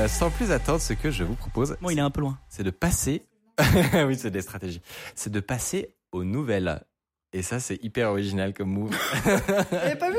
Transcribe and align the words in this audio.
Euh, 0.00 0.08
sans 0.08 0.30
plus 0.30 0.50
attendre, 0.50 0.80
ce 0.80 0.94
que 0.94 1.10
je 1.10 1.24
vous 1.24 1.34
propose, 1.34 1.76
Bon, 1.82 1.90
il 1.90 1.98
est 1.98 2.02
un 2.02 2.10
peu 2.10 2.20
loin. 2.22 2.38
c'est 2.48 2.62
de 2.62 2.70
passer. 2.70 3.26
oui, 4.06 4.16
c'est 4.16 4.30
des 4.30 4.40
stratégies. 4.40 4.80
C'est 5.14 5.30
de 5.30 5.40
passer 5.40 5.94
aux 6.12 6.24
nouvelles. 6.24 6.80
Et 7.34 7.42
ça, 7.42 7.60
c'est 7.60 7.82
hyper 7.84 8.08
original 8.10 8.54
comme 8.54 8.70
move. 8.70 8.96
J'avais 9.70 9.96
pas 9.96 10.10
vu 10.10 10.16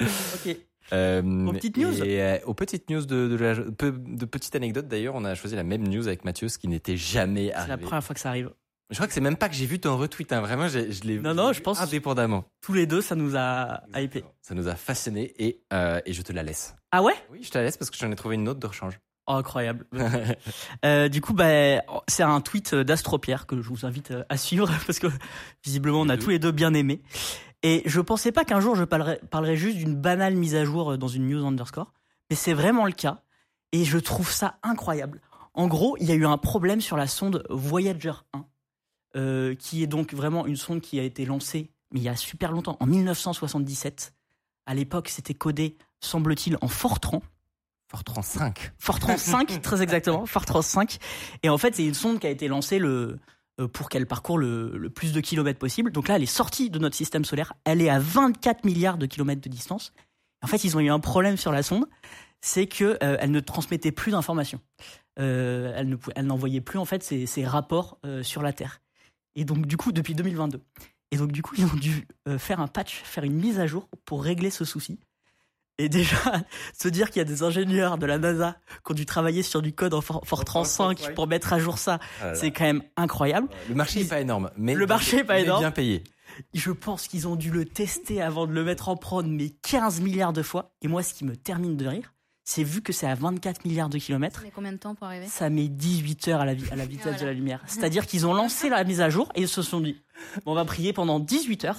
Ok. 0.00 0.56
Euh, 0.92 1.46
Aux 1.46 1.52
petites 1.52 1.76
news. 1.76 2.02
Et 2.02 2.22
euh, 2.22 2.38
aux 2.46 2.54
petites 2.54 2.88
news 2.88 3.04
de, 3.04 3.28
de, 3.28 3.36
la, 3.36 3.54
de 3.54 4.24
petites 4.24 4.56
anecdotes 4.56 4.88
d'ailleurs, 4.88 5.14
on 5.14 5.24
a 5.24 5.34
choisi 5.34 5.54
la 5.54 5.62
même 5.64 5.86
news 5.86 6.06
avec 6.08 6.24
Mathieu, 6.24 6.48
ce 6.48 6.58
qui 6.58 6.66
n'était 6.68 6.96
jamais 6.96 7.48
C'est 7.48 7.52
la 7.52 7.60
arrivé. 7.74 7.82
première 7.82 8.02
fois 8.02 8.14
que 8.14 8.20
ça 8.20 8.30
arrive. 8.30 8.50
Je 8.88 8.96
crois 8.96 9.06
que 9.06 9.12
c'est 9.12 9.20
même 9.20 9.36
pas 9.36 9.48
que 9.48 9.54
j'ai 9.54 9.66
vu 9.66 9.78
ton 9.78 9.96
retweet, 9.96 10.32
hein. 10.32 10.40
vraiment, 10.40 10.66
je 10.66 10.78
l'ai 11.04 11.20
Non, 11.20 11.34
non, 11.34 11.52
je 11.52 11.60
pense- 11.60 11.78
indépendamment. 11.80 12.44
Tous 12.60 12.72
les 12.72 12.86
deux, 12.86 13.00
ça 13.02 13.14
nous 13.14 13.36
a 13.36 13.82
hypé. 13.94 14.24
Ça 14.42 14.54
nous 14.56 14.66
a 14.66 14.74
fascinés 14.74 15.32
et, 15.38 15.62
euh, 15.72 16.00
et 16.06 16.12
je 16.12 16.22
te 16.22 16.32
la 16.32 16.42
laisse. 16.42 16.74
Ah 16.90 17.02
ouais? 17.02 17.12
Oui, 17.30 17.40
je 17.44 17.50
te 17.50 17.58
la 17.58 17.64
laisse 17.64 17.76
parce 17.76 17.88
que 17.90 17.96
j'en 17.98 18.10
ai 18.10 18.16
trouvé 18.16 18.34
une 18.34 18.48
autre 18.48 18.58
de 18.58 18.66
rechange. 18.66 18.98
Oh, 19.30 19.36
incroyable. 19.36 19.86
Euh, 20.84 21.08
du 21.08 21.20
coup, 21.20 21.34
bah, 21.34 21.82
c'est 22.08 22.22
un 22.22 22.40
tweet 22.40 22.74
d'Astropierre 22.74 23.46
que 23.46 23.60
je 23.60 23.68
vous 23.68 23.84
invite 23.84 24.12
euh, 24.12 24.24
à 24.28 24.36
suivre 24.36 24.70
parce 24.86 24.98
que 24.98 25.08
visiblement 25.62 26.00
on 26.00 26.08
a 26.08 26.16
tous 26.16 26.30
les 26.30 26.38
deux 26.38 26.52
bien 26.52 26.72
aimé. 26.74 27.02
Et 27.62 27.82
je 27.84 28.00
pensais 28.00 28.32
pas 28.32 28.44
qu'un 28.44 28.60
jour 28.60 28.74
je 28.76 28.84
parlerais, 28.84 29.20
parlerais 29.30 29.56
juste 29.56 29.76
d'une 29.76 29.94
banale 29.94 30.34
mise 30.36 30.54
à 30.54 30.64
jour 30.64 30.92
euh, 30.92 30.96
dans 30.96 31.08
une 31.08 31.28
news 31.28 31.44
underscore, 31.44 31.92
mais 32.30 32.36
c'est 32.36 32.54
vraiment 32.54 32.86
le 32.86 32.92
cas. 32.92 33.22
Et 33.72 33.84
je 33.84 33.98
trouve 33.98 34.30
ça 34.30 34.58
incroyable. 34.62 35.20
En 35.54 35.66
gros, 35.66 35.96
il 36.00 36.06
y 36.06 36.12
a 36.12 36.14
eu 36.14 36.26
un 36.26 36.38
problème 36.38 36.80
sur 36.80 36.96
la 36.96 37.06
sonde 37.06 37.44
Voyager 37.50 38.12
1, 38.32 38.46
euh, 39.16 39.54
qui 39.54 39.82
est 39.82 39.86
donc 39.86 40.14
vraiment 40.14 40.46
une 40.46 40.56
sonde 40.56 40.80
qui 40.80 40.98
a 40.98 41.02
été 41.02 41.24
lancée, 41.26 41.70
mais 41.92 42.00
il 42.00 42.04
y 42.04 42.08
a 42.08 42.16
super 42.16 42.52
longtemps, 42.52 42.76
en 42.80 42.86
1977. 42.86 44.14
À 44.66 44.74
l'époque, 44.74 45.08
c'était 45.08 45.34
codé, 45.34 45.76
semble-t-il, 46.00 46.56
en 46.60 46.68
Fortran. 46.68 47.22
Fortran 47.90 48.22
5. 48.22 48.72
Fortran 48.78 49.16
5, 49.16 49.62
très 49.62 49.82
exactement, 49.82 50.24
Fortran 50.26 50.62
5. 50.62 50.98
Et 51.42 51.48
en 51.48 51.58
fait, 51.58 51.74
c'est 51.74 51.84
une 51.84 51.94
sonde 51.94 52.20
qui 52.20 52.26
a 52.26 52.30
été 52.30 52.46
lancée 52.46 52.78
le, 52.78 53.18
euh, 53.60 53.66
pour 53.66 53.88
qu'elle 53.88 54.06
parcourt 54.06 54.38
le, 54.38 54.76
le 54.78 54.90
plus 54.90 55.12
de 55.12 55.20
kilomètres 55.20 55.58
possible. 55.58 55.90
Donc 55.90 56.06
là, 56.08 56.16
elle 56.16 56.22
est 56.22 56.26
sortie 56.26 56.70
de 56.70 56.78
notre 56.78 56.96
système 56.96 57.24
solaire. 57.24 57.52
Elle 57.64 57.82
est 57.82 57.90
à 57.90 57.98
24 57.98 58.64
milliards 58.64 58.96
de 58.96 59.06
kilomètres 59.06 59.40
de 59.40 59.48
distance. 59.48 59.92
En 60.42 60.46
fait, 60.46 60.64
ils 60.64 60.76
ont 60.76 60.80
eu 60.80 60.90
un 60.90 61.00
problème 61.00 61.36
sur 61.36 61.52
la 61.52 61.62
sonde, 61.62 61.86
c'est 62.40 62.66
que 62.66 62.98
euh, 63.02 63.16
elle 63.20 63.30
ne 63.30 63.40
transmettait 63.40 63.92
plus 63.92 64.12
d'informations. 64.12 64.60
Euh, 65.18 65.72
elle 65.76 65.88
ne 65.88 65.96
elle 66.14 66.26
n'envoyait 66.26 66.60
plus 66.60 66.78
en 66.78 66.84
fait 66.84 67.02
ses, 67.02 67.26
ses 67.26 67.44
rapports 67.44 67.98
euh, 68.06 68.22
sur 68.22 68.42
la 68.42 68.52
Terre. 68.52 68.80
Et 69.34 69.44
donc 69.44 69.66
du 69.66 69.76
coup, 69.76 69.92
depuis 69.92 70.14
2022. 70.14 70.60
Et 71.10 71.16
donc 71.16 71.32
du 71.32 71.42
coup, 71.42 71.54
ils 71.58 71.64
ont 71.64 71.74
dû 71.74 72.06
faire 72.38 72.60
un 72.60 72.68
patch, 72.68 73.02
faire 73.02 73.24
une 73.24 73.34
mise 73.34 73.58
à 73.58 73.66
jour 73.66 73.88
pour 74.04 74.22
régler 74.22 74.50
ce 74.50 74.64
souci. 74.64 75.00
Et 75.82 75.88
déjà, 75.88 76.16
se 76.78 76.88
dire 76.88 77.08
qu'il 77.10 77.20
y 77.20 77.22
a 77.22 77.24
des 77.24 77.42
ingénieurs 77.42 77.96
de 77.96 78.04
la 78.06 78.18
NASA 78.18 78.56
qui 78.84 78.92
ont 78.92 78.94
dû 78.94 79.06
travailler 79.06 79.42
sur 79.42 79.62
du 79.62 79.72
code 79.72 79.94
en 79.94 80.00
For- 80.02 80.20
Fortran 80.26 80.64
5 80.64 81.14
pour 81.14 81.26
mettre 81.26 81.52
à 81.54 81.58
jour 81.58 81.78
ça, 81.78 81.98
c'est 82.34 82.50
quand 82.50 82.64
même 82.64 82.82
incroyable. 82.96 83.48
Le 83.68 83.74
marché 83.74 84.00
n'est 84.00 84.08
pas 84.08 84.20
énorme, 84.20 84.50
mais 84.56 84.74
Le 84.74 84.86
marché 84.86 85.18
est 85.18 85.24
pas 85.24 85.34
mais 85.34 85.42
énorme. 85.44 85.60
bien 85.60 85.70
payé. 85.70 86.04
Je 86.54 86.70
pense 86.70 87.08
qu'ils 87.08 87.26
ont 87.28 87.34
dû 87.36 87.50
le 87.50 87.64
tester 87.64 88.20
avant 88.22 88.46
de 88.46 88.52
le 88.52 88.62
mettre 88.62 88.88
en 88.88 88.96
prod, 88.96 89.26
mais 89.26 89.50
15 89.62 90.00
milliards 90.00 90.32
de 90.32 90.42
fois. 90.42 90.72
Et 90.82 90.88
moi, 90.88 91.02
ce 91.02 91.12
qui 91.14 91.24
me 91.24 91.34
termine 91.36 91.76
de 91.76 91.86
rire, 91.86 92.12
c'est 92.44 92.64
vu 92.64 92.82
que 92.82 92.92
c'est 92.92 93.06
à 93.06 93.14
24 93.14 93.64
milliards 93.64 93.88
de 93.88 93.98
kilomètres, 93.98 94.38
Ça 94.40 94.44
met 94.44 94.50
combien 94.54 94.72
de 94.72 94.76
temps 94.78 94.94
pour 94.94 95.06
arriver? 95.06 95.26
Ça 95.26 95.50
met 95.50 95.68
18 95.68 96.28
heures 96.28 96.40
à 96.40 96.44
la, 96.46 96.54
vi- 96.54 96.70
à 96.72 96.76
la 96.76 96.84
vitesse 96.86 97.04
Voilà. 97.04 97.18
de 97.20 97.24
la 97.26 97.32
lumière. 97.32 97.62
C'est-à-dire 97.66 98.06
qu'ils 98.06 98.26
ont 98.26 98.34
lancé 98.34 98.68
la 98.68 98.82
mise 98.84 99.00
à 99.00 99.10
jour 99.10 99.30
et 99.34 99.42
ils 99.42 99.48
se 99.48 99.62
sont 99.62 99.80
dit, 99.80 100.00
bon, 100.44 100.52
on 100.52 100.54
va 100.54 100.64
prier 100.64 100.92
pendant 100.92 101.20
18 101.20 101.64
heures. 101.66 101.78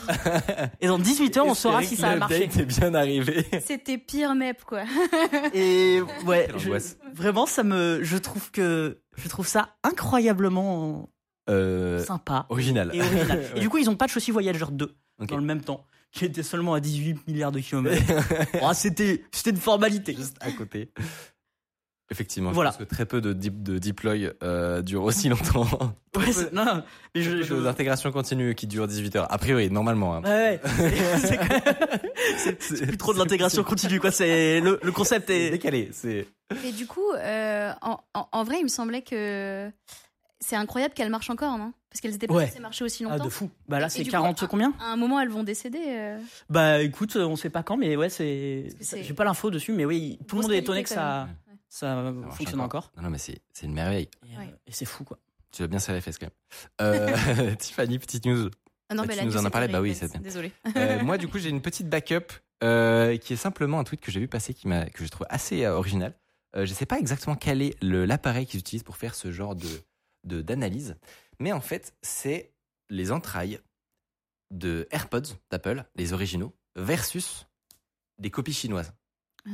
Et 0.80 0.88
dans 0.88 1.00
18 1.00 1.38
heures, 1.38 1.46
on 1.48 1.54
saura 1.56 1.84
si 1.84 1.96
ça 1.98 2.10
a 2.12 2.16
marché. 2.16 2.48
C'est 2.52 2.66
bien 2.66 2.94
arrivé. 2.94 3.46
C'était 3.66 3.98
pire 3.98 4.34
MEP, 4.36 4.64
quoi. 4.64 4.84
Et 5.54 6.02
ouais, 6.26 6.48
Quelle 6.50 6.60
je- 6.60 6.68
angoisse. 6.68 6.98
vraiment, 7.14 7.46
ça 7.46 7.64
me, 7.64 8.00
je 8.04 8.18
trouve 8.18 8.52
que, 8.52 9.02
je 9.18 9.28
trouve 9.28 9.48
ça 9.48 9.76
incroyablement 9.84 11.10
Euh, 11.50 12.04
sympa 12.06 12.46
original. 12.50 12.92
et 12.94 13.02
original. 13.02 13.40
Et 13.52 13.54
Ouais. 13.56 13.60
du 13.62 13.70
coup, 13.70 13.78
ils 13.80 13.90
ont 13.90 13.96
patch 13.96 14.16
aussi 14.16 14.32
Voyager 14.32 14.66
2 14.72 14.96
Ok. 15.20 15.28
dans 15.30 15.38
le 15.38 15.44
même 15.44 15.62
temps, 15.62 15.86
qui 16.12 16.26
était 16.26 16.44
seulement 16.44 16.74
à 16.74 16.80
18 16.80 17.28
milliards 17.28 17.52
de 17.52 17.60
kilomètres. 17.60 18.02
Oh, 18.62 18.72
c'était, 18.74 19.24
c'était 19.32 19.52
une 19.52 19.58
formalité. 19.58 20.14
Juste 20.16 20.38
à 20.42 20.52
côté. 20.52 20.92
Effectivement, 22.12 22.52
Voilà. 22.52 22.72
je 22.72 22.78
pense 22.78 22.86
que 22.88 22.94
très 22.94 23.06
peu 23.06 23.22
de, 23.22 23.32
deep, 23.32 23.64
de 23.64 23.80
deploy 23.80 24.34
euh, 24.44 24.82
durent 24.82 25.04
aussi 25.04 25.30
longtemps. 25.30 25.66
Ouais, 26.18 26.34
c'est- 26.34 26.52
non, 26.52 26.66
non, 26.66 26.84
mais 27.16 27.22
je, 27.22 27.42
je- 27.42 27.54
peu 27.54 27.64
d'intégration 27.64 28.12
continue 28.12 28.54
qui 28.54 28.68
dure 28.68 28.86
18 28.86 29.16
heures. 29.16 29.32
A 29.32 29.38
priori, 29.38 29.72
normalement. 29.72 30.18
hein. 30.18 30.22
Ouais, 30.24 30.60
ouais. 30.60 30.62
C'est- 30.66 31.18
c'est 31.28 31.38
quand 31.38 31.48
même- 31.50 32.12
c'est- 32.38 32.62
c'est 32.62 32.86
plus 32.86 32.98
trop 32.98 33.14
de 33.14 33.18
l'intégration 33.18 33.64
continue, 33.64 34.02
quoi. 34.02 34.12
C'est 34.12 34.60
le, 34.60 34.78
le 34.84 34.92
concept 34.92 35.28
C'est 35.28 35.40
est. 35.44 35.50
décalé. 35.52 35.90
C'est 35.94 36.28
Et 36.66 36.74
du 36.74 36.86
coup, 36.86 37.10
euh, 37.16 37.72
en, 37.82 37.98
en- 38.14 38.28
en 38.30 38.44
vrai, 38.44 38.58
il 38.60 38.64
me 38.64 38.68
semblait 38.70 39.04
que 39.04 39.72
c'est 40.42 40.56
incroyable 40.56 40.94
qu'elles 40.94 41.10
marchent 41.10 41.30
encore, 41.30 41.58
non? 41.58 41.72
Parce 41.90 42.02
qu'elles 42.02 42.16
étaient 42.16 42.28
pas 42.28 42.34
Ouais. 42.34 42.48
censées 42.48 42.60
marcher 42.60 42.84
aussi 42.84 43.04
Ah, 43.06 43.12
longtemps. 43.12 43.26
de 43.26 43.30
fou. 43.30 43.50
Bah 43.68 43.80
là, 43.80 43.90
c'est 43.90 44.00
du 44.04 44.06
coup, 44.10 44.12
40 44.12 44.44
un- 44.44 44.48
combien? 44.48 44.74
À 44.80 44.86
un 44.92 44.96
moment, 44.98 45.20
elles 45.20 45.30
vont 45.30 45.44
décéder. 45.44 45.80
euh. 45.88 46.20
Bah 46.50 46.82
écoute, 46.82 47.16
on 47.16 47.36
sait 47.36 47.50
pas 47.50 47.64
quand, 47.64 47.78
mais 47.78 47.96
ouais, 47.96 48.10
c'est. 48.10 48.70
J'ai 48.82 49.14
pas 49.14 49.24
l'info 49.24 49.50
dessus, 49.52 49.72
mais 49.74 49.86
oui, 49.86 50.18
tout 50.28 50.36
le 50.38 50.42
monde 50.44 50.52
est 50.52 50.58
étonné 50.60 50.84
que 50.84 50.90
ça, 50.90 51.28
fonctionne 51.70 52.62
encore. 52.62 52.92
Non, 52.98 53.04
non, 53.04 53.10
mais 53.10 53.18
c'est 53.18 53.40
une 53.64 53.74
merveille. 53.74 54.10
Et, 54.26 54.36
euh, 54.36 54.40
Ouais. 54.40 54.56
et 54.68 54.72
c'est 54.72 54.86
fou, 54.86 55.04
quoi. 55.04 55.18
Tu 55.52 55.62
vas 55.64 55.68
bien 55.68 55.80
serrer 55.80 55.98
les 55.98 56.02
fesses 56.02 56.18
quand 56.18 56.28
même. 56.28 56.34
Euh, 56.82 57.16
Tiffany, 57.60 58.00
petite 58.00 58.26
news. 58.26 58.50
Ah 58.90 58.94
non, 58.96 59.04
Bah, 59.06 59.14
tu 59.18 59.26
nous 59.26 59.38
en 59.38 59.46
as 59.46 59.50
parlé, 59.50 59.68
bah 59.68 59.82
oui, 59.82 59.96
c'est 59.96 60.12
bien. 60.12 60.20
Désolée. 60.22 60.52
Euh, 60.76 61.02
moi, 61.04 61.18
du 61.18 61.28
coup, 61.28 61.40
j'ai 61.40 61.50
une 61.50 61.62
petite 61.62 61.88
backup 61.90 62.34
euh, 62.64 63.18
qui 63.18 63.34
est 63.34 63.38
simplement 63.38 63.80
un 63.80 63.84
tweet 63.84 64.02
que 64.02 64.12
j'ai 64.12 64.20
vu 64.20 64.28
passer 64.28 64.54
qui 64.54 64.68
m'a 64.68 64.86
que 64.86 65.04
je 65.06 65.10
trouve 65.10 65.28
assez 65.30 65.64
euh, 65.66 65.76
original. 65.76 66.14
Euh, 66.56 66.66
je 66.66 66.74
sais 66.74 66.86
pas 66.86 67.00
exactement 67.00 67.36
quel 67.36 67.62
est 67.62 67.76
l'appareil 67.82 68.46
qu'ils 68.46 68.60
utilisent 68.60 68.84
pour 68.84 68.98
faire 68.98 69.16
ce 69.16 69.32
genre 69.32 69.56
de 69.56 69.64
de- 69.66 69.68
d'analyse, 70.24 70.96
mais 71.40 71.52
en 71.52 71.62
fait, 71.62 71.94
c'est 72.02 72.54
les 72.90 73.12
entrailles 73.12 73.60
de 74.52 74.88
AirPods 74.92 75.36
d'Apple, 75.50 75.86
les 75.96 76.14
originaux, 76.14 76.54
versus 76.76 77.48
des 78.20 78.30
copies 78.30 78.54
chinoises. 78.54 78.94
Ah. 79.48 79.52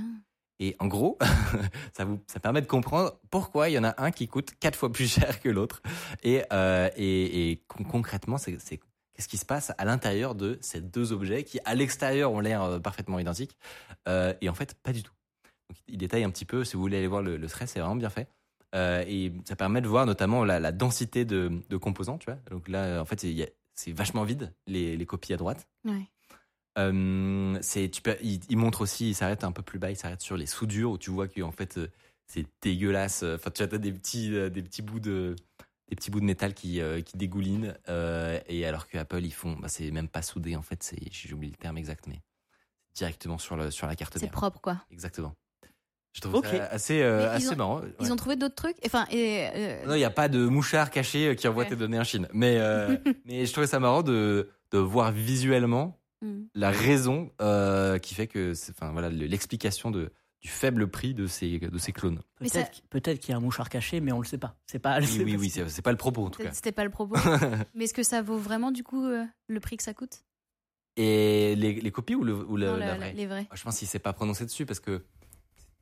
Et 0.59 0.75
en 0.79 0.87
gros, 0.87 1.17
ça 1.95 2.03
vous 2.03 2.19
ça 2.27 2.39
permet 2.39 2.61
de 2.61 2.65
comprendre 2.67 3.19
pourquoi 3.29 3.69
il 3.69 3.73
y 3.73 3.77
en 3.79 3.83
a 3.83 3.93
un 4.03 4.09
qui 4.11 4.27
coûte 4.27 4.51
quatre 4.59 4.77
fois 4.77 4.91
plus 4.91 5.07
cher 5.13 5.39
que 5.39 5.49
l'autre. 5.49 5.81
Et, 6.23 6.43
euh, 6.51 6.89
et, 6.95 7.51
et 7.51 7.63
con- 7.67 7.83
concrètement, 7.83 8.37
c'est 8.39 8.59
c'est- 8.59 8.79
qu'est-ce 9.13 9.27
qui 9.27 9.37
se 9.37 9.45
passe 9.45 9.71
à 9.77 9.85
l'intérieur 9.85 10.35
de 10.35 10.57
ces 10.61 10.81
deux 10.81 11.11
objets 11.11 11.43
qui, 11.43 11.59
à 11.65 11.75
l'extérieur, 11.75 12.31
ont 12.31 12.39
l'air 12.39 12.61
euh, 12.63 12.79
parfaitement 12.79 13.19
identiques, 13.19 13.57
euh, 14.07 14.33
et 14.41 14.49
en 14.49 14.53
fait, 14.55 14.73
pas 14.75 14.93
du 14.93 15.03
tout. 15.03 15.13
Donc, 15.69 15.77
il 15.87 15.97
détaille 15.97 16.23
un 16.23 16.29
petit 16.31 16.45
peu. 16.45 16.63
Si 16.63 16.75
vous 16.75 16.81
voulez 16.81 16.97
aller 16.97 17.07
voir 17.07 17.21
le, 17.21 17.37
le 17.37 17.47
stress, 17.47 17.71
c'est 17.71 17.79
vraiment 17.79 17.95
bien 17.95 18.09
fait. 18.09 18.27
Euh, 18.75 19.03
et 19.07 19.31
ça 19.45 19.55
permet 19.55 19.81
de 19.81 19.87
voir 19.87 20.05
notamment 20.05 20.43
la, 20.43 20.59
la 20.59 20.71
densité 20.71 21.23
de, 21.25 21.61
de 21.69 21.77
composants, 21.77 22.17
tu 22.17 22.25
vois. 22.25 22.39
Donc 22.51 22.67
là, 22.67 23.01
en 23.01 23.05
fait, 23.05 23.25
c'est 23.73 23.91
vachement 23.91 24.23
vide 24.23 24.53
les, 24.65 24.97
les 24.97 25.05
copies 25.05 25.33
à 25.33 25.37
droite. 25.37 25.67
Ouais. 25.85 26.09
Euh, 26.77 27.59
tu 27.91 28.01
peux, 28.01 28.15
il, 28.21 28.39
il 28.49 28.57
montre 28.57 28.81
aussi, 28.81 29.09
il 29.09 29.15
s'arrête 29.15 29.43
un 29.43 29.51
peu 29.51 29.61
plus 29.63 29.79
bas, 29.79 29.89
il 29.89 29.95
s'arrête 29.95 30.21
sur 30.21 30.37
les 30.37 30.45
soudures 30.45 30.91
où 30.91 30.97
tu 30.97 31.09
vois 31.09 31.27
que 31.27 31.41
en 31.41 31.51
fait 31.51 31.77
euh, 31.77 31.87
c'est 32.27 32.45
dégueulasse. 32.61 33.23
Enfin, 33.23 33.49
tu 33.49 33.63
as 33.63 33.67
des 33.67 33.91
petits, 33.91 34.35
euh, 34.35 34.49
des 34.49 34.61
petits 34.61 34.83
bouts 34.83 34.99
de, 34.99 35.35
des 35.89 35.95
petits 35.95 36.11
bouts 36.11 36.19
de 36.19 36.25
métal 36.25 36.53
qui, 36.53 36.81
euh, 36.81 37.01
qui 37.01 37.17
dégoulinent. 37.17 37.75
euh, 37.89 38.39
et 38.47 38.65
alors 38.65 38.87
que 38.87 38.97
Apple 38.97 39.23
ils 39.23 39.33
font, 39.33 39.53
bah, 39.53 39.69
c'est 39.69 39.89
même 39.91 40.09
pas 40.09 40.21
soudé 40.21 40.55
en 40.55 40.61
fait. 40.61 40.93
J'ai 41.09 41.33
oublié 41.33 41.51
le 41.51 41.57
terme 41.57 41.77
exact, 41.77 42.05
mais 42.07 42.21
directement 42.93 43.37
sur 43.37 43.55
le, 43.55 43.71
sur 43.71 43.87
la 43.87 43.95
carte 43.95 44.17
C'est 44.17 44.29
propre, 44.29 44.59
quoi. 44.59 44.83
Exactement. 44.91 45.35
Je 46.17 46.21
trouve 46.21 46.35
Ok. 46.35 46.47
ça 46.47 46.65
assez, 46.71 47.01
euh, 47.03 47.31
assez 47.31 47.49
ont- 47.51 47.55
marrant. 47.55 47.81
Ils 48.01 48.11
ont 48.11 48.15
trouvé 48.15 48.35
d'autres 48.35 48.55
trucs. 48.55 48.75
Enfin, 48.83 49.05
et, 49.11 49.47
euh, 49.53 49.85
Non, 49.85 49.93
il 49.93 49.99
n'y 49.99 50.03
a 50.03 50.09
pas 50.09 50.29
de 50.29 50.45
mouchard 50.47 50.89
caché 50.89 51.35
qui 51.35 51.47
envoie 51.47 51.61
Ouais. 51.63 51.69
tes 51.69 51.75
données 51.75 51.99
en 51.99 52.03
Chine. 52.03 52.27
Mais, 52.33 52.57
euh, 52.57 52.95
mais 53.25 53.45
je 53.45 53.51
trouvais 53.51 53.67
ça 53.67 53.79
marrant 53.79 54.01
de, 54.01 54.49
de 54.71 54.77
voir 54.79 55.11
visuellement 55.11 55.99
hmm. 56.23 56.45
la 56.55 56.71
raison 56.71 57.29
euh, 57.39 57.99
qui 57.99 58.15
fait 58.15 58.25
que, 58.25 58.55
c'est- 58.55 58.71
enfin 58.71 58.91
voilà, 58.93 59.09
le- 59.09 59.27
l'explication 59.27 59.91
de 59.91 60.09
du 60.41 60.49
faible 60.49 60.87
prix 60.87 61.13
de 61.15 61.25
ces 61.27 61.57
de 61.59 61.77
ces 61.79 61.91
clones. 61.91 62.19
Ça- 62.41 62.59
Peut-être 62.59 62.71
qu'- 62.71 62.81
peut-être 62.89 63.19
qu'il 63.19 63.31
y 63.31 63.33
a 63.33 63.37
un 63.37 63.41
mouchard 63.41 63.69
caché, 63.69 64.01
mais 64.01 64.11
on 64.11 64.19
le 64.19 64.25
sait 64.25 64.37
pas. 64.39 64.55
C'est 64.67 64.79
pas. 64.79 64.99
Oui, 64.99 65.05
oui, 65.25 65.35
oui, 65.37 65.49
c'est 65.51 65.67
c'est 65.69 65.81
pas 65.83 65.91
le 65.91 65.97
propos 65.97 66.25
en 66.25 66.29
tout 66.31 66.41
cas. 66.43 66.51
C'était 66.53 66.71
pas 66.71 66.83
le 66.83 66.89
propos. 66.91 67.15
Mais 67.75 67.83
est-ce 67.85 67.93
que 67.93 68.03
ça 68.03 68.21
vaut 68.23 68.37
vraiment, 68.37 68.71
du 68.71 68.83
coup, 68.83 69.05
euh, 69.05 69.23
le 69.47 69.59
prix 69.59 69.77
que 69.77 69.83
ça 69.83 69.93
coûte? 69.93 70.23
Et 70.95 71.55
les, 71.55 71.73
les 71.81 71.91
copies 71.91 72.15
ou, 72.15 72.23
le, 72.23 72.33
ou 72.33 72.57
le- 72.57 72.65
Non, 72.67 72.77
la, 72.77 72.85
la- 72.87 72.95
vraie? 72.95 73.13
les 73.13 73.27
vrais. 73.27 73.47
Je 73.53 73.63
pense 73.63 73.77
qu'il 73.77 73.87
s'est 73.87 73.99
pas 73.99 74.13
prononcé 74.13 74.45
dessus 74.45 74.65
parce 74.65 74.79
que 74.79 75.03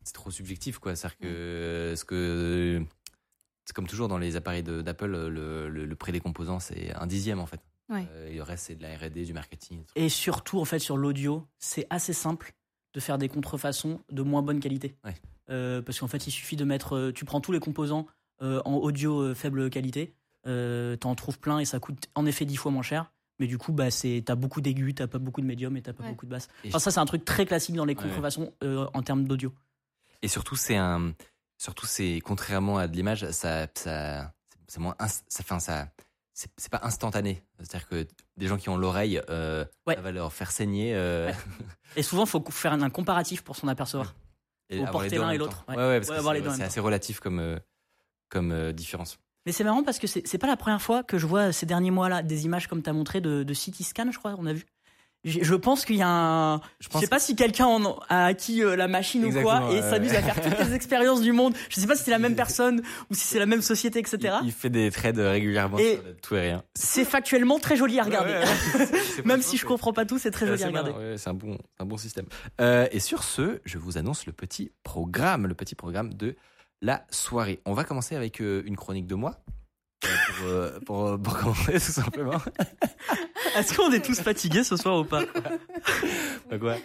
c'est 0.05 0.13
trop 0.13 0.31
subjectif, 0.31 0.79
quoi. 0.79 0.95
C'est-à-dire 0.95 1.17
que, 1.17 1.93
ce 1.97 2.05
que 2.05 2.81
c'est 3.65 3.73
comme 3.75 3.87
toujours 3.87 4.07
dans 4.07 4.17
les 4.17 4.35
appareils 4.37 4.63
d'Apple, 4.63 5.07
le, 5.07 5.29
le, 5.69 5.85
le 5.85 5.95
prix 5.95 6.11
des 6.11 6.19
composants 6.19 6.59
c'est 6.59 6.93
un 6.95 7.07
dixième 7.07 7.39
en 7.39 7.45
fait. 7.47 7.59
Ouais. 7.89 8.07
Euh, 8.11 8.29
et 8.29 8.35
le 8.35 8.43
reste 8.43 8.65
c'est 8.67 8.75
de 8.75 8.81
la 8.83 8.95
R&D, 8.95 9.25
du 9.25 9.33
marketing. 9.33 9.83
Et 9.95 10.09
surtout, 10.09 10.59
en 10.59 10.65
fait, 10.65 10.79
sur 10.79 10.97
l'audio, 10.97 11.45
c'est 11.59 11.85
assez 11.89 12.13
simple 12.13 12.53
de 12.93 12.99
faire 12.99 13.17
des 13.17 13.27
contrefaçons 13.27 13.99
de 14.11 14.21
moins 14.21 14.41
bonne 14.41 14.59
qualité. 14.59 14.95
Ouais. 15.03 15.13
Euh, 15.49 15.81
parce 15.81 15.99
qu'en 15.99 16.07
fait, 16.07 16.25
il 16.27 16.31
suffit 16.31 16.55
de 16.55 16.63
mettre. 16.65 16.95
euh, 16.95 17.11
Tu 17.11 17.25
prends 17.25 17.41
tous 17.41 17.51
les 17.51 17.59
composants 17.59 18.07
euh, 18.41 18.61
en 18.65 18.75
audio 18.75 19.19
euh, 19.21 19.33
faible 19.35 19.69
qualité, 19.69 20.15
euh, 20.47 20.95
t'en 20.95 21.13
trouves 21.15 21.39
plein 21.39 21.59
et 21.59 21.65
ça 21.65 21.79
coûte 21.79 22.05
en 22.15 22.25
effet 22.25 22.45
dix 22.45 22.55
fois 22.57 22.71
moins 22.71 22.81
cher. 22.83 23.11
Mais 23.39 23.47
du 23.47 23.57
coup, 23.57 23.73
bah, 23.73 23.91
c'est, 23.91 24.23
t'as 24.25 24.35
beaucoup 24.35 24.61
d'aigus, 24.61 24.95
t'as 24.95 25.07
pas 25.07 25.17
beaucoup 25.19 25.41
de 25.41 25.45
médium 25.45 25.75
et 25.75 25.81
t'as 25.81 25.91
pas 25.93 26.03
Ouais. 26.03 26.09
beaucoup 26.11 26.25
de 26.25 26.31
basse. 26.31 26.47
Enfin, 26.67 26.79
ça, 26.79 26.89
c'est 26.89 26.99
un 27.01 27.05
truc 27.05 27.25
très 27.25 27.45
classique 27.45 27.75
dans 27.75 27.83
les 27.85 27.93
Ouais, 27.95 28.01
contrefaçons 28.03 28.53
euh, 28.63 28.87
en 28.93 29.01
termes 29.03 29.27
d'audio. 29.27 29.51
Et 30.25 30.27
surtout, 30.27 30.55
c'est 30.55 30.75
un, 30.75 31.13
surtout 31.57 31.85
c'est 31.85 32.19
contrairement 32.25 32.77
à 32.79 32.87
de 32.87 32.95
l'image, 32.95 33.29
ça, 33.31 33.67
ça, 33.75 34.33
c'est 34.67 34.79
moins, 34.79 34.95
ins- 34.99 35.07
ça, 35.07 35.21
enfin, 35.41 35.59
ça, 35.59 35.87
c'est 36.33 36.69
pas 36.71 36.79
instantané. 36.83 37.43
C'est-à-dire 37.59 37.87
que 37.87 38.07
des 38.35 38.47
gens 38.47 38.57
qui 38.57 38.69
ont 38.69 38.75
l'oreille, 38.77 39.21
euh, 39.29 39.63
Ouais. 39.85 39.95
ça 39.95 40.01
va 40.01 40.11
leur 40.11 40.33
faire 40.33 40.51
saigner. 40.51 40.93
euh, 40.95 41.27
Ouais. 41.27 41.35
Et 41.95 42.03
souvent, 42.03 42.23
il 42.23 42.29
faut 42.29 42.43
faire 42.49 42.73
un 42.73 42.89
comparatif 42.89 43.43
pour 43.43 43.55
s'en 43.55 43.67
apercevoir. 43.67 44.15
et 44.71 44.83
porter 44.85 45.17
l'un 45.19 45.29
et 45.29 45.37
l'autre. 45.37 45.63
Ouais. 45.69 45.75
Ouais, 45.75 45.99
parce 46.01 46.09
que 46.09 46.51
c'est- 46.55 46.63
assez 46.63 46.79
relatif 46.79 47.19
comme, 47.19 47.37
euh, 47.39 47.59
comme 48.29 48.73
différence. 48.73 49.19
Mais 49.45 49.51
c'est 49.51 49.63
marrant 49.63 49.83
parce 49.83 49.99
que 49.99 50.07
c'est 50.07 50.25
c'est 50.27 50.39
pas 50.39 50.47
la 50.47 50.57
première 50.57 50.81
fois 50.81 51.03
que 51.03 51.19
je 51.19 51.27
vois 51.27 51.51
ces 51.51 51.67
derniers 51.67 51.91
mois-là 51.91 52.23
des 52.23 52.45
images 52.45 52.65
comme 52.67 52.81
tu 52.81 52.89
as 52.89 52.93
montré 52.93 53.21
de, 53.21 53.43
de 53.43 53.53
CT 53.53 53.83
scan, 53.83 54.11
je 54.11 54.17
crois, 54.17 54.33
on 54.39 54.47
a 54.47 54.53
vu. 54.53 54.65
Je 55.25 55.55
pense 55.55 55.85
qu'il 55.85 55.95
y 55.95 56.03
a 56.03 56.07
un. 56.07 56.61
Je, 56.79 56.87
pense 56.87 57.01
sais 57.01 57.07
pas 57.07 57.19
si 57.19 57.35
quelqu'un 57.35 57.65
en 57.65 57.97
a 58.09 58.25
acquis 58.25 58.63
euh, 58.63 58.75
la 58.75 58.87
machine 58.87 59.25
ou 59.25 59.41
quoi 59.41 59.73
et 59.73 59.81
s'amuse 59.81 60.13
à 60.13 60.21
faire 60.21 60.39
toutes 60.39 60.67
les 60.67 60.73
expériences 60.75 61.21
du 61.21 61.31
monde. 61.31 61.55
Je 61.69 61.79
sais 61.79 61.87
pas 61.87 61.95
si 61.95 62.03
c'est 62.03 62.11
la 62.11 62.19
même 62.19 62.35
personne 62.35 62.83
ou 63.09 63.15
si 63.15 63.21
c'est 63.25 63.39
la 63.39 63.47
même 63.47 63.63
société, 63.63 63.99
etc. 63.99 64.35
Il, 64.41 64.47
il 64.47 64.51
fait 64.51 64.69
des 64.69 64.91
trades 64.91 65.17
régulièrement 65.17 65.79
Et- 65.79 65.95
sur 65.95 66.03
tout 66.21 66.35
et 66.35 66.41
rien. 66.41 66.63
C'est 66.75 67.05
factuellement 67.05 67.57
très 67.59 67.75
joli 67.75 67.99
à 67.99 68.03
regarder. 68.03 68.33
Ouais, 68.33 68.39
ouais, 68.39 68.79
ouais. 68.79 68.99
C'est 69.15 69.25
même 69.25 69.41
si 69.41 69.57
je 69.57 69.65
comprends 69.65 69.93
pas 69.93 70.05
tout, 70.05 70.19
c'est 70.19 70.31
très 70.31 70.45
joli 70.45 70.63
à 70.63 70.67
regarder. 70.67 71.17
c'est 71.17 71.29
un 71.29 71.33
bon, 71.33 71.57
un 71.79 71.85
bon 71.85 71.97
système. 71.97 72.25
Euh, 72.61 72.87
et 72.91 72.99
sur 72.99 73.23
ce, 73.23 73.59
je 73.65 73.77
vous 73.77 73.97
annonce 73.97 74.25
le 74.25 74.33
petit 74.33 74.71
programme, 74.83 75.47
le 75.47 75.55
petit 75.55 75.75
programme 75.75 76.13
de 76.13 76.35
la 76.81 77.05
soirée. 77.09 77.61
On 77.65 77.73
va 77.73 77.83
commencer 77.83 78.15
avec 78.15 78.41
euh, 78.41 78.61
une 78.65 78.75
chronique 78.75 79.07
de 79.07 79.15
moi. 79.15 79.39
Euh, 80.05 80.29
Pour, 80.37 80.47
euh, 80.47 80.79
pour, 80.85 81.07
euh, 81.07 81.17
pour 81.17 81.37
commencer, 81.37 81.73
tout 81.73 81.91
simplement. 81.91 82.41
Est-ce 83.55 83.75
qu'on 83.75 83.91
est 83.91 84.03
tous 84.03 84.19
fatigués 84.21 84.63
ce 84.63 84.77
soir 84.77 84.99
ou 84.99 85.05
pas? 85.05 85.23
Bah 86.49 86.59
quoi? 86.59 86.75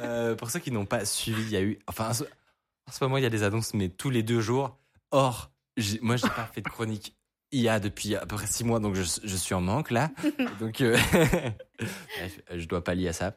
Euh, 0.00 0.34
Pour 0.34 0.50
ceux 0.50 0.58
qui 0.58 0.70
n'ont 0.70 0.86
pas 0.86 1.04
suivi, 1.04 1.42
il 1.42 1.50
y 1.50 1.56
a 1.56 1.62
eu. 1.62 1.78
Enfin, 1.86 2.10
en 2.10 2.14
ce, 2.14 2.24
en 2.24 2.92
ce 2.92 3.04
moment, 3.04 3.16
il 3.16 3.22
y 3.22 3.26
a 3.26 3.30
des 3.30 3.42
annonces, 3.42 3.74
mais 3.74 3.88
tous 3.88 4.10
les 4.10 4.22
deux 4.22 4.40
jours. 4.40 4.76
Or, 5.10 5.50
moi, 6.02 6.16
j'ai 6.16 6.28
pas 6.28 6.50
fait 6.52 6.60
de 6.60 6.68
chronique 6.68 7.14
il 7.50 7.60
y 7.60 7.68
a 7.68 7.80
depuis 7.80 8.14
à 8.14 8.26
peu 8.26 8.36
près 8.36 8.46
six 8.46 8.64
mois, 8.64 8.78
donc 8.78 8.94
je, 8.94 9.02
je 9.02 9.36
suis 9.36 9.54
en 9.54 9.60
manque 9.60 9.90
là. 9.90 10.10
Donc, 10.60 10.80
euh, 10.80 10.98
bref, 11.78 12.40
je 12.54 12.66
dois 12.66 12.84
pallier 12.84 13.08
à 13.08 13.12
ça 13.12 13.34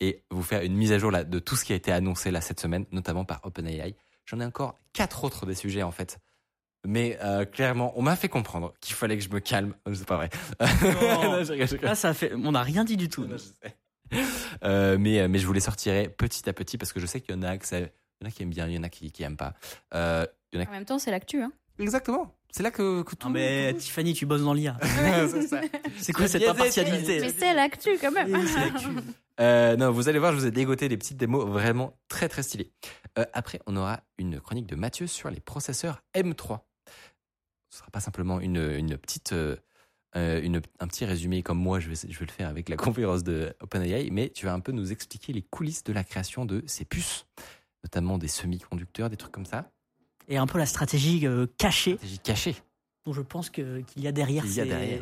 et 0.00 0.22
vous 0.30 0.42
faire 0.42 0.62
une 0.62 0.74
mise 0.74 0.92
à 0.92 0.98
jour 0.98 1.10
là 1.10 1.24
de 1.24 1.38
tout 1.38 1.56
ce 1.56 1.64
qui 1.64 1.72
a 1.72 1.76
été 1.76 1.92
annoncé 1.92 2.30
là 2.30 2.40
cette 2.40 2.60
semaine, 2.60 2.84
notamment 2.92 3.24
par 3.24 3.40
OpenAI. 3.44 3.94
J'en 4.26 4.40
ai 4.40 4.44
encore 4.44 4.78
quatre 4.92 5.24
autres 5.24 5.46
des 5.46 5.54
sujets 5.54 5.82
en 5.82 5.92
fait. 5.92 6.18
Mais 6.86 7.18
euh, 7.22 7.44
clairement, 7.44 7.92
on 7.96 8.02
m'a 8.02 8.16
fait 8.16 8.28
comprendre 8.28 8.74
qu'il 8.80 8.94
fallait 8.94 9.16
que 9.16 9.24
je 9.24 9.30
me 9.30 9.40
calme. 9.40 9.74
C'est 9.92 10.06
pas 10.06 10.16
vrai. 10.16 10.30
Non, 10.60 11.42
je 11.44 11.52
rigole, 11.52 11.66
je 11.68 11.72
rigole. 11.74 11.88
Là, 11.88 11.94
ça 11.94 12.12
fait. 12.14 12.32
On 12.34 12.52
n'a 12.52 12.62
rien 12.62 12.84
dit 12.84 12.96
du 12.96 13.08
tout. 13.08 13.24
Non, 13.24 13.36
je 13.36 13.42
sais. 13.42 13.76
Euh, 14.64 14.96
mais, 14.98 15.26
mais 15.28 15.38
je 15.38 15.46
vous 15.46 15.52
les 15.52 15.60
sortirai 15.60 16.08
petit 16.08 16.48
à 16.48 16.52
petit 16.52 16.78
parce 16.78 16.92
que 16.92 17.00
je 17.00 17.06
sais 17.06 17.20
qu'il 17.20 17.34
y 17.34 17.38
en 17.38 17.42
a, 17.42 17.56
que 17.56 17.66
ça- 17.66 17.80
il 17.80 17.88
y 18.22 18.24
en 18.24 18.28
a 18.28 18.30
qui 18.30 18.42
aiment 18.42 18.50
bien, 18.50 18.66
il 18.68 18.74
y 18.74 18.78
en 18.78 18.82
a 18.82 18.88
qui, 18.88 19.10
qui 19.10 19.22
aiment 19.22 19.36
pas. 19.36 19.54
Euh, 19.94 20.26
il 20.52 20.60
y 20.60 20.62
en 20.62 20.66
a... 20.66 20.68
En 20.68 20.72
même 20.72 20.84
temps, 20.84 20.98
c'est 20.98 21.10
l'actu. 21.10 21.42
Hein. 21.42 21.52
Exactement. 21.78 22.32
C'est 22.52 22.62
là 22.62 22.70
que, 22.70 23.02
que 23.02 23.16
tout. 23.16 23.26
Non 23.26 23.32
mais 23.34 23.74
Tiffany, 23.74 24.14
tu 24.14 24.26
bosses 24.26 24.42
dans 24.44 24.52
l'IA. 24.54 24.76
C'est 25.98 26.12
quoi 26.12 26.28
cette 26.28 26.46
impartialité 26.46 27.18
Mais 27.20 27.34
c'est 27.36 27.52
l'actu 27.52 27.90
quand 28.00 28.12
même. 28.12 28.32
Euh, 29.40 29.74
non, 29.74 29.90
vous 29.90 30.08
allez 30.08 30.20
voir, 30.20 30.32
je 30.32 30.38
vous 30.38 30.46
ai 30.46 30.52
dégoté 30.52 30.88
des 30.88 30.96
petites 30.96 31.16
démos 31.16 31.44
vraiment 31.48 31.96
très 32.06 32.28
très 32.28 32.44
stylées. 32.44 32.70
Euh, 33.18 33.24
après, 33.32 33.58
on 33.66 33.74
aura 33.76 34.02
une 34.18 34.40
chronique 34.40 34.66
de 34.66 34.76
Mathieu 34.76 35.08
sur 35.08 35.30
les 35.30 35.40
processeurs 35.40 36.02
M3. 36.14 36.60
Ce 37.74 37.80
sera 37.80 37.90
pas 37.90 37.98
simplement 37.98 38.38
une, 38.38 38.56
une 38.78 38.96
petite, 38.96 39.32
euh, 39.32 39.56
euh, 40.14 40.40
une, 40.40 40.62
un 40.78 40.86
petit 40.86 41.04
résumé 41.04 41.42
comme 41.42 41.58
moi 41.58 41.80
je 41.80 41.88
vais, 41.88 41.96
je 42.08 42.16
vais 42.16 42.24
le 42.24 42.30
faire 42.30 42.48
avec 42.48 42.68
la 42.68 42.76
conférence 42.76 43.24
de 43.24 43.52
OpenAI, 43.60 44.10
mais 44.12 44.28
tu 44.30 44.46
vas 44.46 44.52
un 44.52 44.60
peu 44.60 44.70
nous 44.70 44.92
expliquer 44.92 45.32
les 45.32 45.42
coulisses 45.42 45.82
de 45.82 45.92
la 45.92 46.04
création 46.04 46.44
de 46.44 46.62
ces 46.68 46.84
puces, 46.84 47.26
notamment 47.82 48.16
des 48.16 48.28
semi-conducteurs, 48.28 49.10
des 49.10 49.16
trucs 49.16 49.32
comme 49.32 49.44
ça. 49.44 49.72
Et 50.28 50.36
un 50.36 50.46
peu 50.46 50.58
la 50.58 50.66
stratégie 50.66 51.26
euh, 51.26 51.46
cachée 51.58 51.94
Stratégie 51.96 52.18
cachée. 52.20 52.56
dont 53.04 53.12
je 53.12 53.22
pense 53.22 53.50
que- 53.50 53.80
qu'il 53.80 54.02
y 54.04 54.06
a 54.06 54.12
derrière 54.12 54.44
Qu'il 54.44 54.54
y 54.54 54.60
a 54.60 54.62
ces, 54.62 54.68
derrière. 54.70 55.00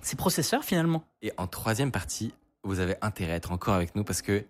ces 0.00 0.16
processeurs 0.16 0.64
finalement. 0.64 1.04
Et 1.20 1.32
en 1.36 1.46
troisième 1.46 1.92
partie, 1.92 2.32
vous 2.64 2.80
avez 2.80 2.96
intérêt 3.02 3.32
à 3.32 3.36
être 3.36 3.52
encore 3.52 3.74
avec 3.74 3.94
nous 3.94 4.04
parce 4.04 4.22
que 4.22 4.42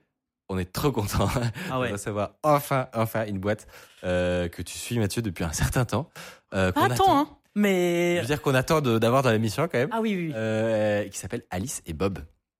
on 0.48 0.56
est 0.56 0.72
trop 0.72 0.92
content 0.92 1.28
Ah 1.72 1.80
ouais. 1.80 1.88
de 1.88 1.94
recevoir 1.94 2.34
enfin, 2.44 2.86
enfin 2.94 3.26
une 3.26 3.40
boîte 3.40 3.66
euh, 4.04 4.46
que 4.48 4.62
tu 4.62 4.78
suis, 4.78 5.00
Mathieu, 5.00 5.20
depuis 5.20 5.42
un 5.42 5.52
certain 5.52 5.84
temps. 5.84 6.08
Euh, 6.54 6.70
Pas 6.70 6.82
qu'on 6.86 6.90
attend- 6.94 7.18
hein. 7.18 7.28
Mais 7.56 8.16
Je 8.16 8.20
veux 8.20 8.26
dire 8.26 8.42
qu'on 8.42 8.54
attend 8.54 8.82
d'avoir 8.82 9.22
dans 9.22 9.32
l'émission 9.32 9.64
quand 9.66 9.78
même. 9.78 9.88
ah 9.90 10.00
oui, 10.00 10.14
oui. 10.14 10.26
oui. 10.28 10.32
Euh, 10.36 11.08
qui 11.08 11.18
s'appelle 11.18 11.42
Alice 11.50 11.82
et 11.86 11.94
Bob. 11.94 12.18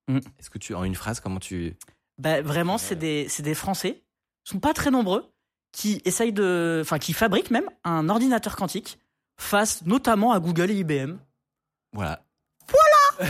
Mm. 0.08 0.16
Est-ce 0.38 0.48
que 0.50 0.58
tu, 0.58 0.74
en 0.74 0.84
une 0.84 0.94
phrase, 0.94 1.20
comment 1.20 1.38
tu. 1.38 1.76
Bah, 2.18 2.40
vraiment, 2.40 2.78
c'est 2.78 2.96
des, 2.96 3.28
c'est 3.28 3.42
des 3.42 3.54
Français, 3.54 4.02
ils 4.46 4.50
sont 4.50 4.58
pas 4.58 4.72
très 4.72 4.90
nombreux, 4.90 5.30
qui 5.70 6.00
essayent 6.06 6.32
de, 6.32 6.78
enfin, 6.82 6.98
qui 6.98 7.12
fabriquent 7.12 7.50
même 7.50 7.68
un 7.84 8.08
ordinateur 8.08 8.56
quantique 8.56 8.98
face 9.36 9.84
notamment 9.84 10.32
à 10.32 10.40
Google 10.40 10.70
et 10.70 10.76
IBM. 10.76 11.18
Voilà. 11.92 12.22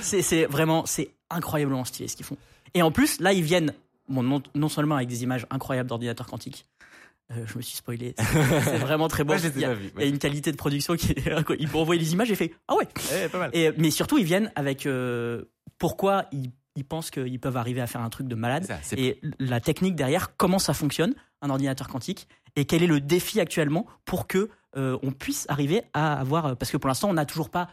C'est, 0.00 0.22
c'est 0.22 0.46
vraiment, 0.46 0.84
c'est 0.86 1.10
incroyablement 1.30 1.84
stylé 1.84 2.08
ce 2.08 2.16
qu'ils 2.16 2.26
font. 2.26 2.36
Et 2.74 2.82
en 2.82 2.90
plus, 2.90 3.20
là, 3.20 3.32
ils 3.32 3.42
viennent, 3.42 3.74
bon, 4.08 4.22
non, 4.22 4.42
non 4.54 4.68
seulement 4.68 4.96
avec 4.96 5.08
des 5.08 5.22
images 5.22 5.46
incroyables 5.50 5.88
d'ordinateurs 5.88 6.26
quantiques. 6.26 6.66
Euh, 7.30 7.46
je 7.46 7.56
me 7.56 7.62
suis 7.62 7.76
spoilé. 7.76 8.14
C'est, 8.18 8.78
vraiment 8.78 9.08
très 9.08 9.22
ai 9.22 9.26
il, 9.54 9.60
y 9.60 9.64
a, 9.64 9.68
pas 9.68 9.74
vus. 9.74 9.92
il 9.96 10.00
y 10.02 10.04
a 10.04 10.08
une 10.08 10.18
qualité 10.18 10.52
de 10.52 10.56
production 10.56 10.96
qui 10.96 11.12
est, 11.12 11.24
ils 11.58 11.68
m'ont 11.68 11.80
envoyé 11.80 12.00
les 12.00 12.12
images, 12.12 12.28
j'ai 12.28 12.34
fait, 12.34 12.52
ah 12.68 12.74
ouais. 12.74 12.88
Ouais, 13.12 13.28
pas 13.28 13.38
mal. 13.38 13.50
Et, 13.52 13.70
mais 13.78 13.90
surtout, 13.90 14.18
ils 14.18 14.24
viennent 14.24 14.52
avec 14.54 14.86
euh, 14.86 15.44
pourquoi 15.78 16.26
ils, 16.32 16.50
ils 16.76 16.84
pensent 16.84 17.10
qu'ils 17.10 17.40
peuvent 17.40 17.56
arriver 17.56 17.80
à 17.80 17.86
faire 17.86 18.00
un 18.00 18.10
truc 18.10 18.28
de 18.28 18.34
malade. 18.34 18.64
Ça, 18.64 18.96
et 18.96 19.20
la 19.38 19.60
technique 19.60 19.94
derrière, 19.94 20.36
comment 20.36 20.58
ça 20.58 20.74
fonctionne, 20.74 21.14
un 21.40 21.50
ordinateur 21.50 21.88
quantique, 21.88 22.28
et 22.56 22.64
quel 22.64 22.82
est 22.82 22.86
le 22.88 23.00
défi 23.00 23.40
actuellement 23.40 23.86
pour 24.04 24.26
que 24.26 24.50
euh, 24.76 24.98
on 25.02 25.12
puisse 25.12 25.46
arriver 25.48 25.82
à 25.94 26.18
avoir, 26.18 26.56
parce 26.56 26.70
que 26.70 26.76
pour 26.76 26.88
l'instant, 26.88 27.10
on 27.10 27.14
n'a 27.14 27.26
toujours 27.26 27.50
pas 27.50 27.68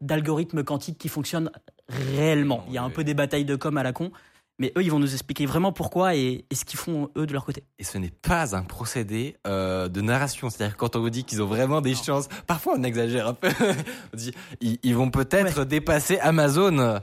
d'algorithme 0.00 0.64
quantique 0.64 0.98
qui 0.98 1.08
fonctionne 1.08 1.50
réellement. 1.88 2.64
Il 2.68 2.74
y 2.74 2.78
a 2.78 2.82
un 2.82 2.90
peu 2.90 3.04
des 3.04 3.14
batailles 3.14 3.44
de 3.44 3.56
com 3.56 3.76
à 3.76 3.82
la 3.82 3.92
con, 3.92 4.10
mais 4.60 4.72
eux, 4.76 4.82
ils 4.84 4.90
vont 4.90 4.98
nous 5.00 5.12
expliquer 5.12 5.46
vraiment 5.46 5.72
pourquoi 5.72 6.14
et, 6.14 6.44
et 6.48 6.54
ce 6.54 6.64
qu'ils 6.64 6.78
font 6.78 7.10
eux 7.16 7.26
de 7.26 7.32
leur 7.32 7.44
côté. 7.44 7.64
Et 7.78 7.84
ce 7.84 7.98
n'est 7.98 8.10
pas 8.12 8.54
un 8.54 8.62
procédé 8.62 9.36
euh, 9.46 9.88
de 9.88 10.00
narration. 10.02 10.50
C'est-à-dire 10.50 10.76
quand 10.76 10.94
on 10.94 11.00
vous 11.00 11.10
dit 11.10 11.24
qu'ils 11.24 11.42
ont 11.42 11.46
vraiment 11.46 11.80
des 11.80 11.94
chances, 11.94 12.28
parfois 12.46 12.74
on 12.76 12.82
exagère 12.84 13.26
un 13.26 13.34
peu. 13.34 13.48
on 14.12 14.16
dit 14.16 14.32
ils, 14.60 14.78
ils 14.82 14.94
vont 14.94 15.10
peut-être 15.10 15.64
dépasser 15.64 16.18
Amazon, 16.18 17.00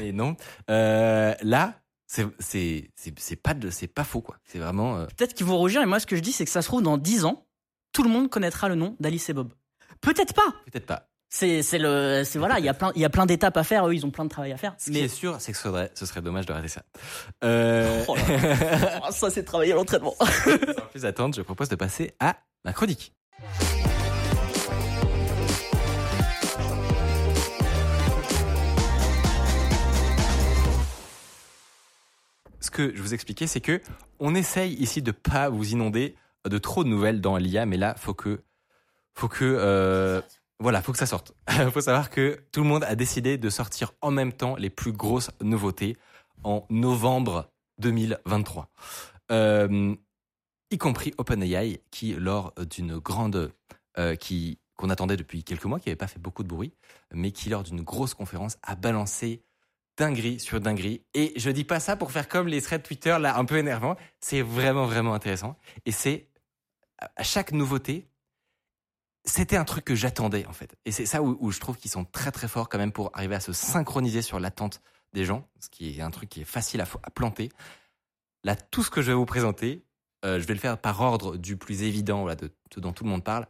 mais 0.00 0.12
non. 0.12 0.36
Euh, 0.68 1.34
là, 1.42 1.80
c'est 2.06 2.26
c'est 2.40 2.90
c'est 2.96 3.18
c'est 3.18 3.36
pas 3.36 3.54
de 3.54 3.70
c'est 3.70 3.86
pas 3.86 4.04
faux 4.04 4.20
quoi. 4.20 4.36
C'est 4.44 4.58
vraiment. 4.58 4.98
euh, 4.98 5.06
Peut-être 5.16 5.34
qu'ils 5.34 5.46
vont 5.46 5.56
rougir, 5.56 5.80
et 5.80 5.86
moi, 5.86 6.00
ce 6.00 6.06
que 6.06 6.16
je 6.16 6.20
dis, 6.20 6.32
c'est 6.32 6.44
que 6.44 6.50
ça 6.50 6.62
se 6.62 6.66
trouve, 6.68 6.82
dans 6.82 6.98
10 6.98 7.24
ans, 7.24 7.46
tout 7.92 8.02
le 8.02 8.10
monde 8.10 8.28
connaîtra 8.28 8.68
le 8.68 8.74
nom 8.74 8.96
d'Alice 8.98 9.28
et 9.28 9.34
Bob. 9.34 9.52
Peut-être 10.00 10.34
pas. 10.34 10.54
Peut-être 10.70 10.86
pas. 10.86 11.08
C'est, 11.30 11.62
c'est 11.62 11.78
le, 11.78 12.22
c'est 12.24 12.38
voilà, 12.38 12.58
il 12.58 12.64
y 12.64 12.70
a 12.70 12.74
plein, 12.74 12.90
il 12.94 13.02
y 13.02 13.04
a 13.04 13.10
plein 13.10 13.26
d'étapes 13.26 13.56
à 13.58 13.64
faire. 13.64 13.86
Eux, 13.86 13.94
ils 13.94 14.06
ont 14.06 14.10
plein 14.10 14.24
de 14.24 14.30
travail 14.30 14.52
à 14.52 14.56
faire. 14.56 14.74
Ce 14.78 14.90
qui 14.90 14.98
est 14.98 15.08
sûr, 15.08 15.36
c'est 15.40 15.52
que 15.52 15.58
ce 15.58 15.64
serait, 15.64 15.90
ce 15.94 16.06
serait 16.06 16.22
dommage 16.22 16.46
de 16.46 16.52
rater 16.52 16.68
ça. 16.68 16.82
Euh... 17.44 18.04
Oh 18.08 18.16
là 18.16 18.22
Oh, 19.06 19.10
ça, 19.12 19.30
c'est 19.30 19.44
travailler 19.44 19.72
à 19.72 19.76
l'entraînement. 19.76 20.14
Sans 20.18 20.86
plus 20.90 21.04
attendre, 21.04 21.34
je 21.34 21.42
propose 21.42 21.68
de 21.68 21.76
passer 21.76 22.14
à 22.18 22.36
ma 22.64 22.72
chronique. 22.72 23.12
Ce 32.60 32.70
que 32.70 32.94
je 32.94 33.02
vous 33.02 33.14
expliquais, 33.14 33.46
c'est 33.46 33.60
que 33.60 33.80
on 34.18 34.34
essaye 34.34 34.74
ici 34.74 35.02
de 35.02 35.12
pas 35.12 35.48
vous 35.48 35.70
inonder 35.72 36.16
de 36.48 36.58
trop 36.58 36.84
de 36.84 36.88
nouvelles 36.88 37.20
dans 37.20 37.36
l'IA, 37.36 37.66
mais 37.66 37.76
là, 37.76 37.94
faut 37.96 38.14
que, 38.14 38.40
faut 39.14 39.28
que, 39.28 39.44
euh, 39.44 40.20
voilà, 40.60 40.82
faut 40.82 40.92
que 40.92 40.98
ça 40.98 41.06
sorte. 41.06 41.32
faut 41.72 41.80
savoir 41.80 42.10
que 42.10 42.42
tout 42.52 42.62
le 42.62 42.68
monde 42.68 42.84
a 42.84 42.94
décidé 42.94 43.38
de 43.38 43.50
sortir 43.50 43.92
en 44.00 44.10
même 44.10 44.32
temps 44.32 44.56
les 44.56 44.70
plus 44.70 44.92
grosses 44.92 45.30
nouveautés 45.40 45.96
en 46.42 46.66
novembre 46.70 47.50
2023. 47.78 48.68
Euh, 49.30 49.94
y 50.70 50.78
compris 50.78 51.14
OpenAI, 51.18 51.80
qui 51.90 52.12
lors 52.14 52.54
d'une 52.70 52.98
grande, 52.98 53.52
euh, 53.98 54.16
qui 54.16 54.58
qu'on 54.76 54.90
attendait 54.90 55.16
depuis 55.16 55.42
quelques 55.42 55.64
mois, 55.64 55.80
qui 55.80 55.88
n'avait 55.88 55.96
pas 55.96 56.06
fait 56.06 56.20
beaucoup 56.20 56.44
de 56.44 56.48
bruit, 56.48 56.72
mais 57.12 57.32
qui 57.32 57.48
lors 57.48 57.64
d'une 57.64 57.82
grosse 57.82 58.14
conférence 58.14 58.58
a 58.62 58.76
balancé 58.76 59.42
dinguerie 59.96 60.38
sur 60.38 60.60
dinguerie. 60.60 61.02
Et 61.14 61.32
je 61.36 61.50
dis 61.50 61.64
pas 61.64 61.80
ça 61.80 61.96
pour 61.96 62.12
faire 62.12 62.28
comme 62.28 62.46
les 62.46 62.62
threads 62.62 62.84
Twitter, 62.84 63.16
là, 63.20 63.36
un 63.36 63.44
peu 63.44 63.58
énervant. 63.58 63.96
C'est 64.20 64.40
vraiment, 64.40 64.86
vraiment 64.86 65.14
intéressant. 65.14 65.56
Et 65.84 65.90
c'est, 65.90 66.28
à 67.16 67.24
chaque 67.24 67.50
nouveauté, 67.50 68.06
c'était 69.24 69.56
un 69.56 69.64
truc 69.64 69.84
que 69.84 69.94
j'attendais, 69.94 70.46
en 70.46 70.52
fait. 70.52 70.76
Et 70.84 70.92
c'est 70.92 71.06
ça 71.06 71.22
où, 71.22 71.50
je 71.50 71.60
trouve 71.60 71.76
qu'ils 71.76 71.90
sont 71.90 72.04
très, 72.04 72.30
très 72.30 72.48
forts 72.48 72.68
quand 72.68 72.78
même 72.78 72.92
pour 72.92 73.10
arriver 73.14 73.34
à 73.34 73.40
se 73.40 73.52
synchroniser 73.52 74.22
sur 74.22 74.40
l'attente 74.40 74.80
des 75.12 75.24
gens, 75.24 75.48
ce 75.60 75.68
qui 75.68 75.98
est 75.98 76.02
un 76.02 76.10
truc 76.10 76.28
qui 76.28 76.42
est 76.42 76.44
facile 76.44 76.80
à, 76.80 77.10
planter. 77.10 77.50
Là, 78.44 78.56
tout 78.56 78.82
ce 78.82 78.90
que 78.90 79.02
je 79.02 79.08
vais 79.08 79.16
vous 79.16 79.26
présenter, 79.26 79.84
euh, 80.24 80.40
je 80.40 80.46
vais 80.46 80.54
le 80.54 80.60
faire 80.60 80.78
par 80.80 81.00
ordre 81.00 81.36
du 81.36 81.56
plus 81.56 81.82
évident, 81.82 82.26
de 82.34 82.50
ce 82.72 82.80
dont 82.80 82.92
tout 82.92 83.04
le 83.04 83.10
monde 83.10 83.24
parle, 83.24 83.46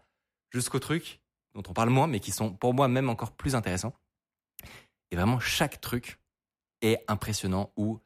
jusqu'au 0.51 0.79
truc 0.79 1.21
dont 1.55 1.63
on 1.69 1.73
parle 1.73 1.91
moins, 1.91 2.07
mais 2.07 2.21
qui 2.21 2.31
sont 2.31 2.53
pour 2.53 2.75
moi 2.75 2.89
même 2.89 3.09
encore 3.09 3.33
plus 3.33 3.55
intéressants. 3.55 3.95
Et 5.11 5.17
vraiment, 5.17 5.41
chaque 5.41 5.81
truc 5.81 6.21
est 6.83 7.03
impressionnant 7.09 7.73
ou 7.77 8.01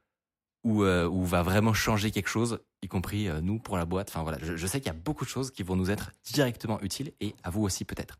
ou, 0.64 0.84
euh, 0.84 1.08
ou 1.08 1.24
va 1.24 1.42
vraiment 1.42 1.72
changer 1.72 2.10
quelque 2.10 2.28
chose, 2.28 2.60
y 2.82 2.88
compris 2.88 3.28
euh, 3.28 3.40
nous 3.40 3.58
pour 3.58 3.76
la 3.76 3.84
boîte. 3.84 4.08
Enfin 4.10 4.22
voilà, 4.22 4.38
je, 4.42 4.56
je 4.56 4.66
sais 4.66 4.80
qu'il 4.80 4.88
y 4.88 4.94
a 4.94 4.98
beaucoup 4.98 5.24
de 5.24 5.30
choses 5.30 5.50
qui 5.50 5.62
vont 5.62 5.76
nous 5.76 5.90
être 5.90 6.12
directement 6.24 6.80
utiles 6.82 7.12
et 7.20 7.34
à 7.42 7.50
vous 7.50 7.62
aussi 7.62 7.84
peut-être. 7.84 8.18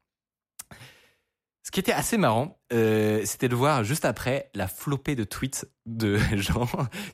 Ce 1.65 1.71
qui 1.71 1.79
était 1.79 1.93
assez 1.93 2.19
marrant, 2.19 2.59
euh, 2.73 3.23
c'était 3.25 3.49
de 3.49 3.55
voir 3.55 3.85
juste 3.85 4.05
après 4.05 4.51
la 4.55 4.67
flopée 4.67 5.15
de 5.15 5.23
tweets 5.23 5.65
de 5.87 6.17
gens 6.37 6.69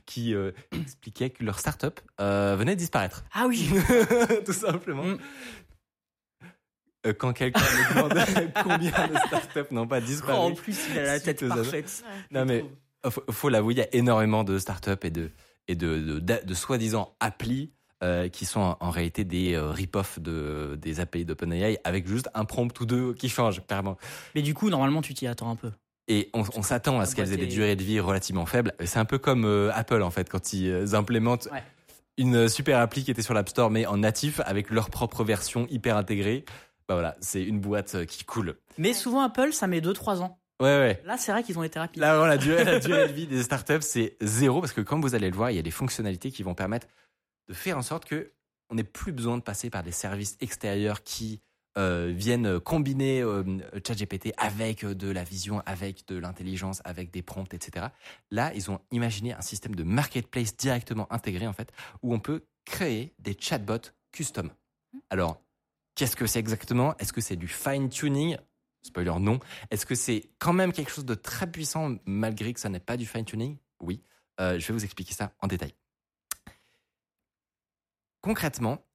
qui 0.07 0.33
euh, 0.33 0.51
expliquaient 0.71 1.29
que 1.29 1.43
leur 1.43 1.59
startup 1.59 1.99
euh, 2.19 2.55
venait 2.57 2.73
de 2.73 2.79
disparaître. 2.79 3.23
Ah 3.31 3.45
oui. 3.47 3.69
Tout 4.45 4.53
simplement. 4.53 5.03
Mm. 5.03 5.19
Quand 7.17 7.31
quelqu'un 7.31 7.61
me 7.61 7.93
demande 7.93 8.53
combien 8.63 9.07
de 9.07 9.17
startups 9.27 9.71
n'ont 9.73 9.87
pas 9.87 10.01
disparu. 10.01 10.33
en 10.33 10.53
plus, 10.53 10.77
il 10.91 10.99
a 10.99 11.03
la 11.03 11.19
tête 11.19 11.47
parfaite. 11.47 12.03
Non 12.31 12.43
mais 12.43 12.65
faut, 13.09 13.23
faut 13.31 13.49
l'avouer, 13.49 13.75
il 13.75 13.77
y 13.77 13.81
a 13.81 13.95
énormément 13.95 14.43
de 14.43 14.57
startups 14.57 14.91
et 15.03 15.09
de 15.09 15.31
et 15.69 15.75
de 15.75 16.19
de, 16.19 16.19
de, 16.43 16.53
soi-disant 16.53 17.15
applis 17.21 17.71
euh, 18.03 18.27
qui 18.27 18.45
sont 18.45 18.59
en, 18.59 18.77
en 18.81 18.89
réalité 18.89 19.23
des 19.23 19.53
euh, 19.53 19.69
rip-off 19.71 20.19
de 20.19 20.77
des 20.81 20.99
API 20.99 21.23
d'OpenAI 21.23 21.79
avec 21.85 22.07
juste 22.07 22.29
un 22.33 22.43
prompt 22.43 22.77
ou 22.81 22.85
deux 22.85 23.13
qui 23.13 23.29
change 23.29 23.65
clairement. 23.65 23.97
Mais 24.35 24.41
du 24.41 24.53
coup, 24.53 24.69
normalement, 24.69 25.01
tu 25.01 25.13
t'y 25.13 25.27
attends 25.27 25.49
un 25.49 25.55
peu. 25.55 25.71
Et 26.07 26.29
on, 26.33 26.43
on 26.55 26.63
s'attend 26.63 26.99
à 26.99 27.05
ce 27.05 27.15
qu'elles 27.15 27.31
aient 27.33 27.37
des 27.37 27.45
durées 27.45 27.75
de 27.75 27.83
vie 27.83 27.99
relativement 27.99 28.47
faibles. 28.47 28.73
C'est 28.83 28.97
un 28.99 29.05
peu 29.05 29.19
comme 29.19 29.45
euh, 29.45 29.69
Apple 29.73 30.01
en 30.01 30.09
fait 30.09 30.27
quand 30.27 30.53
ils 30.53 30.67
euh, 30.69 30.95
implémentent 30.95 31.47
Ouais. 31.51 31.63
une 32.17 32.49
super 32.49 32.79
appli 32.79 33.03
qui 33.03 33.11
était 33.11 33.21
sur 33.21 33.35
l'App 33.35 33.47
Store 33.49 33.69
mais 33.69 33.85
en 33.85 33.97
natif 33.97 34.41
avec 34.45 34.71
leur 34.71 34.89
propre 34.89 35.23
version 35.23 35.67
hyper 35.69 35.95
intégrée. 35.97 36.45
Bah 36.87 36.95
voilà, 36.95 37.15
c'est 37.19 37.43
une 37.43 37.59
boîte 37.59 38.07
qui 38.07 38.23
coule. 38.25 38.55
Mais 38.79 38.93
souvent, 38.93 39.21
Apple, 39.21 39.53
ça 39.53 39.67
met 39.67 39.79
2-3 39.81 40.21
ans. 40.21 40.38
Ouais 40.59 40.77
ouais. 40.77 41.01
Là, 41.05 41.17
c'est 41.17 41.31
vrai 41.31 41.43
qu'ils 41.43 41.57
ont 41.57 41.63
été 41.63 41.79
rapides. 41.79 42.01
Là, 42.01 42.27
la 42.27 42.37
durée, 42.37 42.63
la 42.63 42.79
durée 42.79 43.07
de 43.07 43.13
vie 43.13 43.27
des 43.27 43.43
startups, 43.43 43.81
c'est 43.81 44.17
zéro 44.21 44.59
parce 44.59 44.73
que 44.73 44.81
comme 44.81 45.01
vous 45.01 45.15
allez 45.15 45.29
le 45.29 45.35
voir, 45.35 45.51
il 45.51 45.55
y 45.55 45.59
a 45.59 45.63
des 45.63 45.71
fonctionnalités 45.71 46.31
qui 46.31 46.43
vont 46.43 46.53
permettre 46.53 46.87
de 47.47 47.53
faire 47.53 47.77
en 47.77 47.81
sorte 47.81 48.05
que 48.05 48.33
on 48.69 48.75
n'ait 48.75 48.83
plus 48.83 49.11
besoin 49.11 49.37
de 49.37 49.41
passer 49.41 49.69
par 49.69 49.83
des 49.83 49.91
services 49.91 50.37
extérieurs 50.41 51.01
qui 51.01 51.41
euh, 51.77 52.11
viennent 52.15 52.59
combiner 52.59 53.21
euh, 53.21 53.43
ChatGPT 53.85 54.33
avec 54.37 54.83
euh, 54.83 54.93
de 54.93 55.09
la 55.09 55.23
vision, 55.23 55.61
avec 55.65 56.07
de 56.07 56.17
l'intelligence, 56.17 56.81
avec 56.83 57.11
des 57.11 57.21
prompts, 57.21 57.53
etc. 57.53 57.87
Là, 58.31 58.51
ils 58.53 58.69
ont 58.69 58.79
imaginé 58.91 59.33
un 59.33 59.41
système 59.41 59.75
de 59.75 59.83
marketplace 59.83 60.57
directement 60.57 61.11
intégré 61.11 61.47
en 61.47 61.53
fait, 61.53 61.71
où 62.01 62.13
on 62.13 62.19
peut 62.19 62.43
créer 62.65 63.13
des 63.19 63.35
chatbots 63.39 63.91
custom. 64.11 64.51
Alors, 65.09 65.41
qu'est-ce 65.95 66.15
que 66.15 66.25
c'est 66.25 66.39
exactement? 66.39 66.97
Est-ce 66.97 67.13
que 67.13 67.21
c'est 67.21 67.35
du 67.35 67.47
fine 67.47 67.89
tuning 67.89 68.37
Spoiler 68.81 69.13
non. 69.19 69.39
Est-ce 69.71 69.85
que 69.85 69.95
c'est 69.95 70.31
quand 70.39 70.53
même 70.53 70.71
quelque 70.71 70.91
chose 70.91 71.05
de 71.05 71.15
très 71.15 71.51
puissant 71.51 71.97
malgré 72.05 72.53
que 72.53 72.59
ça 72.59 72.69
n'est 72.69 72.79
pas 72.79 72.97
du 72.97 73.05
fine 73.05 73.25
tuning 73.25 73.57
Oui. 73.81 74.01
Euh, 74.39 74.57
je 74.57 74.67
vais 74.67 74.73
vous 74.73 74.83
expliquer 74.85 75.13
ça 75.13 75.33
en 75.41 75.47
détail. 75.47 75.73
Concrètement, 78.21 78.85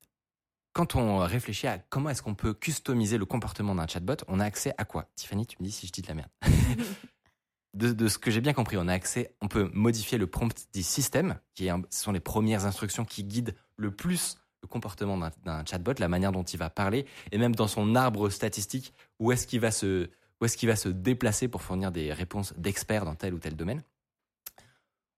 quand 0.72 0.96
on 0.96 1.18
réfléchit 1.18 1.66
à 1.66 1.78
comment 1.78 2.10
est-ce 2.10 2.22
qu'on 2.22 2.34
peut 2.34 2.52
customiser 2.54 3.16
le 3.18 3.24
comportement 3.26 3.74
d'un 3.74 3.86
chatbot, 3.86 4.16
on 4.28 4.40
a 4.40 4.44
accès 4.44 4.74
à 4.78 4.84
quoi? 4.84 5.10
Tiffany, 5.16 5.46
tu 5.46 5.56
me 5.60 5.64
dis 5.64 5.72
si 5.72 5.86
je 5.86 5.92
dis 5.92 6.02
de 6.02 6.08
la 6.08 6.14
merde. 6.14 6.30
de, 7.74 7.92
de 7.92 8.08
ce 8.08 8.18
que 8.18 8.30
j'ai 8.30 8.40
bien 8.40 8.52
compris, 8.52 8.76
on 8.76 8.88
a 8.88 8.92
accès, 8.92 9.34
on 9.40 9.48
peut 9.48 9.70
modifier 9.72 10.18
le 10.18 10.26
prompt 10.26 10.66
du 10.74 10.82
système, 10.82 11.38
qui 11.54 11.66
est 11.66 11.70
un- 11.70 11.82
ce 11.90 12.02
sont 12.02 12.12
les 12.12 12.20
premières 12.20 12.66
instructions 12.66 13.04
qui 13.04 13.24
guident 13.24 13.54
le 13.76 13.94
plus 13.94 14.36
comportement 14.66 15.18
d'un- 15.18 15.64
chatbot, 15.64 15.94
la 15.98 16.08
manière 16.08 16.32
dont 16.32 16.42
il 16.42 16.58
va 16.58 16.70
parler, 16.70 17.06
et 17.32 17.38
même 17.38 17.54
dans 17.54 17.68
son 17.68 17.94
arbre 17.94 18.30
statistique, 18.30 18.92
où 19.18 19.32
est-ce 19.32 19.46
qu'il 19.46 19.60
va 19.60 19.70
se, 19.70 20.08
est-ce 20.44 20.66
va 20.66 20.76
se 20.76 20.88
déplacer 20.88 21.48
pour 21.48 21.62
fournir 21.62 21.90
des 21.90 22.12
réponses 22.12 22.52
d'experts 22.56 23.04
dans 23.04 23.14
tel 23.14 23.34
ou 23.34 23.38
tel 23.38 23.56
domaine. 23.56 23.82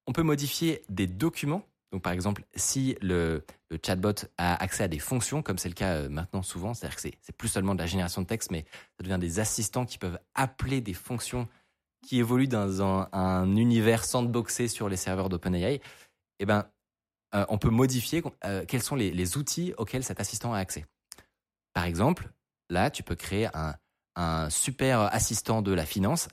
On 0.06 0.12
peut 0.12 0.22
modifier 0.22 0.82
des 0.88 1.06
documents. 1.06 1.62
Donc, 1.92 2.02
par 2.02 2.12
exemple, 2.12 2.44
si 2.54 2.96
le, 3.00 3.44
chatbot 3.84 4.14
a 4.38 4.62
accès 4.62 4.84
à 4.84 4.88
des 4.88 4.98
fonctions, 4.98 5.42
comme 5.42 5.58
c'est 5.58 5.68
le 5.68 5.74
cas 5.74 5.94
euh, 5.94 6.08
maintenant 6.08 6.42
souvent, 6.42 6.74
c'est-à-dire 6.74 6.96
que 6.96 7.02
c'est 7.02 7.36
plus 7.36 7.48
seulement 7.48 7.74
de 7.74 7.80
la 7.80 7.86
génération 7.86 8.22
de 8.22 8.26
texte, 8.26 8.50
mais 8.50 8.64
ça 8.96 9.04
devient 9.04 9.18
des 9.20 9.40
assistants 9.40 9.86
qui 9.86 9.98
peuvent 9.98 10.18
appeler 10.34 10.80
des 10.80 10.94
fonctions 10.94 11.48
qui 12.02 12.18
évoluent 12.18 12.48
dans 12.48 12.82
un, 12.82 13.08
un 13.12 13.56
univers 13.56 14.04
sandboxé 14.04 14.68
sur 14.68 14.88
les 14.88 14.96
serveurs 14.96 15.28
d'OpenAI. 15.28 15.80
Eh 16.38 16.46
ben, 16.46 16.66
euh, 17.35 17.45
on 17.49 17.59
peut 17.59 17.71
modifier 17.71 18.23
euh, 18.45 18.64
quels 18.66 18.83
sont 18.83 18.95
les, 18.97 19.37
outils 19.37 19.75
auxquels 19.78 20.04
cet 20.04 20.21
assistant 20.21 20.54
a 20.54 20.59
accès. 20.59 20.87
Par 21.73 21.85
exemple, 21.85 22.30
là, 22.71 22.90
tu 22.90 23.02
peux 23.02 23.16
créer 23.16 23.49
un, 23.54 23.75
super 24.49 25.00
assistant 25.12 25.61
de 25.61 25.73
la 25.73 25.85
finance 25.85 26.28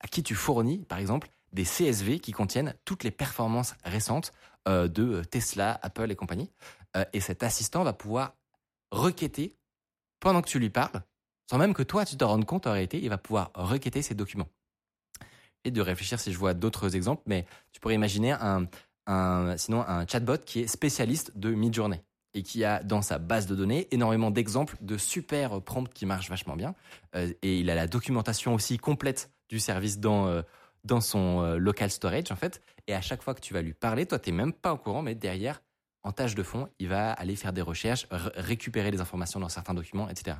à 0.00 0.08
qui 0.08 0.22
tu 0.22 0.34
fournis, 0.34 0.84
par 0.84 0.98
exemple, 0.98 1.28
des 1.52 1.64
CSV 1.64 2.18
qui 2.18 2.32
contiennent 2.32 2.74
toutes 2.84 3.04
les 3.04 3.10
performances 3.10 3.74
récentes 3.84 4.32
euh, 4.68 4.86
de 4.86 5.24
Tesla, 5.24 5.80
Apple 5.82 6.10
et 6.10 6.16
compagnie. 6.16 6.50
Et 7.12 7.20
cet 7.20 7.42
assistant 7.42 7.84
va 7.84 7.92
pouvoir 7.92 8.36
requêter 8.90 9.54
pendant 10.18 10.40
que 10.40 10.48
tu 10.48 10.58
lui 10.58 10.70
parles, 10.70 11.02
sans 11.50 11.58
même 11.58 11.74
que 11.74 11.82
toi 11.82 12.06
tu 12.06 12.16
te 12.16 12.24
rendes 12.24 12.46
compte 12.46 12.66
en 12.66 12.72
réalité, 12.72 12.98
il 13.02 13.10
va 13.10 13.18
pouvoir 13.18 13.50
requêter 13.54 14.00
ces 14.00 14.14
documents. 14.14 14.48
Et 15.64 15.70
de 15.70 15.82
réfléchir 15.82 16.18
si 16.18 16.32
je 16.32 16.38
vois 16.38 16.54
d'autres 16.54 16.96
exemples, 16.96 17.22
mais 17.26 17.44
tu 17.72 17.80
pourrais 17.80 17.94
imaginer 17.94 18.32
un, 18.32 18.66
un, 19.06 19.56
sinon 19.56 19.84
un 19.86 20.06
chatbot 20.06 20.38
qui 20.38 20.60
est 20.60 20.66
spécialiste 20.66 21.36
de 21.36 21.50
mid-journée 21.50 22.02
et 22.36 22.42
qui 22.42 22.64
a 22.64 22.82
dans 22.82 23.02
sa 23.02 23.18
base 23.18 23.46
de 23.46 23.54
données 23.54 23.88
énormément 23.90 24.30
d'exemples 24.30 24.76
de 24.82 24.98
super 24.98 25.62
prompts 25.62 25.92
qui 25.92 26.04
marchent 26.04 26.28
vachement 26.28 26.54
bien. 26.54 26.74
Euh, 27.14 27.32
et 27.42 27.60
il 27.60 27.70
a 27.70 27.74
la 27.74 27.86
documentation 27.86 28.54
aussi 28.54 28.76
complète 28.76 29.30
du 29.48 29.58
service 29.58 29.98
dans, 29.98 30.26
euh, 30.26 30.42
dans 30.84 31.00
son 31.00 31.40
euh, 31.40 31.56
local 31.56 31.90
storage 31.90 32.30
en 32.30 32.36
fait. 32.36 32.62
Et 32.86 32.94
à 32.94 33.00
chaque 33.00 33.22
fois 33.22 33.34
que 33.34 33.40
tu 33.40 33.54
vas 33.54 33.62
lui 33.62 33.72
parler, 33.72 34.06
toi 34.06 34.18
t'es 34.18 34.32
même 34.32 34.52
pas 34.52 34.74
au 34.74 34.76
courant, 34.76 35.02
mais 35.02 35.14
derrière, 35.14 35.62
en 36.02 36.12
tâche 36.12 36.34
de 36.34 36.42
fond, 36.42 36.68
il 36.78 36.88
va 36.88 37.12
aller 37.12 37.36
faire 37.36 37.52
des 37.54 37.62
recherches, 37.62 38.06
récupérer 38.10 38.90
des 38.90 39.00
informations 39.00 39.40
dans 39.40 39.48
certains 39.48 39.74
documents, 39.74 40.08
etc. 40.08 40.36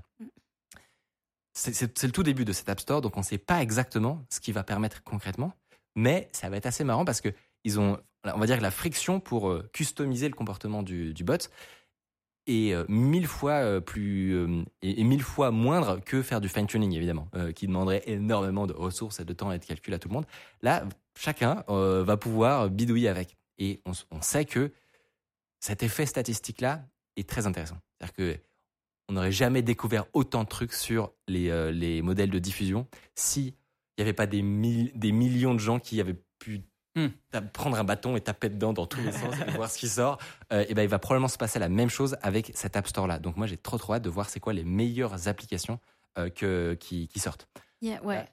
C'est 1.54 2.02
le 2.04 2.12
tout 2.12 2.23
début 2.23 2.44
de 2.44 2.52
cet 2.52 2.68
App 2.68 2.78
Store, 2.78 3.00
donc 3.00 3.16
on 3.16 3.20
ne 3.20 3.25
sait 3.25 3.38
pas 3.38 3.62
exactement 3.62 4.25
ce 4.30 4.38
qu'il 4.38 4.52
va 4.52 4.62
permettre 4.62 5.02
concrètement, 5.02 5.54
mais 5.96 6.28
ça 6.32 6.50
va 6.50 6.58
être 6.58 6.66
assez 6.66 6.85
marrant 6.85 7.06
parce 7.06 7.23
que 7.23 7.30
ils 7.66 7.80
ont, 7.80 7.99
on 8.25 8.38
va 8.38 8.46
dire 8.46 8.61
la 8.61 8.70
friction 8.70 9.20
pour 9.20 9.50
euh, 9.50 9.68
customiser 9.73 10.28
le 10.28 10.35
comportement 10.35 10.82
du, 10.85 11.12
bot 11.25 11.50
est 12.46 12.73
euh, 12.73 12.85
mille 12.88 13.26
fois 13.26 13.54
euh, 13.54 13.80
plus 13.80 14.62
et, 14.82 15.02
mille 15.02 15.23
fois 15.23 15.50
moindre 15.50 15.99
que 15.99 16.23
faire 16.23 16.40
du 16.40 16.49
fine 16.49 16.68
tuning 16.68 16.92
évidemment, 16.92 17.28
qui 17.56 17.66
demanderait 17.66 18.04
énormément 18.06 18.68
de 18.68 18.73
ressources 18.73 19.18
et 19.18 19.25
de 19.25 19.32
temps 19.32 19.50
et 19.50 19.58
de 19.58 19.64
calcul 19.64 19.92
à 19.94 19.99
tout 19.99 20.08
le 20.08 20.14
monde. 20.14 20.26
Là, 20.62 20.85
chacun 21.18 21.64
va 21.68 22.16
pouvoir 22.16 22.70
bidouiller 22.70 23.08
avec, 23.08 23.37
et 23.58 23.80
on, 23.85 24.23
sait 24.23 24.44
que 24.44 24.73
cet 25.58 25.82
effet 25.82 26.06
statistique 26.06 26.61
là 26.61 26.85
est 27.16 27.28
très 27.28 27.46
intéressant. 27.49 27.78
C'est-à-dire 27.99 28.14
que 28.14 28.40
on 29.08 29.14
n'aurait 29.14 29.32
jamais 29.32 29.62
découvert 29.62 30.06
autant 30.12 30.44
de 30.44 30.49
trucs 30.49 30.73
sur 30.73 31.12
les, 31.26 31.73
les 31.73 32.00
modèles 32.02 32.30
de 32.30 32.38
diffusion 32.38 32.87
si 33.16 33.54
il 33.96 34.02
n'y 34.02 34.02
avait 34.02 34.12
pas 34.12 34.26
des, 34.26 34.42
des 34.42 35.12
millions 35.12 35.54
de 35.54 35.61
gens 35.61 35.78
qui 35.78 36.00
avaient 36.00 36.16
Hmm. 36.97 37.09
prendre 37.53 37.79
un 37.79 37.85
bâton 37.85 38.17
et 38.17 38.23
taper 38.23 38.49
dedans 38.49 38.73
dans 38.73 38.87
tous 38.87 39.03
les 39.03 39.12
sens 39.12 39.35
et 39.47 39.50
voir 39.50 39.71
ce 39.71 39.76
qui 39.76 39.87
sort. 39.87 40.17
Euh, 40.50 40.65
et 40.67 40.73
ben 40.73 40.83
il 40.83 40.88
va 40.88 40.99
probablement 40.99 41.29
se 41.29 41.37
passer 41.37 41.59
la 41.59 41.69
même 41.69 41.91
chose 41.91 42.17
avec 42.23 42.53
cet 42.55 42.75
App 42.75 42.87
Store 42.87 43.07
là. 43.07 43.19
Donc 43.19 43.37
moi 43.37 43.47
j'ai 43.47 43.59
trop 43.59 43.76
trop 43.76 43.93
hâte 43.93 44.03
de 44.03 44.09
voir 44.09 44.31
c'est 44.31 44.41
quoi 44.41 44.55
les 44.55 44.65
meilleures 44.65 45.29
applications 45.29 45.79
euh, 46.17 46.31
que, 46.31 46.73
qui, 46.81 47.07
qui 47.09 47.21
sortent. 47.21 47.49
Yeah, 47.83 48.03
ouais. 48.03 48.25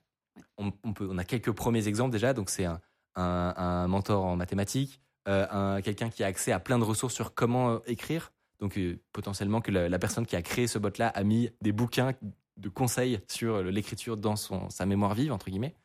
On, 0.58 0.72
on 0.86 0.94
peut, 0.94 1.10
on 1.12 1.18
a 1.18 1.26
quelques 1.26 1.52
premiers 1.52 1.90
exemples 1.90 2.12
déjà. 2.12 2.34
Donc 2.34 2.50
c'est 2.50 2.64
un, 2.64 2.80
un, 3.16 3.54
un 3.58 3.88
mentor 3.90 4.24
en 4.24 4.38
mathématiques, 4.38 5.02
euh, 5.28 5.46
un, 5.52 5.82
quelqu'un 5.82 6.10
qui 6.10 6.24
a 6.24 6.28
accès 6.28 6.54
à 6.54 6.62
plein 6.62 6.80
de 6.80 6.86
ressources 6.86 7.14
sur 7.14 7.34
comment 7.34 7.70
euh, 7.70 7.80
écrire. 7.86 8.32
Donc 8.60 8.78
euh, 8.78 8.98
potentiellement 9.12 9.60
que 9.60 9.72
la, 9.72 9.90
la 9.90 10.00
personne 10.00 10.26
qui 10.26 10.38
a 10.38 10.42
créé 10.42 10.68
ce 10.68 10.80
bot-là 10.80 11.10
a 11.10 11.24
mis 11.24 11.50
des 11.62 11.74
bouquins 11.74 12.14
de 12.56 12.70
conseils 12.70 13.20
sur 13.28 13.62
l'écriture 13.62 14.16
dans 14.16 14.38
son, 14.38 14.70
sa 14.70 14.86
mémoire 14.86 15.16
vive, 15.16 15.34
entre 15.34 15.50
guillemets. 15.50 15.76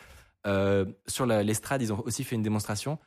Euh, 0.47 0.87
sur 1.07 1.26
l'estrade, 1.26 1.83
ils 1.83 1.92
ont 1.92 2.00
aussi 2.04 2.25
fait 2.25 2.37
une 2.37 2.42
démonstration 2.42 2.99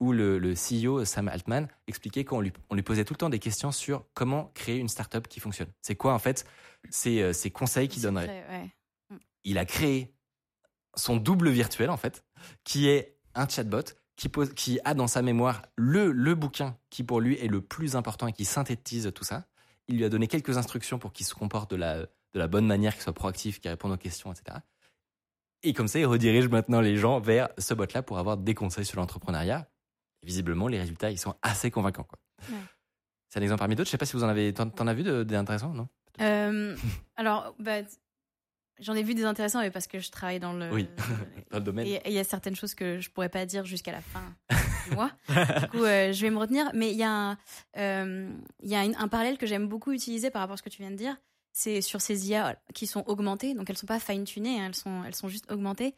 où 0.00 0.12
le, 0.12 0.38
le 0.38 0.54
CEO, 0.54 1.04
Sam 1.04 1.28
Altman, 1.28 1.68
expliquait 1.86 2.24
qu'on 2.24 2.40
lui, 2.40 2.52
on 2.70 2.74
lui 2.74 2.82
posait 2.82 3.04
tout 3.04 3.14
le 3.14 3.18
temps 3.18 3.30
des 3.30 3.40
questions 3.40 3.72
sur 3.72 4.04
comment 4.14 4.50
créer 4.54 4.78
une 4.78 4.88
startup 4.88 5.26
qui 5.26 5.40
fonctionne. 5.40 5.68
C'est 5.82 5.96
quoi 5.96 6.14
en 6.14 6.18
fait 6.18 6.44
ces, 6.90 7.20
euh, 7.20 7.32
ces 7.32 7.50
conseils 7.50 7.88
qu'il 7.88 8.02
donnerait 8.02 8.44
ouais. 8.48 9.18
il 9.44 9.58
a 9.58 9.64
créé 9.64 10.14
son 10.94 11.16
double 11.16 11.50
virtuel 11.50 11.90
en 11.90 11.96
fait, 11.96 12.24
qui 12.64 12.88
est 12.88 13.16
un 13.34 13.48
chatbot 13.48 13.82
qui, 14.16 14.28
pose, 14.28 14.52
qui 14.54 14.78
a 14.84 14.94
dans 14.94 15.06
sa 15.06 15.22
mémoire 15.22 15.62
le, 15.76 16.12
le 16.12 16.34
bouquin 16.34 16.76
qui 16.90 17.04
pour 17.04 17.20
lui 17.20 17.36
est 17.38 17.48
le 17.48 17.60
plus 17.60 17.96
important 17.96 18.26
et 18.26 18.32
qui 18.32 18.44
synthétise 18.44 19.10
tout 19.14 19.24
ça. 19.24 19.46
Il 19.86 19.96
lui 19.96 20.04
a 20.04 20.08
donné 20.08 20.26
quelques 20.26 20.58
instructions 20.58 20.98
pour 20.98 21.12
qu'il 21.12 21.26
se 21.26 21.34
comporte 21.34 21.70
de 21.70 21.76
la, 21.76 22.00
de 22.00 22.08
la 22.34 22.48
bonne 22.48 22.66
manière, 22.66 22.94
qu'il 22.94 23.02
soit 23.02 23.14
proactif, 23.14 23.60
qu'il 23.60 23.70
réponde 23.70 23.92
aux 23.92 23.96
questions, 23.96 24.32
etc. 24.32 24.58
Et 25.62 25.72
comme 25.72 25.88
ça, 25.88 25.98
il 25.98 26.06
redirige 26.06 26.48
maintenant 26.48 26.80
les 26.80 26.96
gens 26.96 27.20
vers 27.20 27.48
ce 27.58 27.74
bot-là 27.74 28.02
pour 28.02 28.18
avoir 28.18 28.36
des 28.36 28.54
conseils 28.54 28.84
sur 28.84 28.98
l'entrepreneuriat. 29.00 29.68
Visiblement, 30.24 30.68
les 30.68 30.78
résultats, 30.78 31.10
ils 31.10 31.18
sont 31.18 31.34
assez 31.42 31.70
convaincants. 31.70 32.04
Quoi. 32.04 32.18
Ouais. 32.50 32.62
C'est 33.28 33.38
un 33.40 33.42
exemple 33.42 33.58
parmi 33.60 33.74
d'autres. 33.74 33.88
Je 33.88 33.92
sais 33.92 33.98
pas 33.98 34.06
si 34.06 34.14
vous 34.14 34.24
en 34.24 34.28
avez, 34.28 34.52
t'en, 34.54 34.68
t'en 34.70 34.86
as 34.86 34.94
vu 34.94 35.02
d'intéressants, 35.24 35.72
non? 35.74 35.88
Euh, 36.20 36.76
alors, 37.16 37.54
bah, 37.58 37.78
j'en 38.80 38.94
ai 38.94 39.02
vu 39.02 39.14
des 39.14 39.24
intéressants, 39.24 39.60
mais 39.60 39.70
parce 39.70 39.86
que 39.86 39.98
je 40.00 40.10
travaille 40.10 40.40
dans 40.40 40.52
le. 40.52 40.70
Oui. 40.72 40.88
Dans 41.50 41.58
le 41.58 41.64
domaine. 41.64 41.86
Et 41.86 42.00
il 42.06 42.12
y 42.12 42.18
a 42.18 42.24
certaines 42.24 42.56
choses 42.56 42.74
que 42.74 42.98
je 43.00 43.10
pourrais 43.10 43.28
pas 43.30 43.46
dire 43.46 43.64
jusqu'à 43.64 43.92
la 43.92 44.00
fin 44.02 44.22
du 44.88 44.94
mois. 44.94 45.10
Du 45.28 45.68
coup, 45.68 45.84
euh, 45.84 46.12
je 46.12 46.20
vais 46.22 46.30
me 46.30 46.38
retenir. 46.38 46.70
Mais 46.74 46.90
il 46.90 46.96
y 46.98 47.02
a, 47.04 47.10
un, 47.10 47.38
euh, 47.78 48.30
il 48.62 48.68
y 48.68 48.74
a 48.74 48.84
une- 48.84 48.96
un 48.96 49.08
parallèle 49.08 49.38
que 49.38 49.46
j'aime 49.46 49.66
beaucoup 49.68 49.92
utiliser 49.92 50.30
par 50.30 50.40
rapport 50.40 50.54
à 50.54 50.56
ce 50.58 50.62
que 50.62 50.68
tu 50.68 50.82
viens 50.82 50.90
de 50.90 50.96
dire. 50.96 51.16
C'est 51.58 51.80
sur 51.80 52.00
ces 52.00 52.30
IA 52.30 52.56
qui 52.72 52.86
sont 52.86 53.02
augmentées. 53.08 53.52
Donc, 53.52 53.68
elles 53.68 53.76
sont 53.76 53.84
pas 53.84 53.98
fine-tunées, 53.98 54.60
hein, 54.60 54.66
elles, 54.66 54.76
sont, 54.76 55.02
elles 55.04 55.16
sont 55.16 55.26
juste 55.26 55.50
augmentées. 55.50 55.96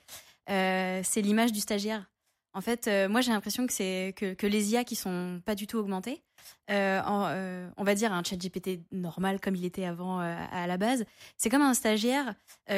Euh, 0.48 1.02
c'est 1.04 1.20
l'image 1.20 1.52
du 1.52 1.60
stagiaire. 1.60 2.10
En 2.54 2.62
fait, 2.62 2.88
euh, 2.88 3.10
moi, 3.10 3.20
j'ai 3.20 3.30
l'impression 3.30 3.66
que, 3.66 3.72
c'est 3.74 4.14
que, 4.16 4.46
les 4.46 4.72
IA 4.72 4.84
qui 4.84 4.96
sont 4.96 5.42
pas 5.44 5.54
du 5.54 5.66
tout 5.66 5.76
augmentées, 5.76 6.22
euh, 6.70 7.68
on 7.76 7.84
va 7.84 7.94
dire 7.94 8.10
un 8.10 8.22
chat 8.24 8.36
GPT 8.36 8.80
normal 8.90 9.38
comme 9.38 9.54
il 9.54 9.66
était 9.66 9.84
avant 9.84 10.20
à 10.20 10.66
la 10.66 10.78
base, 10.78 11.04
c'est 11.36 11.50
comme 11.50 11.60
un 11.60 11.74
stagiaire 11.74 12.34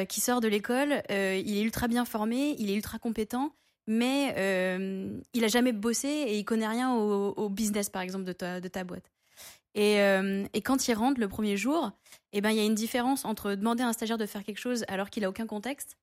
qui 0.09 0.19
sort 0.19 0.41
de 0.41 0.49
l'école, 0.49 1.01
il 1.09 1.57
est 1.57 1.61
ultra 1.61 1.87
bien 1.87 2.03
formé, 2.03 2.57
il 2.59 2.69
est 2.69 2.75
ultra 2.75 2.99
compétent, 2.99 3.55
mais 3.87 4.35
il 5.33 5.43
a 5.43 5.47
jamais 5.47 5.71
bossé 5.71 6.09
et 6.09 6.37
il 6.37 6.43
connaît 6.43 6.67
rien 6.67 6.93
au, 6.93 7.29
au 7.31 7.49
business, 7.49 7.89
par 7.89 8.01
exemple, 8.01 8.25
de 8.25 8.33
ta, 8.33 8.59
de 8.59 8.67
ta 8.67 8.83
boîte. 8.83 9.09
Et, 9.75 10.01
euh, 10.01 10.45
et 10.53 10.61
quand 10.61 10.87
il 10.87 10.93
rentre 10.93 11.19
le 11.19 11.27
premier 11.27 11.57
jour, 11.57 11.91
eh 12.31 12.41
ben, 12.41 12.51
il 12.51 12.57
y 12.57 12.59
a 12.59 12.65
une 12.65 12.75
différence 12.75 13.25
entre 13.25 13.55
demander 13.55 13.83
à 13.83 13.87
un 13.87 13.93
stagiaire 13.93 14.17
de 14.17 14.25
faire 14.25 14.43
quelque 14.43 14.59
chose 14.59 14.85
alors 14.87 15.09
qu'il 15.09 15.25
a 15.25 15.29
aucun 15.29 15.47
contexte 15.47 15.97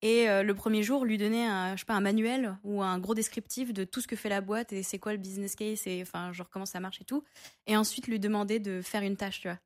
et 0.00 0.28
euh, 0.28 0.42
le 0.42 0.54
premier 0.54 0.82
jour 0.82 1.04
lui 1.04 1.18
donner 1.18 1.44
un, 1.44 1.74
je 1.74 1.80
sais 1.80 1.86
pas, 1.86 1.94
un 1.94 2.00
manuel 2.00 2.56
ou 2.62 2.82
un 2.82 2.98
gros 2.98 3.14
descriptif 3.14 3.72
de 3.72 3.84
tout 3.84 4.00
ce 4.00 4.06
que 4.06 4.14
fait 4.14 4.28
la 4.28 4.40
boîte 4.40 4.72
et 4.72 4.82
c'est 4.82 4.98
quoi 4.98 5.12
le 5.12 5.18
business 5.18 5.56
case 5.56 5.86
et 5.86 6.02
enfin 6.02 6.32
genre 6.32 6.48
comment 6.50 6.66
ça 6.66 6.78
marche 6.80 7.00
et 7.00 7.04
tout. 7.04 7.24
Et 7.66 7.76
ensuite 7.76 8.06
lui 8.06 8.20
demander 8.20 8.60
de 8.60 8.80
faire 8.80 9.02
une 9.02 9.16
tâche 9.16 9.40
tu 9.40 9.48
vois. 9.48 9.58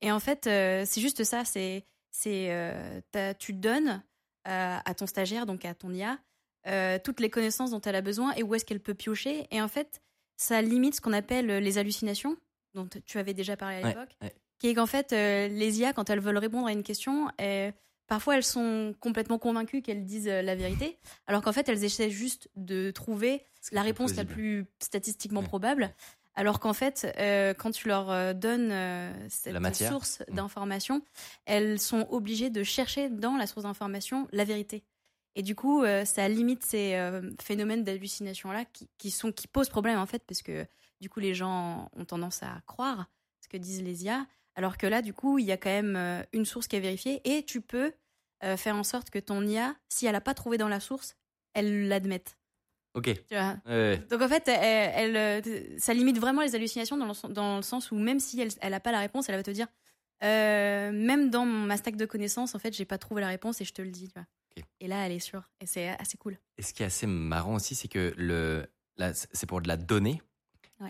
Et 0.00 0.10
en 0.10 0.18
fait 0.18 0.46
euh, 0.46 0.82
c'est 0.86 1.00
juste 1.00 1.22
ça 1.22 1.44
c'est 1.44 1.84
c'est 2.10 2.50
tu 3.38 3.52
donnes 3.52 4.02
à 4.44 4.94
ton 4.96 5.06
stagiaire 5.06 5.44
donc 5.46 5.64
à 5.64 5.74
ton 5.74 5.92
IA 5.92 6.18
toutes 7.00 7.20
les 7.20 7.30
connaissances 7.30 7.70
dont 7.70 7.80
elle 7.80 7.94
a 7.96 8.00
besoin 8.00 8.32
et 8.34 8.42
où 8.42 8.54
est-ce 8.54 8.64
qu'elle 8.64 8.80
peut 8.80 8.94
piocher. 8.94 9.46
Et 9.50 9.62
en 9.62 9.68
fait 9.68 10.00
ça 10.36 10.62
limite 10.62 10.96
ce 10.96 11.00
qu'on 11.00 11.12
appelle 11.12 11.46
les 11.46 11.78
hallucinations 11.78 12.36
dont 12.76 12.88
tu 13.04 13.18
avais 13.18 13.34
déjà 13.34 13.56
parlé 13.56 13.76
à 13.76 13.80
Ouais, 13.82 13.88
l'époque 13.88 14.16
ouais. 14.22 14.32
qui 14.58 14.68
est 14.68 14.74
qu'en 14.74 14.86
fait 14.86 15.12
euh, 15.12 15.48
les 15.48 15.80
IA 15.80 15.92
quand 15.92 16.08
elles 16.10 16.20
veulent 16.20 16.38
répondre 16.38 16.66
à 16.68 16.72
une 16.72 16.82
question 16.84 17.28
euh, 17.40 17.72
Parfois, 18.08 18.36
elles 18.36 18.44
sont 18.44 18.94
complètement 19.00 19.36
convaincues 19.36 19.82
qu'elles 19.82 20.04
disent 20.04 20.28
euh, 20.28 20.40
la 20.40 20.54
vérité, 20.54 20.96
alors 21.26 21.42
qu'en 21.42 21.50
fait, 21.52 21.68
elles 21.68 21.82
essaient 21.82 22.08
juste 22.08 22.48
de 22.54 22.92
trouver 22.92 23.42
la 23.72 23.82
réponse 23.82 24.14
la 24.14 24.24
plus 24.24 24.64
statistiquement 24.80 25.40
Ouais. 25.40 25.46
probable. 25.48 25.92
Alors 26.36 26.60
qu'en 26.60 26.72
fait, 26.72 27.12
euh, 27.18 27.52
quand 27.52 27.72
tu 27.72 27.88
leur 27.88 28.32
donnes 28.36 28.72
cette 29.28 29.74
source 29.74 30.22
Mm. 30.30 30.34
d'information, 30.36 31.02
elles 31.46 31.80
sont 31.80 32.06
obligées 32.10 32.48
de 32.48 32.62
chercher 32.62 33.08
dans 33.10 33.36
la 33.36 33.48
source 33.48 33.64
d'information 33.64 34.28
la 34.30 34.44
vérité. 34.44 34.84
Et 35.34 35.42
du 35.42 35.56
coup, 35.56 35.84
ça 36.04 36.28
limite 36.28 36.64
ces 36.64 36.96
phénomènes 37.42 37.82
d'hallucination-là 37.82 38.66
qui, 38.72 38.88
qui, 38.98 39.10
sont, 39.10 39.32
qui 39.32 39.48
posent 39.48 39.68
problème, 39.68 39.98
en 39.98 40.06
fait, 40.06 40.22
parce 40.28 40.42
que 40.42 40.64
du 41.00 41.08
coup, 41.10 41.20
les 41.20 41.34
gens 41.34 41.90
ont 41.94 42.04
tendance 42.04 42.42
à 42.42 42.60
croire 42.66 43.06
ce 43.40 43.48
que 43.48 43.56
disent 43.56 43.82
les 43.82 44.04
IA, 44.04 44.26
alors 44.54 44.78
que 44.78 44.86
là, 44.86 45.02
du 45.02 45.12
coup, 45.12 45.38
il 45.38 45.44
y 45.44 45.52
a 45.52 45.56
quand 45.56 45.70
même 45.70 45.96
euh, 45.96 46.22
une 46.32 46.44
source 46.46 46.66
qui 46.68 46.76
est 46.76 46.80
vérifiée 46.80 47.20
et 47.24 47.44
tu 47.44 47.60
peux 47.60 47.92
euh, 48.44 48.56
faire 48.56 48.76
en 48.76 48.82
sorte 48.84 49.10
que 49.10 49.18
ton 49.18 49.46
IA, 49.46 49.76
si 49.88 50.06
elle 50.06 50.12
n'a 50.12 50.20
pas 50.20 50.34
trouvé 50.34 50.58
dans 50.58 50.68
la 50.68 50.80
source, 50.80 51.16
elle 51.54 51.88
l'admette. 51.88 52.38
Ok. 52.94 53.12
Tu 53.28 53.34
vois 53.34 53.58
Ouais, 53.66 53.72
ouais. 53.72 53.98
donc 54.10 54.22
en 54.22 54.28
fait, 54.28 54.48
elle, 54.48 55.14
elle, 55.16 55.42
euh, 55.44 55.78
ça 55.78 55.92
limite 55.94 56.18
vraiment 56.18 56.40
les 56.42 56.54
hallucinations 56.54 56.96
dans 56.96 57.06
le, 57.06 57.12
sen- 57.14 57.32
dans 57.32 57.56
le 57.56 57.62
sens 57.62 57.90
où 57.90 57.96
même 57.96 58.20
si 58.20 58.40
elle 58.40 58.48
elle 58.62 58.72
a 58.74 58.80
pas 58.80 58.92
la 58.92 59.00
réponse, 59.00 59.28
elle 59.28 59.36
va 59.36 59.42
te 59.42 59.50
dire 59.50 59.68
euh, 60.24 60.92
même 60.92 61.28
dans 61.30 61.44
ma 61.44 61.76
stack 61.76 61.96
de 61.96 62.06
connaissances, 62.06 62.54
en 62.54 62.58
fait, 62.58 62.74
j'ai 62.74 62.86
pas 62.86 62.96
trouvé 62.98 63.20
la 63.20 63.28
réponse 63.28 63.60
et 63.60 63.64
je 63.64 63.72
te 63.74 63.82
le 63.82 63.90
dis. 63.90 64.08
Tu 64.08 64.14
vois. 64.14 64.26
Ok. 64.56 64.64
Et 64.80 64.88
là, 64.88 65.04
elle 65.06 65.12
est 65.12 65.18
sûre 65.18 65.50
et 65.60 65.66
c'est 65.66 65.88
assez 65.98 66.16
cool. 66.16 66.38
Et 66.56 66.62
ce 66.62 66.72
qui 66.72 66.82
est 66.82 66.86
assez 66.86 67.06
marrant 67.06 67.56
aussi, 67.56 67.74
c'est 67.74 67.88
que 67.88 68.14
le, 68.16 68.66
c'est 69.32 69.46
pour 69.46 69.60
de 69.60 69.68
la 69.68 69.76
donnée. 69.76 70.22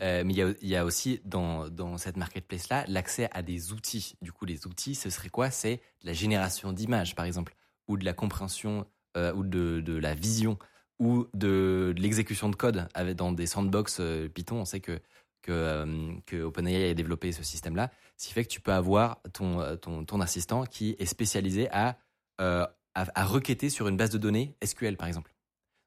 Euh, 0.03 0.25
mais 0.25 0.35
il 0.35 0.69
y 0.69 0.77
a, 0.77 0.85
aussi 0.85 1.21
dans, 1.25 1.97
cette 1.99 2.17
marketplace-là 2.17 2.85
l'accès 2.89 3.29
à 3.33 3.43
des 3.43 3.73
outils. 3.73 4.17
Du 4.21 4.33
coup, 4.33 4.45
les 4.45 4.67
outils, 4.67 4.95
ce 4.95 5.11
serait 5.11 5.29
quoi? 5.29 5.51
C'est 5.51 5.81
la 6.03 6.13
génération 6.13 6.73
d'images, 6.73 7.15
par 7.15 7.25
exemple, 7.25 7.55
ou 7.89 7.97
de 7.97 8.05
la 8.05 8.13
compréhension, 8.13 8.87
euh, 9.17 9.33
ou 9.33 9.45
de, 9.45 9.97
la 9.97 10.15
vision, 10.15 10.59
ou 10.99 11.27
de, 11.35 11.95
l'exécution 11.97 12.49
de 12.49 12.57
code 12.57 12.89
dans 13.17 13.33
des 13.33 13.47
sandbox 13.47 13.99
euh, 14.01 14.29
Python. 14.29 14.57
On 14.57 14.65
sait 14.65 14.81
que, 14.81 15.01
que, 15.43 16.43
OpenAI 16.43 16.91
a 16.91 16.95
développé 16.95 17.31
ce 17.31 17.45
système-là, 17.45 17.93
ce 18.17 18.27
qui 18.27 18.33
fait 18.33 18.45
que 18.45 18.51
tu 18.51 18.61
peux 18.61 18.73
avoir 18.73 19.23
ton, 19.33 19.77
ton, 19.77 20.05
ton 20.05 20.21
assistant 20.21 20.65
qui 20.65 20.97
est 20.99 21.07
spécialisé 21.07 21.69
à, 21.71 21.99
à 22.39 23.25
requêter 23.25 23.71
sur 23.71 23.87
une 23.87 23.97
base 23.97 24.11
de 24.11 24.19
données 24.19 24.57
SQL, 24.65 24.97
par 24.97 25.07
exemple. 25.07 25.33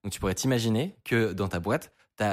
Donc 0.03 0.13
tu 0.13 0.21
pourrais 0.21 0.35
t'imaginer 0.35 0.95
que 1.03 1.33
dans 1.33 1.49
ta 1.49 1.59
boîte, 1.59 1.91
tu 2.19 2.23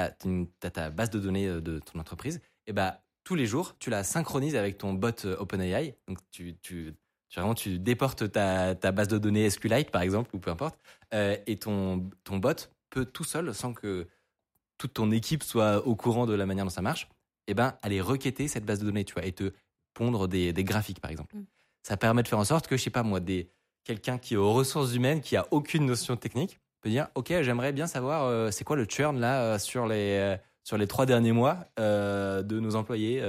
as, 0.65 0.69
ta 0.71 0.89
base 0.89 1.09
de 1.09 1.19
données 1.19 1.47
euh, 1.47 1.61
de 1.61 1.79
ton 1.79 1.99
entreprise, 1.99 2.41
et 2.65 2.73
bah 2.73 3.01
tous 3.23 3.35
les 3.35 3.45
jours, 3.45 3.75
tu 3.79 3.89
la 3.89 4.03
synchronises 4.03 4.55
avec 4.55 4.77
ton 4.77 4.93
bot 4.93 5.25
euh, 5.25 5.35
OpenAI. 5.37 5.95
Donc 6.07 6.19
tu, 6.31 6.55
tu, 6.61 6.93
tu, 7.29 7.39
vraiment, 7.39 7.55
tu 7.55 7.77
déportes 7.79 8.31
ta, 8.31 8.75
ta 8.75 8.91
base 8.91 9.09
de 9.09 9.17
données 9.17 9.49
SQLite, 9.49 9.91
par 9.91 10.01
exemple, 10.01 10.35
ou 10.35 10.39
peu 10.39 10.49
importe, 10.49 10.79
euh, 11.13 11.35
et 11.45 11.57
ton, 11.57 12.09
ton 12.23 12.37
bot 12.37 12.69
peut 12.89 13.05
tout 13.05 13.23
seul, 13.23 13.53
sans 13.53 13.73
que 13.73 14.07
toute 14.77 14.93
ton 14.93 15.11
équipe 15.11 15.43
soit 15.43 15.85
au 15.85 15.95
courant 15.95 16.25
de 16.25 16.33
la 16.33 16.45
manière 16.45 16.65
dont 16.65 16.69
ça 16.71 16.81
marche, 16.81 17.09
et 17.47 17.53
ben 17.53 17.75
aller 17.81 18.01
requêter 18.01 18.47
cette 18.47 18.65
base 18.65 18.79
de 18.79 18.85
données, 18.85 19.05
tu 19.05 19.13
vois, 19.13 19.25
et 19.25 19.31
te 19.31 19.51
pondre 19.93 20.27
des, 20.27 20.53
des 20.53 20.63
graphiques, 20.63 21.01
par 21.01 21.11
exemple. 21.11 21.35
Mm. 21.35 21.45
Ça 21.83 21.97
permet 21.97 22.21
de 22.21 22.27
faire 22.27 22.39
en 22.39 22.45
sorte 22.45 22.67
que, 22.67 22.77
je 22.77 22.83
sais 22.83 22.89
pas 22.89 23.03
moi, 23.03 23.19
des 23.19 23.49
quelqu'un 23.83 24.17
qui 24.17 24.33
est 24.33 24.37
aux 24.37 24.51
ressources 24.51 24.93
humaines, 24.93 25.21
qui 25.21 25.37
a 25.37 25.47
aucune 25.51 25.85
notion 25.85 26.17
technique, 26.17 26.59
peut 26.81 26.89
dire 26.89 27.07
ok 27.15 27.33
j'aimerais 27.41 27.73
bien 27.73 27.87
savoir 27.87 28.23
euh, 28.25 28.51
c'est 28.51 28.63
quoi 28.63 28.75
le 28.75 28.85
churn 28.85 29.19
là 29.19 29.41
euh, 29.41 29.59
sur 29.59 29.87
les 29.87 30.17
euh, 30.17 30.37
sur 30.63 30.77
les 30.77 30.87
trois 30.87 31.05
derniers 31.05 31.31
mois 31.31 31.65
de 31.77 32.59
nos 32.59 32.75
employés 32.75 33.23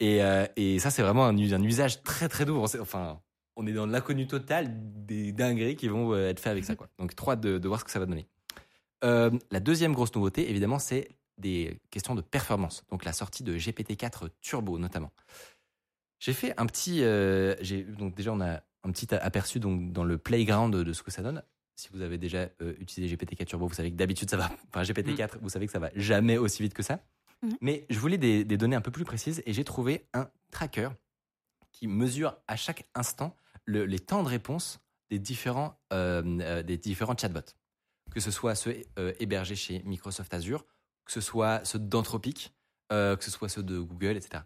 et, 0.00 0.20
et 0.56 0.78
ça 0.80 0.90
c'est 0.90 1.00
vraiment 1.00 1.24
un, 1.24 1.36
usage 1.38 2.02
très 2.02 2.28
très 2.28 2.44
doux 2.44 2.62
enfin 2.62 3.20
on 3.56 3.66
est 3.66 3.72
dans 3.72 3.86
l'inconnu 3.86 4.26
total 4.26 4.68
des 4.70 5.32
dingueries 5.32 5.76
qui 5.76 5.88
vont 5.88 6.14
être 6.14 6.40
faites 6.40 6.52
avec 6.52 6.64
ça 6.64 6.76
quoi. 6.76 6.88
Donc 6.98 7.12
hâte 7.26 7.40
de, 7.40 7.66
voir 7.66 7.80
ce 7.80 7.86
que 7.86 7.90
ça 7.90 7.98
va 7.98 8.04
donner. 8.04 8.28
La 9.02 9.60
deuxième 9.60 9.94
grosse 9.94 10.14
nouveauté 10.14 10.50
évidemment 10.50 10.78
c'est 10.78 11.08
des 11.38 11.80
questions 11.90 12.14
de 12.14 12.20
performance. 12.20 12.84
Donc 12.90 13.06
la 13.06 13.14
sortie 13.14 13.44
de 13.44 13.56
GPT-4 13.56 14.28
Turbo 14.42 14.78
notamment. 14.78 15.10
J'ai 16.18 16.34
fait 16.34 16.52
un 16.60 16.66
petit 16.66 17.00
donc 17.96 18.14
déjà 18.14 18.30
on 18.30 18.42
a 18.42 18.60
un 18.84 18.92
petit 18.92 19.14
aperçu 19.14 19.58
donc 19.58 19.90
dans 19.92 20.04
le 20.04 20.18
playground 20.18 20.76
de 20.76 20.92
ce 20.92 21.02
que 21.02 21.10
ça 21.10 21.22
donne 21.22 21.42
si 21.76 21.88
vous 21.92 22.00
avez 22.02 22.18
déjà 22.18 22.48
euh, 22.60 22.74
utilisé 22.78 23.14
GPT-4 23.14 23.44
Turbo, 23.46 23.66
vous 23.66 23.74
savez 23.74 23.90
que 23.90 23.96
d'habitude 23.96 24.28
ça 24.30 24.36
va. 24.36 24.50
Enfin, 24.68 24.82
GPT-4, 24.82 25.38
vous 25.40 25.48
savez 25.48 25.66
que 25.66 25.72
ça 25.72 25.78
va 25.78 25.90
jamais 25.94 26.38
aussi 26.38 26.62
vite 26.62 26.74
que 26.74 26.82
ça. 26.82 27.00
Mhm. 27.42 27.56
Mais 27.60 27.86
je 27.90 27.98
voulais 27.98 28.18
des, 28.18 28.44
des 28.44 28.56
données 28.56 28.76
un 28.76 28.80
peu 28.80 28.90
plus 28.90 29.04
précises 29.04 29.42
et 29.46 29.52
j'ai 29.52 29.64
trouvé 29.64 30.06
un 30.14 30.28
tracker 30.50 30.90
qui 31.72 31.86
mesure 31.88 32.36
à 32.46 32.56
chaque 32.56 32.86
instant 32.94 33.34
le- 33.64 33.84
les 33.86 33.98
temps 33.98 34.22
de 34.22 34.28
réponse 34.28 34.80
des 35.10 35.18
différents, 35.18 35.78
euh, 35.92 36.22
euh, 36.40 36.62
des 36.62 36.76
différents 36.78 37.16
chatbots. 37.16 37.54
Que 38.10 38.20
ce 38.20 38.30
soit 38.30 38.54
ceux 38.54 38.82
hébergés 39.20 39.56
chez 39.56 39.82
Microsoft 39.84 40.34
Azure, 40.34 40.66
que 41.06 41.12
ce 41.12 41.20
soit 41.22 41.64
ceux 41.64 41.78
d'Anthropic, 41.78 42.52
que 42.90 43.16
ce 43.20 43.30
soit 43.30 43.48
ceux 43.48 43.62
de 43.62 43.78
Google, 43.80 44.18
etc. 44.18 44.42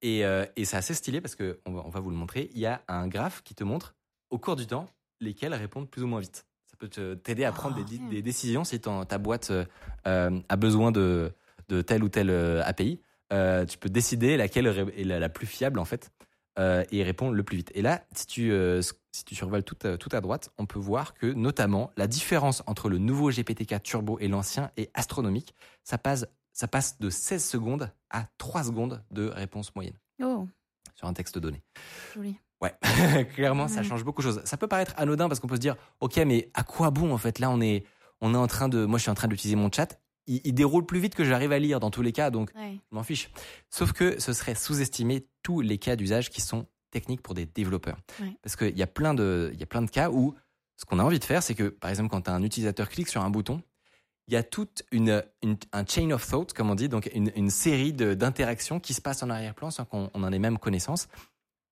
Et, 0.00 0.20
et 0.20 0.64
c'est 0.64 0.76
assez 0.76 0.94
stylé 0.94 1.20
parce 1.20 1.34
que 1.34 1.58
on 1.66 1.72
va, 1.72 1.82
on 1.84 1.88
va 1.90 1.98
vous 1.98 2.10
le 2.10 2.16
montrer. 2.16 2.50
Il 2.54 2.60
y 2.60 2.66
a 2.66 2.84
un 2.86 3.08
graphe 3.08 3.42
qui 3.42 3.56
te 3.56 3.64
montre 3.64 3.96
au 4.30 4.38
cours 4.38 4.54
du 4.54 4.66
temps 4.68 4.88
lesquels 5.18 5.52
répondent 5.54 5.90
plus 5.90 6.04
ou 6.04 6.06
moins 6.06 6.20
vite. 6.20 6.46
Peut 6.80 6.88
t'aider 6.88 7.44
à 7.44 7.52
prendre 7.52 7.76
Oh, 7.78 7.84
des, 7.84 7.98
des 7.98 8.22
décisions 8.22 8.64
si 8.64 8.80
ton- 8.80 9.04
ta 9.04 9.18
boîte 9.18 9.50
euh, 9.50 9.64
euh, 10.06 10.40
a 10.48 10.56
besoin 10.56 10.90
de, 10.92 11.30
de 11.68 11.82
tel 11.82 12.02
ou 12.02 12.08
tel 12.08 12.30
euh, 12.30 12.62
API. 12.64 13.02
Euh, 13.34 13.66
tu 13.66 13.76
peux 13.76 13.90
décider 13.90 14.38
laquelle 14.38 14.66
est 14.96 15.04
la, 15.04 15.18
la 15.20 15.28
plus 15.28 15.46
fiable 15.46 15.78
en 15.78 15.84
fait 15.84 16.10
euh, 16.58 16.82
et 16.90 17.02
répond 17.02 17.30
le 17.30 17.42
plus 17.42 17.58
vite. 17.58 17.70
Et 17.74 17.82
là, 17.82 18.02
si 18.14 18.26
tu, 18.26 18.50
si 19.12 19.24
tu 19.26 19.34
survoles 19.34 19.62
tout, 19.62 19.76
à- 19.86 19.98
tout 19.98 20.08
à 20.12 20.22
droite, 20.22 20.48
on 20.56 20.64
peut 20.64 20.78
voir 20.78 21.12
que 21.12 21.26
notamment 21.26 21.90
la 21.98 22.06
différence 22.06 22.62
entre 22.66 22.88
le 22.88 22.96
nouveau 22.96 23.30
GPT-4 23.30 23.82
Turbo 23.82 24.18
et 24.18 24.26
l'ancien 24.28 24.70
est 24.78 24.90
astronomique. 24.94 25.54
Ça 25.84 25.98
passe, 25.98 26.24
ça 26.54 26.66
passe 26.66 26.98
de 26.98 27.10
16 27.10 27.44
secondes 27.44 27.92
à 28.08 28.24
3 28.38 28.64
secondes 28.64 29.04
de 29.10 29.28
réponse 29.28 29.74
moyenne 29.74 29.98
Oh, 30.22 30.48
sur 30.96 31.06
un 31.06 31.12
texte 31.12 31.38
donné. 31.38 31.62
joli. 32.14 32.36
Ouais, 32.60 32.74
clairement, 33.34 33.68
ça 33.68 33.82
change 33.82 34.04
beaucoup 34.04 34.20
de 34.22 34.26
choses. 34.26 34.42
Ça 34.44 34.56
peut 34.56 34.66
paraître 34.68 34.92
anodin 34.96 35.28
parce 35.28 35.40
qu'on 35.40 35.46
peut 35.48 35.54
se 35.56 35.60
dire, 35.60 35.76
ok, 36.00 36.16
mais 36.26 36.50
à 36.54 36.62
quoi 36.62 36.90
bon 36.90 37.12
en 37.12 37.18
fait? 37.18 37.38
Là, 37.38 37.50
on 37.50 37.60
est, 37.60 37.84
on 38.20 38.34
est 38.34 38.38
en 38.38 38.46
train 38.46 38.68
de, 38.68 38.84
moi 38.84 38.98
je 38.98 39.02
suis 39.02 39.10
en 39.10 39.14
train 39.14 39.28
d'utiliser 39.28 39.56
mon 39.56 39.70
chat, 39.72 39.98
il, 40.26 40.40
il 40.44 40.52
déroule 40.52 40.84
plus 40.84 40.98
vite 41.00 41.14
que 41.14 41.24
j'arrive 41.24 41.52
à 41.52 41.58
lire 41.58 41.80
dans 41.80 41.90
tous 41.90 42.02
les 42.02 42.12
cas, 42.12 42.30
donc 42.30 42.50
Ouais. 42.54 42.78
je 42.90 42.94
m'en 42.94 43.02
fiche. 43.02 43.30
Sauf 43.70 43.92
que 43.92 44.20
ce 44.20 44.32
serait 44.34 44.54
sous-estimer 44.54 45.26
tous 45.42 45.62
les 45.62 45.78
cas 45.78 45.96
d'usage 45.96 46.28
qui 46.28 46.40
sont 46.42 46.66
techniques 46.90 47.22
pour 47.22 47.34
des 47.34 47.46
développeurs. 47.46 47.96
Ouais. 48.20 48.36
Parce 48.42 48.56
qu'il 48.56 48.76
y 48.76 48.82
a 48.82 48.86
plein 48.86 49.14
de, 49.14 49.50
il 49.54 49.58
y 49.60 49.62
a 49.62 49.66
plein 49.66 49.80
de 49.82 49.90
cas 49.90 50.10
où 50.10 50.34
ce 50.76 50.84
qu'on 50.84 50.98
a 50.98 51.02
envie 51.04 51.18
de 51.18 51.24
faire, 51.24 51.42
c'est 51.42 51.54
que 51.54 51.68
par 51.68 51.88
exemple 51.90 52.10
quand 52.10 52.28
un 52.28 52.42
utilisateur 52.42 52.88
clique 52.90 53.08
sur 53.08 53.22
un 53.22 53.30
bouton, 53.30 53.62
il 54.28 54.34
y 54.34 54.36
a 54.36 54.42
toute 54.42 54.84
une, 54.92 55.24
une- 55.42 55.56
un 55.72 55.84
chain 55.86 56.10
of 56.10 56.24
thought, 56.28 56.52
comme 56.52 56.70
on 56.70 56.74
dit, 56.74 56.88
donc 56.88 57.10
une, 57.14 57.32
une 57.34 57.50
série 57.50 57.92
de- 57.92 58.14
d'interactions 58.14 58.78
qui 58.80 58.92
se 58.94 59.00
passent 59.00 59.22
en 59.22 59.30
arrière-plan 59.30 59.70
sans 59.70 59.84
qu'on 59.84 60.10
on 60.14 60.22
en 60.22 60.30
ait 60.32 60.38
même 60.38 60.58
connaissance 60.58 61.08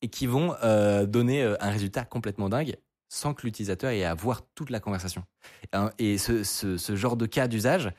et 0.03 0.09
qui 0.09 0.27
vont 0.27 0.55
euh, 0.63 1.07
donner 1.07 1.43
euh, 1.43 1.57
un 1.61 1.71
résultat 1.71 2.05
complètement 2.05 2.49
dingue 2.49 2.77
sans 3.09 3.33
que 3.35 3.47
l'utilisateur 3.47 3.91
ait 3.91 4.05
à 4.05 4.15
voir 4.15 4.43
toute 4.55 4.71
la 4.71 4.81
conversation. 4.81 5.25
Hein, 5.73 5.91
Et 5.99 6.19
ce, 6.19 6.45
ce, 6.45 6.77
ce 6.77 6.95
genre 6.95 7.17
de 7.17 7.27
cas 7.27 7.49
d'usage 7.49 7.91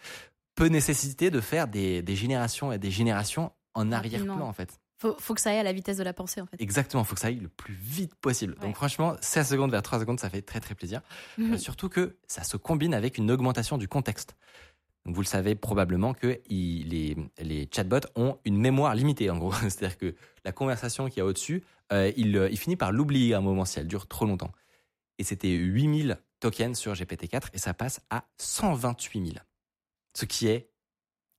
peut 0.56 0.68
nécessiter 0.68 1.32
de 1.32 1.42
faire 1.42 1.68
des, 1.68 2.02
des 2.02 2.16
générations 2.16 2.72
et 2.72 2.78
des 2.78 2.92
générations 2.92 3.52
en 3.74 3.92
arrière-plan 3.92 4.42
en 4.48 4.54
fait. 4.54 4.80
Faut, 5.02 5.16
faut 5.18 5.34
que 5.34 5.40
ça 5.40 5.52
aille 5.52 5.60
à 5.60 5.64
la 5.64 5.72
vitesse 5.72 5.96
de 5.96 6.04
la 6.04 6.12
pensée 6.12 6.42
en 6.42 6.46
fait. 6.46 6.62
Exactement, 6.62 7.04
il 7.04 7.06
faut 7.06 7.16
que 7.16 7.22
ça 7.22 7.28
aille 7.28 7.40
le 7.40 7.48
plus 7.48 7.74
vite 7.74 8.16
possible. 8.16 8.54
Ouais. 8.56 8.66
Donc 8.68 8.76
franchement, 8.76 9.16
16 9.22 9.48
secondes 9.48 9.72
vers 9.72 9.82
3 9.82 10.02
secondes, 10.02 10.20
ça 10.20 10.30
fait 10.30 10.42
très 10.42 10.60
très 10.60 10.76
plaisir. 10.76 11.02
Euh, 11.40 11.58
surtout 11.58 11.88
que 11.88 12.18
ça 12.28 12.44
se 12.44 12.58
combine 12.58 12.94
avec 12.94 13.18
une 13.18 13.32
augmentation 13.32 13.78
du 13.78 13.88
contexte. 13.88 14.36
Donc 15.10 15.16
vous 15.16 15.24
le 15.24 15.28
savez 15.28 15.56
probablement 15.56 16.14
que 16.14 16.40
il- 16.52 16.90
les, 16.90 17.18
les 17.42 17.68
chatbots 17.74 18.06
ont 18.16 18.38
une 18.46 18.58
mémoire 18.58 18.94
limitée 18.94 19.32
en 19.32 19.40
gros. 19.40 19.52
C'est-à-dire 19.64 19.98
que 19.98 20.14
la 20.46 20.52
conversation 20.52 21.08
qu'il 21.10 21.18
y 21.18 21.22
a 21.22 21.26
au-dessus, 21.26 21.64
euh, 21.92 22.12
il, 22.16 22.38
euh, 22.38 22.48
il 22.52 22.60
finit 22.60 22.76
par 22.76 22.92
l'oublier 22.92 23.34
à 23.34 23.40
un 23.40 23.42
moment 23.42 23.66
si 23.66 23.80
elle 23.80 23.88
dure 23.88 24.06
trop 24.08 24.28
longtemps. 24.28 24.52
Et 25.18 25.24
c'était 25.24 25.50
8000 25.50 26.20
tokens 26.40 26.78
sur 26.78 26.94
GPT-4 26.94 27.48
et 27.54 27.58
ça 27.58 27.74
passe 27.74 28.02
à 28.12 28.24
128 28.38 29.26
000. 29.34 29.38
Ce 30.14 30.26
qui 30.26 30.46
est, 30.46 30.70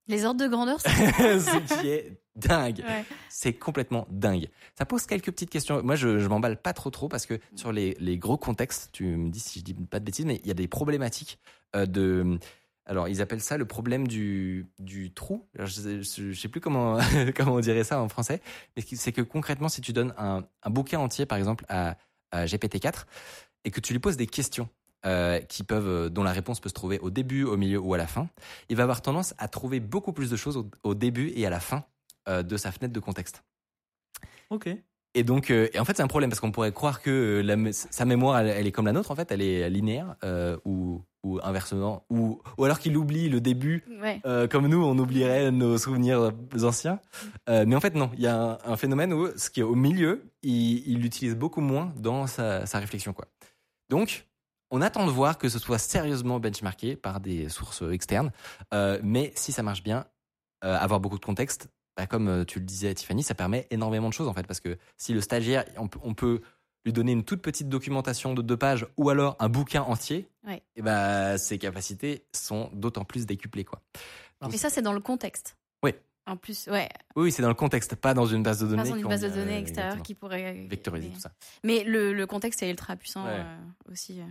Les 0.09 0.24
ordres 0.24 0.42
de 0.42 0.48
grandeur, 0.48 0.80
ce 0.80 1.80
qui 1.80 1.88
est 1.88 2.20
dingue. 2.35 2.83
ouais. 2.87 3.04
C'est 3.28 3.52
complètement 3.52 4.09
dingue. 4.11 4.48
Ça 4.76 4.85
pose 4.85 5.06
quelques 5.06 5.30
petites 5.30 5.50
questions. 5.50 5.80
Moi, 5.85 5.94
je, 5.94 6.18
je 6.18 6.26
m'emballe 6.26 6.61
pas 6.61 6.72
trop 6.72 6.90
trop 6.90 7.09
parce 7.09 7.24
que 7.24 7.38
sur 7.54 7.70
les, 7.70 7.96
les 8.00 8.18
gros 8.18 8.37
contextes, 8.37 8.90
tu 8.92 9.04
me 9.04 9.30
dis 9.30 9.38
si 9.38 9.61
je 9.61 9.64
dis 9.64 9.74
pas 9.74 10.00
de 10.00 10.04
bêtises, 10.04 10.26
mais 10.26 10.40
il 10.42 10.48
y 10.48 10.50
a 10.50 10.54
des 10.54 10.66
problématiques 10.66 11.38
euh, 11.76 11.87
de. 11.87 12.38
Alors, 12.90 13.07
ils 13.07 13.22
appellent 13.22 13.40
ça 13.40 13.57
le 13.57 13.66
problème 13.66 14.09
du, 14.09 14.66
du 14.81 15.14
trou. 15.14 15.46
Alors, 15.55 15.68
je, 15.68 16.03
je 16.03 16.33
sais 16.33 16.48
plus 16.48 16.61
comment, 16.61 16.98
comment 17.37 17.55
on 17.55 17.61
dirait 17.61 17.85
ça 17.85 18.03
en 18.03 18.09
français, 18.09 18.42
mais 18.76 18.83
c'est 18.83 19.12
que 19.12 19.22
concrètement, 19.22 19.68
si 19.68 19.81
tu 19.81 19.92
donnes 19.92 20.12
un, 20.18 20.42
un 20.64 20.70
bouquin 20.70 20.98
entier, 20.98 21.24
par 21.24 21.38
exemple, 21.38 21.64
à, 21.68 21.96
à 22.33 22.46
GPT-4, 22.46 23.05
et 23.62 23.70
que 23.70 23.79
tu 23.79 23.92
lui 23.92 24.00
poses 24.00 24.16
des 24.16 24.26
questions 24.26 24.68
euh, 25.07 25.38
qui 25.38 25.62
peuvent, 25.62 25.87
euh, 25.87 26.09
dont 26.09 26.24
la 26.24 26.33
réponse 26.33 26.59
peut 26.59 26.68
se 26.68 26.74
trouver 26.74 26.98
au 26.98 27.11
début, 27.11 27.44
au 27.44 27.57
milieu 27.57 27.79
ou 27.79 27.94
à 27.94 27.96
la 27.96 28.09
fin, 28.09 28.29
il 28.68 28.74
va 28.74 28.83
avoir 28.83 29.03
tendance 29.03 29.35
à 29.38 29.46
trouver 29.46 29.79
beaucoup 29.79 30.12
plus 30.12 30.29
de 30.29 30.37
choses 30.37 30.57
au, 30.57 30.68
au 30.83 30.96
début 30.96 31.31
et 31.37 31.46
à 31.46 31.50
la 31.50 31.61
fin 31.61 31.85
euh, 32.29 32.42
de 32.42 32.57
sa 32.57 32.72
fenêtre 32.72 32.92
de 32.92 32.98
contexte. 32.98 33.44
Ok. 34.50 34.68
Et 35.14 35.22
donc, 35.22 35.53
euh, 35.53 35.68
et 35.72 35.79
en 35.79 35.85
fait, 35.85 35.96
c'est 35.96 36.03
un 36.03 36.09
problème 36.09 36.29
parce 36.29 36.40
qu'on 36.40 36.50
pourrait 36.50 36.72
croire 36.72 37.03
que 37.03 37.40
la 37.44 37.72
sa 37.72 38.05
mémoire, 38.05 38.40
elle, 38.40 38.48
elle 38.48 38.66
est 38.66 38.72
comme 38.72 38.87
la 38.87 38.92
nôtre, 38.92 39.12
en 39.12 39.16
fait, 39.16 39.31
elle 39.31 39.42
est 39.42 39.70
linéaire 39.70 40.16
ou, 40.64 41.05
ou 41.22 41.38
inversement, 41.42 42.04
ou, 42.11 42.40
ou 42.56 42.64
alors 42.64 42.78
qu'il 42.78 42.96
oublie 42.96 43.28
le 43.28 43.40
début, 43.40 43.85
Ouais. 44.00 44.20
euh, 44.24 44.48
comme 44.48 44.66
nous, 44.68 44.83
on 44.83 44.96
oublierait 44.98 45.50
nos 45.50 45.76
souvenirs 45.78 46.33
anciens. 46.62 46.98
Euh, 47.48 47.64
mais 47.66 47.76
en 47.76 47.80
fait, 47.80 47.94
non, 47.94 48.11
il 48.14 48.20
y 48.20 48.26
a 48.26 48.35
un, 48.37 48.59
un 48.64 48.76
phénomène 48.76 49.12
où 49.12 49.28
ce 49.37 49.50
qui 49.50 49.61
est 49.61 49.64
au 49.64 49.74
milieu, 49.74 50.22
il 50.42 50.78
il 50.88 50.98
l'utilise 51.00 51.37
beaucoup 51.37 51.61
moins 51.61 51.92
dans 51.96 52.26
sa, 52.26 52.64
sa 52.64 52.78
réflexion, 52.78 53.12
quoi. 53.12 53.26
Donc, 53.90 54.26
on 54.70 54.80
attend 54.83 55.04
de 55.04 55.11
voir 55.11 55.37
que 55.37 55.48
ce 55.48 55.59
soit 55.59 55.78
sérieusement 55.78 56.38
benchmarké 56.40 56.96
par 56.96 57.20
des 57.20 57.48
sources 57.48 57.83
externes. 57.90 58.30
Euh, 58.72 58.98
mais 59.02 59.33
si 59.35 59.52
ça 59.52 59.62
marche 59.62 59.83
bien, 59.83 60.06
avoir 60.62 61.00
beaucoup 61.00 61.18
de 61.18 61.24
contexte, 61.24 61.68
bah, 61.96 62.06
comme 62.06 62.44
tu 62.46 62.61
le 62.61 62.64
disais, 62.64 62.94
Tiffany, 62.94 63.22
ça 63.22 63.35
permet 63.35 63.66
énormément 63.70 64.09
de 64.09 64.14
choses 64.14 64.28
en 64.28 64.33
fait. 64.35 64.46
Parce 64.46 64.61
que 64.61 64.78
si 64.96 65.12
le 65.12 65.20
stagiaire, 65.20 65.64
on 65.76 65.88
on 66.02 66.14
peut 66.14 66.40
lui 66.84 66.92
donner 66.92 67.12
une 67.12 67.24
toute 67.24 67.42
petite 67.42 67.68
documentation 67.68 68.32
de 68.34 68.42
deux 68.42 68.56
pages 68.56 68.86
ou 68.96 69.10
alors 69.10 69.36
un 69.38 69.48
bouquin 69.48 69.82
entier, 69.82 70.28
Ouais. 70.46 70.62
et 70.76 70.82
bah, 70.82 71.36
ses 71.38 71.58
capacités 71.58 72.24
sont 72.34 72.70
d'autant 72.72 73.04
plus 73.04 73.26
décuplées. 73.26 73.64
Quoi. 73.64 73.82
Et 74.52 74.56
ça, 74.56 74.70
c'est 74.70 74.80
dans 74.82 74.94
le 74.94 75.00
contexte. 75.00 75.56
Oui. 75.82 75.92
En 76.26 76.36
plus, 76.36 76.66
ouais. 76.68 76.88
Oui, 77.16 77.32
c'est 77.32 77.42
dans 77.42 77.48
le 77.48 77.54
contexte, 77.54 77.96
pas 77.96 78.14
dans 78.14 78.24
une 78.26 78.42
base 78.42 78.60
de 78.60 78.66
données. 78.68 78.82
Pas 78.84 78.88
dans 78.90 78.96
une 78.96 79.08
base 79.08 79.20
de 79.22 79.26
euh, 79.26 79.30
données 79.34 79.58
extérieure 79.58 79.92
exactement. 79.92 80.02
qui 80.04 80.14
pourrait. 80.14 80.66
Vectoriser 80.70 81.08
mais, 81.08 81.14
tout 81.14 81.20
ça. 81.20 81.32
mais 81.64 81.84
le, 81.84 82.12
le 82.14 82.26
contexte 82.26 82.62
est 82.62 82.70
ultra 82.70 82.96
puissant 82.96 83.24
Ouais. 83.26 83.32
euh, 83.40 83.90
aussi. 83.92 84.20
euh. 84.20 84.24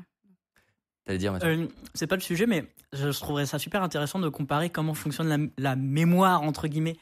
T'allais 1.05 1.19
dire, 1.19 1.31
Mathieu 1.33 1.49
Euh, 1.49 1.67
c'est 1.93 2.07
pas 2.07 2.15
le 2.15 2.21
sujet, 2.21 2.45
mais 2.45 2.65
je 2.93 3.09
trouverais 3.09 3.45
ça 3.45 3.57
super 3.59 3.81
intéressant 3.83 4.19
de 4.19 4.29
comparer 4.29 4.69
comment 4.69 4.93
fonctionne 4.93 5.27
la, 5.27 5.37
la 5.57 5.75
mémoire, 5.75 6.41
entre 6.43 6.67
guillemets, 6.67 6.97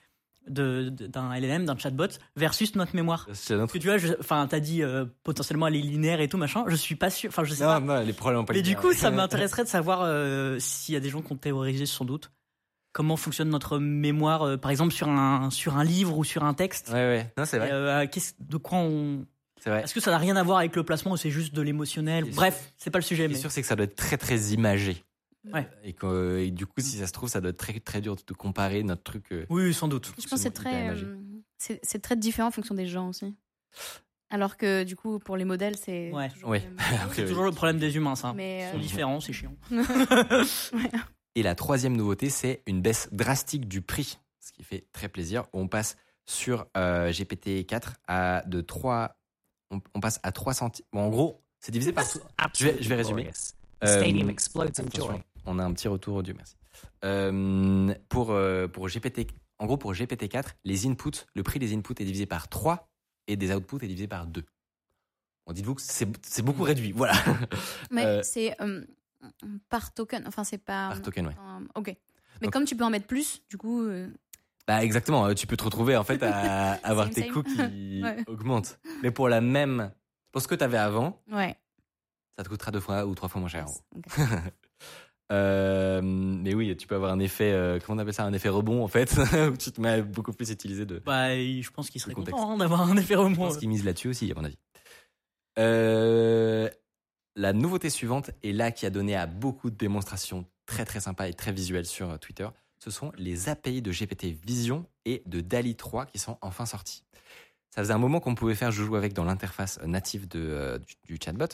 d'un 0.50 1.34
LLM, 1.40 1.66
d'un 1.66 1.78
chatbot, 1.78 2.08
versus 2.36 2.76
notre 2.76 2.96
mémoire. 2.96 3.28
C'est 3.34 3.54
un 3.54 3.60
Parce 3.60 3.74
que 3.74 3.78
tu 3.78 3.88
vois, 3.88 3.98
enfin, 4.20 4.48
t'as 4.50 4.60
dit 4.60 4.84
euh, 4.84 5.06
potentiellement 5.24 5.68
elle 5.68 5.76
est 5.76 5.82
linéaire 5.82 6.22
et 6.22 6.28
tout, 6.30 6.38
machin. 6.38 6.64
Je 6.68 6.76
suis 6.76 6.96
pas 6.96 7.10
sûr, 7.10 7.30
enfin, 7.30 7.44
je 7.44 7.54
sais 7.54 7.64
Non, 7.64 7.70
pas. 7.70 7.80
non, 7.80 8.00
les 8.06 8.14
problèmes 8.14 8.46
pas 8.46 8.54
Mais 8.54 8.62
du 8.62 8.76
coup, 8.76 8.94
ça 8.94 9.12
m'intéresserait 9.12 9.64
de 9.64 9.70
savoir 9.70 10.02
euh, 10.04 10.58
s'il 10.60 10.94
y 10.94 10.98
a 10.98 11.00
des 11.02 11.10
gens 11.10 11.22
qui 11.22 11.32
ont 11.34 11.38
théorisé 11.38 11.86
sans 11.86 12.06
doute 12.06 12.32
comment 12.94 13.16
fonctionne 13.18 13.50
notre 13.50 13.78
mémoire, 13.78 14.42
euh, 14.44 14.58
par 14.58 14.72
exemple 14.72 14.92
sur 14.92 15.08
un 15.08 15.52
sur 15.52 15.78
un 15.78 15.84
livre 15.84 16.18
ou 16.18 16.24
sur 16.24 16.44
un 16.44 16.56
texte. 16.56 16.88
Ouais, 16.90 16.96
ouais. 16.96 17.34
Non, 17.38 17.46
c'est 17.46 17.60
vrai. 17.60 17.70
De 18.40 18.58
quoi 18.58 18.80
on 18.80 19.26
C'est 19.62 19.70
vrai. 19.70 19.84
Est-ce 19.84 19.94
que 19.94 20.00
ça 20.00 20.10
n'a 20.10 20.18
rien 20.18 20.36
à 20.36 20.42
voir 20.42 20.58
avec 20.58 20.76
le 20.76 20.84
placement 20.84 21.12
ou 21.12 21.18
c'est 21.18 21.30
juste 21.30 21.54
de 21.54 21.62
l'émotionnel? 21.62 22.26
Bref, 22.34 22.74
c'est 22.78 22.90
pas 22.90 22.98
le 22.98 23.04
Ce 23.04 23.10
sujet. 23.10 23.26
qui 23.28 23.34
est 23.34 23.36
Mais... 23.36 23.40
sûr, 23.42 23.52
c'est 23.52 23.62
que 23.62 23.68
ça 23.68 23.76
doit 23.76 23.84
être 23.84 23.96
très 23.96 24.18
très 24.18 24.38
imagé. 24.54 25.04
Ouais. 25.54 25.68
Et, 25.84 25.94
que, 25.94 26.40
et 26.40 26.52
du 26.52 26.66
coup, 26.66 26.74
si 26.80 26.98
ça 26.98 27.08
se 27.08 27.12
trouve, 27.14 27.30
ça 27.30 27.42
doit 27.42 27.52
être 27.52 27.58
très 27.58 27.80
très 27.80 28.02
dur 28.02 28.16
de 28.16 28.34
comparer 28.34 28.84
notre 28.84 29.04
truc. 29.04 29.32
euh, 29.32 29.46
Oui, 29.50 29.74
sans 29.74 29.88
doute. 29.88 30.08
Je 30.08 30.12
pense 30.14 30.26
que 30.26 30.38
c'est 30.38 30.52
très, 30.52 30.90
euh, 30.90 31.16
c'est 31.58 32.02
très 32.02 32.16
différent 32.16 32.50
en 32.50 32.52
fonction 32.52 32.76
des 32.76 32.88
gens 32.88 33.10
aussi. 33.10 33.36
Alors 34.30 34.58
que 34.58 34.84
du 34.84 34.96
coup, 34.98 35.20
pour 35.20 35.38
les 35.38 35.46
modèles, 35.46 35.78
c'est 35.78 36.12
Ouais. 36.12 36.30
toujours 36.30 36.52
le 36.54 36.60
toujours 37.28 37.52
problème 37.56 37.80
des 37.80 37.96
humains, 37.96 38.16
ça. 38.16 38.34
Mais, 38.34 38.60
Ils 38.60 38.64
euh, 38.66 38.72
sont 38.74 38.78
différents, 38.80 39.20
c'est 39.22 39.34
chiant. 39.34 39.56
Et 41.36 41.44
la 41.44 41.56
troisième 41.56 41.96
nouveauté, 41.96 42.30
c'est 42.30 42.64
une 42.66 42.82
baisse 42.82 43.10
drastique 43.12 43.68
du 43.68 43.82
prix, 43.82 44.18
ce 44.40 44.52
qui 44.52 44.64
fait 44.64 44.88
très 44.92 45.08
plaisir. 45.08 45.46
On 45.54 45.68
passe 45.68 45.96
sur 46.26 46.66
euh, 46.76 47.10
GPT-4 47.12 47.94
à 48.08 48.44
de 48.48 48.60
3, 48.62 49.16
on, 49.72 49.80
on 49.94 50.00
passe 50.00 50.20
à 50.24 50.32
3 50.32 50.54
centimes. 50.56 50.86
Bon, 50.92 51.02
en 51.04 51.10
gros, 51.10 51.44
c'est 51.60 51.72
divisé 51.72 51.94
par. 51.94 52.06
Je 52.58 52.66
vais, 52.66 52.78
je 52.82 52.90
vais 52.90 52.96
résumer. 52.96 53.30
Euh, 53.84 54.04
On 55.50 55.60
a 55.60 55.64
un 55.64 55.72
petit 55.74 55.88
retour 55.88 56.16
audio, 56.18 56.34
merci. 56.36 56.56
Euh, 57.06 57.94
pour, 58.10 58.32
euh, 58.32 58.68
pour 58.68 58.88
GPT, 58.90 59.28
en 59.60 59.66
gros, 59.66 59.78
pour 59.78 59.94
GPT-4, 59.94 60.50
les 60.66 60.86
inputs, 60.88 61.26
le 61.36 61.42
prix 61.44 61.58
des 61.60 61.74
inputs 61.74 61.94
est 62.00 62.06
divisé 62.06 62.26
par 62.26 62.50
3 62.50 62.90
et 63.28 63.36
des 63.38 63.54
outputs 63.54 63.78
est 63.84 63.88
divisé 63.88 64.08
par 64.08 64.28
2. 64.28 64.44
Bon, 65.46 65.54
dites-vous 65.54 65.76
que 65.76 65.82
c'est 65.82 66.08
c'est 66.26 66.42
beaucoup 66.42 66.64
réduit, 66.64 66.92
voilà. 66.92 67.14
Mais 67.92 68.06
Euh, 68.06 68.22
c'est 68.24 68.56
par 69.70 69.94
token. 69.94 70.26
Enfin, 70.28 70.44
c'est 70.44 70.58
pas. 70.58 70.90
Par 70.90 71.02
token, 71.02 71.28
ouais. 71.28 71.34
ok. 71.76 71.88
Mais 71.88 72.46
Donc- 72.48 72.54
comme 72.54 72.66
tu 72.66 72.76
peux 72.76 72.84
en 72.84 72.90
mettre 72.90 73.08
plus, 73.08 73.42
du 73.50 73.58
coup. 73.58 73.88
Bah 74.68 74.84
exactement, 74.84 75.34
tu 75.34 75.48
peux 75.48 75.56
te 75.56 75.64
retrouver 75.64 75.96
en 75.96 76.04
fait 76.04 76.22
à 76.24 76.72
avoir 76.84 77.10
tes 77.10 77.28
coûts 77.30 77.42
qui 77.44 77.56
Ouais. 78.04 78.18
augmentent. 78.28 78.78
Mais 79.02 79.12
pour 79.12 79.30
la 79.30 79.40
même, 79.40 79.92
pour 80.34 80.42
ce 80.42 80.48
que 80.50 80.56
tu 80.56 80.64
avais 80.66 80.78
avant, 80.78 81.24
ouais. 81.32 81.56
ça 82.38 82.44
te 82.44 82.50
coûtera 82.50 82.72
deux 82.72 82.82
fois 82.82 83.06
ou 83.06 83.16
trois 83.16 83.30
fois 83.30 83.40
moins 83.40 83.50
cher. 83.50 83.66
en 83.66 83.72
gros. 83.72 83.82
Ok. 83.96 84.28
Euh, 85.32 86.02
mais 86.04 86.54
oui, 86.54 86.76
tu 86.78 86.88
peux 86.88 86.96
avoir 86.96 87.12
un 87.12 87.20
effet, 87.20 87.52
euh, 87.52 87.80
comment 87.80 87.98
on 87.98 88.02
appelle 88.02 88.14
ça, 88.14 88.24
un 88.24 88.34
effet 88.34 88.50
rebond 88.50 88.84
en 88.84 88.88
fait, 88.88 89.14
où 89.52 89.58
tu 89.58 89.72
te 89.72 89.82
mets 89.82 90.02
beaucoup 90.02 90.32
plus 90.32 90.52
utiliser 90.52 90.86
de. 90.86 91.00
Bah, 91.00 91.36
je 91.36 91.70
pense 91.70 91.90
qu'il 91.90 92.00
serait 92.00 92.14
content 92.14 92.52
hein, 92.52 92.58
d'avoir 92.58 92.82
un 92.90 92.96
effet 92.98 93.16
Je 93.16 93.20
rebond. 93.20 93.36
pense 93.36 93.58
qu'ils 93.58 93.70
misent 93.70 93.86
là-dessus 93.86 94.08
aussi, 94.10 94.32
à 94.32 94.36
mon 94.36 94.46
avis. 94.46 94.58
Euh, 95.60 96.70
la 97.36 97.54
nouveauté 97.54 97.90
suivante, 97.90 98.32
et 98.44 98.54
là 98.54 98.72
qui 98.72 98.86
a 98.86 98.90
donné 98.90 99.16
à 99.16 99.28
beaucoup 99.28 99.70
de 99.70 99.76
démonstrations 99.76 100.46
très 100.66 100.86
très 100.86 101.00
sympas 101.00 101.28
et 101.28 101.34
très 101.34 101.52
visuelles 101.52 101.86
sur 101.86 102.18
Twitter, 102.20 102.48
ce 102.80 102.92
sont 102.92 103.12
les 103.18 103.50
API 103.50 103.82
de 103.82 103.92
GPT 103.92 104.26
Vision 104.46 104.86
et 105.06 105.24
de 105.26 105.42
DALI 105.42 105.76
3 105.76 106.06
qui 106.06 106.20
sont 106.20 106.38
enfin 106.42 106.66
sortis. 106.66 107.04
Ça 107.76 107.82
faisait 107.84 107.94
un 107.94 107.98
moment 108.00 108.20
qu'on 108.20 108.34
pouvait 108.34 108.56
faire 108.56 108.72
joujou 108.72 108.96
avec 108.96 109.14
dans 109.14 109.24
l'interface 109.24 109.80
native 109.84 110.28
de, 110.28 110.40
euh, 110.40 110.80
du, 110.80 110.96
du 111.06 111.20
chatbot. 111.24 111.46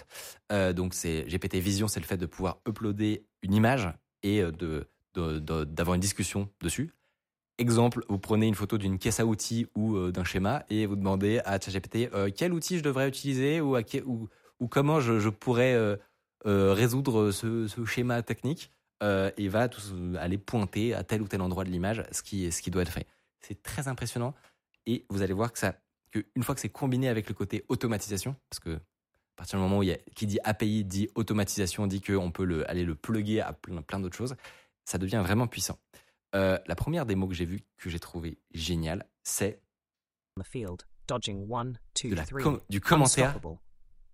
Euh, 0.52 0.72
donc 0.72 0.94
c'est 0.94 1.24
GPT 1.28 1.56
Vision, 1.56 1.88
c'est 1.88 2.00
le 2.00 2.06
fait 2.06 2.18
de 2.18 2.26
pouvoir 2.26 2.60
uploader 2.68 3.26
une 3.44 3.54
image 3.54 3.88
et 4.24 4.42
euh, 4.42 4.52
de 4.52 4.88
d'avoir 5.16 5.94
une 5.94 6.02
discussion 6.02 6.50
dessus. 6.60 6.92
Exemple, 7.60 8.04
vous 8.10 8.18
prenez 8.18 8.48
une 8.48 8.56
photo 8.56 8.80
d'une 8.80 8.98
caisse 8.98 9.20
à 9.20 9.28
outils 9.28 9.68
ou 9.76 9.96
euh, 9.96 10.12
d'un 10.12 10.24
schéma 10.24 10.66
et 10.72 10.88
vous 10.88 10.96
demandez 10.96 11.40
à 11.46 11.60
ChatGPT 11.60 12.10
euh, 12.16 12.32
quel 12.36 12.52
outil 12.52 12.80
je 12.80 12.84
devrais 12.84 13.08
utiliser 13.08 13.62
ou, 13.62 13.78
ou, 13.78 14.68
comment 14.68 15.00
je, 15.00 15.20
je 15.20 15.30
pourrais 15.30 15.78
résoudre 16.44 17.30
ce, 17.30 17.68
ce 17.68 17.86
schéma 17.86 18.24
technique? 18.24 18.72
Et 19.38 19.50
va 19.50 19.68
tous 19.68 19.94
aller 20.18 20.38
pointer 20.38 20.96
à 20.96 21.04
tel 21.04 21.22
ou 21.22 21.28
tel 21.28 21.42
endroit 21.42 21.66
de 21.66 21.70
l'image 21.70 22.04
ce 22.12 22.24
qui, 22.24 22.52
ce 22.52 22.62
qui 22.62 22.72
doit 22.72 22.82
être 22.82 22.92
fait. 22.92 23.06
C'est 23.42 23.62
très 23.62 23.88
impressionnant 23.88 24.34
et 24.88 25.06
vous 25.10 25.22
allez 25.22 25.34
voir 25.34 25.52
que 25.52 25.60
ça, 25.60 25.76
que 26.12 26.26
une 26.36 26.44
fois 26.44 26.56
que 26.56 26.62
c'est 26.62 26.70
combiné 26.70 27.10
avec 27.10 27.28
le 27.28 27.36
côté 27.36 27.66
automatisation, 27.68 28.36
parce 28.50 28.60
que 28.62 28.80
À 29.36 29.38
partir 29.38 29.58
du 29.58 29.64
moment 29.64 29.80
où 29.80 29.84
il 29.84 29.90
y 29.90 29.92
a, 29.94 29.98
qui 30.16 30.28
dit 30.28 30.40
API 30.44 30.84
dit 30.86 31.10
automatisation, 31.16 31.88
dit 31.88 32.02
qu'on 32.02 32.32
peut 32.32 32.46
le, 32.46 32.70
aller 32.70 32.84
le 32.86 32.94
plugger 32.96 33.42
à 33.42 33.54
plein, 33.54 33.82
plein 33.82 34.00
d'autres 34.00 34.16
choses, 34.16 34.36
ça 34.86 34.98
devient 34.98 35.22
vraiment 35.24 35.48
puissant. 35.48 35.80
Euh, 36.36 36.58
la 36.68 36.76
première 36.76 37.06
démo 37.06 37.28
que 37.28 37.34
j'ai 37.34 37.46
vue, 37.46 37.62
que 37.78 37.90
j'ai 37.90 38.00
trouvé 38.00 38.38
géniale, 38.54 39.06
c'est 39.24 39.62
on 40.38 40.42
the 40.42 40.46
field, 40.46 40.84
dodging 41.08 41.46
one, 41.50 41.80
two, 41.94 42.10
de 42.10 42.16
la 42.16 42.26
three. 42.26 42.44
com- 42.44 42.60
du 42.70 42.80
commentaire. 42.82 43.40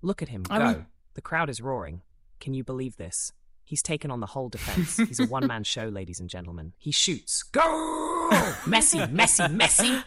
Look 0.02 0.22
at 0.22 0.28
him 0.30 0.44
Ah 0.50 0.74
go. 0.74 0.80
oui. 0.80 0.84
The 1.16 1.22
crowd 1.22 1.50
is 1.50 1.62
roaring. 1.62 2.02
Can 2.40 2.54
you 2.54 2.64
believe 2.64 2.96
this? 2.98 3.34
He's 3.66 3.82
taken 3.84 4.10
on 4.12 4.20
the 4.22 4.34
whole 4.36 4.50
defense. 4.50 4.98
He's 4.98 5.20
a 5.20 5.26
one 5.30 5.46
man 5.48 5.64
show, 5.64 5.90
ladies 5.90 6.20
and 6.22 6.30
gentlemen. 6.30 6.72
He 6.78 6.92
shoots. 6.92 7.44
Go! 7.44 7.62
Messi, 8.66 9.00
Messi, 9.12 9.48
Messi! 9.54 10.02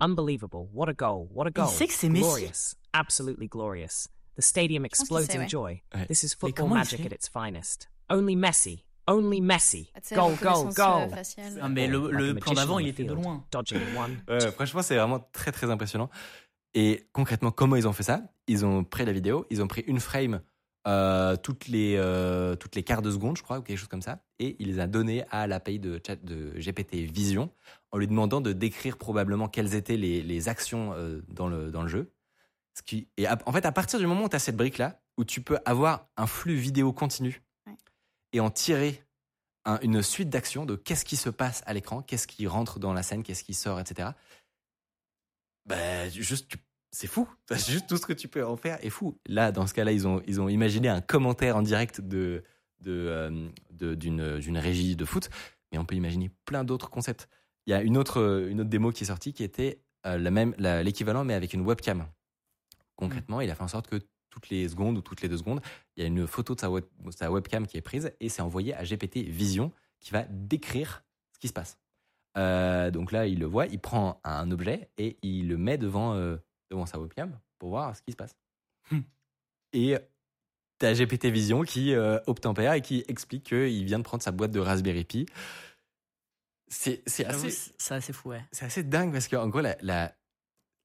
Unbelievable. 0.00 0.68
What 0.72 0.88
a 0.88 0.94
goal. 0.94 1.28
What 1.32 1.46
a 1.46 1.50
Il 1.50 1.52
goal. 1.54 1.68
sait 1.68 1.86
que 1.86 1.92
c'est 1.94 2.08
Messi. 2.08 2.20
Glorious. 2.22 2.74
Absolutely 2.92 3.48
glorious. 3.48 4.08
The 4.36 4.42
stadium 4.42 4.84
explodes 4.84 5.34
in 5.34 5.46
joy. 5.48 5.82
Ouais. 5.94 6.06
This 6.06 6.22
is 6.22 6.34
football 6.34 6.68
magic 6.68 7.00
at 7.00 7.12
its 7.12 7.28
finest. 7.28 7.88
Only 8.08 8.36
Messi. 8.36 8.84
Only 9.08 9.40
Messi. 9.40 9.90
Goal, 10.14 10.36
goal, 10.40 10.68
euh, 10.68 10.72
goal. 10.72 11.10
Ah, 11.60 11.68
mais 11.68 11.86
le, 11.86 12.10
le 12.10 12.30
a 12.30 12.34
plan 12.34 12.52
d'avant, 12.54 12.78
il 12.78 12.86
the 12.86 12.90
était 12.90 13.04
de 13.04 13.14
loin. 13.14 13.44
Dodging 13.50 13.80
one, 13.96 14.22
Ouais, 14.28 14.50
franchement, 14.52 14.82
c'est 14.82 14.96
vraiment 14.96 15.20
très 15.32 15.52
très 15.52 15.70
impressionnant. 15.70 16.08
Et 16.74 17.08
concrètement, 17.12 17.50
comment 17.50 17.76
ils 17.76 17.86
ont 17.88 17.92
fait 17.92 18.04
ça? 18.04 18.22
Ils 18.46 18.64
ont 18.64 18.84
pris 18.84 19.04
la 19.04 19.12
vidéo, 19.12 19.46
ils 19.50 19.60
ont 19.62 19.66
pris 19.68 19.82
une 19.86 20.00
frame 20.00 20.40
euh, 20.88 21.36
toutes 21.36 21.68
les 21.68 21.94
euh, 21.96 22.56
toutes 22.56 22.74
les 22.74 22.82
quarts 22.82 23.02
de 23.02 23.10
seconde, 23.10 23.36
je 23.36 23.42
crois, 23.42 23.58
ou 23.58 23.62
quelque 23.62 23.78
chose 23.78 23.88
comme 23.88 24.02
ça, 24.02 24.24
et 24.38 24.56
il 24.58 24.68
les 24.68 24.80
a 24.80 24.86
donné 24.86 25.24
à 25.30 25.46
l'API 25.46 25.78
de 25.78 26.00
chat 26.04 26.16
de 26.16 26.52
GPT 26.58 26.94
Vision 27.12 27.50
en 27.92 27.98
lui 27.98 28.08
demandant 28.08 28.40
de 28.40 28.52
décrire 28.52 28.96
probablement 28.96 29.48
quelles 29.48 29.74
étaient 29.74 29.96
les, 29.96 30.22
les 30.22 30.48
actions 30.48 30.92
euh, 30.94 31.20
dans 31.28 31.46
le 31.48 31.70
dans 31.70 31.82
le 31.82 31.88
jeu. 31.88 32.12
Ce 32.74 32.82
qui 32.82 33.08
et 33.16 33.26
à- 33.26 33.38
en 33.46 33.52
fait, 33.52 33.66
à 33.66 33.72
partir 33.72 33.98
du 33.98 34.06
moment 34.06 34.24
où 34.24 34.28
tu 34.28 34.36
as 34.36 34.38
cette 34.38 34.56
brique 34.56 34.78
là, 34.78 35.00
où 35.18 35.24
tu 35.24 35.42
peux 35.42 35.58
avoir 35.64 36.08
un 36.16 36.26
flux 36.26 36.56
vidéo 36.56 36.92
continu 36.92 37.42
Ouais. 37.66 37.76
et 38.32 38.40
en 38.40 38.50
tirer 38.50 39.02
un- 39.64 39.78
une 39.82 40.02
suite 40.02 40.28
d'actions 40.30 40.64
de 40.66 40.74
qu'est-ce 40.74 41.04
qui 41.04 41.16
se 41.16 41.28
passe 41.28 41.62
à 41.66 41.74
l'écran, 41.74 42.02
qu'est-ce 42.02 42.26
qui 42.26 42.46
rentre 42.46 42.78
dans 42.78 42.92
la 42.92 43.02
scène, 43.02 43.22
qu'est-ce 43.22 43.44
qui 43.44 43.54
sort, 43.54 43.78
etc. 43.78 44.10
Ben, 45.66 46.10
juste, 46.10 46.54
c'est 46.90 47.06
fou. 47.06 47.28
Juste 47.80 47.86
tout 47.88 47.96
ce 47.96 48.06
que 48.06 48.12
tu 48.12 48.26
peux 48.28 48.44
en 48.44 48.56
faire 48.56 48.84
est 48.84 48.90
fou. 48.90 49.18
Là, 49.26 49.52
dans 49.52 49.66
ce 49.66 49.74
cas-là, 49.74 49.92
ils 49.92 50.08
ont, 50.08 50.20
ils 50.26 50.40
ont 50.40 50.48
imaginé 50.48 50.88
un 50.88 51.00
commentaire 51.00 51.56
en 51.56 51.62
direct 51.62 52.00
de, 52.00 52.42
de, 52.80 52.90
euh, 52.90 53.48
d'une, 53.70 54.58
régie 54.58 54.96
de 54.96 55.04
foot, 55.04 55.30
mais 55.70 55.78
on 55.78 55.84
peut 55.84 55.94
imaginer 55.94 56.30
plein 56.44 56.64
d'autres 56.64 56.90
concepts. 56.90 57.28
Il 57.66 57.70
y 57.70 57.74
a 57.74 57.82
une 57.82 57.96
autre, 57.96 58.46
une 58.50 58.60
autre 58.60 58.70
démo 58.70 58.90
qui 58.90 59.04
est 59.04 59.06
sortie 59.06 59.32
qui 59.32 59.44
était 59.44 59.80
euh, 60.04 60.18
la 60.18 60.32
même, 60.32 60.54
l'équivalent, 60.58 61.24
mais 61.24 61.34
avec 61.34 61.52
une 61.52 61.60
webcam. 61.60 62.04
Concrètement, 62.96 63.40
il 63.40 63.50
a 63.50 63.54
fait 63.54 63.62
en 63.62 63.68
sorte 63.68 63.88
que 63.88 64.00
toutes 64.30 64.48
les 64.48 64.68
secondes 64.68 64.96
ou 64.96 65.02
toutes 65.02 65.20
les 65.22 65.28
deux 65.28 65.36
secondes, 65.36 65.60
il 65.96 66.02
y 66.02 66.04
a 66.04 66.06
une 66.06 66.26
photo 66.26 66.54
de 66.54 66.60
sa, 66.60 66.70
web- 66.70 66.84
sa 67.10 67.30
webcam 67.30 67.66
qui 67.66 67.76
est 67.76 67.82
prise 67.82 68.12
et 68.20 68.28
c'est 68.28 68.42
envoyé 68.42 68.74
à 68.74 68.82
GPT 68.84 69.18
Vision 69.28 69.72
qui 70.00 70.10
va 70.10 70.24
décrire 70.30 71.04
ce 71.32 71.38
qui 71.38 71.48
se 71.48 71.52
passe. 71.52 71.78
Euh, 72.38 72.90
donc 72.90 73.12
là, 73.12 73.26
il 73.26 73.38
le 73.38 73.46
voit, 73.46 73.66
il 73.66 73.78
prend 73.78 74.20
un 74.24 74.50
objet 74.50 74.88
et 74.96 75.18
il 75.22 75.48
le 75.48 75.58
met 75.58 75.76
devant, 75.76 76.14
euh, 76.14 76.36
devant 76.70 76.86
sa 76.86 76.98
webcam 76.98 77.38
pour 77.58 77.68
voir 77.70 77.94
ce 77.94 78.02
qui 78.02 78.12
se 78.12 78.16
passe. 78.16 78.34
Hmm. 78.90 79.00
Et 79.74 79.96
t'as 80.78 80.94
GPT 80.94 81.26
Vision 81.26 81.62
qui 81.62 81.92
euh, 81.94 82.18
obtempère 82.26 82.72
et 82.72 82.80
qui 82.80 83.04
explique 83.08 83.44
qu'il 83.44 83.84
vient 83.84 83.98
de 83.98 84.04
prendre 84.04 84.22
sa 84.22 84.32
boîte 84.32 84.50
de 84.50 84.60
Raspberry 84.60 85.04
Pi. 85.04 85.26
C'est 86.68 87.02
assez, 87.26 87.74
assez 87.90 88.12
fou, 88.14 88.30
ouais. 88.30 88.42
c'est 88.50 88.64
assez 88.64 88.82
dingue 88.82 89.12
parce 89.12 89.28
qu'en 89.28 89.46
gros, 89.48 89.60
la, 89.60 89.76
la, 89.82 90.14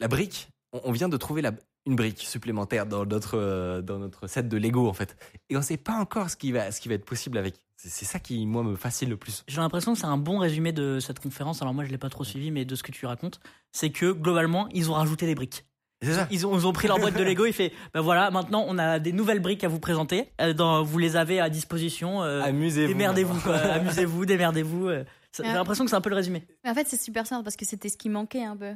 la 0.02 0.08
brique, 0.10 0.50
on, 0.74 0.82
on 0.84 0.91
vient 0.91 1.08
de 1.08 1.15
trouver 1.15 1.41
la, 1.41 1.54
une 1.88 1.95
brique 1.95 2.19
supplémentaire 2.21 2.86
dans 2.86 3.06
notre, 3.06 3.38
euh, 3.39 3.82
dans 3.82 3.97
notre 3.97 4.28
set 4.28 4.47
de 4.47 4.58
Lego 4.58 4.88
en 4.88 4.93
fait. 4.93 5.17
Et 5.50 5.58
on 5.58 5.62
sait 5.63 5.78
pas 5.78 5.95
encore 5.95 6.30
ce 6.30 6.36
qui 6.38 6.52
va, 6.52 6.71
ce 6.71 6.80
qui 6.80 6.89
va 6.89 6.93
être 6.95 7.06
possible 7.06 7.38
avec. 7.39 7.56
C'est 7.78 8.06
ça 8.06 8.19
qui, 8.19 8.45
moi, 8.47 8.63
me 8.63 8.76
fascine 8.76 9.08
le 9.10 9.17
plus. 9.17 9.43
J'ai 9.47 9.62
l'impression 9.62 9.93
que 9.93 10.00
c'est 10.00 10.06
un 10.06 10.17
bon 10.17 10.39
résumé 10.39 10.71
de 10.71 11.00
cette 11.00 11.19
conférence. 11.19 11.62
Alors 11.62 11.73
moi, 11.76 11.86
je 11.86 11.89
l'ai 11.91 11.97
pas 12.00 12.10
trop 12.10 12.23
suivi, 12.23 12.50
mais 12.52 12.65
de 12.65 12.76
ce 12.76 12.82
que 12.84 12.91
tu 12.91 13.06
racontes, 13.06 13.39
c'est 13.71 13.91
que 13.91 14.12
globalement, 14.12 14.67
ils 14.73 14.89
ont 14.91 14.93
rajouté 14.95 15.26
des 15.28 15.36
briques. 15.36 15.63
C'est 16.02 16.13
ça. 16.13 16.28
Ils 16.30 16.45
ont, 16.45 16.56
ils 16.58 16.67
ont 16.67 16.73
pris 16.73 16.88
leur 16.88 17.00
boîte 17.00 17.15
de 17.17 17.23
Lego. 17.23 17.45
Il 17.45 17.54
fait, 17.54 17.71
ben 17.93 18.02
voilà, 18.02 18.30
maintenant 18.32 18.65
on 18.67 18.78
a 18.78 19.00
des 19.00 19.12
nouvelles 19.13 19.39
briques 19.39 19.63
à 19.63 19.67
vous 19.67 19.80
présenter. 19.80 20.32
Euh, 20.41 20.54
dans, 20.54 20.84
vous 20.84 20.97
les 21.00 21.15
avez 21.15 21.39
à 21.39 21.50
disposition. 21.50 22.21
euh, 22.23 22.41
Amusez-vous. 22.43 22.88
démerdez-vous, 22.93 23.39
quoi. 23.41 23.56
Amusez-vous, 23.56 24.26
démerdez-vous. 24.26 24.88
euh. 24.89 25.04
Ça- 25.32 25.43
J'ai 25.43 25.54
l'impression 25.54 25.84
que 25.86 25.89
c'est 25.91 25.95
un 25.95 26.02
peu 26.02 26.10
le 26.10 26.15
résumé. 26.15 26.47
Mais 26.63 26.71
en 26.71 26.73
fait, 26.73 26.88
c'est 26.88 27.00
super 27.02 27.28
simple 27.28 27.43
parce 27.43 27.56
que 27.56 27.65
c'était 27.65 27.89
ce 27.89 27.97
qui 27.97 28.10
manquait 28.10 28.43
un 28.43 28.58
peu. 28.58 28.73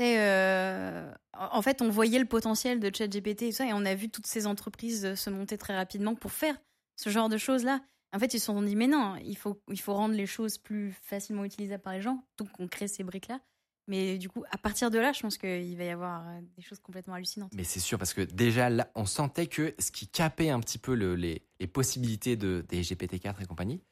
Euh, 0.00 1.12
en 1.38 1.62
fait, 1.62 1.82
on 1.82 1.88
voyait 1.88 2.18
le 2.18 2.24
potentiel 2.24 2.80
de 2.80 2.90
ChatGPT 2.94 3.42
et 3.42 3.52
ça, 3.52 3.66
et 3.66 3.72
on 3.72 3.84
a 3.84 3.94
vu 3.94 4.08
toutes 4.10 4.26
ces 4.26 4.46
entreprises 4.46 5.04
euh, 5.04 5.14
se 5.16 5.30
monter 5.30 5.56
très 5.58 5.76
rapidement 5.76 6.14
pour 6.14 6.32
faire 6.32 6.56
ce 6.96 7.10
genre 7.10 7.28
de 7.28 7.36
choses-là. 7.36 7.80
En 8.14 8.18
fait, 8.18 8.34
ils 8.34 8.38
se 8.40 8.46
sont 8.46 8.62
dit, 8.62 8.76
mais 8.76 8.86
non, 8.86 9.16
il 9.24 9.36
faut, 9.36 9.60
il 9.70 9.80
faut 9.80 9.94
rendre 9.94 10.14
les 10.14 10.26
choses 10.26 10.58
plus 10.58 10.92
facilement 11.02 11.44
utilisables 11.44 11.82
par 11.82 11.92
les 11.94 12.00
gens, 12.00 12.24
donc 12.38 12.48
on 12.58 12.68
crée 12.68 12.88
ces 12.88 13.02
briques-là. 13.04 13.40
Mais 13.86 14.16
du 14.16 14.28
coup, 14.30 14.44
à 14.50 14.56
partir 14.56 14.90
de 14.90 14.98
là, 14.98 15.12
je 15.12 15.20
pense 15.20 15.36
qu'il 15.36 15.76
va 15.76 15.84
y 15.84 15.90
avoir 15.90 16.26
euh, 16.26 16.40
des 16.56 16.62
choses 16.62 16.80
complètement 16.80 17.14
hallucinantes. 17.14 17.52
Mais 17.54 17.64
c'est 17.64 17.80
sûr, 17.80 17.98
parce 17.98 18.14
que 18.14 18.22
déjà 18.22 18.70
là, 18.70 18.90
on 18.94 19.04
sentait 19.04 19.46
que 19.46 19.74
ce 19.78 19.90
qui 19.90 20.08
capait 20.08 20.48
un 20.50 20.60
petit 20.60 20.78
peu 20.78 20.94
le- 20.94 21.16
les, 21.16 21.42
les 21.60 21.66
possibilités 21.66 22.36
de, 22.36 22.64
des 22.68 22.80
GPT-4 22.82 23.42
et 23.42 23.46
compagnie, 23.46 23.82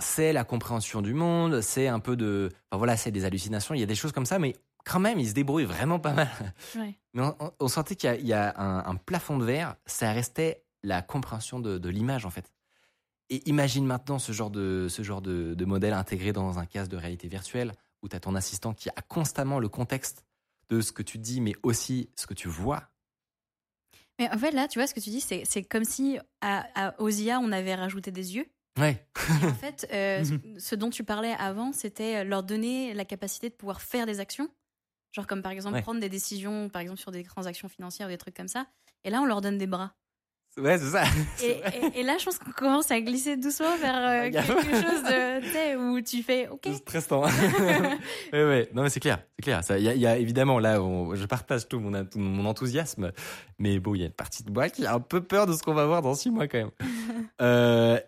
c'est 0.00 0.32
la 0.32 0.44
compréhension 0.44 1.02
du 1.02 1.14
monde, 1.14 1.60
c'est 1.60 1.88
un 1.88 2.00
peu 2.00 2.16
de. 2.16 2.50
Voilà, 2.72 2.96
c'est 2.96 3.10
des 3.10 3.24
hallucinations, 3.24 3.74
il 3.74 3.80
y 3.80 3.82
a 3.82 3.86
des 3.86 3.94
choses 3.94 4.12
comme 4.12 4.26
ça, 4.26 4.38
mais 4.38 4.54
quand 4.84 5.00
même, 5.00 5.18
ils 5.18 5.28
se 5.28 5.34
débrouillent 5.34 5.64
vraiment 5.64 5.98
pas 5.98 6.12
mal. 6.12 6.30
Ouais. 6.76 6.98
Mais 7.14 7.22
on, 7.22 7.36
on- 7.40 7.52
on 7.60 7.68
sentait 7.68 7.96
qu'il 7.96 8.08
y 8.08 8.12
a, 8.12 8.16
il 8.16 8.26
y 8.26 8.32
a 8.32 8.54
un, 8.60 8.84
un 8.86 8.96
plafond 8.96 9.38
de 9.38 9.44
verre, 9.44 9.76
ça 9.86 10.12
restait 10.12 10.64
la 10.82 11.02
compréhension 11.02 11.60
de, 11.60 11.78
de 11.78 11.88
l'image 11.88 12.24
en 12.26 12.30
fait. 12.30 12.52
Et 13.28 13.48
imagine 13.48 13.86
maintenant 13.86 14.18
ce 14.18 14.32
genre 14.32 14.50
de, 14.50 14.86
ce 14.88 15.02
genre 15.02 15.22
de, 15.22 15.54
de 15.54 15.64
modèle 15.64 15.92
intégré 15.92 16.32
dans 16.32 16.58
un 16.58 16.66
casque 16.66 16.90
de 16.90 16.96
réalité 16.96 17.28
virtuelle 17.28 17.72
où 18.02 18.08
tu 18.08 18.16
as 18.16 18.20
ton 18.20 18.34
assistant 18.34 18.72
qui 18.74 18.88
a 18.88 19.02
constamment 19.08 19.58
le 19.58 19.68
contexte 19.68 20.24
de 20.68 20.80
ce 20.80 20.90
que 20.92 21.02
tu 21.02 21.18
dis, 21.18 21.40
mais 21.40 21.54
aussi 21.62 22.10
ce 22.16 22.26
que 22.26 22.34
tu 22.34 22.48
vois. 22.48 22.88
Mais 24.18 24.28
en 24.32 24.38
fait, 24.38 24.50
là, 24.50 24.68
tu 24.68 24.78
vois, 24.78 24.86
ce 24.86 24.94
que 24.94 25.00
tu 25.00 25.10
dis, 25.10 25.20
c'est 25.20 25.44
c'est 25.44 25.62
comme 25.62 25.84
si 25.84 26.18
à, 26.40 26.66
à, 26.74 27.00
aux 27.00 27.08
IA, 27.08 27.38
on 27.40 27.52
avait 27.52 27.74
rajouté 27.74 28.10
des 28.10 28.36
yeux. 28.36 28.46
Ouais. 28.78 29.04
En 29.44 29.52
fait, 29.54 29.86
euh, 29.92 30.24
ce- 30.24 30.60
ce 30.60 30.74
dont 30.74 30.90
tu 30.90 31.04
parlais 31.04 31.32
avant, 31.38 31.72
c'était 31.72 32.24
leur 32.24 32.42
donner 32.42 32.94
la 32.94 33.04
capacité 33.04 33.48
de 33.48 33.54
pouvoir 33.54 33.80
faire 33.80 34.06
des 34.06 34.20
actions. 34.20 34.48
Genre 35.12 35.26
comme 35.26 35.42
par 35.42 35.52
exemple 35.52 35.74
Ouais. 35.76 35.82
prendre 35.82 36.00
des 36.00 36.08
décisions, 36.08 36.68
par 36.68 36.82
exemple 36.82 37.00
sur 37.00 37.10
des 37.10 37.24
transactions 37.24 37.68
financières 37.68 38.06
ou 38.08 38.10
des 38.10 38.18
trucs 38.18 38.36
comme 38.36 38.48
ça. 38.48 38.66
Et 39.04 39.10
là, 39.10 39.20
on 39.22 39.26
leur 39.26 39.40
donne 39.40 39.58
des 39.58 39.66
bras. 39.66 39.92
Ouais, 40.56 40.78
c'est 40.78 40.90
ça. 40.90 41.04
Et, 41.42 41.50
et- 41.96 42.00
et 42.00 42.02
là, 42.02 42.16
je 42.18 42.24
pense 42.24 42.38
qu'on 42.38 42.50
commence 42.50 42.90
à 42.90 43.00
glisser 43.00 43.36
doucement 43.36 43.76
vers 43.78 43.96
euh, 43.96 44.30
quelque 44.30 44.62
chose 44.82 45.02
de, 45.04 45.76
où 45.76 46.00
tu 46.00 46.22
fais 46.24 46.48
OK. 46.48 46.60
C'est 46.64 46.74
stressant. 46.74 47.22
ouais, 48.32 48.44
ouais. 48.44 48.68
Non, 48.74 48.82
mais 48.82 48.90
c'est 48.90 48.98
clair. 49.00 49.22
C'est 49.38 49.42
clair. 49.44 49.60
Il 49.78 49.82
y, 49.84 49.88
a- 49.88 49.94
il 49.94 50.00
y 50.00 50.06
a 50.08 50.16
évidemment 50.18 50.58
là, 50.58 50.82
on- 50.82 51.14
je 51.14 51.24
partage 51.26 51.68
tout 51.68 51.78
mon, 51.80 52.04
tout 52.04 52.18
mon 52.18 52.44
enthousiasme, 52.46 53.12
mais 53.58 53.78
bon, 53.78 53.94
il 53.94 54.00
y 54.00 54.02
a 54.02 54.06
une 54.06 54.12
partie 54.12 54.42
de 54.42 54.50
moi 54.50 54.68
qui 54.68 54.84
a 54.86 54.94
un 54.94 55.00
peu 55.00 55.22
peur 55.22 55.46
de 55.46 55.52
ce 55.54 55.62
qu'on 55.62 55.74
va 55.74 55.86
voir 55.86 56.02
dans 56.02 56.14
six 56.14 56.30
mois 56.30 56.46
quand 56.48 56.58
même. 56.58 56.70
Euh, 57.40 57.98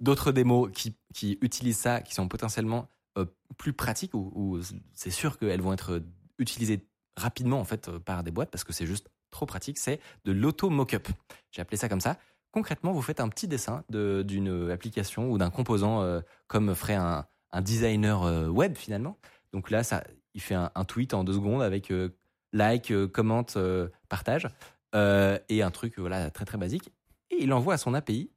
D'autres 0.00 0.30
démos 0.30 0.70
qui, 0.72 0.94
qui 1.12 1.38
utilisent 1.40 1.78
ça, 1.80 2.00
qui 2.00 2.14
sont 2.14 2.28
potentiellement 2.28 2.86
euh, 3.16 3.24
plus 3.56 3.72
pratiques, 3.72 4.14
ou, 4.14 4.30
ou 4.32 4.60
c'est 4.94 5.10
sûr 5.10 5.38
qu'elles 5.38 5.60
vont 5.60 5.72
être 5.72 6.00
utilisées 6.38 6.86
rapidement 7.16 7.60
en 7.60 7.64
fait 7.64 7.88
euh, 7.88 7.98
par 7.98 8.22
des 8.22 8.30
boîtes 8.30 8.50
parce 8.50 8.64
que 8.64 8.72
c'est 8.72 8.86
juste 8.86 9.08
trop 9.30 9.46
pratique. 9.46 9.78
C'est 9.78 10.00
de 10.24 10.32
l'auto 10.32 10.70
mock-up. 10.70 11.08
J'ai 11.50 11.60
appelé 11.62 11.76
ça 11.76 11.88
comme 11.88 12.00
ça. 12.00 12.16
Concrètement, 12.50 12.92
vous 12.92 13.02
faites 13.02 13.20
un 13.20 13.28
petit 13.28 13.46
dessin 13.48 13.84
de- 13.90 14.22
d'une 14.26 14.70
application 14.70 15.30
ou 15.30 15.36
d'un 15.38 15.50
composant 15.50 16.02
euh, 16.02 16.20
comme 16.46 16.74
ferait 16.74 16.94
un, 16.94 17.26
un 17.52 17.60
designer 17.60 18.22
euh, 18.22 18.48
web 18.48 18.76
finalement. 18.76 19.18
Donc 19.52 19.70
là, 19.70 19.82
ça, 19.82 20.04
il 20.34 20.40
fait 20.40 20.54
un, 20.54 20.70
tweet 20.86 21.14
en 21.14 21.24
deux 21.24 21.34
secondes 21.34 21.62
avec 21.62 21.90
euh, 21.90 22.16
like, 22.52 22.90
euh, 22.90 23.06
commente, 23.08 23.56
euh, 23.56 23.88
partage 24.08 24.48
euh, 24.94 25.38
et 25.48 25.62
un 25.62 25.70
truc 25.70 25.98
voilà 25.98 26.30
très 26.30 26.44
très 26.46 26.56
basique. 26.58 26.90
Et 27.30 27.42
il 27.42 27.52
envoie 27.52 27.74
à 27.74 27.78
son 27.78 27.92
API 27.94 28.30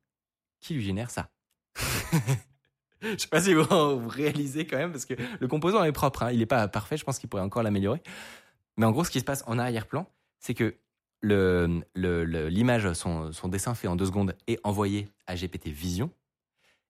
qui 0.60 0.74
lui 0.74 0.84
génère 0.84 1.10
ça. 1.10 1.30
Je 3.02 3.18
sais 3.18 3.28
pas 3.28 3.42
si 3.42 3.54
vous, 3.54 3.64
vous 3.64 4.08
réalisez 4.10 4.66
quand 4.68 4.78
même 4.78 4.92
parce 4.92 5.06
que 5.06 5.14
le 5.40 5.48
composant 5.48 5.84
est 5.84 5.92
propre. 5.92 6.24
hein. 6.24 6.32
Il 6.32 6.40
n'est 6.40 6.46
pas 6.46 6.68
parfait. 6.68 6.98
Je 6.98 7.04
pense 7.04 7.20
qu'il 7.20 7.30
pourrait 7.30 7.42
encore 7.44 7.64
l'améliorer. 7.64 8.02
Mais 8.78 8.86
en 8.86 8.92
gros, 8.92 9.04
ce 9.04 9.12
qui 9.12 9.20
se 9.20 9.26
passe 9.26 9.44
en 9.48 9.58
arrière-plan, 9.60 10.08
c'est 10.40 10.54
que 10.54 10.76
le- 11.22 11.82
le- 11.94 12.24
le- 12.26 12.48
l'image, 12.50 12.92
son, 12.94 13.32
son 13.32 13.48
dessin 13.48 13.76
fait 13.76 13.88
en 13.88 13.96
deux 13.96 14.06
secondes 14.06 14.36
est 14.48 14.60
envoyé 14.64 15.08
à 15.28 15.36
GPT 15.36 15.68
Vision. 15.70 16.10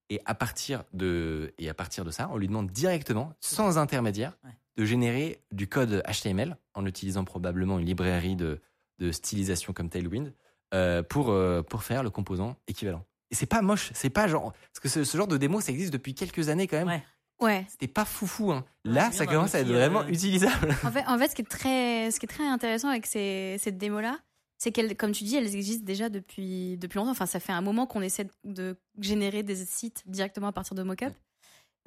Et 0.09 0.19
à 0.25 0.35
partir 0.35 0.83
de, 0.93 1.53
et 1.57 1.69
à 1.69 1.73
partir 1.73 2.03
de 2.03 2.11
ça, 2.11 2.29
on 2.33 2.37
lui 2.37 2.47
demande 2.47 2.69
directement, 2.71 3.33
sans 3.39 3.77
intermédiaire, 3.77 4.37
Ouais. 4.43 4.51
de 4.77 4.83
générer 4.85 5.41
du 5.51 5.67
code 5.67 6.03
HTML 6.05 6.57
en 6.73 6.85
utilisant 6.85 7.23
probablement 7.23 7.79
une 7.79 7.85
librairie 7.85 8.35
de, 8.35 8.59
de 8.99 9.11
stylisation 9.13 9.71
comme 9.73 9.89
Tailwind 9.89 10.33
euh, 10.73 11.01
pour, 11.01 11.29
euh, 11.29 11.61
pour 11.61 11.83
faire 11.83 12.03
le 12.03 12.09
composant 12.09 12.57
équivalent. 12.67 13.05
Et 13.31 13.35
c'est 13.35 13.45
pas 13.45 13.61
moche, 13.61 13.91
c'est 13.93 14.09
pas 14.09 14.27
genre. 14.27 14.51
Parce 14.51 14.79
que 14.81 14.89
ce, 14.89 15.03
ce 15.03 15.17
genre 15.17 15.27
de 15.27 15.37
démo, 15.37 15.61
ça 15.61 15.71
existe 15.71 15.93
depuis 15.93 16.13
quelques 16.13 16.49
années 16.49 16.67
quand 16.67 16.77
même. 16.77 16.87
Ouais. 16.87 17.03
Ouais. 17.41 17.65
C'était 17.69 17.87
pas 17.87 18.05
foufou. 18.05 18.51
Hein. 18.51 18.63
Là, 18.85 19.11
ça 19.11 19.25
commence 19.25 19.55
à 19.55 19.59
être 19.59 19.65
outil, 19.65 19.73
vraiment 19.73 20.01
euh, 20.01 20.07
utilisable. 20.09 20.75
En 20.85 20.91
fait, 20.91 21.03
en 21.07 21.17
fait, 21.17 21.29
ce 21.29 21.35
qui 21.35 21.41
est 21.41 21.49
très, 21.49 22.11
ce 22.11 22.19
qui 22.19 22.25
est 22.25 22.29
très 22.29 22.45
intéressant 22.45 22.89
avec 22.89 23.07
ces, 23.07 23.57
cette 23.59 23.77
démo-là, 23.79 24.19
c'est 24.59 24.71
qu'elles, 24.71 24.95
comme 24.95 25.11
tu 25.11 25.23
dis, 25.23 25.37
elles 25.37 25.55
existent 25.55 25.83
déjà 25.83 26.09
depuis, 26.09 26.77
depuis 26.77 26.97
longtemps. 26.97 27.11
Enfin, 27.11 27.25
ça 27.25 27.39
fait 27.39 27.51
un 27.51 27.61
moment 27.61 27.87
qu'on 27.87 28.01
essaie 28.01 28.25
de, 28.25 28.53
de 28.53 28.77
générer 28.99 29.41
des 29.41 29.65
sites 29.65 30.03
directement 30.05 30.47
à 30.47 30.51
partir 30.51 30.75
de 30.75 30.83
mockup. 30.83 31.13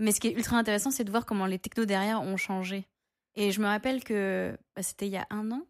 Mais 0.01 0.11
ce 0.11 0.19
qui 0.19 0.27
est 0.27 0.33
ultra 0.33 0.57
intéressant, 0.57 0.91
c'est 0.91 1.05
de 1.05 1.11
voir 1.11 1.25
comment 1.25 1.47
les 1.47 1.61
technos 1.61 1.85
derrière 1.85 2.21
ont 2.21 2.37
changé. 2.37 2.89
Et 3.37 3.53
je 3.53 3.61
me 3.61 3.67
rappelle 3.67 4.03
que 4.03 4.59
bah, 4.75 4.83
c'était 4.83 5.07
il 5.07 5.13
y 5.13 5.17
a 5.17 5.27
un 5.31 5.53
an, 5.53 5.63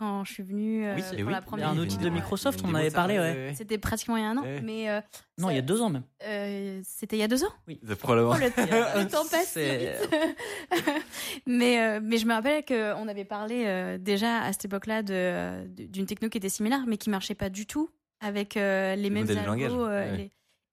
quand 0.00 0.24
je 0.24 0.32
suis 0.32 0.42
venue 0.42 0.84
euh, 0.86 0.94
Oui, 0.96 1.02
pour 1.02 1.18
et 1.18 1.22
oui. 1.22 1.30
la 1.32 1.40
première 1.42 1.68
un 1.68 1.78
outil 1.78 1.98
de 1.98 2.08
Microsoft, 2.08 2.60
on 2.64 2.70
en 2.70 2.74
avait 2.74 2.90
parlé, 2.90 3.18
ouais. 3.18 3.52
C'était 3.54 3.78
pratiquement 3.78 4.16
il 4.16 4.22
y 4.22 4.26
a 4.26 4.30
un 4.30 4.36
an, 4.38 4.42
Ouais. 4.42 4.60
mais 4.62 4.90
euh, 4.90 5.00
Non, 5.38 5.50
il 5.50 5.54
y 5.56 5.58
a 5.58 5.62
deux 5.62 5.80
ans 5.80 5.90
même. 5.90 6.02
euh, 6.26 6.80
c'était 6.84 7.16
il 7.16 7.20
y 7.20 7.22
a 7.22 7.28
deux 7.28 7.44
ans? 7.44 7.52
C'est 7.86 7.96
probablement. 7.96 8.32
Oh, 8.34 8.38
le, 8.38 8.46
le 9.04 9.08
temps 9.08 9.24
passe 9.30 9.56
mais, 11.46 11.80
euh, 11.80 12.00
mais 12.02 12.18
je 12.18 12.26
me 12.26 12.32
rappelle 12.32 12.64
qu'on 12.64 13.08
avait 13.08 13.24
parlé 13.24 13.64
euh, 13.66 13.98
déjà 13.98 14.40
à 14.42 14.52
cette 14.52 14.64
époque-là 14.66 15.02
d'une 15.02 16.06
techno 16.06 16.28
qui 16.28 16.38
était 16.38 16.48
similaire, 16.48 16.84
mais 16.86 16.96
qui 16.96 17.10
marchait 17.10 17.34
pas 17.34 17.50
du 17.50 17.66
tout 17.66 17.90
avec 18.20 18.56
euh, 18.56 18.96
les 18.96 19.10
mêmes 19.10 19.22
modèles 19.26 19.36
de 19.36 19.40
algos, 19.48 19.52
langage, 19.52 19.72
euh, 19.72 20.10
ouais. 20.12 20.16
les- 20.16 20.30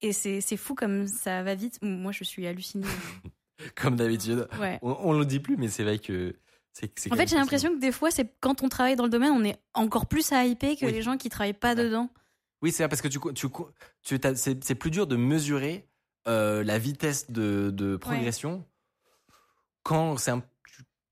Et 0.08 0.14
c'est 0.14 0.42
c'est 0.42 0.58
fou 0.58 0.76
comme 0.76 1.08
ça 1.08 1.44
va 1.44 1.56
vite. 1.56 1.80
Moi, 1.82 2.12
je 2.12 2.24
suis 2.24 2.46
hallucinée. 2.48 2.86
Comme 3.76 3.96
d'habitude. 3.96 4.48
Ouais. 4.62 4.78
On, 4.84 4.96
on 5.02 5.14
le 5.18 5.26
dit 5.26 5.40
plus, 5.40 5.58
mais 5.58 5.68
c'est 5.68 5.82
vrai 5.84 5.98
que 5.98 6.36
En 7.12 7.16
fait, 7.16 7.28
j'ai 7.28 7.36
l'impression 7.36 7.74
que 7.74 7.80
des 7.80 7.92
fois, 7.92 8.12
c'est 8.12 8.30
quand 8.40 8.62
on 8.64 8.70
travaille 8.70 8.96
dans 8.96 9.04
le 9.06 9.10
domaine, 9.10 9.32
on 9.32 9.44
est 9.44 9.58
encore 9.74 10.06
plus 10.06 10.32
à 10.32 10.46
hyper 10.46 10.76
que 10.76 10.86
Oui. 10.86 10.92
les 10.92 11.02
gens 11.02 11.18
qui 11.18 11.30
travaillent 11.30 11.54
pas 11.54 11.76
Ouais. 11.76 11.84
dedans. 11.84 12.10
Oui, 12.62 12.72
c'est 12.72 12.84
vrai, 12.84 12.90
parce 12.90 13.02
que 13.02 13.08
tu, 13.08 13.20
tu, 13.36 13.48
tu 14.04 14.20
c'est 14.62 14.76
plus 14.76 14.92
dur 14.92 15.06
de 15.08 15.16
mesurer 15.16 15.88
euh, 16.28 16.64
la 16.64 16.78
vitesse 16.80 17.30
de, 17.32 17.70
de 17.72 17.96
progression 17.98 18.66
quand 19.84 20.18
c'est 20.18 20.32
un, 20.32 20.44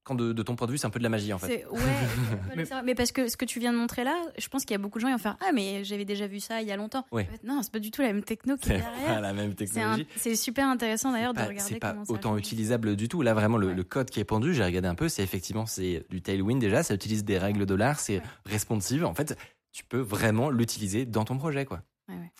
quand 0.05 0.15
de, 0.15 0.31
de 0.31 0.43
ton 0.43 0.55
point 0.55 0.67
de 0.67 0.71
vue 0.71 0.77
c'est 0.77 0.87
un 0.87 0.91
peu 0.91 0.99
de 0.99 1.03
la 1.03 1.09
magie 1.09 1.33
en 1.33 1.37
fait. 1.39 1.65
Ouais, 1.69 1.79
mais, 2.55 2.63
mais 2.85 2.95
parce 2.95 3.11
que 3.11 3.27
ce 3.27 3.35
que 3.35 3.43
tu 3.43 3.59
viens 3.59 3.73
de 3.73 3.77
montrer 3.77 4.03
là, 4.05 4.15
je 4.37 4.47
pense 4.47 4.63
qu'il 4.63 4.71
y 4.71 4.75
a 4.75 4.77
beaucoup 4.77 4.99
de 4.99 5.01
gens 5.01 5.07
qui 5.07 5.13
vont 5.13 5.19
faire 5.19 5.35
Ah, 5.41 5.51
mais 5.53 5.83
j'avais 5.83 6.05
déjà 6.05 6.27
vu 6.27 6.39
ça 6.39 6.61
il 6.61 6.67
y 6.67 6.71
a 6.71 6.77
longtemps. 6.77 7.05
Ouais. 7.11 7.27
En 7.27 7.31
fait, 7.33 7.43
non, 7.43 7.61
c'est 7.63 7.71
pas 7.71 7.79
du 7.79 7.91
tout 7.91 8.01
la 8.01 8.13
même 8.13 8.23
techno 8.23 8.55
qui 8.55 8.71
est 8.71 8.77
C'est 8.77 8.83
pas 8.83 8.89
derrière. 8.99 9.19
la 9.21 9.33
même 9.33 9.53
C'est 9.57 9.63
un- 9.63 9.95
technologie. 9.95 10.07
C'est 10.15 10.35
super 10.35 10.67
intéressant 10.69 11.11
d'ailleurs 11.11 11.33
de 11.33 11.39
regarder 11.41 11.59
C'est 11.73 11.79
pas 11.79 11.91
comment 11.91 12.05
ça 12.05 12.13
autant 12.13 12.37
utilisable 12.37 12.95
du 12.95 13.09
tout. 13.09 13.21
Là, 13.21 13.33
vraiment, 13.33 13.57
le, 13.57 13.67
Ouais. 13.67 13.73
le 13.73 13.83
code 13.83 14.09
qui 14.09 14.19
est 14.19 14.23
pendu, 14.25 14.53
j'ai 14.53 14.63
regardé 14.63 14.87
un 14.87 14.95
peu, 14.95 15.09
c'est 15.09 15.23
effectivement 15.23 15.65
c'est 15.65 16.05
du 16.09 16.21
Tailwind 16.21 16.59
déjà, 16.61 16.83
ça 16.83 16.93
utilise 16.93 17.25
des 17.25 17.37
règles 17.37 17.65
de 17.65 17.75
l'art, 17.75 17.99
c'est 17.99 18.19
Ouais. 18.19 18.23
responsive. 18.45 19.03
En 19.05 19.13
fait, 19.15 19.35
tu 19.71 19.83
peux 19.83 19.99
vraiment 19.99 20.49
l'utiliser 20.51 21.05
dans 21.05 21.25
ton 21.25 21.37
projet, 21.37 21.65
quoi. 21.65 21.81
Ouais, 22.07 22.15
ouais. 22.15 22.31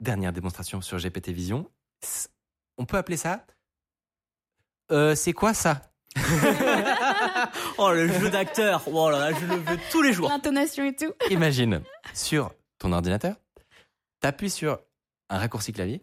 Dernière 0.00 0.32
démonstration 0.32 0.80
sur 0.80 0.98
GPT 0.98 1.30
Vision. 1.32 1.70
On 2.76 2.86
peut 2.86 2.96
appeler 2.96 3.16
ça. 3.16 3.46
Euh, 4.90 5.14
c'est 5.14 5.32
quoi 5.32 5.54
ça? 5.54 5.89
Oh, 7.78 7.92
le 7.92 8.08
jeu 8.08 8.30
d'acteur. 8.30 8.82
Oh 8.86 9.10
là 9.10 9.30
là, 9.30 9.38
je 9.38 9.46
le 9.46 9.56
veux 9.56 9.78
tous 9.90 10.02
les 10.02 10.12
jours. 10.12 10.28
L'intonation 10.28 10.84
et 10.84 10.94
tout. 10.94 11.12
Imagine 11.30 11.82
sur 12.14 12.52
ton 12.78 12.92
ordinateur, 12.92 13.36
tu 14.20 14.26
appuies 14.26 14.50
sur 14.50 14.80
un 15.28 15.38
raccourci 15.38 15.72
clavier, 15.72 16.02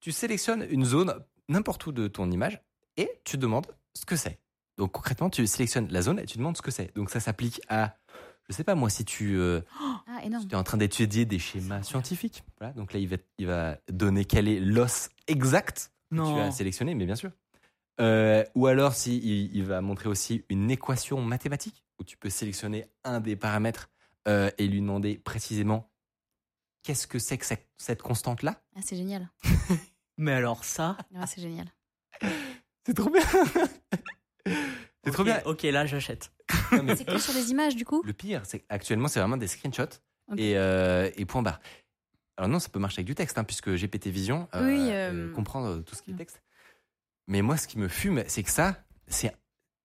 tu 0.00 0.12
sélectionnes 0.12 0.66
une 0.70 0.84
zone 0.84 1.14
n'importe 1.48 1.86
où 1.86 1.92
de 1.92 2.08
ton 2.08 2.30
image 2.30 2.60
et 2.96 3.10
tu 3.24 3.38
demandes 3.38 3.66
ce 3.94 4.04
que 4.04 4.16
c'est. 4.16 4.38
Donc 4.76 4.92
concrètement, 4.92 5.30
tu 5.30 5.46
sélectionnes 5.46 5.88
la 5.90 6.02
zone 6.02 6.18
et 6.18 6.26
tu 6.26 6.38
demandes 6.38 6.56
ce 6.56 6.62
que 6.62 6.70
c'est. 6.70 6.94
Donc 6.94 7.10
ça 7.10 7.20
s'applique 7.20 7.60
à, 7.68 7.96
je 8.48 8.54
sais 8.54 8.64
pas 8.64 8.74
moi, 8.74 8.90
si 8.90 9.04
tu, 9.04 9.36
euh, 9.38 9.60
Ah, 10.06 10.20
tu 10.22 10.52
es 10.52 10.54
en 10.54 10.64
train 10.64 10.76
d'étudier 10.76 11.24
des 11.24 11.38
schémas 11.38 11.82
scientifiques. 11.82 12.42
Voilà, 12.60 12.74
donc 12.74 12.92
là, 12.92 12.98
il 12.98 13.08
va, 13.08 13.16
il 13.38 13.46
va 13.46 13.78
donner 13.90 14.24
quel 14.24 14.48
est 14.48 14.60
l'os 14.60 15.08
exact 15.28 15.92
que 16.10 16.16
tu 16.16 16.40
as 16.40 16.50
sélectionné, 16.52 16.94
mais 16.94 17.06
bien 17.06 17.16
sûr. 17.16 17.30
Euh, 18.00 18.44
ou 18.54 18.66
alors, 18.66 18.94
si 18.94 19.16
il, 19.18 19.54
il 19.56 19.64
va 19.64 19.80
montrer 19.80 20.08
aussi 20.08 20.44
une 20.48 20.70
équation 20.70 21.20
mathématique 21.22 21.84
où 21.98 22.04
tu 22.04 22.16
peux 22.16 22.30
sélectionner 22.30 22.86
un 23.04 23.20
des 23.20 23.36
paramètres 23.36 23.88
euh, 24.28 24.50
et 24.58 24.66
lui 24.66 24.80
demander 24.80 25.18
précisément 25.18 25.90
qu'est-ce 26.82 27.06
que 27.06 27.18
c'est 27.18 27.38
que 27.38 27.46
cette, 27.46 27.66
cette 27.78 28.02
constante-là? 28.02 28.62
Ah, 28.76 28.80
c'est 28.82 28.96
génial. 28.96 29.30
Mais 30.18 30.32
alors 30.32 30.64
ça? 30.64 30.96
C'est 31.26 31.40
génial. 31.42 31.66
C'est 32.86 32.94
trop 32.94 33.10
bien. 33.10 33.22
c'est 35.04 35.10
trop 35.10 35.24
bien. 35.24 35.40
Ok, 35.44 35.62
là 35.64 35.86
j'achète. 35.86 36.30
C'est 36.70 37.04
que 37.04 37.18
sur 37.18 37.34
les 37.34 37.50
images 37.50 37.76
du 37.76 37.84
coup? 37.84 38.02
Le 38.04 38.12
pire, 38.12 38.42
c'est 38.44 38.64
actuellement, 38.68 39.08
c'est 39.08 39.20
vraiment 39.20 39.36
des 39.36 39.48
screenshots 39.48 40.00
et, 40.36 40.56
euh, 40.56 41.10
et 41.16 41.24
point 41.24 41.42
barre. 41.42 41.60
Alors 42.36 42.48
non, 42.48 42.58
ça 42.58 42.68
peut 42.68 42.78
marcher 42.78 43.00
avec 43.00 43.06
du 43.06 43.14
texte, 43.14 43.38
hein, 43.38 43.44
puisque 43.44 43.70
GPT 43.70 44.08
Vision 44.08 44.48
euh, 44.54 44.66
Oui, 44.66 44.90
euh, 44.92 45.32
comprend 45.32 45.66
euh, 45.66 45.80
tout 45.80 45.94
ce 45.94 46.02
qui 46.02 46.10
est 46.10 46.14
texte. 46.14 46.42
Mais 47.28 47.42
moi, 47.42 47.56
ce 47.56 47.66
qui 47.66 47.78
me 47.78 47.88
fume, 47.88 48.22
c'est 48.28 48.42
que 48.42 48.50
ça, 48.50 48.84
c'est 49.08 49.32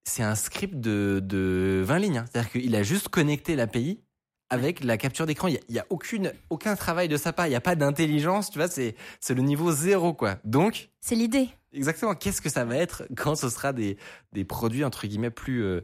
c'est 0.04 0.24
un 0.24 0.36
script 0.36 0.80
de, 0.80 1.22
de 1.24 1.82
20 1.86 2.00
lignes. 2.00 2.18
hein. 2.20 2.26
C'est-à-dire 2.32 2.52
qu'il 2.52 2.76
a 2.76 2.82
juste 2.84 3.10
connecté 3.10 3.56
l'API 3.56 4.02
avec 4.50 4.84
la 4.84 4.98
capture 4.98 5.26
d'écran. 5.28 5.48
Il 5.48 5.60
n'y 5.70 5.78
a, 5.80 5.86
aucune, 5.90 6.34
aucun 6.50 6.76
travail 6.76 7.08
de 7.08 7.18
sa 7.18 7.34
part. 7.34 7.46
Il 7.46 7.50
n'y 7.52 7.56
a 7.56 7.62
pas 7.62 7.76
d'intelligence. 7.76 8.50
Tu 8.50 8.58
vois, 8.58 8.68
c'est 8.68 8.96
c'est 9.20 9.34
le 9.36 9.44
niveau 9.44 9.72
zéro, 9.72 10.14
quoi. 10.14 10.38
Donc, 10.44 10.90
C'est 11.00 11.16
l'idée. 11.16 11.50
exactement, 11.72 12.16
qu'est-ce 12.16 12.42
que 12.42 12.50
ça 12.50 12.66
va 12.66 12.78
être 12.78 13.04
quand 13.16 13.36
ce 13.36 13.48
sera 13.50 13.74
des, 13.74 13.98
des 14.34 14.44
produits, 14.44 14.84
entre 14.84 15.06
guillemets, 15.08 15.30
plus, 15.30 15.64
euh, 15.64 15.82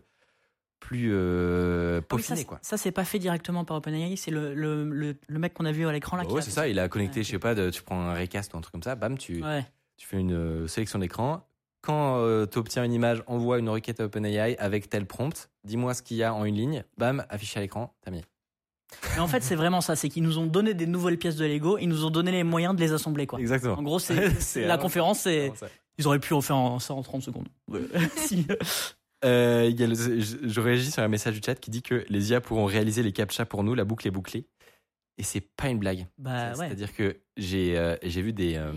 plus 0.79 1.09
euh, 1.13 2.01
Ah 2.09 2.15
oui, 2.15 2.23
ça, 2.23 2.43
quoi? 2.43 2.59
Ça, 2.63 2.75
c'est 2.77 2.91
pas 2.91 3.05
fait 3.05 3.19
directement 3.19 3.65
par 3.65 3.77
OpenAI, 3.77 4.15
c'est 4.17 4.31
le, 4.31 4.53
le, 4.55 4.83
le, 4.89 5.15
le 5.27 5.39
mec 5.39 5.53
qu'on 5.53 5.65
a 5.65 5.71
vu 5.71 5.87
à 5.87 5.91
l'écran 5.91 6.17
là. 6.17 6.23
Bah 6.23 6.31
ouais, 6.33 6.41
c'est 6.41 6.51
ça. 6.51 6.67
Il 6.67 6.79
a 6.79 6.89
connecté, 6.89 7.19
Ouais. 7.19 7.23
je 7.23 7.29
sais 7.31 7.39
pas, 7.39 7.53
de- 7.55 7.69
tu 7.69 7.83
prends 7.83 8.01
un 8.01 8.13
Raycast 8.13 8.53
ou 8.53 8.57
un 8.57 8.61
truc 8.61 8.71
comme 8.73 8.83
ça, 8.83 8.95
bam, 8.95 9.17
tu, 9.17 9.43
Ouais. 9.43 9.63
tu 9.95 10.07
fais 10.07 10.17
une 10.17 10.33
euh, 10.33 10.67
sélection 10.67 10.99
d'écran. 10.99 11.46
Quand 11.81 12.45
tu 12.47 12.57
obtiens 12.57 12.83
une 12.83 12.93
image, 12.93 13.23
envoie 13.27 13.59
une 13.59 13.69
requête 13.69 13.99
à 13.99 14.05
OpenAI 14.05 14.57
avec 14.57 14.89
tel 14.89 15.05
prompt. 15.05 15.49
Dis-moi 15.63 15.93
ce 15.93 16.01
qu'il 16.01 16.17
y 16.17 16.23
a 16.23 16.33
en 16.33 16.43
une 16.45 16.55
ligne. 16.55 16.83
Bam, 16.97 17.25
affiché 17.29 17.59
à 17.59 17.61
l'écran. 17.61 17.93
Terminé. 18.01 18.25
Mais 19.15 19.19
en 19.19 19.27
fait, 19.27 19.43
c'est 19.43 19.55
vraiment 19.55 19.81
ça, 19.81 19.95
c'est 19.97 20.07
qu'ils 20.09 20.23
nous 20.23 20.37
ont 20.37 20.45
donné 20.45 20.73
des 20.73 20.85
nouvelles 20.87 21.17
pièces 21.17 21.35
de 21.35 21.45
Lego, 21.45 21.77
ils 21.77 21.87
nous 21.87 22.05
ont 22.05 22.09
donné 22.09 22.31
les 22.31 22.43
moyens 22.43 22.73
de 22.75 22.79
les 22.81 22.93
assembler 22.93 23.27
quoi. 23.27 23.39
Exactement. 23.39 23.77
En 23.77 23.83
gros, 23.83 23.99
c'est 23.99 24.29
C'est 24.39 24.65
la 24.65 24.77
conférence, 24.77 25.19
c'est 25.19 25.51
ils 25.97 26.07
auraient 26.07 26.19
pu 26.19 26.33
en 26.33 26.41
faire 26.41 26.55
en, 26.57 26.79
ça 26.79 26.93
en 26.93 27.01
30 27.01 27.21
secondes. 27.21 27.47
Si. 28.17 28.45
Euh, 29.25 29.71
y 29.75 29.83
a 29.83 29.87
le- 29.87 29.95
je, 29.95 30.37
je 30.47 30.61
réagis 30.61 30.91
sur 30.91 31.01
un 31.03 31.07
message 31.07 31.33
du 31.33 31.41
chat 31.45 31.55
qui 31.55 31.71
dit 31.71 31.81
que 31.81 32.05
les 32.07 32.29
IA 32.31 32.39
pourront 32.39 32.65
réaliser 32.65 33.01
les 33.03 33.11
captchas 33.11 33.45
pour 33.45 33.63
nous, 33.63 33.73
la 33.73 33.83
boucle 33.83 34.07
est 34.07 34.11
bouclée. 34.11 34.45
Et 35.17 35.23
c'est 35.23 35.41
pas 35.41 35.69
une 35.69 35.79
blague. 35.79 36.05
Bah 36.19 36.51
ouais. 36.51 36.67
C'est-à-dire 36.67 36.93
que 36.95 37.17
j'ai 37.35 37.75
euh, 37.77 37.95
j'ai 38.03 38.21
vu 38.21 38.31
des. 38.31 38.55
euh. 38.55 38.73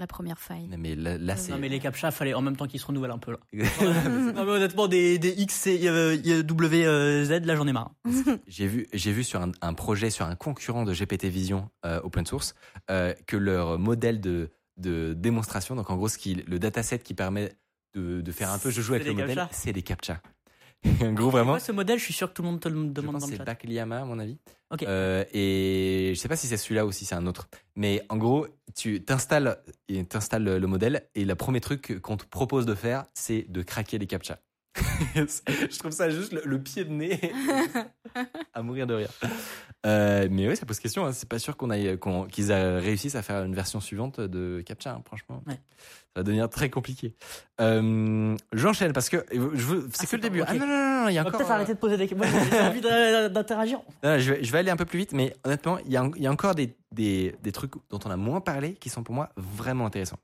La 0.00 0.06
première 0.06 0.38
faille. 0.40 0.66
non, 0.66 0.78
mais 0.78 0.94
là, 0.94 1.18
là, 1.18 1.36
c'est. 1.36 1.52
Non 1.52 1.58
mais 1.58 1.68
les 1.68 1.78
captcha, 1.78 2.10
fallait 2.10 2.32
en 2.32 2.40
même 2.40 2.56
temps 2.56 2.66
qu'ils 2.66 2.80
se 2.80 2.86
renouvellent 2.86 3.10
un 3.10 3.18
peu 3.18 3.32
là. 3.32 3.38
J'ai 3.52 3.64
non 4.32 4.44
mais 4.46 4.50
honnêtement, 4.52 4.88
des, 4.88 5.18
des 5.18 5.28
X 5.42 5.66
et 5.66 5.86
euh, 5.88 6.42
W 6.42 6.86
euh, 6.86 7.22
Z, 7.26 7.44
là 7.44 7.54
j'en 7.54 7.66
ai 7.66 7.72
marre. 7.74 7.92
vu, 8.48 8.88
j'ai 8.94 9.12
vu 9.12 9.24
sur 9.24 9.42
un, 9.42 9.52
un 9.60 9.74
projet, 9.74 10.08
sur 10.08 10.24
un 10.24 10.36
concurrent 10.36 10.84
de 10.84 10.94
GPT 10.94 11.26
Vision 11.26 11.68
euh, 11.84 12.00
open 12.02 12.24
source, 12.24 12.54
euh, 12.90 13.12
que 13.26 13.36
leur 13.36 13.78
modèle 13.78 14.22
de, 14.22 14.48
de 14.78 15.12
démonstration, 15.12 15.76
donc 15.76 15.90
en 15.90 15.96
gros, 15.96 16.08
ce 16.08 16.16
qui, 16.16 16.34
le 16.46 16.58
dataset 16.58 17.00
qui 17.00 17.12
permet 17.12 17.52
de, 17.94 18.22
de 18.22 18.32
faire 18.32 18.50
un 18.50 18.58
peu 18.58 18.70
je 18.70 18.80
joue 18.80 18.94
avec 18.94 19.06
le 19.06 19.12
modèle, 19.12 19.48
c'est 19.50 19.74
des 19.74 19.82
captchas. 19.82 20.22
En 20.84 21.12
gros, 21.12 21.30
vraiment. 21.30 21.52
Moi, 21.52 21.60
ce 21.60 21.72
modèle, 21.72 21.98
je 21.98 22.04
suis 22.04 22.14
sûr 22.14 22.28
que 22.28 22.34
tout 22.34 22.42
le 22.42 22.48
monde 22.48 22.60
te 22.60 22.68
le 22.68 22.74
Je 22.74 22.88
demande 22.88 23.14
pense 23.14 23.22
dans 23.22 23.26
le 23.26 23.32
c'est 23.32 23.38
chat. 23.38 23.44
Bakliyama, 23.44 24.00
à 24.00 24.04
mon 24.04 24.18
avis. 24.18 24.38
Ok. 24.70 24.82
Euh, 24.84 25.24
et 25.32 26.12
je 26.14 26.18
sais 26.20 26.28
pas 26.28 26.36
si 26.36 26.46
c'est 26.46 26.56
celui-là 26.56 26.86
ou 26.86 26.92
si 26.92 27.04
c'est 27.04 27.14
un 27.14 27.26
autre. 27.26 27.48
Mais 27.76 28.02
en 28.08 28.16
gros, 28.16 28.46
tu 28.74 29.02
t'installes, 29.04 29.58
t'installes 30.08 30.44
le 30.44 30.66
modèle 30.66 31.08
et 31.14 31.24
le 31.24 31.34
premier 31.34 31.60
truc 31.60 32.00
qu'on 32.00 32.16
te 32.16 32.24
propose 32.24 32.66
de 32.66 32.74
faire, 32.74 33.04
c'est 33.14 33.46
de 33.48 33.62
craquer 33.62 33.98
les 33.98 34.06
captchas. 34.06 34.38
Je 35.14 35.78
trouve 35.78 35.90
ça 35.90 36.10
juste 36.10 36.32
le, 36.32 36.42
le 36.44 36.62
pied 36.62 36.84
de 36.84 36.90
nez 36.90 37.18
à 38.54 38.62
mourir 38.62 38.86
de 38.86 38.94
rire. 38.94 39.10
Euh, 39.86 40.28
mais 40.30 40.48
oui, 40.48 40.56
ça 40.56 40.66
pose 40.66 40.78
question. 40.78 41.06
hein. 41.06 41.12
C'est 41.12 41.28
pas 41.28 41.38
sûr 41.38 41.56
qu'on 41.56 41.70
aille, 41.70 41.98
qu'ils 42.30 42.52
a- 42.52 42.78
réussissent 42.78 43.14
à 43.16 43.22
faire 43.22 43.42
une 43.44 43.54
version 43.54 43.80
suivante 43.80 44.20
de 44.20 44.60
captcha. 44.64 44.92
hein, 44.92 45.02
franchement, 45.04 45.42
Ouais. 45.46 45.54
ça 45.54 46.16
va 46.16 46.22
devenir 46.22 46.48
très 46.50 46.70
compliqué. 46.70 47.14
Euh, 47.60 48.36
J'enchaîne 48.52 48.92
parce 48.92 49.08
que 49.08 49.24
c'est 49.28 49.38
Ah, 49.38 50.06
que 50.06 50.16
le 50.16 50.22
début. 50.22 50.42
Ah 50.46 50.54
non 50.54 50.66
non 50.66 51.02
non, 51.04 51.08
il 51.08 51.14
y 51.14 51.18
a 51.18 51.22
encore. 51.22 51.38
peut-être 51.38 51.50
euh, 51.50 51.54
arrêter 51.54 51.74
de 51.74 51.78
poser 51.78 51.96
des 51.96 52.06
questions. 52.06 52.28
J'ai 52.52 52.60
envie 52.60 52.80
d'interagir. 52.80 53.80
non, 54.04 54.18
je, 54.18 54.34
vais, 54.34 54.44
je 54.44 54.52
vais 54.52 54.58
aller 54.58 54.70
un 54.70 54.76
peu 54.76 54.84
plus 54.84 54.98
vite, 54.98 55.12
mais 55.12 55.34
honnêtement, 55.44 55.78
il 55.78 55.90
y 55.90 55.96
a, 55.96 56.08
il 56.16 56.22
y 56.22 56.26
a 56.26 56.30
encore 56.30 56.54
des, 56.54 56.76
des, 56.92 57.34
des 57.42 57.52
trucs 57.52 57.72
dont 57.88 57.98
on 58.04 58.10
a 58.10 58.16
moins 58.16 58.40
parlé 58.40 58.74
qui 58.74 58.88
sont 58.90 59.02
pour 59.02 59.14
moi 59.14 59.30
vraiment 59.36 59.86
intéressants. 59.86 60.18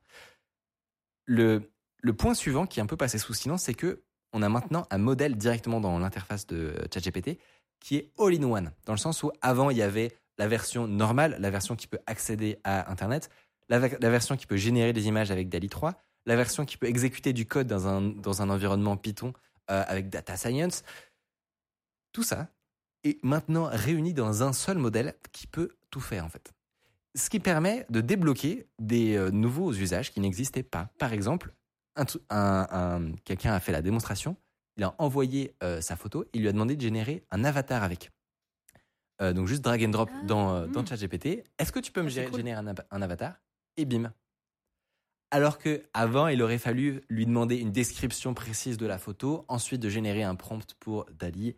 Le, 1.25 1.63
le 2.03 2.13
point 2.13 2.35
suivant 2.35 2.67
qui 2.67 2.79
est 2.79 2.83
un 2.83 2.87
peu 2.87 2.97
passé 2.97 3.19
sous 3.19 3.35
silence, 3.35 3.63
c'est 3.65 3.75
que 3.75 4.03
on 4.33 4.43
a 4.43 4.49
maintenant 4.49 4.87
un 4.91 4.99
modèle 4.99 5.37
directement 5.37 5.81
dans 5.81 5.99
l'interface 5.99 6.47
de 6.47 6.75
ChatGPT 6.93 7.39
qui 7.81 7.97
est 7.97 8.13
all-in-one, 8.19 8.73
dans 8.85 8.93
le 8.93 8.99
sens 8.99 9.23
où 9.23 9.31
avant 9.43 9.71
il 9.71 9.77
y 9.77 9.83
avait 9.83 10.13
la 10.39 10.49
version 10.49 10.87
normale, 10.87 11.37
la 11.39 11.51
version 11.51 11.77
qui 11.77 11.87
peut 11.87 12.01
accéder 12.07 12.59
à 12.65 12.91
Internet, 12.91 13.31
la 13.69 13.79
version 13.79 14.37
qui 14.37 14.47
peut 14.47 14.57
générer 14.57 14.93
des 14.93 15.07
images 15.07 15.31
avec 15.31 15.49
DALI 15.49 15.69
3, 15.69 15.95
la 16.27 16.37
version 16.37 16.65
qui 16.65 16.77
peut 16.77 16.87
exécuter 16.87 17.33
du 17.33 17.47
code 17.47 17.67
dans 17.67 17.87
un, 17.87 18.03
dans 18.03 18.43
un 18.43 18.51
environnement 18.51 18.97
Python 18.97 19.33
euh, 19.71 19.83
avec 19.87 20.11
Data 20.11 20.37
Science. 20.37 20.83
Tout 22.13 22.23
ça 22.23 22.49
est 23.05 23.23
maintenant 23.25 23.69
réuni 23.71 24.13
dans 24.13 24.43
un 24.43 24.53
seul 24.53 24.79
modèle 24.79 25.15
qui 25.33 25.47
peut 25.47 25.71
tout 25.91 26.01
faire 26.01 26.25
en 26.25 26.29
fait. 26.29 26.53
Ce 27.15 27.31
qui 27.31 27.41
permet 27.41 27.87
de 27.89 28.01
débloquer 28.01 28.69
des 28.79 29.17
euh, 29.17 29.31
nouveaux 29.31 29.73
usages 29.73 30.13
qui 30.13 30.21
n'existaient 30.21 30.63
pas. 30.63 30.91
Par 30.99 31.13
exemple, 31.13 31.55
un 31.97 32.05
tru- 32.05 32.21
un- 32.31 32.67
un- 32.71 33.13
quelqu'un 33.25 33.53
a 33.55 33.61
fait 33.61 33.73
la 33.73 33.83
démonstration, 33.83 34.37
il 34.77 34.85
a 34.85 34.95
envoyé 34.99 35.55
euh, 35.63 35.81
sa 35.81 35.97
photo, 35.97 36.25
il 36.35 36.43
lui 36.43 36.49
a 36.49 36.53
demandé 36.53 36.77
de 36.77 36.81
générer 36.83 37.25
un 37.31 37.45
avatar 37.45 37.83
avec. 37.83 38.11
Euh, 39.23 39.33
donc 39.33 39.47
juste 39.47 39.63
drag 39.63 39.83
and 39.85 39.89
drop 39.89 40.11
Ah. 40.13 40.27
dans, 40.27 40.55
euh, 40.55 40.67
dans 40.67 40.83
Mm. 40.83 40.87
ChatGPT. 40.89 41.45
Est-ce 41.59 41.73
que 41.73 41.81
tu 41.81 41.91
peux 41.93 42.03
me 42.03 42.11
Ah, 42.19 42.25
cool. 42.29 42.37
générer 42.37 42.59
un, 42.59 42.67
av- 42.67 42.85
un 42.91 43.01
avatar? 43.03 43.41
Et 43.79 43.85
bim. 43.87 44.13
Alors 45.31 45.59
que 45.59 45.83
avant, 45.93 46.29
il 46.29 46.41
aurait 46.43 46.59
fallu 46.59 47.01
lui 47.09 47.27
demander 47.27 47.57
une 47.57 47.73
description 47.73 48.33
précise 48.35 48.77
de 48.79 48.87
la 48.87 48.99
photo, 48.99 49.45
ensuite 49.49 49.81
de 49.81 49.89
générer 49.89 50.23
un 50.23 50.35
prompt 50.35 50.75
pour 50.79 51.07
Dali 51.19 51.57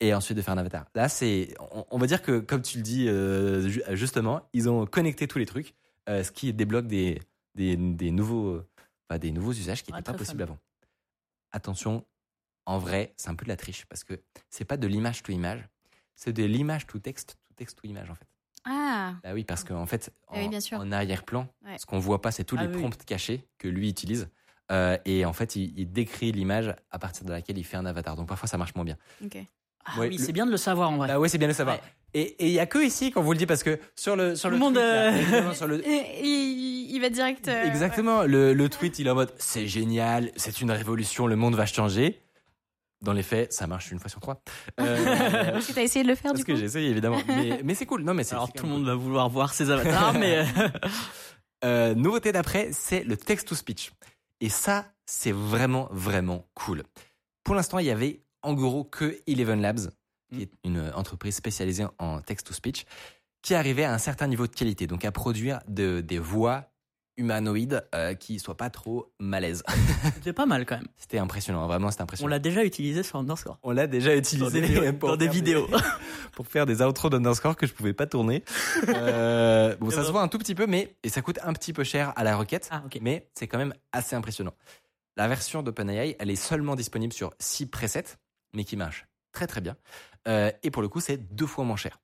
et 0.00 0.14
ensuite 0.14 0.36
de 0.36 0.42
faire 0.42 0.54
un 0.54 0.58
avatar. 0.58 0.86
Là, 0.94 1.08
c'est, 1.08 1.54
on, 1.72 1.84
on 1.90 1.98
va 1.98 2.06
dire 2.06 2.22
que 2.22 2.38
comme 2.38 2.62
tu 2.62 2.76
le 2.78 2.82
dis 2.82 3.08
euh, 3.08 3.68
ju- 3.68 3.82
justement, 3.92 4.42
ils 4.52 4.68
ont 4.70 4.86
connecté 4.86 5.26
tous 5.26 5.38
les 5.38 5.46
trucs, 5.46 5.74
ce 6.06 6.30
qui 6.30 6.52
débloque 6.52 6.86
des, 6.86 7.20
des, 7.56 7.76
des 7.76 8.10
nouveaux, 8.10 8.62
bah, 9.10 9.18
des 9.18 9.32
nouveaux 9.32 9.52
usages 9.52 9.82
qui 9.82 9.90
n'étaient 9.92 10.02
pas 10.04 10.14
possibles 10.14 10.42
avant. 10.44 10.58
Attention, 11.52 12.06
en 12.64 12.78
vrai, 12.78 13.12
c'est 13.16 13.28
un 13.28 13.34
peu 13.34 13.44
de 13.44 13.48
la 13.50 13.56
triche 13.56 13.84
parce 13.86 14.04
que 14.04 14.22
c'est 14.50 14.64
pas 14.64 14.76
de 14.76 14.86
l'image 14.86 15.22
to 15.24 15.32
image, 15.32 15.68
c'est 16.14 16.32
de 16.32 16.44
l'image 16.44 16.86
to 16.86 17.00
texte, 17.00 17.36
to 17.48 17.54
texte 17.56 17.76
to 17.82 17.88
image 17.88 18.08
en 18.08 18.14
fait. 18.14 18.28
Ah, 18.64 19.14
Bah 19.24 19.32
oui, 19.34 19.42
parce 19.44 19.64
qu'en 19.64 19.86
fait, 19.86 20.12
en, 20.28 20.46
oui, 20.46 20.62
sûr. 20.62 20.78
en 20.78 20.92
arrière-plan, 20.92 21.48
Ouais. 21.64 21.76
ce 21.78 21.86
qu'on 21.86 21.98
voit 21.98 22.20
pas, 22.22 22.30
c'est 22.30 22.44
tous 22.44 22.56
Ah 22.58 22.66
les 22.66 22.68
oui. 22.72 22.78
prompts 22.80 23.04
cachés 23.04 23.48
que 23.58 23.66
lui 23.66 23.88
utilise. 23.88 24.28
Euh, 24.70 24.96
et 25.04 25.24
en 25.24 25.32
fait, 25.32 25.56
il, 25.56 25.76
il 25.76 25.90
décrit 25.90 26.30
l'image 26.30 26.72
à 26.90 26.98
partir 27.00 27.24
de 27.24 27.32
laquelle 27.32 27.58
il 27.58 27.64
fait 27.64 27.78
un 27.78 27.86
avatar. 27.86 28.14
Donc 28.14 28.28
parfois, 28.28 28.48
ça 28.48 28.58
marche 28.58 28.74
moins 28.76 28.84
bien. 28.84 28.96
Ah 29.84 29.98
Ouais, 29.98 30.08
oui, 30.08 30.16
le- 30.18 30.24
c'est 30.24 30.32
bien 30.32 30.46
de 30.46 30.50
le 30.50 30.56
savoir 30.56 30.90
en 30.90 30.96
vrai. 30.98 31.08
Ah 31.10 31.18
ouais, 31.20 31.28
c'est 31.28 31.38
bien 31.38 31.48
de 31.48 31.52
le 31.52 31.56
savoir. 31.56 31.76
Ouais. 31.76 31.82
Et 32.12 32.22
et 32.44 32.46
il 32.46 32.52
y 32.52 32.58
a 32.60 32.66
que 32.66 32.78
ici 32.84 33.10
qu'on 33.12 33.22
vous 33.22 33.32
le 33.32 33.38
dit 33.38 33.46
parce 33.46 33.62
que 33.62 33.78
sur 33.94 34.16
le 34.16 34.34
sur 34.36 34.48
Tout 34.48 34.54
le, 34.54 34.56
le 34.56 34.60
monde, 34.64 34.74
tweet, 34.74 34.84
euh, 35.34 35.52
sur 35.54 35.66
le- 35.68 35.82
il, 36.24 36.90
il 36.92 37.00
va 37.00 37.08
direct. 37.08 37.46
euh, 37.48 37.64
exactement 37.64 38.22
le, 38.24 38.52
le 38.52 38.68
tweet, 38.68 38.98
il 38.98 39.06
est 39.06 39.10
en 39.10 39.14
mode 39.14 39.32
c'est 39.38 39.66
génial, 39.68 40.30
c'est 40.36 40.60
une 40.60 40.70
révolution, 40.72 41.26
le 41.26 41.36
monde 41.36 41.54
va 41.54 41.66
changer. 41.66 42.20
Dans 43.02 43.14
les 43.14 43.22
faits, 43.22 43.50
ça 43.50 43.66
marche 43.66 43.90
une 43.92 43.98
fois 43.98 44.10
sur 44.10 44.20
trois. 44.20 44.42
Euh. 44.78 45.54
Est-ce 45.56 45.68
que 45.68 45.72
t'as 45.72 45.82
essayé 45.82 46.02
de 46.02 46.08
le 46.10 46.14
faire 46.14 46.32
parce 46.32 46.40
du 46.40 46.44
que 46.44 46.52
coup 46.52 46.58
j'ai 46.58 46.66
essayé 46.66 46.90
évidemment, 46.90 47.22
mais, 47.28 47.60
mais 47.64 47.74
c'est 47.74 47.86
cool. 47.86 48.02
Non 48.02 48.12
mais 48.12 48.24
c'est 48.24 48.34
Alors 48.34 48.52
tout 48.52 48.66
le 48.66 48.72
monde 48.72 48.84
va 48.84 48.94
vouloir 48.94 49.30
voir 49.30 49.54
ses 49.54 49.70
avatars, 49.70 50.12
mais 50.12 50.44
euh, 51.64 51.94
nouveauté 51.94 52.32
d'après, 52.32 52.70
c'est 52.72 53.04
le 53.04 53.16
text-to-speech. 53.16 53.92
Et 54.40 54.48
ça, 54.48 54.86
c'est 55.06 55.32
vraiment, 55.32 55.88
vraiment 55.92 56.46
cool. 56.54 56.82
Pour 57.44 57.54
l'instant, 57.54 57.78
il 57.78 57.86
y 57.86 57.90
avait 57.90 58.20
en 58.42 58.54
gros 58.54 58.84
que 58.84 59.18
Eleven 59.26 59.60
Labs, 59.60 59.90
qui 60.32 60.42
est 60.42 60.50
une 60.64 60.90
entreprise 60.94 61.34
spécialisée 61.36 61.84
en 61.98 62.20
text-to-speech, 62.20 62.84
qui 63.42 63.54
arrivait 63.54 63.84
à 63.84 63.92
un 63.94 63.98
certain 63.98 64.26
niveau 64.26 64.46
de 64.46 64.54
qualité, 64.54 64.86
donc 64.86 65.04
à 65.04 65.12
produire 65.12 65.60
de- 65.68 66.00
des 66.00 66.18
voix 66.18 66.66
humanoïdes 67.16 67.86
euh, 67.94 68.14
qui 68.14 68.38
soient 68.38 68.56
pas 68.56 68.70
trop 68.70 69.12
malaises. 69.18 69.62
c'était 70.14 70.32
pas 70.32 70.46
mal 70.46 70.64
quand 70.64 70.76
même. 70.76 70.86
C'était 70.96 71.18
impressionnant, 71.18 71.66
vraiment, 71.66 71.90
c'était 71.90 72.02
On 72.02 72.04
impressionnant. 72.04 72.30
l'a 72.30 72.38
déjà 72.38 72.64
utilisé 72.64 73.02
sur 73.02 73.18
Underscore. 73.18 73.58
On 73.62 73.72
l'a 73.72 73.86
déjà 73.86 74.16
utilisé 74.16 74.60
Dans 74.62 74.80
des, 74.82 74.92
pour 74.94 75.08
dans 75.10 75.16
des 75.16 75.28
vidéos. 75.28 75.68
pour 76.32 76.46
faire 76.46 76.64
des 76.64 76.80
outros 76.80 77.10
d'Underscore 77.10 77.56
que 77.56 77.66
je 77.66 77.74
pouvais 77.74 77.92
pas 77.92 78.06
tourner. 78.06 78.42
Euh, 78.88 79.76
bon, 79.76 79.90
ça 79.90 80.04
se 80.04 80.10
voit 80.10 80.22
un 80.22 80.28
tout 80.28 80.38
petit 80.38 80.54
peu, 80.54 80.66
mais 80.66 80.96
et 81.02 81.08
ça 81.10 81.20
coûte 81.20 81.38
un 81.42 81.52
petit 81.52 81.72
peu 81.74 81.84
cher 81.84 82.12
à 82.16 82.24
la 82.24 82.36
requête, 82.36 82.68
Ah, 82.70 82.82
mais 83.02 83.28
c'est 83.34 83.46
quand 83.48 83.58
même 83.58 83.74
assez 83.92 84.16
impressionnant. 84.16 84.54
La 85.16 85.28
version 85.28 85.62
d'OpenAI, 85.62 86.16
elle 86.18 86.30
est 86.30 86.36
seulement 86.36 86.76
disponible 86.76 87.12
sur 87.12 87.34
6 87.38 87.66
presets, 87.66 88.16
mais 88.52 88.64
qui 88.64 88.76
marche 88.76 89.06
très 89.32 89.46
très 89.46 89.60
bien. 89.60 89.76
Euh, 90.28 90.50
et 90.62 90.70
pour 90.70 90.82
le 90.82 90.88
coup, 90.88 91.00
c'est 91.00 91.16
deux 91.16 91.46
fois 91.46 91.64
moins 91.64 91.76
cher. 91.76 92.00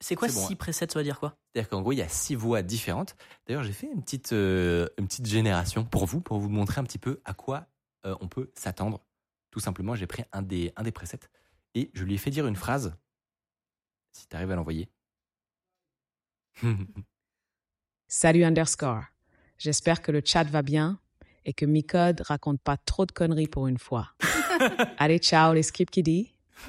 C'est 0.00 0.16
quoi 0.16 0.28
C'est 0.28 0.34
bon, 0.34 0.46
si 0.48 0.56
presets, 0.56 0.88
ça 0.90 0.98
veut 0.98 1.04
dire 1.04 1.20
quoi? 1.20 1.38
C'est-à-dire 1.52 1.68
qu'en 1.68 1.80
gros, 1.80 1.92
il 1.92 1.98
y 1.98 2.02
a 2.02 2.08
six 2.08 2.34
voix 2.34 2.62
différentes. 2.62 3.14
D'ailleurs, 3.46 3.62
j'ai 3.62 3.72
fait 3.72 3.86
une 3.86 4.02
petite, 4.02 4.32
euh, 4.32 4.88
une 4.98 5.06
petite 5.06 5.26
génération 5.26 5.84
pour 5.84 6.06
vous, 6.06 6.20
pour 6.20 6.40
vous 6.40 6.48
montrer 6.48 6.80
un 6.80 6.84
petit 6.84 6.98
peu 6.98 7.20
à 7.24 7.34
quoi 7.34 7.68
euh, 8.04 8.16
on 8.20 8.26
peut 8.26 8.50
s'attendre. 8.56 9.00
Tout 9.52 9.60
simplement, 9.60 9.94
j'ai 9.94 10.08
pris 10.08 10.24
un 10.32 10.42
des, 10.42 10.72
un 10.74 10.82
des 10.82 10.90
presets 10.90 11.20
et 11.76 11.92
je 11.94 12.02
lui 12.02 12.14
ai 12.14 12.18
fait 12.18 12.30
dire 12.30 12.48
une 12.48 12.56
phrase. 12.56 12.96
Si 14.10 14.26
tu 14.26 14.34
arrives 14.34 14.50
à 14.50 14.56
l'envoyer. 14.56 14.90
Salut 18.08 18.42
underscore. 18.42 19.04
J'espère 19.56 20.02
que 20.02 20.10
le 20.10 20.20
chat 20.24 20.44
va 20.44 20.62
bien 20.62 20.98
et 21.44 21.52
que 21.52 21.64
Micode 21.66 22.22
raconte 22.24 22.60
pas 22.60 22.76
trop 22.76 23.06
de 23.06 23.12
conneries 23.12 23.46
pour 23.48 23.66
une 23.66 23.78
fois. 23.78 24.10
Allez, 24.98 25.18
ciao 25.18 25.52
les 25.54 25.62
skip 25.62 25.90
kiddies. 25.90 26.32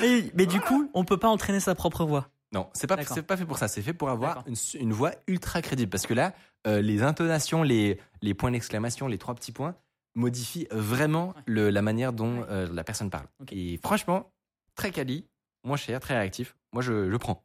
mais, 0.00 0.30
mais 0.34 0.46
du 0.46 0.60
coup, 0.60 0.90
on 0.94 1.04
peut 1.04 1.16
pas 1.16 1.28
entraîner 1.28 1.60
sa 1.60 1.74
propre 1.74 2.04
voix. 2.04 2.28
non, 2.52 2.68
c'est 2.74 2.86
pas, 2.86 2.96
c'est 3.04 3.22
pas 3.22 3.36
fait 3.36 3.46
pour 3.46 3.58
ça. 3.58 3.68
C'est 3.68 3.82
fait 3.82 3.92
pour 3.94 4.10
avoir 4.10 4.44
une, 4.74 4.92
voix 4.92 5.12
ultra 5.26 5.62
crédible. 5.62 5.90
Parce 5.90 6.06
que 6.06 6.14
là, 6.14 6.34
euh, 6.66 6.80
les 6.80 7.02
intonations, 7.02 7.62
les, 7.62 7.98
les 8.22 8.34
points 8.34 8.50
d'exclamation, 8.50 9.06
les 9.06 9.18
trois 9.18 9.34
petits 9.34 9.52
points 9.52 9.74
modifient 10.14 10.66
vraiment 10.70 11.34
le, 11.46 11.70
la 11.70 11.82
manière 11.82 12.12
dont 12.12 12.40
Ouais. 12.40 12.46
euh, 12.50 12.68
la 12.72 12.84
personne 12.84 13.10
parle. 13.10 13.26
Et 13.52 13.78
franchement, 13.82 14.30
très 14.74 14.90
quali, 14.90 15.26
moins 15.64 15.76
cher, 15.76 16.00
très 16.00 16.18
réactif. 16.18 16.56
Moi, 16.72 16.82
je, 16.82 17.10
je 17.10 17.16
prends. 17.16 17.44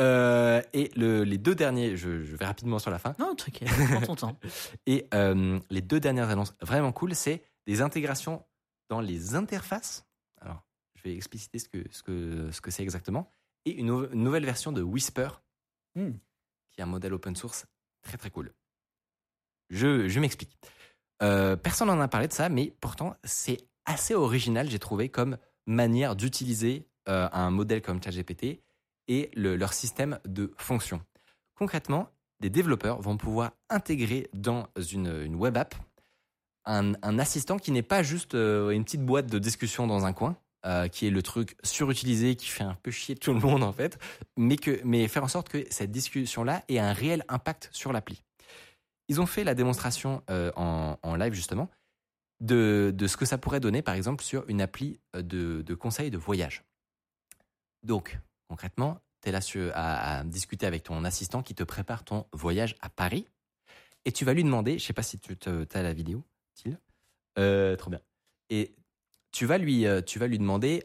Euh, 0.00 0.60
et 0.72 0.90
le- 0.96 1.22
les 1.24 1.38
deux 1.38 1.54
derniers, 1.54 1.96
je, 1.96 2.22
je 2.24 2.36
vais 2.36 2.44
rapidement 2.46 2.78
sur 2.78 2.90
la 2.90 2.98
fin. 2.98 3.14
Non, 3.18 3.34
t'inquiète, 3.34 3.68
prends 3.90 4.00
ton 4.00 4.16
temps. 4.16 4.38
Et 4.86 5.06
euh, 5.14 5.58
les 5.70 5.82
deux 5.82 6.00
dernières 6.00 6.30
annonces 6.30 6.54
vraiment 6.60 6.92
cool, 6.92 7.14
c'est 7.14 7.42
des 7.66 7.80
intégrations 7.80 8.44
dans 8.90 9.00
les 9.00 9.34
interfaces. 9.36 10.04
Alors, 10.40 10.64
je 10.96 11.02
vais 11.04 11.14
expliciter 11.14 11.58
ce 11.58 11.68
que 11.68 11.84
ce 11.90 12.02
que 12.02 12.50
ce 12.50 12.60
que 12.60 12.70
c'est 12.70 12.82
exactement. 12.82 13.32
Et 13.66 13.72
une, 13.78 13.86
nou- 13.86 14.08
une 14.12 14.22
nouvelle 14.24 14.44
version 14.44 14.72
de 14.72 14.82
Whisper, 14.82 15.28
Hmm. 15.96 16.10
qui 16.72 16.80
est 16.80 16.82
un 16.82 16.86
modèle 16.86 17.12
open 17.14 17.36
source 17.36 17.66
très 18.02 18.18
très 18.18 18.30
cool. 18.30 18.52
Je, 19.70 20.08
je 20.08 20.20
m'explique. 20.20 20.58
Euh, 21.22 21.54
personne 21.56 21.86
n'en 21.88 22.00
a 22.00 22.08
parlé 22.08 22.26
de 22.26 22.32
ça, 22.32 22.48
mais 22.48 22.74
pourtant 22.80 23.14
c'est 23.22 23.58
assez 23.86 24.14
original, 24.14 24.68
j'ai 24.68 24.80
trouvé, 24.80 25.08
comme 25.08 25.38
manière 25.66 26.16
d'utiliser 26.16 26.88
euh, 27.08 27.28
un 27.32 27.50
modèle 27.50 27.80
comme 27.80 28.02
ChatGPT 28.02 28.60
et 29.08 29.30
le- 29.34 29.56
leur 29.56 29.72
système 29.72 30.18
de 30.24 30.52
fonctions. 30.56 31.02
Concrètement, 31.56 32.08
des 32.40 32.50
développeurs 32.50 33.00
vont 33.00 33.16
pouvoir 33.16 33.52
intégrer 33.70 34.28
dans 34.34 34.68
une, 34.92 35.34
web 35.34 35.56
app 35.56 35.74
un, 36.66 37.18
assistant 37.18 37.58
qui 37.58 37.70
n'est 37.70 37.82
pas 37.82 38.02
juste 38.02 38.34
euh, 38.34 38.70
une 38.70 38.84
petite 38.84 39.04
boîte 39.04 39.26
de 39.26 39.38
discussion 39.38 39.86
dans 39.86 40.06
un 40.06 40.12
coin, 40.12 40.36
euh, 40.66 40.88
qui 40.88 41.06
est 41.06 41.10
le 41.10 41.22
truc 41.22 41.56
surutilisé, 41.62 42.36
qui 42.36 42.48
fait 42.48 42.64
un 42.64 42.76
peu 42.82 42.90
chier 42.90 43.14
tout 43.14 43.32
le 43.32 43.40
monde 43.40 43.62
en 43.62 43.72
fait, 43.72 43.98
mais, 44.36 44.56
que, 44.56 44.80
mais 44.84 45.06
faire 45.08 45.24
en 45.24 45.28
sorte 45.28 45.48
que 45.48 45.64
cette 45.70 45.90
discussion-là 45.90 46.64
ait 46.68 46.78
un 46.78 46.92
réel 46.92 47.24
impact 47.28 47.68
sur 47.72 47.92
l'appli. 47.92 48.22
Ils 49.08 49.20
ont 49.20 49.26
fait 49.26 49.44
la 49.44 49.54
démonstration 49.54 50.22
euh, 50.30 50.50
en, 50.56 51.16
live 51.16 51.34
justement 51.34 51.68
de, 52.40 52.92
de 52.94 53.06
ce 53.06 53.16
que 53.16 53.26
ça 53.26 53.36
pourrait 53.36 53.60
donner 53.60 53.82
par 53.82 53.94
exemple 53.94 54.24
sur 54.24 54.48
une 54.48 54.62
appli 54.62 54.98
de, 55.14 55.62
de 55.62 55.74
conseil 55.74 56.10
de 56.10 56.18
voyage. 56.18 56.64
Donc, 57.82 58.18
concrètement, 58.54 59.00
tu 59.20 59.30
es 59.30 59.32
là 59.32 59.40
à, 59.74 60.22
discuter 60.22 60.64
avec 60.64 60.84
ton 60.84 61.04
assistant 61.04 61.42
qui 61.42 61.56
te 61.56 61.64
prépare 61.64 62.04
ton 62.04 62.24
voyage 62.32 62.76
à 62.80 62.88
Paris 62.88 63.26
et 64.04 64.12
tu 64.12 64.24
vas 64.24 64.32
lui 64.32 64.44
demander, 64.44 64.78
je 64.78 64.84
sais 64.84 64.92
pas 64.92 65.02
si 65.02 65.18
tu 65.18 65.36
as 65.48 65.82
la 65.82 65.92
vidéo, 65.92 66.22
Thiel. 66.54 66.78
Euh, 67.36 67.74
trop 67.74 67.90
bien. 67.90 68.00
Et 68.50 68.76
tu 69.32 69.44
vas 69.44 69.58
lui, 69.58 69.86
euh, 69.86 70.02
tu 70.02 70.20
vas 70.20 70.28
lui 70.28 70.38
demander 70.38 70.84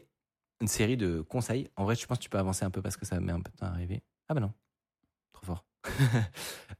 une 0.60 0.66
série 0.66 0.96
de 0.96 1.20
conseils. 1.20 1.70
En 1.76 1.84
vrai, 1.84 1.94
je 1.94 2.04
pense 2.06 2.18
que 2.18 2.24
tu 2.24 2.28
peux 2.28 2.38
avancer 2.38 2.64
un 2.64 2.70
peu 2.70 2.82
parce 2.82 2.96
que 2.96 3.06
ça 3.06 3.20
met 3.20 3.30
un 3.30 3.40
peu 3.40 3.52
de 3.52 3.56
temps 3.56 3.66
à 3.66 3.70
arriver. 3.70 4.02
Ah 4.28 4.34
bah 4.34 4.40
non, 4.40 4.52
trop 5.32 5.46
fort. 5.46 5.64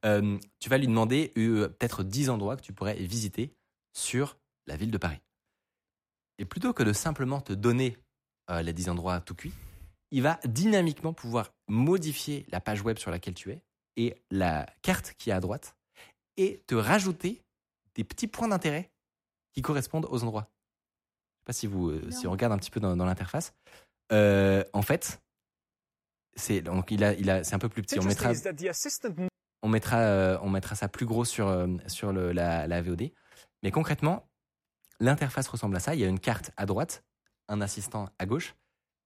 Euh, 0.06 0.38
tu 0.60 0.70
vas 0.70 0.78
lui 0.78 0.86
demander 0.86 1.30
euh, 1.36 1.68
peut-être 1.68 2.04
10 2.04 2.30
endroits 2.30 2.56
que 2.56 2.62
tu 2.62 2.72
pourrais 2.72 2.94
visiter 2.94 3.54
sur 3.92 4.38
la 4.66 4.74
ville 4.78 4.90
de 4.90 4.96
Paris. 4.96 5.20
Et 6.38 6.46
plutôt 6.46 6.72
que 6.72 6.82
de 6.82 6.94
simplement 6.94 7.42
te 7.42 7.52
donner 7.52 7.98
les 8.48 8.72
10 8.72 8.88
endroits 8.88 9.20
tout 9.20 9.34
cuits, 9.34 9.52
il 10.10 10.22
va 10.22 10.40
dynamiquement 10.44 11.12
pouvoir 11.12 11.52
modifier 11.68 12.46
la 12.50 12.60
page 12.60 12.82
web 12.82 12.98
sur 12.98 13.10
laquelle 13.10 13.34
tu 13.34 13.50
es 13.50 13.62
et 13.96 14.16
la 14.30 14.66
carte 14.82 15.14
qui 15.18 15.30
est 15.30 15.32
à 15.32 15.40
droite 15.40 15.76
et 16.36 16.62
te 16.66 16.74
rajouter 16.74 17.42
des 17.94 18.04
petits 18.04 18.26
points 18.26 18.48
d'intérêt 18.48 18.90
qui 19.52 19.62
correspondent 19.62 20.06
aux 20.10 20.22
endroits. 20.22 20.48
Je 20.50 21.40
sais 21.40 21.44
pas 21.46 21.52
si 21.52 21.66
vous 21.66 21.90
euh, 21.90 22.10
si 22.10 22.26
on 22.26 22.30
regarde 22.30 22.52
un 22.52 22.58
petit 22.58 22.70
peu 22.70 22.80
dans, 22.80 22.96
dans 22.96 23.04
l'interface. 23.04 23.52
Euh, 24.12 24.64
en 24.72 24.82
fait, 24.82 25.20
c'est 26.34 26.60
donc 26.60 26.90
il 26.90 27.04
a 27.04 27.14
il 27.14 27.30
a 27.30 27.44
c'est 27.44 27.54
un 27.54 27.58
peu 27.58 27.68
plus 27.68 27.82
petit. 27.82 27.98
On 27.98 28.04
mettra 28.04 28.32
on 29.62 29.68
mettra 29.68 29.98
euh, 29.98 30.38
on 30.42 30.50
mettra 30.50 30.74
ça 30.74 30.88
plus 30.88 31.06
gros 31.06 31.24
sur 31.24 31.48
euh, 31.48 31.66
sur 31.86 32.12
le, 32.12 32.32
la, 32.32 32.66
la 32.66 32.82
VOD. 32.82 33.10
Mais 33.62 33.70
concrètement, 33.70 34.28
l'interface 35.00 35.48
ressemble 35.48 35.76
à 35.76 35.80
ça. 35.80 35.94
Il 35.94 36.00
y 36.00 36.04
a 36.04 36.08
une 36.08 36.20
carte 36.20 36.50
à 36.56 36.66
droite, 36.66 37.04
un 37.48 37.60
assistant 37.60 38.08
à 38.18 38.26
gauche, 38.26 38.54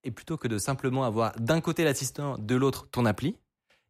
et 0.05 0.11
plutôt 0.11 0.37
que 0.37 0.49
de 0.49 0.59
simplement 0.59 1.05
avoir 1.05 1.35
d'un 1.41 1.61
côté 1.61 1.85
l'assistant, 1.85 2.37
de 2.39 2.55
l'autre 2.55 2.89
ton 2.91 3.05
appli, 3.07 3.37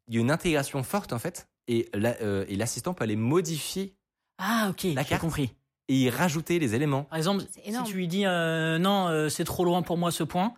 il 0.08 0.14
y 0.14 0.18
a 0.18 0.20
une 0.20 0.30
intégration 0.30 0.82
forte 0.82 1.12
en 1.12 1.18
fait, 1.18 1.48
et 1.68 1.88
la- 1.94 2.16
euh, 2.22 2.44
l'assistant 2.50 2.94
peut 2.94 3.04
aller 3.04 3.16
modifier 3.16 3.94
Ah, 4.38 4.68
ok, 4.70 4.80
j'ai 4.82 4.94
carte. 4.94 5.20
compris. 5.20 5.52
et 5.88 5.96
y 5.96 6.10
rajouter 6.10 6.58
les 6.58 6.74
éléments. 6.74 7.04
Par 7.04 7.18
exemple, 7.18 7.42
si 7.50 7.82
tu 7.84 7.94
lui 7.94 8.08
dis 8.08 8.24
euh, 8.26 8.78
non, 8.78 9.08
euh, 9.08 9.28
c'est 9.28 9.44
trop 9.44 9.64
loin 9.64 9.82
pour 9.82 9.96
moi 9.98 10.10
ce 10.10 10.24
point. 10.24 10.54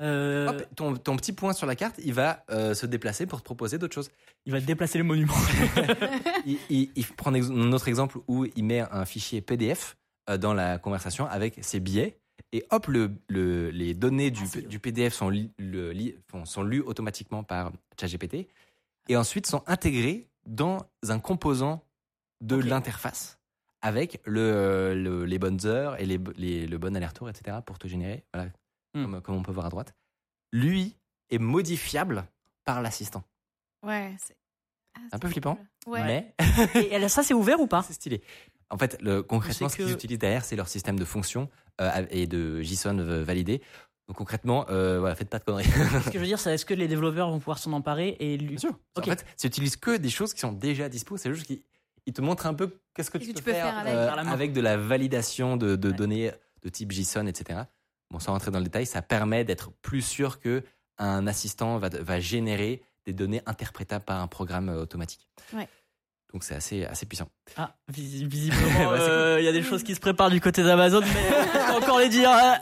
euh, 0.00 0.46
Hop, 0.48 0.62
ton, 0.76 0.96
ton 0.96 1.16
petit 1.16 1.32
point 1.32 1.52
sur 1.52 1.66
la 1.66 1.74
carte, 1.74 1.96
il 2.04 2.12
va 2.14 2.44
euh, 2.50 2.74
se 2.74 2.86
déplacer 2.86 3.26
pour 3.26 3.40
te 3.40 3.44
proposer 3.44 3.78
d'autres 3.78 3.94
choses. 3.94 4.10
il 4.46 4.52
va 4.52 4.60
déplacer 4.60 4.98
les 4.98 5.04
monuments. 5.04 5.34
il, 6.46 6.58
il, 6.70 6.90
il 6.96 7.06
prend 7.06 7.32
un 7.34 7.72
autre 7.72 7.88
exemple 7.88 8.18
où 8.28 8.44
il 8.44 8.64
met 8.64 8.80
un 8.80 9.04
fichier 9.04 9.40
PDF 9.40 9.96
dans 10.40 10.52
la 10.54 10.78
conversation 10.78 11.26
avec 11.26 11.58
ses 11.62 11.80
billets 11.80 12.18
Et 12.52 12.64
hop, 12.70 12.86
le, 12.86 13.10
le- 13.28 13.70
les 13.70 13.94
données 13.94 14.30
du, 14.30 14.44
Ah, 14.56 14.60
du 14.60 14.78
PDF 14.78 15.12
sont, 15.14 15.28
li- 15.28 15.50
le- 15.58 15.92
li- 15.92 16.14
font- 16.28 16.44
sont 16.44 16.62
lues 16.62 16.80
automatiquement 16.80 17.42
par 17.42 17.72
ChatGPT 18.00 18.48
et 19.08 19.16
ensuite 19.16 19.46
sont 19.46 19.62
intégrées 19.66 20.28
dans 20.46 20.78
un 21.08 21.18
composant 21.18 21.82
de 22.40 22.56
l'interface 22.56 23.38
avec 23.82 24.20
le, 24.24 24.94
le- 24.94 25.24
les 25.24 25.38
bonnes 25.38 25.64
heures 25.66 26.00
et 26.00 26.06
les, 26.06 26.18
les- 26.36 26.66
le 26.66 26.78
bon 26.78 26.96
aller-retour, 26.96 27.28
etc. 27.28 27.58
pour 27.64 27.78
te 27.78 27.86
générer, 27.88 28.24
voilà, 28.32 28.48
Hmm. 28.94 29.02
comme, 29.04 29.20
comme 29.20 29.34
on 29.36 29.42
peut 29.42 29.52
voir 29.52 29.66
à 29.66 29.68
droite. 29.68 29.94
Lui 30.52 30.96
est 31.30 31.38
modifiable 31.38 32.24
par 32.64 32.80
l'assistant. 32.80 33.22
Ouais, 33.84 34.14
c'est 34.18 34.36
ah, 34.96 35.00
Un 35.12 35.18
peu 35.18 35.28
flippant. 35.28 35.58
Ouais. 35.86 36.02
Mais 36.02 36.34
Et 36.90 37.08
ça, 37.08 37.22
c'est 37.22 37.34
ouvert 37.34 37.60
ou 37.60 37.66
pas? 37.66 37.82
C'est 37.86 37.92
stylé. 37.92 38.22
En 38.70 38.78
fait, 38.78 39.00
le, 39.02 39.22
concrètement, 39.22 39.68
ce 39.68 39.76
qu'ils 39.76 39.86
que- 39.86 39.92
utilisent 39.92 40.18
derrière, 40.18 40.44
c'est 40.44 40.56
leur 40.56 40.68
système 40.68 40.98
de 40.98 41.04
fonctions 41.04 41.42
euh, 41.42 41.67
et 42.10 42.26
de 42.26 42.60
JSON 42.62 42.98
euh, 42.98 43.22
validé. 43.24 43.62
Donc 44.08 44.16
concrètement, 44.16 44.66
euh, 44.70 44.98
voilà, 45.00 45.14
faites 45.14 45.28
pas 45.28 45.38
de 45.38 45.44
conneries. 45.44 45.64
Ce 46.04 46.06
que 46.06 46.12
je 46.14 46.18
veux 46.18 46.24
dire, 46.32 46.38
c'est 46.38 46.54
est-ce 46.54 46.64
que 46.64 46.74
les 46.74 46.88
développeurs 46.88 47.30
vont 47.30 47.38
pouvoir 47.38 47.58
s'en 47.58 47.72
emparer 47.72 48.16
et 48.20 48.36
lui. 48.38 48.48
Bien 48.50 48.58
sûr. 48.58 48.78
En 48.96 49.02
fait, 49.02 49.24
ça 49.36 49.46
utilise 49.48 49.76
que 49.76 49.96
des 49.96 50.08
choses 50.10 50.32
qui 50.34 50.40
sont 50.40 50.52
déjà 50.52 50.88
dispo. 50.88 51.16
C'est 51.16 51.32
juste 51.32 51.46
qu'ils 51.46 51.62
ils 52.06 52.12
te 52.14 52.22
montrent 52.22 52.46
un 52.46 52.54
peu 52.54 52.78
qu'est-ce 52.94 53.10
que 53.10 53.18
tu 53.18 53.26
que 53.26 53.32
peux, 53.32 53.38
tu 53.38 53.44
peux 53.44 53.52
faire 53.52 53.76
avec. 53.76 53.92
euh, 53.92 54.08
avec 54.10 54.52
de 54.54 54.62
la 54.62 54.78
validation 54.78 55.58
de, 55.58 55.76
de 55.76 55.88
Ouais. 55.90 55.94
données 55.94 56.32
de 56.62 56.68
type 56.70 56.90
JSON, 56.90 57.26
etc. 57.26 57.60
Bon, 58.10 58.18
sans 58.18 58.32
rentrer 58.32 58.50
dans 58.50 58.58
le 58.60 58.64
détail, 58.64 58.86
ça 58.86 59.02
permet 59.02 59.44
d'être 59.44 59.70
plus 59.82 60.00
sûr 60.00 60.40
que 60.40 60.62
un 60.96 61.26
assistant 61.26 61.76
va, 61.76 61.90
va 61.90 62.18
générer 62.18 62.80
des 63.04 63.12
données 63.12 63.42
interprétables 63.44 64.04
par 64.06 64.20
un 64.22 64.26
programme 64.26 64.70
euh, 64.70 64.80
automatique. 64.82 65.28
Ouais. 65.52 65.68
Donc 66.34 66.44
c'est 66.44 66.54
assez, 66.54 66.84
assez 66.84 67.06
puissant. 67.06 67.28
Ah, 67.56 67.74
vis- 67.88 68.24
visiblement, 68.28 68.90
Bah, 68.90 69.00
euh, 69.00 69.36
il 69.40 69.44
y 69.44 69.48
a 69.48 69.52
des 69.52 69.62
choses 69.62 69.82
qui 69.82 69.94
se 69.94 70.00
préparent 70.00 70.30
du 70.30 70.40
côté 70.40 70.62
d'Amazon, 70.62 71.00
mais 71.00 71.06
on 71.54 71.58
va 71.72 71.76
encore 71.78 71.98
les 72.00 72.08
dire. 72.10 72.30
hein. 72.30 72.56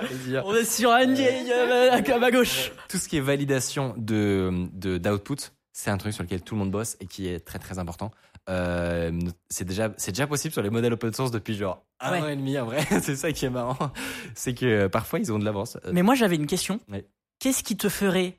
On 0.44 0.54
est 0.54 0.64
sur 0.64 0.90
un 0.90 1.06
euh, 1.14 1.90
à 1.92 2.18
ma 2.18 2.30
gauche. 2.30 2.72
Tout 2.88 2.96
ce 2.98 3.08
qui 3.08 3.18
est 3.18 3.20
validation 3.20 3.94
de 3.98 4.50
de- 4.72 4.96
d'output, 4.98 5.52
c'est 5.72 5.90
un 5.90 5.98
truc 5.98 6.14
sur 6.14 6.22
lequel 6.22 6.42
tout 6.42 6.54
le 6.54 6.60
monde 6.60 6.70
bosse 6.70 6.96
et 7.00 7.06
qui 7.06 7.28
est 7.28 7.40
très 7.40 7.58
très 7.58 7.78
important. 7.78 8.10
Euh, 8.48 9.12
c'est 9.50 9.66
déjà 9.66 9.92
c'est 9.98 10.12
déjà 10.12 10.26
possible 10.26 10.52
sur 10.52 10.62
les 10.62 10.70
modèles 10.70 10.94
open 10.94 11.12
source 11.12 11.30
depuis 11.30 11.54
genre 11.56 11.84
un 12.00 12.12
Ouais. 12.12 12.20
an 12.22 12.28
et 12.28 12.36
demi 12.36 12.58
en 12.58 12.64
vrai. 12.64 12.80
c'est 13.02 13.16
ça 13.16 13.32
qui 13.32 13.44
est 13.44 13.50
marrant, 13.50 13.92
c'est 14.34 14.54
que 14.54 14.86
parfois 14.86 15.18
ils 15.18 15.30
ont 15.30 15.38
de 15.38 15.44
l'avance. 15.44 15.76
Mais 15.92 16.02
moi, 16.02 16.14
j'avais 16.14 16.36
une 16.36 16.46
question. 16.46 16.80
Ouais. 16.90 17.06
Qu'est-ce 17.38 17.62
qui 17.62 17.76
te 17.76 17.88
ferait 17.90 18.38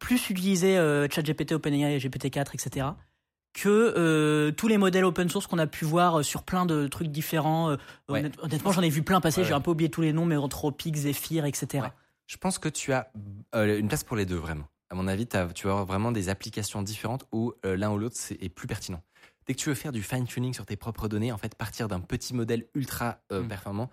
plus 0.00 0.30
utiliser 0.30 0.78
euh, 0.78 1.06
ChatGPT, 1.08 1.52
OpenAI, 1.52 1.98
GPT-4, 1.98 2.54
etc. 2.54 2.86
que 3.52 3.68
euh, 3.96 4.50
tous 4.52 4.66
les 4.68 4.78
modèles 4.78 5.04
open 5.04 5.28
source 5.28 5.46
qu'on 5.46 5.58
a 5.58 5.66
pu 5.66 5.84
voir 5.84 6.20
euh, 6.20 6.22
sur 6.22 6.42
plein 6.42 6.64
de 6.66 6.86
trucs 6.88 7.08
différents. 7.08 7.70
euh, 7.70 7.76
Ouais. 8.08 8.30
honnêtement, 8.40 8.72
j'en 8.72 8.82
ai 8.82 8.88
vu 8.88 9.02
plein 9.02 9.20
passer. 9.20 9.40
Ouais, 9.42 9.46
J'ai 9.46 9.52
un 9.54 9.60
peu 9.60 9.70
oublié 9.72 9.90
tous 9.90 10.00
les 10.00 10.12
noms, 10.12 10.24
mais 10.26 10.36
Anthropic, 10.36 10.94
Zephyr, 10.96 11.44
etc. 11.44 11.86
Je 12.26 12.36
pense 12.38 12.58
que 12.58 12.68
tu 12.68 12.92
as 12.92 13.10
une 13.54 13.88
place 13.88 14.04
pour 14.04 14.16
les 14.16 14.24
deux 14.26 14.36
vraiment. 14.36 14.64
À 14.90 14.94
mon 14.94 15.06
avis, 15.08 15.26
t'as- 15.26 15.48
tu 15.48 15.66
vas 15.66 15.72
avoir 15.72 15.86
vraiment 15.86 16.12
des 16.12 16.28
applications 16.28 16.82
différentes 16.82 17.26
où 17.32 17.52
l'un 17.64 17.90
ou 17.92 17.98
l'autre 17.98 18.16
est 18.40 18.48
plus 18.48 18.66
pertinent. 18.66 19.02
Dès 19.46 19.54
que 19.54 19.58
tu 19.58 19.68
veux 19.68 19.74
faire 19.74 19.92
du 19.92 20.02
fine 20.02 20.24
tuning 20.26 20.54
sur 20.54 20.64
tes 20.66 20.76
propres 20.76 21.08
données, 21.08 21.32
en 21.32 21.38
fait, 21.38 21.54
partir 21.56 21.88
d'un 21.88 22.00
petit 22.00 22.32
modèle 22.34 22.66
ultra 22.74 23.18
euh, 23.32 23.42
Mm. 23.42 23.48
performant, 23.48 23.90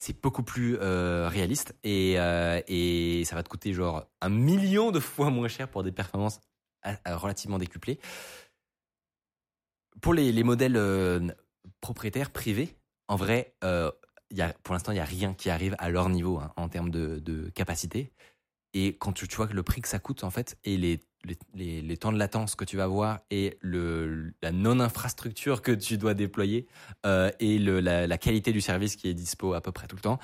c'est 0.00 0.20
beaucoup 0.20 0.42
plus 0.42 0.76
euh, 0.80 1.28
réaliste 1.30 1.74
et, 1.84 2.14
euh, 2.18 2.60
et 2.66 3.24
ça 3.24 3.36
va 3.36 3.42
te 3.44 3.48
coûter 3.48 3.72
genre 3.72 4.04
un 4.20 4.28
million 4.28 4.90
de 4.90 4.98
fois 4.98 5.30
moins 5.30 5.46
cher 5.48 5.68
pour 5.68 5.84
des 5.84 5.92
performances 5.92 6.40
à- 6.82 6.96
à 7.04 7.16
relativement 7.16 7.58
décuplées. 7.58 8.00
Pour 10.00 10.14
les, 10.14 10.32
les 10.32 10.42
modèles 10.42 10.76
euh, 10.76 11.20
propriétaires 11.80 12.30
privés, 12.30 12.76
en 13.08 13.16
vrai, 13.16 13.54
euh, 13.62 13.90
y 14.30 14.42
a, 14.42 14.52
pour 14.62 14.74
l'instant, 14.74 14.92
il 14.92 14.96
n'y 14.96 15.00
a 15.00 15.04
rien 15.04 15.34
qui 15.34 15.50
arrive 15.50 15.74
à 15.78 15.90
leur 15.90 16.08
niveau 16.08 16.38
hein, 16.38 16.52
en 16.56 16.68
termes 16.68 16.90
de, 16.90 17.18
de 17.18 17.50
capacité. 17.50 18.12
Et 18.74 18.96
quand 18.96 19.12
tu, 19.12 19.26
vois 19.26 19.46
que 19.46 19.52
le 19.52 19.62
prix 19.62 19.82
que 19.82 19.88
ça 19.88 19.98
coûte, 19.98 20.24
en 20.24 20.30
fait, 20.30 20.56
et 20.64 20.78
les, 20.78 21.00
les, 21.24 21.36
les, 21.54 21.82
les 21.82 21.96
temps 21.98 22.10
de 22.10 22.18
latence 22.18 22.54
que 22.54 22.64
tu 22.64 22.78
vas 22.78 22.84
avoir, 22.84 23.20
et 23.30 23.58
le, 23.60 24.32
la 24.40 24.50
non-infrastructure 24.50 25.60
que 25.60 25.72
tu 25.72 25.98
dois 25.98 26.14
déployer, 26.14 26.66
euh, 27.04 27.30
et 27.38 27.58
le, 27.58 27.80
la, 27.80 28.06
la 28.06 28.18
qualité 28.18 28.50
du 28.52 28.62
service 28.62 28.96
qui 28.96 29.08
est 29.08 29.14
dispo 29.14 29.52
à 29.52 29.60
peu 29.60 29.72
près 29.72 29.86
tout 29.86 29.96
le 29.96 30.02
temps, 30.02 30.18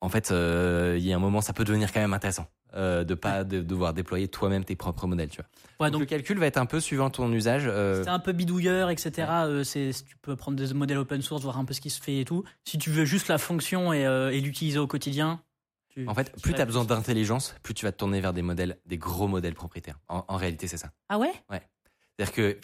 en 0.00 0.08
fait, 0.08 0.30
euh, 0.30 0.96
il 0.98 1.04
y 1.06 1.12
a 1.12 1.16
un 1.16 1.20
moment, 1.20 1.40
ça 1.40 1.52
peut 1.52 1.64
devenir 1.64 1.92
quand 1.92 2.00
même 2.00 2.12
intéressant 2.14 2.46
euh, 2.74 3.02
de 3.04 3.14
pas 3.14 3.44
de, 3.44 3.60
devoir 3.62 3.94
déployer 3.94 4.28
toi-même 4.28 4.64
tes 4.64 4.76
propres 4.76 5.06
modèles. 5.06 5.28
Tu 5.30 5.36
vois. 5.40 5.46
Ouais, 5.80 5.90
donc, 5.90 6.00
donc 6.00 6.00
le 6.02 6.06
calcul 6.06 6.38
va 6.38 6.46
être 6.46 6.56
un 6.58 6.66
peu 6.66 6.80
suivant 6.80 7.10
ton 7.10 7.32
usage. 7.32 7.64
euh, 7.66 8.02
c'est 8.04 8.10
un 8.10 8.18
peu 8.18 8.32
bidouilleur, 8.32 8.90
etc. 8.90 9.26
Euh, 9.46 9.64
c'est, 9.64 9.90
tu 10.06 10.16
peux 10.22 10.36
prendre 10.36 10.56
des 10.56 10.72
modèles 10.74 10.98
open 10.98 11.22
source, 11.22 11.42
voir 11.42 11.58
un 11.58 11.64
peu 11.64 11.74
ce 11.74 11.80
qui 11.80 11.90
se 11.90 12.00
fait 12.00 12.20
et 12.20 12.24
tout. 12.24 12.44
Si 12.64 12.78
tu 12.78 12.90
veux 12.90 13.04
juste 13.04 13.28
la 13.28 13.38
fonction 13.38 13.92
et, 13.92 14.02
et 14.02 14.40
l'utiliser 14.40 14.78
au 14.78 14.86
quotidien. 14.86 15.42
tu- 15.88 16.06
en 16.06 16.14
fait, 16.14 16.32
tu 16.36 16.42
plus 16.42 16.50
vas 16.52 16.56
tu 16.58 16.62
as 16.62 16.66
besoin 16.66 16.84
d'intelligence, 16.84 17.54
plus 17.62 17.74
tu 17.74 17.84
vas 17.84 17.92
te 17.92 17.96
tourner 17.96 18.20
vers 18.20 18.32
des 18.32 18.42
modèles, 18.42 18.78
des 18.86 18.98
gros 18.98 19.26
modèles 19.28 19.54
propriétaires. 19.54 19.98
En, 20.08 20.24
en 20.28 20.36
réalité, 20.36 20.68
c'est 20.68 20.76
ça. 20.76 20.90
Ah 21.08 21.18
ouais? 21.18 21.32
C'est-à-dire 22.16 22.34
que 22.34 22.58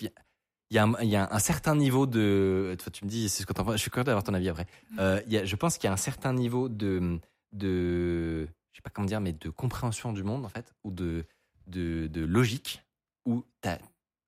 il 0.74 0.76
y 0.76 0.78
a- 0.80 0.86
il 0.86 0.86
y, 0.86 0.94
a 0.96 0.98
un- 0.98 1.02
il 1.04 1.08
y 1.10 1.16
a 1.16 1.28
un 1.32 1.38
certain 1.38 1.76
niveau 1.76 2.04
de. 2.06 2.76
Toi, 2.82 2.90
tu 2.90 3.04
me 3.04 3.08
dis, 3.10 3.28
c'est 3.28 3.42
ce 3.42 3.46
que 3.46 3.52
t'en 3.52 3.64
penses. 3.64 3.74
Je 3.76 3.80
suis 3.80 3.90
curieux 3.90 4.04
d'avoir 4.04 4.24
ton 4.24 4.34
avis 4.34 4.48
après. 4.48 4.66
Euh, 4.98 5.22
il 5.26 5.32
y 5.32 5.38
a, 5.38 5.44
je 5.44 5.54
pense 5.56 5.78
qu'il 5.78 5.86
y 5.86 5.90
a 5.90 5.92
un 5.92 5.96
certain 5.96 6.32
niveau 6.32 6.68
de, 6.68 7.18
de, 7.52 8.46
je 8.72 8.76
sais 8.78 8.82
pas 8.82 8.90
comment 8.90 9.06
dire, 9.06 9.20
mais 9.20 9.32
de 9.32 9.50
compréhension 9.50 10.12
du 10.12 10.22
monde 10.24 10.44
en 10.44 10.48
fait, 10.48 10.74
ou 10.82 10.90
de, 10.90 11.24
de, 11.68 12.08
de 12.08 12.24
logique, 12.24 12.82
où, 13.24 13.44
t'as- 13.60 13.78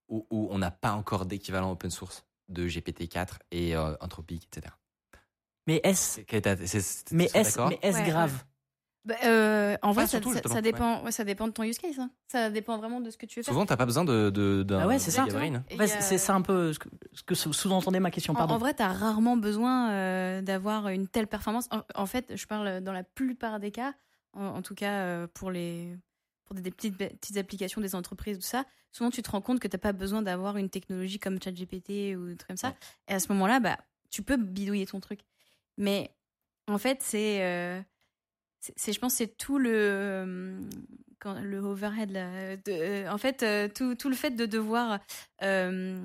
où, 0.08 0.24
où 0.30 0.48
on 0.50 0.58
n'a 0.58 0.70
pas 0.70 0.92
encore 0.92 1.26
d'équivalent 1.26 1.72
open 1.72 1.90
source 1.90 2.24
de 2.48 2.68
GPT-4 2.68 3.38
et 3.50 3.74
euh, 3.76 3.94
Anthropic, 4.00 4.46
etc. 4.52 4.72
Mais 5.66 5.80
est-ce, 5.82 6.20
mais 7.12 7.28
est-ce, 7.34 7.56
d'accord 7.56 7.68
mais 7.70 7.78
est-ce 7.82 7.98
Ouais, 7.98 8.08
grave? 8.08 8.44
Bah, 9.06 9.14
euh, 9.24 9.76
en 9.82 9.92
vrai, 9.92 10.02
Ouais, 10.02 10.06
ça, 10.08 10.20
surtout, 10.20 10.34
ça- 10.48 10.60
dépend, 10.60 11.02
ouais, 11.04 11.12
ça 11.12 11.22
dépend 11.22 11.46
de 11.46 11.52
ton 11.52 11.62
use 11.62 11.78
case. 11.78 11.98
hein. 12.00 12.10
Ça 12.26 12.50
dépend 12.50 12.76
vraiment 12.76 13.00
de 13.00 13.08
ce 13.10 13.16
que 13.16 13.24
tu 13.24 13.38
veux 13.38 13.44
faire. 13.44 13.54
Souvent, 13.54 13.64
t'as 13.64 13.76
pas 13.76 13.86
besoin 13.86 14.04
de, 14.04 14.30
de, 14.30 14.64
d'un 14.64 14.80
Ah 14.80 14.86
ouais, 14.88 14.98
c'est 14.98 15.12
ça. 15.12 15.24
Ouais, 15.24 15.52
a- 15.80 15.86
c'est, 15.86 16.18
ça 16.18 16.34
un 16.34 16.42
peu 16.42 16.72
ce 16.72 16.78
que, 17.22 17.34
sous-entendait 17.36 18.00
ma 18.00 18.10
question. 18.10 18.32
En, 18.32 18.36
Pardon. 18.36 18.54
en 18.54 18.58
vrai, 18.58 18.74
tu 18.74 18.82
as 18.82 18.92
rarement 18.92 19.36
besoin 19.36 19.90
euh, 19.92 20.42
d'avoir 20.42 20.88
une 20.88 21.06
telle 21.06 21.28
performance. 21.28 21.68
En, 21.70 21.82
en 21.94 22.06
fait, 22.06 22.34
je 22.36 22.46
parle 22.46 22.80
dans 22.80 22.92
la 22.92 23.04
plupart 23.04 23.60
des 23.60 23.70
cas, 23.70 23.94
en, 24.32 24.44
en 24.46 24.62
tout 24.62 24.74
cas 24.74 24.94
euh, 25.02 25.26
pour, 25.32 25.52
les, 25.52 25.96
pour 26.44 26.56
des, 26.56 26.62
des 26.62 26.72
petites, 26.72 26.96
petites 26.98 27.36
applications 27.36 27.80
des 27.80 27.94
entreprises, 27.94 28.38
tout 28.38 28.44
ça, 28.44 28.64
souvent 28.90 29.10
tu 29.10 29.22
te 29.22 29.30
rends 29.30 29.40
compte 29.40 29.60
que 29.60 29.68
tu 29.68 29.76
n'as 29.76 29.80
pas 29.80 29.92
besoin 29.92 30.20
d'avoir 30.22 30.56
une 30.56 30.68
technologie 30.68 31.20
comme 31.20 31.40
ChatGPT 31.40 32.16
ou 32.16 32.26
des 32.26 32.36
trucs 32.36 32.48
comme 32.48 32.56
ça. 32.56 32.68
Ouais. 32.70 32.74
Et 33.08 33.14
à 33.14 33.20
ce 33.20 33.28
moment-là, 33.32 33.60
bah, 33.60 33.78
tu 34.10 34.22
peux 34.22 34.36
bidouiller 34.36 34.86
ton 34.86 34.98
truc. 34.98 35.20
Mais 35.78 36.10
en 36.66 36.78
fait, 36.78 36.98
c'est. 37.02 37.84
C'est- 38.76 38.92
je 38.92 38.98
pense, 39.00 39.14
c'est 39.14 39.36
tout 39.36 39.58
le. 39.58 39.70
euh, 39.74 40.60
quand, 41.20 41.40
le 41.40 41.58
overhead, 41.58 42.10
là. 42.10 42.56
de- 42.56 42.62
euh, 42.68 43.10
en 43.10 43.18
fait, 43.18 43.42
euh, 43.42 43.68
tout, 43.68 43.94
tout 43.94 44.08
le 44.08 44.14
fait 44.16 44.30
de 44.30 44.46
devoir. 44.46 44.98
euh, 45.42 45.98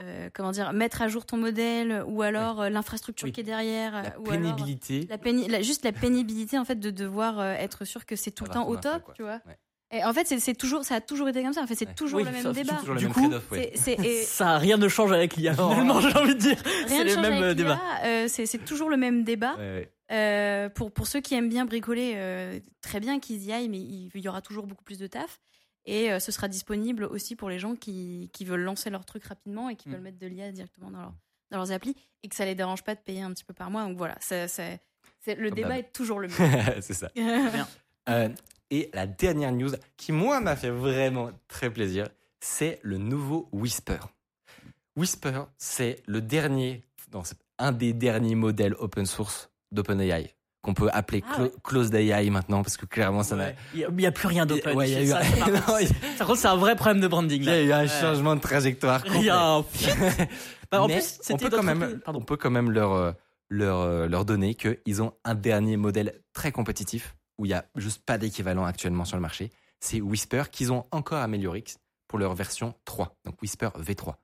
euh, 0.00 0.28
comment 0.34 0.50
dire, 0.50 0.72
mettre 0.74 1.00
à 1.00 1.08
jour 1.08 1.24
ton 1.24 1.38
modèle 1.38 2.04
ou 2.06 2.20
alors 2.20 2.60
euh, 2.60 2.68
l'infrastructure 2.68 3.24
Oui. 3.26 3.32
qui 3.32 3.40
est 3.40 3.44
derrière 3.44 3.92
La 4.02 4.20
ou 4.20 4.28
alors 4.30 4.42
pénibilité. 4.42 5.06
la 5.08 5.16
péni- 5.16 5.48
la- 5.48 5.62
juste 5.62 5.84
la 5.86 5.92
pénibilité 5.92 6.58
en 6.58 6.66
fait 6.66 6.78
de 6.78 6.90
devoir 6.90 7.40
euh, 7.40 7.54
être 7.54 7.86
sûr 7.86 8.04
que 8.04 8.14
c'est 8.14 8.30
tout 8.30 8.44
le 8.44 8.50
temps 8.50 8.68
au 8.68 8.76
top, 8.76 9.02
quoi. 9.04 9.14
tu 9.14 9.22
vois. 9.22 9.40
Ouais. 9.46 9.56
Et 9.92 10.04
en 10.04 10.12
fait, 10.12 10.26
c'est, 10.26 10.40
toujours, 10.54 10.84
ça 10.84 10.96
a 10.96 11.00
toujours 11.00 11.28
été 11.28 11.42
comme 11.42 11.52
ça. 11.52 11.62
En 11.62 11.66
fait, 11.66 11.76
c'est 11.76 11.86
Ouais. 11.88 11.94
toujours 11.94 12.18
Oui, 12.18 12.24
le 12.26 12.32
même 12.32 12.42
ça, 12.42 12.52
débat. 12.52 12.74
Toujours 12.74 12.94
le 12.94 12.98
Du 13.00 13.06
même 13.06 13.14
coup, 13.14 13.30
ouais. 13.52 13.72
Et 14.02 14.22
Ça, 14.24 14.58
rien 14.58 14.76
ne 14.76 14.88
change 14.88 15.12
avec 15.12 15.36
l'IA. 15.36 15.54
Non. 15.54 15.70
Finalement, 15.70 16.00
j'ai 16.00 16.12
envie 16.18 16.34
de 16.34 16.40
dire. 16.40 16.56
rien 16.88 16.98
c'est 17.04 17.04
change 17.14 17.20
mêmes 17.20 17.32
avec 17.34 17.42
euh, 17.42 17.54
euh, 18.04 18.24
c'est, 18.28 18.44
c'est 18.46 18.58
toujours 18.58 18.90
le 18.90 18.96
même 18.96 19.22
débat. 19.24 19.54
Ouais, 19.54 19.60
ouais. 19.60 19.92
Euh, 20.12 20.68
pour, 20.68 20.92
pour 20.92 21.06
ceux 21.06 21.20
qui 21.20 21.34
aiment 21.34 21.48
bien 21.48 21.64
bricoler, 21.64 22.12
euh, 22.16 22.60
très 22.80 23.00
bien 23.00 23.18
qu'ils 23.18 23.42
y 23.44 23.52
aillent, 23.52 23.68
mais 23.68 23.80
il, 23.80 24.10
il 24.14 24.20
y 24.20 24.28
aura 24.28 24.40
toujours 24.40 24.66
beaucoup 24.66 24.84
plus 24.84 24.98
de 24.98 25.06
taf. 25.06 25.40
Et 25.84 26.12
euh, 26.12 26.18
ce 26.20 26.30
sera 26.32 26.48
disponible 26.48 27.04
aussi 27.04 27.36
pour 27.36 27.48
les 27.48 27.58
gens 27.58 27.74
qui, 27.76 28.30
qui 28.32 28.44
veulent 28.44 28.62
lancer 28.62 28.90
leur 28.90 29.04
truc 29.04 29.24
rapidement 29.24 29.68
et 29.68 29.76
qui 29.76 29.88
Mm. 29.88 29.92
veulent 29.92 30.00
mettre 30.02 30.18
de 30.18 30.26
l'IA 30.26 30.52
directement 30.52 30.90
dans, 30.90 31.00
leur, 31.00 31.12
dans 31.50 31.58
leurs 31.58 31.72
applis 31.72 31.94
et 32.22 32.28
que 32.28 32.34
ça 32.36 32.44
les 32.44 32.54
dérange 32.54 32.82
pas 32.82 32.94
de 32.94 33.00
payer 33.00 33.22
un 33.22 33.32
petit 33.32 33.44
peu 33.44 33.54
par 33.54 33.70
mois. 33.70 33.84
Donc 33.84 33.96
voilà, 33.96 34.16
ça, 34.20 34.48
ça- 34.48 34.64
c'est, 35.20 35.34
le 35.36 35.48
Comme 35.50 35.56
débat 35.56 35.78
est 35.78 35.92
toujours 35.92 36.20
le 36.20 36.28
même. 36.38 36.80
c'est 36.82 36.94
ça. 36.94 37.08
Bien. 37.14 37.68
Euh, 38.08 38.28
et 38.70 38.90
la 38.94 39.06
dernière 39.08 39.52
news 39.52 39.70
qui, 39.96 40.12
moi, 40.12 40.40
m'a 40.40 40.54
fait 40.56 40.70
vraiment 40.70 41.30
très 41.48 41.70
plaisir, 41.70 42.08
c'est 42.40 42.78
le 42.82 42.98
nouveau 42.98 43.48
Whisper. 43.52 43.98
Whisper, 44.96 45.42
c'est 45.58 46.02
le 46.06 46.20
dernier, 46.20 46.82
non, 47.12 47.22
un 47.58 47.72
des 47.72 47.92
derniers 47.92 48.34
modèles 48.34 48.74
open 48.78 49.06
source 49.06 49.50
d'OpenAI 49.76 50.34
qu'on 50.62 50.74
peut 50.74 50.90
appeler 50.92 51.22
Ah 51.30 51.34
clo- 51.34 51.42
ouais. 51.44 51.52
Closed 51.62 51.94
AI 51.94 52.28
maintenant 52.30 52.64
parce 52.64 52.76
que 52.76 52.86
clairement 52.86 53.22
ça 53.22 53.36
n'a. 53.36 53.44
Ouais. 53.44 53.56
Il 53.74 53.88
n'y 53.94 54.06
a, 54.06 54.10
plus 54.10 54.26
rien 54.26 54.46
d'open. 54.46 54.76
Ouais, 54.76 54.90
il 54.90 54.94
y 54.94 54.96
a 54.96 55.02
eu 55.02 55.06
Ça, 55.06 55.80
y 55.80 56.16
Par 56.18 56.26
contre, 56.26 56.40
c'est 56.40 56.48
un 56.48 56.56
vrai 56.56 56.74
problème 56.74 57.00
de 57.00 57.06
branding. 57.06 57.42
il 57.42 57.46
y 57.46 57.50
a 57.50 57.62
eu 57.62 57.72
un 57.72 57.86
changement 57.86 58.34
de 58.34 58.40
trajectoire. 58.40 59.04
Il 59.14 59.22
y 59.22 59.30
a 59.30 59.40
un-. 59.58 59.64
Bah, 60.72 60.82
en 60.82 60.88
Mais 60.88 60.94
plus, 60.94 61.20
on 61.30 61.36
peut 61.36 61.48
quand 61.48 61.62
même. 61.62 62.00
Pardon. 62.04 62.18
on 62.20 62.24
peut 62.24 62.36
quand 62.36 62.50
même 62.50 62.72
leur, 62.72 62.92
euh, 62.92 63.12
leur, 63.48 63.78
euh, 63.82 64.08
leur 64.08 64.24
donner 64.24 64.56
qu'ils 64.56 65.00
ont 65.00 65.12
un 65.24 65.36
dernier 65.36 65.76
modèle 65.76 66.20
très 66.32 66.50
compétitif 66.50 67.14
où 67.38 67.44
il 67.44 67.50
n'y 67.50 67.54
a 67.54 67.64
juste 67.76 68.04
pas 68.04 68.18
d'équivalent 68.18 68.64
actuellement 68.64 69.04
sur 69.04 69.16
le 69.16 69.22
marché. 69.22 69.52
C'est 69.78 70.00
Whisper 70.00 70.44
qu'ils 70.50 70.72
ont 70.72 70.84
encore 70.90 71.18
amélioré 71.18 71.62
pour 72.08 72.18
leur 72.18 72.34
version 72.34 72.74
3, 72.84 73.14
donc 73.24 73.40
Whisper 73.42 73.68
V3. 73.78 74.14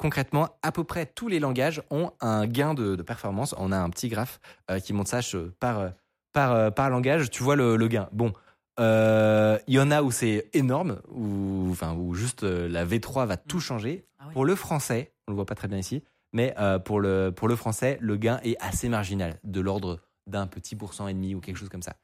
Concrètement, 0.00 0.48
à 0.62 0.72
peu 0.72 0.82
près 0.84 1.06
tous 1.06 1.28
les 1.28 1.38
langages 1.38 1.82
ont 1.90 2.10
un 2.20 2.46
gain 2.46 2.74
de, 2.74 2.96
de 2.96 3.02
performance. 3.02 3.54
On 3.58 3.70
a 3.70 3.78
un 3.78 3.90
petit 3.90 4.08
graphe 4.08 4.40
euh, 4.70 4.80
qui 4.80 4.92
montre 4.92 5.10
ça 5.10 5.20
par, 5.60 5.78
euh, 5.78 5.90
par, 6.32 6.52
euh, 6.52 6.70
par 6.70 6.90
langage. 6.90 7.30
Tu 7.30 7.42
vois 7.42 7.54
le, 7.56 7.76
le 7.76 7.88
gain. 7.88 8.08
Bon, 8.12 8.32
euh, 8.80 9.58
il 9.66 9.74
y 9.74 9.80
en 9.80 9.90
a 9.90 10.02
où 10.02 10.10
c'est 10.10 10.48
énorme, 10.54 11.00
où, 11.10 11.68
enfin, 11.70 11.94
où 11.94 12.14
juste 12.14 12.44
euh, 12.44 12.68
la 12.68 12.84
V3 12.86 13.26
va 13.26 13.36
tout 13.36 13.60
changer. 13.60 14.06
Ah 14.18 14.24
oui. 14.28 14.32
Pour 14.32 14.44
le 14.44 14.54
français, 14.54 15.12
on 15.28 15.32
le 15.32 15.36
voit 15.36 15.46
pas 15.46 15.54
très 15.54 15.68
bien 15.68 15.78
ici, 15.78 16.02
mais 16.32 16.54
euh, 16.58 16.78
pour, 16.78 17.00
le, 17.00 17.30
pour 17.30 17.46
le 17.48 17.56
français, 17.56 17.98
le 18.00 18.16
gain 18.16 18.40
est 18.42 18.56
assez 18.60 18.88
marginal, 18.88 19.38
de 19.44 19.60
l'ordre 19.60 20.00
d'un 20.26 20.46
petit 20.46 20.76
pourcent 20.76 21.08
et 21.08 21.14
demi 21.14 21.34
ou 21.34 21.40
quelque 21.40 21.56
chose 21.56 21.68
comme 21.68 21.82
ça. 21.82 21.94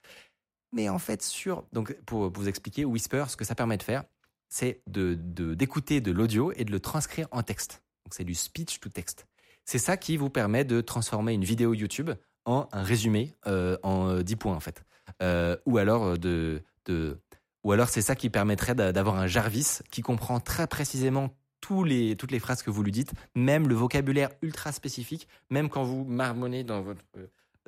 Mais 0.72 0.88
en 0.88 0.98
fait, 0.98 1.22
sur 1.22 1.64
donc 1.72 1.96
pour, 2.04 2.30
pour 2.30 2.42
vous 2.42 2.48
expliquer, 2.48 2.84
Whisper, 2.84 3.24
ce 3.28 3.36
que 3.36 3.44
ça 3.44 3.54
permet 3.54 3.76
de 3.78 3.82
faire, 3.82 4.04
c'est 4.48 4.82
de 4.86 5.14
de- 5.14 5.54
d'écouter 5.54 6.00
de, 6.00 6.12
l'audio 6.12 6.52
et 6.56 6.64
de 6.64 6.72
le 6.72 6.80
transcrire 6.80 7.28
en 7.30 7.42
texte. 7.42 7.82
Donc 8.06 8.14
c'est 8.14 8.24
du 8.24 8.36
speech 8.36 8.78
to 8.78 8.88
text. 8.88 9.26
C'est 9.64 9.78
ça 9.80 9.96
qui 9.96 10.16
vous 10.16 10.30
permet 10.30 10.64
de 10.64 10.80
transformer 10.80 11.32
une 11.32 11.42
vidéo 11.42 11.74
YouTube 11.74 12.10
en 12.44 12.68
un 12.70 12.84
résumé 12.84 13.34
euh, 13.48 13.76
en 13.82 14.08
euh, 14.08 14.22
10 14.22 14.36
points 14.36 14.54
en 14.54 14.60
fait. 14.60 14.84
Euh, 15.22 15.56
ou 15.66 15.78
alors 15.78 16.04
euh, 16.04 16.16
de, 16.16 16.62
de 16.84 17.18
ou 17.64 17.72
alors 17.72 17.88
c'est 17.88 18.00
ça 18.02 18.14
qui 18.14 18.30
permettrait 18.30 18.76
d'a- 18.76 18.92
d'avoir 18.92 19.16
un 19.16 19.26
Jarvis 19.26 19.80
qui 19.90 20.02
comprend 20.02 20.38
très 20.38 20.68
précisément 20.68 21.30
tous 21.60 21.82
les, 21.82 22.14
toutes 22.14 22.30
les 22.30 22.38
phrases 22.38 22.62
que 22.62 22.70
vous 22.70 22.84
lui 22.84 22.92
dites, 22.92 23.12
même 23.34 23.66
le 23.66 23.74
vocabulaire 23.74 24.30
ultra 24.40 24.70
spécifique, 24.70 25.26
même 25.50 25.68
quand 25.68 25.82
vous 25.82 26.04
marmonnez 26.04 26.62
dans 26.62 26.82
votre, 26.82 27.02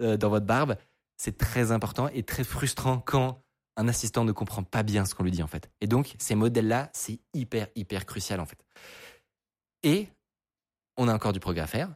euh, 0.01 0.17
dans 0.17 0.29
votre 0.29 0.47
barbe, 0.47 0.77
c'est 1.17 1.37
très 1.37 1.73
important 1.73 2.07
et 2.15 2.23
très 2.23 2.45
frustrant 2.45 2.99
quand 3.01 3.43
un 3.77 3.89
assistant 3.89 4.25
ne 4.25 4.31
comprend 4.31 4.63
pas 4.63 4.85
bien 4.85 5.05
ce 5.05 5.17
qu'on 5.17 5.25
lui 5.25 5.33
dit 5.33 5.43
en 5.43 5.49
fait. 5.49 5.69
Et 5.81 5.89
donc 5.89 6.15
ces 6.19 6.37
modèles-là, 6.37 6.91
c'est 6.93 7.19
hyper 7.35 7.67
hyper 7.75 8.07
crucial 8.07 8.39
en 8.39 8.47
fait. 8.47 8.65
Et 9.83 10.07
on 10.99 11.09
a 11.09 11.15
encore 11.15 11.33
du 11.33 11.41
progrès 11.41 11.63
à 11.63 11.67
faire. 11.67 11.95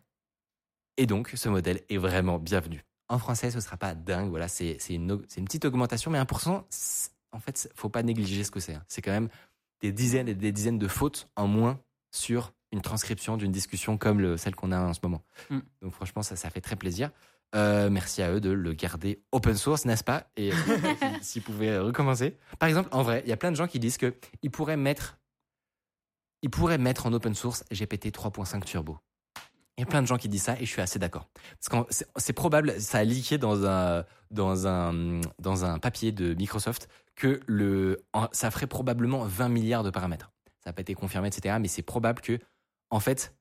Et 0.97 1.05
donc 1.07 1.31
ce 1.35 1.49
modèle 1.49 1.81
est 1.91 1.97
vraiment 1.99 2.39
bienvenu. 2.39 2.85
En 3.09 3.19
français, 3.19 3.51
ce 3.51 3.61
sera 3.61 3.77
pas 3.77 3.95
dingue. 3.95 4.31
Voilà, 4.31 4.49
c'est 4.49 4.79
une, 4.89 5.11
une 5.37 5.45
petite 5.45 5.65
augmentation, 5.67 6.11
mais 6.11 6.19
1%, 6.19 6.65
c'est- 6.71 7.11
en 7.33 7.41
fait, 7.41 7.59
c'est- 7.59 7.71
faut 7.75 7.89
pas 7.91 8.03
négliger 8.03 8.45
ce 8.45 8.51
que 8.51 8.61
c'est. 8.61 8.75
hein. 8.75 8.85
C'est 8.89 9.03
quand 9.03 9.11
même 9.11 9.29
des 9.81 9.93
dizaines 9.93 10.29
et 10.29 10.35
des 10.35 10.53
dizaines 10.53 10.79
de 10.79 10.89
fautes 10.89 11.29
en 11.37 11.47
moins 11.47 11.79
sur 12.11 12.53
une 12.73 12.81
transcription 12.81 13.37
d'une 13.37 13.53
discussion 13.53 13.99
comme 13.99 14.21
le- 14.21 14.37
celle 14.39 14.55
qu'on 14.55 14.73
a 14.73 14.81
en 14.81 14.95
ce 14.95 15.01
moment. 15.03 15.23
Mm. 15.51 15.59
Donc 15.83 15.93
franchement, 15.93 16.23
ça, 16.23 16.37
ça 16.37 16.49
fait 16.51 16.61
très 16.63 16.77
plaisir. 16.77 17.11
Euh, 17.55 17.91
merci 17.91 18.23
à 18.23 18.33
eux 18.33 18.41
de 18.41 18.51
le 18.51 18.73
garder 18.73 19.23
open 19.33 19.57
source, 19.57 19.85
n'est-ce 19.85 20.05
pas? 20.05 20.31
Et 20.37 20.53
s'ils- 20.53 20.53
s'ils 21.23 21.43
pouvaient 21.43 21.79
recommencer. 21.79 22.37
Par 22.59 22.69
exemple, 22.69 22.89
en 22.93 23.03
vrai, 23.03 23.23
il 23.27 23.29
y 23.29 23.33
a 23.33 23.37
plein 23.37 23.51
de 23.51 23.57
gens 23.57 23.67
qui 23.67 23.79
disent 23.79 23.99
que 23.99 24.15
ils 24.43 24.51
pourraient 24.51 24.79
mettre, 24.79 25.19
ils 26.43 26.51
pourraient 26.51 26.79
mettre 26.79 27.07
en 27.07 27.13
open 27.13 27.35
source 27.35 27.65
GPT 27.73 28.07
3.5 28.07 28.65
Turbo. 28.65 28.99
Il 29.79 29.81
y 29.81 29.85
a 29.85 29.87
plein 29.87 30.03
de 30.03 30.07
gens 30.07 30.19
qui 30.19 30.29
disent 30.29 30.43
ça 30.43 30.57
et 30.61 30.67
je 30.67 30.71
suis 30.71 30.83
assez 30.83 30.99
d'accord. 30.99 31.31
Parce 31.59 31.87
que 31.87 32.05
c'est- 32.19 32.33
probable, 32.35 32.79
ça 32.81 32.99
a 32.99 33.05
leaké 33.05 33.39
dans 33.39 33.65
un, 33.65 34.05
dans 34.31 34.67
un, 34.67 35.21
dans 35.39 35.65
un 35.65 35.79
papier 35.79 36.13
de 36.13 36.35
Microsoft 36.35 36.89
que 37.17 37.41
le, 37.47 38.05
ça 38.33 38.51
ferait 38.51 38.67
probablement 38.67 39.25
20 39.25 39.49
milliards 39.49 39.83
de 39.83 39.91
paramètres. 39.91 40.31
Ça 40.63 40.71
n'a 40.71 40.73
pas 40.75 40.83
été 40.83 40.95
confirmé, 40.95 41.29
etc. 41.29 41.57
Mais 41.61 41.69
c'est 41.69 41.83
probable 41.83 42.21
que, 42.21 42.39
en 42.91 43.01
fait, 43.01 43.35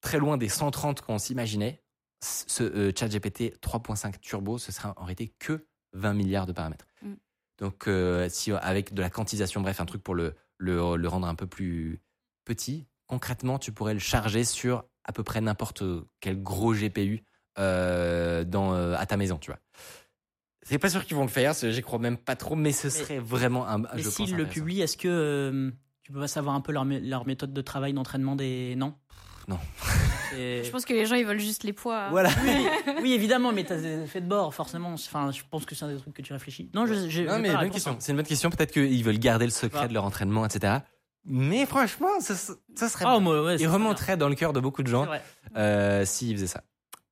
très 0.00 0.18
loin 0.18 0.36
des 0.36 0.48
130 0.48 1.00
qu'on 1.00 1.18
s'imaginait, 1.18 1.82
ce 2.22 2.62
euh, 2.62 2.92
ChatGPT 2.94 3.58
3.5 3.60 4.18
Turbo, 4.20 4.58
ce 4.58 4.70
sera 4.70 4.92
en 4.96 5.04
réalité 5.04 5.34
que 5.38 5.66
20 5.94 6.12
milliards 6.12 6.46
de 6.46 6.52
paramètres. 6.52 6.86
Mm. 7.02 7.14
Donc, 7.58 7.88
euh, 7.88 8.28
si 8.28 8.52
avec 8.52 8.92
de 8.92 9.00
la 9.00 9.10
quantisation, 9.10 9.60
bref, 9.62 9.80
un 9.80 9.86
truc 9.86 10.02
pour 10.02 10.14
le, 10.14 10.34
le, 10.58 10.96
le 10.96 11.08
rendre 11.08 11.26
un 11.26 11.34
peu 11.34 11.46
plus 11.46 12.00
petit, 12.48 12.86
concrètement, 13.06 13.58
tu 13.58 13.70
pourrais 13.72 13.94
le 13.94 14.00
charger 14.00 14.44
sur 14.44 14.84
à 15.04 15.12
peu 15.12 15.22
près 15.22 15.40
n'importe 15.40 15.82
quel 16.20 16.42
gros 16.42 16.74
GPU 16.74 17.22
euh, 17.58 18.44
dans, 18.44 18.74
euh, 18.74 18.94
à 18.96 19.06
ta 19.06 19.16
maison, 19.16 19.38
tu 19.38 19.50
vois. 19.50 19.60
C'est 20.62 20.78
pas 20.78 20.90
sûr 20.90 21.04
qu'ils 21.06 21.16
vont 21.16 21.22
le 21.22 21.28
faire, 21.30 21.54
j'y 21.54 21.80
crois 21.82 21.98
même 21.98 22.18
pas 22.18 22.36
trop, 22.36 22.54
mais 22.56 22.72
ce 22.72 22.90
serait 22.90 23.18
vraiment 23.18 23.66
un. 23.66 23.78
Mais 23.78 23.86
je 23.98 24.02
pense, 24.04 24.14
s'ils 24.14 24.36
le 24.36 24.46
publient, 24.46 24.80
est-ce 24.82 24.96
que 24.98 25.08
euh, 25.08 25.70
tu 26.02 26.12
peux 26.12 26.20
pas 26.20 26.28
savoir 26.28 26.54
un 26.54 26.60
peu 26.60 26.72
leur, 26.72 26.84
mé- 26.84 27.00
leur 27.00 27.26
méthode 27.26 27.52
de 27.54 27.62
travail, 27.62 27.92
d'entraînement 27.94 28.36
des. 28.36 28.74
Non? 28.76 28.94
Non. 29.48 29.58
Je 30.36 30.70
pense 30.70 30.84
que 30.84 30.92
les 30.92 31.06
gens 31.06 31.14
ils 31.14 31.24
veulent 31.24 31.40
juste 31.40 31.64
les 31.64 31.72
poids. 31.72 32.10
Voilà. 32.10 32.28
Oui, 32.44 32.66
oui, 33.02 33.12
évidemment, 33.14 33.50
mais 33.50 33.64
t'as 33.64 33.78
des 33.80 34.02
effets 34.02 34.20
de 34.20 34.28
bord, 34.28 34.52
forcément. 34.54 34.92
Enfin, 34.92 35.30
je 35.30 35.40
pense 35.50 35.64
que 35.64 35.74
c'est 35.74 35.86
un 35.86 35.88
des 35.94 35.96
trucs 35.98 36.12
que 36.12 36.20
tu 36.20 36.34
réfléchis. 36.34 36.70
Non, 36.74 36.84
je, 36.84 37.08
je, 37.08 37.22
Non, 37.22 37.38
mais 37.38 37.50
bonne 37.56 37.70
question. 37.70 37.92
hein. 37.92 37.96
C'est 37.98 38.12
une 38.12 38.16
bonne 38.18 38.26
question. 38.26 38.50
Peut-être 38.50 38.72
qu'ils 38.72 39.02
veulent 39.02 39.18
garder 39.18 39.46
le 39.46 39.50
secret 39.50 39.88
de 39.88 39.94
leur 39.94 40.04
entraînement, 40.04 40.44
etc. 40.44 40.80
Mais 41.24 41.66
franchement, 41.66 42.20
ça, 42.20 42.34
ça 42.36 42.88
serait. 42.88 43.04
Moi, 43.20 43.44
ouais, 43.44 43.56
très 43.56 43.66
remonteraient 43.66 44.16
dans 44.16 44.28
le 44.28 44.34
cœur 44.34 44.52
de 44.52 44.60
beaucoup 44.60 44.82
de 44.82 44.88
gens 44.88 45.06
euh, 45.56 46.04
s'ils 46.04 46.34
faisaient 46.36 46.46
ça. 46.46 46.62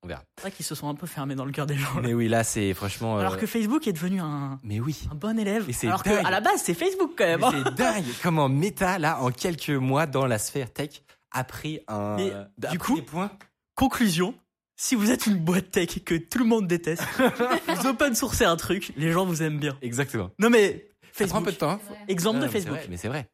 On 0.02 0.08
verra. 0.08 0.22
C'est 0.36 0.42
vrai 0.42 0.50
qu'ils 0.52 0.64
se 0.64 0.74
sont 0.74 0.88
un 0.88 0.94
peu 0.94 1.06
fermés 1.06 1.34
dans 1.34 1.44
le 1.44 1.52
cœur 1.52 1.66
des 1.66 1.76
gens. 1.76 2.00
Mais 2.02 2.14
oui, 2.14 2.28
là, 2.28 2.44
c'est 2.44 2.72
franchement. 2.74 3.16
euh, 3.16 3.20
Alors 3.20 3.36
que 3.38 3.46
Facebook 3.46 3.86
est 3.88 3.92
devenu 3.92 4.20
un, 4.20 4.60
Mais 4.62 4.78
oui. 4.78 5.08
un 5.10 5.14
bon 5.16 5.38
élève. 5.38 5.66
C'est 5.72 5.88
Alors 5.88 6.02
qu'à 6.02 6.30
la 6.30 6.40
base, 6.40 6.62
c'est 6.62 6.74
Facebook 6.74 7.12
quand 7.18 7.24
même. 7.24 7.42
Hein. 7.42 7.50
c'est 7.64 7.74
dingue 7.74 8.04
comment 8.22 8.48
Meta, 8.48 8.98
là, 8.98 9.20
en 9.20 9.30
quelques 9.30 9.70
mois 9.70 10.06
dans 10.06 10.26
la 10.26 10.38
sphère 10.38 10.72
tech, 10.72 11.02
a 11.32 11.42
pris 11.44 11.80
un. 11.88 12.16
Mais, 12.16 12.30
a 12.32 12.70
du 12.70 12.78
pris 12.78 12.92
coup- 12.92 12.96
des 12.96 13.02
points. 13.02 13.30
Conclusion. 13.74 14.34
Si 14.78 14.94
vous 14.94 15.10
êtes 15.10 15.26
une 15.26 15.38
boîte 15.38 15.70
tech 15.70 16.04
que 16.04 16.14
tout 16.14 16.38
le 16.38 16.44
monde 16.44 16.66
déteste, 16.68 17.02
vous 17.68 17.86
open 17.86 18.14
sourcez 18.14 18.44
un 18.44 18.56
truc, 18.56 18.92
les 18.96 19.10
gens 19.10 19.24
vous 19.24 19.42
aiment 19.42 19.58
bien. 19.58 19.76
Exactement. 19.82 20.30
Non 20.38 20.50
mais 20.50 20.88
Ça 21.12 21.26
prend 21.26 21.38
un 21.38 21.40
Facebook. 21.40 21.44
peu 21.46 21.52
de 21.52 21.56
temps. 21.56 21.70
hein. 21.70 21.80
Exemple 22.08 22.40
de 22.40 22.46
Facebook. 22.48 22.78
Mais 22.90 22.98
c'est 22.98 23.08
vrai. 23.08 23.26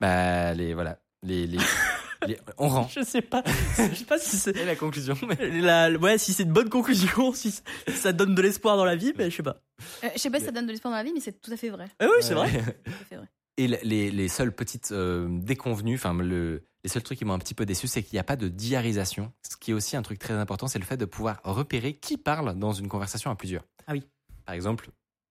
Bah, 0.00 0.54
les. 0.54 0.74
Voilà. 0.74 0.98
Les. 1.22 1.46
les, 1.46 1.58
les- 2.26 2.38
on 2.58 2.68
rend. 2.68 2.88
Je 2.88 3.02
sais 3.02 3.22
pas. 3.22 3.42
Je 3.76 3.94
sais 3.94 4.04
pas 4.04 4.18
si 4.18 4.36
c'est 4.36 4.56
Et 4.56 4.64
la 4.64 4.76
conclusion. 4.76 5.16
mais- 5.28 5.60
la, 5.60 5.90
ouais, 5.92 6.18
si 6.18 6.32
c'est 6.32 6.42
une 6.44 6.52
bonne 6.52 6.68
conclusion, 6.70 7.32
si 7.32 7.54
ça- 7.88 8.12
donne 8.12 8.34
de 8.34 8.42
l'espoir 8.42 8.76
dans 8.76 8.84
la 8.84 8.96
vie, 8.96 9.12
mais 9.16 9.30
je 9.30 9.36
sais 9.36 9.42
pas. 9.42 9.56
Euh, 10.04 10.08
je 10.14 10.18
sais 10.20 10.30
pas 10.30 10.38
si 10.40 10.46
ça 10.46 10.52
donne 10.52 10.66
de 10.66 10.70
l'espoir 10.72 10.92
dans 10.92 10.98
la 10.98 11.04
vie, 11.04 11.12
mais 11.14 11.20
c'est 11.20 11.40
tout 11.40 11.50
à 11.52 11.56
fait 11.56 11.70
vrai. 11.70 11.86
Ah 12.00 12.06
oui, 12.06 12.16
c'est 12.20 12.34
vrai. 12.34 12.50
Tout 12.84 12.90
à 12.90 13.04
fait 13.08 13.16
vrai. 13.16 13.28
Et 13.56 13.68
le- 13.68 13.78
les, 13.84 14.10
les 14.10 14.28
seules 14.28 14.52
petites 14.52 14.90
euh, 14.92 15.28
déconvenues, 15.30 15.94
enfin 15.94 16.12
le, 16.14 16.64
les 16.82 16.90
seuls 16.90 17.02
trucs 17.04 17.18
qui 17.18 17.24
m'ont 17.24 17.34
un 17.34 17.38
petit 17.38 17.54
peu 17.54 17.64
déçu, 17.64 17.86
c'est 17.86 18.02
qu'il 18.02 18.14
n'y 18.16 18.20
a 18.20 18.24
pas 18.24 18.36
de 18.36 18.48
diarisation. 18.48 19.32
Ce 19.48 19.56
qui 19.56 19.70
est 19.70 19.74
aussi 19.74 19.96
un 19.96 20.02
truc 20.02 20.18
très 20.18 20.34
important, 20.34 20.66
c'est 20.66 20.80
le 20.80 20.84
fait 20.84 20.96
de 20.96 21.04
pouvoir 21.04 21.40
repérer 21.44 21.94
qui 21.94 22.16
parle 22.16 22.58
dans 22.58 22.72
une 22.72 22.88
conversation 22.88 23.30
à 23.30 23.36
plusieurs. 23.36 23.62
Ah 23.86 23.92
oui. 23.92 24.02
Par 24.44 24.54
exemple, 24.56 24.88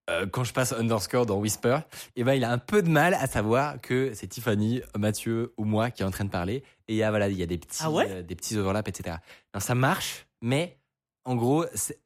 euh, 0.10 0.26
quand 0.28 0.44
je 0.44 0.54
passe 0.54 0.74
underscore 0.74 1.26
dans 1.26 1.38
Whisper, 1.40 1.80
eh 2.16 2.24
ben, 2.24 2.34
il 2.34 2.44
a 2.44 2.52
un 2.52 2.58
peu 2.58 2.82
de 2.82 2.90
mal 2.90 3.14
à 3.14 3.28
savoir 3.28 3.80
que 3.82 4.14
c'est 4.14 4.28
Tiffany, 4.28 4.82
Mathieu 4.98 5.54
ou 5.58 5.64
moi 5.66 5.92
qui 5.92 6.04
est 6.04 6.06
en 6.06 6.12
train 6.12 6.26
de 6.26 6.30
parler. 6.30 6.64
Et 6.88 6.94
il 6.94 6.96
y 6.98 7.04
a, 7.04 7.10
voilà, 7.10 7.30
il 7.30 7.38
y 7.38 7.44
a 7.44 7.46
des 7.46 7.58
petits, 7.58 7.80
Ah 7.84 7.92
ouais? 7.92 8.08
euh, 8.10 8.22
des 8.22 8.36
petits 8.36 8.58
overlaps, 8.58 8.90
etc. 8.90 9.18
Non, 9.54 9.60
ça 9.60 9.76
marche, 9.76 10.26
mais 10.42 10.78
en 11.26 11.36
gros, 11.36 11.66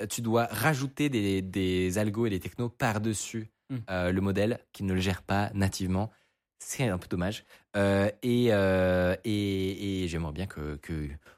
tu 0.10 0.22
dois 0.22 0.46
rajouter 0.52 1.10
des, 1.10 1.42
des 1.42 1.98
algos 1.98 2.28
et 2.28 2.30
des 2.30 2.40
technos 2.40 2.70
par-dessus 2.70 3.50
Hmm. 3.70 3.80
euh, 3.90 4.14
le 4.14 4.22
modèle 4.22 4.60
qui 4.72 4.84
ne 4.86 4.94
le 4.94 5.02
gère 5.02 5.22
pas 5.24 5.50
nativement. 5.54 6.10
C'est 6.58 6.88
un 6.88 6.98
peu 6.98 7.10
dommage. 7.10 7.44
Euh, 7.78 8.10
et 8.24 8.48
euh, 8.52 9.16
et, 9.24 10.04
et 10.04 10.08
j'aimerais 10.08 10.34
bien 10.34 10.48
que, 10.48 10.80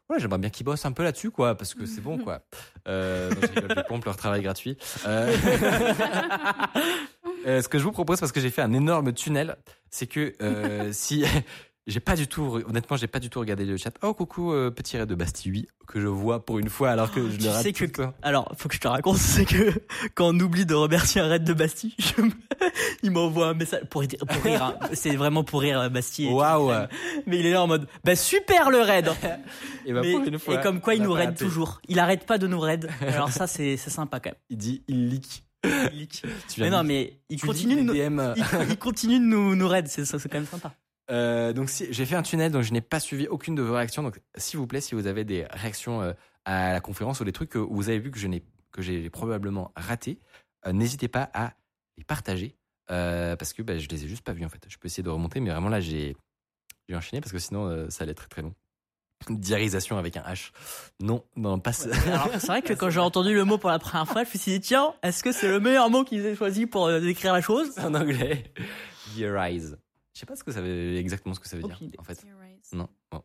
voilà, 0.08 0.22
j'aimerais 0.22 0.40
bien 0.40 0.50
qu'ils 0.50 0.66
bossent 0.66 0.86
un 0.86 0.94
peu 0.94 1.04
là-dessus, 1.04 1.32
quoi, 1.32 1.56
parce 1.56 1.74
que 1.74 1.86
c'est 1.86 2.02
bon, 2.02 2.18
quoi. 2.18 2.42
Euh, 2.88 3.30
pompe 3.88 4.06
leur 4.06 4.18
travail 4.18 4.42
gratuit. 4.42 4.78
Euh, 7.48 7.62
ce 7.62 7.70
que 7.70 7.80
je 7.80 7.86
vous 7.86 7.94
propose, 7.94 8.20
parce 8.20 8.34
que 8.34 8.42
j'ai 8.42 8.50
fait 8.50 8.62
un 8.62 8.74
énorme 8.74 9.14
tunnel, 9.14 9.56
c'est 9.90 10.08
que 10.08 10.36
si 10.92 11.24
j'ai 11.90 12.00
pas 12.00 12.16
du 12.16 12.28
tout, 12.28 12.62
honnêtement, 12.68 12.96
j'ai 12.98 13.08
pas 13.08 13.20
du 13.20 13.30
tout 13.30 13.40
regardé 13.40 13.66
le 13.66 13.76
chat. 13.78 13.92
Oh 14.02 14.14
coucou, 14.14 14.54
euh, 14.54 14.72
petit 14.72 14.98
raid 14.98 15.08
de 15.10 15.16
Bastille, 15.16 15.52
oui, 15.52 15.68
que 15.88 16.00
je 16.00 16.08
vois 16.08 16.46
pour 16.46 16.60
une 16.60 16.70
fois, 16.70 16.92
alors 16.92 17.12
que 17.12 17.30
je 17.30 17.38
Tu 17.38 17.44
le 17.44 17.50
rate 17.50 17.64
sais 17.64 17.72
tout 17.74 17.88
que- 17.88 18.02
le. 18.04 18.08
Alors, 18.22 18.52
faut 18.58 18.70
que 18.70 18.76
je 18.76 18.80
te 18.80 18.88
raconte, 18.88 19.18
c'est 19.18 19.46
que 19.46 19.72
quand 20.16 20.30
on 20.34 20.40
oublie 20.40 20.66
de 20.66 20.74
remercier 20.76 21.20
un 21.22 21.28
raid 21.28 21.44
de 21.44 21.54
Bastille, 21.54 21.94
je 21.98 22.22
me- 22.22 22.32
il 23.04 23.12
m'envoie 23.12 23.50
un 23.50 23.54
message 23.54 23.84
pour, 23.90 24.04
dire- 24.04 24.20
pour 24.28 24.44
rire. 24.44 24.64
hein. 24.64 24.76
C'est 24.94 25.16
vraiment 25.16 25.44
pour 25.44 25.62
rire, 25.62 25.80
euh, 25.80 25.90
Bastille. 25.90 26.30
Waouh. 26.30 26.72
Mais 27.26 27.40
il 27.40 27.46
est 27.46 27.52
là 27.52 27.64
en 27.64 27.68
mode, 27.68 27.88
bah 28.04 28.16
super 28.16 28.70
le 28.70 28.82
raid. 28.82 29.08
Et 29.86 29.94
bah, 29.94 30.02
Mais- 30.04 30.12
pour 30.14 30.24
une 30.24 30.40
fois, 30.40 30.56
et 30.56 30.62
comme 30.62 30.82
quoi 30.82 30.94
il 30.96 31.02
nous 31.02 31.14
raid 31.14 31.36
toujours. 31.36 31.82
Il 31.88 32.00
arrête 32.00 32.26
pas 32.26 32.38
de 32.38 32.48
nous 32.48 32.60
raid. 32.60 32.90
Alors 33.02 33.30
ça, 33.32 33.48
c'est 33.48 33.78
sympa 33.78 34.20
quand 34.20 34.30
même. 34.30 34.36
Il 34.50 34.58
dit, 34.58 34.84
il 34.88 35.10
leak. 35.10 35.44
Il 35.92 36.00
leak. 36.00 36.24
Mais 36.58 36.70
non, 36.70 36.84
mais 36.84 37.20
il 37.30 37.42
continue 37.42 37.76
de 37.76 37.82
nous, 37.82 37.94
il, 37.94 38.44
il 38.70 38.78
continue 38.78 39.20
de 39.20 39.26
nous, 39.26 39.68
raid. 39.68 39.88
C'est 39.88 40.04
quand 40.30 40.38
même 40.38 40.46
sympa. 40.46 40.74
Euh, 41.10 41.54
donc 41.54 41.70
si, 41.70 41.92
j'ai 41.92 42.06
fait 42.06 42.16
un 42.16 42.22
tunnel, 42.22 42.52
donc 42.52 42.64
je 42.64 42.72
n'ai 42.72 42.82
pas 42.82 43.00
suivi 43.00 43.28
aucune 43.28 43.56
de 43.56 43.62
vos 43.62 43.74
réactions. 43.74 44.04
Donc 44.04 44.22
s'il 44.36 44.60
vous 44.60 44.68
plaît, 44.68 44.82
si 44.82 44.96
vous 44.96 45.08
avez 45.08 45.24
des 45.24 45.46
réactions 45.52 46.02
euh, 46.02 46.14
à 46.46 46.74
la 46.74 46.82
conférence 46.82 47.20
ou 47.20 47.26
des 47.26 47.32
trucs 47.32 47.50
que 47.50 47.58
vous 47.58 47.90
avez 47.90 48.00
vu 48.00 48.12
que 48.12 48.20
je 48.20 48.28
n'ai 48.28 48.44
que 48.72 48.82
j'ai 48.82 49.10
probablement 49.10 49.72
raté, 49.76 50.20
euh, 50.68 50.74
n'hésitez 50.74 51.08
pas 51.08 51.30
à 51.34 51.54
les 51.98 52.04
partager 52.04 52.56
parce 52.88 53.54
que 53.54 53.62
bah, 53.62 53.78
je 53.78 53.88
les 53.88 54.06
ai 54.06 54.08
juste 54.08 54.24
pas 54.24 54.34
vus 54.34 54.46
en 54.46 54.50
fait. 54.50 54.66
Je 54.68 54.78
peux 54.78 54.88
essayer 54.88 55.04
de 55.04 55.10
remonter, 55.10 55.40
mais 55.40 55.52
vraiment 55.52 55.70
là 55.70 55.80
j'ai 55.80 56.16
j'ai 56.88 56.96
enchaîné 56.96 57.22
parce 57.22 57.32
que 57.32 57.40
sinon 57.40 57.90
ça 57.90 58.04
allait 58.04 58.12
être 58.12 58.18
très 58.18 58.30
très 58.30 58.42
long. 58.42 58.54
Diarisation 59.30 59.98
avec 59.98 60.16
un 60.16 60.22
H. 60.22 60.52
Non, 61.02 61.26
non, 61.36 61.60
pas 61.60 61.74
ça. 61.74 61.90
Alors, 62.08 62.30
c'est 62.40 62.48
vrai 62.48 62.62
que 62.62 62.74
quand 62.74 62.90
j'ai 62.90 63.02
entendu 63.02 63.34
le 63.34 63.44
mot 63.44 63.58
pour 63.58 63.70
la 63.70 63.78
première 63.78 64.08
fois, 64.08 64.24
je 64.24 64.30
me 64.30 64.40
suis 64.40 64.52
dit, 64.54 64.62
tiens, 64.62 64.94
est-ce 65.04 65.22
que 65.24 65.34
c'est 65.34 65.50
le 65.50 65.60
meilleur 65.60 65.90
mot 65.90 66.06
qu'ils 66.06 66.26
aient 66.26 66.38
choisi 66.38 66.66
pour 66.68 66.90
décrire 67.02 67.34
la 67.34 67.42
chose? 67.42 67.70
En 67.80 67.94
anglais. 67.96 68.46
Diarise. 69.14 69.78
Je 70.20 70.26
sais 70.26 70.26
pas 70.26 70.36
ce 70.36 70.44
que 70.44 70.52
ça 70.52 70.60
veut 70.62 70.98
exactement 70.98 71.34
ce 71.34 71.40
que 71.40 71.48
ça 71.48 71.56
veut 71.56 71.64
Aucune 71.64 71.78
dire 71.78 71.88
idée. 71.88 71.98
en 71.98 72.04
fait. 72.04 72.26
Non. 72.74 72.90
Bon. 73.10 73.24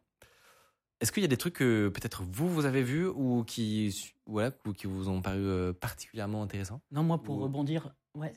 Est-ce 1.01 1.11
qu'il 1.11 1.25
y 1.25 1.27
a 1.27 1.29
des 1.29 1.37
trucs 1.37 1.55
que 1.55 1.89
peut-être 1.89 2.23
vous 2.23 2.49
vous 2.49 2.67
avez 2.67 2.85
vus 2.85 3.09
ou 3.09 3.43
qui 3.45 4.13
voilà 4.27 4.53
ou 4.65 4.73
qui 4.73 4.87
vous 4.87 5.09
ont 5.09 5.21
paru 5.21 5.41
euh, 5.41 5.73
particulièrement 5.73 6.41
intéressants? 6.45 6.81
Non, 6.93 7.03
moi, 7.03 7.21
pour 7.21 7.39
Ou- 7.39 7.43
rebondir, 7.43 7.93
ouais. 8.17 8.33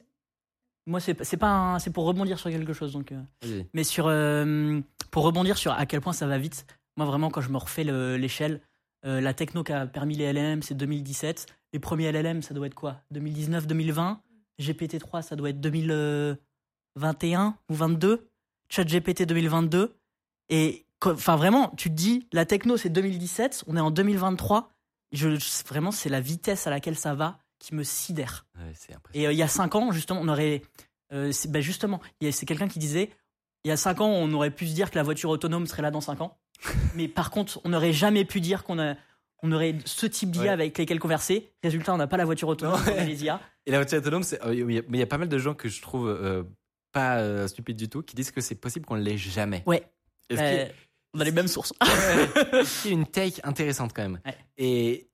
Moi, 0.88 0.99
c'est 0.99 1.24
c'est 1.24 1.38
pas 1.38 1.78
c'est 1.80 1.91
pour 1.93 2.05
rebondir 2.05 2.39
sur 2.39 2.49
quelque 2.49 2.74
chose. 2.74 2.93
Donc, 2.93 3.12
euh. 3.12 3.64
Mais 3.76 3.84
sur, 3.84 4.08
euh, 4.08 4.82
pour 5.12 5.22
rebondir 5.22 5.55
sur 5.60 5.72
à 5.74 5.86
quel 5.86 6.01
point 6.01 6.14
ça 6.14 6.26
va 6.26 6.39
vite, 6.39 6.66
moi 6.97 7.05
vraiment 7.05 7.30
quand 7.30 7.41
je 7.41 7.49
me 7.51 7.58
refais 7.58 7.84
le- 7.84 8.18
l'échelle, 8.18 8.62
euh, 9.05 9.22
la 9.22 9.36
techno 9.36 9.64
qui 9.64 9.72
a 9.72 9.86
permis 9.86 10.16
les 10.16 10.24
LLM 10.34 10.64
c'est 10.64 10.74
2017, 10.74 11.45
les 11.74 11.80
premiers 11.80 12.05
LLM 12.05 12.41
ça 12.41 12.55
doit 12.55 12.66
être 12.66 12.74
quoi? 12.74 13.01
2019, 13.12 13.68
2020, 13.68 14.20
GPT-3 14.60 15.22
ça 15.22 15.36
doit 15.36 15.51
être 15.51 15.62
2021 15.62 17.55
ou 17.70 17.74
22, 17.76 18.28
ChatGPT 18.70 19.24
2022, 19.24 19.95
et 20.49 20.86
enfin 21.05 21.36
vraiment 21.36 21.74
tu 21.78 21.89
te 21.89 21.95
dis 21.95 22.28
la 22.34 22.45
techno 22.45 22.78
c'est 22.78 22.89
2017, 22.89 23.63
on 23.68 23.78
est 23.78 23.80
en 23.82 23.91
2023, 23.91 24.70
je, 25.11 25.30
vraiment 25.68 25.91
c'est 25.91 26.09
la 26.09 26.20
vitesse 26.22 26.68
à 26.68 26.70
laquelle 26.70 26.97
ça 26.97 27.13
va 27.15 27.39
qui 27.59 27.74
me 27.76 27.84
sidère. 27.84 28.45
Ouais. 28.57 28.74
Et 29.13 29.28
euh, 29.28 29.32
il 29.32 29.38
y 29.38 29.41
a 29.43 29.47
5 29.47 29.74
ans, 29.76 29.91
justement, 29.91 30.20
on 30.22 30.28
aurait. 30.28 30.61
euh, 31.11 31.32
bah, 31.49 31.59
justement, 31.61 31.99
c'est 32.32 32.45
quelqu'un 32.45 32.68
qui 32.68 32.78
disait 32.80 33.09
il 33.63 33.70
y 33.70 33.72
a 33.72 33.78
5 33.78 34.01
ans, 34.01 34.09
on 34.09 34.32
aurait 34.34 34.51
pu 34.51 34.68
se 34.68 34.74
dire 34.76 34.91
que 34.91 34.95
la 34.95 35.03
voiture 35.03 35.30
autonome 35.32 35.65
serait 35.65 35.82
là 35.82 35.89
dans 35.91 36.01
5 36.01 36.22
ans. 36.22 36.38
Mais 36.95 37.07
par 37.07 37.32
contre, 37.32 37.59
on 37.63 37.70
n'aurait 37.70 37.93
jamais 37.93 38.26
pu 38.26 38.41
dire 38.41 38.63
qu'on 38.63 38.80
a. 38.80 38.95
On 39.43 39.51
aurait 39.51 39.76
ce 39.86 40.05
type 40.07 40.32
d'IA 40.32 40.41
Ouais. 40.43 40.49
avec 40.49 40.78
lesquels 40.78 40.99
converser. 40.99 41.51
Résultat, 41.63 41.93
on 41.93 41.97
n'a 41.97 42.07
pas 42.07 42.18
la 42.18 42.26
voiture 42.26 42.47
autonome, 42.47 42.80
Non, 42.86 42.93
on 42.95 42.97
a 42.99 43.03
les 43.03 43.24
IA. 43.24 43.39
Et 43.68 43.72
la 43.72 43.78
voiture 43.78 43.99
autonome, 43.99 44.24
c'est- 44.24 44.43
euh, 44.43 44.65
mais 44.65 44.84
il 44.89 44.99
y 44.99 45.01
a 45.03 45.05
pas 45.07 45.20
mal 45.20 45.30
de 45.30 45.38
gens 45.38 45.53
que 45.53 45.70
je 45.70 45.80
trouve 45.82 46.07
euh, 46.09 46.43
pas 46.98 47.18
euh, 47.20 47.48
stupides 47.48 47.78
du 47.78 47.89
tout 47.89 48.02
qui 48.02 48.16
disent 48.16 48.32
que 48.32 48.41
c'est 48.41 48.56
possible 48.56 48.86
qu'on 48.86 48.98
ne 48.98 49.02
l'ait 49.04 49.18
jamais. 49.18 49.64
Ouais. 49.66 49.84
Est-ce 50.30 50.41
Euh, 50.41 50.66
on 51.14 51.20
a 51.20 51.24
les 51.24 51.32
mêmes 51.32 51.48
sources. 51.48 51.74
a 51.80 52.88
une 52.89 53.06
take 53.06 53.39
intéressante 53.43 53.91
quand 53.95 54.02
même 54.04 54.20
Ouais. 54.26 54.36
Et, 54.58 55.10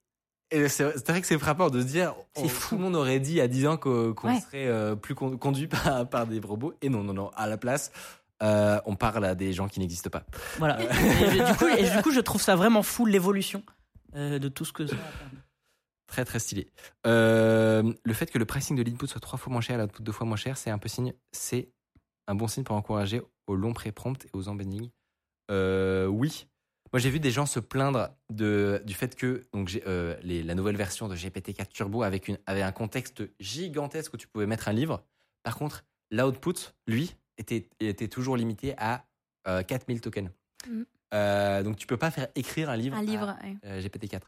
et 0.50 0.68
c'est 0.68 0.92
c'est 0.98 1.08
vrai 1.10 1.20
que 1.20 1.26
c'est 1.26 1.38
frappant 1.38 1.70
de 1.70 1.80
se 1.80 1.86
dire 1.86 2.14
C'est 2.34 2.42
on- 2.44 2.48
fou. 2.48 2.68
tout 2.70 2.74
le 2.76 2.82
monde 2.84 2.96
aurait 2.96 3.20
dit 3.20 3.40
à 3.40 3.48
10 3.48 3.66
ans 3.66 3.76
qu'o- 3.76 4.14
qu'on 4.14 4.28
Ouais. 4.28 4.40
serait 4.40 4.66
euh, 4.66 4.94
plus 4.96 5.14
con- 5.14 5.36
conduit 5.38 5.66
par, 5.68 6.08
par 6.08 6.26
des 6.26 6.40
robots. 6.40 6.74
Et 6.82 6.88
non, 6.88 7.02
non, 7.04 7.12
non. 7.14 7.30
À 7.36 7.46
la 7.46 7.56
place, 7.56 7.92
on 8.40 8.96
parle 8.96 9.24
à 9.24 9.34
des 9.34 9.52
gens 9.52 9.68
qui 9.68 9.80
n'existent 9.80 10.10
pas. 10.10 10.24
voilà. 10.58 10.78
Et, 10.82 11.38
du 11.44 11.54
coup, 11.58 11.66
et 11.68 11.88
du 11.88 12.02
coup, 12.02 12.10
je 12.12 12.20
trouve 12.20 12.42
ça 12.42 12.56
vraiment 12.56 12.82
fou 12.82 13.06
l'évolution 13.06 13.62
de 14.14 14.48
tout 14.48 14.64
ce 14.64 14.72
que 14.72 14.86
ça. 14.86 14.96
Très 16.06 16.24
très 16.26 16.38
stylé. 16.38 16.68
Euh, 17.06 17.92
le 18.04 18.14
fait 18.14 18.30
que 18.30 18.38
le 18.38 18.44
pricing 18.44 18.76
de 18.76 18.82
l'input 18.82 19.06
soit 19.08 19.20
trois 19.20 19.38
fois 19.38 19.50
moins 19.52 19.62
cher 19.62 19.78
et 19.78 19.82
l'output 19.82 20.02
deux 20.02 20.12
fois 20.12 20.26
moins 20.26 20.36
cher, 20.36 20.56
c'est 20.58 20.70
un 20.70 20.78
peu 20.78 20.88
signe, 20.88 21.12
c'est 21.32 21.70
un 22.26 22.34
bon 22.34 22.48
signe 22.48 22.64
pour 22.64 22.76
encourager 22.76 23.22
au 23.46 23.54
long 23.54 23.72
pré-prompt 23.72 24.24
et 24.24 24.30
aux 24.32 24.48
embeddings. 24.48 24.90
Euh, 25.50 26.06
oui. 26.06 26.46
Moi 26.92 27.00
j'ai 27.00 27.10
vu 27.10 27.18
des 27.20 27.30
gens 27.30 27.44
se 27.46 27.58
plaindre 27.60 28.10
de, 28.30 28.80
du 28.86 28.94
fait 28.94 29.16
que 29.16 29.42
donc, 29.52 29.78
euh, 29.86 30.16
les- 30.22 30.42
la 30.42 30.54
nouvelle 30.54 30.76
version 30.76 31.08
de 31.08 31.16
GPT-4 31.16 31.68
Turbo 31.68 32.02
avec 32.02 32.28
une, 32.28 32.38
avait 32.46 32.62
un 32.62 32.72
contexte 32.72 33.22
gigantesque 33.40 34.14
où 34.14 34.16
tu 34.16 34.28
pouvais 34.28 34.46
mettre 34.46 34.68
un 34.68 34.72
livre. 34.72 35.04
Par 35.42 35.56
contre, 35.58 35.84
l'output, 36.10 36.72
lui, 36.86 37.16
était, 37.36 37.68
était 37.80 38.08
toujours 38.08 38.36
limité 38.36 38.74
à 38.78 39.04
euh, 39.48 39.62
4000 39.62 40.00
tokens. 40.00 40.30
Mhm. 40.68 40.86
Euh, 41.12 41.62
donc 41.62 41.76
tu 41.76 41.86
peux 41.86 41.96
pas 41.96 42.10
faire 42.10 42.28
écrire 42.34 42.70
un 42.70 42.76
livre, 42.76 42.96
Un 42.96 43.00
à- 43.00 43.02
livre. 43.02 43.36
ouais. 43.42 43.56
euh, 43.64 43.80
GPT-4. 43.80 44.22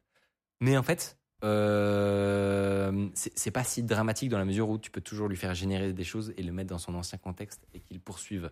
Mais 0.60 0.76
en 0.76 0.82
fait, 0.82 1.16
euh, 1.44 3.08
c'est 3.14 3.50
pas 3.50 3.64
si 3.64 3.82
dramatique 3.82 4.28
dans 4.30 4.38
la 4.38 4.44
mesure 4.44 4.68
où 4.68 4.78
tu 4.78 4.90
peux 4.90 5.00
toujours 5.00 5.28
lui 5.28 5.36
faire 5.36 5.54
générer 5.54 5.92
des 5.92 6.04
choses 6.04 6.32
et 6.36 6.42
le 6.42 6.52
mettre 6.52 6.70
dans 6.70 6.78
son 6.78 6.94
ancien 6.94 7.18
contexte 7.18 7.66
et 7.74 7.80
qu'il 7.80 8.00
poursuive. 8.00 8.50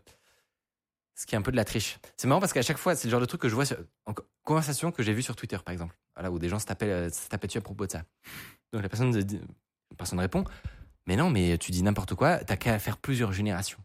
Ce 1.16 1.26
qui 1.26 1.34
est 1.36 1.38
un 1.38 1.42
peu 1.42 1.52
de 1.52 1.56
la 1.56 1.64
triche. 1.64 1.98
C'est 2.16 2.26
marrant 2.26 2.40
parce 2.40 2.52
qu'à 2.52 2.62
chaque 2.62 2.76
fois, 2.76 2.96
c'est 2.96 3.06
le 3.06 3.12
genre 3.12 3.20
de 3.20 3.26
truc 3.26 3.40
que 3.40 3.48
je 3.48 3.54
vois 3.54 3.64
en 4.06 4.14
co- 4.14 4.24
conversation 4.42 4.90
que 4.90 5.02
j'ai 5.02 5.12
vu 5.12 5.22
sur 5.22 5.36
Twitter, 5.36 5.58
par 5.64 5.72
exemple. 5.72 5.96
Voilà, 6.16 6.30
où 6.32 6.38
des 6.40 6.48
gens 6.48 6.58
se 6.58 6.66
tapaient, 6.66 6.90
euh, 6.90 7.08
dessus 7.42 7.58
à 7.58 7.60
propos 7.60 7.86
de 7.86 7.92
ça. 7.92 8.02
Donc 8.72 8.82
la 8.82 8.88
personne, 8.88 9.14
la 9.16 9.96
personne 9.96 10.18
répond 10.18 10.44
Mais 11.06 11.14
non, 11.16 11.30
mais 11.30 11.56
tu 11.58 11.70
dis 11.70 11.82
n'importe 11.84 12.14
quoi, 12.16 12.38
t'as 12.38 12.56
qu'à 12.56 12.78
faire 12.80 12.96
plusieurs 12.98 13.32
générations. 13.32 13.78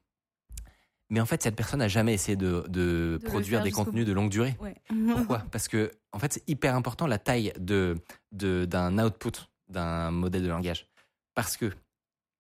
Mais 1.10 1.20
en 1.20 1.26
fait, 1.26 1.42
cette 1.42 1.56
personne 1.56 1.80
n'a 1.80 1.88
jamais 1.88 2.14
essayé 2.14 2.36
de, 2.36 2.64
de 2.68 3.20
produire 3.26 3.64
des 3.64 3.72
contenus 3.72 4.06
de 4.06 4.12
longue 4.14 4.30
durée. 4.30 4.56
Ouais. 4.60 4.76
Pourquoi? 5.16 5.40
Parce 5.52 5.68
que 5.68 5.92
en 6.12 6.20
fait, 6.20 6.34
c'est 6.34 6.48
hyper 6.48 6.76
important 6.76 7.08
la 7.08 7.18
taille 7.18 7.52
de 7.60 7.96
de- 8.32 8.66
d'un 8.66 8.98
output 9.04 9.32
d'un 9.70 10.12
modèle 10.12 10.44
de 10.44 10.48
langage. 10.50 10.88
Parce 11.36 11.58
que, 11.58 11.72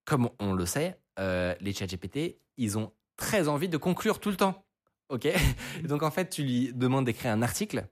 comme 0.05 0.29
on 0.39 0.53
le 0.53 0.65
sait, 0.65 0.99
euh, 1.19 1.55
les 1.61 1.73
chats 1.73 1.87
GPT, 1.87 2.37
ils 2.57 2.77
ont 2.77 2.91
très 3.17 3.47
envie 3.47 3.69
de 3.69 3.77
conclure 3.77 4.19
tout 4.19 4.29
le 4.29 4.35
temps. 4.37 4.65
Ok? 5.09 5.27
Donc 5.83 6.03
en 6.03 6.11
fait, 6.11 6.29
tu 6.29 6.43
lui 6.43 6.73
demandes 6.73 7.05
d'écrire 7.05 7.31
un 7.31 7.41
article. 7.41 7.87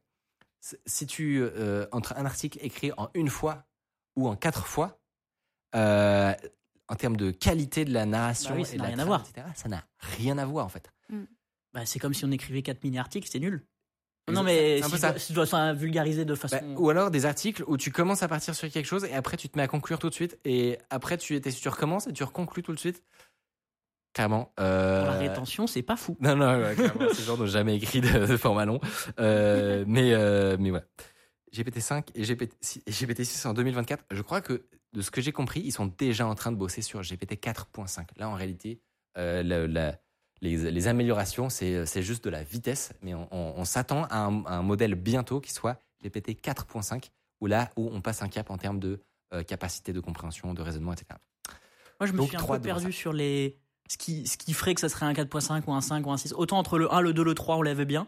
Si 0.86 1.06
tu 1.08 1.40
euh, 1.42 1.88
entre 1.92 2.14
un 2.18 2.26
article 2.26 2.60
écrit 2.62 2.92
en 2.98 3.10
une 3.14 3.30
fois 3.30 3.66
ou 4.16 4.28
en 4.28 4.36
quatre 4.36 4.68
fois, 4.68 5.00
euh, 5.76 6.34
en 6.90 6.96
termes 6.96 7.18
de 7.18 7.32
qualité 7.32 7.86
de 7.86 7.94
la 7.94 8.06
narration 8.06 8.52
Bah 8.52 8.56
oui, 8.58 8.66
ça 8.66 8.74
et 8.74 8.78
de 8.78 8.82
n'a 8.82 8.90
la 8.90 8.96
rien 8.96 9.00
à 9.04 9.06
voir. 9.06 9.22
etc., 9.30 9.48
ça 9.56 9.70
n'a 9.70 9.84
rien 10.18 10.38
à 10.38 10.46
voir 10.46 10.66
en 10.66 10.70
fait. 10.70 10.90
Bah, 11.74 11.86
c'est 11.86 12.00
comme 12.00 12.14
si 12.14 12.26
on 12.26 12.32
écrivait 12.32 12.62
4 12.62 12.84
mini-articles, 12.84 13.28
c'est 13.32 13.40
nul. 13.40 13.66
Non, 14.30 14.44
mais 14.44 14.80
c'est 14.80 14.86
un 14.86 14.90
si 14.90 14.98
ça. 14.98 15.16
je 15.18 15.34
dois 15.34 15.46
ça 15.46 15.72
vulgariser 15.74 16.26
de 16.26 16.34
Bah, 16.34 16.40
façon. 16.40 16.76
ou 16.78 16.90
alors 16.90 17.12
des 17.12 17.26
articles 17.26 17.64
où 17.68 17.78
tu 17.78 17.92
commences 17.94 18.24
à 18.24 18.28
partir 18.28 18.54
sur 18.56 18.70
quelque 18.70 18.86
chose 18.86 19.06
et 19.06 19.14
après 19.14 19.38
tu 19.38 19.48
te 19.48 19.58
mets 19.58 19.64
à 19.64 19.68
conclure 19.70 20.00
tout 20.00 20.10
de 20.10 20.14
suite 20.14 20.38
et 20.44 20.78
après 20.90 21.18
tu, 21.18 21.40
tu, 21.40 21.54
tu 21.54 21.70
recommences 21.70 22.08
et 22.08 22.14
tu 22.14 22.24
reconclus 22.26 22.62
tout 22.64 22.74
de 22.74 22.80
suite. 22.80 23.04
Clairement. 24.14 24.52
euh, 24.60 25.04
Pour 25.04 25.12
la 25.14 25.18
rétention, 25.20 25.68
c'est 25.68 25.84
pas 25.84 25.96
fou. 25.96 26.18
Non, 26.20 26.36
non, 26.36 26.60
ouais, 26.62 26.76
clairement, 26.76 27.08
ces 27.14 27.24
gens 27.24 27.38
n'ont 27.38 27.46
jamais 27.46 27.76
écrit 27.78 28.02
de, 28.02 28.26
de 28.26 28.36
format 28.38 28.66
long. 28.66 28.80
Euh, 29.20 29.86
mais, 29.88 30.14
euh, 30.14 30.58
mais 30.60 30.72
voilà. 30.72 30.86
GPT-5 31.54 32.08
et 32.16 32.24
GPT, 32.24 32.54
et 32.86 32.92
GPT-6 32.92 33.48
en 33.48 33.54
2024, 33.54 34.04
je 34.12 34.22
crois 34.22 34.42
que 34.42 34.66
de 34.94 35.02
ce 35.02 35.12
que 35.12 35.22
j'ai 35.22 35.32
compris, 35.32 35.62
ils 35.62 35.72
sont 35.72 35.86
déjà 35.98 36.28
en 36.28 36.36
train 36.36 36.52
de 36.52 36.58
bosser 36.58 36.82
sur 36.82 37.02
GPT 37.02 37.34
4.5. 37.36 38.08
Là, 38.18 38.30
en 38.30 38.34
réalité, 38.34 38.82
euh, 39.18 39.44
la- 39.44 39.68
la- 39.68 40.00
les, 40.42 40.72
les 40.72 40.88
améliorations, 40.88 41.50
c'est 41.50 42.02
juste 42.04 42.24
de 42.24 42.30
la 42.30 42.44
vitesse, 42.44 42.94
mais 43.02 43.14
on, 43.14 43.28
on- 43.32 43.54
on 43.58 43.66
s'attend 43.66 44.04
à 44.06 44.18
un, 44.20 44.44
à 44.46 44.54
un 44.56 44.62
modèle 44.62 44.96
bientôt 44.96 45.42
qui 45.42 45.52
soit 45.52 45.80
GPT 46.04 46.34
4.5, 46.42 47.10
où 47.42 47.48
là 47.48 47.70
où 47.76 47.90
on 47.92 48.02
passe 48.02 48.22
un 48.22 48.30
cap 48.30 48.50
en 48.52 48.58
termes 48.58 48.80
de 48.80 49.00
euh, 49.34 49.44
capacité 49.44 49.94
de 49.94 50.00
compréhension, 50.00 50.54
de 50.54 50.62
raisonnement, 50.62 50.94
etc. 50.94 51.08
Moi, 52.00 52.08
je 52.08 52.14
me 52.14 52.18
Donc, 52.18 52.28
suis 52.30 52.38
un 52.38 52.40
peu 52.42 52.60
perdu 52.62 52.92
sur 52.92 53.12
les. 53.14 53.58
Ce 53.90 53.98
qui, 53.98 54.28
ce 54.28 54.38
qui 54.38 54.54
ferait 54.54 54.76
que 54.76 54.82
ça 54.82 54.90
serait 54.90 55.06
un 55.06 55.14
4.5 55.14 55.64
ou 55.68 55.74
un 55.74 55.82
5 55.82 56.06
ou 56.06 56.12
un 56.12 56.18
6. 56.18 56.34
Autant 56.34 56.58
entre 56.60 56.78
le 56.78 56.94
1, 56.94 57.02
le 57.02 57.14
2, 57.14 57.24
le 57.24 57.34
3, 57.34 57.56
on 57.58 57.62
l'avait 57.62 57.86
bien. 57.86 58.08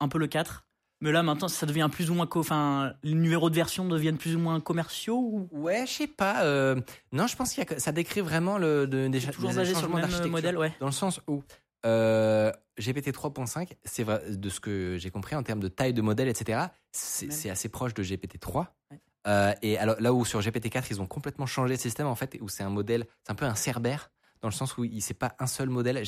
Un 0.00 0.08
peu 0.08 0.18
le 0.18 0.26
4. 0.26 0.66
Mais 1.04 1.12
là, 1.12 1.22
maintenant, 1.22 1.48
ça 1.48 1.66
devient 1.66 1.90
plus 1.92 2.10
ou 2.10 2.14
moins. 2.14 2.26
Enfin, 2.34 2.94
les 3.02 3.12
numéros 3.12 3.50
de 3.50 3.54
version 3.54 3.84
deviennent 3.84 4.16
plus 4.16 4.36
ou 4.36 4.38
moins 4.38 4.58
commerciaux 4.58 5.18
ou? 5.18 5.48
Ouais, 5.52 5.84
je 5.86 5.92
sais 5.92 6.06
pas. 6.06 6.44
euh, 6.44 6.80
non, 7.12 7.26
je 7.26 7.36
pense 7.36 7.52
qu'il 7.52 7.62
ça 7.76 7.92
décrit 7.92 8.22
vraiment 8.22 8.56
le, 8.56 8.86
de- 8.86 9.08
des, 9.08 9.20
cha- 9.20 9.30
Toujours 9.30 9.50
des 9.50 9.56
basé 9.56 9.74
sur 9.74 9.86
le 9.86 9.94
même 9.96 10.30
modèle, 10.30 10.56
ouais. 10.56 10.72
Dans 10.80 10.86
le 10.86 10.92
sens 10.92 11.20
où 11.28 11.42
euh, 11.84 12.50
GPT 12.78 13.10
3.5, 13.12 13.74
c'est 13.84 14.02
vrai, 14.02 14.22
de 14.30 14.48
ce 14.48 14.60
que 14.60 14.96
j'ai 14.98 15.10
compris 15.10 15.36
en 15.36 15.42
termes 15.42 15.60
de 15.60 15.68
taille 15.68 15.92
de 15.92 16.00
modèle, 16.00 16.28
etc., 16.28 16.70
c'est 16.90 17.50
assez 17.50 17.68
proche 17.68 17.92
de 17.92 18.02
GPT 18.02 18.40
3. 18.40 18.74
Ouais. 18.90 18.98
Euh, 19.26 19.52
et 19.60 19.76
alors, 19.76 19.96
là 20.00 20.14
où 20.14 20.24
sur 20.24 20.40
GPT 20.40 20.70
4, 20.70 20.90
ils 20.90 21.02
ont 21.02 21.06
complètement 21.06 21.44
changé 21.44 21.74
le 21.74 21.78
système, 21.78 22.06
en 22.06 22.14
fait, 22.14 22.38
où 22.40 22.48
c'est 22.48 22.62
un 22.62 22.70
modèle, 22.70 23.04
c'est 23.24 23.32
un 23.32 23.34
peu 23.34 23.44
un 23.44 23.54
Cerbère, 23.54 24.10
dans 24.40 24.48
le 24.48 24.54
sens 24.54 24.78
où 24.78 24.84
il 24.84 25.02
c'est 25.02 25.12
pas 25.12 25.36
un 25.38 25.46
seul 25.46 25.68
modèle. 25.68 26.02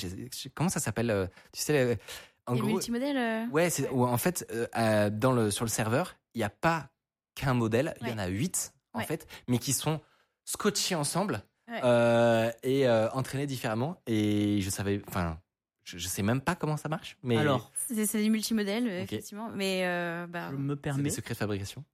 Comment 0.55 0.71
ça 0.71 0.81
s'appelle 0.81 1.29
Tu 1.53 1.61
sais, 1.61 1.99
en 2.47 2.55
Et 2.55 2.59
gros. 2.59 2.73
multimodèle. 2.73 3.17
euh, 3.17 3.47
Ouais, 3.51 3.71
c'est 3.71 3.89
en 3.89 4.17
fait, 4.19 4.47
euh, 4.51 4.67
euh, 4.77 5.11
dans 5.11 5.33
le, 5.33 5.51
sur 5.51 5.65
le 5.65 5.71
serveur, 5.71 6.17
il 6.35 6.39
n'y 6.39 6.45
a 6.45 6.51
pas 6.51 6.89
qu'un 7.35 7.55
modèle, 7.55 7.95
il 8.01 8.09
y 8.09 8.13
en 8.13 8.19
a 8.19 8.27
huit, 8.29 8.73
en 8.93 9.01
Ouais. 9.01 9.05
fait, 9.07 9.27
mais 9.49 9.59
qui 9.59 9.73
sont 9.73 10.01
scotchés 10.45 10.95
ensemble 10.95 11.43
Ouais. 11.69 11.81
euh, 11.83 12.51
et 12.63 12.87
euh, 12.89 13.11
entraînés 13.11 13.47
différemment. 13.47 14.01
Et 14.07 14.61
je 14.63 14.71
savais, 14.71 15.03
enfin, 15.09 15.39
je, 15.85 15.99
je 15.99 16.09
sais 16.09 16.23
même 16.23 16.41
pas 16.41 16.55
comment 16.55 16.77
ça 16.77 16.89
marche, 16.89 17.19
mais 17.23 17.37
Alors, 17.37 17.71
C'est 17.75 18.07
c'est 18.07 18.23
du 18.23 18.31
multimodèle, 18.31 18.87
euh, 18.89 19.03
Ok. 19.03 19.13
effectivement. 19.13 19.51
Mais 19.51 19.85
euh, 19.85 20.27
bah, 20.29 20.49
je 20.53 20.57
me 20.57 20.75
c'est 20.75 20.81
permets 20.81 21.03
des 21.05 21.11
secrets 21.11 21.35
de 21.35 21.39
fabrication. 21.39 21.85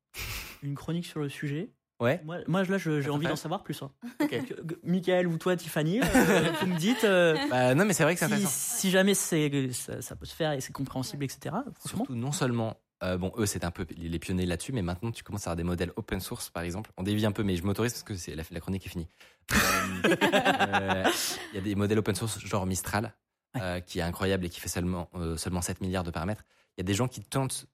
une 0.63 0.75
chronique 0.75 1.07
sur 1.07 1.21
le 1.21 1.29
sujet. 1.29 1.71
Ouais. 2.03 2.21
Moi, 2.25 2.39
moi 2.49 2.65
là, 2.65 2.79
j'ai 2.79 3.09
envie 3.11 3.27
d'en 3.27 3.37
savoir 3.37 3.63
plus. 3.63 3.81
hein. 3.83 3.91
Michael 4.85 5.27
ou 5.29 5.39
toi, 5.39 5.57
Tiffany, 5.57 6.01
euh, 6.01 6.53
vous 6.61 6.67
me 6.67 6.77
dites 6.79 7.05
euh, 7.05 7.37
Bah, 7.49 7.75
non, 7.75 7.85
mais 7.85 7.93
c'est 7.93 8.03
vrai 8.03 8.15
que 8.15 8.21
c'est 8.21 8.27
si, 8.27 8.33
intéressant. 8.35 8.51
si 8.79 8.91
jamais 8.91 9.15
c'est, 9.15 9.73
ça, 9.73 10.03
ça 10.03 10.17
peut 10.17 10.27
se 10.27 10.35
faire 10.35 10.53
et 10.53 10.61
c'est 10.61 10.73
compréhensible, 10.73 11.25
etc. 11.25 11.55
Franchement, 11.79 12.05
Surtout, 12.05 12.15
non 12.17 12.33
seulement, 12.33 12.77
euh, 13.05 13.17
bon, 13.19 13.33
eux, 13.37 13.47
c'est 13.47 13.65
un 13.65 13.71
peu 13.71 13.87
les 13.97 14.19
pionniers 14.19 14.47
là-dessus, 14.47 14.73
mais 14.73 14.83
maintenant, 14.83 15.11
tu 15.13 15.23
commences 15.23 15.47
à 15.47 15.51
avoir 15.51 15.57
des 15.57 15.63
modèles 15.65 15.93
open 15.97 16.21
source, 16.21 16.51
par 16.51 16.63
exemple. 16.65 16.91
On 16.97 17.03
dévie 17.03 17.25
un 17.25 17.33
peu, 17.33 17.43
mais 17.45 17.57
je 17.57 17.63
m'autorise 17.65 17.93
parce 17.93 18.03
que 18.03 18.15
c'est 18.17 18.35
la, 18.35 18.43
la 18.51 18.61
chronique 18.61 18.85
est 18.87 18.91
finie. 18.91 19.09
Euh, 19.53 19.57
euh, 20.23 21.05
Il 21.53 21.57
y 21.57 21.59
a 21.59 21.63
des 21.63 21.75
modèles 21.75 21.99
open 21.99 22.15
source, 22.15 22.39
genre 22.41 22.67
Mistral, 22.67 23.15
euh, 23.61 23.81
qui 23.81 23.99
est 23.99 24.03
incroyable 24.03 24.45
et 24.47 24.49
qui 24.49 24.61
fait 24.61 24.69
seulement, 24.69 25.09
euh, 25.15 25.37
seulement 25.37 25.63
7 25.63 25.81
milliards 25.81 26.05
de 26.05 26.11
paramètres. 26.11 26.45
Il 26.77 26.81
y 26.81 26.83
a 26.83 26.85
des 26.85 26.95
gens 26.95 27.07
qui 27.09 27.21
tentent 27.23 27.67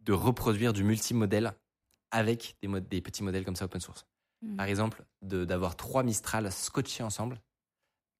de 0.00 0.12
reproduire 0.12 0.72
du 0.72 0.82
multimodèle 0.84 1.52
avec 2.12 2.54
des, 2.62 2.68
mod- 2.68 2.86
des 2.88 3.00
petits 3.00 3.24
modèles 3.24 3.44
comme 3.44 3.56
ça 3.56 3.64
open 3.64 3.80
source. 3.80 4.06
Mm. 4.42 4.56
Par 4.56 4.66
exemple, 4.66 5.04
de- 5.22 5.44
d'avoir 5.44 5.74
trois 5.76 6.04
Mistral 6.04 6.52
scotchés 6.52 7.02
ensemble 7.02 7.40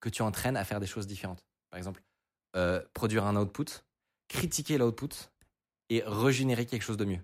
que 0.00 0.08
tu 0.08 0.22
entraînes 0.22 0.56
à 0.56 0.64
faire 0.64 0.80
des 0.80 0.86
choses 0.88 1.06
différentes. 1.06 1.44
Par 1.70 1.78
exemple, 1.78 2.02
euh, 2.56 2.82
produire 2.94 3.24
un 3.26 3.36
output, 3.36 3.84
critiquer 4.28 4.78
l'output 4.78 5.30
et 5.90 6.02
régénérer 6.04 6.66
quelque 6.66 6.82
chose 6.82 6.96
de 6.96 7.04
mieux. 7.04 7.20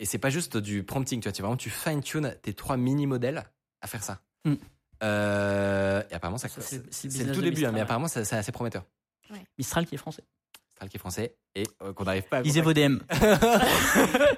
Et 0.00 0.04
c'est 0.04 0.18
pas 0.18 0.30
juste 0.30 0.56
du 0.56 0.84
prompting, 0.84 1.20
tu 1.20 1.24
vois, 1.28 1.32
tu 1.32 1.42
vraiment 1.42 1.56
tu 1.56 1.70
fine 1.70 2.02
tune 2.02 2.36
tes 2.42 2.54
trois 2.54 2.76
mini 2.76 3.06
modèles 3.06 3.44
à 3.80 3.86
faire 3.86 4.02
ça. 4.02 4.20
Mm. 4.44 4.54
Euh, 5.02 6.02
et 6.10 6.14
apparemment 6.14 6.38
ça, 6.38 6.48
Ça, 6.48 6.60
c'est 6.60 7.24
le 7.24 7.32
tout 7.32 7.40
début, 7.40 7.64
hein, 7.64 7.70
Mistral, 7.70 7.72
mais 7.72 7.78
ouais. 7.78 7.82
apparemment 7.82 8.08
c'est 8.08 8.32
assez 8.32 8.52
prometteur. 8.52 8.84
Mistral 9.58 9.86
qui 9.86 9.94
est 9.94 9.98
français. 9.98 10.24
Mistral 10.78 10.88
qui 10.88 10.96
est 10.96 11.00
français 11.00 11.34
et 11.56 11.64
euh, 11.82 11.92
qu'on 11.92 12.04
n'arrive 12.04 12.22
pas 12.24 12.38
à 12.38 12.42
Lisez 12.42 12.60
vos 12.60 12.72
DM. 12.74 12.98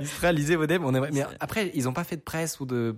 Mistral, 0.00 0.34
lisez 0.36 0.56
vos 0.56 0.66
devs. 0.66 0.82
On 0.84 0.94
aimerait- 0.94 1.10
Mais 1.12 1.24
après, 1.38 1.70
ils 1.74 1.84
n'ont 1.84 1.92
pas 1.92 2.04
fait 2.04 2.16
de 2.16 2.22
presse 2.22 2.60
ou 2.60 2.66
de. 2.66 2.96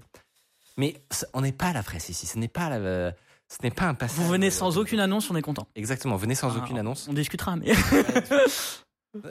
Mais 0.77 0.95
on 1.35 1.41
n'est 1.41 1.53
pas 1.53 1.67
à 1.67 1.73
la 1.73 1.83
presse 1.83 2.09
ici. 2.09 2.27
Ce 2.27 2.39
n'est 2.39 2.49
pas 2.49 2.69
la- 2.71 3.13
Ce 3.49 3.59
n'est 3.63 3.71
pas 3.71 3.85
un 3.85 3.95
passage. 3.95 4.19
Vous 4.19 4.29
venez 4.29 4.51
sans 4.51 4.79
aucune 4.79 5.01
annonce, 5.01 5.31
on 5.31 5.37
est 5.37 5.43
content. 5.43 5.67
Exactement. 5.75 6.17
Venez 6.17 6.35
sans 6.35 6.55
Ah, 6.57 6.59
aucune 6.63 6.79
annonce. 6.79 7.07
On 7.09 7.13
discutera, 7.13 7.57
mais. 7.57 7.73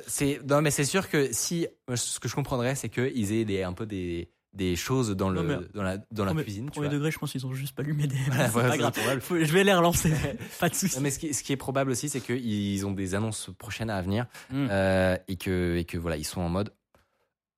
C'est 0.06 0.40
non, 0.48 0.62
mais 0.62 0.70
c'est 0.70 0.86
sûr 0.86 1.10
que 1.10 1.34
si 1.34 1.66
ce 1.96 2.20
que 2.20 2.30
je 2.30 2.36
comprendrais, 2.36 2.76
c'est 2.76 2.90
qu'ils 2.90 3.32
aient 3.34 3.46
des, 3.46 3.64
un 3.64 3.74
peu 3.74 3.88
des, 3.88 4.30
des 4.54 4.76
choses 4.76 5.12
dans 5.12 5.30
le 5.30 5.44
mais- 5.44 5.58
dans 5.74 5.84
la 5.84 5.98
dans 6.12 6.26
la 6.26 6.34
cuisine. 6.34 6.70
Premier 6.70 6.90
degré, 6.90 7.10
je 7.12 7.18
pense 7.20 7.32
qu'ils 7.32 7.46
ont 7.46 7.54
juste 7.54 7.74
pas 7.76 7.84
lu 7.84 7.94
mes 7.94 8.08
DM. 8.08 8.16
Voilà, 8.28 8.46
C'est 8.46 8.52
voilà, 8.52 8.70
pas 8.70 8.78
grave. 8.78 8.92
probable. 8.94 9.22
Faut- 9.22 9.38
je 9.40 9.54
vais 9.54 9.64
les 9.64 9.74
relancer. 9.74 10.12
pas 10.60 10.68
de 10.70 10.76
soucis. 10.76 10.96
Non, 10.98 11.02
mais 11.04 11.12
ce 11.12 11.20
qui, 11.20 11.34
ce 11.34 11.42
qui 11.44 11.54
est 11.54 11.58
probable 11.58 11.92
aussi, 11.92 12.10
c'est 12.10 12.20
qu'ils 12.22 12.86
ont 12.86 12.92
des 12.92 13.16
annonces 13.16 13.50
prochaines 13.58 13.90
à 13.90 14.02
venir 14.02 14.26
Mm. 14.50 14.68
euh, 14.70 15.18
et 15.28 15.38
que 15.38 15.78
et 15.78 15.86
que 15.86 15.98
voilà, 15.98 16.18
ils 16.18 16.26
sont 16.26 16.42
en 16.42 16.50
mode 16.50 16.74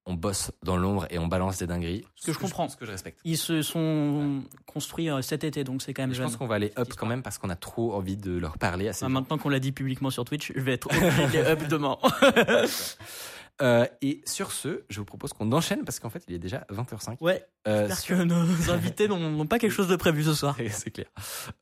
on 0.06 0.16
bosse 0.16 0.52
dans 0.64 0.76
l'ombre 0.76 1.08
et 1.12 1.18
on 1.18 1.28
balance 1.28 1.60
des 1.60 1.66
dingueries. 1.66 2.04
Ce 2.16 2.26
que 2.28 2.34
je 2.34 2.38
comprends. 2.40 2.68
ce 2.68 2.76
que 2.76 2.86
je 2.86 2.92
respecte. 2.92 3.22
Ils 3.24 3.38
se 3.38 3.62
sont 3.62 4.44
construits 4.66 5.10
euh, 5.10 5.22
cet 5.22 5.46
été, 5.46 5.64
donc 5.64 5.82
c'est 5.82 5.94
quand 5.94 6.02
même 6.04 6.12
Je 6.12 6.18
jeune. 6.18 6.26
pense 6.26 6.36
qu'on 6.36 6.46
va 6.46 6.56
aller 6.56 6.74
up 6.78 6.90
quand 6.98 7.06
même 7.06 7.24
parce 7.24 7.38
qu'on 7.38 7.50
a 7.50 7.56
trop 7.56 7.94
envie 7.94 8.18
de 8.18 8.38
leur 8.38 8.58
parler 8.58 8.90
assez. 8.90 9.06
Enfin, 9.06 9.14
maintenant 9.14 9.38
qu'on 9.38 9.48
l'a 9.48 9.60
dit 9.62 9.72
publiquement 9.72 10.10
sur 10.10 10.26
Twitch, 10.26 10.52
je 10.54 10.60
vais 10.60 10.74
être 10.74 10.88
obligé 11.24 11.40
up 11.46 11.68
demain. 11.70 11.98
Euh, 13.62 13.86
et 14.02 14.22
sur 14.26 14.52
ce, 14.52 14.84
je 14.90 15.00
vous 15.00 15.06
propose 15.06 15.32
qu'on 15.32 15.52
enchaîne 15.52 15.86
parce 15.86 16.00
qu'en 16.00 16.10
fait, 16.10 16.24
il 16.28 16.34
est 16.34 16.40
déjà 16.40 16.66
20h05. 16.72 17.18
ouais, 17.22 17.46
Euh, 17.68 17.88
j'espère 17.88 18.18
que 18.18 18.24
nos 18.24 18.36
invités 18.72 19.08
n'ont 19.08 19.46
pas 19.46 19.60
quelque 19.60 19.72
chose 19.72 19.88
de 19.88 19.96
prévu 19.96 20.24
ce 20.24 20.34
soir. 20.34 20.58
c'est 20.72 20.92
clair. 20.92 21.06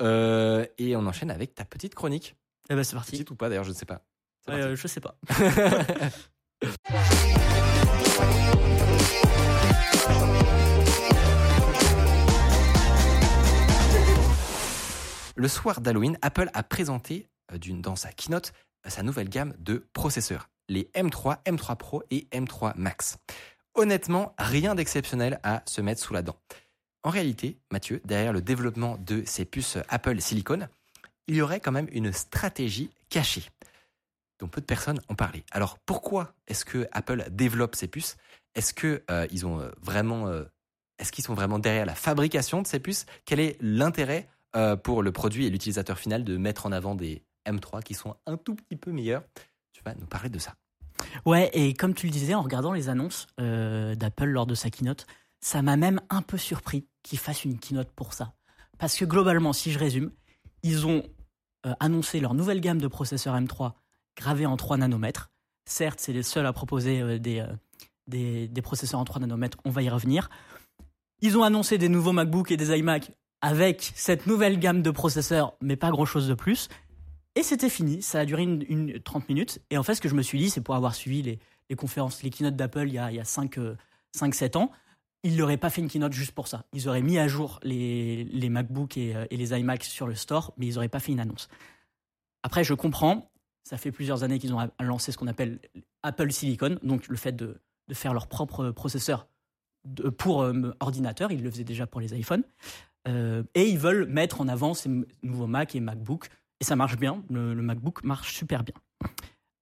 Euh, 0.02 0.66
et 0.78 0.96
on 0.96 1.06
enchaîne 1.06 1.32
avec 1.32 1.54
ta 1.54 1.66
petite 1.66 1.94
chronique. 1.96 2.36
Eh 2.70 2.76
ben 2.76 2.84
c'est 2.84 2.96
parti. 2.96 3.12
Petite 3.12 3.32
ou 3.32 3.36
pas 3.36 3.50
d'ailleurs, 3.50 3.66
je 3.66 3.70
ne 3.72 3.76
sais 3.76 3.86
pas. 3.86 4.02
Ouais, 4.48 4.56
euh, 4.56 4.76
je 4.76 4.88
sais 4.88 5.02
pas. 5.02 5.16
Le 15.36 15.48
soir 15.48 15.82
d'Halloween, 15.82 16.18
Apple 16.22 16.50
a 16.54 16.64
présenté 16.64 17.28
d'une- 17.54 17.82
dans 17.82 17.96
sa 17.96 18.12
keynote 18.12 18.54
sa 18.90 19.04
nouvelle 19.04 19.30
gamme 19.30 19.54
de 19.60 19.86
processeurs, 19.94 20.50
les 20.68 20.90
M3, 20.96 21.44
M3 21.44 21.76
Pro 21.78 22.04
et 22.10 22.28
M3 22.32 22.74
Max. 22.76 23.18
Honnêtement, 23.74 24.34
rien 24.38 24.76
d'exceptionnel 24.76 25.40
à 25.44 25.64
se 25.66 25.82
mettre 25.82 26.02
sous 26.02 26.14
la 26.14 26.22
dent. 26.22 26.38
En 27.04 27.10
réalité, 27.10 27.58
Mathieu, 27.72 28.02
derrière 28.06 28.34
le 28.34 28.42
développement 28.42 28.98
de 28.98 29.24
ces 29.26 29.46
puces 29.46 29.78
Apple 29.90 30.20
Silicon, 30.22 30.68
il 31.28 31.36
y 31.36 31.42
aurait 31.42 31.60
quand 31.60 31.72
même 31.72 31.88
une 31.92 32.12
stratégie 32.12 32.92
cachée 33.10 33.44
dont 34.42 34.48
peu 34.48 34.60
de 34.60 34.66
personnes 34.66 35.00
ont 35.08 35.16
parlé. 35.16 35.46
Alors 35.52 35.78
pourquoi 35.86 36.34
est-ce 36.48 36.66
que 36.66 36.88
Apple 36.92 37.26
développe 37.32 37.76
ces 37.76 37.88
puces? 37.88 38.18
Est-ce 38.56 38.74
euh, 39.10 39.28
ont 39.46 39.62
euh, 39.62 39.70
vraiment 39.82 40.28
euh, 40.28 40.44
est-ce 40.98 41.12
qu'ils 41.12 41.24
sont 41.24 41.34
vraiment 41.34 41.60
derrière 41.60 41.86
la 41.86 41.96
fabrication 41.96 42.62
de 42.62 42.68
ces 42.68 42.80
puces? 42.80 43.06
Quel 43.26 43.40
est 43.40 43.58
l'intérêt 43.62 44.28
pour 44.84 45.02
le 45.02 45.14
produit 45.14 45.46
et 45.46 45.50
l'utilisateur 45.50 45.98
final 45.98 46.26
de 46.26 46.36
mettre 46.36 46.66
en 46.66 46.74
avant 46.74 46.94
des 46.94 47.24
M3 47.48 47.84
qui 47.84 47.94
sont 47.94 48.16
un 48.26 48.38
tout 48.38 48.56
petit 48.56 48.76
peu 48.76 48.92
meilleurs 48.92 49.24
Tu 49.74 49.82
vas 49.84 49.94
nous 49.96 50.06
parler 50.06 50.30
de 50.30 50.39
ça. 50.39 50.56
Ouais, 51.26 51.50
et 51.54 51.74
comme 51.74 51.94
tu 51.94 52.08
le 52.08 52.12
disais, 52.12 52.34
en 52.34 52.42
regardant 52.42 52.74
les 52.74 52.89
annonces 52.89 53.28
euh, 53.39 53.96
d'Apple 53.96 54.26
lors 54.26 54.46
de 54.46 54.56
sa 54.56 54.70
keynote, 54.70 55.06
ça 55.39 55.62
m'a 55.62 55.78
même 55.78 56.00
un 56.10 56.22
peu 56.22 56.38
surpris 56.38 56.88
qu'ils 57.04 57.20
fassent 57.20 57.46
une 57.46 57.60
keynote 57.60 57.92
pour 57.92 58.14
ça. 58.14 58.34
Parce 58.78 58.98
que 58.98 59.06
globalement, 59.06 59.54
si 59.54 59.72
je 59.72 59.80
résume, 59.80 60.12
ils 60.64 60.86
ont 60.86 61.04
euh, 61.66 61.74
annoncé 61.80 62.20
leur 62.20 62.34
nouvelle 62.34 62.62
gamme 62.62 62.80
de 62.80 62.88
processeurs 62.88 63.36
M3 63.39 63.74
gravés 64.16 64.46
en 64.46 64.58
3 64.58 64.78
nanomètres. 64.78 65.32
Certes, 65.66 66.00
c'est 66.00 66.14
les 66.14 66.24
seuls 66.24 66.46
à 66.46 66.54
proposer 66.54 67.02
euh, 67.02 67.18
des, 68.08 68.48
des 68.48 68.62
processeurs 68.62 69.00
en 69.00 69.06
3 69.06 69.22
nanomètres, 69.22 69.58
on 69.66 69.72
va 69.72 69.82
y 69.82 69.89
revenir. 69.89 70.30
Ils 71.22 71.38
ont 71.38 71.44
annoncé 71.44 71.78
des 71.78 71.89
nouveaux 71.89 72.14
MacBook 72.14 72.52
et 72.52 72.58
des 72.58 72.78
iMac 72.78 73.12
avec 73.42 73.92
cette 73.96 74.28
nouvelle 74.28 74.60
gamme 74.60 74.82
de 74.82 74.92
processeurs, 74.92 75.54
mais 75.62 75.76
pas 75.76 75.89
grand-chose 75.89 76.28
de 76.28 76.34
plus. 76.34 76.70
Et 77.36 77.44
c'était 77.44 77.70
fini, 77.70 78.02
ça 78.02 78.20
a 78.20 78.26
duré 78.26 78.44
une, 78.44 78.66
une 78.68 79.00
30 79.00 79.30
minutes. 79.30 79.60
Et 79.70 79.78
en 79.78 79.84
fait, 79.84 79.96
ce 79.96 80.02
que 80.02 80.10
je 80.10 80.16
me 80.16 80.22
suis 80.22 80.38
dit, 80.38 80.50
c'est 80.50 80.62
pour 80.62 80.76
avoir 80.76 80.96
suivi 80.96 81.22
les, 81.22 81.76
conférences, 81.76 82.24
les 82.24 82.30
keynotes 82.30 82.58
d'Apple 82.58 82.88
il 82.88 82.94
y 82.94 82.98
a, 82.98 83.06
a 83.06 83.24
5-7 83.24 84.58
ans, 84.58 84.72
ils 85.24 85.38
n'auraient 85.38 85.58
pas 85.58 85.70
fait 85.70 85.82
une 85.82 85.88
keynote 85.88 86.14
juste 86.14 86.34
pour 86.34 86.48
ça. 86.48 86.66
Ils 86.74 86.90
auraient 86.90 87.02
mis 87.02 87.18
à 87.20 87.28
jour 87.28 87.60
les, 87.64 88.24
les 88.26 88.50
MacBook 88.50 88.98
et, 88.98 89.16
euh, 89.16 89.26
les 89.32 89.58
iMac 89.58 89.84
sur 89.84 90.08
le 90.08 90.16
store, 90.16 90.54
mais 90.58 90.68
ils 90.68 90.74
n'auraient 90.74 90.90
pas 90.90 91.00
fait 91.00 91.12
une 91.12 91.20
annonce. 91.20 91.48
Après, 92.44 92.64
je 92.64 92.74
comprends, 92.74 93.32
ça 93.64 93.78
fait 93.78 93.92
plusieurs 93.92 94.24
années 94.24 94.40
qu'ils 94.40 94.54
ont 94.54 94.70
lancé 94.80 95.12
ce 95.12 95.18
qu'on 95.18 95.28
appelle 95.28 95.60
Apple 96.04 96.32
Silicon, 96.32 96.80
donc 96.82 97.08
le 97.08 97.16
fait 97.16 97.36
de, 97.36 97.62
faire 97.94 98.14
leur 98.14 98.28
propre 98.28 98.72
processeur 98.72 99.28
pour 100.18 100.44
euh, 100.44 100.74
ordinateur, 100.80 101.32
ils 101.32 101.44
le 101.44 101.52
faisaient 101.52 101.64
déjà 101.64 101.86
pour 101.88 102.00
les 102.02 102.18
iPhones. 102.18 102.44
Euh, 103.08 103.44
et 103.56 103.68
ils 103.68 103.80
veulent 103.80 104.06
mettre 104.06 104.42
en 104.42 104.48
avant 104.48 104.74
ces 104.74 104.90
nouveaux 105.24 105.48
Mac 105.48 105.76
et 105.76 105.80
MacBook. 105.80 106.30
Et 106.62 106.64
ça 106.64 106.76
marche 106.78 106.95
bien, 106.97 107.24
le, 107.30 107.53
le 107.53 107.62
MacBook 107.62 108.03
marche 108.03 108.34
super 108.36 108.64
bien. 108.64 108.76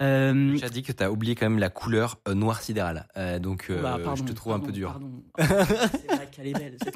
Euh, 0.01 0.55
Tu 0.57 0.63
as 0.63 0.69
dit 0.69 0.81
que 0.83 0.91
tu 0.93 1.03
as 1.03 1.11
oublié 1.11 1.35
quand 1.35 1.49
même 1.49 1.59
la 1.59 1.69
couleur 1.69 2.19
euh, 2.27 2.33
noir 2.33 2.61
sidéral. 2.61 3.07
Euh, 3.17 3.39
donc 3.39 3.67
euh, 3.69 3.81
bah, 3.81 3.97
pardon, 4.03 4.15
je 4.15 4.23
te 4.29 4.33
trouve 4.33 4.53
un 4.53 4.59
peu 4.59 4.71
dur. 4.71 4.91
pardon. 4.91 5.23
c'est 5.37 6.07
vrai 6.15 6.27
qu'elle 6.31 6.47
est 6.47 6.53
belle. 6.53 6.77
cette 6.81 6.95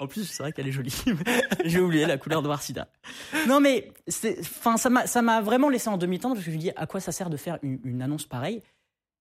en 0.00 0.06
plus, 0.06 0.24
c'est 0.24 0.42
vrai 0.42 0.52
qu'elle 0.52 0.66
est 0.68 0.72
jolie. 0.72 0.94
J'ai 1.64 1.80
oublié 1.80 2.06
la 2.06 2.16
couleur 2.16 2.40
noir 2.42 2.62
sida. 2.62 2.88
Non, 3.48 3.60
mais 3.60 3.92
c'est- 4.06 4.38
enfin, 4.40 4.76
ça 4.78 4.88
m'a 4.88 5.06
ça 5.06 5.20
m'a 5.20 5.40
vraiment 5.42 5.68
laissé 5.68 5.88
en 5.88 5.98
demi-teinte 5.98 6.34
parce 6.34 6.44
que 6.44 6.50
je 6.50 6.56
me 6.56 6.60
dis 6.60 6.70
à 6.76 6.86
quoi 6.86 7.00
ça 7.00 7.12
sert 7.12 7.28
de 7.28 7.36
faire 7.36 7.58
une, 7.62 7.80
une 7.84 8.00
annonce 8.02 8.24
pareille? 8.26 8.62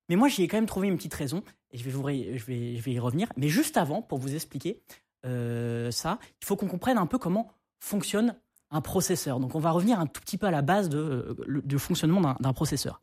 Mais 0.07 0.15
moi, 0.15 0.27
j'y 0.29 0.43
ai 0.43 0.47
quand 0.47 0.57
même 0.57 0.65
trouvé 0.67 0.87
une 0.87 0.95
petite 0.97 1.15
raison 1.15 1.43
et 1.71 1.77
je 1.77 1.83
vais, 1.83 1.91
vous, 1.91 2.01
je 2.07 2.45
vais, 2.45 2.75
je 2.77 2.81
vais 2.81 2.91
y 2.91 2.99
revenir. 2.99 3.27
Mais 3.37 3.49
juste 3.49 3.75
avant, 3.75 4.01
pour 4.01 4.19
vous 4.19 4.35
expliquer 4.35 4.81
euh, 5.25 5.89
ça, 5.91 6.19
il 6.41 6.45
faut 6.45 6.55
qu'on 6.55 6.67
comprenne 6.67 6.97
un 6.97 7.07
peu 7.07 7.17
comment 7.17 7.51
fonctionne 7.79 8.35
un 8.76 8.82
processeur. 8.82 9.39
Donc, 9.39 9.55
on 9.55 9.59
va 9.59 9.71
revenir 9.71 9.99
un 9.99 10.05
tout 10.05 10.21
petit 10.21 10.38
peu 10.38 10.47
à 10.47 10.51
la 10.51 10.61
base 10.61 10.89
de, 10.89 10.97
euh, 10.97 11.61
du 11.63 11.80
fonctionnement 11.80 12.36
d'un- 12.39 12.53
processeur. 12.53 13.01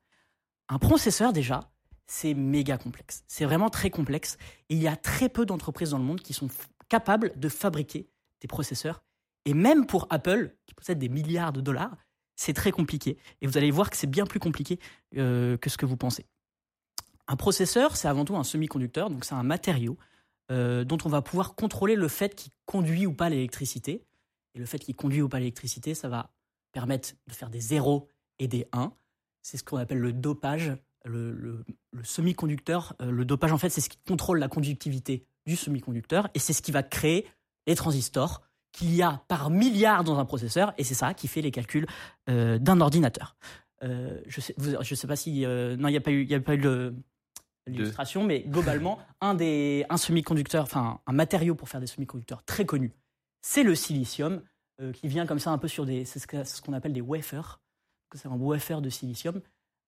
Un 0.69 0.79
processeur, 0.79 1.33
déjà, 1.33 1.71
c'est 2.07 2.35
méga 2.35 2.77
complexe. 2.77 3.25
C'est 3.27 3.45
vraiment 3.45 3.71
très 3.71 3.91
complexe. 3.91 4.37
Et 4.69 4.75
il 4.75 4.83
y 4.83 4.89
a 4.89 4.97
très 4.97 5.29
peu 5.29 5.47
d'entreprises 5.47 5.91
dans 5.91 5.99
le 5.99 6.05
monde 6.05 6.21
qui 6.21 6.35
sont 6.35 6.49
capables 6.89 7.33
de 7.37 7.49
fabriquer 7.49 8.09
des 8.41 8.49
processeurs. 8.49 9.03
Et 9.47 9.55
même 9.55 9.87
pour 9.87 10.07
Apple, 10.11 10.55
qui 10.67 10.75
possède 10.75 10.99
des 10.99 11.09
milliards 11.09 11.53
de 11.53 11.61
dollars, 11.61 11.97
c'est 12.37 12.53
très 12.53 12.71
compliqué. 12.71 13.19
Et 13.41 13.47
vous 13.47 13.57
allez 13.57 13.71
voir 13.71 13.89
que 13.89 13.97
c'est 13.97 14.07
bien 14.07 14.27
plus 14.27 14.41
compliqué 14.41 14.79
euh, 15.17 15.57
que 15.57 15.71
ce 15.71 15.77
que 15.77 15.87
vous 15.87 15.97
pensez. 15.97 16.27
Un 17.29 17.37
processeur, 17.37 17.97
c'est 17.97 18.09
avant 18.09 18.25
tout 18.25 18.37
un 18.37 18.45
semi-conducteur, 18.45 19.09
donc 19.09 19.25
c'est 19.25 19.35
un 19.35 19.43
matériau 19.43 19.97
euh, 20.51 20.85
dont 20.85 20.99
on 21.05 21.09
va 21.09 21.23
pouvoir 21.23 21.55
contrôler 21.55 21.95
le 21.95 22.09
fait 22.09 22.35
qu'il 22.35 22.53
conduit 22.67 23.07
ou 23.07 23.15
pas 23.15 23.31
l'électricité. 23.31 24.05
Et 24.55 24.59
le 24.59 24.67
fait 24.67 24.79
qu'il 24.79 24.95
conduit 24.97 25.23
ou 25.23 25.29
pas 25.29 25.39
l'électricité, 25.39 25.95
ça 25.95 26.09
va 26.09 26.31
permettre 26.73 27.11
de 27.27 27.33
faire 27.33 27.51
des 27.51 27.61
zéros 27.61 28.09
et 28.39 28.49
des 28.49 28.67
1. 28.73 28.93
C'est 29.43 29.57
ce 29.57 29.65
qu'on 29.65 29.77
appelle 29.79 29.99
le 29.99 30.13
dopage. 30.13 30.73
Le, 31.05 31.33
le- 31.33 31.65
le 31.91 32.05
semi-conducteur, 32.05 32.95
euh, 33.03 33.11
le 33.11 33.25
dopage, 33.25 33.51
en 33.53 33.59
fait, 33.59 33.69
c'est 33.71 33.81
ce 33.81 33.89
qui 33.89 33.99
contrôle 34.07 34.39
la 34.39 34.49
conductivité 34.49 35.27
du 35.47 35.57
semi-conducteur 35.57 36.29
et 36.35 36.39
c'est 36.39 36.53
ce 36.53 36.63
qui 36.63 36.71
va 36.71 36.83
créer 36.85 37.27
les 37.67 37.75
transistors 37.75 38.43
qu'il 38.71 38.95
y 38.95 39.03
a 39.03 39.23
par 39.29 39.51
milliard 39.51 40.05
dans 40.05 40.19
un 40.21 40.25
processeur 40.25 40.73
et 40.79 40.85
c'est 40.85 40.95
ça 40.95 41.13
qui 41.13 41.27
fait 41.29 41.43
les 41.43 41.51
calculs 41.51 41.87
euh, 42.31 42.59
d'un 42.59 42.81
ordinateur. 42.81 43.37
Euh, 43.83 44.21
je 44.29 44.41
sais, 44.41 44.55
vous- 44.59 44.77
je 44.81 44.95
sais 44.95 45.09
pas 45.09 45.17
si 45.17 45.45
euh, 45.45 45.77
non, 45.77 45.89
il 45.89 45.91
n'y 45.91 45.97
a 45.97 46.01
pas 46.01 46.13
eu, 46.13 46.23
il 46.23 46.31
y 46.31 46.35
a 46.37 46.41
pas 46.41 46.55
eu 46.55 46.59
le- 46.59 46.95
l'illustration, 47.67 48.25
mais 48.25 48.41
globalement, 48.43 48.99
un 49.21 49.35
des 49.35 49.85
un 49.89 49.97
semi-conducteur, 49.97 50.63
enfin 50.63 51.01
un 51.07 51.13
matériau 51.13 51.55
pour 51.57 51.69
faire 51.69 51.81
des 51.81 51.87
semi-conducteurs 51.89 52.45
très 52.45 52.65
connu, 52.65 52.93
c'est 53.43 53.63
le 53.63 53.75
silicium 53.75 54.43
euh, 54.81 54.93
qui 54.93 55.09
vient 55.09 55.27
comme 55.27 55.39
ça 55.39 55.51
un 55.51 55.59
peu 55.59 55.69
sur 55.69 55.85
des, 55.85 56.05
c'est 56.07 56.19
ce 56.19 56.63
qu'on 56.63 56.73
appelle 56.73 56.93
des 56.95 57.01
wafers. 57.03 57.61
C'est 58.15 58.29
un 58.29 58.37
wafer 58.37 58.81
de 58.81 58.89
silicium. 58.91 59.41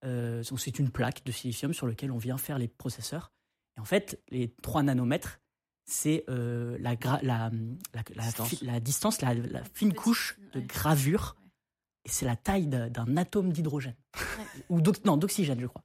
Euh, 0.05 0.43
donc 0.45 0.61
c'est 0.61 0.79
une 0.79 0.91
plaque 0.91 1.25
de 1.25 1.33
silicium 1.33 1.73
sur 1.73 1.87
laquelle 1.87 2.11
on 2.11 2.19
vient 2.19 2.37
faire 2.39 2.59
les 2.59 2.69
processeurs. 2.69 3.33
Et 3.77 3.81
en 3.81 3.85
fait, 3.85 4.23
les 4.31 4.55
3 4.63 4.83
nanomètres, 4.83 5.41
c'est 5.87 6.25
euh, 6.29 6.77
la, 6.81 6.95
gra- 6.97 7.21
la, 7.23 7.51
la, 7.95 8.03
la 8.15 8.23
Distance. 8.25 8.49
fi- 8.49 8.65
la 8.65 8.81
distance, 8.81 9.21
la, 9.23 9.35
la 9.35 9.65
fine 9.65 9.93
couche 9.95 10.39
de 10.53 10.61
gravure. 10.61 11.37
Ouais. 11.39 11.45
Et 12.07 12.09
c'est 12.11 12.25
la 12.27 12.37
taille 12.37 12.67
d'un 12.67 13.17
atome 13.17 13.53
d'hydrogène. 13.53 13.97
Ouais. 14.39 14.45
Ou 14.71 14.81
d'oxygène, 14.81 15.61
je 15.61 15.67
crois. 15.67 15.83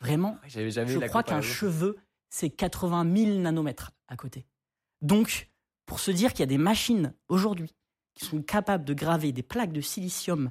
Vraiment, 0.00 0.38
jamais 0.48 0.70
je 0.92 0.98
crois 0.98 1.22
qu'un 1.22 1.40
cheveu, 1.40 1.96
c'est 2.28 2.50
80 2.50 3.14
000 3.16 3.38
nanomètres 3.40 3.92
à 4.08 4.16
côté. 4.16 4.46
Donc, 5.00 5.50
pour 5.92 6.00
se 6.00 6.10
dire 6.10 6.30
qu'il 6.32 6.40
y 6.40 6.42
a 6.44 6.46
des 6.46 6.56
machines 6.56 7.12
aujourd'hui 7.28 7.74
qui 8.14 8.24
sont 8.24 8.40
capables 8.40 8.82
de 8.82 8.94
graver 8.94 9.30
des 9.30 9.42
plaques 9.42 9.72
de 9.74 9.82
silicium 9.82 10.50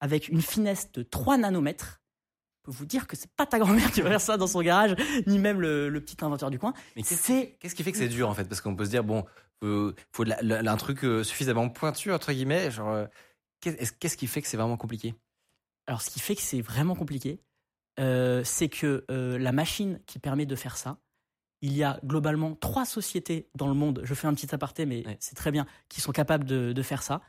avec 0.00 0.26
une 0.26 0.42
finesse 0.42 0.90
de 0.90 1.04
3 1.04 1.36
nanomètres, 1.38 2.00
je 2.56 2.62
peux 2.64 2.72
vous 2.76 2.84
dire 2.84 3.06
que 3.06 3.14
c'est 3.14 3.30
pas 3.30 3.46
ta 3.46 3.60
grand-mère 3.60 3.92
qui 3.92 4.00
va 4.00 4.10
faire 4.10 4.20
ça 4.20 4.36
dans 4.36 4.48
son 4.48 4.60
garage, 4.60 4.96
ni 5.28 5.38
même 5.38 5.60
le, 5.60 5.88
le 5.88 6.00
petit 6.00 6.16
inventeur 6.24 6.50
du 6.50 6.58
coin. 6.58 6.74
Mais 6.96 7.02
qu'est-ce 7.04 7.74
qui 7.76 7.84
fait 7.84 7.92
que 7.92 7.98
c'est 7.98 8.08
dur 8.08 8.28
en 8.28 8.34
fait? 8.34 8.42
Parce 8.46 8.60
qu'on 8.60 8.74
peut 8.74 8.84
se 8.84 8.90
dire, 8.90 9.04
bon, 9.04 9.24
euh, 9.62 9.94
faut 10.10 10.24
de 10.24 10.30
la- 10.30 10.42
la- 10.62 10.72
un 10.72 10.76
truc 10.76 11.04
euh, 11.04 11.22
suffisamment 11.22 11.68
pointu, 11.68 12.10
entre 12.12 12.32
guillemets. 12.32 12.72
Genre, 12.72 12.88
euh, 12.90 13.06
qu'est- 13.60 13.80
est-ce- 13.80 13.92
qu'est-ce 13.92 14.16
qui 14.16 14.26
fait 14.26 14.42
que 14.42 14.48
c'est 14.48 14.56
vraiment 14.56 14.76
compliqué? 14.76 15.14
Alors, 15.86 16.02
ce 16.02 16.10
qui 16.10 16.18
fait 16.18 16.34
que 16.34 16.42
c'est 16.42 16.60
vraiment 16.60 16.96
compliqué, 16.96 17.38
euh, 18.00 18.42
c'est 18.42 18.68
que 18.68 19.04
la 19.08 19.52
machine 19.52 20.00
qui 20.06 20.18
permet 20.18 20.44
de 20.46 20.56
faire 20.56 20.76
ça, 20.76 20.98
il 21.62 21.72
y 21.76 21.82
a 21.84 21.98
globalement 22.04 22.54
trois 22.56 22.84
sociétés 22.84 23.48
dans 23.54 23.68
le 23.68 23.74
monde, 23.74 24.00
je 24.04 24.14
fais 24.14 24.26
un 24.26 24.34
petit 24.34 24.52
aparté, 24.54 24.84
mais 24.84 25.06
Ouais. 25.06 25.16
c'est 25.20 25.34
très 25.36 25.50
bien, 25.50 25.66
qui 25.88 26.00
sont 26.00 26.12
capables 26.12 26.44
de, 26.44 26.72
de 26.72 26.82
faire 26.82 27.02
ça. 27.02 27.20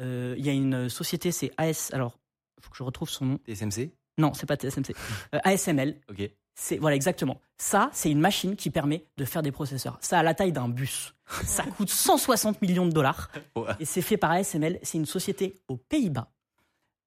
Euh, 0.00 0.34
il 0.38 0.46
y 0.46 0.48
a 0.48 0.52
une 0.52 0.88
société, 0.88 1.30
c'est 1.32 1.50
AS, 1.58 1.90
alors, 1.92 2.18
il 2.58 2.64
faut 2.64 2.70
que 2.70 2.76
je 2.76 2.82
retrouve 2.82 3.10
son 3.10 3.24
nom. 3.26 3.38
TSMC 3.46 3.90
Non, 4.18 4.32
c'est 4.32 4.46
pas 4.46 4.56
TSMC. 4.56 4.94
Euh, 5.34 5.38
ASML, 5.44 6.00
Ok. 6.10 6.30
c'est 6.54 6.78
voilà 6.78 6.96
exactement. 6.96 7.40
Ça, 7.58 7.90
c'est 7.92 8.10
une 8.10 8.20
machine 8.20 8.56
qui 8.56 8.70
permet 8.70 9.04
de 9.16 9.24
faire 9.24 9.42
des 9.42 9.52
processeurs. 9.52 9.98
Ça 10.00 10.18
a 10.18 10.22
la 10.22 10.34
taille 10.34 10.52
d'un 10.52 10.68
bus. 10.68 11.14
Ça 11.44 11.64
coûte 11.76 11.90
160 11.90 12.62
millions 12.62 12.86
de 12.86 12.92
dollars. 12.92 13.30
Ouais. 13.56 13.72
Et 13.80 13.84
c'est 13.84 14.02
fait 14.02 14.16
par 14.16 14.30
ASML. 14.30 14.78
C'est 14.82 14.98
une 14.98 15.06
société 15.06 15.60
aux 15.68 15.76
Pays-Bas 15.76 16.30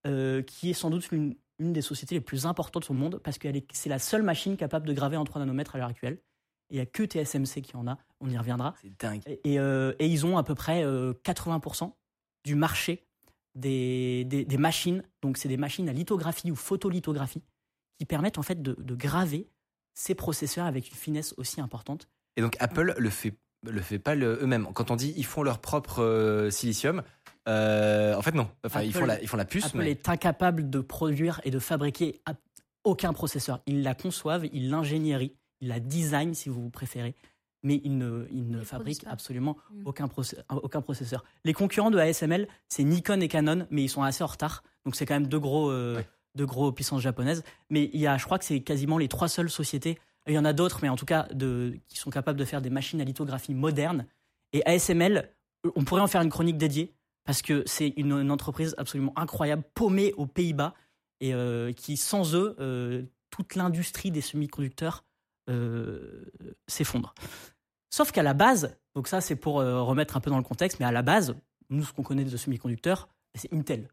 euh, 0.05 0.41
qui 0.43 0.69
est 0.69 0.73
sans 0.73 0.89
doute 0.89 1.11
une, 1.11 1.35
une 1.59 1.73
des 1.73 1.81
sociétés 1.81 2.15
les 2.15 2.21
plus 2.21 2.45
importantes 2.45 2.89
au 2.89 2.93
monde 2.93 3.19
parce 3.23 3.37
que 3.37 3.47
c'est 3.71 3.89
la 3.89 3.99
seule 3.99 4.21
machine 4.23 4.57
capable 4.57 4.85
de 4.87 4.93
graver 4.93 5.17
en 5.17 5.23
3 5.23 5.39
nanomètres 5.39 5.75
à 5.75 5.77
l'heure 5.79 5.89
actuelle. 5.89 6.19
Il 6.73 6.77
n'y 6.77 6.81
a 6.81 6.85
que 6.85 7.03
TSMC 7.03 7.61
qui 7.61 7.77
en 7.77 7.87
a. 7.87 7.97
On 8.19 8.29
y 8.29 8.37
reviendra. 8.37 8.73
C'est 8.81 8.99
dingue. 8.99 9.21
Et, 9.27 9.53
et, 9.53 9.59
euh, 9.59 9.93
et 9.99 10.07
ils 10.07 10.25
ont 10.25 10.37
à 10.37 10.43
peu 10.43 10.55
près 10.55 10.83
euh, 10.83 11.13
80% 11.23 11.93
du 12.43 12.55
marché 12.55 13.05
des, 13.53 14.25
des, 14.25 14.43
des 14.43 14.57
machines. 14.57 15.03
Donc, 15.21 15.37
c'est 15.37 15.47
des 15.47 15.57
machines 15.57 15.87
à 15.87 15.93
lithographie 15.93 16.51
ou 16.51 16.55
photolithographie 16.55 17.43
qui 17.99 18.05
permettent 18.05 18.39
en 18.39 18.43
fait 18.43 18.61
de, 18.61 18.75
de 18.77 18.95
graver 18.95 19.47
ces 19.93 20.15
processeurs 20.15 20.65
avec 20.65 20.89
une 20.89 20.95
finesse 20.95 21.35
aussi 21.37 21.61
importante. 21.61 22.07
Et 22.37 22.41
donc 22.41 22.55
Apple 22.59 22.95
le 22.97 23.09
fait 23.09 23.35
le 23.65 23.81
fait 23.81 23.99
pas 23.99 24.15
eux-mêmes. 24.15 24.67
Quand 24.73 24.91
on 24.91 24.95
dit 24.95 25.13
ils 25.15 25.25
font 25.25 25.43
leur 25.43 25.59
propre 25.59 26.01
euh, 26.01 26.49
silicium, 26.49 27.03
euh, 27.47 28.15
en 28.15 28.21
fait 28.21 28.33
non. 28.33 28.49
Enfin 28.65 28.81
ils 28.81 28.93
font 28.93 29.05
la 29.05 29.21
ils 29.21 29.27
font 29.27 29.37
la 29.37 29.45
puce. 29.45 29.65
Apple 29.65 29.77
mais... 29.77 29.91
est 29.91 30.09
incapable 30.09 30.69
de 30.69 30.79
produire 30.79 31.39
et 31.43 31.51
de 31.51 31.59
fabriquer 31.59 32.21
aucun 32.83 33.13
processeur. 33.13 33.61
Ils 33.67 33.83
la 33.83 33.93
conçoivent, 33.93 34.45
ils 34.51 34.69
l'ingénierie, 34.69 35.35
ils 35.63 35.67
la 35.69 35.79
design 35.79 36.33
si 36.33 36.49
vous 36.49 36.69
préférez, 36.69 37.15
mais 37.63 37.79
ils 37.83 37.97
ne, 37.97 38.25
produisent 38.63 38.99
pas. 38.99 39.09
absolument 39.11 39.57
Mm. 39.71 39.83
aucun, 39.85 40.81
processeur. 40.81 41.23
Les 41.45 41.53
concurrents 41.53 41.91
de 41.91 41.97
ASML, 41.97 42.47
c'est 42.67 42.83
Nikon 42.83 43.21
et 43.21 43.27
Canon, 43.27 43.65
mais 43.71 43.83
ils 43.83 43.89
sont 43.89 44.03
assez 44.03 44.23
en 44.23 44.27
retard. 44.27 44.63
Donc 44.85 44.95
c'est 44.95 45.05
quand 45.05 45.13
même 45.15 45.27
deux 45.27 45.39
gros, 45.39 45.71
euh, 45.71 45.95
Ouais. 45.97 46.07
deux 46.35 46.45
gros 46.45 46.71
puissances 46.71 47.01
japonaises. 47.01 47.43
Mais 47.69 47.89
il 47.93 47.99
y 48.01 48.07
a, 48.07 48.17
je 48.17 48.25
crois 48.25 48.37
que 48.37 48.45
c'est 48.45 48.59
quasiment 48.59 48.97
les 48.97 49.07
trois 49.07 49.29
seules 49.29 49.49
sociétés. 49.49 49.97
Il 50.27 50.33
y 50.33 50.37
en 50.37 50.45
a 50.45 50.53
d'autres, 50.53 50.79
mais 50.81 50.89
en 50.89 50.95
tout 50.95 51.05
cas, 51.05 51.27
de, 51.33 51.77
qui 51.87 51.97
sont 51.97 52.09
capables 52.09 52.37
de 52.39 52.45
faire 52.45 52.61
des 52.61 52.69
machines 52.69 52.99
à 53.01 53.03
lithographie 53.05 53.53
modernes. 53.53 54.05
Et 54.51 54.61
ASML, 54.65 55.29
on 55.75 55.83
pourrait 55.85 56.01
en 56.01 56.07
faire 56.07 56.21
une 56.21 56.29
chronique 56.29 56.57
dédiée 56.57 56.93
parce 57.25 57.41
que 57.41 57.63
c'est 57.65 57.93
une, 57.95 58.11
une 58.11 58.31
entreprise 58.31 58.75
absolument 58.77 59.13
incroyable, 59.17 59.63
paumée 59.73 60.13
aux 60.17 60.25
Pays-Bas 60.27 60.73
et 61.21 61.33
euh, 61.33 61.71
qui, 61.71 61.95
sans 61.95 62.35
eux, 62.35 62.55
euh, 62.59 63.03
toute 63.29 63.55
l'industrie 63.55 64.11
des 64.11 64.19
semi-conducteurs 64.21 65.05
euh, 65.49 66.25
s'effondre. 66.67 67.13
Sauf 67.93 68.11
qu'à 68.11 68.23
la 68.23 68.33
base, 68.33 68.75
donc 68.95 69.07
ça 69.07 69.21
c'est 69.21 69.35
pour 69.35 69.59
euh, 69.59 69.83
remettre 69.83 70.17
un 70.17 70.19
peu 70.19 70.31
dans 70.31 70.37
le 70.37 70.43
contexte, 70.43 70.79
mais 70.79 70.85
à 70.87 70.91
la 70.91 71.03
base, 71.03 71.35
nous 71.69 71.83
ce 71.83 71.93
qu'on 71.93 72.01
connaît 72.01 72.23
de 72.23 72.37
semi-conducteurs, 72.37 73.07
c'est 73.35 73.53
Intel. 73.53 73.87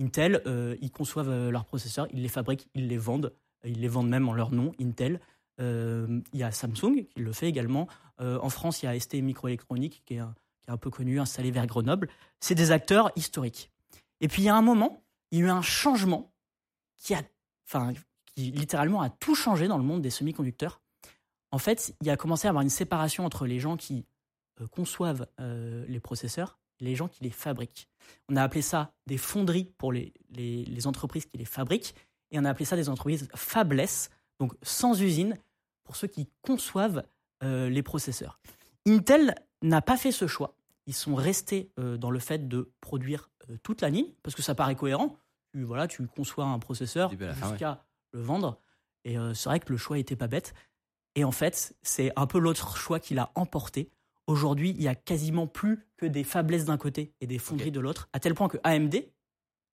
Intel, 0.00 0.42
euh, 0.46 0.76
ils 0.80 0.90
conçoivent 0.90 1.30
euh, 1.30 1.52
leurs 1.52 1.64
processeurs, 1.64 2.08
ils 2.12 2.20
les 2.20 2.28
fabriquent, 2.28 2.68
ils 2.74 2.88
les 2.88 2.98
vendent, 2.98 3.32
ils 3.64 3.80
les 3.80 3.86
vendent 3.86 4.08
même 4.08 4.28
en 4.28 4.32
leur 4.32 4.50
nom, 4.50 4.72
Intel. 4.80 5.20
Il 5.60 6.22
y 6.32 6.42
a 6.42 6.50
Samsung 6.50 7.06
qui 7.08 7.20
le 7.20 7.32
fait 7.32 7.48
également. 7.48 7.86
En 8.18 8.50
France, 8.50 8.82
il 8.82 8.86
y 8.86 8.88
a 8.88 8.98
ST 8.98 9.14
Microélectronique 9.22 10.02
qui 10.04 10.14
est, 10.14 10.18
un, 10.18 10.34
qui 10.60 10.70
est 10.70 10.72
un 10.72 10.76
peu 10.76 10.90
connu, 10.90 11.20
installé 11.20 11.52
vers 11.52 11.68
Grenoble. 11.68 12.08
C'est 12.40 12.56
des 12.56 12.72
acteurs 12.72 13.12
historiques. 13.14 13.70
Et 14.20 14.26
puis 14.26 14.42
il 14.42 14.46
y 14.46 14.48
a 14.48 14.56
un 14.56 14.62
moment, 14.62 15.04
il 15.30 15.38
y 15.38 15.42
a 15.42 15.44
eu 15.44 15.50
un 15.50 15.62
changement 15.62 16.32
qui 16.96 17.14
a, 17.14 17.22
enfin, 17.68 17.92
qui 18.34 18.50
littéralement 18.50 19.00
a 19.00 19.10
tout 19.10 19.36
changé 19.36 19.68
dans 19.68 19.78
le 19.78 19.84
monde 19.84 20.02
des 20.02 20.10
semi-conducteurs. 20.10 20.80
En 21.54 21.58
fait, 21.58 21.94
il 22.00 22.08
y 22.08 22.10
a 22.10 22.16
commencé 22.16 22.48
à 22.48 22.50
avoir 22.50 22.62
une 22.62 22.68
séparation 22.68 23.24
entre 23.24 23.46
les 23.46 23.60
gens 23.60 23.76
qui 23.76 24.06
euh, 24.60 24.66
conçoivent 24.66 25.28
euh, 25.38 25.84
les 25.86 26.00
processeurs 26.00 26.58
et 26.80 26.84
les 26.84 26.96
gens 26.96 27.06
qui 27.06 27.22
les 27.22 27.30
fabriquent. 27.30 27.88
On 28.28 28.34
a 28.34 28.42
appelé 28.42 28.60
ça 28.60 28.92
des 29.06 29.18
fonderies 29.18 29.72
pour 29.78 29.92
les, 29.92 30.12
les, 30.30 30.64
les 30.64 30.86
entreprises 30.88 31.26
qui 31.26 31.38
les 31.38 31.44
fabriquent 31.44 31.94
et 32.32 32.40
on 32.40 32.44
a 32.44 32.50
appelé 32.50 32.64
ça 32.64 32.74
des 32.74 32.88
entreprises 32.88 33.28
fabless, 33.36 34.10
donc 34.40 34.52
sans 34.62 35.00
usine, 35.00 35.38
pour 35.84 35.94
ceux 35.94 36.08
qui 36.08 36.28
conçoivent 36.42 37.04
euh, 37.44 37.68
les 37.70 37.84
processeurs. 37.84 38.40
Intel 38.84 39.36
n'a 39.62 39.80
pas 39.80 39.96
fait 39.96 40.10
ce 40.10 40.26
choix. 40.26 40.56
Ils 40.86 40.92
sont 40.92 41.14
restés 41.14 41.70
dans 41.78 42.10
le 42.10 42.18
fait 42.18 42.48
de 42.48 42.72
produire 42.80 43.30
toute 43.62 43.80
la 43.80 43.90
ligne, 43.90 44.12
parce 44.22 44.34
que 44.34 44.42
ça 44.42 44.54
paraît 44.54 44.74
cohérent. 44.74 45.16
Tu, 45.52 45.62
voilà, 45.62 45.86
tu 45.86 46.06
conçois 46.08 46.44
un 46.44 46.58
processeur 46.58 47.10
jusqu'à 47.10 47.86
le 48.12 48.20
vendre. 48.20 48.60
Et 49.04 49.16
c'est 49.32 49.48
vrai 49.48 49.60
que 49.60 49.72
le 49.72 49.78
choix 49.78 49.98
était 49.98 50.14
pas 50.14 50.26
bête. 50.26 50.52
Et 51.14 51.24
en 51.24 51.32
fait, 51.32 51.74
c'est 51.82 52.12
un 52.16 52.26
peu 52.26 52.38
l'autre 52.38 52.76
choix 52.76 52.98
qui 53.00 53.14
l'a 53.14 53.30
emporté. 53.34 53.90
Aujourd'hui, 54.26 54.70
il 54.70 54.82
y 54.82 54.88
a 54.88 54.94
quasiment 54.94 55.46
plus 55.46 55.86
que 55.96 56.06
des 56.06 56.24
faiblesses 56.24 56.64
d'un 56.64 56.76
côté 56.78 57.12
et 57.20 57.26
des 57.26 57.38
fonderies 57.38 57.70
de 57.70 57.80
l'autre, 57.80 58.08
à 58.12 58.20
tel 58.20 58.34
point 58.34 58.48
que 58.48 58.58
AMD, 58.64 58.94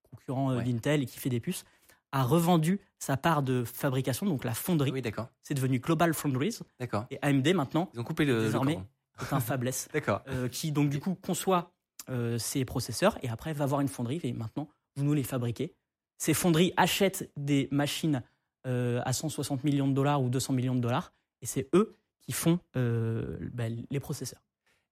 concurrent 0.09 0.51
euh, 0.51 0.57
Ouais. 0.57 0.63
d'Intel 0.63 1.03
et 1.03 1.05
qui 1.05 1.17
fait 1.19 1.29
des 1.29 1.39
puces, 1.39 1.63
a 2.11 2.23
revendu 2.23 2.81
sa 2.99 3.15
part 3.15 3.41
de 3.41 3.63
fabrication, 3.63 4.25
donc 4.25 4.43
la 4.43 4.53
fonderie. 4.53 4.91
Oui 4.91 5.01
d'accord 5.01 5.29
C'est 5.41 5.53
devenu 5.53 5.79
Global 5.79 6.13
Foundries. 6.13 6.59
d'accord. 6.79 7.05
Et 7.09 7.17
AMD 7.21 7.47
maintenant 7.55 7.89
Ils 7.93 7.99
ont 8.01 8.03
coupé 8.03 8.25
le, 8.25 8.35
le 8.39 8.41
Désormais. 8.43 8.73
cordon. 8.73 8.87
est 9.21 9.33
un 9.33 9.39
fabless 9.39 9.87
D'accord. 9.93 10.21
euh, 10.27 10.49
qui 10.49 10.71
donc 10.73 10.89
du 10.89 10.99
coup 10.99 11.15
conçoit 11.15 11.71
euh, 12.09 12.37
ses 12.37 12.65
processeurs 12.65 13.17
et 13.23 13.29
après 13.29 13.53
va 13.53 13.65
voir 13.65 13.79
une 13.79 13.87
fonderie 13.87 14.19
et 14.23 14.33
maintenant 14.33 14.67
vous 14.97 15.05
nous 15.05 15.13
les 15.13 15.23
fabriquez. 15.23 15.73
Ces 16.17 16.33
fonderies 16.33 16.73
achètent 16.75 17.31
des 17.37 17.69
machines 17.71 18.21
euh, 18.67 19.01
à 19.05 19.13
160 19.13 19.63
millions 19.63 19.87
de 19.87 19.93
dollars 19.93 20.21
ou 20.21 20.29
200 20.29 20.51
millions 20.53 20.75
de 20.75 20.81
dollars 20.81 21.13
et 21.41 21.45
c'est 21.45 21.69
eux 21.73 21.97
qui 22.19 22.31
font 22.33 22.59
euh, 22.75 23.37
bah, 23.53 23.65
les 23.69 23.99
processeurs. 23.99 24.41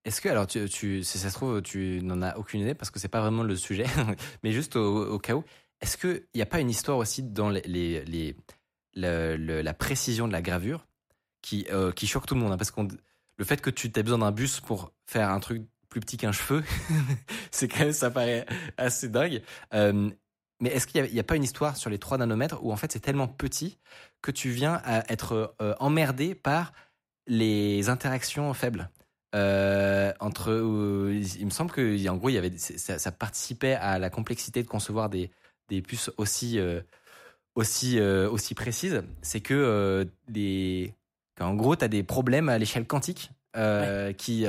Est-ce 0.05 0.21
que 0.21 0.29
alors 0.29 0.47
tu, 0.47 1.03
si 1.03 1.17
ça 1.17 1.29
se 1.29 1.35
trouve 1.35 1.61
tu 1.61 1.99
n'en 2.03 2.21
as 2.21 2.37
aucune 2.37 2.61
idée 2.61 2.73
parce 2.73 2.89
que 2.89 2.99
c'est 2.99 3.09
pas 3.09 3.21
vraiment 3.21 3.43
le 3.43 3.55
sujet, 3.55 3.85
mais 4.43 4.51
juste 4.51 4.75
au, 4.75 5.19
cas 5.19 5.35
où, 5.35 5.43
est-ce 5.81 5.97
que 5.97 6.25
il 6.33 6.37
n'y 6.37 6.41
a 6.41 6.45
pas 6.45 6.59
une 6.61 6.69
histoire 6.69 6.97
aussi 6.97 7.21
dans 7.21 7.49
les, 7.49 7.61
les, 7.61 8.03
les- 8.05 8.35
le- 8.95 9.35
le- 9.37 9.61
la 9.61 9.73
précision 9.73 10.27
de 10.27 10.31
la 10.33 10.41
gravure 10.41 10.87
qui 11.41 11.67
euh, 11.71 11.91
qui 11.91 12.07
choque 12.07 12.25
tout 12.25 12.33
le 12.35 12.41
monde 12.41 12.51
hein, 12.53 12.57
parce 12.57 12.71
qu'on 12.71 12.87
le 13.37 13.45
fait 13.45 13.61
que 13.61 13.69
tu 13.69 13.91
aies 13.95 14.03
besoin 14.03 14.19
d'un 14.19 14.31
bus 14.31 14.59
pour 14.61 14.91
faire 15.05 15.29
un 15.29 15.39
truc 15.39 15.63
plus 15.89 15.99
petit 16.01 16.17
qu'un 16.17 16.31
cheveu, 16.31 16.63
c'est 17.51 17.67
quand 17.67 17.79
même 17.79 17.93
ça 17.93 18.09
paraît 18.11 18.45
assez 18.77 19.09
dingue. 19.09 19.41
Euh, 19.73 20.09
mais 20.59 20.69
est-ce 20.69 20.87
qu'il 20.87 21.03
n'y 21.03 21.19
a, 21.19 21.23
pas 21.23 21.35
une 21.35 21.43
histoire 21.43 21.77
sur 21.77 21.89
les 21.89 21.99
3 21.99 22.17
nanomètres 22.17 22.59
où 22.63 22.71
en 22.71 22.75
fait 22.75 22.91
c'est 22.91 22.99
tellement 22.99 23.27
petit 23.27 23.77
que 24.21 24.31
tu 24.31 24.49
viens 24.49 24.81
à 24.83 25.09
être 25.11 25.55
euh, 25.61 25.73
emmerdé 25.79 26.35
par 26.35 26.73
les 27.27 27.89
interactions 27.89 28.53
faibles? 28.53 28.89
Euh, 29.35 30.11
entre 30.19 30.49
euh, 30.51 31.21
il 31.39 31.45
me 31.45 31.51
semble 31.51 31.71
que 31.71 32.09
en 32.09 32.17
gros 32.17 32.29
il 32.29 32.33
y 32.33 32.37
avait 32.37 32.57
ça, 32.57 32.97
ça 32.97 33.11
participait 33.11 33.75
à 33.75 33.99
la 33.99 34.09
complexité 34.09 34.63
de 34.63 34.67
concevoir 34.67 35.09
des 35.09 35.31
des 35.69 35.81
puces 35.81 36.11
aussi 36.17 36.59
aussi 37.55 38.01
aussi 38.01 38.55
précises. 38.55 39.03
C'est 39.21 39.41
que 39.41 40.09
qu'en 41.37 41.53
gros 41.53 41.75
tu 41.75 41.85
as 41.85 41.87
des 41.87 42.03
problèmes 42.03 42.49
à 42.49 42.57
l'échelle 42.57 42.87
quantique 42.87 43.31
qui 44.17 44.45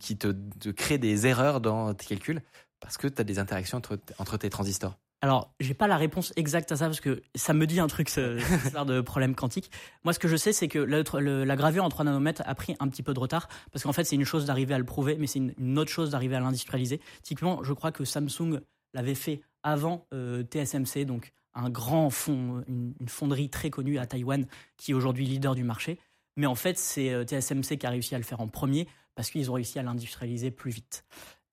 qui 0.00 0.16
te, 0.18 0.28
te 0.60 0.68
créent 0.68 0.98
des 0.98 1.26
erreurs 1.26 1.60
dans 1.60 1.94
tes 1.94 2.06
calculs 2.06 2.42
parce 2.80 2.98
que 2.98 3.08
tu 3.08 3.20
as 3.20 3.24
des 3.24 3.38
interactions 3.38 3.78
entre 3.78 3.98
entre 4.18 4.36
tes 4.36 4.50
transistors 4.50 4.98
Alors, 5.20 5.52
j'ai 5.58 5.74
pas 5.74 5.88
la 5.88 5.96
réponse 5.96 6.32
exacte 6.36 6.70
à 6.70 6.76
ça 6.76 6.86
parce 6.86 7.00
que 7.00 7.22
ça 7.34 7.52
me 7.52 7.66
dit 7.66 7.80
un 7.80 7.88
truc, 7.88 8.08
ce- 8.08 8.38
cette 8.38 8.64
histoire 8.66 8.86
de 8.86 9.00
problème 9.00 9.34
quantique. 9.34 9.70
Moi, 10.04 10.12
ce 10.12 10.18
que 10.20 10.28
je 10.28 10.36
sais, 10.36 10.52
c'est 10.52 10.68
que 10.68 10.78
le- 10.78 11.02
le- 11.18 11.44
la 11.44 11.56
gravure 11.56 11.84
en 11.84 11.88
3 11.88 12.04
nanomètres 12.04 12.42
a 12.46 12.54
pris 12.54 12.76
un 12.78 12.88
petit 12.88 13.02
peu 13.02 13.14
de 13.14 13.18
retard 13.18 13.48
parce 13.72 13.82
qu'en 13.82 13.92
fait, 13.92 14.04
c'est 14.04 14.14
une 14.16 14.24
chose 14.24 14.46
d'arriver 14.46 14.74
à 14.74 14.78
le 14.78 14.84
prouver, 14.84 15.16
mais 15.18 15.26
c'est 15.26 15.40
une, 15.40 15.54
une 15.58 15.78
autre 15.78 15.90
chose 15.90 16.10
d'arriver 16.10 16.36
à 16.36 16.40
l'industrialiser. 16.40 17.00
Typiquement, 17.22 17.64
je 17.64 17.72
crois 17.72 17.90
que 17.90 18.04
Samsung 18.04 18.60
l'avait 18.94 19.16
fait 19.16 19.40
avant 19.64 20.06
euh, 20.14 20.44
TSMC, 20.44 21.04
donc 21.04 21.32
un 21.54 21.68
grand 21.68 22.10
fond, 22.10 22.62
une, 22.68 22.94
une 23.00 23.08
fonderie 23.08 23.50
très 23.50 23.70
connue 23.70 23.98
à 23.98 24.06
Taïwan 24.06 24.46
qui 24.76 24.92
est 24.92 24.94
aujourd'hui 24.94 25.26
leader 25.26 25.56
du 25.56 25.64
marché. 25.64 25.98
Mais 26.36 26.46
en 26.46 26.54
fait, 26.54 26.78
c'est 26.78 27.10
euh, 27.12 27.24
TSMC 27.24 27.76
qui 27.78 27.86
a 27.86 27.90
réussi 27.90 28.14
à 28.14 28.18
le 28.18 28.24
faire 28.24 28.40
en 28.40 28.46
premier 28.46 28.86
parce 29.16 29.30
qu'ils 29.30 29.50
ont 29.50 29.54
réussi 29.54 29.80
à 29.80 29.82
l'industrialiser 29.82 30.52
plus 30.52 30.70
vite. 30.70 31.04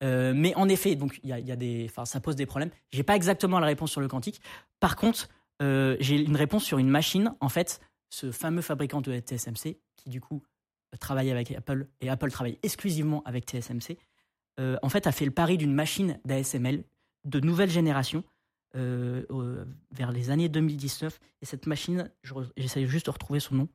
Euh, 0.02 0.32
mais 0.36 0.54
en 0.56 0.68
effet, 0.68 0.94
donc 0.94 1.18
il 1.22 1.30
y 1.30 1.56
des, 1.56 1.86
enfin, 1.88 2.04
ça 2.04 2.20
pose 2.20 2.36
des 2.36 2.46
problèmes. 2.46 2.70
J'ai 2.90 3.02
pas 3.02 3.16
exactement 3.16 3.58
la 3.58 3.66
réponse 3.66 3.90
sur 3.90 4.00
le 4.00 4.08
quantique. 4.08 4.40
Par 4.80 4.96
contre, 4.96 5.28
euh, 5.62 5.96
j'ai 6.00 6.16
une 6.20 6.36
réponse 6.36 6.64
sur 6.64 6.78
une 6.78 6.88
machine. 6.90 7.34
En 7.40 7.48
fait, 7.48 7.80
ce 8.10 8.30
fameux 8.30 8.62
fabricant 8.62 9.00
de 9.00 9.18
TSMC, 9.18 9.78
qui 9.96 10.10
du 10.10 10.20
coup 10.20 10.42
travaille 11.00 11.30
avec 11.30 11.50
Apple 11.52 11.86
et 12.00 12.08
Apple 12.10 12.30
travaille 12.30 12.58
exclusivement 12.62 13.22
avec 13.24 13.44
TSMC, 13.46 13.96
euh, 14.60 14.76
en 14.82 14.88
fait, 14.88 15.06
a 15.06 15.12
fait 15.12 15.24
le 15.24 15.30
pari 15.30 15.56
d'une 15.58 15.72
machine 15.74 16.18
d'ASML 16.24 16.84
de 17.24 17.40
nouvelle 17.40 17.70
génération 17.70 18.22
vers 18.74 20.12
les 20.12 20.30
années 20.30 20.50
2019. 20.50 21.18
Et 21.40 21.46
cette 21.46 21.66
machine, 21.66 22.10
j'essaie 22.58 22.86
juste 22.86 23.06
de 23.06 23.10
retrouver 23.10 23.40
son 23.40 23.54
nom. 23.54 23.68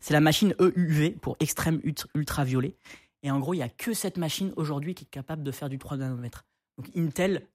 C'est 0.00 0.12
la 0.12 0.20
machine 0.20 0.54
EUV 0.60 1.10
pour 1.12 1.36
extrême 1.40 1.80
ult- 1.84 2.06
ultraviolet. 2.14 2.74
Et 3.22 3.30
en 3.30 3.38
gros, 3.38 3.54
il 3.54 3.58
n'y 3.58 3.62
a 3.62 3.68
que 3.68 3.92
cette 3.92 4.16
machine 4.16 4.52
aujourd'hui 4.56 4.94
qui 4.94 5.04
est 5.04 5.10
capable 5.10 5.42
de 5.42 5.50
faire 5.52 5.68
du 5.68 5.78
3 5.78 5.98
nanomètres. 5.98 6.44
Donc 6.78 6.88
Intel 6.96 7.46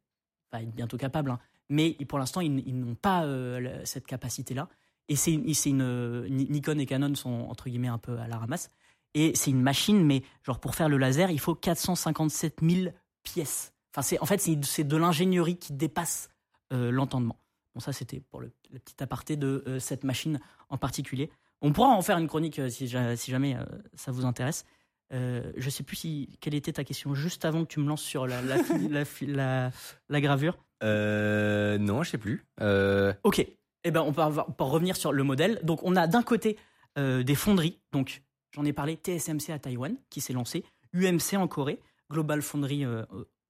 va 0.51 0.61
être 0.61 0.71
bientôt 0.75 0.97
capable, 0.97 1.31
hein, 1.31 1.39
mais 1.69 1.93
pour 2.07 2.19
l'instant, 2.19 2.41
ils, 2.41 2.79
n'ont 2.79 2.93
pas 2.95 3.23
euh, 3.25 3.81
cette 3.83 4.05
capacité-là. 4.05 4.69
Et 5.07 5.15
c'est 5.15 5.39
euh, 5.67 6.27
Ni- 6.29 6.47
Nikon 6.49 6.77
et 6.79 6.85
Canon 6.85 7.13
sont 7.15 7.47
entre 7.49 7.69
guillemets 7.69 7.87
un 7.87 7.97
peu 7.97 8.17
à 8.19 8.27
la 8.27 8.37
ramasse. 8.37 8.69
Et 9.15 9.33
c'est 9.35 9.49
une 9.51 9.61
machine, 9.61 10.03
mais 10.05 10.23
genre 10.43 10.59
pour 10.59 10.75
faire 10.75 10.89
le 10.89 10.97
laser, 10.97 11.31
il 11.31 11.39
faut 11.39 11.55
457 11.55 12.59
000 12.61 12.91
pièces. 13.23 13.73
Enfin, 13.95 14.17
en 14.19 14.25
fait 14.25 14.41
c'est 14.63 14.83
de 14.83 14.97
l'ingénierie 14.97 15.57
qui 15.57 15.73
dépasse 15.73 16.29
euh, 16.73 16.91
l'entendement. 16.91 17.37
Bon, 17.73 17.79
ça 17.79 17.93
c'était 17.93 18.19
pour 18.19 18.41
le, 18.41 18.51
petit 18.71 19.01
aparté 19.01 19.37
de 19.37 19.77
cette 19.79 20.03
machine 20.03 20.39
en 20.69 20.77
particulier. 20.77 21.29
On 21.61 21.71
pourra 21.71 21.89
en 21.89 22.01
faire 22.01 22.17
une 22.17 22.27
chronique 22.27 22.59
si, 22.69 22.87
ja- 22.87 23.15
si 23.15 23.31
jamais 23.31 23.57
ça 23.95 24.11
vous 24.11 24.25
intéresse. 24.25 24.65
Euh, 25.13 25.51
je 25.55 25.69
sais 25.69 25.83
plus 25.83 25.95
si 25.95 26.37
quelle 26.41 26.55
était 26.55 26.73
ta 26.73 26.83
question 26.83 27.13
juste 27.13 27.45
avant 27.45 27.63
que 27.63 27.69
tu 27.73 27.79
me 27.79 27.87
lances 27.87 28.01
sur 28.01 28.25
la, 28.27 28.41
la, 28.41 28.57
la, 28.89 29.03
la- 29.21 29.71
la 30.09 30.21
gravure. 30.21 30.57
Euh, 30.83 31.77
non, 31.77 32.03
je 32.03 32.11
sais 32.11 32.17
plus. 32.17 32.45
Euh, 32.61 33.13
Ok. 33.23 33.45
Eh 33.87 33.91
ben, 33.91 34.01
on 34.01 34.11
peut, 34.13 34.21
avoir- 34.23 34.49
on 34.49 34.51
peut 34.51 34.63
revenir 34.63 34.95
sur 34.97 35.11
le 35.13 35.23
modèle. 35.23 35.59
Donc, 35.63 35.79
on 35.83 35.95
a 35.95 36.07
d'un 36.07 36.23
côté 36.23 36.57
euh, 36.97 37.21
des 37.23 37.35
fonderies. 37.35 37.79
Donc, 37.91 38.23
j'en 38.51 38.65
ai 38.65 38.73
parlé, 38.73 38.95
TSMC 38.95 39.51
à 39.51 39.59
Taïwan, 39.59 39.95
qui 40.09 40.21
s'est 40.21 40.33
lancé, 40.33 40.63
UMC 40.93 41.35
en 41.37 41.47
Corée, 41.47 41.79
Global 42.11 42.41
Foundry 42.41 42.83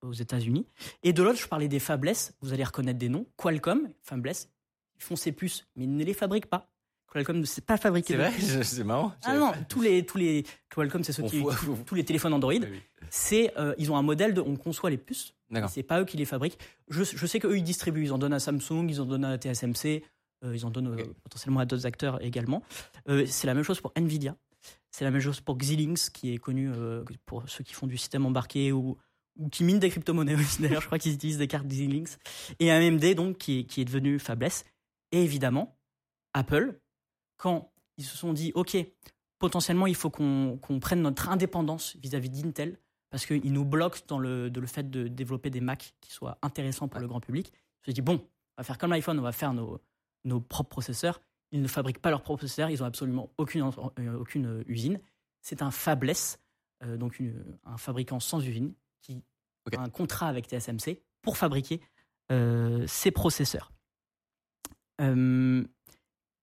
aux 0.02 0.12
États-Unis. 0.14 0.68
Et 1.04 1.14
de 1.14 1.24
l'autre, 1.24 1.40
je 1.40 1.48
parlais 1.48 1.68
des 1.70 1.80
fabless. 1.80 2.36
Vous 2.42 2.52
allez 2.54 2.64
reconnaître 2.66 3.00
des 3.00 3.08
noms. 3.10 3.26
Qualcomm, 3.38 3.90
fabless, 4.02 4.50
ils 4.98 5.04
font 5.04 5.16
ces 5.16 5.32
puces, 5.32 5.66
mais 5.76 5.86
ils 5.86 5.96
ne 5.96 6.04
les 6.04 6.14
fabriquent 6.14 6.50
pas. 6.50 6.70
Qualcomm 7.16 7.40
ne 7.40 7.46
sait 7.46 7.62
pas 7.62 7.78
fabriquer 7.78 8.18
c'est 8.38 8.56
vrai, 8.58 8.64
c'est 8.66 8.84
marrant. 8.84 9.14
Ah 9.24 9.38
non, 9.38 9.54
tous 9.70 9.82
les, 9.82 10.06
tous 10.06 10.18
les 10.18 10.44
Qualcomm, 10.70 11.02
c'est 11.02 11.14
ceux 11.14 11.24
On 11.24 11.28
qui 11.30 11.42
tous 11.86 11.96
les 11.96 12.04
téléphones 12.04 12.34
Android. 12.34 12.52
Oui. 12.52 12.82
C'est, 13.10 13.58
euh, 13.58 13.74
ils 13.78 13.90
ont 13.90 13.96
un 13.96 14.02
modèle 14.02 14.34
de, 14.34 14.42
on 14.42 14.58
conçoit 14.58 14.90
les 14.90 14.98
puces. 14.98 15.34
C'est 15.70 15.84
pas 15.84 16.02
eux 16.02 16.06
qui 16.06 16.18
les 16.18 16.26
fabriquent. 16.26 16.60
Je, 16.90 17.06
je 17.06 17.26
sais 17.26 17.40
qu'eux, 17.40 17.58
ils 17.58 17.64
distribuent. 17.64 18.04
Ils 18.04 18.12
en 18.12 18.18
donnent 18.18 18.34
à 18.34 18.42
Samsung, 18.42 18.90
ils 18.90 19.00
en 19.00 19.06
donnent 19.06 19.24
à 19.24 19.38
TSMC, 19.38 20.04
euh, 20.44 20.54
ils 20.54 20.66
en 20.66 20.72
donnent 20.72 21.00
euh, 21.00 21.06
potentiellement 21.24 21.62
à 21.62 21.66
d'autres 21.66 21.86
acteurs 21.86 22.22
également. 22.22 22.62
Euh, 23.08 23.26
c'est 23.26 23.48
la 23.48 23.54
même 23.54 23.64
chose 23.64 23.80
pour 23.80 23.94
Nvidia. 23.96 24.36
C'est 24.92 25.06
la 25.06 25.12
même 25.12 25.22
chose 25.22 25.40
pour 25.40 25.58
Xilinx, 25.58 26.10
qui 26.10 26.34
est 26.34 26.38
connu 26.38 26.70
pour 27.26 27.48
ceux 27.48 27.64
qui 27.64 27.74
font 27.74 27.88
du 27.88 27.98
système 27.98 28.26
embarqué 28.26 28.74
ou, 28.74 28.98
ou 29.38 29.48
qui 29.48 29.64
minent 29.64 29.80
des 29.80 29.90
crypto-monnaies 29.90 30.36
aussi. 30.36 30.62
D'ailleurs, 30.62 30.82
je 30.82 30.88
crois 30.88 31.00
qu'ils 31.00 31.14
utilisent 31.14 31.38
des 31.38 31.48
cartes 31.48 31.68
Xilinx. 31.68 32.18
Et 32.60 32.72
AMD, 32.72 33.14
donc, 33.14 33.38
qui 33.38 33.66
qui 33.68 33.82
est 33.82 33.86
devenu 33.86 34.20
Fabless. 34.20 34.66
Et 35.14 35.22
évidemment, 35.24 35.78
Apple, 36.34 36.80
quand 37.38 37.72
ils 37.98 38.04
se 38.06 38.18
sont 38.18 38.34
dit, 38.34 38.52
OK, 38.56 38.78
potentiellement, 39.40 39.88
il 39.88 39.96
faut 39.96 40.10
qu'on 40.10 40.60
prenne 40.82 41.02
notre 41.02 41.30
indépendance 41.30 41.96
vis-à-vis 41.98 42.30
d'Intel, 42.30 42.78
parce 43.10 43.26
qu'ils 43.26 43.54
nous 43.54 43.66
bloquent 43.66 44.00
dans 44.08 44.20
le, 44.20 44.50
de 44.50 44.60
le 44.60 44.68
fait 44.68 44.90
de 44.90 45.08
développer 45.08 45.50
des 45.50 45.62
Mac 45.62 45.94
qui 46.02 46.12
soient 46.12 46.38
intéressants 46.42 46.88
pour 46.88 47.00
le 47.00 47.08
grand 47.08 47.22
public. 47.22 47.52
Ils 47.86 47.92
se 47.92 47.96
dit, 47.96 48.02
bon, 48.02 48.16
on 48.16 48.62
va 48.62 48.64
faire 48.64 48.78
comme 48.78 48.90
l'iPhone, 48.92 49.18
on 49.20 49.24
va 49.24 49.32
faire 49.32 49.54
nos, 49.54 49.80
nos 50.24 50.42
propres 50.42 50.70
processeurs. 50.70 51.22
Ils 51.52 51.62
ne 51.62 51.68
fabriquent 51.68 52.02
pas 52.02 52.10
leurs 52.10 52.24
propres 52.24 52.40
processeurs, 52.40 52.70
ils 52.70 52.80
n'ont 52.80 52.86
absolument 52.86 53.30
aucune, 53.38 53.70
euh, 54.00 54.18
aucune 54.20 54.46
euh, 54.48 54.64
usine. 54.68 55.00
C'est 55.42 55.62
un 55.62 55.72
fabless, 55.72 56.40
euh, 56.84 56.98
donc 56.98 57.20
une- 57.20 57.58
un 57.64 57.78
fabricant 57.78 58.20
sans 58.20 58.46
usine, 58.46 58.74
qui 59.02 59.24
a 59.78 59.82
un 59.82 59.90
contrat 59.90 60.28
avec 60.28 60.48
TSMC 60.48 61.02
pour 61.22 61.38
fabriquer 61.38 61.80
euh, 62.32 62.86
ces 62.88 63.12
processeurs. 63.12 63.72
Euh, 65.02 65.64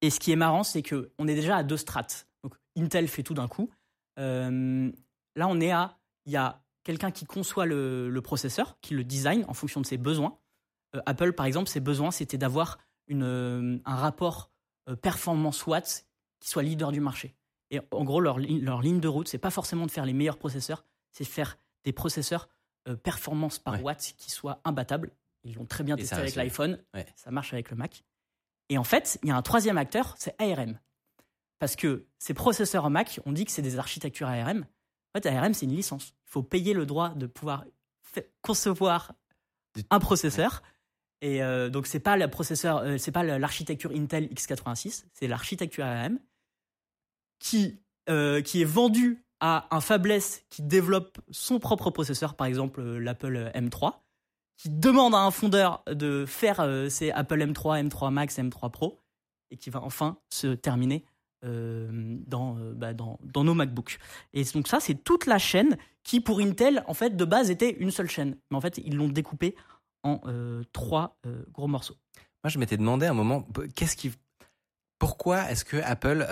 et 0.02 0.10
ce 0.10 0.20
qui 0.20 0.30
est 0.32 0.36
marrant, 0.36 0.62
c'est 0.64 0.82
qu'on 0.82 1.26
est 1.28 1.34
déjà 1.34 1.56
à 1.56 1.62
deux 1.62 1.76
strates. 1.78 2.26
Donc, 2.42 2.54
Intel 2.76 3.08
fait 3.08 3.22
tout 3.22 3.34
d'un 3.34 3.48
coup. 3.48 3.70
Euh, 4.18 4.90
là, 5.36 5.48
on 5.48 5.60
est 5.60 5.70
à. 5.72 5.98
Il 6.26 6.32
y 6.32 6.36
a 6.36 6.62
quelqu'un 6.84 7.10
qui 7.10 7.24
conçoit 7.24 7.64
le, 7.66 8.10
le 8.10 8.20
processeur, 8.22 8.76
qui 8.80 8.94
le 8.94 9.04
design 9.04 9.44
en 9.48 9.54
fonction 9.54 9.80
de 9.80 9.86
ses 9.86 9.96
besoins. 9.96 10.38
Euh, 10.94 11.00
Apple, 11.06 11.32
par 11.32 11.46
exemple, 11.46 11.68
ses 11.70 11.80
besoins, 11.80 12.10
c'était 12.10 12.38
d'avoir 12.38 12.78
euh, 13.10 13.78
un 13.84 13.96
rapport 13.96 14.50
performance 15.00 15.64
watts 15.66 16.06
qui 16.40 16.48
soit 16.48 16.62
leader 16.64 16.90
du 16.92 17.00
marché. 17.00 17.34
Et 17.70 17.80
en 17.92 18.04
gros, 18.04 18.20
leur, 18.20 18.38
li- 18.38 18.60
leur 18.60 18.82
ligne 18.82 18.98
de 19.00 19.08
route, 19.08 19.28
c'est 19.28 19.38
pas 19.38 19.50
forcément 19.50 19.86
de 19.86 19.90
faire 19.92 20.04
les 20.04 20.12
meilleurs 20.12 20.38
processeurs, 20.38 20.84
c'est 21.12 21.24
faire 21.24 21.56
des 21.84 21.92
processeurs 21.92 22.48
performance 23.04 23.60
par 23.60 23.74
Ouais. 23.74 23.80
watt 23.82 24.14
qui 24.18 24.30
soient 24.32 24.60
imbattables. 24.64 25.12
Ils 25.44 25.54
l'ont 25.54 25.64
très 25.66 25.84
bien 25.84 25.94
Et 25.96 26.00
testé 26.00 26.16
avec 26.16 26.34
l'iPhone, 26.34 26.82
Ouais. 26.94 27.06
ça 27.14 27.30
marche 27.30 27.52
avec 27.52 27.70
le 27.70 27.76
Mac. 27.76 28.02
Et 28.72 28.78
en 28.78 28.84
fait, 28.84 29.18
il 29.22 29.28
y 29.28 29.32
a 29.32 29.36
un 29.36 29.42
troisième 29.42 29.76
acteur, 29.76 30.14
c'est 30.16 30.34
ARM. 30.40 30.80
Parce 31.58 31.76
que 31.76 32.06
ces 32.18 32.32
processeurs 32.32 32.88
Mac, 32.88 33.20
on 33.26 33.32
dit 33.32 33.44
que 33.44 33.50
c'est 33.50 33.60
des 33.60 33.78
architectures 33.78 34.28
ARM. 34.28 34.64
En 35.14 35.20
fait, 35.20 35.26
ARM, 35.28 35.52
c'est 35.52 35.66
une 35.66 35.76
licence. 35.76 36.14
Il 36.26 36.30
faut 36.30 36.42
payer 36.42 36.72
le 36.72 36.86
droit 36.86 37.10
de 37.10 37.26
pouvoir 37.26 37.66
concevoir 38.40 39.12
un 39.90 39.98
processeur. 40.00 40.62
Et 41.20 41.42
euh, 41.42 41.68
donc, 41.68 41.86
c'est 41.86 42.00
pas 42.00 42.16
le 42.16 42.28
processeur, 42.28 42.78
euh, 42.78 42.96
c'est 42.96 43.12
pas 43.12 43.22
la- 43.24 43.38
l'architecture 43.38 43.90
Intel 43.94 44.28
x86, 44.28 45.04
c'est 45.12 45.26
l'architecture 45.26 45.84
ARM 45.84 46.18
qui, 47.40 47.78
euh, 48.08 48.40
qui 48.40 48.62
est 48.62 48.66
vendue 48.66 49.22
à 49.40 49.68
un 49.70 49.82
fabless 49.82 50.46
qui 50.48 50.62
développe 50.62 51.18
son 51.30 51.58
propre 51.58 51.90
processeur, 51.90 52.36
par 52.36 52.46
exemple 52.46 52.80
l'Apple 52.82 53.50
M3, 53.54 54.00
qui 54.62 54.70
demande 54.70 55.12
à 55.12 55.18
un 55.18 55.32
fondeur 55.32 55.82
de 55.90 56.24
faire 56.24 56.60
euh, 56.60 56.88
ses 56.88 57.10
Apple 57.10 57.40
M3, 57.40 57.88
M3 57.88 58.12
Max, 58.12 58.38
M3 58.38 58.70
Pro, 58.70 59.00
et 59.50 59.56
qui 59.56 59.70
va 59.70 59.82
enfin 59.82 60.18
se 60.30 60.54
terminer 60.54 61.04
euh, 61.44 61.88
dans, 62.28 62.56
euh, 62.58 62.72
bah, 62.72 62.94
dans, 62.94 63.18
nos 63.34 63.54
MacBooks. 63.54 63.98
Et 64.34 64.44
donc 64.54 64.68
ça, 64.68 64.78
c'est 64.78 64.94
toute 64.94 65.26
la 65.26 65.38
chaîne 65.38 65.76
qui, 66.04 66.20
pour 66.20 66.38
Intel, 66.38 66.84
en 66.86 66.94
fait, 66.94 67.16
de 67.16 67.24
base, 67.24 67.50
était 67.50 67.72
une 67.72 67.90
seule 67.90 68.08
chaîne. 68.08 68.36
Mais 68.52 68.56
en 68.56 68.60
fait, 68.60 68.78
ils 68.78 68.94
l'ont 68.94 69.08
découpée 69.08 69.56
en 70.04 70.20
euh, 70.26 70.62
trois 70.72 71.18
gros 71.50 71.66
morceaux. 71.66 71.96
Moi, 72.44 72.50
je 72.50 72.60
m'étais 72.60 72.76
demandé 72.76 73.06
à 73.06 73.10
un 73.10 73.14
moment, 73.14 73.44
pourquoi 75.00 75.50
est-ce 75.50 75.64
que 75.64 75.78
Apple 75.78 76.24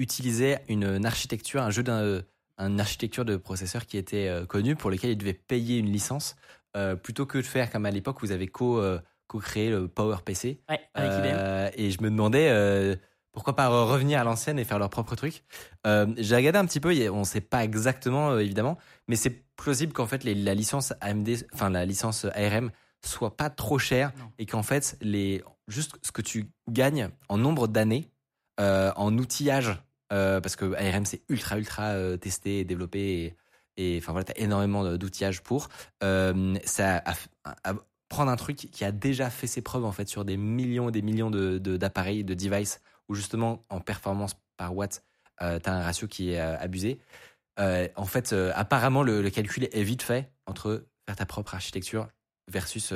utilisait 0.00 0.64
une, 0.68 1.06
architecture, 1.06 1.62
un 1.62 1.70
jeu 1.70 1.84
d'un, 1.84 2.24
architecture 2.58 3.24
de 3.24 3.36
processeur 3.36 3.86
qui 3.86 3.96
était 3.96 4.26
euh, 4.26 4.44
connue 4.44 4.74
pour 4.74 4.90
lequel 4.90 5.10
il 5.10 5.16
devait 5.16 5.34
payer 5.34 5.78
une 5.78 5.90
licence 5.90 6.34
euh, 6.76 6.96
plutôt 6.96 7.26
que 7.26 7.38
de 7.38 7.42
faire 7.42 7.70
comme 7.70 7.86
à 7.86 7.90
l'époque 7.90 8.18
vous 8.20 8.32
avez 8.32 8.46
co, 8.48 8.78
euh, 8.78 8.98
co-créé 9.26 9.70
le 9.70 9.88
PowerPC. 9.88 10.60
Ouais, 10.68 10.80
avec 10.94 11.10
IBM. 11.12 11.24
Euh, 11.32 11.70
et 11.74 11.90
je 11.90 12.02
me 12.02 12.10
demandais 12.10 12.98
pourquoi 13.32 13.54
pas 13.54 13.68
re- 13.68 13.86
revenir 13.88 14.20
à 14.20 14.24
l'ancienne 14.24 14.58
et 14.58 14.64
faire 14.64 14.78
leur 14.78 14.90
propre 14.90 15.14
truc. 15.14 15.44
J'ai 15.84 16.36
regardé 16.36 16.58
un 16.58 16.66
petit 16.66 16.80
peu, 16.80 16.92
on 17.10 17.20
ne 17.20 17.24
sait 17.24 17.40
pas 17.40 17.62
exactement 17.64 18.38
évidemment, 18.38 18.76
mais 19.08 19.16
c'est 19.16 19.44
plausible 19.56 19.92
qu'en 19.92 20.06
fait 20.06 20.24
les- 20.24 20.34
la 20.34 20.54
licence 20.54 20.92
AMD, 21.00 21.28
enfin 21.54 21.70
la 21.70 21.84
licence 21.86 22.24
ARM 22.34 22.70
soit 23.04 23.36
pas 23.36 23.48
trop 23.50 23.78
chère 23.78 24.12
Non. 24.18 24.30
et 24.38 24.46
qu'en 24.46 24.62
fait 24.62 24.96
les 25.00 25.42
juste 25.68 25.96
ce 26.02 26.10
que 26.12 26.22
tu 26.22 26.50
gagnes 26.68 27.10
en 27.28 27.38
nombre 27.38 27.68
d'années 27.68 28.10
en 28.58 29.16
outillage 29.16 29.80
parce 30.08 30.56
que 30.56 30.74
ARM 30.74 31.04
c'est 31.06 31.22
ultra 31.28 31.56
ultra 31.58 31.94
testé 32.18 32.58
et 32.60 32.64
développé 32.64 32.98
et, 33.24 33.36
et 33.80 33.98
enfin 33.98 34.12
voilà 34.12 34.24
t'as 34.24 34.34
énormément 34.36 34.84
de- 34.84 34.96
d'outillage 34.96 35.42
pour 35.42 35.68
euh, 36.04 36.54
ça 36.64 37.02
prendre 38.08 38.30
un 38.30 38.36
truc 38.36 38.56
qui 38.56 38.84
a 38.84 38.92
déjà 38.92 39.30
fait 39.30 39.46
ses 39.46 39.62
preuves 39.62 39.84
en 39.84 39.92
fait 39.92 40.08
sur 40.08 40.24
des 40.24 40.36
millions 40.36 40.88
et 40.88 40.92
des 40.92 41.02
millions 41.02 41.30
de 41.30 41.58
de- 41.58 41.76
d'appareils 41.76 42.24
de, 42.24 42.34
devices 42.34 42.80
où 43.08 43.14
justement 43.14 43.64
en 43.70 43.80
performance 43.80 44.36
par 44.56 44.76
watt 44.76 45.02
euh, 45.42 45.58
t'as 45.58 45.72
un 45.72 45.82
ratio 45.82 46.06
qui 46.08 46.32
est 46.32 46.40
euh, 46.40 46.56
abusé 46.58 47.00
Euh, 47.58 47.88
en 47.96 48.06
fait 48.06 48.32
euh, 48.32 48.52
apparemment 48.54 49.02
le, 49.02 49.28
calcul 49.30 49.68
est 49.70 49.82
vite 49.82 50.02
fait 50.02 50.30
entre 50.46 50.86
faire 51.06 51.16
ta 51.16 51.26
propre 51.26 51.54
architecture 51.54 52.08
versus 52.48 52.94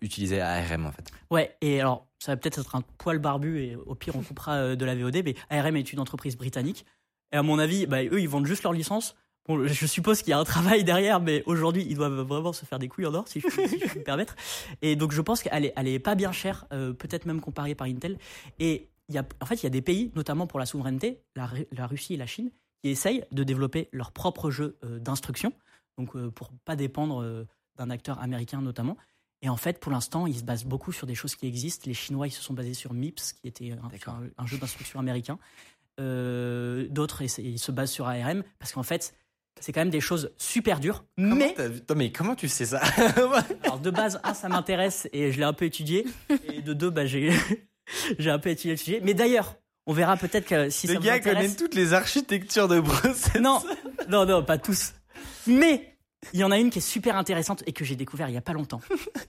utiliser 0.00 0.40
ARM 0.40 0.86
en 0.86 0.92
fait 0.92 1.10
Ouais, 1.30 1.54
et 1.60 1.80
alors, 1.80 2.06
ça 2.18 2.32
va 2.32 2.36
peut-être 2.36 2.60
être 2.60 2.74
un 2.74 2.80
poil 2.80 3.18
barbu, 3.18 3.60
et 3.62 3.76
au 3.76 3.94
pire, 3.94 4.16
on 4.16 4.22
coupera 4.22 4.74
de 4.74 4.84
la 4.86 4.94
VOD, 4.94 5.22
mais 5.22 5.34
ARM 5.50 5.76
est 5.76 5.92
une 5.92 6.00
entreprise 6.00 6.36
britannique. 6.36 6.86
Et 7.32 7.36
à 7.36 7.42
mon 7.42 7.58
avis, 7.58 7.86
bah, 7.86 8.02
eux, 8.02 8.20
ils 8.20 8.28
vendent 8.28 8.46
juste 8.46 8.62
leur 8.62 8.72
licence. 8.72 9.16
Bon, 9.50 9.66
je 9.66 9.86
suppose 9.86 10.20
qu'il 10.22 10.30
y 10.30 10.32
a 10.32 10.38
un 10.38 10.44
travail 10.44 10.84
derrière, 10.84 11.18
mais 11.20 11.42
aujourd'hui, 11.44 11.84
ils 11.88 11.96
doivent 11.96 12.20
vraiment 12.20 12.52
se 12.52 12.64
faire 12.64 12.78
des 12.78 12.86
couilles 12.86 13.06
en 13.06 13.14
or, 13.14 13.26
si 13.26 13.40
je, 13.40 13.48
si 13.48 13.80
je 13.80 13.86
puis 13.86 13.98
me 13.98 14.04
permettre. 14.04 14.36
Et 14.80 14.94
donc, 14.94 15.10
je 15.10 15.20
pense 15.20 15.42
qu'elle 15.42 15.64
est, 15.64 15.72
elle 15.76 15.88
est 15.88 15.98
pas 15.98 16.14
bien 16.14 16.30
chère, 16.30 16.66
euh, 16.72 16.92
peut-être 16.92 17.26
même 17.26 17.40
comparée 17.40 17.74
par 17.74 17.88
Intel. 17.88 18.16
Et 18.60 18.88
il 19.08 19.14
y 19.16 19.18
a, 19.18 19.24
en 19.40 19.46
fait, 19.46 19.56
il 19.56 19.64
y 19.64 19.66
a 19.66 19.70
des 19.70 19.82
pays, 19.82 20.12
notamment 20.14 20.46
pour 20.46 20.60
la 20.60 20.66
souveraineté, 20.66 21.18
la, 21.34 21.46
Ru- 21.46 21.66
la 21.72 21.88
Russie 21.88 22.14
et 22.14 22.16
la 22.16 22.26
Chine, 22.26 22.52
qui 22.80 22.90
essayent 22.90 23.24
de 23.32 23.42
développer 23.42 23.88
leur 23.92 24.12
propre 24.12 24.52
jeu 24.52 24.78
euh, 24.84 25.00
d'instruction, 25.00 25.52
donc 25.98 26.14
euh, 26.14 26.30
pour 26.30 26.50
pas 26.64 26.76
dépendre 26.76 27.20
euh, 27.20 27.44
d'un 27.76 27.90
acteur 27.90 28.20
américain 28.20 28.62
notamment. 28.62 28.96
Et 29.42 29.48
en 29.48 29.56
fait, 29.56 29.80
pour 29.80 29.90
l'instant, 29.90 30.28
ils 30.28 30.36
se 30.38 30.44
basent 30.44 30.64
beaucoup 30.64 30.92
sur 30.92 31.08
des 31.08 31.16
choses 31.16 31.34
qui 31.34 31.48
existent. 31.48 31.86
Les 31.88 31.94
Chinois, 31.94 32.28
ils 32.28 32.32
se 32.32 32.40
sont 32.42 32.54
basés 32.54 32.74
sur 32.74 32.92
MIPS, 32.94 33.32
qui 33.40 33.48
était 33.48 33.72
un, 33.72 34.10
un- 34.12 34.28
un 34.38 34.46
jeu 34.46 34.58
d'instruction 34.58 35.00
américain. 35.00 35.40
D'autres, 35.98 37.22
ils 37.40 37.58
se 37.58 37.72
basent 37.72 37.90
sur 37.90 38.06
ARM, 38.06 38.42
parce 38.58 38.72
qu'en 38.72 38.82
fait, 38.82 39.14
c'est 39.58 39.72
quand 39.72 39.80
même 39.80 39.90
des 39.90 40.00
choses 40.00 40.32
super 40.36 40.80
dures. 40.80 41.04
Comment 41.16 41.34
mais 41.36 41.54
Non, 41.58 41.96
mais 41.96 42.12
comment 42.12 42.34
tu 42.34 42.48
sais 42.48 42.66
ça 42.66 42.80
alors 43.64 43.78
de 43.80 43.90
base, 43.90 44.20
un, 44.24 44.34
ça 44.34 44.48
m'intéresse 44.48 45.08
et 45.12 45.32
je 45.32 45.38
l'ai 45.38 45.44
un 45.44 45.52
peu 45.52 45.64
étudié. 45.64 46.06
Et 46.52 46.62
de 46.62 46.72
deux, 46.72 46.90
bah, 46.90 47.06
j'ai 47.06 47.30
j'ai 48.18 48.30
un 48.30 48.38
peu 48.38 48.50
étudié 48.50 48.72
le 48.72 48.76
sujet. 48.76 49.00
Mais 49.02 49.14
d'ailleurs, 49.14 49.56
on 49.86 49.92
verra 49.92 50.16
peut-être 50.16 50.46
que 50.46 50.70
si 50.70 50.86
Le 50.86 50.94
ça 50.94 51.00
gars 51.00 51.20
connaît 51.20 51.54
toutes 51.54 51.74
les 51.74 51.92
architectures 51.92 52.68
de 52.68 52.80
process. 52.80 53.34
Non, 53.40 53.62
non, 54.08 54.24
non, 54.26 54.44
pas 54.44 54.58
tous. 54.58 54.92
Mais 55.46 55.96
il 56.32 56.40
y 56.40 56.44
en 56.44 56.50
a 56.50 56.58
une 56.58 56.70
qui 56.70 56.78
est 56.78 56.82
super 56.82 57.16
intéressante 57.16 57.62
et 57.66 57.72
que 57.72 57.84
j'ai 57.84 57.96
découvert 57.96 58.28
il 58.28 58.34
y 58.34 58.38
a 58.38 58.42
pas 58.42 58.52
longtemps. 58.52 58.80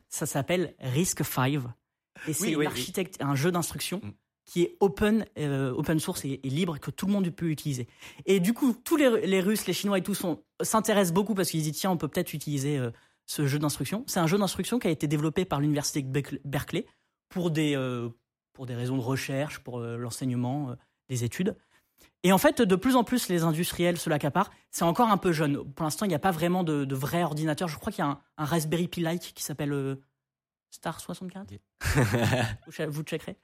Ça 0.09 0.25
s'appelle 0.25 0.75
Risk 0.79 1.23
5 1.23 1.53
et 2.27 2.33
c'est 2.33 2.43
Oui, 2.43 2.49
oui, 2.49 2.55
oui. 2.57 2.63
l'architecte, 2.65 3.17
un 3.21 3.35
jeu 3.35 3.51
d'instruction 3.51 4.01
Mm. 4.03 4.11
Qui 4.45 4.63
est 4.63 4.77
open, 4.79 5.25
euh, 5.37 5.71
open 5.71 5.99
source 5.99 6.25
et, 6.25 6.39
libre 6.43 6.79
que 6.79 6.91
tout 6.91 7.05
le 7.05 7.13
monde 7.13 7.29
peut 7.29 7.49
utiliser. 7.49 7.87
Et 8.25 8.39
du 8.39 8.53
coup, 8.53 8.73
tous 8.73 8.97
les, 8.97 9.39
Russes, 9.39 9.65
les 9.67 9.73
Chinois 9.73 9.97
et 9.97 10.01
tout 10.01 10.15
s'intéressent 10.61 11.13
beaucoup 11.13 11.33
parce 11.33 11.49
qu'ils 11.49 11.61
disent 11.61 11.77
tiens, 11.77 11.91
on 11.91 11.97
peut 11.97 12.07
peut-être 12.07 12.33
utiliser 12.33 12.77
euh, 12.77 12.91
ce 13.25 13.47
jeu 13.47 13.59
d'instruction. 13.59 14.03
C'est 14.07 14.19
un 14.19 14.27
jeu 14.27 14.37
d'instruction 14.37 14.79
qui 14.79 14.87
a 14.87 14.91
été 14.91 15.07
développé 15.07 15.45
par 15.45 15.59
l'université 15.59 16.01
Berkeley 16.43 16.85
pour 17.29 17.51
des 17.51 17.75
euh, 17.75 18.09
pour 18.53 18.65
des 18.65 18.75
raisons 18.75 18.97
de 18.97 19.01
recherche, 19.01 19.59
pour 19.59 19.79
l'enseignement, 19.79 20.75
les 21.07 21.23
études. 21.23 21.55
Et 22.23 22.33
en 22.33 22.37
fait, 22.37 22.61
de 22.61 22.75
plus 22.75 22.97
en 22.97 23.05
plus, 23.05 23.29
les 23.29 23.43
industriels 23.43 23.97
se 23.97 24.09
l'accaparent. 24.09 24.51
C'est 24.71 24.83
encore 24.83 25.09
un 25.09 25.17
peu 25.17 25.31
jeune. 25.31 25.63
Pour 25.73 25.85
l'instant, 25.85 26.05
il 26.05 26.09
n'y 26.09 26.15
a 26.15 26.19
pas 26.19 26.31
vraiment 26.31 26.65
de, 26.65 26.83
de 26.83 26.95
vrai 26.95 27.23
ordinateur. 27.23 27.69
Je 27.69 27.77
crois 27.77 27.93
qu'il 27.93 28.03
y 28.03 28.07
a 28.07 28.19
un, 28.37 28.45
Raspberry 28.45 28.89
Pi-like 28.89 29.31
qui 29.33 29.41
s'appelle 29.41 29.71
Star 30.71 30.99
64. 30.99 31.53
vous, 32.65 32.71
che- 32.71 32.87
vous 32.87 33.03
checkerez. 33.03 33.37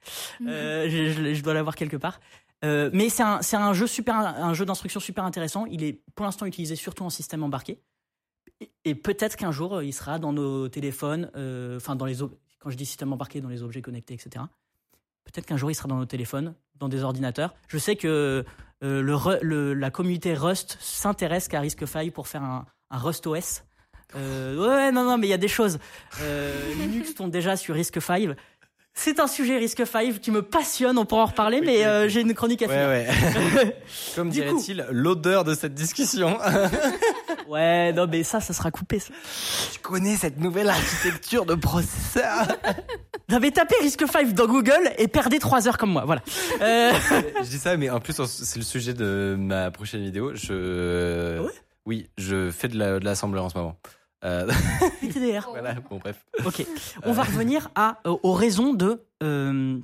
Euh, 0.46 0.88
je, 0.88 1.10
je- 1.12 1.34
je 1.34 1.42
dois 1.42 1.54
l'avoir 1.54 1.76
quelque 1.76 1.96
part. 1.96 2.20
Euh, 2.64 2.90
mais 2.92 3.08
c'est 3.10 3.22
un, 3.22 3.40
c'est 3.42 3.56
un 3.56 3.72
jeu 3.72 3.86
super, 3.86 4.16
un 4.16 4.54
jeu 4.54 4.64
d'instruction 4.64 4.98
super 4.98 5.24
intéressant. 5.24 5.66
Il 5.66 5.84
est 5.84 6.02
pour 6.14 6.24
l'instant 6.24 6.46
utilisé 6.46 6.74
surtout 6.74 7.04
en 7.04 7.10
système 7.10 7.42
embarqué. 7.44 7.80
Et, 8.60 8.72
et 8.84 8.94
peut-être 8.96 9.36
qu'un 9.36 9.52
jour, 9.52 9.76
euh, 9.76 9.84
il 9.84 9.92
sera 9.92 10.18
dans 10.18 10.32
nos 10.32 10.68
téléphones, 10.68 11.30
euh, 11.36 11.76
enfin 11.76 11.94
dans 11.94 12.06
les 12.06 12.22
ob- 12.22 12.34
quand 12.58 12.70
je 12.70 12.76
dis 12.76 12.86
système 12.86 13.12
embarqué, 13.12 13.40
dans 13.40 13.48
les 13.50 13.62
objets 13.62 13.82
connectés, 13.82 14.14
etc. 14.14 14.44
Peut-être 15.24 15.46
qu'un 15.46 15.56
jour, 15.58 15.70
il 15.70 15.74
sera 15.74 15.86
dans 15.88 15.96
nos 15.98 16.06
téléphones, 16.06 16.54
dans 16.74 16.88
des 16.88 17.04
ordinateurs. 17.04 17.54
Je 17.68 17.78
sais 17.78 17.94
que 17.94 18.44
euh, 18.82 19.02
le, 19.02 19.14
Ru- 19.14 19.38
le- 19.42 19.74
la 19.74 19.90
communauté 19.90 20.34
Rust 20.34 20.78
s'intéresse 20.80 21.46
qu'à 21.46 21.60
RISC-V 21.60 22.10
pour 22.10 22.26
faire 22.26 22.42
un, 22.42 22.66
un 22.90 22.98
Rust 22.98 23.26
OS. 23.26 23.62
Euh, 24.16 24.56
ouais, 24.56 24.92
non, 24.92 25.04
non, 25.04 25.18
mais 25.18 25.26
il 25.26 25.30
y 25.30 25.34
a 25.34 25.38
des 25.38 25.48
choses. 25.48 25.78
Euh, 26.22 26.52
Linux 26.78 27.14
tombe 27.14 27.30
déjà 27.30 27.56
sur 27.56 27.74
RISC-V. 27.74 28.34
C'est 28.94 29.20
un 29.20 29.28
sujet 29.28 29.58
RISC-V 29.58 30.18
qui 30.20 30.32
me 30.32 30.42
passionne, 30.42 30.98
on 30.98 31.04
pourra 31.04 31.22
en 31.22 31.26
reparler, 31.26 31.60
mais 31.60 31.86
euh, 31.86 32.08
j'ai 32.08 32.20
une 32.20 32.34
chronique 32.34 32.62
à 32.62 32.66
Ouais, 32.66 33.06
finir. 33.06 33.62
ouais. 33.62 33.76
Comme 34.16 34.28
dirait-il, 34.30 34.84
l'odeur 34.90 35.44
de 35.44 35.54
cette 35.54 35.74
discussion. 35.74 36.36
Ouais, 37.48 37.94
non, 37.94 38.06
mais 38.06 38.24
ça, 38.24 38.40
ça 38.42 38.52
sera 38.52 38.70
coupé. 38.70 38.98
Ça. 38.98 39.08
Je 39.72 39.78
connais 39.78 40.16
cette 40.16 40.38
nouvelle 40.38 40.68
architecture 40.68 41.46
de 41.46 41.54
processeur. 41.54 42.46
Vous 43.26 43.34
avez 43.36 43.50
tapé 43.52 43.74
RISC-V 43.80 44.32
dans 44.34 44.46
Google 44.46 44.90
et 44.98 45.08
perdez 45.08 45.38
3 45.38 45.66
heures 45.66 45.78
comme 45.78 45.90
moi, 45.92 46.04
voilà. 46.04 46.20
Euh, 46.60 46.92
je 47.42 47.48
dis 47.48 47.58
ça, 47.58 47.78
mais 47.78 47.88
en 47.88 48.00
plus, 48.00 48.20
c'est 48.26 48.58
le 48.58 48.64
sujet 48.64 48.92
de 48.92 49.34
ma 49.38 49.70
prochaine 49.70 50.02
vidéo. 50.02 50.32
Je. 50.34 51.38
Ah 51.38 51.42
ouais? 51.44 51.52
oui, 51.86 52.10
je 52.18 52.50
fais 52.50 52.68
de 52.68 52.76
la- 52.78 52.98
de 52.98 53.04
l'assembleur 53.06 53.44
en 53.44 53.48
ce 53.48 53.56
moment. 53.56 53.78
Euh, 54.24 54.50
voilà, 55.50 55.74
bon, 55.74 55.98
bref. 55.98 56.24
Ok. 56.44 56.66
On 57.04 57.12
va 57.12 57.22
revenir 57.22 57.70
à, 57.74 58.00
euh, 58.06 58.16
aux 58.22 58.32
raisons 58.32 58.74
de. 58.74 59.04
euh, 59.22 59.78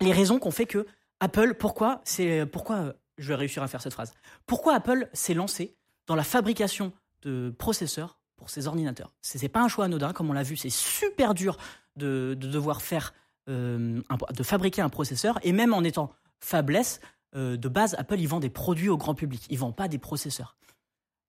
les 0.00 0.12
raisons 0.12 0.38
qu'on 0.38 0.50
fait 0.50 0.66
que 0.66 0.86
Apple, 1.20 1.54
pourquoi 1.54 2.00
c'est 2.04 2.44
pourquoi 2.46 2.94
je 3.18 3.28
vais 3.28 3.34
réussir 3.36 3.62
à 3.62 3.68
faire 3.68 3.80
cette 3.82 3.92
phrase. 3.92 4.12
Pourquoi 4.46 4.74
Apple 4.74 5.08
s'est 5.12 5.34
lancé 5.34 5.76
dans 6.08 6.16
la 6.16 6.24
fabrication 6.24 6.92
de 7.22 7.54
processeurs 7.56 8.18
pour 8.36 8.50
ses 8.50 8.66
ordinateurs? 8.66 9.12
C'est 9.20 9.48
pas 9.48 9.60
un 9.60 9.68
choix 9.68 9.84
anodin, 9.84 10.12
comme 10.12 10.28
on 10.30 10.32
l'a 10.32 10.42
vu, 10.42 10.56
c'est 10.56 10.70
super 10.70 11.34
dur 11.34 11.56
de, 11.96 12.36
de 12.38 12.48
devoir 12.48 12.82
faire, 12.82 13.14
euh, 13.48 14.00
de 14.36 14.42
fabriquer 14.42 14.82
un 14.82 14.88
processeur, 14.88 15.38
et 15.42 15.52
même 15.52 15.72
en 15.74 15.84
étant 15.84 16.12
faiblesse, 16.40 17.00
euh, 17.36 17.56
de 17.56 17.68
base, 17.68 17.94
Apple, 17.98 18.18
ils 18.18 18.26
vend 18.28 18.40
des 18.40 18.50
produits 18.50 18.88
au 18.88 18.96
grand 18.96 19.14
public, 19.14 19.46
ils 19.50 19.58
vendent 19.58 19.76
pas 19.76 19.86
des 19.88 19.98
processeurs. 19.98 20.56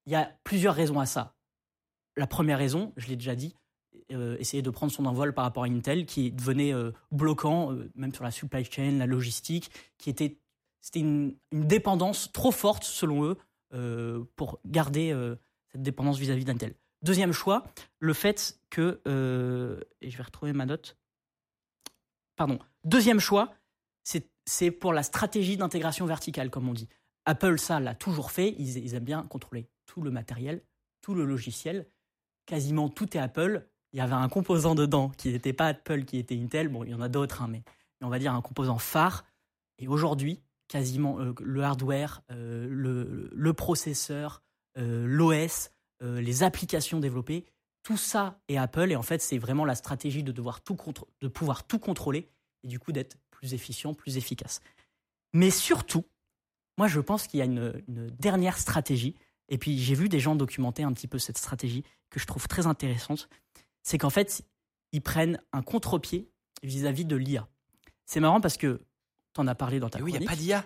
Il 0.08 0.14
y 0.14 0.16
a 0.16 0.32
plusieurs 0.44 0.74
raisons 0.74 1.00
à 1.00 1.06
ça. 1.06 1.34
La 2.16 2.28
première 2.28 2.58
raison, 2.58 2.94
je 2.96 3.08
l'ai 3.08 3.16
déjà 3.16 3.36
dit, 3.36 3.56
euh, 4.12 4.38
essayer 4.40 4.62
de 4.62 4.70
prendre 4.70 4.92
son 4.92 5.06
envol 5.06 5.34
par 5.34 5.46
rapport 5.46 5.64
à 5.64 5.68
Intel, 5.68 6.06
qui 6.06 6.32
devenait 6.32 6.74
euh, 6.74 6.92
bloquant, 7.12 7.72
euh, 7.72 7.90
même 7.96 8.14
sur 8.14 8.24
la 8.24 8.32
supply 8.32 8.66
chain, 8.66 8.98
la 8.98 9.06
logistique, 9.06 9.72
qui 9.98 10.10
était, 10.10 10.38
c'était 10.82 11.00
une, 11.00 11.36
dépendance 11.52 12.32
trop 12.32 12.52
forte, 12.52 12.84
selon 12.84 13.26
eux, 13.26 13.38
pour 14.36 14.60
garder 14.68 15.18
cette 15.72 15.82
dépendance 15.82 16.20
vis-à-vis 16.20 16.46
d'Intel. 16.46 16.76
Deuxième 17.02 17.32
choix, 17.32 17.64
le 17.98 18.14
fait 18.14 18.60
que, 18.70 19.02
et 20.00 20.12
je 20.12 20.18
vais 20.18 20.24
retrouver 20.24 20.54
ma 20.54 20.68
note, 20.68 20.96
pardon, 22.36 22.60
deuxième 22.84 23.20
choix, 23.20 23.52
c'est, 24.04 24.30
c'est 24.46 24.70
pour 24.70 24.94
la 24.94 25.02
stratégie 25.02 25.58
d'intégration 25.58 26.06
verticale, 26.06 26.52
comme 26.52 26.70
on 26.70 26.74
dit. 26.74 26.88
Apple, 27.26 27.58
ça, 27.58 27.80
l'a 27.80 27.96
toujours 27.96 28.30
fait, 28.30 28.54
ils 28.60 28.94
aiment 28.94 29.04
bien 29.04 29.24
contrôler 29.24 29.68
tout 29.88 30.04
le 30.04 30.12
matériel, 30.12 30.62
tout 31.02 31.16
le 31.16 31.26
logiciel, 31.26 31.88
quasiment 32.46 32.90
tout 32.90 33.16
est 33.18 33.20
Apple. 33.20 33.68
Il 33.94 34.00
y 34.00 34.02
avait 34.02 34.14
un 34.14 34.30
composant 34.30 34.76
dedans 34.76 35.10
qui 35.10 35.32
n'était 35.32 35.54
pas 35.54 35.68
Apple, 35.68 36.04
qui 36.06 36.18
était 36.18 36.36
Intel. 36.36 36.68
Bon, 36.68 36.84
il 36.84 36.92
y 36.92 36.94
en 36.94 37.02
a 37.02 37.10
d'autres, 37.10 37.42
hein, 37.42 37.48
mais, 37.50 37.64
on 38.02 38.10
va 38.10 38.20
dire 38.20 38.34
un 38.34 38.42
composant 38.42 38.78
phare. 38.78 39.26
Et 39.80 39.88
aujourd'hui, 39.88 40.42
quasiment 40.68 41.20
euh, 41.20 41.34
le 41.42 41.64
hardware, 41.64 42.22
euh, 42.32 42.68
le, 42.70 43.54
processeur, 43.54 44.42
euh, 44.78 45.06
l'OS, 45.06 45.70
les 46.02 46.44
applications 46.44 47.00
développées, 47.00 47.46
tout 47.82 47.96
ça 47.96 48.42
est 48.50 48.58
Apple. 48.58 48.92
Et 48.92 48.98
en 48.98 49.04
fait, 49.04 49.22
c'est 49.22 49.38
vraiment 49.38 49.64
la 49.64 49.76
stratégie 49.76 50.22
de, 50.22 50.34
devoir 50.34 50.60
tout 50.62 50.78
de 51.22 51.28
pouvoir 51.30 51.66
tout 51.66 51.80
contrôler 51.80 52.30
et 52.64 52.68
du 52.68 52.78
coup 52.78 52.92
d'être 52.92 53.16
plus 53.32 53.54
efficient, 53.54 53.94
plus 53.94 54.18
efficace. 54.18 54.60
Mais 55.32 55.50
surtout, 55.50 56.04
moi, 56.78 56.88
je 56.88 57.00
pense 57.00 57.28
qu'il 57.28 57.40
y 57.40 57.42
a 57.42 57.46
une 57.46 57.82
dernière 58.20 58.58
stratégie. 58.58 59.16
Et 59.50 59.58
puis, 59.58 59.78
j'ai 59.78 59.96
vu 59.96 60.10
des 60.10 60.20
gens 60.20 60.36
documenter 60.36 60.84
un 60.84 60.94
petit 60.94 61.08
peu 61.08 61.20
cette 61.20 61.38
stratégie 61.38 61.84
que 62.10 62.20
je 62.20 62.26
trouve 62.26 62.48
très 62.48 62.66
intéressante. 62.68 63.30
C'est 63.84 63.98
qu'en 63.98 64.10
fait, 64.10 64.44
ils 64.92 65.02
prennent 65.02 65.40
un 65.52 65.62
contre-pied 65.62 66.30
vis-à-vis 66.64 67.06
de 67.06 67.16
l'IA. 67.16 67.48
C'est 68.06 68.20
marrant 68.20 68.42
parce 68.42 68.58
que 68.58 68.82
tu 69.34 69.42
en 69.42 69.48
as 69.48 69.56
parlé 69.56 69.80
dans 69.80 69.90
ta 69.90 70.00
Et 70.00 70.02
oui, 70.02 70.12
il 70.12 70.20
n'y 70.20 70.26
a 70.26 70.28
chronique. 70.28 70.40
pas 70.40 70.44
d'IA. 70.62 70.66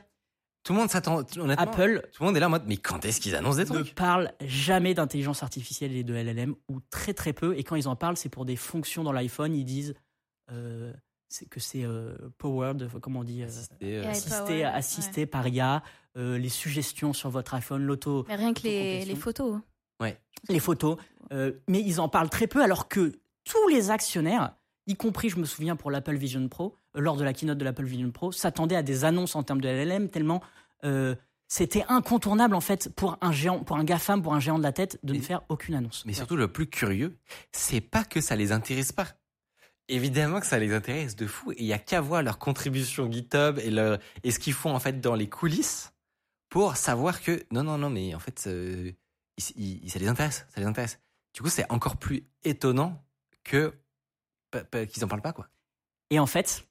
Tout 0.64 0.74
le 0.74 0.80
monde 0.80 0.90
s'attend. 0.90 1.20
Honnêtement, 1.38 1.56
Apple 1.64 2.02
tout 2.12 2.24
le 2.24 2.26
monde 2.28 2.36
est 2.36 2.40
là 2.42 2.48
en 2.48 2.50
mode, 2.50 2.66
mais 2.68 2.76
quand 2.78 3.06
est-ce 3.06 3.22
qu'ils 3.22 3.36
annoncent 3.36 3.56
des 3.58 3.64
ne 3.64 3.70
trucs? 3.70 3.96
parle 3.96 4.34
jamais 4.42 4.94
d'intelligence 4.94 5.42
artificielle 5.42 5.96
et 5.96 6.04
de 6.04 6.14
LLM, 6.14 6.56
ou 6.68 6.82
très 6.90 7.14
très 7.14 7.32
peu. 7.32 7.58
Et 7.58 7.64
quand 7.64 7.76
ils 7.78 7.88
en 7.88 7.96
parlent, 7.96 8.18
c'est 8.18 8.28
pour 8.30 8.44
des 8.46 8.58
fonctions 8.58 9.04
dans 9.04 9.14
l'iPhone. 9.14 9.56
Ils 9.56 9.64
disent 9.64 9.96
euh, 10.52 10.92
c'est 11.30 11.48
que 11.48 11.62
c'est 11.62 11.86
euh, 11.86 12.18
powered, 12.38 12.90
comment 13.02 13.22
on 13.22 13.24
dit, 13.24 13.44
euh, 13.44 13.46
Assisté, 13.48 13.98
euh, 13.98 14.10
assisté, 14.10 14.64
assisté 14.66 15.26
par 15.26 15.48
IA, 15.48 15.84
euh, 16.18 16.38
les 16.38 16.50
suggestions 16.50 17.14
sur 17.14 17.30
votre 17.30 17.54
iPhone, 17.54 17.84
l'auto, 17.84 18.26
Mais 18.28 18.36
rien 18.36 18.54
que 18.54 18.64
les, 18.64 19.16
photos. 19.16 19.60
les 20.50 20.60
photos. 20.60 20.98
Euh, 21.32 21.52
mais 21.68 21.82
ils 21.82 22.00
en 22.00 22.10
parlent 22.10 22.30
très 22.30 22.48
peu, 22.48 22.62
alors 22.64 22.88
que 22.88 23.14
tous 23.44 23.68
les 23.70 23.92
actionnaires, 23.92 24.56
y 24.88 24.96
compris, 24.96 25.30
je 25.30 25.38
me 25.38 25.46
souviens, 25.46 25.76
pour 25.76 25.92
l'Apple 25.92 26.16
Vision 26.16 26.48
Pro, 26.48 26.76
euh, 26.96 27.02
lors 27.02 27.18
de 27.18 27.24
la 27.24 27.34
keynote 27.34 27.58
de 27.58 27.64
l'Apple 27.64 27.86
Vision 27.86 28.12
Pro, 28.12 28.32
s'attendaient 28.32 28.76
à 28.76 28.84
des 28.84 29.06
annonces 29.06 29.36
en 29.36 29.44
termes 29.44 29.62
de 29.62 29.68
LLM, 29.68 30.10
tellement 30.10 30.42
euh, 30.84 31.16
c'était 31.48 31.86
incontournable, 31.88 32.56
en 32.56 32.62
fait, 32.62 32.90
pour 32.96 33.18
un 33.22 33.32
géant, 33.32 33.60
pour 33.64 33.78
un 33.78 33.84
GAFAM, 33.84 34.22
pour 34.22 34.34
un 34.34 34.40
géant 34.40 34.58
de 34.58 34.64
la 34.64 34.74
tête, 34.74 35.00
de 35.04 35.14
ne 35.14 35.22
faire 35.22 35.42
aucune 35.50 35.76
annonce. 35.76 36.04
Mais 36.06 36.14
surtout, 36.14 36.36
le 36.36 36.50
plus 36.50 36.68
curieux, 36.68 37.18
c'est 37.52 37.82
pas 37.82 38.04
que 38.04 38.20
ça 38.20 38.36
les 38.36 38.52
intéresse 38.52 38.92
pas. 38.92 39.08
Évidemment 39.88 40.42
que 40.42 40.46
ça 40.46 40.60
les 40.60 40.74
intéresse 40.74 41.16
de 41.16 41.26
fou. 41.26 41.54
Et 41.54 41.62
il 41.62 41.66
y 41.66 41.72
a 41.72 41.80
qu'à 41.80 42.02
voir 42.02 42.22
leur 42.22 42.38
contribution 42.38 43.10
GitHub 43.10 43.60
et, 43.60 43.70
leur, 43.70 44.00
et 44.24 44.32
ce 44.32 44.40
qu'ils 44.40 44.52
font 44.52 44.76
en 44.76 44.80
fait 44.80 45.00
dans 45.00 45.16
les 45.16 45.30
coulisses 45.30 45.94
pour 46.50 46.76
savoir 46.78 47.22
que 47.22 47.46
non, 47.52 47.64
non, 47.64 47.78
non, 47.78 47.90
mais 47.90 48.16
en 48.16 48.20
fait, 48.20 48.46
euh, 48.48 48.92
ça 49.38 49.54
les 49.56 50.08
intéresse, 50.08 50.46
ça 50.50 50.62
les 50.62 50.68
intéresse. 50.68 51.00
Du 51.34 51.42
coup, 51.42 51.50
c'est 51.50 51.70
encore 51.72 51.98
plus 51.98 52.28
étonnant 52.44 53.04
que 53.44 53.74
qu'ils 54.90 55.04
en 55.04 55.08
parlent 55.08 55.22
pas, 55.22 55.34
quoi. 55.34 55.50
Et 56.10 56.20
en 56.20 56.26
fait, 56.26 56.66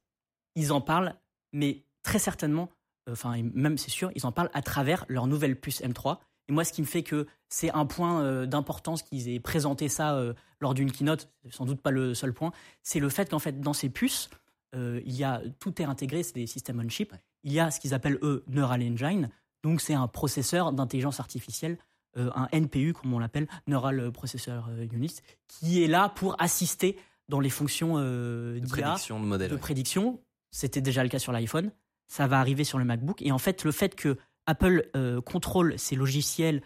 ils 0.54 0.72
en 0.72 0.80
parlent, 0.80 1.14
mais 1.52 1.84
très 2.02 2.18
certainement, 2.18 2.70
euh, 3.08 3.12
enfin, 3.12 3.40
même 3.54 3.76
c'est 3.76 3.90
sûr, 3.90 4.10
ils 4.14 4.26
en 4.26 4.32
parlent 4.32 4.50
à 4.54 4.62
travers 4.62 5.04
leur 5.08 5.26
nouvelle 5.26 5.60
puce 5.60 5.82
M3. 5.82 6.18
Et 6.48 6.52
moi, 6.52 6.64
ce 6.64 6.72
qui 6.72 6.80
me 6.80 6.86
fait 6.86 7.02
que 7.02 7.26
c'est 7.48 7.70
un 7.72 7.86
point 7.86 8.22
euh, 8.22 8.46
d'importance 8.46 9.02
qu'ils 9.02 9.28
aient 9.28 9.40
présenté 9.40 9.88
ça 9.88 10.18
lors 10.60 10.74
d'une 10.74 10.90
keynote, 10.90 11.30
sans 11.50 11.66
doute 11.66 11.82
pas 11.82 11.90
le 11.90 12.14
seul 12.14 12.32
point, 12.32 12.50
c'est 12.82 12.98
le 12.98 13.08
fait 13.08 13.30
qu'en 13.30 13.38
fait, 13.38 13.60
dans 13.60 13.74
ces 13.74 13.90
puces, 13.90 14.30
il 14.74 15.14
y 15.14 15.24
a 15.24 15.40
tout 15.58 15.80
est 15.80 15.86
intégré, 15.86 16.22
c'est 16.22 16.34
des 16.34 16.46
systèmes 16.46 16.82
on 16.84 16.88
chip. 16.88 17.14
Il 17.44 17.52
y 17.52 17.60
a 17.60 17.70
ce 17.70 17.80
qu'ils 17.80 17.94
appellent 17.94 18.18
eux 18.20 18.44
Neural 18.46 18.82
Engine, 18.82 19.30
donc 19.66 19.80
c'est 19.80 19.94
un 19.94 20.06
processeur 20.06 20.72
d'intelligence 20.72 21.18
artificielle, 21.18 21.76
euh, 22.16 22.30
un 22.36 22.48
NPU 22.52 22.92
comme 22.92 23.12
on 23.12 23.18
l'appelle, 23.18 23.48
Neural 23.66 24.12
Processor 24.12 24.68
euh, 24.70 24.86
Unit, 24.92 25.16
qui 25.48 25.82
est 25.82 25.88
là 25.88 26.08
pour 26.08 26.40
assister 26.40 26.96
dans 27.28 27.40
les 27.40 27.50
fonctions 27.50 27.94
euh, 27.96 28.60
De 28.60 28.68
prédiction 28.68 29.18
de 29.18 29.26
modèle. 29.26 29.48
de 29.50 29.54
ouais. 29.54 29.60
prédiction. 29.60 30.20
C'était 30.52 30.80
déjà 30.80 31.02
le 31.02 31.08
cas 31.08 31.18
sur 31.18 31.32
l'iPhone. 31.32 31.72
Ça 32.06 32.28
va 32.28 32.38
arriver 32.38 32.62
sur 32.62 32.78
le 32.78 32.84
MacBook. 32.84 33.20
Et 33.22 33.32
en 33.32 33.38
fait, 33.38 33.64
le 33.64 33.72
fait 33.72 33.96
que 33.96 34.16
Apple 34.46 34.88
euh, 34.94 35.20
contrôle 35.20 35.76
ses 35.78 35.96
logiciels, 35.96 36.62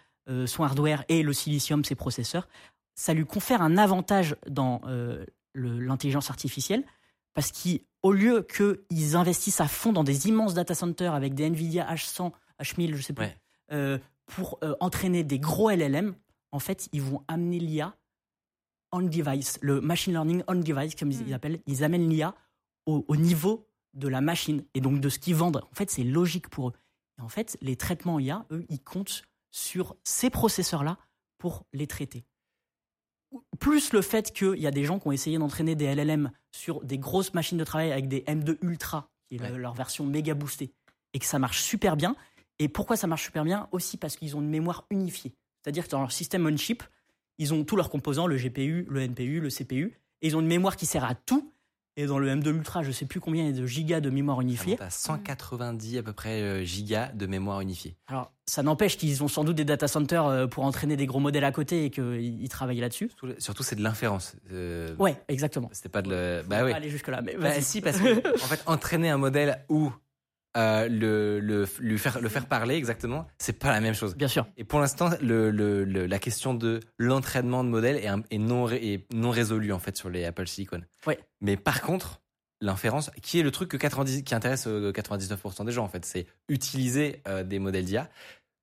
son 0.47 0.62
hardware 0.62 1.05
et 1.09 1.24
le 1.24 1.32
silicium, 1.32 1.85
ses 1.85 1.97
processeurs, 1.97 2.47
ça 2.94 3.14
lui 3.14 3.24
confère 3.24 3.62
un 3.62 3.77
avantage 3.77 4.36
dans 4.47 4.81
l'intelligence 5.56 6.31
artificielle 6.31 6.85
parce 7.35 7.51
qu'au 7.51 8.12
lieu 8.12 8.47
qu'ils 8.47 9.16
investissent 9.16 9.60
à 9.60 9.66
fond 9.66 9.93
dans 9.93 10.05
des 10.05 10.28
immenses 10.28 10.55
data 10.55 10.77
centers 10.77 11.14
avec 11.14 11.35
des 11.35 11.47
Nvidia 11.47 11.93
H100, 11.93 12.31
H1000, 12.61 12.95
je 12.95 13.03
sais 13.03 13.12
plus, 13.12 13.24
Ouais. 13.24 13.37
euh, 13.73 13.99
pour 14.27 14.59
euh, 14.62 14.74
entraîner 14.81 15.24
des 15.24 15.39
gros 15.39 15.70
LLM, 15.70 16.15
en 16.53 16.59
fait, 16.59 16.89
ils 16.93 17.03
vont 17.03 17.24
amener 17.28 17.59
l'IA 17.59 17.97
on 18.93 19.03
device, 19.03 19.59
le 19.62 19.81
machine 19.81 20.12
learning 20.12 20.43
on 20.49 20.57
device, 20.57 20.97
comme 20.97 21.12
ils 21.12 21.28
Mm. 21.28 21.32
appellent. 21.32 21.61
Ils 21.66 21.85
amènent 21.85 22.09
l'IA 22.09 22.35
au, 22.87 23.05
au 23.07 23.15
niveau 23.16 23.69
de 23.95 24.09
la 24.09 24.20
machine 24.20 24.65
et 24.74 24.81
donc 24.81 25.01
de 25.01 25.09
ce 25.09 25.19
qu'ils 25.20 25.37
vendent. 25.37 25.62
En 25.70 25.74
fait, 25.74 25.91
c'est 25.91 26.03
logique 26.03 26.49
pour 26.49 26.69
eux. 26.70 26.73
Et 27.19 27.23
en 27.23 27.28
fait, 27.28 27.57
les 27.61 27.77
traitements 27.77 28.19
IA, 28.19 28.47
eux, 28.51 28.66
ils 28.69 28.82
comptent 28.82 29.23
sur 29.53 29.95
ces 30.03 30.28
processeurs-là 30.31 30.99
pour 31.39 31.66
les 31.73 31.87
traiter. 31.87 32.24
Plus 33.61 33.93
le 33.93 34.03
fait 34.03 34.32
qu'il 34.32 34.57
y 34.59 34.66
a 34.66 34.70
des 34.73 34.85
gens 34.85 34.99
qui 34.99 35.07
ont 35.07 35.12
essayé 35.12 35.39
d'entraîner 35.39 35.77
des 35.77 35.87
LLM 35.95 36.32
sur 36.51 36.82
des 36.85 36.99
grosses 36.99 37.32
machines 37.32 37.59
de 37.59 37.65
travail 37.65 37.93
avec 37.93 38.09
des 38.09 38.20
M2 38.27 38.59
Ultra, 38.62 39.09
qui 39.28 39.37
est 39.37 39.41
Ouais. 39.41 39.57
leur 39.57 39.74
version 39.74 40.05
méga 40.05 40.35
boostée, 40.35 40.73
et 41.15 41.19
que 41.20 41.27
ça 41.27 41.39
marche 41.39 41.61
super 41.62 41.97
bien. 41.97 42.16
Et 42.61 42.69
pourquoi 42.69 42.97
ça 42.97 43.07
marche 43.09 43.24
super 43.24 43.43
bien 43.43 43.66
Aussi 43.73 43.97
parce 43.97 44.16
qu'ils 44.16 44.37
ont 44.37 44.41
une 44.41 44.49
mémoire 44.51 44.85
unifiée. 44.91 45.32
C'est-à-dire 45.62 45.85
que 45.87 45.91
dans 45.91 46.01
leur 46.01 46.12
système 46.12 46.47
on-chip, 46.47 46.82
ils 47.39 47.53
ont 47.55 47.65
tous 47.65 47.74
leurs 47.74 47.91
composants, 47.91 48.27
le 48.27 48.37
GPU, 48.37 48.87
le 48.89 49.01
NPU, 49.01 49.41
le 49.41 49.49
CPU, 49.49 49.99
et 50.23 50.28
ils 50.28 50.37
ont 50.37 50.41
une 50.41 50.47
mémoire 50.47 50.77
qui 50.77 50.87
sert 50.87 51.05
à 51.05 51.15
tout. 51.15 51.53
Et 51.97 52.07
dans 52.07 52.19
le 52.19 52.28
M2 52.28 52.55
Ultra, 52.55 52.82
je 52.82 52.93
sais 52.93 53.05
plus 53.05 53.19
combien 53.19 53.45
il 53.45 53.55
y 53.55 53.59
a 53.59 53.61
de 53.61 53.66
gigas 53.66 54.01
de 54.01 54.11
mémoire 54.11 54.41
unifiée. 54.41 54.81
à 54.81 54.91
190 54.91 55.99
à 55.99 56.03
peu 56.03 56.12
près 56.12 56.41
euh, 56.41 56.65
gigas 56.65 57.09
de 57.12 57.27
mémoire 57.27 57.61
unifiée. 57.61 57.97
Alors, 58.07 58.32
ça 58.47 58.62
n'empêche 58.62 58.97
qu'ils 58.97 59.24
ont 59.24 59.28
sans 59.28 59.43
doute 59.45 59.57
des 59.57 59.65
data 59.65 59.89
centers 59.89 60.24
euh, 60.27 60.47
pour 60.47 60.65
entraîner 60.65 60.97
des 60.97 61.07
gros 61.07 61.19
modèles 61.19 61.45
à 61.45 61.53
côté 61.53 61.85
et 61.87 61.91
qu'ils 61.91 62.41
ils 62.43 62.49
travaillent 62.49 62.81
là-dessus. 62.81 63.11
Surtout, 63.39 63.62
c'est 63.62 63.74
de 63.77 63.82
l'inférence. 63.82 64.37
Euh, 64.53 64.95
Ouais, 64.99 65.20
exactement. 65.28 65.69
C'était 65.73 65.89
pas 65.89 66.03
de 66.03 66.11
le. 66.11 66.43
Bah 66.47 66.65
oui. 66.65 66.73
aller 66.73 66.91
jusque-là, 66.91 67.23
mais 67.23 67.37
Bah 67.37 67.61
si, 67.61 67.81
parce 67.81 67.99
que 67.99 68.35
en 68.35 68.47
fait, 68.47 68.62
entraîner 68.66 69.11
un 69.11 69.19
modèle 69.19 69.65
ou 69.69 69.93
euh, 70.56 70.89
le, 70.89 71.39
le, 71.40 71.66
lui 71.78 71.98
faire, 71.98 72.20
le 72.20 72.28
faire 72.28 72.47
parler 72.47 72.74
exactement, 72.74 73.27
c'est 73.39 73.59
pas 73.59 73.70
la 73.70 73.81
même 73.81 73.94
chose. 73.94 74.16
Bien 74.16 74.28
sûr. 74.28 74.47
Et 74.56 74.64
pour 74.64 74.81
l'instant, 74.81 75.10
le, 75.22 75.51
le, 75.51 75.85
le- 75.85 76.06
la 76.06 76.18
question 76.18 76.55
de 76.55 76.81
l'entraînement 76.98 77.62
de 77.64 77.68
modèles 77.68 77.97
est, 77.97 78.09
un- 78.09 78.22
est 78.31 78.39
non, 78.39 78.68
est 78.68 79.06
non 79.12 79.31
résolue 79.31 79.72
en 79.72 79.78
fait 79.78 79.97
sur 79.97 80.10
les 80.10 80.24
Apple 80.24 80.47
Silicon. 80.48 80.81
Ouais. 81.06 81.18
Mais 81.40 81.56
par 81.56 81.81
contre, 81.82 82.20
l'inférence, 82.60 83.10
qui 83.22 83.39
est 83.40 83.43
le 83.43 83.51
truc 83.51 83.70
que 83.70 83.77
90, 83.77 84.22
qui 84.22 84.35
intéresse 84.35 84.66
euh, 84.66 84.93
99% 84.93 85.64
des 85.64 85.72
gens 85.72 85.85
en 85.85 85.89
fait, 85.89 86.05
c'est 86.05 86.27
utiliser 86.48 87.22
euh, 87.28 87.43
des 87.43 87.59
modèles 87.59 87.85
d'IA. 87.85 88.10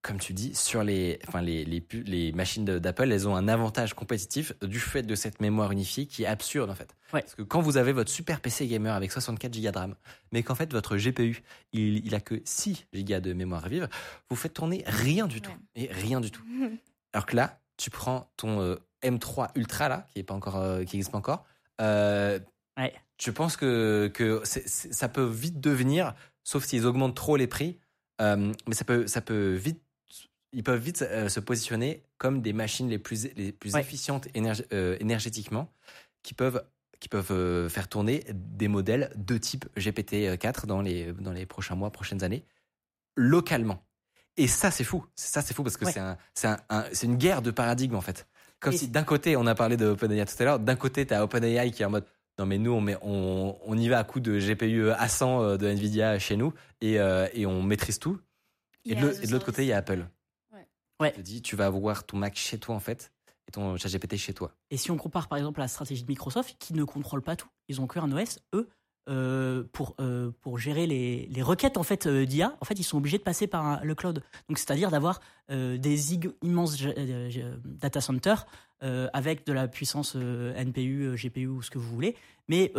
Comme 0.07 0.19
tu 0.19 0.33
dis, 0.33 0.55
sur 0.55 0.83
les, 0.83 1.19
enfin 1.27 1.41
les, 1.41 1.65
les, 1.65 2.31
machines 2.31 2.63
d'Apple, 2.63 3.11
elles 3.11 3.27
ont 3.27 3.35
un 3.35 3.47
avantage 3.47 3.93
compétitif 3.93 4.53
du 4.61 4.79
fait 4.79 5.03
de 5.03 5.15
cette 5.15 5.41
mémoire 5.41 5.71
unifiée 5.71 6.05
qui 6.05 6.23
est 6.23 6.27
absurde 6.27 6.69
en 6.69 6.75
fait. 6.75 6.95
Ouais. 7.13 7.21
Parce 7.21 7.35
que 7.35 7.41
quand 7.41 7.59
vous 7.59 7.75
avez 7.75 7.91
votre 7.91 8.09
super 8.09 8.39
PC 8.39 8.67
gamer 8.67 8.95
avec 8.95 9.11
64 9.11 9.53
Go 9.53 9.71
de 9.71 9.77
RAM, 9.77 9.95
mais 10.31 10.43
qu'en 10.43 10.55
fait 10.55 10.71
votre 10.71 10.95
GPU, 10.95 11.43
il, 11.73 12.05
il 12.05 12.15
a 12.15 12.21
que 12.21 12.41
6 12.45 12.85
Go 12.93 13.19
de 13.19 13.33
mémoire 13.33 13.67
vive, 13.67 13.89
vous 14.29 14.35
faites 14.35 14.53
tourner 14.53 14.83
rien 14.87 15.27
du 15.27 15.41
tout. 15.41 15.51
Ouais. 15.75 15.83
Et 15.83 15.91
rien 15.91 16.21
du 16.21 16.31
tout. 16.31 16.43
Alors 17.13 17.25
que 17.25 17.35
là, 17.35 17.59
tu 17.75 17.89
prends 17.89 18.31
ton 18.37 18.61
euh, 18.61 18.75
M3 19.03 19.49
Ultra 19.55 19.89
là, 19.89 20.07
qui 20.13 20.19
est 20.19 20.23
pas 20.23 20.33
encore, 20.33 20.55
euh, 20.55 20.83
qui 20.83 20.95
existe 20.95 21.11
pas 21.11 21.17
encore. 21.17 21.45
Euh, 21.81 22.39
Ouais. 22.77 22.93
Je 23.19 23.31
pense 23.31 23.57
que, 23.57 24.11
que 24.13 24.41
ça 24.45 25.09
peut 25.09 25.25
vite 25.25 25.59
devenir, 25.59 26.13
sauf 26.43 26.63
s'ils 26.63 26.85
augmentent 26.85 27.15
trop 27.15 27.35
les 27.35 27.47
prix, 27.47 27.79
euh, 28.21 28.53
mais 28.67 28.75
ça 28.75 28.85
peut, 28.85 29.07
ça 29.07 29.21
peut 29.21 29.53
vite, 29.53 29.81
ils 30.57 30.63
peuvent 30.63 30.81
vite 30.81 31.03
euh, 31.03 31.29
se 31.29 31.39
positionner 31.39 32.01
comme 32.17 32.41
des 32.41 32.51
machines 32.51 32.89
les 32.89 32.97
plus, 32.97 33.27
les 33.35 33.51
plus 33.51 33.73
Ouais. 33.75 33.81
efficientes 33.81 34.27
énerg- 34.33 34.65
euh, 34.73 34.97
énergétiquement, 34.99 35.71
qui 36.23 36.33
peuvent, 36.33 36.63
qui 36.99 37.09
peuvent 37.09 37.31
euh, 37.31 37.69
faire 37.69 37.87
tourner 37.87 38.23
des 38.33 38.67
modèles 38.67 39.11
de 39.15 39.37
type 39.37 39.65
GPT-4 39.77 40.65
dans 40.65 40.81
les, 40.81 41.13
dans 41.13 41.31
les 41.31 41.45
prochains 41.45 41.75
mois, 41.75 41.91
prochaines 41.91 42.23
années, 42.23 42.43
localement. 43.15 43.83
Et 44.35 44.47
ça, 44.47 44.71
c'est 44.71 44.83
fou. 44.83 45.05
Ça, 45.15 45.41
c'est 45.41 45.53
fou 45.53 45.63
parce 45.63 45.77
que 45.77 45.85
Ouais. 45.85 45.91
c'est 45.91 45.99
un, 45.99 46.17
c'est 46.33 46.47
un- 46.47 46.59
un- 46.69 46.85
c'est 46.91 47.05
une 47.07 47.17
guerre 47.17 47.41
de 47.41 47.51
paradigme 47.51 47.95
en 47.95 48.01
fait. 48.01 48.27
Comme 48.59 48.73
Et 48.73 48.77
si 48.77 48.87
d'un 48.87 49.03
côté, 49.03 49.35
on 49.37 49.45
a 49.45 49.55
parlé 49.55 49.77
de 49.77 49.85
OpenAI 49.85 50.25
tout 50.25 50.35
à 50.39 50.43
l'heure, 50.45 50.59
d'un 50.59 50.75
côté, 50.75 51.05
tu 51.05 51.13
as 51.13 51.23
OpenAI 51.23 51.71
qui 51.71 51.83
est 51.83 51.85
en 51.85 51.91
mode 51.91 52.05
non 52.39 52.45
mais 52.45 52.59
nous 52.59 52.71
on, 52.71 52.81
met, 52.81 52.95
on, 53.01 53.57
on 53.65 53.77
y 53.77 53.87
va 53.89 53.97
à 53.99 54.03
coup 54.03 54.19
de 54.19 54.37
GPU 54.39 54.89
A100 54.91 55.41
euh, 55.41 55.57
de 55.57 55.65
Nvidia 55.67 56.19
chez 56.19 56.35
nous 56.37 56.53
et, 56.81 56.99
euh, 56.99 57.27
et 57.33 57.45
on 57.47 57.63
maîtrise 57.63 57.97
tout. 57.99 58.19
Et 58.85 58.93
de, 58.95 59.01
l'autre- 59.01 59.19
et 59.23 59.27
de 59.27 59.31
l'autre 59.31 59.45
côté, 59.45 59.63
il 59.63 59.67
y 59.67 59.73
a 59.73 59.77
Apple. 59.77 60.05
Ouais. 60.99 61.07
Ouais. 61.07 61.13
Je 61.15 61.21
te 61.21 61.25
dis, 61.25 61.41
tu 61.41 61.55
vas 61.55 61.67
avoir 61.67 62.05
ton 62.05 62.17
Mac 62.17 62.35
chez 62.35 62.57
toi 62.59 62.75
en 62.75 62.79
fait 62.79 63.11
et 63.47 63.51
ton 63.51 63.77
ChatGPT 63.77 64.17
chez 64.17 64.33
toi. 64.33 64.51
Et 64.71 64.77
si 64.77 64.91
on 64.91 64.97
compare 64.97 65.27
par 65.27 65.37
exemple 65.37 65.61
à 65.61 65.63
la 65.63 65.67
stratégie 65.69 66.03
de 66.03 66.07
Microsoft, 66.07 66.55
qui 66.59 66.73
ne 66.73 66.83
contrôle 66.83 67.21
pas 67.21 67.35
tout, 67.35 67.47
ils 67.69 67.79
ont 67.79 67.87
qu'un 67.87 68.11
OS, 68.11 68.39
eux, 68.53 68.67
euh, 69.09 69.63
pour, 69.71 69.95
euh, 70.01 70.31
pour 70.41 70.57
gérer 70.59 70.85
les, 70.85 71.27
les 71.27 71.41
requêtes 71.41 71.77
en 71.77 71.83
fait 71.83 72.07
euh, 72.07 72.25
d'IA, 72.25 72.57
en 72.59 72.65
fait, 72.65 72.77
ils 72.77 72.83
sont 72.83 72.97
obligés 72.97 73.17
de 73.17 73.23
passer 73.23 73.47
par 73.47 73.65
un- 73.65 73.79
le 73.81 73.95
cloud. 73.95 74.21
Donc, 74.49 74.57
c'est-à-dire 74.57 74.91
d'avoir 74.91 75.21
des 75.49 76.13
immenses 76.43 76.75
data 77.63 78.01
centers 78.01 78.45
avec 78.81 79.45
de 79.45 79.53
la 79.53 79.69
puissance 79.69 80.15
NPU, 80.15 81.15
GPU 81.15 81.47
ou 81.47 81.61
ce 81.61 81.69
que 81.69 81.77
vous 81.77 81.87
voulez, 81.89 82.17
mais 82.49 82.73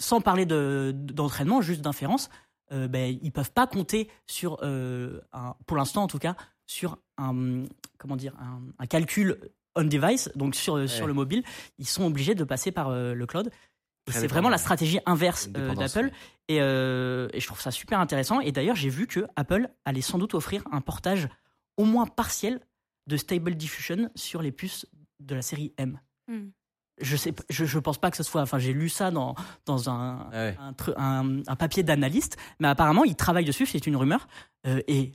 sans 0.00 0.22
parler 0.22 0.46
de- 0.46 0.92
d'entraînement, 0.96 1.60
juste 1.60 1.82
d'inférence, 1.82 2.30
ben, 2.70 3.18
ils 3.22 3.32
peuvent 3.32 3.52
pas 3.52 3.66
compter 3.66 4.08
sur, 4.26 4.62
un- 4.64 5.54
pour 5.66 5.76
l'instant 5.76 6.04
en 6.04 6.06
tout 6.08 6.18
cas, 6.18 6.36
sur 6.66 6.98
un, 7.18 7.64
comment 7.98 8.16
dire, 8.16 8.34
un, 8.40 8.60
un 8.78 8.86
calcul 8.86 9.38
on 9.76 9.84
device, 9.84 10.30
donc 10.36 10.54
sur, 10.54 10.88
sur 10.88 11.06
le 11.06 11.12
mobile, 11.12 11.42
ils 11.78 11.88
sont 11.88 12.04
obligés 12.04 12.34
de 12.36 12.44
passer 12.44 12.70
par 12.70 12.88
euh, 12.90 13.12
le 13.12 13.26
cloud. 13.26 13.50
C'est 14.08 14.26
vraiment 14.26 14.50
la 14.50 14.58
stratégie 14.58 15.00
inverse 15.06 15.48
euh, 15.56 15.74
d'Apple. 15.74 16.10
Et, 16.48 16.60
euh, 16.60 17.28
et 17.32 17.40
je 17.40 17.46
trouve 17.46 17.60
ça 17.60 17.70
super 17.70 17.98
intéressant. 18.00 18.38
Et 18.40 18.52
d'ailleurs, 18.52 18.76
j'ai 18.76 18.90
vu 18.90 19.06
que 19.06 19.26
Apple 19.34 19.68
allait 19.84 20.02
sans 20.02 20.18
doute 20.18 20.34
offrir 20.34 20.62
un 20.70 20.80
portage 20.80 21.28
au 21.76 21.84
moins 21.84 22.06
partiel 22.06 22.60
de 23.06 23.16
Stable 23.16 23.54
Diffusion 23.54 24.10
sur 24.14 24.42
les 24.42 24.52
puces 24.52 24.86
de 25.20 25.34
la 25.34 25.42
série 25.42 25.72
M. 25.78 25.98
Hmm. 26.28 26.48
Je 27.00 27.16
sais, 27.16 27.34
je, 27.50 27.64
je 27.64 27.78
pense 27.78 27.98
pas 27.98 28.10
que 28.10 28.16
ce 28.16 28.22
soit. 28.22 28.42
Enfin, 28.42 28.58
j'ai 28.58 28.72
lu 28.74 28.88
ça 28.88 29.10
dans 29.10 29.34
dans 29.66 29.90
un 29.90 30.28
Ah 30.32 30.44
ouais. 30.44 30.56
un, 30.60 30.74
un, 30.96 31.42
un 31.46 31.56
papier 31.56 31.82
d'analyste, 31.82 32.36
mais 32.60 32.68
apparemment, 32.68 33.04
ils 33.04 33.16
travaillent 33.16 33.44
dessus. 33.44 33.66
C'est 33.66 33.86
une 33.86 33.96
rumeur. 33.96 34.28
Euh, 34.66 34.80
et 34.86 35.12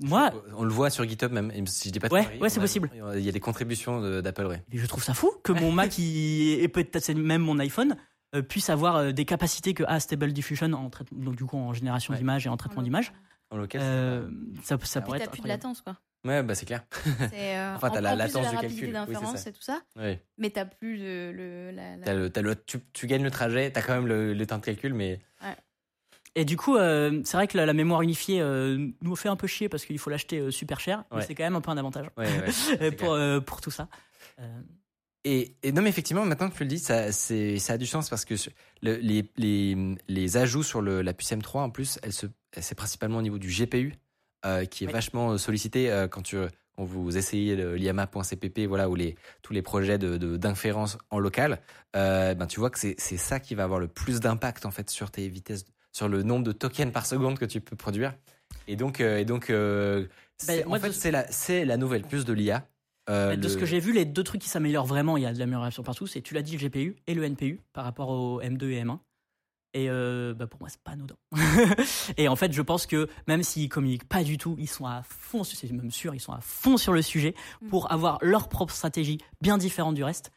moi, 0.00 0.30
On 0.56 0.64
le 0.64 0.70
voit 0.72 0.90
sur 0.90 1.06
GitHub 1.08 1.32
même. 1.32 1.50
Si 1.66 1.88
je 1.88 1.92
dis 1.92 2.00
pas 2.00 2.08
de 2.08 2.14
Ouais, 2.14 2.24
conneries, 2.24 2.40
ouais, 2.40 2.48
c'est 2.48 2.60
possible. 2.60 2.90
Il 3.14 3.20
y 3.20 3.28
a 3.28 3.32
des 3.32 3.40
contributions 3.40 4.00
de- 4.00 4.20
d'Apple, 4.20 4.46
ouais. 4.46 4.62
je 4.72 4.86
trouve 4.86 5.02
ça 5.02 5.14
fou 5.14 5.32
que 5.42 5.52
mon 5.52 5.72
Mac 5.72 5.98
il- 5.98 6.60
et 6.60 6.68
peut-être 6.68 7.08
même 7.14 7.42
mon 7.42 7.58
iPhone 7.58 7.96
euh, 8.34 8.42
puisse 8.42 8.68
avoir 8.70 8.96
euh, 8.96 9.12
des 9.12 9.24
capacités 9.24 9.72
que 9.74 9.84
a 9.86 9.98
Stable 10.00 10.32
Diffusion 10.32 10.72
en 10.74 10.90
traitement, 10.90 11.18
donc 11.24 11.36
du 11.36 11.44
coup 11.44 11.56
en 11.56 11.72
génération 11.72 12.12
Ouais. 12.12 12.18
d'images 12.18 12.46
et 12.46 12.50
en 12.50 12.56
traitement 12.58 12.82
d'images. 12.82 13.12
En 13.50 13.56
local. 13.56 13.80
Euh, 13.82 14.28
ça, 14.62 14.76
ça 14.82 15.00
pourrait 15.00 15.18
Puis 15.18 15.24
être 15.24 15.30
t'as 15.30 15.36
plus 15.36 15.42
de 15.42 15.48
latence, 15.48 15.80
quoi. 15.80 15.96
Ouais, 16.26 16.42
bah 16.42 16.54
c'est 16.54 16.66
clair. 16.66 16.84
Euh, 17.32 17.74
Enfin, 17.76 17.88
t'as 17.90 18.00
en- 18.00 18.02
la 18.02 18.10
en 18.10 18.12
plus 18.12 18.18
de 18.18 18.18
latence 18.26 18.44
la 18.44 18.50
du 18.50 18.56
rapidité 18.56 18.80
calcul. 18.92 18.96
Oui, 18.98 19.06
c'est 19.06 19.12
d'inférence 19.14 19.40
ça. 19.40 19.48
et 19.48 19.52
tout 19.54 19.62
ça, 19.62 19.80
Ouais. 19.96 20.22
mais 20.36 20.50
t'as 20.50 20.66
plus 20.66 20.98
le, 20.98 21.32
le- 21.32 21.70
la, 21.70 21.96
le, 22.14 22.28
t'as 22.28 22.42
le- 22.42 22.56
tu, 22.56 22.78
tu 22.92 23.06
gagnes 23.06 23.22
le 23.22 23.30
trajet, 23.30 23.70
t'as 23.70 23.80
quand 23.80 23.94
même 23.94 24.06
le, 24.06 24.34
le 24.34 24.46
temps 24.46 24.58
de 24.58 24.64
calcul, 24.64 24.92
mais 24.92 25.20
Et 26.40 26.44
du 26.44 26.56
coup, 26.56 26.76
euh, 26.76 27.20
c'est 27.24 27.36
vrai 27.36 27.48
que 27.48 27.56
la, 27.56 27.66
la 27.66 27.72
mémoire 27.72 28.00
unifiée 28.02 28.40
euh, 28.40 28.88
nous 29.02 29.16
fait 29.16 29.28
un 29.28 29.34
peu 29.36 29.46
chier 29.48 29.68
parce 29.68 29.84
qu'il 29.84 29.98
faut 29.98 30.08
l'acheter 30.08 30.38
euh, 30.38 30.50
super 30.52 30.78
cher, 30.78 31.04
mais 31.10 31.22
c'est 31.26 31.34
quand 31.34 31.42
même 31.42 31.56
un 31.56 31.60
peu 31.60 31.70
un 31.72 31.76
avantage 31.76 32.06
ouais, 32.16 32.26
ouais, 32.80 32.90
pour, 32.96 33.16
pour 33.44 33.60
tout 33.60 33.70
ça. 33.72 33.88
Et, 35.24 35.56
et 35.62 35.72
non, 35.72 35.82
mais 35.82 35.88
effectivement, 35.90 36.24
maintenant 36.24 36.48
que 36.48 36.54
tu 36.56 36.62
le 36.62 36.68
dis, 36.68 36.78
ça, 36.78 37.10
ça 37.12 37.72
a 37.72 37.76
du 37.76 37.86
sens 37.86 38.08
parce 38.08 38.24
que 38.24 38.34
le- 38.82 38.96
les, 38.96 39.28
les, 39.36 39.96
les 40.06 40.36
ajouts 40.36 40.62
sur 40.62 40.80
le, 40.80 41.02
la 41.02 41.12
puce 41.12 41.32
M3, 41.32 41.58
en 41.58 41.70
plus, 41.70 41.98
elle 42.02 42.12
se, 42.12 42.26
c'est 42.56 42.76
principalement 42.76 43.18
au 43.18 43.22
niveau 43.22 43.38
du 43.38 43.48
GPU 43.50 43.94
qui 44.70 44.84
est 44.84 44.86
vachement 44.92 45.36
sollicité 45.36 46.06
quand, 46.10 46.22
tu, 46.22 46.36
quand 46.76 46.84
vous 46.84 47.16
essayez 47.18 47.56
l'IAMA.cpp, 47.76 48.66
voilà, 48.68 48.88
ou 48.88 48.94
les, 48.94 49.16
tous 49.42 49.52
les 49.52 49.62
projets 49.62 49.98
de, 49.98 50.16
de- 50.16 50.36
d'inférence 50.36 50.96
en 51.10 51.18
local. 51.18 51.60
Ben, 51.92 52.46
tu 52.48 52.60
vois 52.60 52.70
que 52.70 52.78
c'est, 52.78 52.94
c'est 52.98 53.16
ça 53.18 53.40
qui 53.40 53.56
va 53.56 53.64
avoir 53.64 53.80
le 53.80 53.88
plus 53.88 54.20
d'impact 54.20 54.64
en 54.66 54.70
fait 54.70 54.88
sur 54.88 55.10
tes 55.10 55.28
vitesses, 55.28 55.64
sur 55.98 56.08
le 56.08 56.22
nombre 56.22 56.44
de 56.44 56.52
tokens 56.52 56.92
par 56.92 57.04
seconde 57.06 57.38
que 57.38 57.44
tu 57.44 57.60
peux 57.60 57.76
produire. 57.76 58.14
Et 58.68 58.76
donc, 58.76 59.00
euh, 59.00 59.18
et 59.18 59.24
donc 59.24 59.50
euh, 59.50 60.06
c'est- 60.38 60.64
moi, 60.64 60.78
en 60.78 60.80
fait, 60.80 60.92
c'est 60.92 61.10
la, 61.10 61.30
c'est 61.30 61.64
la 61.64 61.76
nouvelle 61.76 62.02
puce 62.02 62.24
de 62.24 62.32
l'IA. 62.32 62.64
Euh, 63.10 63.34
de 63.36 63.42
le- 63.42 63.48
ce 63.48 63.56
que 63.56 63.66
j'ai 63.66 63.80
vu, 63.80 63.92
les 63.92 64.04
deux 64.04 64.22
trucs 64.22 64.40
qui 64.40 64.48
s'améliorent 64.48 64.86
vraiment, 64.86 65.16
il 65.16 65.22
y 65.24 65.26
a 65.26 65.32
de 65.32 65.38
l'amélioration 65.38 65.82
partout, 65.82 66.06
c'est, 66.06 66.20
tu 66.22 66.34
l'as 66.34 66.42
dit, 66.42 66.52
le 66.56 66.58
GPU 66.68 66.96
et 67.06 67.14
le 67.14 67.24
NPU 67.24 67.60
par 67.72 67.84
rapport 67.84 68.10
au 68.10 68.40
M2 68.40 68.70
et 68.70 68.80
M1. 68.84 68.98
Et 69.74 69.90
euh, 69.90 70.34
bah 70.34 70.46
pour 70.46 70.60
moi, 70.60 70.68
c'est 70.70 70.80
pas 70.82 70.92
anodin. 70.92 71.16
et 72.16 72.28
en 72.28 72.36
fait, 72.36 72.52
je 72.52 72.62
pense 72.62 72.86
que 72.86 73.08
même 73.26 73.42
s'ils 73.42 73.68
communiquent 73.68 74.08
pas 74.08 74.22
du 74.24 74.38
tout, 74.38 74.54
ils 74.58 74.68
sont 74.68 74.86
à 74.86 75.02
fond, 75.02 75.42
c'est 75.44 75.70
même 75.72 75.90
sûr, 75.90 76.14
ils 76.14 76.20
sont 76.20 76.32
à 76.32 76.40
fond 76.40 76.76
sur 76.76 76.92
le 76.92 77.02
sujet 77.02 77.34
pour 77.68 77.90
avoir 77.92 78.18
leur 78.22 78.48
propre 78.48 78.72
stratégie 78.72 79.18
bien 79.42 79.58
différente 79.58 79.94
du 79.94 80.04
reste. 80.04 80.30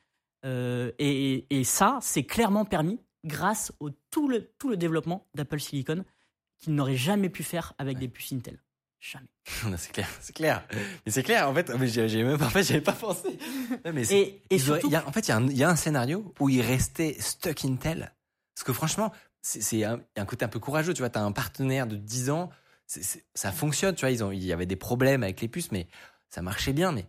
Euh, 0.46 0.92
et, 1.00 1.46
et 1.50 1.64
ça, 1.64 2.00
c'est 2.02 2.24
clairement 2.24 2.66
permis 2.66 3.00
grâce 3.24 3.72
au 3.80 3.90
tout 4.10 4.28
le, 4.28 4.52
tout 4.58 4.70
le 4.70 4.78
développement 4.78 5.28
d'Apple 5.36 5.60
Silicon 5.60 6.04
qu'ils 6.58 6.74
n'auraient 6.76 6.96
jamais 6.96 7.30
pu 7.30 7.44
faire 7.44 7.74
avec 7.78 7.98
des 7.98 8.08
puces 8.08 8.34
Intel. 8.34 8.60
Jamais. 9.00 9.28
C'est 9.78 9.92
clair, 9.92 10.08
c'est 10.20 10.34
clair. 10.34 10.64
Mais 11.06 11.12
c'est 11.12 11.24
clair, 11.24 11.50
en 11.50 11.56
fait, 11.56 11.72
j'ai 12.08 12.24
même 12.24 12.38
pas, 12.38 12.46
en 12.46 12.50
fait, 12.52 12.62
j'avais 12.62 12.82
pas 12.82 12.92
pensé. 12.94 13.40
Non, 13.84 13.92
mais 13.94 14.04
Et, 14.14 14.20
et 14.22 14.42
ils 14.52 14.70
auraient- 14.70 14.80
surtout, 14.82 14.88
il 14.90 14.94
y 14.94 14.96
a- 14.96 15.08
en 15.08 15.12
fait, 15.12 15.22
il 15.28 15.30
y, 15.30 15.32
a 15.32 15.38
un- 15.38 15.48
il 15.48 15.58
y 15.58 15.64
a 15.64 15.70
un 15.70 15.76
scénario 15.76 16.32
où 16.40 16.50
il 16.50 16.62
restait 16.62 17.16
stuck 17.20 17.66
Intel. 17.66 18.14
Parce 18.54 18.64
que 18.64 18.74
franchement, 18.74 19.12
c'est 19.42 19.60
un, 19.60 19.96
il 19.98 20.18
y 20.18 20.20
a 20.20 20.22
un 20.22 20.26
côté 20.26 20.46
un 20.46 20.50
peu 20.50 20.60
courageux, 20.60 20.94
tu 20.94 21.00
vois, 21.02 21.10
t'as 21.10 21.22
un 21.22 21.32
partenaire 21.32 21.88
de 21.88 21.96
10 21.96 22.30
ans, 22.30 22.52
ça 23.34 23.52
fonctionne, 23.52 23.96
tu 23.96 24.02
vois, 24.02 24.12
ils 24.12 24.24
ont, 24.24 24.32
il 24.32 24.44
y 24.44 24.54
avait 24.54 24.68
des 24.68 24.76
problèmes 24.76 25.24
avec 25.24 25.42
les 25.42 25.48
puces, 25.48 25.72
mais 25.72 25.88
ça 26.30 26.44
marchait 26.44 26.74
bien, 26.74 26.92
mais 26.92 27.08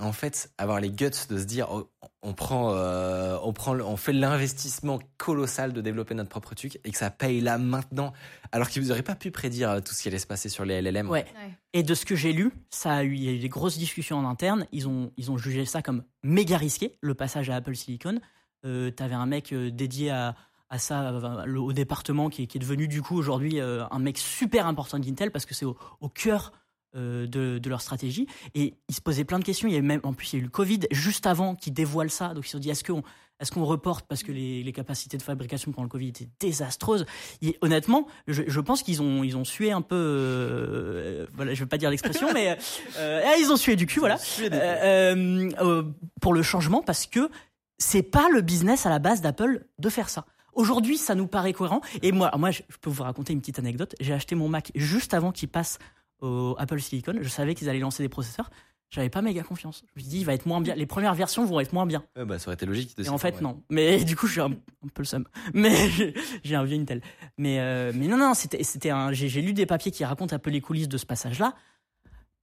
en 0.00 0.12
fait, 0.12 0.50
avoir 0.58 0.80
les 0.80 0.90
guts 0.90 1.10
de 1.28 1.38
se 1.38 1.44
dire, 1.44 1.68
oh, 1.70 1.90
on 2.22 2.32
prend, 2.32 2.72
euh, 2.74 3.36
on 3.42 3.52
prend, 3.52 3.78
on 3.78 3.96
fait 3.96 4.12
l'investissement 4.14 4.98
colossal 5.18 5.72
de 5.72 5.80
développer 5.80 6.14
notre 6.14 6.30
propre 6.30 6.54
truc 6.54 6.78
et 6.84 6.90
que 6.90 6.96
ça 6.96 7.10
paye 7.10 7.40
là 7.40 7.58
maintenant, 7.58 8.12
alors 8.52 8.68
qu'ils 8.68 8.86
n'auraient 8.88 9.02
pas 9.02 9.14
pu 9.14 9.30
prédire 9.30 9.70
euh, 9.70 9.80
tout 9.80 9.92
ce 9.92 10.02
qui 10.02 10.08
allait 10.08 10.18
se 10.18 10.26
passer 10.26 10.48
sur 10.48 10.64
les 10.64 10.80
LLM. 10.80 11.08
Ouais. 11.10 11.24
Ouais. 11.24 11.50
Et 11.74 11.82
de 11.82 11.94
ce 11.94 12.04
que 12.06 12.16
j'ai 12.16 12.32
lu, 12.32 12.50
ça 12.70 12.94
a 12.94 13.02
eu, 13.04 13.14
il 13.14 13.22
y 13.22 13.28
a 13.28 13.32
eu 13.32 13.38
des 13.38 13.48
grosses 13.50 13.76
discussions 13.78 14.18
en 14.18 14.26
interne. 14.28 14.66
Ils 14.72 14.88
ont, 14.88 15.12
ils 15.18 15.30
ont 15.30 15.36
jugé 15.38 15.66
ça 15.66 15.82
comme 15.82 16.04
méga 16.22 16.56
risqué, 16.56 16.96
le 17.02 17.14
passage 17.14 17.50
à 17.50 17.56
Apple 17.56 17.74
Silicon. 17.76 18.18
Euh, 18.64 18.90
T'avais 18.90 19.14
un 19.14 19.26
mec 19.26 19.52
euh, 19.52 19.70
dédié 19.70 20.10
à, 20.10 20.34
à 20.70 20.78
ça, 20.78 21.12
au 21.58 21.72
département, 21.74 22.30
qui, 22.30 22.44
est- 22.44 22.46
qui 22.46 22.56
est 22.56 22.60
devenu 22.60 22.88
du 22.88 23.02
coup 23.02 23.16
aujourd'hui 23.18 23.60
un 23.60 23.98
mec 23.98 24.16
super 24.16 24.66
important 24.66 24.98
d'Intel 24.98 25.30
parce 25.30 25.44
que 25.44 25.54
c'est 25.54 25.66
au, 25.66 25.76
au 26.00 26.08
cœur 26.08 26.52
euh, 26.94 27.26
de, 27.26 27.58
de 27.58 27.68
leur 27.70 27.80
stratégie. 27.80 28.26
Et 28.54 28.74
ils 28.88 28.94
se 28.94 29.00
posaient 29.00 29.24
plein 29.24 29.38
de 29.38 29.44
questions. 29.44 29.68
Il 29.68 29.74
y 29.74 29.78
a 29.78 29.82
même, 29.82 30.00
en 30.02 30.12
plus, 30.12 30.32
il 30.32 30.36
y 30.36 30.38
a 30.38 30.40
eu 30.40 30.44
le 30.44 30.50
Covid 30.50 30.80
juste 30.90 31.26
avant 31.26 31.54
qu'ils 31.54 31.72
dévoilent 31.72 32.10
ça. 32.10 32.34
Donc 32.34 32.44
ils 32.44 32.48
se 32.48 32.52
sont 32.52 32.58
dit, 32.58 32.70
est-ce 32.70 32.84
qu'on 32.84 33.02
est 33.40 33.50
qu'on 33.50 33.64
reporte 33.64 34.06
parce 34.06 34.22
que 34.22 34.30
les, 34.30 34.62
les 34.62 34.72
capacités 34.72 35.16
de 35.16 35.22
fabrication 35.22 35.72
pendant 35.72 35.84
le 35.84 35.88
Covid 35.88 36.08
étaient 36.08 36.28
désastreuses? 36.38 37.06
Et 37.40 37.58
honnêtement, 37.60 38.06
je, 38.28 38.42
je 38.46 38.60
pense 38.60 38.82
qu'ils 38.82 39.02
ont, 39.02 39.24
ils 39.24 39.36
ont 39.36 39.44
sué 39.44 39.72
un 39.72 39.82
peu. 39.82 39.96
euh, 39.96 41.26
voilà, 41.34 41.54
je 41.54 41.60
vais 41.60 41.68
pas 41.68 41.78
dire 41.78 41.90
l'expression, 41.90 42.32
mais 42.32 42.56
euh, 42.98 43.22
ah, 43.24 43.36
ils 43.38 43.50
ont 43.50 43.56
sué 43.56 43.76
du 43.76 43.86
cul, 43.86 44.00
voilà. 44.00 44.18
Euh, 44.40 45.82
pour 46.20 46.34
le 46.34 46.42
changement, 46.42 46.82
parce 46.82 47.06
que 47.06 47.30
c'est 47.78 48.02
pas 48.02 48.28
le 48.28 48.42
business 48.42 48.86
à 48.86 48.90
la 48.90 48.98
base 48.98 49.20
d'Apple 49.20 49.66
de 49.78 49.88
faire 49.88 50.08
ça. 50.08 50.24
Aujourd'hui, 50.52 50.98
ça 50.98 51.14
nous 51.14 51.26
paraît 51.26 51.52
cohérent. 51.54 51.80
Et 52.02 52.12
moi, 52.12 52.30
moi, 52.36 52.50
je 52.50 52.60
peux 52.80 52.90
vous 52.90 53.02
raconter 53.02 53.32
une 53.32 53.40
petite 53.40 53.58
anecdote. 53.58 53.94
J'ai 54.00 54.12
acheté 54.12 54.34
mon 54.34 54.48
Mac 54.48 54.70
juste 54.74 55.14
avant 55.14 55.32
qu'il 55.32 55.48
passe 55.48 55.78
au 56.22 56.56
Apple 56.58 56.80
Silicon. 56.80 57.14
Je 57.20 57.28
savais 57.28 57.54
qu'ils 57.54 57.68
allaient 57.68 57.78
lancer 57.78 58.02
des 58.02 58.08
processeurs. 58.08 58.50
J'avais 58.90 59.08
pas 59.08 59.22
méga 59.22 59.42
confiance. 59.42 59.84
Je 59.88 59.92
me 59.96 60.00
suis 60.02 60.10
dit, 60.10 60.18
il 60.20 60.24
va 60.26 60.34
être 60.34 60.44
moins 60.44 60.60
bien. 60.60 60.74
Les 60.74 60.84
premières 60.84 61.14
versions 61.14 61.46
vont 61.46 61.60
être 61.60 61.72
moins 61.72 61.86
bien. 61.86 62.04
Bah, 62.14 62.38
ça 62.38 62.48
aurait 62.48 62.54
été 62.56 62.66
logique. 62.66 62.94
de 62.96 63.04
Et 63.04 63.08
en 63.08 63.16
fait, 63.16 63.36
ouais. 63.36 63.40
non. 63.40 63.62
Mais 63.70 64.04
du 64.04 64.16
coup, 64.16 64.26
je 64.26 64.32
suis 64.32 64.40
un, 64.42 64.50
un 64.52 64.88
peu 64.92 65.00
le 65.02 65.04
seum. 65.06 65.26
Mais 65.54 65.74
j'ai- 66.44 66.54
un 66.54 66.64
vieux 66.64 66.78
Intel. 66.78 67.00
Mais, 67.38 67.58
euh, 67.60 67.92
mais 67.94 68.06
non, 68.06 68.18
non, 68.18 68.34
c'était, 68.34 68.62
c'était 68.64 68.90
un. 68.90 69.12
J'ai, 69.12 69.40
lu 69.40 69.52
des 69.54 69.64
papiers 69.66 69.90
qui 69.92 70.04
racontent 70.04 70.36
un 70.36 70.38
peu 70.38 70.50
les 70.50 70.60
coulisses 70.60 70.88
de 70.88 70.98
ce 70.98 71.06
passage-là. 71.06 71.54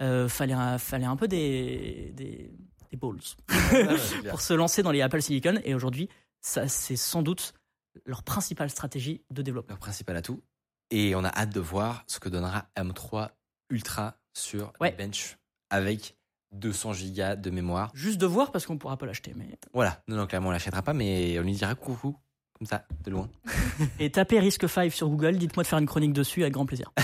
Euh, 0.01 0.27
fallait, 0.27 0.53
un, 0.53 0.77
fallait 0.80 1.06
un 1.06 1.15
peu 1.18 1.27
des, 1.27 2.14
des, 2.15 2.51
des 2.89 2.97
balls 2.97 3.19
Ouais, 3.73 4.30
pour 4.30 4.41
se 4.41 4.53
lancer 4.53 4.81
dans 4.81 4.91
les 4.91 5.01
Apple 5.01 5.22
Silicon. 5.22 5.60
Et 5.65 5.76
aujourd'hui, 5.76 6.10
ça, 6.41 6.68
c'est 6.68 6.95
sans 6.95 7.22
doute 7.22 7.53
leur 8.06 8.23
principale 8.23 8.69
stratégie 8.72 9.22
de 9.30 9.41
développement. 9.43 9.73
leur 9.73 9.80
principal 9.80 10.15
atout. 10.18 10.41
Et 10.89 11.14
on 11.15 11.23
a 11.23 11.30
hâte 11.30 11.53
de 11.53 11.60
voir 11.60 12.03
ce 12.07 12.19
que 12.19 12.30
donnera 12.30 12.65
M3 12.76 13.30
Ultra 13.70 14.16
sur 14.34 14.72
Ouais. 14.80 14.91
le 14.98 14.98
bench 15.06 15.38
avec 15.70 16.16
200 16.54 16.94
gigas 16.94 17.36
de 17.36 17.50
mémoire. 17.52 17.91
Juste 17.94 18.18
de 18.20 18.26
voir 18.26 18.52
parce 18.52 18.66
qu'on 18.66 18.78
pourra 18.78 18.98
pas 18.98 19.06
l'acheter. 19.06 19.34
Mais... 19.36 19.46
Voilà. 19.74 20.02
Non, 20.08 20.18
non, 20.18 20.26
clairement, 20.28 20.50
on 20.50 20.52
l'achètera 20.52 20.82
pas, 20.82 20.94
mais 20.94 21.38
on 21.40 21.44
lui 21.44 21.54
dira 21.54 21.76
coucou. 21.76 22.16
Comme 22.58 22.68
ça, 22.68 22.84
de 23.06 23.12
loin. 23.12 23.30
Et 24.00 24.10
tapez 24.12 24.38
Risk 24.40 24.68
5 24.68 24.91
sur 24.91 25.08
Google. 25.08 25.38
Dites-moi 25.38 25.64
de 25.64 25.68
faire 25.68 25.80
une 25.80 25.86
chronique 25.86 26.12
dessus 26.12 26.41
avec 26.41 26.54
grand 26.54 26.66
plaisir. 26.66 26.91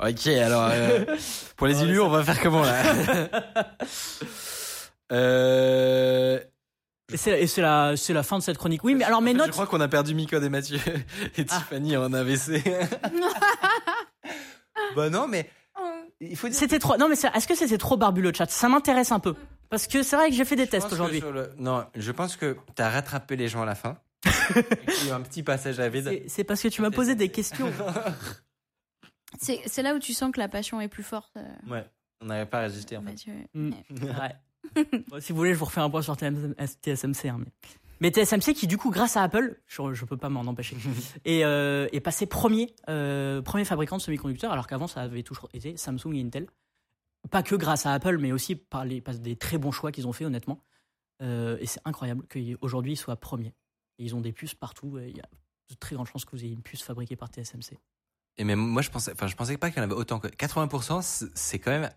Ok, 0.00 0.26
alors, 0.26 0.68
euh, 0.72 1.04
pour 1.56 1.66
les 1.68 1.82
élus, 1.82 2.00
on 2.00 2.08
va 2.08 2.24
faire 2.24 2.40
comment 2.40 2.62
là 2.62 2.82
euh, 5.12 6.40
Et 7.12 7.16
c'est, 7.16 7.60
la, 7.60 7.96
c'est 7.96 8.12
la 8.12 8.22
fin 8.22 8.38
de 8.38 8.42
cette 8.42 8.58
chronique. 8.58 8.82
Oui, 8.82 8.94
mais 8.94 9.04
alors 9.04 9.20
mes 9.22 9.34
notes. 9.34 9.48
Je 9.48 9.52
crois 9.52 9.66
qu'on 9.66 9.80
a 9.80 9.88
perdu 9.88 10.14
Micode 10.14 10.42
et 10.42 10.48
Mathieu 10.48 10.78
et 11.36 11.44
Ah. 11.50 11.58
Tiffany 11.58 11.96
en 11.96 12.12
AVC. 12.12 12.62
bah 14.96 15.10
non, 15.10 15.26
mais 15.28 15.48
il 16.20 16.36
faut 16.36 16.48
dire. 16.48 16.56
C'était 16.58 16.78
trop. 16.78 16.96
Non, 16.96 17.08
mais 17.08 17.16
c'est- 17.16 17.34
est-ce 17.34 17.46
que 17.48 17.54
c'était 17.54 17.78
trop 17.78 17.96
barbu 17.96 18.22
le 18.22 18.32
chat? 18.32 18.50
Ça 18.50 18.68
m'intéresse 18.68 19.12
un 19.12 19.20
peu. 19.20 19.34
Parce 19.70 19.86
que 19.86 20.02
c'est 20.02 20.16
vrai 20.16 20.28
que 20.28 20.34
j'ai 20.34 20.44
fait 20.44 20.56
des 20.56 20.66
Je 20.66 20.70
tests 20.70 20.88
que 20.88 20.94
aujourd'hui. 20.94 21.18
sur 21.18 21.32
le- 21.32 21.50
Non, 21.58 21.86
je 21.94 22.12
pense 22.12 22.36
que 22.36 22.56
t'as 22.74 22.90
rattrapé 22.90 23.36
les 23.36 23.48
gens 23.48 23.62
à 23.62 23.66
la 23.66 23.74
fin. 23.74 23.96
Et 24.56 24.92
qu'il 24.92 25.06
y 25.06 25.10
a 25.10 25.12
eu 25.12 25.14
un 25.16 25.20
petit 25.22 25.42
passage 25.42 25.80
à 25.80 25.88
vide. 25.88 26.04
C'est- 26.08 26.24
C'est 26.28 26.44
parce 26.44 26.60
que 26.62 26.68
tu 26.68 26.82
m'as 26.82 26.90
posé 26.90 27.14
des 27.14 27.28
questions. 27.30 27.72
C'est 29.40 29.60
c'est 29.66 29.82
là 29.82 29.94
où 29.94 29.98
tu 29.98 30.12
sens 30.12 30.30
que 30.30 30.38
la 30.38 30.48
passion 30.48 30.80
est 30.80 30.88
plus 30.88 31.02
forte. 31.02 31.32
euh, 31.38 31.42
Ouais, 31.70 31.86
on 32.20 32.26
n'avait 32.26 32.44
pas 32.46 32.60
résisté 32.60 32.96
en 32.98 33.00
fait. 33.00 33.10
Mathieu. 33.12 33.32
Mm. 33.54 33.70
Ouais. 34.02 34.10
Ouais. 34.76 34.84
Bon, 35.08 35.20
si 35.20 35.32
vous 35.32 35.38
voulez, 35.38 35.54
je 35.54 35.58
vous 35.58 35.64
refais 35.64 35.80
un 35.80 35.88
point 35.90 36.02
sur 36.02 36.14
TSMC. 36.16 37.28
hein, 37.28 37.38
mais... 37.38 37.46
mais 38.02 38.10
TSMC 38.10 38.52
qui, 38.54 38.66
du 38.66 38.76
coup, 38.76 38.90
grâce 38.90 39.16
à 39.16 39.22
Apple, 39.22 39.60
je, 39.66 39.94
je 39.94 40.04
peux 40.04 40.16
pas 40.16 40.28
m'en 40.28 40.40
empêcher, 40.42 40.76
est, 41.24 41.44
euh, 41.44 41.88
est 41.92 42.00
passé 42.00 42.26
premier, 42.26 42.74
euh, 42.88 43.40
premier 43.40 43.64
fabricant 43.64 43.96
de 43.96 44.02
semi-conducteurs, 44.02 44.52
alors 44.52 44.66
qu'avant, 44.66 44.86
ça 44.88 45.00
avait 45.00 45.22
toujours 45.22 45.48
été 45.54 45.76
Samsung 45.76 46.12
et 46.14 46.20
Intel. 46.20 46.46
Pas 47.30 47.42
que 47.44 47.54
grâce 47.54 47.86
à 47.86 47.92
Apple, 47.92 48.18
mais 48.18 48.32
aussi 48.32 48.56
par, 48.56 48.84
les, 48.84 49.00
par 49.00 49.14
des 49.14 49.36
très 49.36 49.56
bons 49.56 49.70
choix 49.70 49.92
qu'ils 49.92 50.06
ont 50.08 50.12
fait, 50.12 50.24
honnêtement. 50.24 50.60
Euh, 51.22 51.56
et 51.60 51.66
c'est 51.66 51.80
incroyable 51.84 52.24
qu'aujourd'hui, 52.28 52.92
ils 52.94 52.96
soient 52.96 53.14
premiers. 53.16 53.54
Et 53.98 54.04
ils 54.04 54.16
ont 54.16 54.20
des 54.20 54.32
puces 54.32 54.54
partout. 54.54 54.98
et 54.98 55.08
Il 55.08 55.16
y 55.16 55.20
a 55.20 55.28
de 55.70 55.74
très 55.76 55.94
grandes 55.94 56.08
chances 56.08 56.24
que 56.24 56.32
vous 56.32 56.44
ayez 56.44 56.52
une 56.52 56.62
puce 56.62 56.82
fabriquée 56.82 57.14
par 57.14 57.28
TSMC. 57.28 57.78
Et 58.38 58.44
même 58.44 58.58
moi, 58.58 58.82
je 58.82 58.90
pensais, 58.90 59.12
enfin, 59.12 59.28
je 59.28 59.36
pensais 59.36 59.56
pas 59.56 59.70
qu'il 59.70 59.78
y 59.78 59.80
en 59.80 59.84
avait 59.84 59.94
autant 59.94 60.18
que 60.18 60.26
80%. 60.26 61.00
c'est- 61.02 61.26
C'est 61.36 61.58
quand 61.60 61.70
même. 61.70 61.88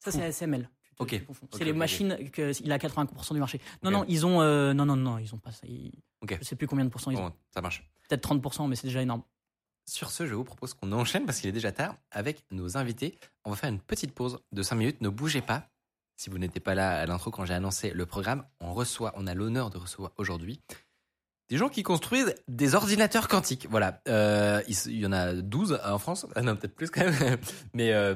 Ça, 0.00 0.10
c'est 0.10 0.22
ASML. 0.22 0.68
Ok. 0.98 1.24
confonds. 1.26 1.46
C'est 1.52 1.64
les 1.64 1.72
machines 1.72 2.30
que 2.30 2.52
il 2.62 2.72
a 2.72 2.78
80% 2.78 3.34
du 3.34 3.40
marché. 3.40 3.60
Non, 3.82 3.90
non, 3.90 4.04
ils 4.08 4.26
ont, 4.26 4.40
euh, 4.40 4.72
non, 4.72 4.86
non, 4.86 4.96
non, 4.96 5.18
ils 5.18 5.34
ont 5.34 5.38
pas 5.38 5.52
ça. 5.52 5.66
Ils-. 5.66 5.92
Je 6.28 6.44
sais 6.44 6.56
plus 6.56 6.66
combien 6.66 6.84
de 6.84 6.90
pourcents 6.90 7.10
ils 7.10 7.18
ont. 7.18 7.32
Ça 7.52 7.60
marche. 7.60 7.88
Peut-être 8.08 8.28
30%, 8.28 8.68
mais 8.68 8.76
c'est 8.76 8.86
déjà 8.86 9.02
énorme. 9.02 9.22
Sur 9.86 10.10
ce, 10.10 10.26
je 10.26 10.34
vous 10.34 10.44
propose 10.44 10.72
qu'on 10.72 10.92
enchaîne 10.92 11.26
parce 11.26 11.40
qu'il 11.40 11.50
est 11.50 11.52
déjà 11.52 11.72
tard 11.72 11.96
avec 12.10 12.44
nos 12.50 12.78
invités. 12.78 13.18
On 13.44 13.50
va 13.50 13.56
faire 13.56 13.68
une 13.68 13.80
petite 13.80 14.12
pause 14.12 14.38
de 14.52 14.62
5 14.62 14.76
minutes. 14.76 15.00
Ne 15.02 15.10
bougez 15.10 15.42
pas. 15.42 15.68
Si 16.16 16.30
vous 16.30 16.38
n'étiez 16.38 16.60
pas 16.60 16.74
là 16.74 17.00
à 17.00 17.06
l'intro 17.06 17.30
quand 17.30 17.44
j'ai 17.44 17.54
annoncé 17.54 17.90
le 17.90 18.06
programme, 18.06 18.46
on 18.60 18.72
reçoit, 18.72 19.12
on 19.16 19.26
a 19.26 19.34
l'honneur 19.34 19.68
de 19.70 19.78
recevoir 19.78 20.12
aujourd'hui 20.16 20.60
des 21.48 21.56
gens 21.56 21.68
qui 21.68 21.82
construisent 21.82 22.34
des 22.48 22.74
ordinateurs 22.74 23.28
quantiques. 23.28 23.66
Voilà. 23.70 24.00
Euh, 24.08 24.62
il 24.66 24.98
y 24.98 25.06
en 25.06 25.12
a 25.12 25.34
12 25.34 25.80
en 25.84 25.98
France. 25.98 26.26
Ah 26.34 26.42
non, 26.42 26.56
peut-être 26.56 26.74
plus 26.74 26.90
quand 26.90 27.04
même. 27.04 27.38
Mais 27.74 27.92
euh, 27.92 28.14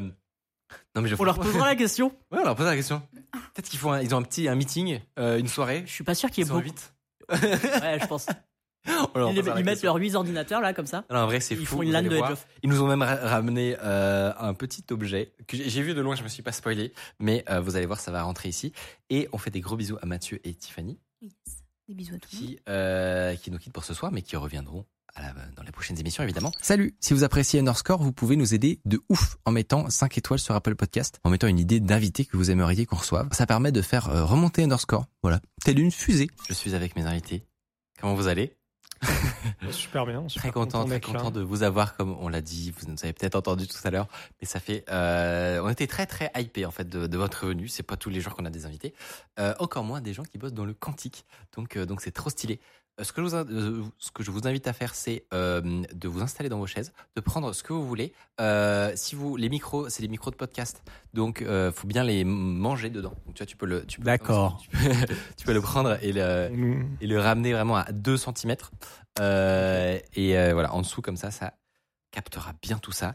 non, 0.94 1.02
mais 1.02 1.08
je 1.08 1.16
On 1.18 1.24
leur 1.24 1.38
posera 1.38 1.66
la 1.66 1.76
question. 1.76 2.08
Ouais, 2.30 2.38
on 2.40 2.44
leur 2.44 2.56
pose 2.56 2.66
la 2.66 2.76
question. 2.76 3.02
Peut-être 3.54 3.68
qu'ils 3.68 3.78
font, 3.78 3.92
un- 3.92 4.00
ils 4.02 4.14
ont 4.14 4.18
un 4.18 4.22
petit 4.22 4.48
un 4.48 4.54
meeting, 4.54 5.00
euh, 5.18 5.38
une 5.38 5.48
soirée. 5.48 5.82
Je 5.86 5.92
suis 5.92 6.04
pas 6.04 6.14
sûr 6.14 6.30
qu'il 6.30 6.44
y 6.44 6.46
Ils 6.46 6.50
ait 6.50 6.52
beaucoup. 6.52 6.64
vite. 6.64 6.94
Ouais, 7.30 7.98
je 8.00 8.06
pense. 8.06 8.26
On 9.14 9.30
Ils, 9.30 9.36
posera 9.42 9.58
ils 9.60 9.64
mettent 9.66 9.82
leurs 9.82 9.96
8 9.96 10.14
ordinateurs 10.14 10.60
là, 10.62 10.72
comme 10.72 10.86
ça. 10.86 11.04
Non, 11.10 11.18
en 11.18 11.26
vrai, 11.26 11.40
c'est 11.40 11.54
Ils 11.54 11.66
fou. 11.66 11.76
font 11.76 11.82
une 11.82 11.92
LAN 11.92 12.02
de. 12.02 12.10
Edge. 12.16 12.38
Ils 12.62 12.70
nous 12.70 12.80
ont 12.82 12.86
même 12.86 13.02
ra- 13.02 13.16
ramené 13.16 13.76
euh, 13.82 14.32
un 14.38 14.54
petit 14.54 14.82
objet 14.90 15.32
que 15.46 15.56
j'ai 15.58 15.82
vu 15.82 15.92
de 15.94 16.00
loin, 16.00 16.14
je 16.16 16.22
me 16.22 16.28
suis 16.28 16.42
pas 16.42 16.52
spoilé, 16.52 16.92
mais 17.18 17.44
euh, 17.50 17.60
vous 17.60 17.76
allez 17.76 17.84
voir, 17.86 18.00
ça 18.00 18.10
va 18.12 18.22
rentrer 18.22 18.48
ici. 18.48 18.72
Et 19.10 19.28
on 19.32 19.38
fait 19.38 19.50
des 19.50 19.60
gros 19.60 19.76
bisous 19.76 19.98
à 20.00 20.06
Mathieu 20.06 20.40
et 20.44 20.54
Tiffany 20.54 20.98
Yes. 21.20 21.32
Des 21.88 21.94
bisous 21.94 22.14
à 22.14 22.18
qui, 22.18 22.60
euh, 22.68 23.34
qui 23.36 23.50
nous 23.50 23.58
quittent 23.58 23.72
pour 23.74 23.84
ce 23.84 23.92
soir, 23.94 24.10
mais 24.12 24.22
qui 24.22 24.36
reviendront 24.36 24.86
à 25.14 25.22
la- 25.22 25.32
dans 25.56 25.62
les 25.62 25.72
prochaines 25.72 25.98
émissions, 25.98 26.22
évidemment. 26.22 26.52
Salut 26.60 26.94
Si 27.00 27.14
vous 27.14 27.24
appréciez 27.24 27.60
Underscore, 27.60 28.02
vous 28.02 28.12
pouvez 28.12 28.36
nous 28.36 28.54
aider 28.54 28.80
de 28.84 29.00
ouf 29.08 29.36
en 29.44 29.50
mettant 29.50 29.88
5 29.90 30.16
étoiles 30.18 30.38
sur 30.38 30.54
Apple 30.54 30.74
Podcast, 30.76 31.20
en 31.24 31.30
mettant 31.30 31.46
une 31.48 31.58
idée 31.58 31.80
d'invité 31.80 32.24
que 32.24 32.36
vous 32.36 32.50
aimeriez 32.50 32.86
qu'on 32.86 32.96
reçoive. 32.96 33.28
Ça 33.32 33.46
permet 33.46 33.72
de 33.72 33.82
faire 33.82 34.08
euh, 34.08 34.24
remonter 34.24 34.62
Underscore, 34.62 35.06
voilà, 35.22 35.40
telle 35.64 35.78
une 35.78 35.90
fusée. 35.92 36.28
Je 36.48 36.54
suis 36.54 36.74
avec 36.74 36.96
mes 36.96 37.04
invités. 37.06 37.44
Comment 38.00 38.14
vous 38.14 38.28
allez? 38.28 38.54
Super 39.70 40.06
bien. 40.06 40.20
Très 40.22 40.28
super 40.28 40.52
content, 40.52 40.84
très 40.84 40.94
d'être 40.96 41.12
là. 41.12 41.18
content 41.20 41.30
de 41.30 41.40
vous 41.40 41.62
avoir, 41.62 41.96
comme 41.96 42.16
on 42.18 42.28
l'a 42.28 42.40
dit, 42.40 42.72
vous 42.76 42.86
nous 42.90 42.96
avez 43.04 43.12
peut-être 43.12 43.36
entendu 43.36 43.68
tout 43.68 43.78
à 43.84 43.90
l'heure, 43.90 44.08
mais 44.40 44.46
ça 44.48 44.58
fait, 44.60 44.84
euh, 44.90 45.60
on 45.62 45.68
était 45.68 45.86
très 45.86 46.06
très 46.06 46.30
hypé 46.36 46.66
en 46.66 46.70
fait 46.72 46.88
de, 46.88 47.06
de 47.06 47.16
votre 47.16 47.46
venue. 47.46 47.68
C'est 47.68 47.82
pas 47.84 47.96
tous 47.96 48.10
les 48.10 48.20
jours 48.20 48.34
qu'on 48.34 48.44
a 48.44 48.50
des 48.50 48.66
invités, 48.66 48.94
euh, 49.38 49.54
encore 49.60 49.84
moins 49.84 50.00
des 50.00 50.12
gens 50.14 50.24
qui 50.24 50.36
bossent 50.38 50.52
dans 50.52 50.64
le 50.64 50.74
quantique. 50.74 51.24
Donc 51.56 51.76
euh, 51.76 51.86
donc 51.86 52.00
c'est 52.00 52.10
trop 52.10 52.30
stylé. 52.30 52.60
Euh, 52.98 53.04
Ce 53.04 53.12
que, 53.12 53.22
je 53.22 53.26
vous, 53.28 53.34
in- 53.36 53.46
euh, 53.48 53.82
ce 53.98 54.10
que 54.10 54.22
je 54.22 54.30
vous 54.30 54.46
invite 54.48 54.66
à 54.66 54.72
faire, 54.72 54.94
c'est 54.94 55.24
euh, 55.32 55.60
de 55.92 56.08
vous 56.08 56.20
installer 56.22 56.48
dans 56.48 56.58
vos 56.58 56.66
chaises, 56.66 56.92
de 57.16 57.20
prendre 57.20 57.52
ce 57.52 57.62
que 57.62 57.72
vous 57.72 57.86
voulez. 57.86 58.12
Euh, 58.40 58.92
si 58.96 59.14
vous, 59.14 59.36
les 59.36 59.48
micros, 59.48 59.88
c'est 59.88 60.02
les 60.02 60.08
micros 60.08 60.30
de 60.30 60.36
podcast, 60.36 60.82
donc 61.14 61.42
euh, 61.42 61.70
faut 61.72 61.86
bien 61.86 62.02
les 62.04 62.24
manger 62.24 62.90
dedans. 62.90 63.14
Donc 63.26 63.34
tu 63.34 63.38
vois, 63.42 63.46
tu 63.46 63.56
peux 63.56 63.66
le, 63.66 63.86
tu 63.86 63.98
peux- 64.00 64.04
D'accord. 64.04 64.58
tu 64.60 64.68
peux, 64.70 64.78
tu 65.36 65.46
peux 65.46 65.52
le 65.54 65.60
prendre 65.60 65.96
et 66.02 66.12
le, 66.12 66.48
Nous- 66.50 66.88
et 67.00 67.06
le 67.06 67.20
ramener 67.20 67.52
vraiment 67.52 67.76
à 67.76 67.92
2 67.92 68.16
cm. 68.16 68.56
Et 70.14 70.52
voilà, 70.52 70.72
en 70.74 70.80
dessous, 70.82 71.02
comme 71.02 71.16
ça, 71.16 71.30
ça 71.30 71.54
captera 72.10 72.52
bien 72.62 72.78
tout 72.78 72.92
ça. 72.92 73.14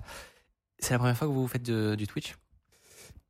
C'est 0.79 0.93
la 0.93 0.99
première 0.99 1.17
fois 1.17 1.27
que 1.27 1.33
vous 1.33 1.47
faites 1.47 1.63
de- 1.63 1.95
du 1.95 2.07
Twitch? 2.07 2.35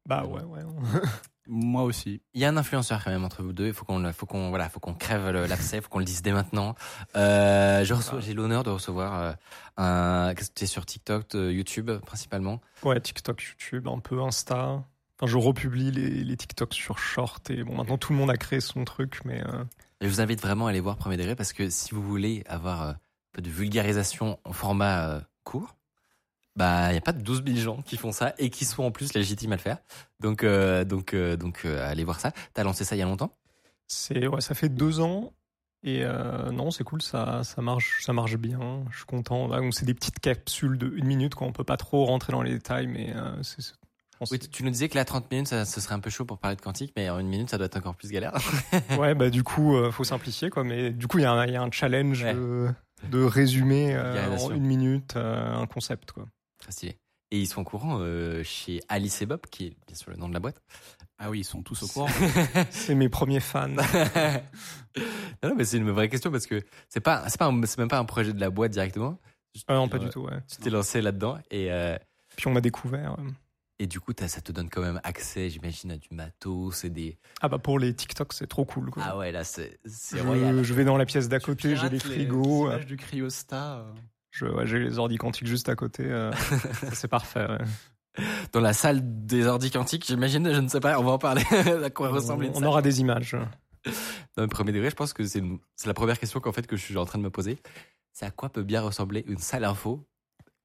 Bah 0.05 0.25
ouais, 0.25 0.43
ouais. 0.43 0.61
Moi 1.47 1.83
aussi. 1.83 2.21
Il 2.33 2.41
y 2.41 2.45
a 2.45 2.49
un 2.49 2.57
influenceur 2.57 3.03
quand 3.03 3.11
même 3.11 3.25
entre 3.25 3.43
vous 3.43 3.51
deux. 3.51 3.67
Il 3.67 3.73
faut 3.73 3.83
qu'on, 3.83 4.11
faut 4.13 4.25
qu'on, 4.25 4.49
voilà, 4.49 4.69
faut 4.69 4.79
qu'on 4.79 4.93
crève 4.93 5.29
l'abcès, 5.29 5.81
faut 5.81 5.89
qu'on 5.89 5.99
le 5.99 6.05
dise 6.05 6.21
dès 6.21 6.31
maintenant. 6.31 6.75
Euh, 7.15 7.83
je 7.83 7.93
reçois, 7.93 8.21
j'ai 8.21 8.33
l'honneur 8.33 8.63
de 8.63 8.69
recevoir 8.69 9.19
euh, 9.19 9.33
un. 9.77 10.33
Qu'est-ce 10.35 10.49
que 10.51 10.55
tu 10.55 10.63
es 10.63 10.67
sur 10.67 10.85
TikTok, 10.85 11.35
euh, 11.35 11.51
YouTube 11.51 11.91
principalement? 12.05 12.61
Ouais, 12.83 12.99
TikTok, 12.99 13.41
YouTube, 13.41 13.87
un 13.87 13.99
peu 13.99 14.21
Insta. 14.21 14.83
Enfin, 15.19 15.27
je 15.27 15.37
republie 15.37 15.91
les, 15.91 16.23
les 16.23 16.37
TikToks 16.37 16.73
sur 16.73 16.97
Short 16.97 17.49
et 17.49 17.63
bon, 17.63 17.75
maintenant 17.75 17.97
tout 17.97 18.13
le 18.13 18.19
monde 18.19 18.31
a 18.31 18.37
créé 18.37 18.61
son 18.61 18.83
truc, 18.83 19.19
mais 19.25 19.41
euh, 19.41 19.63
Et 20.01 20.05
je 20.05 20.09
vous 20.09 20.21
invite 20.21 20.41
vraiment 20.41 20.67
à 20.67 20.69
aller 20.69 20.79
voir 20.79 20.95
Premier 20.95 21.17
Degré 21.17 21.35
parce 21.35 21.53
que 21.53 21.69
si 21.69 21.93
vous 21.93 22.01
voulez 22.01 22.43
avoir 22.47 22.81
un 22.83 22.95
peu 23.33 23.41
de 23.41 23.49
vulgarisation 23.49 24.39
en 24.43 24.53
format 24.53 25.21
court, 25.43 25.75
bah 26.55 26.91
il 26.91 26.95
y 26.95 26.97
a 26.97 27.01
pas 27.01 27.13
de 27.13 27.21
12 27.21 27.43
000 27.45 27.57
gens 27.57 27.81
qui 27.81 27.97
font 27.97 28.11
ça 28.11 28.33
et 28.37 28.49
qui 28.49 28.65
sont 28.65 28.83
en 28.83 28.91
plus 28.91 29.13
légitimes 29.13 29.51
à 29.53 29.55
le 29.55 29.61
faire. 29.61 29.77
Donc 30.19 30.43
euh, 30.43 30.83
donc 30.83 31.13
euh, 31.13 31.35
donc 31.35 31.61
euh, 31.65 31.87
allez 31.89 32.03
voir 32.03 32.19
ça. 32.19 32.31
T'as 32.53 32.63
lancé 32.63 32.83
ça 32.85 32.95
il 32.95 32.99
y 32.99 33.01
a 33.01 33.05
longtemps? 33.05 33.35
C'est 33.87 34.27
ouais, 34.27 34.41
ça 34.41 34.53
fait 34.55 34.69
deux 34.69 34.99
ans. 34.99 35.33
Et 35.85 36.05
non, 36.53 36.71
c'est 36.71 36.85
cool, 36.85 37.01
ça, 37.01 37.43
ça 37.43 37.61
marche, 37.61 38.05
ça 38.05 38.13
marche 38.13 38.37
bien. 38.37 38.85
Je 38.89 38.95
suis 38.99 39.05
content. 39.05 39.49
Là, 39.49 39.59
donc 39.59 39.73
c'est 39.73 39.85
des 39.85 39.93
petites 39.93 40.19
capsules 40.19 40.77
de 40.77 40.87
une 40.95 41.05
minute, 41.05 41.35
quoi. 41.35 41.45
On 41.45 41.51
peut 41.51 41.65
pas 41.65 41.75
trop 41.75 42.05
rentrer 42.05 42.31
dans 42.31 42.41
les 42.41 42.51
détails, 42.51 42.87
mais 42.87 43.13
c'est, 43.41 43.61
Oui, 44.31 44.39
tu 44.39 44.63
nous 44.63 44.69
disais 44.69 44.87
que 44.87 44.95
là 44.95 45.03
30 45.03 45.29
minutes 45.29 45.47
ça, 45.49 45.65
ce 45.65 45.81
serait 45.81 45.93
un 45.95 45.99
peu 45.99 46.09
chaud 46.09 46.23
pour 46.23 46.37
parler 46.37 46.55
de 46.55 46.61
quantique, 46.61 46.93
mais 46.95 47.09
en 47.09 47.19
une 47.19 47.27
minute 47.27 47.49
ça 47.49 47.57
doit 47.57 47.65
être 47.65 47.75
encore 47.75 47.95
plus 47.95 48.09
galère. 48.11 48.31
ouais, 48.97 49.13
bah 49.13 49.29
du 49.29 49.43
coup, 49.43 49.75
euh, 49.75 49.91
faut 49.91 50.05
simplifier, 50.05 50.49
quoi. 50.49 50.63
Mais 50.63 50.91
du 50.91 51.07
coup, 51.07 51.17
il 51.19 51.23
y, 51.23 51.25
a 51.25 51.31
un- 51.33 51.45
il 51.47 51.51
y 51.51 51.57
a 51.57 51.61
un 51.61 51.69
challenge 51.71 52.23
Ouais. 52.23 52.33
de, 52.33 52.69
de 53.11 53.21
résumer 53.21 53.93
euh, 53.93 54.37
en 54.37 54.51
une 54.51 54.63
minute 54.65 55.17
euh, 55.17 55.53
un 55.53 55.65
concept, 55.67 56.13
quoi. 56.13 56.27
Très 56.63 56.71
stylé. 56.71 56.97
Et 57.31 57.39
ils 57.39 57.47
sont 57.47 57.61
au 57.61 57.63
courant 57.63 57.97
euh, 57.99 58.43
chez 58.43 58.79
Alice 58.89 59.21
et 59.21 59.25
Bob, 59.25 59.41
qui 59.49 59.65
est 59.67 59.77
bien 59.87 59.95
sûr 59.95 60.11
le 60.11 60.17
nom 60.17 60.27
de 60.29 60.33
la 60.33 60.39
boîte. 60.39 60.61
Ah 61.17 61.29
oui, 61.29 61.39
ils 61.39 61.43
sont 61.43 61.61
tous 61.63 61.81
au 61.83 61.87
courant. 61.93 62.09
C'est 62.69 62.95
mes 62.95 63.09
premiers 63.09 63.39
fans. 63.39 63.67
non, 65.43 65.49
non, 65.49 65.55
mais 65.55 65.65
c'est 65.65 65.77
une 65.77 65.89
vraie 65.91 66.09
question 66.09 66.31
parce 66.31 66.45
que 66.45 66.61
c'est 66.89 66.99
pas, 66.99 67.27
c'est 67.29 67.37
pas, 67.39 67.51
c'est 67.65 67.77
même 67.79 67.87
pas 67.87 67.97
un 67.99 68.05
projet 68.05 68.33
de 68.33 68.39
la 68.39 68.49
boîte 68.49 68.71
directement. 68.71 69.19
Ah 69.67 69.75
non, 69.75 69.87
pas 69.89 69.97
Euh, 69.97 69.99
du 70.01 70.09
tout, 70.09 70.21
ouais. 70.21 70.39
Tu 70.47 70.57
t'es 70.57 70.69
lancé 70.69 71.01
là-dedans 71.01 71.37
et 71.51 71.71
euh, 71.71 71.97
Puis 72.35 72.47
on 72.47 72.51
m'a 72.51 72.61
découvert. 72.61 73.13
euh. 73.19 73.29
et 73.79 73.87
du 73.87 73.99
coup 73.99 74.11
ça 74.17 74.41
te 74.41 74.51
donne 74.51 74.69
quand 74.69 74.81
même 74.81 74.99
accès, 75.03 75.49
j'imagine, 75.49 75.91
à 75.91 75.97
du 75.97 76.07
matos 76.11 76.83
et 76.85 76.89
des. 76.89 77.17
Ah 77.41 77.49
bah 77.49 77.57
pour 77.59 77.79
les 77.79 77.93
TikTok, 77.95 78.33
c'est 78.33 78.47
trop 78.47 78.65
cool, 78.65 78.89
quoi. 78.91 79.03
Ah 79.05 79.17
ouais, 79.17 79.31
là 79.31 79.43
c'est, 79.43 79.79
je, 79.85 80.17
royal. 80.23 80.63
je 80.63 80.73
vais 80.73 80.85
dans 80.85 80.97
la 80.97 81.05
pièce 81.05 81.29
d'à 81.29 81.39
côté, 81.39 81.75
j'ai 81.75 81.89
les 81.89 81.99
frigos. 81.99 82.69
euh, 82.69 82.79
du 82.83 82.97
cryostat. 82.97 83.85
Je, 84.33 84.45
ouais, 84.47 84.65
j'ai 84.65 84.79
les 84.79 84.97
ordi 84.97 85.17
quantiques 85.17 85.47
juste 85.47 85.69
à 85.69 85.75
côté. 85.75 86.03
euh, 86.05 86.31
c'est 86.93 87.07
parfait. 87.07 87.45
ouais. 87.47 88.23
Dans 88.51 88.59
la 88.61 88.73
salle 88.73 88.99
des 89.25 89.45
ordi 89.47 89.69
quantiques, 89.71 90.05
j'imagine, 90.05 90.51
je 90.51 90.59
ne 90.59 90.67
sais 90.67 90.79
pas, 90.79 90.99
on 90.99 91.03
va 91.03 91.11
en 91.13 91.17
parler. 91.19 91.43
à 91.83 91.89
quoi 91.91 92.09
ressemble 92.09 92.45
une 92.45 92.51
on 92.55 92.63
aura 92.63 92.81
des 92.81 92.99
images. 92.99 93.35
Dans 94.35 94.43
le 94.43 94.47
premier 94.47 94.71
degré, 94.71 94.89
je 94.89 94.95
pense 94.95 95.13
que 95.13 95.23
c'est, 95.25 95.39
une- 95.39 95.59
c'est 95.75 95.87
la 95.87 95.93
première 95.93 96.19
question 96.19 96.39
qu'en 96.39 96.51
fait 96.51 96.65
que 96.67 96.75
je 96.75 96.81
suis 96.83 96.97
en 96.97 97.05
train 97.05 97.19
de 97.19 97.23
me 97.23 97.29
poser. 97.29 97.59
C'est 98.11 98.25
à 98.25 98.31
quoi 98.31 98.49
peut 98.49 98.63
bien 98.63 98.81
ressembler 98.81 99.23
une 99.27 99.37
salle 99.39 99.63
info 99.65 100.03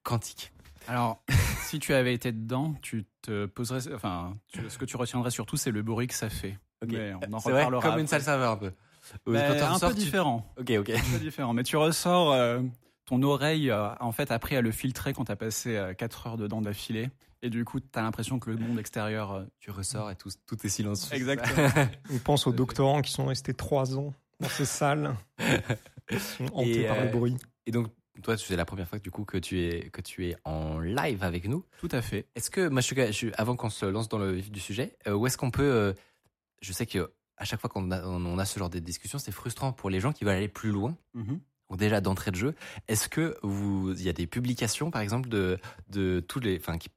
quantique 0.03 0.53
Alors, 0.87 1.23
si 1.63 1.79
tu 1.79 1.93
avais 1.95 2.15
été 2.15 2.33
dedans, 2.33 2.75
tu 2.83 3.05
te 3.23 3.47
poserais. 3.47 3.93
Enfin, 3.95 4.37
tu- 4.53 4.69
ce 4.71 4.79
que 4.79 4.85
tu 4.85 4.97
retiendrais 4.97 5.31
surtout, 5.31 5.57
c'est 5.57 5.71
le 5.71 5.83
bruit 5.83 6.07
que 6.07 6.15
ça 6.15 6.31
fait. 6.31 6.59
Mais 6.87 7.13
on 7.15 7.33
en 7.35 7.41
C'est 7.41 7.51
vrai, 7.51 7.69
comme 7.83 7.99
une 7.99 8.07
salle 8.07 8.23
serveur 8.23 8.53
un 8.53 8.57
peu. 8.57 8.73
Mais 9.27 9.59
t'en 9.59 9.75
un 9.75 9.79
peu 9.79 9.89
tu- 9.95 10.01
différent. 10.01 10.47
Ok, 10.59 10.71
ok. 10.79 10.91
Un 10.91 11.13
peu 11.13 11.19
différent. 11.19 11.53
Mais 11.55 11.63
tu 11.65 11.77
ressors, 11.77 12.33
euh, 12.33 12.61
ton 13.09 13.23
oreille, 13.23 13.71
euh, 13.71 13.89
en 14.01 14.13
fait, 14.13 14.31
après, 14.31 14.57
à 14.57 14.61
le 14.61 14.71
filtrer 14.71 15.13
quand 15.15 15.25
t'as 15.25 15.37
passé 15.37 15.93
4 15.97 16.27
heures 16.27 16.37
dedans 16.37 16.61
d'affilée. 16.61 17.11
Et 17.43 17.51
du 17.51 17.65
coup, 17.65 17.79
t'as 17.81 18.03
l'impression 18.03 18.39
que 18.39 18.51
le 18.51 18.57
monde 18.57 18.79
extérieur. 18.79 19.33
euh, 19.33 19.45
Tu 19.61 19.71
ressors 19.71 20.11
et 20.11 20.17
tout, 20.17 20.29
tout 20.47 20.57
est 20.67 20.69
silencieux. 20.69 21.17
Exactement. 21.17 21.69
On 22.13 22.19
pense 22.19 22.47
aux 22.47 22.53
doctorants 22.65 23.01
qui 23.01 23.13
sont 23.13 23.27
restés 23.27 23.55
trois 23.55 23.97
ans 23.97 24.13
dans 24.41 24.49
ces 24.49 24.65
salles. 24.65 25.15
Sont 26.19 26.47
hantés 26.55 26.83
Et, 26.83 26.87
par 26.89 26.97
euh, 26.99 27.05
le 27.05 27.11
bruit. 27.11 27.37
Et 27.67 27.71
donc, 27.71 27.89
toi, 28.23 28.37
c'est 28.37 28.57
la 28.57 28.65
première 28.65 28.89
fois 28.89 28.99
du 28.99 29.11
coup 29.11 29.25
que 29.25 29.37
tu 29.39 29.61
es 29.61 29.91
que 29.91 30.01
tu 30.01 30.27
es 30.27 30.37
en 30.45 30.81
live 30.81 31.23
avec 31.23 31.47
nous. 31.47 31.65
Tout 31.79 31.89
à 31.93 32.01
fait. 32.03 32.27
Est-ce 32.35 32.51
que, 32.51 32.67
moi, 32.69 32.81
je 32.81 32.87
suis, 32.87 32.97
je 32.97 33.13
suis- 33.13 33.33
avant 33.35 33.57
qu'on 33.57 33.69
se 33.71 33.85
lance 33.87 34.09
dans 34.09 34.19
le 34.19 34.33
vif 34.33 34.51
du 34.51 34.59
sujet, 34.59 34.97
euh, 35.07 35.13
où 35.13 35.27
est-ce 35.27 35.37
qu'on 35.37 35.51
peut, 35.51 35.63
euh, 35.63 35.93
je 36.63 36.73
sais 36.73 36.87
que 36.87 37.13
à 37.37 37.45
chaque 37.45 37.61
fois 37.61 37.71
qu'on 37.71 37.91
a, 37.93 38.03
on 38.05 38.37
a 38.39 38.45
ce 38.45 38.59
genre 38.59 38.71
de 38.71 38.79
discussion, 38.81 39.19
c'est 39.21 39.31
frustrant 39.33 39.73
pour 39.73 39.91
les 39.91 40.01
gens 40.01 40.13
qui 40.13 40.25
veulent 40.25 40.35
aller 40.37 40.49
plus 40.49 40.71
loin. 40.73 40.97
Mhm. 41.15 41.27
Donc 41.35 41.41
déjà 41.77 42.01
d'entrée 42.01 42.31
de 42.31 42.37
jeu, 42.37 42.55
est-ce 42.89 43.09
que 43.09 43.37
vous, 43.43 43.93
y 44.01 44.09
a 44.09 44.13
des 44.13 44.27
publications, 44.27 44.91
par 44.91 45.03
exemple, 45.03 45.29
de 45.29 46.21
tous 46.27 46.41
les, 46.41 46.57
enfin, 46.59 46.79
qui, 46.79 46.89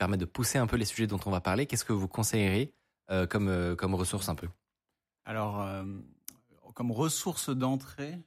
permettent 0.00 0.20
de 0.20 0.24
pousser 0.24 0.58
un 0.58 0.66
peu 0.66 0.76
les 0.76 0.86
sujets 0.86 1.06
dont 1.06 1.20
on 1.26 1.30
va 1.30 1.40
parler 1.40 1.66
Qu'est-ce 1.66 1.84
que 1.84 1.92
vous 1.92 2.08
conseillerez 2.08 2.72
euh, 3.10 3.26
comme 3.26 3.48
euh, 3.48 3.76
comme 3.76 3.94
ressource 3.94 4.28
un 4.28 4.34
peu? 4.34 4.48
Alors, 5.26 5.60
euh, 5.60 5.84
comme 6.74 6.90
ressource 6.90 7.50
d'entrée, 7.50 8.18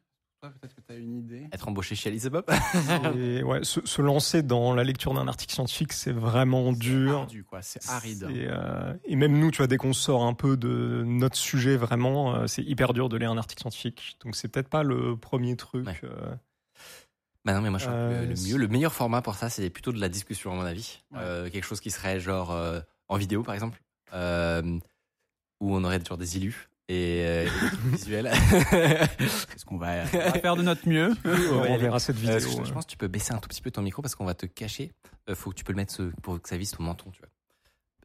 toi, 0.44 0.52
peut-être 0.60 0.76
que 0.76 0.82
tu 0.82 0.92
as 0.92 0.98
une 0.98 1.16
idée. 1.20 1.48
Être 1.54 1.68
embauché 1.70 1.96
chez 1.96 2.10
Alice 2.10 2.26
Bob 2.26 2.44
ouais, 3.16 3.64
se, 3.64 3.80
se 3.86 4.02
lancer 4.02 4.44
dans 4.44 4.74
la 4.74 4.84
lecture 4.84 5.14
d'un 5.14 5.28
article 5.30 5.54
scientifique, 5.54 5.94
c'est 5.94 6.12
vraiment 6.12 6.74
dur. 6.74 7.20
Ardu, 7.20 7.44
quoi. 7.46 7.62
C'est 7.62 7.88
aride. 7.90 8.28
Et, 8.30 8.48
euh, 8.50 8.94
et 9.06 9.16
même 9.16 9.40
nous, 9.40 9.52
tu 9.52 9.58
vois, 9.58 9.68
dès 9.68 9.78
qu'on 9.78 9.94
sort 9.94 10.24
un 10.26 10.34
peu 10.34 10.58
de 10.58 11.04
notre 11.06 11.38
sujet, 11.38 11.78
vraiment, 11.78 12.36
euh, 12.36 12.48
c'est 12.48 12.62
hyper 12.64 12.92
dur 12.94 13.08
de 13.08 13.16
lire 13.16 13.32
un 13.32 13.38
article 13.38 13.62
scientifique. 13.62 14.18
Donc 14.24 14.36
c'est 14.36 14.50
peut-être 14.50 14.68
pas 14.70 14.84
le 14.84 15.16
premier 15.16 15.56
truc. 15.56 15.88
Ouais. 15.88 15.98
euh, 16.04 16.36
Bah 17.46 17.54
non, 17.54 17.62
mais 17.62 17.70
moi 17.70 17.80
je 17.80 17.86
crois 17.86 17.96
que 17.96 18.02
Euh, 18.02 18.22
le, 18.24 18.28
le 18.28 18.36
c'est- 18.36 18.50
mieux, 18.52 18.58
le 18.58 18.68
meilleur 18.68 18.94
format 18.94 19.22
pour 19.22 19.36
ça, 19.36 19.50
c'est 19.50 19.70
plutôt 19.70 19.94
de 19.94 20.00
la 20.02 20.10
discussion 20.10 20.52
à 20.52 20.56
mon 20.56 20.66
avis. 20.66 21.00
Ouais. 21.12 21.20
Euh, 21.22 21.50
quelque 21.50 21.66
chose 21.66 21.80
qui 21.80 21.90
serait 21.92 22.20
genre 22.20 22.52
euh, 22.52 22.82
en 23.08 23.16
vidéo 23.16 23.44
par 23.44 23.54
exemple, 23.54 23.82
euh, 24.14 24.62
où 25.62 25.74
on 25.74 25.84
aurait 25.86 26.04
genre 26.04 26.18
des 26.18 26.36
illus 26.38 26.70
et, 26.90 27.24
euh, 27.26 27.48
visuels. 27.86 28.28
Est-ce 29.20 29.66
qu'on 29.66 29.78
va, 29.78 30.04
on 30.14 30.18
va 30.18 30.32
faire 30.34 30.56
de 30.56 30.62
notre 30.64 30.88
mieux 30.88 31.14
on 31.26 31.78
verra 31.78 32.00
cette 32.00 32.16
vidéo. 32.18 32.36
Euh, 32.36 32.40
je, 32.40 32.66
je 32.66 32.74
pense 32.74 32.86
que 32.86 32.92
tu 32.92 32.98
peux 32.98 33.08
baisser 33.08 33.34
un 33.34 33.38
tout 33.38 33.50
petit 33.50 33.62
peu 33.62 33.72
ton 33.72 33.82
micro 33.82 34.02
parce 34.02 34.16
qu'on 34.16 34.26
va 34.26 34.34
te 34.34 34.46
cacher. 34.46 34.92
Euh, 35.30 35.36
faut 35.36 35.50
que 35.52 35.56
tu 35.56 35.64
peux 35.64 35.72
le 35.74 35.78
mettre 35.78 35.94
ce- 35.94 36.12
pour 36.22 36.42
que 36.42 36.50
ça 36.50 36.58
vise 36.58 36.72
ton 36.72 36.84
menton, 36.84 37.10
tu 37.12 37.20
vois. 37.20 37.30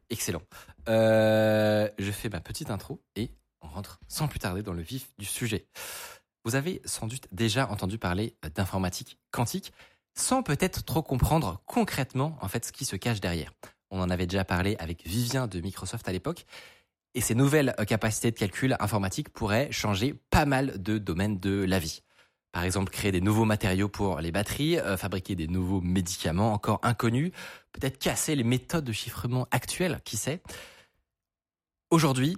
Excellent. 0.09 0.41
Euh, 0.87 1.87
je 1.99 2.11
fais 2.11 2.29
ma 2.29 2.39
petite 2.39 2.71
intro 2.71 3.01
et 3.15 3.31
on 3.61 3.67
rentre 3.67 3.99
sans 4.07 4.27
plus 4.27 4.39
tarder 4.39 4.63
dans 4.63 4.73
le 4.73 4.81
vif 4.81 5.09
du 5.17 5.25
sujet. 5.25 5.67
Vous 6.45 6.55
avez 6.55 6.81
sans 6.85 7.05
doute 7.05 7.27
déjà 7.31 7.69
entendu 7.69 7.97
parler 7.97 8.35
d'informatique 8.55 9.17
quantique 9.31 9.73
sans 10.15 10.41
peut-être 10.41 10.83
trop 10.83 11.03
comprendre 11.03 11.61
concrètement 11.65 12.37
en 12.41 12.47
fait 12.47 12.65
ce 12.65 12.71
qui 12.71 12.85
se 12.85 12.95
cache 12.95 13.19
derrière. 13.19 13.51
On 13.91 14.01
en 14.01 14.09
avait 14.09 14.25
déjà 14.25 14.45
parlé 14.45 14.75
avec 14.79 15.05
Vivien 15.05 15.47
de 15.47 15.59
Microsoft 15.59 16.07
à 16.07 16.11
l'époque 16.11 16.45
et 17.13 17.21
ces 17.21 17.35
nouvelles 17.35 17.75
euh, 17.79 17.85
capacités 17.85 18.31
de 18.31 18.37
calcul 18.37 18.75
informatique 18.79 19.29
pourraient 19.29 19.71
changer 19.71 20.13
pas 20.29 20.45
mal 20.45 20.81
de 20.81 20.97
domaines 20.97 21.39
de 21.39 21.63
la 21.63 21.79
vie. 21.79 22.01
Par 22.51 22.63
exemple, 22.63 22.91
créer 22.91 23.11
des 23.11 23.21
nouveaux 23.21 23.45
matériaux 23.45 23.89
pour 23.89 24.19
les 24.19 24.31
batteries, 24.31 24.79
euh, 24.79 24.97
fabriquer 24.97 25.35
des 25.35 25.47
nouveaux 25.47 25.81
médicaments 25.81 26.53
encore 26.53 26.79
inconnus, 26.83 27.31
peut-être 27.71 27.99
casser 27.99 28.35
les 28.35 28.43
méthodes 28.43 28.85
de 28.85 28.91
chiffrement 28.91 29.47
actuelles, 29.51 29.99
qui 30.03 30.17
sait? 30.17 30.41
Aujourd'hui, 31.91 32.37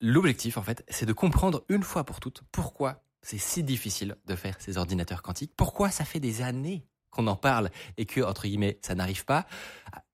l'objectif, 0.00 0.56
en 0.56 0.62
fait, 0.62 0.84
c'est 0.88 1.06
de 1.06 1.12
comprendre 1.12 1.64
une 1.68 1.82
fois 1.82 2.04
pour 2.04 2.20
toutes 2.20 2.42
pourquoi 2.50 3.04
c'est 3.22 3.38
si 3.38 3.62
difficile 3.62 4.16
de 4.26 4.34
faire 4.34 4.56
ces 4.60 4.78
ordinateurs 4.78 5.22
quantiques, 5.22 5.52
pourquoi 5.56 5.90
ça 5.90 6.04
fait 6.04 6.18
des 6.18 6.42
années 6.42 6.84
qu'on 7.10 7.28
en 7.28 7.36
parle 7.36 7.70
et 7.96 8.06
que, 8.06 8.20
entre 8.20 8.42
guillemets, 8.42 8.78
ça 8.82 8.96
n'arrive 8.96 9.24
pas, 9.24 9.46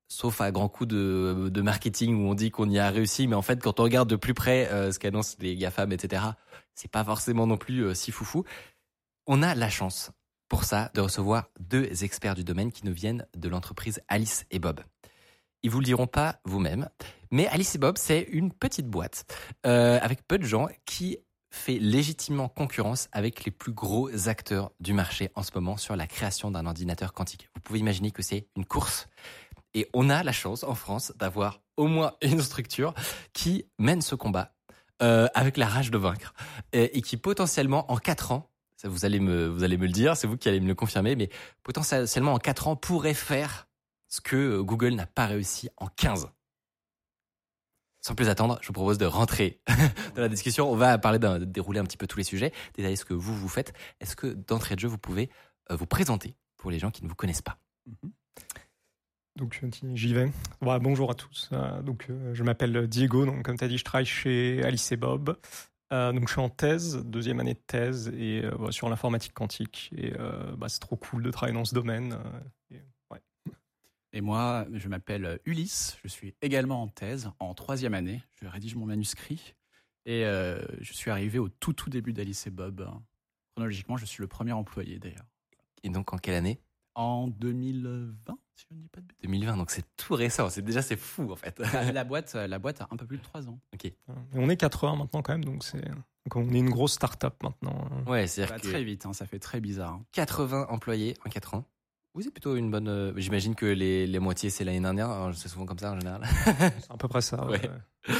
sauf 0.09 0.41
à 0.41 0.51
grands 0.51 0.69
coups 0.69 0.89
de, 0.89 1.51
de 1.53 1.63
marketing 1.63 2.17
où 2.17 2.29
on 2.29 2.35
dit 2.35 2.51
qu'on 2.51 2.69
y 2.69 2.79
a 2.79 2.91
réussi, 2.91 3.29
mais 3.29 3.37
en 3.37 3.43
fait, 3.43 3.63
quand 3.63 3.79
on 3.79 3.85
regarde 3.85 4.09
de 4.09 4.17
plus 4.17 4.35
près 4.35 4.69
euh, 4.69 4.91
ce 4.91 4.99
qu'annoncent 4.99 5.37
les 5.41 5.55
GAFAM, 5.57 5.93
etc., 5.93 6.23
c'est 6.75 6.91
pas 6.91 7.05
forcément 7.05 7.47
non 7.47 7.59
plus 7.59 7.81
euh, 7.85 7.95
si 7.95 8.11
foufou. 8.11 8.45
On 9.27 9.43
a 9.43 9.55
la 9.55 9.69
chance, 9.69 10.11
pour 10.49 10.65
ça, 10.65 10.91
de 10.95 11.03
recevoir 11.03 11.51
deux 11.61 12.05
experts 12.05 12.35
du 12.35 12.45
domaine 12.45 12.73
qui 12.73 12.87
nous 12.87 12.95
viennent 12.95 13.27
de 13.37 13.49
l'entreprise 13.49 14.01
Alice 14.09 14.47
et 14.51 14.59
Bob. 14.59 14.81
Ils 15.63 15.71
vous 15.71 15.81
le 15.81 15.85
diront 15.85 16.07
pas 16.07 16.41
vous-même, 16.45 16.89
mais 17.31 17.47
Alice 17.49 17.75
et 17.75 17.79
Bob, 17.79 17.99
c'est 17.99 18.23
une 18.31 18.53
petite 18.53 18.87
boîte 18.87 19.27
euh, 19.67 19.99
avec 20.01 20.27
peu 20.27 20.39
de 20.39 20.45
gens 20.45 20.69
qui 20.87 21.19
fait 21.51 21.79
légitimement 21.79 22.49
concurrence 22.49 23.09
avec 23.13 23.45
les 23.45 23.51
plus 23.51 23.73
gros 23.73 24.29
acteurs 24.29 24.71
du 24.81 24.93
marché 24.93 25.31
en 25.35 25.43
ce 25.43 25.51
moment 25.55 25.77
sur 25.77 25.97
la 25.97 26.07
création 26.07 26.51
d'un 26.51 26.67
ordinateur 26.67 27.13
quantique. 27.13 27.49
Vous 27.55 27.61
pouvez 27.61 27.79
imaginer 27.79 28.11
que 28.11 28.23
c'est 28.23 28.47
une 28.57 28.67
course. 28.67 29.09
Et 29.75 29.89
on 29.95 30.11
a 30.11 30.23
la 30.23 30.33
chance 30.33 30.65
en 30.65 30.75
France 30.75 31.13
d'avoir 31.17 31.61
au 31.77 31.87
moins 31.87 32.13
une 32.23 32.41
structure 32.41 32.95
qui 33.33 33.67
mène 33.79 34.03
ce 34.03 34.15
combat 34.15 34.55
euh, 35.01 35.29
avec 35.35 35.57
la 35.57 35.67
rage 35.67 35.91
de 35.91 35.99
vaincre 35.99 36.35
et, 36.73 37.01
qui 37.03 37.17
potentiellement 37.17 37.91
en 37.93 37.97
quatre 37.99 38.33
ans, 38.33 38.51
ça 38.77 38.89
vous 38.89 39.05
allez 39.05 39.21
me 39.21 39.47
vous 39.47 39.63
allez 39.63 39.77
me 39.77 39.87
le 39.87 39.93
dire, 39.93 40.17
c'est 40.17 40.27
vous 40.27 40.37
qui 40.37 40.49
allez 40.49 40.61
me 40.61 40.67
le 40.67 40.75
confirmer, 40.75 41.15
mais 41.15 41.31
potentiellement 41.63 42.35
en 42.35 42.39
quatre 42.39 42.67
ans 42.67 42.77
pourrait 42.77 43.15
faire 43.15 43.69
ce 44.09 44.21
que 44.21 44.61
Google 44.61 44.95
n'a 44.95 45.07
pas 45.07 45.27
réussi 45.27 45.69
en 45.77 45.87
15. 45.87 46.31
Sans 48.01 48.15
plus 48.15 48.29
attendre, 48.29 48.59
je 48.63 48.69
vous 48.69 48.73
propose 48.73 48.99
de 48.99 49.07
rentrer 49.07 49.61
dans 50.17 50.23
la 50.23 50.29
discussion. 50.29 50.71
On 50.71 50.77
va 50.77 50.99
parler 50.99 51.19
d'un, 51.19 51.39
dérouler 51.39 51.79
un 51.79 51.85
petit 51.85 51.97
peu 51.97 52.07
tous 52.07 52.19
les 52.19 52.25
sujets, 52.25 52.53
détailler 52.75 52.97
ce 52.97 53.05
que 53.05 53.15
vous 53.15 53.37
vous 53.37 53.49
faites. 53.49 53.73
Est-ce 54.01 54.17
que 54.17 54.27
d'entrée 54.27 54.75
de 54.77 54.81
jeu, 54.81 54.89
vous 54.89 54.99
pouvez 54.99 55.31
euh, 55.71 55.77
vous 55.77 55.87
présenter 55.87 56.35
pour 56.57 56.71
les 56.71 56.79
gens 56.79 56.91
qui 56.91 57.05
ne 57.05 57.09
vous 57.09 57.15
connaissent 57.15 57.43
pas? 57.43 57.59
Donc 59.39 59.63
j'y 59.95 60.15
vais. 60.15 60.33
Voilà, 60.61 60.81
bonjour 60.81 61.13
à 61.13 61.15
tous. 61.15 61.49
Euh, 61.53 61.81
donc 61.81 62.07
euh, 62.11 62.35
je 62.35 62.43
m'appelle 62.43 62.89
Diego. 62.89 63.25
Donc 63.25 63.45
comme 63.45 63.57
tu 63.57 63.65
as 63.65 63.69
dit, 63.69 63.79
je 63.79 63.85
travaille 63.85 64.05
chez 64.05 64.63
Alice 64.65 64.91
et 64.91 64.97
Bob. 64.97 65.39
Euh, 65.93 66.13
donc 66.13 66.27
je 66.27 66.33
suis 66.33 66.41
en 66.41 66.51
thèse, 66.51 67.03
deuxième 67.05 67.39
année 67.39 67.55
de 67.55 67.63
thèse 67.67 68.09
et 68.09 68.45
euh, 68.45 68.71
sur 68.73 68.89
l'informatique 68.89 69.33
quantique. 69.33 69.91
Et 69.97 70.13
euh, 70.19 70.57
bah, 70.57 70.69
c'est 70.69 70.81
trop 70.81 70.97
cool 70.97 71.23
de 71.23 71.31
travailler 71.31 71.57
dans 71.57 71.65
ce 71.65 71.75
domaine. 71.75 72.19
et, 72.73 72.83
ouais. 73.11 73.21
Et 74.13 74.21
moi, 74.21 74.67
je 74.73 74.89
m'appelle 74.89 75.39
Ulysse. 75.47 75.99
Je 76.03 76.09
suis 76.09 76.35
également 76.43 76.83
en 76.83 76.89
thèse, 76.89 77.31
en 77.39 77.55
troisième 77.55 77.95
année. 77.95 78.21
Je 78.43 78.49
rédige 78.49 78.75
mon 78.75 78.87
manuscrit. 78.87 79.55
Et 80.05 80.25
euh, 80.25 80.61
je 80.81 80.93
suis 80.93 81.11
arrivé 81.11 81.39
au 81.39 81.49
tout, 81.49 81.73
tout 81.73 81.91
début 81.91 82.13
d'Alice 82.13 82.47
et 82.49 82.51
Bob. 82.51 82.91
Chronologiquement, 83.55 83.97
je 83.97 84.05
suis 84.05 84.21
le 84.21 84.27
premier 84.27 84.53
employé 84.53 84.99
d'ailleurs. 84.99 85.27
Et 85.85 85.91
donc 85.91 86.13
en 86.13 86.19
quelle 86.19 86.35
année? 86.35 86.61
En 87.01 87.29
2020, 87.29 88.37
si 88.57 88.67
je 88.69 88.75
ne 88.75 88.81
dis 88.81 88.89
pas 88.89 89.01
de 89.01 89.07
bêtises. 89.07 89.23
2020, 89.23 89.57
donc 89.57 89.71
c'est 89.71 89.85
tout 89.97 90.15
récent. 90.15 90.51
C'est 90.51 90.63
déjà 90.63 90.83
c'est 90.83 90.97
fou 90.97 91.31
en 91.31 91.37
fait. 91.37 91.59
La, 91.61 91.93
la 91.93 92.05
boîte, 92.05 92.35
la 92.35 92.59
boîte 92.59 92.81
a 92.81 92.89
un 92.91 92.97
peu 92.97 93.07
plus 93.07 93.19
de 93.19 93.23
trois 93.23 93.49
ans. 93.49 93.61
ok. 93.73 93.85
Et 93.85 93.95
on 94.35 94.49
est 94.51 94.57
4 94.57 94.83
heures 94.85 94.97
maintenant 94.97 95.23
quand 95.23 95.33
même. 95.33 95.45
Donc, 95.45 95.63
c'est, 95.65 95.81
on 96.35 96.53
est 96.53 96.59
une 96.59 96.71
grosse 96.71 96.95
start-up 96.95 97.41
maintenant. 97.43 97.89
Ouais, 98.09 98.27
Ça 98.27 98.35
c'est-à-dire 98.47 98.55
va 98.57 98.61
que 98.61 98.69
très 98.69 98.83
vite, 98.85 99.07
hein, 99.07 99.13
ça 99.13 99.27
fait 99.27 99.39
très 99.39 99.61
bizarre. 99.61 99.93
hein. 99.93 100.05
80 100.13 100.67
employés 100.71 101.15
en 101.25 101.31
4 101.31 101.55
ans. 101.55 101.65
Oui, 102.15 102.25
c'est 102.25 102.33
plutôt 102.33 102.57
une 102.57 102.71
bonne. 102.71 102.89
euh, 102.89 103.13
J'imagine 103.17 103.55
que 103.55 103.67
les, 103.67 104.07
les 104.09 104.19
moitiés 104.19 104.51
c'est 104.51 104.65
l'année 104.65 104.81
dernière. 104.81 105.09
hein, 105.09 105.31
C'est 105.35 105.49
souvent 105.49 105.67
comme 105.67 105.79
ça 105.79 105.93
en 105.93 105.99
général. 106.01 106.23
C'est 106.47 106.91
à 106.91 106.97
peu 106.97 107.07
près 107.07 107.21
ça. 107.21 107.47
Ouais. 107.47 107.61
ouais. 107.61 108.15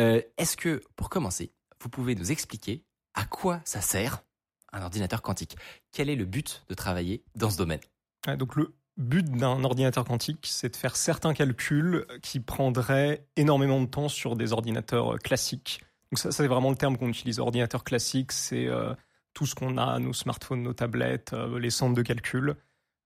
Euh, 0.00 0.20
Est-ce 0.38 0.56
que, 0.56 0.82
pour 0.96 1.08
commencer, 1.08 1.52
vous 1.80 1.88
pouvez 1.88 2.16
nous 2.16 2.32
expliquer 2.32 2.84
à 3.14 3.24
quoi 3.26 3.60
ça 3.64 3.80
sert 3.80 4.24
un 4.72 4.82
ordinateur 4.82 5.22
quantique? 5.22 5.56
Quel 5.92 6.10
est 6.10 6.16
le 6.16 6.24
but 6.24 6.64
de 6.68 6.74
travailler 6.74 7.22
dans 7.36 7.50
ce 7.50 7.58
domaine? 7.58 7.80
Donc 8.26 8.56
le 8.56 8.74
but 8.98 9.30
d'un 9.30 9.64
ordinateur 9.64 10.04
quantique, 10.04 10.40
c'est 10.42 10.70
de 10.70 10.76
faire 10.76 10.96
certains 10.96 11.32
calculs 11.32 12.04
qui 12.20 12.40
prendraient 12.40 13.24
énormément 13.36 13.80
de 13.80 13.86
temps 13.86 14.08
sur 14.08 14.36
des 14.36 14.52
ordinateurs 14.52 15.14
euh, 15.14 15.16
classiques. 15.16 15.80
Donc 16.10 16.18
ça, 16.18 16.32
c'est 16.32 16.46
vraiment 16.46 16.70
le 16.70 16.76
terme 16.76 16.98
qu'on 16.98 17.08
utilise. 17.08 17.38
Ordinateur 17.38 17.84
classique, 17.84 18.32
c'est 18.32 18.66
euh, 18.66 18.92
tout 19.34 19.46
ce 19.46 19.54
qu'on 19.54 19.78
a, 19.78 19.98
nos 20.00 20.12
smartphones, 20.12 20.62
nos 20.62 20.72
tablettes, 20.72 21.32
euh, 21.32 21.58
les 21.60 21.70
centres 21.70 21.94
de 21.94 22.02
calcul. 22.02 22.56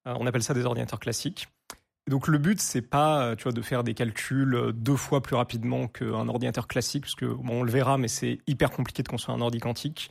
On 0.05 0.27
appelle 0.27 0.43
ça 0.43 0.55
des 0.55 0.65
ordinateurs 0.65 0.99
classiques. 0.99 1.47
Donc 2.09 2.27
le 2.27 2.39
but, 2.39 2.61
c'est 2.61 2.83
pas, 2.83 3.37
tu 3.37 3.45
vois, 3.45 3.53
de 3.53 3.63
faire 3.63 3.85
des 3.85 3.95
calculs 3.95 4.73
deux 4.75 4.97
fois 4.97 5.23
plus 5.23 5.37
rapidement 5.37 5.87
qu'un 5.87 6.29
ordinateur 6.29 6.67
classique, 6.67 7.05
parce 7.05 7.15
que 7.15 7.27
bon, 7.27 7.61
on 7.61 7.63
le 7.63 7.71
verra, 7.71 7.99
mais 7.99 8.09
c'est 8.09 8.39
hyper 8.49 8.73
compliqué 8.73 9.05
de 9.05 9.09
construire 9.09 9.39
un 9.39 9.41
ordi 9.41 9.61
quantique. 9.61 10.11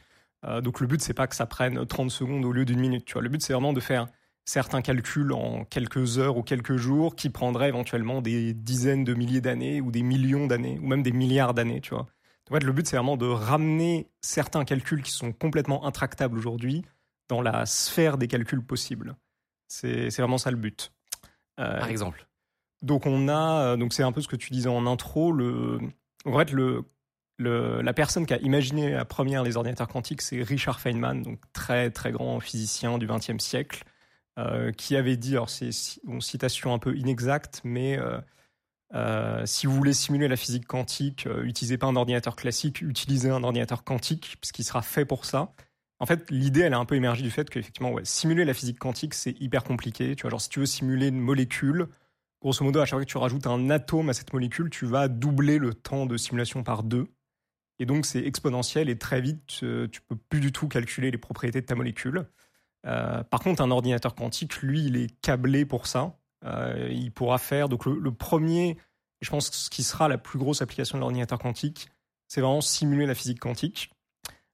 Donc 0.63 0.79
le 0.79 0.87
but, 0.87 1.01
c'est 1.01 1.13
pas 1.13 1.27
que 1.27 1.35
ça 1.35 1.45
prenne 1.45 1.85
30 1.85 2.09
secondes 2.09 2.45
au 2.45 2.53
lieu 2.53 2.63
d'une 2.63 2.79
minute. 2.79 3.03
Tu 3.03 3.11
vois, 3.11 3.21
le 3.21 3.27
but, 3.27 3.41
c'est 3.41 3.51
vraiment 3.51 3.73
de 3.73 3.81
faire 3.81 4.07
certains 4.51 4.81
calculs 4.81 5.31
en 5.31 5.63
quelques 5.63 6.17
heures 6.19 6.35
ou 6.35 6.43
quelques 6.43 6.75
jours 6.75 7.15
qui 7.15 7.29
prendraient 7.29 7.69
éventuellement 7.69 8.21
des 8.21 8.53
dizaines 8.53 9.05
de 9.05 9.13
milliers 9.13 9.39
d'années 9.39 9.79
ou 9.79 9.91
des 9.91 10.03
millions 10.03 10.45
d'années 10.45 10.77
ou 10.79 10.87
même 10.87 11.03
des 11.03 11.13
milliards 11.13 11.53
d'années, 11.53 11.79
tu 11.79 11.91
vois. 11.93 12.07
En 12.49 12.55
fait, 12.55 12.63
le 12.65 12.73
but, 12.73 12.85
c'est 12.85 12.97
vraiment 12.97 13.15
de 13.15 13.27
ramener 13.27 14.09
certains 14.19 14.65
calculs 14.65 15.03
qui 15.03 15.11
sont 15.11 15.31
complètement 15.31 15.85
intractables 15.85 16.37
aujourd'hui 16.37 16.83
dans 17.29 17.41
la 17.41 17.65
sphère 17.65 18.17
des 18.17 18.27
calculs 18.27 18.61
possibles. 18.61 19.15
C'est 19.69 20.09
vraiment 20.17 20.37
ça 20.37 20.51
le 20.51 20.57
but. 20.57 20.91
Euh, 21.59 21.79
Par 21.79 21.89
exemple 21.89 22.27
donc 22.81 23.05
on 23.05 23.27
a, 23.27 23.61
euh, 23.61 23.77
donc 23.77 23.93
c'est 23.93 24.01
un 24.01 24.11
peu 24.11 24.21
ce 24.21 24.27
que 24.27 24.35
tu 24.35 24.51
disais 24.51 24.67
en 24.67 24.87
intro. 24.87 25.31
Le, 25.31 25.79
en 26.25 26.37
fait, 26.37 26.51
le, 26.51 26.83
le, 27.37 27.81
la 27.81 27.93
personne 27.93 28.25
qui 28.25 28.33
a 28.33 28.37
imaginé 28.39 28.89
la 28.89 29.05
première 29.05 29.43
les 29.43 29.55
ordinateurs 29.55 29.87
quantiques, 29.87 30.23
c'est 30.23 30.41
Richard 30.41 30.79
Feynman, 30.79 31.21
donc 31.21 31.39
très 31.53 31.91
très 31.91 32.11
grand 32.11 32.39
physicien 32.39 32.97
du 32.97 33.05
XXe 33.05 33.37
siècle, 33.37 33.83
euh, 34.39 34.71
qui 34.71 34.95
avait 34.95 35.17
dit, 35.17 35.31
alors 35.33 35.49
c'est 35.49 35.71
une 36.07 36.21
citation 36.21 36.73
un 36.73 36.79
peu 36.79 36.95
inexacte, 36.95 37.59
mais 37.65 37.99
euh, 37.99 38.17
euh, 38.93 39.45
si 39.45 39.67
vous 39.67 39.75
voulez 39.75 39.93
simuler 39.93 40.29
la 40.29 40.37
physique 40.37 40.65
quantique, 40.65 41.27
utilisez 41.43 41.77
pas 41.77 41.87
un 41.87 41.97
ordinateur 41.97 42.37
classique, 42.37 42.81
utilisez 42.81 43.29
un 43.29 43.43
ordinateur 43.43 43.83
quantique, 43.83 44.37
puisqu'il 44.39 44.63
sera 44.63 44.81
fait 44.81 45.03
pour 45.03 45.25
ça. 45.25 45.53
En 45.99 46.05
fait, 46.05 46.31
l'idée, 46.31 46.61
elle 46.61 46.73
a 46.73 46.79
un 46.79 46.85
peu 46.85 46.95
émergé 46.95 47.23
du 47.23 47.29
fait 47.29 47.49
qu'effectivement, 47.49 47.91
ouais, 47.91 48.05
simuler 48.05 48.45
la 48.45 48.53
physique 48.53 48.79
quantique, 48.79 49.13
c'est 49.15 49.39
hyper 49.41 49.65
compliqué. 49.65 50.15
Tu 50.15 50.21
vois, 50.21 50.31
genre 50.31 50.41
si 50.41 50.49
tu 50.49 50.59
veux 50.59 50.65
simuler 50.65 51.07
une 51.07 51.19
molécule, 51.19 51.89
grosso 52.41 52.63
modo, 52.63 52.79
à 52.79 52.85
chaque 52.85 52.99
fois 52.99 53.05
que 53.05 53.11
tu 53.11 53.17
rajoutes 53.17 53.47
un 53.47 53.69
atome 53.69 54.09
à 54.09 54.13
cette 54.13 54.31
molécule, 54.31 54.69
tu 54.69 54.85
vas 54.85 55.09
doubler 55.09 55.57
le 55.57 55.73
temps 55.73 56.05
de 56.05 56.15
simulation 56.15 56.63
par 56.63 56.83
deux. 56.83 57.07
Et 57.79 57.85
donc, 57.85 58.05
c'est 58.05 58.25
exponentiel 58.25 58.89
et 58.89 58.97
très 58.97 59.19
vite, 59.19 59.45
tu 59.47 60.01
peux 60.07 60.15
plus 60.15 60.39
du 60.39 60.51
tout 60.53 60.69
calculer 60.69 61.11
les 61.11 61.17
propriétés 61.17 61.61
de 61.61 61.65
ta 61.65 61.75
molécule. 61.75 62.27
Euh, 62.87 63.23
par 63.23 63.39
contre, 63.41 63.61
un 63.61 63.71
ordinateur 63.71 64.15
quantique, 64.15 64.61
lui, 64.61 64.85
il 64.85 64.97
est 64.97 65.09
câblé 65.21 65.65
pour 65.65 65.87
ça. 65.87 66.13
Euh, 66.45 66.89
il 66.91 67.11
pourra 67.11 67.37
faire. 67.37 67.69
Donc, 67.69 67.85
le, 67.85 67.97
le 67.99 68.11
premier, 68.11 68.77
je 69.21 69.29
pense, 69.29 69.51
ce 69.51 69.69
qui 69.69 69.83
sera 69.83 70.07
la 70.07 70.17
plus 70.17 70.39
grosse 70.39 70.61
application 70.61 70.97
de 70.97 71.01
l'ordinateur 71.01 71.37
quantique, 71.39 71.89
c'est 72.27 72.41
vraiment 72.41 72.61
simuler 72.61 73.05
la 73.05 73.13
physique 73.15 73.39
quantique. 73.39 73.91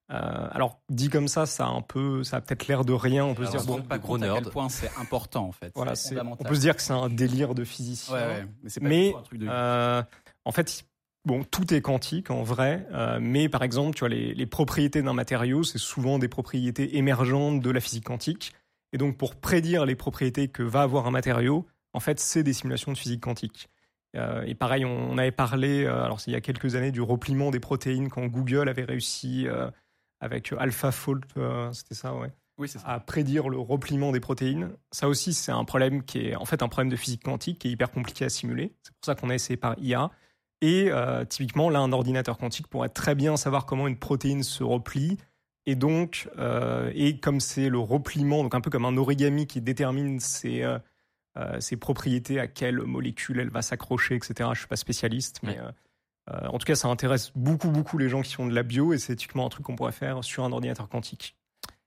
Euh, 0.10 0.48
alors, 0.52 0.80
dit 0.90 1.10
comme 1.10 1.28
ça, 1.28 1.46
ça 1.46 1.66
a 1.66 1.70
un 1.70 1.82
peu, 1.82 2.24
ça 2.24 2.38
a 2.38 2.42
peut-être 2.42 2.68
l'air 2.68 2.86
de 2.86 2.94
rien. 2.94 3.26
On 3.26 3.34
peut 3.36 3.46
Alors, 3.46 3.60
se 3.60 3.66
dire, 3.66 3.76
on 3.76 3.80
bon, 3.80 3.84
pas 3.84 3.98
gros 3.98 4.16
à 4.16 4.20
quel 4.20 4.32
nerd. 4.32 4.50
point 4.52 4.70
c'est 4.70 4.92
important 4.98 5.46
en 5.48 5.52
fait. 5.52 5.72
voilà, 5.76 5.94
on 6.24 6.36
peut 6.38 6.56
se 6.56 6.62
dire 6.62 6.78
que 6.78 6.82
c'est 6.82 6.94
un 6.94 7.10
délire 7.10 7.54
de 7.54 7.66
physicien. 7.66 8.16
Ouais, 8.16 8.26
ouais, 8.26 8.48
mais 8.64 8.70
c'est 8.70 8.80
pas 8.80 8.88
Mais 8.88 9.08
du 9.08 9.12
tout 9.12 9.18
un 9.18 9.22
truc 9.24 9.40
de. 9.40 9.48
en 10.46 10.52
fait, 10.54 10.86
bon, 11.28 11.44
tout 11.44 11.74
est 11.74 11.82
quantique 11.82 12.32
en 12.32 12.42
vrai, 12.42 12.88
euh, 12.94 13.20
mais 13.22 13.50
par 13.50 13.62
exemple, 13.62 13.96
tu 13.96 14.00
vois, 14.00 14.10
les, 14.10 14.34
les 14.34 14.46
propriétés 14.46 15.04
d'un 15.04 15.14
matériau, 15.14 15.64
c'est 15.64 15.78
souvent 15.78 16.18
des 16.18 16.28
propriétés 16.28 16.98
émergentes 16.98 17.62
de 17.62 17.70
la 17.70 17.80
physique 17.80 18.06
quantique. 18.06 18.54
Et 18.94 18.98
donc, 18.98 19.18
pour 19.18 19.36
prédire 19.36 19.86
les 19.86 19.96
propriétés 19.96 20.48
que 20.48 20.64
va 20.64 20.82
avoir 20.82 21.06
un 21.06 21.12
matériau, 21.12 21.68
en 21.94 22.00
fait, 22.00 22.20
c'est 22.20 22.44
des 22.44 22.54
simulations 22.54 22.92
de 22.92 22.98
physique 22.98 23.22
quantique. 23.22 23.70
Euh, 24.16 24.44
et 24.44 24.56
pareil, 24.56 24.86
on, 24.86 25.12
on 25.12 25.18
avait 25.18 25.32
parlé, 25.32 25.84
euh, 25.84 26.04
alors 26.04 26.20
c'est 26.20 26.32
il 26.32 26.34
y 26.34 26.38
a 26.38 26.42
quelques 26.42 26.76
années, 26.76 26.92
du 26.92 27.02
repliement 27.02 27.52
des 27.52 27.60
protéines 27.60 28.10
quand 28.10 28.26
Google 28.28 28.70
avait 28.70 28.86
réussi 28.86 29.46
avec 30.20 30.52
AlphaFold, 30.58 31.26
c'était 31.74 31.94
ça, 31.94 32.16
ouais 32.16 32.32
oui, 32.58 32.68
ça. 32.68 32.80
à 32.86 33.00
prédire 33.00 33.50
le 33.50 33.60
repliement 33.60 34.12
des 34.12 34.20
protéines. 34.20 34.72
Ça 34.92 35.08
aussi, 35.08 35.34
c'est 35.34 35.52
un 35.52 35.64
problème 35.64 36.04
qui 36.04 36.28
est 36.28 36.36
en 36.36 36.46
fait 36.46 36.64
un 36.64 36.68
problème 36.68 36.90
de 36.90 36.96
physique 36.96 37.24
quantique 37.24 37.60
qui 37.60 37.68
est 37.68 37.72
hyper 37.72 37.92
compliqué 37.92 38.26
à 38.26 38.30
simuler. 38.30 38.74
C'est 38.82 38.94
pour 38.94 39.06
ça 39.06 39.16
qu'on 39.16 39.30
a 39.30 39.36
essayé 39.36 39.58
par 39.58 39.78
IA. 39.80 40.10
Et 40.62 40.88
euh, 40.90 41.24
typiquement, 41.26 41.70
là, 41.70 41.80
un 41.80 41.92
ordinateur 41.92 42.38
quantique 42.38 42.68
pourrait 42.68 42.90
très 42.90 43.14
bien 43.16 43.38
savoir 43.38 43.66
comment 43.66 43.88
une 43.88 43.98
protéine 43.98 44.44
se 44.44 44.64
replie. 44.64 45.18
Et 45.66 45.76
donc, 45.76 46.30
euh, 46.38 46.92
et 46.96 47.20
comme 47.20 47.40
c'est 47.40 47.70
le 47.70 47.78
repliement, 47.80 48.42
donc 48.44 48.56
un 48.56 48.62
peu 48.62 48.70
comme 48.70 48.86
un 48.86 48.98
origami 48.98 49.48
qui 49.48 49.62
détermine 49.62 50.20
ses, 50.20 50.64
euh, 50.64 50.80
ses 51.60 51.78
propriétés, 51.78 52.40
à 52.40 52.48
quelle 52.48 52.78
molécule 52.82 53.40
elle 53.40 53.50
va 53.50 53.62
s'accrocher, 53.62 54.16
etc. 54.16 54.50
Je 54.54 54.60
suis 54.60 54.68
pas 54.68 54.78
spécialiste, 54.78 55.40
mais 55.44 55.60
Ouais. 55.60 56.48
en 56.50 56.58
tout 56.58 56.66
cas, 56.66 56.76
ça 56.76 56.88
intéresse 56.88 57.32
beaucoup, 57.36 57.70
beaucoup 57.70 57.98
les 57.98 58.10
gens 58.10 58.22
qui 58.22 58.34
font 58.34 58.48
de 58.48 58.54
la 58.56 58.64
bio, 58.64 58.94
et 58.94 58.98
c'est 58.98 59.16
typiquement 59.16 59.46
un 59.46 59.50
truc 59.50 59.66
qu'on 59.66 59.76
pourrait 59.76 59.92
faire 59.94 60.24
sur 60.24 60.44
un 60.44 60.52
ordinateur 60.52 60.90
quantique. 60.90 61.36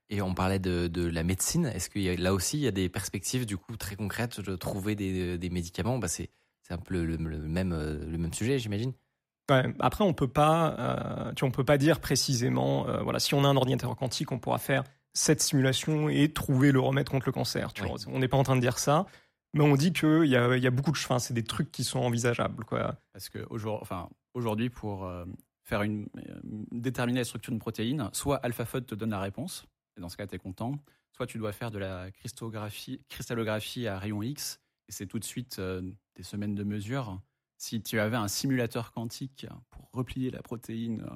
Et 0.09 0.21
on 0.21 0.33
parlait 0.33 0.59
de, 0.59 0.87
de 0.87 1.07
la 1.07 1.23
médecine. 1.23 1.65
Est-ce 1.67 1.89
qu'il 1.89 2.01
y 2.01 2.09
a, 2.09 2.15
là 2.15 2.33
aussi, 2.33 2.57
il 2.57 2.61
y 2.63 2.67
a 2.67 2.71
des 2.71 2.89
perspectives 2.89 3.45
du 3.45 3.55
coup 3.57 3.77
très 3.77 3.95
concrètes 3.95 4.41
de 4.41 4.55
trouver 4.55 4.95
des, 4.95 5.37
des 5.37 5.49
médicaments? 5.49 5.97
Bah, 5.99 6.07
C'est 6.07 6.29
c'est 6.63 6.73
un 6.73 6.77
peu 6.77 6.93
le, 7.03 7.05
le- 7.05 7.17
le 7.17 7.37
même, 7.39 7.73
euh, 7.73 8.05
le 8.05 8.17
même 8.17 8.33
sujet, 8.33 8.59
j'imagine. 8.59 8.93
Ouais, 9.49 9.63
après, 9.79 10.03
on 10.03 10.13
peut 10.13 10.27
pas, 10.29 10.75
euh, 10.79 11.33
tu 11.33 11.41
vois, 11.41 11.49
on 11.49 11.51
peut 11.51 11.65
pas 11.65 11.77
dire 11.77 11.99
précisément, 11.99 12.87
euh, 12.87 13.01
voilà, 13.01 13.19
si 13.19 13.33
on 13.33 13.43
a 13.43 13.47
un 13.47 13.57
ordinateur 13.57 13.95
quantique, 13.95 14.31
on 14.31 14.39
pourra 14.39 14.59
faire 14.59 14.83
cette 15.13 15.41
simulation 15.41 16.07
et 16.07 16.31
trouver 16.31 16.71
le 16.71 16.79
remède 16.79 17.09
contre 17.09 17.25
le 17.25 17.31
cancer. 17.33 17.73
Tu 17.73 17.81
Oui. 17.83 17.89
vois. 17.89 17.97
On 18.07 18.19
n'est 18.19 18.29
pas 18.29 18.37
en 18.37 18.43
train 18.43 18.55
de 18.55 18.61
dire 18.61 18.77
ça, 18.79 19.05
mais 19.53 19.61
on 19.61 19.75
dit 19.75 19.91
qu'il 19.91 20.25
y 20.27 20.37
a, 20.37 20.55
il 20.55 20.63
y 20.63 20.67
a 20.67 20.71
beaucoup 20.71 20.91
de, 20.91 20.97
enfin, 20.97 21.19
c'est 21.19 21.33
des 21.33 21.43
trucs 21.43 21.71
qui 21.71 21.83
sont 21.83 21.99
envisageables, 21.99 22.63
quoi. 22.63 22.95
Parce 23.11 23.27
que 23.27 23.45
aujourd'hui, 23.49 23.81
enfin, 23.81 24.07
aujourd'hui, 24.33 24.69
pour 24.69 25.05
euh, 25.05 25.25
faire 25.65 25.81
une 25.81 26.07
déterminer 26.71 27.19
la 27.19 27.25
structure 27.25 27.51
d'une 27.51 27.59
protéine, 27.59 28.09
soit 28.13 28.37
AlphaFold 28.37 28.85
te 28.85 28.95
donne 28.95 29.09
la 29.09 29.19
réponse, 29.19 29.65
et 29.97 30.01
dans 30.01 30.07
ce 30.07 30.15
cas, 30.15 30.27
tu 30.27 30.35
es 30.35 30.39
content. 30.39 30.75
Soit 31.17 31.27
tu 31.27 31.37
dois 31.37 31.51
faire 31.51 31.71
de 31.71 31.77
la 31.79 32.09
crystallographie, 32.11 33.01
cristallographie 33.09 33.85
à 33.87 33.99
rayon 33.99 34.23
X, 34.23 34.61
et 34.87 34.93
c'est 34.93 35.07
tout 35.07 35.19
de 35.19 35.25
suite 35.25 35.59
euh, 35.59 35.81
des 36.15 36.23
semaines 36.23 36.55
de 36.55 36.63
mesure. 36.63 37.21
Si 37.57 37.81
tu 37.81 37.99
avais 37.99 38.17
un 38.17 38.27
simulateur 38.27 38.91
quantique 38.91 39.45
pour 39.69 39.89
replier 39.93 40.31
la 40.31 40.41
protéine 40.41 41.01
euh, 41.03 41.15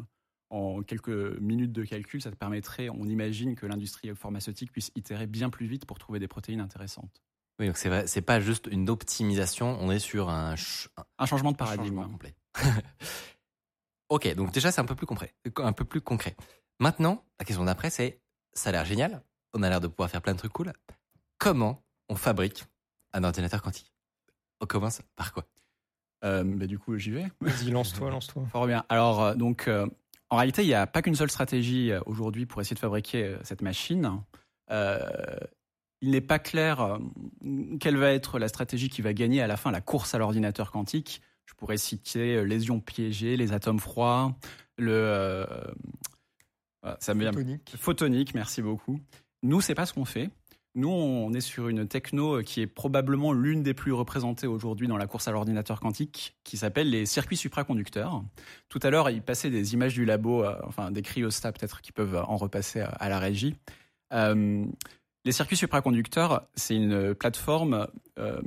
en 0.51 0.84
quelques 0.84 1.39
minutes 1.39 1.72
de 1.73 1.84
calcul, 1.84 2.22
ça 2.22 2.30
te 2.31 2.35
permettrait, 2.35 2.89
on 2.89 3.05
imagine 3.07 3.55
que 3.55 3.65
l'industrie 3.65 4.13
pharmaceutique 4.15 4.72
puisse 4.72 4.91
itérer 4.95 5.26
bien 5.27 5.49
plus 5.49 5.65
vite 5.67 5.85
pour 5.85 5.97
trouver 5.97 6.19
des 6.19 6.27
protéines 6.27 6.61
intéressantes. 6.61 7.23
Oui, 7.59 7.67
donc 7.67 7.77
c'est 7.77 7.89
vrai, 7.89 8.05
c'est 8.05 8.22
pas 8.22 8.39
juste 8.39 8.67
une 8.69 8.89
optimisation, 8.89 9.77
on 9.81 9.89
est 9.89 9.99
sur 9.99 10.30
un, 10.30 10.55
ch- 10.55 10.89
un 10.97 11.03
Un 11.17 11.26
changement 11.26 11.51
de 11.51 11.57
paradigme. 11.57 11.95
changement 11.95 12.09
complet. 12.09 12.35
ok, 14.09 14.35
donc 14.35 14.51
déjà 14.53 14.72
c'est 14.72 14.81
un 14.81 14.85
peu 14.85 14.95
plus 14.95 15.05
concret, 15.07 15.34
un 15.57 15.73
peu 15.73 15.85
plus 15.85 16.01
concret. 16.01 16.35
Maintenant, 16.80 17.23
la 17.39 17.45
question 17.45 17.63
d'après 17.63 17.89
c'est, 17.89 18.22
ça 18.53 18.69
a 18.69 18.72
l'air 18.73 18.85
génial, 18.85 19.23
on 19.53 19.63
a 19.63 19.69
l'air 19.69 19.81
de 19.81 19.88
pouvoir 19.88 20.09
faire 20.09 20.22
plein 20.22 20.34
de 20.34 20.38
trucs 20.38 20.53
cool. 20.53 20.73
Comment 21.38 21.84
on 22.09 22.15
fabrique 22.15 22.65
un 23.13 23.23
ordinateur 23.23 23.61
quantique? 23.61 23.94
On 24.61 24.65
commence 24.65 25.02
par 25.15 25.34
quoi? 25.34 25.45
Euh, 26.23 26.44
bah, 26.44 26.65
du 26.68 26.80
coup, 26.80 26.98
j'y 26.98 27.11
vais. 27.11 27.26
Vas-y, 27.41 27.72
lance-toi, 27.72 28.10
lance-toi. 28.11 28.45
Fort 28.52 28.68
bien. 28.68 28.84
Alors, 28.90 29.22
euh, 29.23 29.36
donc, 29.36 29.68
euh, 29.68 29.86
en 30.30 30.38
réalité, 30.38 30.64
il 30.64 30.68
n'y 30.68 30.73
a 30.73 30.88
pas 30.88 31.02
qu'une 31.02 31.15
seule 31.15 31.30
stratégie 31.30 31.91
aujourd'hui 32.06 32.45
pour 32.45 32.61
essayer 32.61 32.73
de 32.76 32.80
fabriquer 32.80 33.36
cette 33.44 33.61
machine. 33.61 34.22
Euh, 34.72 34.99
il 36.02 36.11
n'est 36.11 36.22
pas 36.22 36.40
clair 36.40 36.99
quelle 37.80 37.98
va 37.98 38.11
être 38.11 38.40
la 38.40 38.48
stratégie 38.48 38.90
qui 38.90 39.02
va 39.02 39.14
gagner 39.14 39.41
à 39.41 39.48
la 39.48 39.56
fin 39.57 39.72
la 39.72 39.82
course 39.82 40.14
à 40.15 40.18
l'ordinateur 40.18 40.72
quantique. 40.72 41.22
Je 41.45 41.53
pourrais 41.53 41.77
citer 41.77 42.44
les 42.44 42.65
ions 42.65 42.80
piégés, 42.80 43.38
les 43.38 43.53
atomes 43.53 43.80
froids, 43.80 44.36
le 44.77 45.45
ça 46.99 47.14
me 47.14 47.22
vient- 47.22 47.32
Photonique. 47.32 47.76
photonique. 47.77 48.34
Merci 48.36 48.61
beaucoup. 48.61 48.99
Nous, 49.44 49.61
c'est 49.61 49.76
pas 49.76 49.86
ce 49.86 49.94
qu'on 49.94 50.06
fait. 50.06 50.30
Nous, 50.76 50.89
on 50.89 51.34
est 51.34 51.41
sur 51.41 51.69
une 51.69 51.88
techno 51.88 52.41
qui 52.41 52.61
est 52.61 52.68
probablement 52.68 53.31
l'une 53.31 53.64
des 53.64 53.73
plus 53.73 53.93
représentées 53.93 54.47
aujourd'hui 54.47 54.88
dans 54.88 54.97
la 54.97 55.07
course 55.07 55.27
à 55.27 55.31
l'ordinateur 55.31 55.80
quantique, 55.80 56.35
qui 56.43 56.57
s'appelle 56.57 56.89
les 56.89 57.06
circuits 57.06 57.38
supraconducteurs. 57.38 58.23
Tout 58.68 58.80
à 58.84 58.89
l'heure, 58.89 59.10
il 59.10 59.22
passait 59.22 59.49
des 59.49 59.73
images 59.73 59.93
du 59.93 60.03
labo, 60.03 60.43
euh, 60.43 60.56
enfin 60.65 60.91
des 60.91 61.02
cryostats 61.02 61.53
peut-être 61.53 61.81
qui 61.81 61.93
peuvent 61.93 62.23
en 62.27 62.35
repasser 62.35 62.81
à, 62.81 62.89
à 62.89 63.10
la 63.10 63.19
régie. 63.19 63.56
Euh, 64.14 64.65
les 65.26 65.31
circuits 65.31 65.57
supraconducteurs, 65.57 66.47
c'est 66.53 66.76
une 66.76 67.15
plateforme 67.15 67.88
euh, 68.19 68.39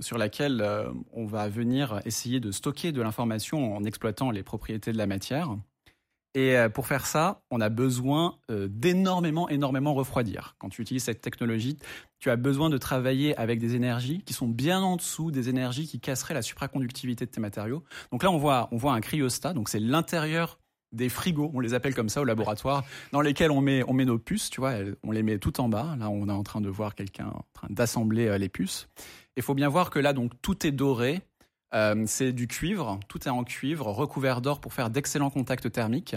sur 0.00 0.16
laquelle 0.16 0.60
euh, 0.60 0.92
on 1.12 1.26
va 1.26 1.48
venir 1.48 2.00
essayer 2.04 2.38
de 2.38 2.52
stocker 2.52 2.92
de 2.92 3.02
l'information 3.02 3.74
en 3.76 3.82
exploitant 3.82 4.30
les 4.30 4.44
propriétés 4.44 4.92
de 4.92 4.98
la 4.98 5.06
matière. 5.06 5.56
Et 6.38 6.56
euh, 6.56 6.68
pour 6.68 6.86
faire 6.86 7.04
ça, 7.04 7.42
on 7.50 7.60
a 7.60 7.68
besoin 7.68 8.38
euh, 8.52 8.68
d'énormément, 8.70 9.48
énormément 9.48 9.92
refroidir. 9.92 10.54
Quand 10.60 10.68
tu 10.68 10.82
utilises 10.82 11.02
cette 11.02 11.20
technologie, 11.20 11.76
tu 12.20 12.30
as 12.30 12.36
besoin 12.36 12.70
de 12.70 12.78
travailler 12.78 13.36
avec 13.36 13.58
des 13.58 13.74
énergies 13.74 14.22
qui 14.24 14.34
sont 14.34 14.46
bien 14.46 14.80
en 14.80 14.94
dessous 14.94 15.32
des 15.32 15.48
énergies 15.48 15.88
qui 15.88 15.98
casseraient 15.98 16.34
la 16.34 16.42
supraconductivité 16.42 17.26
de 17.26 17.30
tes 17.32 17.40
matériaux. 17.40 17.82
Donc 18.12 18.22
là, 18.22 18.30
on 18.30 18.38
voit, 18.38 18.68
on 18.70 18.76
voit 18.76 18.92
un 18.92 19.00
cryostat, 19.00 19.52
donc 19.52 19.68
c'est 19.68 19.80
l'intérieur 19.80 20.60
des 20.92 21.08
frigos, 21.08 21.50
on 21.54 21.58
les 21.58 21.74
appelle 21.74 21.94
comme 21.94 22.08
ça 22.08 22.20
au 22.20 22.24
laboratoire, 22.24 22.84
dans 23.10 23.20
lesquels 23.20 23.50
on 23.50 23.60
met, 23.60 23.82
on 23.88 23.92
met 23.92 24.04
nos 24.04 24.18
puces, 24.20 24.48
tu 24.48 24.60
vois, 24.60 24.74
on 25.02 25.10
les 25.10 25.24
met 25.24 25.38
tout 25.38 25.60
en 25.60 25.68
bas. 25.68 25.96
Là, 25.98 26.08
on 26.08 26.28
est 26.28 26.32
en 26.32 26.44
train 26.44 26.60
de 26.60 26.68
voir 26.68 26.94
quelqu'un 26.94 27.26
en 27.26 27.44
train 27.52 27.66
d'assembler 27.68 28.28
euh, 28.28 28.38
les 28.38 28.48
puces. 28.48 28.88
Il 29.36 29.42
faut 29.42 29.54
bien 29.54 29.68
voir 29.68 29.90
que 29.90 29.98
là, 29.98 30.12
donc, 30.12 30.32
tout 30.40 30.64
est 30.64 30.72
doré. 30.72 31.20
Euh, 31.74 32.04
c'est 32.06 32.32
du 32.32 32.46
cuivre, 32.46 32.98
tout 33.08 33.26
est 33.26 33.30
en 33.30 33.44
cuivre, 33.44 33.86
recouvert 33.86 34.40
d'or 34.40 34.60
pour 34.60 34.72
faire 34.72 34.90
d'excellents 34.90 35.30
contacts 35.30 35.70
thermiques. 35.70 36.16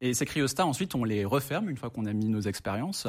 Et 0.00 0.14
ces 0.14 0.26
cryostats, 0.26 0.66
ensuite, 0.66 0.94
on 0.94 1.04
les 1.04 1.24
referme 1.24 1.68
une 1.70 1.76
fois 1.76 1.90
qu'on 1.90 2.06
a 2.06 2.12
mis 2.12 2.28
nos 2.28 2.40
expériences. 2.40 3.06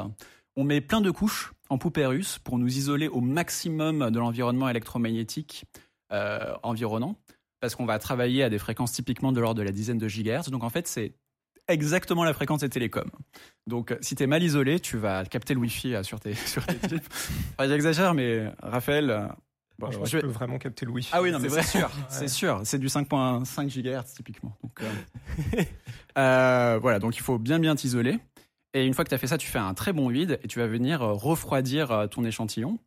On 0.55 0.63
met 0.63 0.81
plein 0.81 1.01
de 1.01 1.09
couches 1.09 1.53
en 1.69 1.77
poupée 1.77 2.05
russe 2.05 2.39
pour 2.39 2.59
nous 2.59 2.77
isoler 2.77 3.07
au 3.07 3.21
maximum 3.21 4.11
de 4.11 4.19
l'environnement 4.19 4.69
électromagnétique 4.69 5.65
euh, 6.11 6.53
environnant, 6.61 7.17
parce 7.59 7.75
qu'on 7.75 7.85
va 7.85 7.97
travailler 7.97 8.43
à 8.43 8.49
des 8.49 8.59
fréquences 8.59 8.91
typiquement 8.91 9.31
de 9.31 9.39
l'ordre 9.39 9.59
de 9.59 9.63
la 9.63 9.71
dizaine 9.71 9.97
de 9.97 10.07
gigahertz. 10.07 10.49
Donc 10.49 10.63
en 10.63 10.69
fait, 10.69 10.87
c'est 10.87 11.15
exactement 11.67 12.23
la 12.23 12.33
fréquence 12.33 12.59
des 12.59 12.69
télécoms. 12.69 13.09
Donc 13.65 13.97
si 14.01 14.15
tu 14.15 14.21
es 14.21 14.27
mal 14.27 14.43
isolé, 14.43 14.79
tu 14.79 14.97
vas 14.97 15.25
capter 15.25 15.55
le 15.55 15.61
Wi-Fi 15.61 15.95
euh, 15.95 16.03
sur 16.03 16.19
tes, 16.19 16.33
sur 16.45 16.63
tes 16.67 16.77
J'exagère, 17.59 18.13
mais 18.13 18.51
Raphaël... 18.61 19.29
bon, 19.79 19.87
Franchement, 19.87 20.05
je 20.05 20.09
je 20.11 20.15
vais- 20.17 20.21
peux 20.21 20.27
vraiment 20.29 20.57
capter 20.57 20.85
le 20.85 20.91
wifi. 20.91 21.09
ah 21.13 21.21
oui, 21.21 21.31
non, 21.31 21.39
mais 21.39 21.49
C'est 21.49 21.63
sûr, 21.63 21.89
c'est 22.09 22.27
sûr. 22.27 22.61
C'est 22.63 22.79
du 22.79 22.87
5.5 22.87 23.67
GHz 23.69 24.13
typiquement. 24.15 24.55
Donc, 24.63 24.81
euh, 24.81 24.91
euh, 26.17 26.79
voilà, 26.81 26.99
donc 26.99 27.15
il 27.17 27.21
faut 27.21 27.37
bien 27.39 27.59
bien 27.59 27.75
t'isoler. 27.75 28.19
Et 28.73 28.85
une 28.85 28.93
fois 28.93 29.03
que 29.03 29.09
tu 29.09 29.15
as 29.15 29.19
fait 29.19 29.27
ça, 29.27 29.37
tu 29.37 29.47
fais 29.47 29.59
un 29.59 29.73
très 29.73 29.93
bon 29.93 30.07
vide 30.09 30.39
et 30.43 30.47
tu 30.47 30.59
vas 30.59 30.67
venir 30.67 31.01
euh, 31.01 31.13
refroidir 31.13 32.07
ton 32.09 32.23
échantillon. 32.25 32.79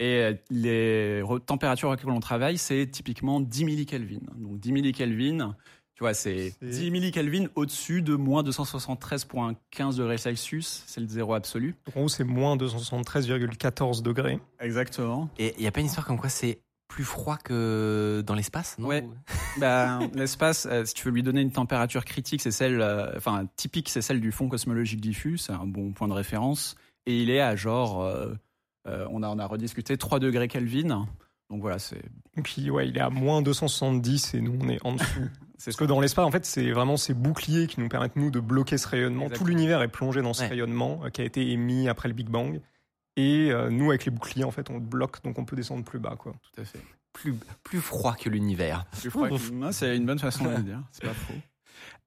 Et 0.00 0.32
les 0.50 1.22
re- 1.22 1.38
températures 1.44 1.88
auxquelles 1.90 2.10
on 2.10 2.18
travaille, 2.20 2.58
c'est 2.58 2.86
typiquement 2.90 3.40
10 3.40 3.64
millikelvin. 3.64 4.18
Donc 4.36 4.58
10 4.58 4.72
millikelvin, 4.72 5.54
tu 5.94 6.02
vois, 6.02 6.14
c'est 6.14 6.52
C'est- 6.60 6.68
10 6.70 6.90
millikelvin 6.90 7.46
au-dessus 7.54 8.02
de 8.02 8.14
moins 8.16 8.42
273,15 8.42 9.96
degrés 9.96 10.18
Celsius. 10.18 10.82
C'est 10.86 11.00
le 11.00 11.06
zéro 11.08 11.34
absolu. 11.34 11.76
Donc, 11.86 11.96
en 11.96 12.00
gros, 12.00 12.08
c'est 12.08 12.24
moins 12.24 12.56
273,14 12.56 14.02
degrés. 14.02 14.40
Exactement. 14.60 15.28
Et 15.38 15.54
il 15.56 15.60
n'y 15.60 15.66
a 15.66 15.72
pas 15.72 15.80
une 15.80 15.86
histoire 15.86 16.06
comme 16.06 16.18
quoi 16.18 16.28
c'est 16.28 16.58
plus 16.88 17.04
froid 17.04 17.36
que 17.38 18.22
dans 18.26 18.34
l'espace, 18.34 18.76
non 18.78 18.88
Ouais. 18.88 19.04
Bah, 19.58 19.98
l'espace, 20.14 20.66
euh, 20.70 20.84
si 20.84 20.94
tu 20.94 21.04
veux 21.04 21.10
lui 21.14 21.22
donner 21.22 21.40
une 21.40 21.50
température 21.50 22.04
critique, 22.04 22.42
c'est 22.42 22.50
celle, 22.50 22.80
euh, 22.80 23.10
enfin 23.16 23.46
typique, 23.56 23.88
c'est 23.88 24.02
celle 24.02 24.20
du 24.20 24.30
fond 24.32 24.48
cosmologique 24.48 25.00
diffus, 25.00 25.38
c'est 25.38 25.52
un 25.52 25.66
bon 25.66 25.92
point 25.92 26.08
de 26.08 26.12
référence. 26.12 26.76
Et 27.06 27.20
il 27.22 27.30
est 27.30 27.40
à 27.40 27.56
genre, 27.56 28.02
euh, 28.02 28.32
euh, 28.86 29.06
on 29.10 29.22
a 29.22 29.28
on 29.28 29.38
a 29.38 29.46
rediscuté 29.46 29.96
3 29.96 30.18
degrés 30.20 30.46
Kelvin. 30.46 31.06
Donc 31.50 31.60
voilà, 31.60 31.78
c'est 31.78 32.02
Donc, 32.36 32.56
il, 32.56 32.70
ouais, 32.70 32.88
il 32.88 32.96
est 32.96 33.00
à 33.00 33.10
moins 33.10 33.42
270 33.42 34.34
et 34.34 34.40
nous, 34.40 34.58
on 34.60 34.68
est 34.68 34.84
en 34.84 34.94
dessous. 34.94 35.04
c'est 35.58 35.66
Parce 35.66 35.76
que 35.76 35.84
dans 35.84 36.00
l'espace, 36.00 36.24
en 36.24 36.30
fait, 36.30 36.44
c'est 36.44 36.70
vraiment 36.72 36.96
ces 36.96 37.14
boucliers 37.14 37.66
qui 37.66 37.80
nous 37.80 37.88
permettent, 37.88 38.16
nous, 38.16 38.30
de 38.30 38.40
bloquer 38.40 38.78
ce 38.78 38.88
rayonnement. 38.88 39.24
Exactement. 39.24 39.44
Tout 39.44 39.50
l'univers 39.50 39.82
est 39.82 39.88
plongé 39.88 40.22
dans 40.22 40.32
ce 40.32 40.42
Ouais. 40.42 40.48
rayonnement 40.48 41.02
euh, 41.04 41.10
qui 41.10 41.20
a 41.20 41.24
été 41.24 41.50
émis 41.52 41.88
après 41.88 42.08
le 42.08 42.14
Big 42.14 42.28
Bang. 42.28 42.60
Et 43.16 43.50
euh, 43.52 43.70
nous, 43.70 43.90
avec 43.90 44.04
les 44.06 44.10
boucliers, 44.10 44.44
en 44.44 44.50
fait, 44.50 44.70
on 44.70 44.74
le 44.74 44.80
bloque, 44.80 45.22
donc 45.22 45.38
on 45.38 45.44
peut 45.44 45.54
descendre 45.54 45.84
plus 45.84 45.98
bas. 46.00 46.16
Quoi. 46.18 46.34
tout 46.54 46.60
à 46.60 46.64
fait. 46.64 46.80
plus, 47.12 47.34
plus 47.62 47.80
froid 47.80 48.14
que 48.16 48.28
l'univers. 48.28 48.86
Je 49.02 49.08
crois 49.08 49.28
que- 49.28 49.36
c'est 49.72 49.96
une 49.96 50.06
bonne 50.06 50.18
façon 50.18 50.44
de 50.44 50.50
le 50.56 50.62
dire, 50.62 50.82
c'est 50.92 51.04
pas 51.04 51.14
faux. 51.14 51.34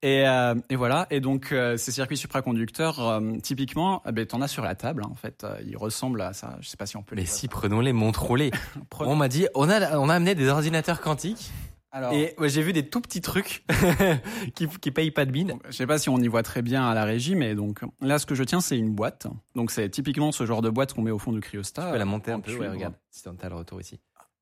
Et, 0.03 0.27
euh, 0.27 0.53
et 0.69 0.75
voilà, 0.75 1.07
et 1.09 1.19
donc 1.19 1.51
euh, 1.51 1.75
ces 1.75 1.91
circuits 1.91 2.17
supraconducteurs, 2.17 2.99
euh, 2.99 3.37
typiquement, 3.41 4.03
eh 4.07 4.11
ben, 4.11 4.25
t'en 4.27 4.41
as 4.41 4.47
sur 4.47 4.63
la 4.63 4.75
table. 4.75 5.01
hein, 5.03 5.09
en 5.11 5.15
fait, 5.15 5.45
ils 5.65 5.75
ressemblent 5.75 6.21
à 6.21 6.33
ça. 6.33 6.55
Je 6.61 6.69
sais 6.69 6.77
pas 6.77 6.85
si 6.85 6.97
on 6.97 7.03
peut. 7.03 7.15
Mais 7.15 7.21
les 7.21 7.27
si, 7.27 7.47
prenons-les, 7.47 7.93
montrons-les. 7.93 8.51
Prenons- 8.91 9.11
On 9.11 9.15
m'a 9.15 9.27
dit, 9.27 9.47
on 9.55 9.69
a, 9.69 9.97
on 9.97 10.07
a 10.09 10.13
amené 10.15 10.35
des 10.35 10.49
ordinateurs 10.49 11.01
quantiques. 11.01 11.49
Alors, 11.91 12.13
Et 12.13 12.35
ouais, 12.37 12.49
j'ai 12.49 12.61
vu 12.61 12.73
des 12.73 12.87
tout 12.87 13.01
petits 13.01 13.21
trucs 13.21 13.65
qui, 14.55 14.67
qui 14.67 14.91
payent 14.91 15.09
pas 15.09 15.25
de 15.25 15.31
mine. 15.31 15.53
Je 15.65 15.71
sais 15.71 15.87
pas 15.87 15.97
si 15.97 16.09
on 16.09 16.17
y 16.19 16.27
voit 16.27 16.43
très 16.43 16.61
bien 16.61 16.85
à 16.87 16.93
la 16.93 17.05
régie, 17.05 17.33
mais 17.33 17.55
donc 17.55 17.79
là, 18.01 18.19
ce 18.19 18.25
que 18.27 18.35
je 18.35 18.43
tiens, 18.43 18.61
c'est 18.61 18.77
une 18.77 18.93
boîte. 18.93 19.25
Donc 19.55 19.71
c'est 19.71 19.89
typiquement 19.89 20.31
ce 20.31 20.45
genre 20.45 20.61
de 20.61 20.69
boîte 20.69 20.93
qu'on 20.93 21.01
met 21.01 21.11
au 21.11 21.17
fond 21.17 21.31
du 21.31 21.39
cryostat. 21.39 21.85
Tu 21.85 21.91
peux 21.93 21.97
la 21.97 22.05
monter 22.05 22.31
un 22.31 22.39
peu, 22.39 22.55
ouais, 22.55 22.67
regarde. 22.69 22.93
Si 23.09 23.23
t'as 23.23 23.49
le 23.49 23.55
retour 23.55 23.81
ici. 23.81 23.99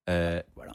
Voilà. 0.08 0.74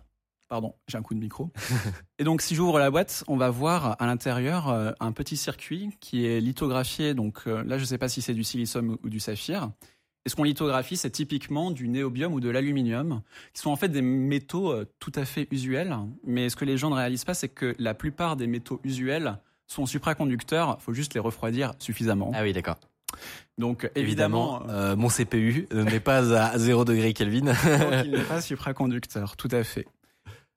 Pardon, 0.51 0.75
j'ai 0.89 0.99
un 0.99 1.03
coup 1.03 1.15
de 1.15 1.21
micro. 1.21 1.53
et 2.19 2.25
donc, 2.25 2.43
si 2.43 2.57
j'ouvre 2.57 2.81
la 2.81 2.91
boîte, 2.91 3.23
on 3.29 3.37
va 3.37 3.51
voir 3.51 3.95
à 4.03 4.07
l'intérieur 4.07 4.69
euh, 4.69 4.91
un 4.99 5.13
petit 5.13 5.37
circuit 5.37 5.91
qui 6.01 6.27
est 6.27 6.41
lithographié. 6.41 7.15
Donc 7.15 7.43
euh, 7.47 7.63
là, 7.63 7.79
je 7.79 7.85
sais 7.85 7.99
pas 7.99 8.09
si 8.09 8.21
c'est 8.21 8.35
du 8.35 8.43
silicium 8.43 8.99
ou 9.05 9.09
du 9.09 9.21
saphir. 9.21 9.71
Et 10.27 10.29
ce 10.29 10.35
qu'on 10.35 10.43
lithographie, 10.43 10.97
c'est 10.97 11.11
typiquement 11.11 11.71
du 11.71 11.87
néobium 11.87 12.35
ou 12.35 12.41
de 12.41 12.49
l'aluminium, 12.51 13.23
qui 13.55 13.63
sont 13.63 13.71
en 13.71 13.77
fait 13.77 13.91
des 13.91 14.03
métaux 14.03 14.73
euh, 14.73 14.85
tout 14.99 15.13
à 15.15 15.25
fait 15.25 15.47
usuels. 15.53 15.97
Mais 16.27 16.49
ce 16.49 16.57
que 16.57 16.65
les 16.65 16.77
gens 16.77 16.91
ne 16.91 16.97
réalisent 16.97 17.25
pas, 17.25 17.35
c'est 17.35 17.49
que 17.49 17.77
la 17.79 17.95
plupart 17.95 18.35
des 18.35 18.49
métaux 18.49 18.81
usuels 18.83 19.39
sont 19.69 19.87
supraconducteurs. 19.87 20.79
Il 20.81 20.83
faut 20.83 20.93
juste 20.93 21.15
les 21.15 21.21
refroidir 21.21 21.75
suffisamment. 21.79 22.33
Ah 22.35 22.43
oui, 22.43 22.53
d'accord. 22.53 22.81
Donc 23.57 23.89
Évidemment, 23.95 24.63
évidemment, 24.63 24.81
euh, 24.81 24.97
mon 24.97 25.09
CPU 25.11 25.69
n'est 25.73 26.01
pas 26.01 26.35
à 26.35 26.59
0 26.59 26.85
degré 26.85 27.13
Kelvin. 27.13 27.45
donc 27.45 28.05
il 28.05 28.11
n'est 28.11 28.23
pas 28.29 28.41
supraconducteur, 28.41 29.37
tout 29.37 29.49
à 29.53 29.63
fait. 29.63 29.87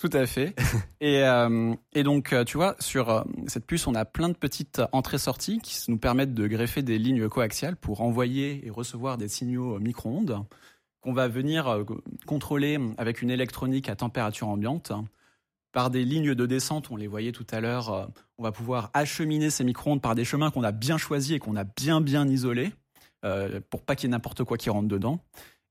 Tout 0.04 0.18
à 0.18 0.26
fait. 0.26 0.54
Et, 1.00 1.24
euh, 1.24 1.74
et 1.94 2.04
donc, 2.04 2.34
euh, 2.34 2.44
tu 2.44 2.58
vois, 2.58 2.76
sur 2.80 3.10
euh, 3.10 3.24
cette 3.48 3.66
puce, 3.66 3.88
on 3.88 3.96
a 3.96 4.04
plein 4.04 4.28
de 4.28 4.34
petites 4.34 4.82
entrées-sorties 4.92 5.60
qui 5.60 5.80
nous 5.90 5.98
permettent 5.98 6.34
de 6.34 6.46
greffer 6.46 6.82
des 6.82 6.98
lignes 6.98 7.30
coaxiales 7.30 7.78
pour 7.78 8.02
envoyer 8.02 8.68
et 8.68 8.70
recevoir 8.70 9.18
des 9.18 9.30
signaux 9.30 9.80
micro-ondes 9.80 10.44
qu'on 11.00 11.14
va 11.14 11.30
venir 11.30 11.70
euh, 11.70 11.86
contrôler 12.26 12.82
avec 12.98 13.22
une 13.22 13.30
électronique 13.30 13.88
à 13.88 13.96
température 13.96 14.50
ambiante. 14.50 14.92
Par 15.72 15.90
des 15.90 16.04
lignes 16.04 16.36
de 16.36 16.46
descente, 16.46 16.92
on 16.92 16.98
les 16.98 17.08
voyait 17.08 17.32
tout 17.32 17.48
à 17.52 17.62
l'heure, 17.62 18.10
on 18.38 18.44
va 18.44 18.52
pouvoir 18.52 18.92
acheminer 18.94 19.50
ces 19.50 19.64
micro-ondes 19.64 20.02
par 20.02 20.16
des 20.16 20.26
chemins 20.26 20.52
qu'on 20.52 20.66
a 20.66 20.74
bien 20.74 20.98
choisis 20.98 21.38
et 21.38 21.40
qu'on 21.40 21.56
a 21.56 21.64
bien 21.64 22.02
bien 22.02 22.28
isolés 22.28 22.74
pour 23.70 23.82
pas 23.82 23.96
qu'il 23.96 24.10
y 24.10 24.12
ait 24.12 24.12
n'importe 24.12 24.44
quoi 24.44 24.58
qui 24.58 24.70
rentre 24.70 24.88
dedans. 24.90 25.20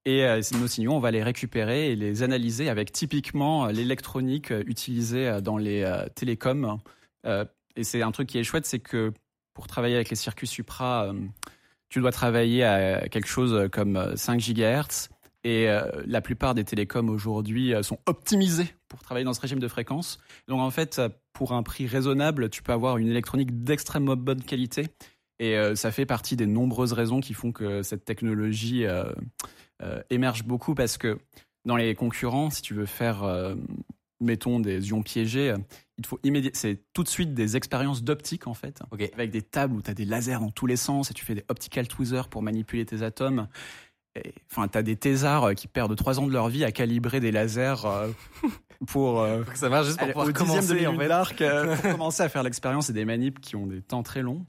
Et 0.04 0.24
euh, 0.24 0.40
nos 0.58 0.66
signaux, 0.66 0.92
on 0.92 0.98
va 0.98 1.10
les 1.10 1.22
récupérer 1.22 1.92
et 1.92 1.96
les 1.96 2.22
analyser 2.22 2.68
avec 2.68 2.90
typiquement 2.90 3.66
euh, 3.66 3.72
l'électronique 3.72 4.50
euh, 4.50 4.64
utilisée 4.66 5.40
dans 5.42 5.56
les 5.56 5.88
télécoms. 6.14 6.78
Et 7.74 7.84
c'est 7.84 8.02
un 8.02 8.10
truc 8.10 8.28
qui 8.28 8.38
est 8.38 8.44
chouette, 8.44 8.66
c'est 8.66 8.80
que 8.80 9.12
pour 9.54 9.66
travailler 9.66 9.94
avec 9.94 10.10
les 10.10 10.16
circuits 10.16 10.46
supra, 10.46 11.12
tu 11.88 12.00
dois 12.00 12.10
travailler 12.10 12.64
à 12.64 13.08
quelque 13.08 13.28
chose 13.28 13.68
comme 13.70 13.96
euh, 13.96 14.16
5 14.16 14.40
GHz. 14.40 15.08
Et 15.44 15.66
la 16.06 16.20
plupart 16.20 16.54
des 16.54 16.62
télécoms 16.62 17.08
aujourd'hui 17.08 17.74
sont 17.82 17.98
optimisés 18.06 18.76
pour 18.86 19.00
travailler 19.00 19.24
dans 19.24 19.34
ce 19.34 19.40
régime 19.40 19.58
de 19.58 19.66
fréquence. 19.66 20.20
Donc 20.46 20.60
en 20.60 20.70
fait, 20.70 21.02
pour 21.32 21.50
un 21.50 21.64
prix 21.64 21.88
raisonnable, 21.88 22.48
tu 22.48 22.62
peux 22.62 22.70
avoir 22.70 22.96
une 22.96 23.08
électronique 23.08 23.64
d'extrêmement 23.64 24.14
bonne 24.14 24.40
qualité. 24.40 24.86
Et 25.40 25.56
ça 25.74 25.90
fait 25.90 26.06
partie 26.06 26.36
des 26.36 26.46
nombreuses 26.46 26.92
raisons 26.92 27.18
qui 27.18 27.34
font 27.34 27.50
que 27.50 27.82
cette 27.82 28.04
technologie 28.04 28.86
émerge 30.10 30.44
beaucoup 30.44 30.74
parce 30.74 30.98
que 30.98 31.18
dans 31.64 31.76
les 31.76 31.94
concurrents, 31.94 32.50
si 32.50 32.62
tu 32.62 32.74
veux 32.74 32.86
faire, 32.86 33.22
euh, 33.24 33.54
mettons, 34.20 34.60
des 34.60 34.88
ions 34.88 35.02
piégés, 35.02 35.50
euh, 35.50 35.58
il 35.98 36.06
faut 36.06 36.18
immédiatement, 36.22 36.58
c'est 36.58 36.80
tout 36.92 37.02
de 37.02 37.08
suite 37.08 37.34
des 37.34 37.56
expériences 37.56 38.02
d'optique 38.02 38.46
en 38.46 38.54
fait, 38.54 38.80
avec 39.14 39.30
des 39.30 39.42
tables 39.42 39.74
où 39.74 39.82
tu 39.82 39.90
as 39.90 39.94
des 39.94 40.04
lasers 40.04 40.40
dans 40.40 40.50
tous 40.50 40.66
les 40.66 40.76
sens 40.76 41.10
et 41.10 41.14
tu 41.14 41.24
fais 41.24 41.34
des 41.34 41.44
optical 41.48 41.86
tweezers 41.86 42.28
pour 42.28 42.42
manipuler 42.42 42.84
tes 42.84 43.02
atomes. 43.02 43.48
Et, 44.14 44.34
Enfin, 44.50 44.68
tu 44.68 44.76
as 44.76 44.82
des 44.82 44.96
thésards 44.96 45.44
euh, 45.44 45.54
qui 45.54 45.68
perdent 45.68 45.96
trois 45.96 46.20
ans 46.20 46.26
de 46.26 46.32
leur 46.32 46.48
vie 46.48 46.64
à 46.64 46.72
calibrer 46.72 47.20
des 47.20 47.32
lasers 47.32 47.86
euh, 47.86 48.08
pour, 48.86 49.20
euh, 49.20 49.42
ça 49.54 49.68
marche 49.68 49.86
juste 49.86 49.98
pour 49.98 50.04
aller 50.04 50.12
pouvoir 50.12 50.28
au 50.28 50.32
dixième 50.32 50.46
de 50.46 50.84
commencer, 50.84 50.86
en 50.86 51.24
fait. 51.24 51.44
euh, 51.44 51.76
pour 51.76 51.90
commencer 51.92 52.22
à 52.22 52.28
faire 52.28 52.42
l'expérience 52.42 52.90
et 52.90 52.92
des 52.92 53.04
manips 53.04 53.40
qui 53.40 53.56
ont 53.56 53.66
des 53.66 53.80
temps 53.80 54.02
très 54.02 54.20
longs. 54.22 54.44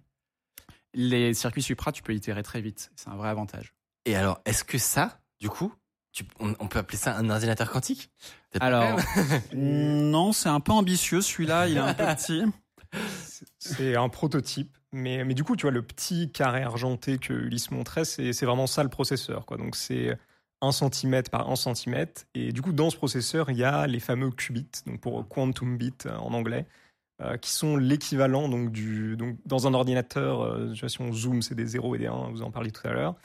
Les 0.93 1.33
circuits 1.33 1.63
supra, 1.63 1.91
tu 1.91 2.03
peux 2.03 2.13
itérer 2.13 2.43
très 2.43 2.61
vite. 2.61 2.91
C'est 2.95 3.09
un 3.09 3.15
vrai 3.15 3.29
avantage. 3.29 3.73
Et 4.05 4.15
alors, 4.15 4.41
est-ce 4.45 4.63
que 4.63 4.77
ça, 4.77 5.21
Du 5.39 5.49
coup, 5.49 5.73
tu- 6.11 6.25
on, 6.39 6.53
on 6.59 6.67
peut 6.67 6.79
appeler 6.79 6.97
ça 6.97 7.17
un 7.17 7.29
ordinateur 7.29 7.69
quantique? 7.71 8.11
Alors, 8.59 8.99
non, 9.53 10.31
c'est 10.31 10.49
un 10.49 10.59
peu 10.59 10.71
ambitieux 10.71 11.21
celui-là, 11.21 11.67
il 11.67 11.77
est 11.77 11.79
un 11.79 11.93
peu 11.93 12.05
petit. 12.15 12.43
C'est 13.59 13.95
un 13.95 14.09
prototype. 14.09 14.77
Mais, 14.91 15.23
mais 15.23 15.33
du 15.33 15.43
coup, 15.43 15.55
tu 15.55 15.63
vois, 15.63 15.71
le 15.71 15.81
petit 15.81 16.31
carré 16.31 16.61
argenté 16.61 17.17
que 17.17 17.33
Ulysse 17.33 17.71
montrait, 17.71 18.05
c'est 18.05 18.31
c'est 18.31 18.45
vraiment 18.45 18.67
ça 18.67 18.83
le 18.83 18.89
processeur. 18.89 19.45
Quoi. 19.47 19.57
Donc, 19.57 19.75
c'est 19.75 20.15
1 20.61 20.71
cm 20.71 21.23
par 21.31 21.49
1 21.49 21.55
cm. 21.55 22.05
Et 22.35 22.51
du 22.51 22.61
coup, 22.61 22.71
dans 22.73 22.91
ce 22.91 22.95
processeur, 22.97 23.49
il 23.49 23.57
y 23.57 23.63
a 23.63 23.87
les 23.87 23.99
fameux 23.99 24.29
qubits, 24.29 24.67
donc 24.85 25.01
pour 25.01 25.27
quantum 25.27 25.77
bit 25.77 26.05
euh, 26.05 26.15
en 26.17 26.33
anglais, 26.33 26.67
euh, 27.21 27.37
qui 27.37 27.49
sont 27.49 27.75
l'équivalent 27.75 28.47
donc, 28.49 28.71
du. 28.71 29.17
Donc, 29.17 29.37
dans 29.47 29.65
un 29.65 29.73
ordinateur, 29.73 30.43
euh, 30.43 30.75
si 30.75 31.01
on 31.01 31.11
zoom, 31.11 31.41
c'est 31.41 31.55
des 31.55 31.65
0 31.65 31.95
et 31.95 31.97
des 31.97 32.07
1, 32.07 32.29
vous 32.29 32.43
en 32.43 32.51
parliez 32.51 32.71
tout 32.71 32.87
à 32.87 32.91
l'heure. 32.93 33.15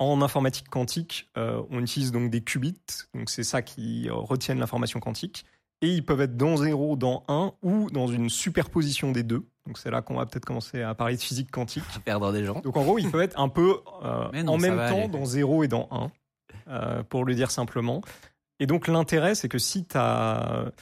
En 0.00 0.22
informatique 0.22 0.70
quantique, 0.70 1.28
euh, 1.36 1.62
on 1.70 1.80
utilise 1.80 2.10
donc 2.10 2.30
des 2.30 2.40
qubits, 2.40 2.80
donc 3.14 3.28
c'est 3.28 3.44
ça 3.44 3.60
qui 3.60 4.08
euh, 4.08 4.14
retiennent 4.14 4.58
l'information 4.58 4.98
quantique 4.98 5.44
et 5.82 5.88
ils 5.88 6.04
peuvent 6.04 6.20
être 6.20 6.36
dans 6.36 6.56
0, 6.56 6.96
dans 6.96 7.22
1 7.28 7.52
ou 7.62 7.90
dans 7.90 8.06
une 8.06 8.28
superposition 8.30 9.12
des 9.12 9.22
deux. 9.22 9.46
Donc 9.66 9.78
c'est 9.78 9.90
là 9.90 10.02
qu'on 10.02 10.14
va 10.14 10.26
peut-être 10.26 10.44
commencer 10.44 10.82
à 10.82 10.94
parler 10.94 11.16
de 11.16 11.20
physique 11.20 11.50
quantique. 11.50 11.84
perdre 12.04 12.32
des 12.32 12.44
gens. 12.44 12.60
Donc 12.60 12.76
en 12.76 12.82
gros, 12.82 12.98
ils 12.98 13.10
peuvent 13.10 13.20
être 13.22 13.38
un 13.38 13.48
peu 13.48 13.80
euh, 14.02 14.30
non, 14.42 14.54
en 14.54 14.58
même 14.58 14.76
temps 14.76 15.02
aller. 15.02 15.08
dans 15.08 15.24
0 15.24 15.64
et 15.64 15.68
dans 15.68 15.88
1, 15.90 16.10
euh, 16.68 17.02
pour 17.02 17.24
le 17.26 17.34
dire 17.34 17.50
simplement. 17.50 18.02
Et 18.58 18.66
donc 18.66 18.88
l'intérêt, 18.88 19.34
c'est 19.34 19.48
que 19.48 19.58
si 19.58 19.86
tu 19.86 19.96
as... 19.96 20.72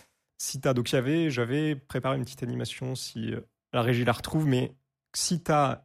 Si 0.40 0.60
t'as, 0.60 0.72
donc 0.72 0.86
j'avais 0.86 1.74
préparé 1.74 2.16
une 2.16 2.22
petite 2.22 2.44
animation 2.44 2.94
si 2.94 3.32
la 3.72 3.82
régie 3.82 4.04
la 4.04 4.12
retrouve, 4.12 4.46
mais 4.46 4.72
si 5.12 5.42
tu 5.42 5.50
as, 5.50 5.84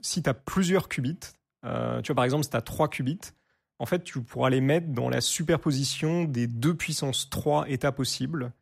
si 0.00 0.22
t'as 0.22 0.32
plusieurs 0.32 0.88
qubits, 0.88 1.20
euh, 1.64 2.00
tu 2.02 2.08
vois 2.08 2.16
par 2.16 2.24
exemple 2.24 2.44
si 2.44 2.50
tu 2.50 2.56
as 2.56 2.62
3 2.62 2.88
qubits, 2.88 3.32
en 3.78 3.86
fait 3.86 4.04
tu 4.04 4.22
pourras 4.22 4.50
les 4.50 4.60
mettre 4.60 4.88
dans 4.88 5.08
la 5.08 5.20
superposition 5.20 6.24
des 6.24 6.46
deux 6.46 6.74
puissances 6.74 7.28
3 7.30 7.68
états 7.68 7.92
possibles. 7.92 8.52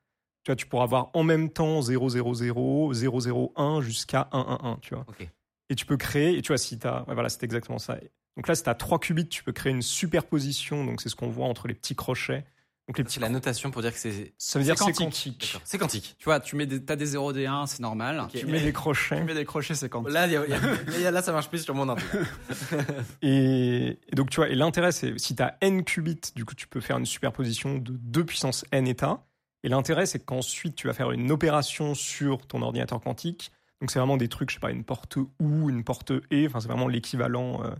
Tu 0.45 0.51
vois, 0.51 0.57
tu 0.57 0.67
pourras 0.67 0.85
avoir 0.85 1.11
en 1.15 1.23
même 1.23 1.51
temps 1.51 1.83
0, 1.83 2.09
0, 2.09 2.35
0, 2.35 2.93
0, 2.93 3.21
0, 3.21 3.53
1 3.55 3.81
jusqu'à 3.81 4.29
1, 4.33 4.59
1, 4.63 4.69
1, 4.71 4.79
tu 4.83 4.95
vois. 4.95 5.05
Ok. 5.09 5.29
Et 5.69 5.75
tu 5.77 5.87
peux 5.87 5.97
créer, 5.97 6.37
et 6.37 6.43
tu 6.43 6.49
vois, 6.49 6.59
si 6.59 6.79
tu 6.79 6.87
as. 6.87 7.05
voilà, 7.07 7.29
c'est 7.29 7.45
exactement 7.45 7.79
ça. 7.79 7.97
Donc 8.37 8.49
là, 8.49 8.55
si 8.55 8.65
tu 8.65 8.69
as 8.69 8.75
3 8.75 8.99
qubits, 8.99 9.29
tu 9.29 9.45
peux 9.45 9.53
créer 9.53 9.73
une 9.73 9.83
superposition, 9.83 10.85
donc 10.85 11.01
c'est 11.01 11.09
ce 11.09 11.15
qu'on 11.15 11.29
voit 11.29 11.47
entre 11.47 11.69
les 11.69 11.75
petits 11.75 11.95
crochets. 11.95 12.45
Donc 12.89 12.99
les 12.99 13.05
petits 13.05 13.15
C'est 13.15 13.21
la 13.21 13.29
notation 13.29 13.71
pour 13.71 13.81
dire 13.81 13.93
que 13.93 13.99
c'est. 13.99 14.35
Ça 14.39 14.59
veut 14.59 14.65
dire 14.65 14.77
C'est 14.77 14.87
c'est 14.87 14.93
quantique. 14.93 15.57
C'est 15.65 15.79
quantique. 15.79 16.17
Tu 16.19 16.25
vois, 16.25 16.41
tu 16.41 16.57
mets 16.57 16.67
des, 16.67 16.85
t'as 16.85 16.97
des 16.97 17.07
0, 17.07 17.33
des 17.33 17.47
1, 17.47 17.67
c'est 17.67 17.81
normal. 17.81 18.27
Tu 18.35 18.45
mets 18.47 18.61
des 18.61 18.73
crochets. 18.73 19.19
Tu 19.19 19.25
mets 19.25 19.35
des 19.35 19.45
crochets, 19.45 19.75
c'est 19.77 19.89
quantique. 19.89 20.13
Là, 20.13 20.27
il 20.27 20.33
y 20.33 20.37
a- 20.37 20.47
y 20.47 20.53
a- 20.53 20.59
il 20.97 21.01
y 21.01 21.07
a- 21.07 21.11
là, 21.13 21.23
ça 21.23 21.31
marche 21.33 21.49
plus 21.49 21.63
sur 21.63 21.75
mon 21.77 21.89
ordi. 21.89 22.03
Et, 23.23 23.99
et 24.09 24.15
donc, 24.17 24.31
tu 24.31 24.37
vois, 24.37 24.49
et 24.49 24.55
l'intérêt, 24.55 24.93
c'est 24.93 25.19
si 25.19 25.35
tu 25.37 25.43
as 25.43 25.57
n 25.61 25.85
qubits, 25.85 26.21
du 26.35 26.45
coup, 26.45 26.55
tu 26.55 26.67
peux 26.67 26.81
faire 26.81 26.99
une 26.99 27.07
superposition 27.07 27.79
de 27.79 27.93
2 27.93 28.25
puissance 28.25 28.65
n 28.73 28.87
états. 28.89 29.25
Et 29.65 29.69
l'intérêt, 29.69 30.07
c'est 30.07 30.19
qu'ensuite, 30.25 30.75
tu 30.75 30.89
vas 30.89 30.93
faire 30.93 31.13
une 31.13 31.31
opération 31.31 31.95
sur 31.95 32.47
ton 32.47 32.63
ordinateur 32.63 33.01
quantique. 33.01 33.53
Donc, 33.81 33.91
c'est 33.91 33.99
vraiment 34.01 34.17
des 34.17 34.29
trucs, 34.29 34.51
je 34.51 34.55
sais 34.55 34.61
pas, 34.61 34.71
une 34.73 34.85
porte 34.85 35.17
OU, 35.17 35.71
une 35.71 35.85
porte 35.85 36.11
E. 36.11 36.47
Enfin, 36.47 36.61
c'est 36.61 36.69
vraiment 36.69 36.89
l'équivalent. 36.89 37.63
euh, 37.65 37.71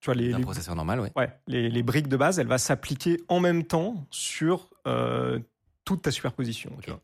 tu 0.00 0.06
vois, 0.06 0.14
les, 0.14 0.30
processeur 0.40 0.74
normal, 0.76 1.00
ouais. 1.00 1.12
Ouais, 1.16 1.30
les, 1.46 1.68
les 1.68 1.82
briques 1.82 2.08
de 2.08 2.16
base, 2.16 2.38
elle 2.38 2.46
va 2.46 2.58
s'appliquer 2.58 3.18
en 3.28 3.40
même 3.40 3.64
temps 3.64 4.06
sur 4.10 4.70
euh, 4.86 5.38
toute 5.84 6.02
ta 6.02 6.10
superposition. 6.10 6.70
tu 6.70 6.76
Ok. 6.78 6.86
vois. 6.88 7.00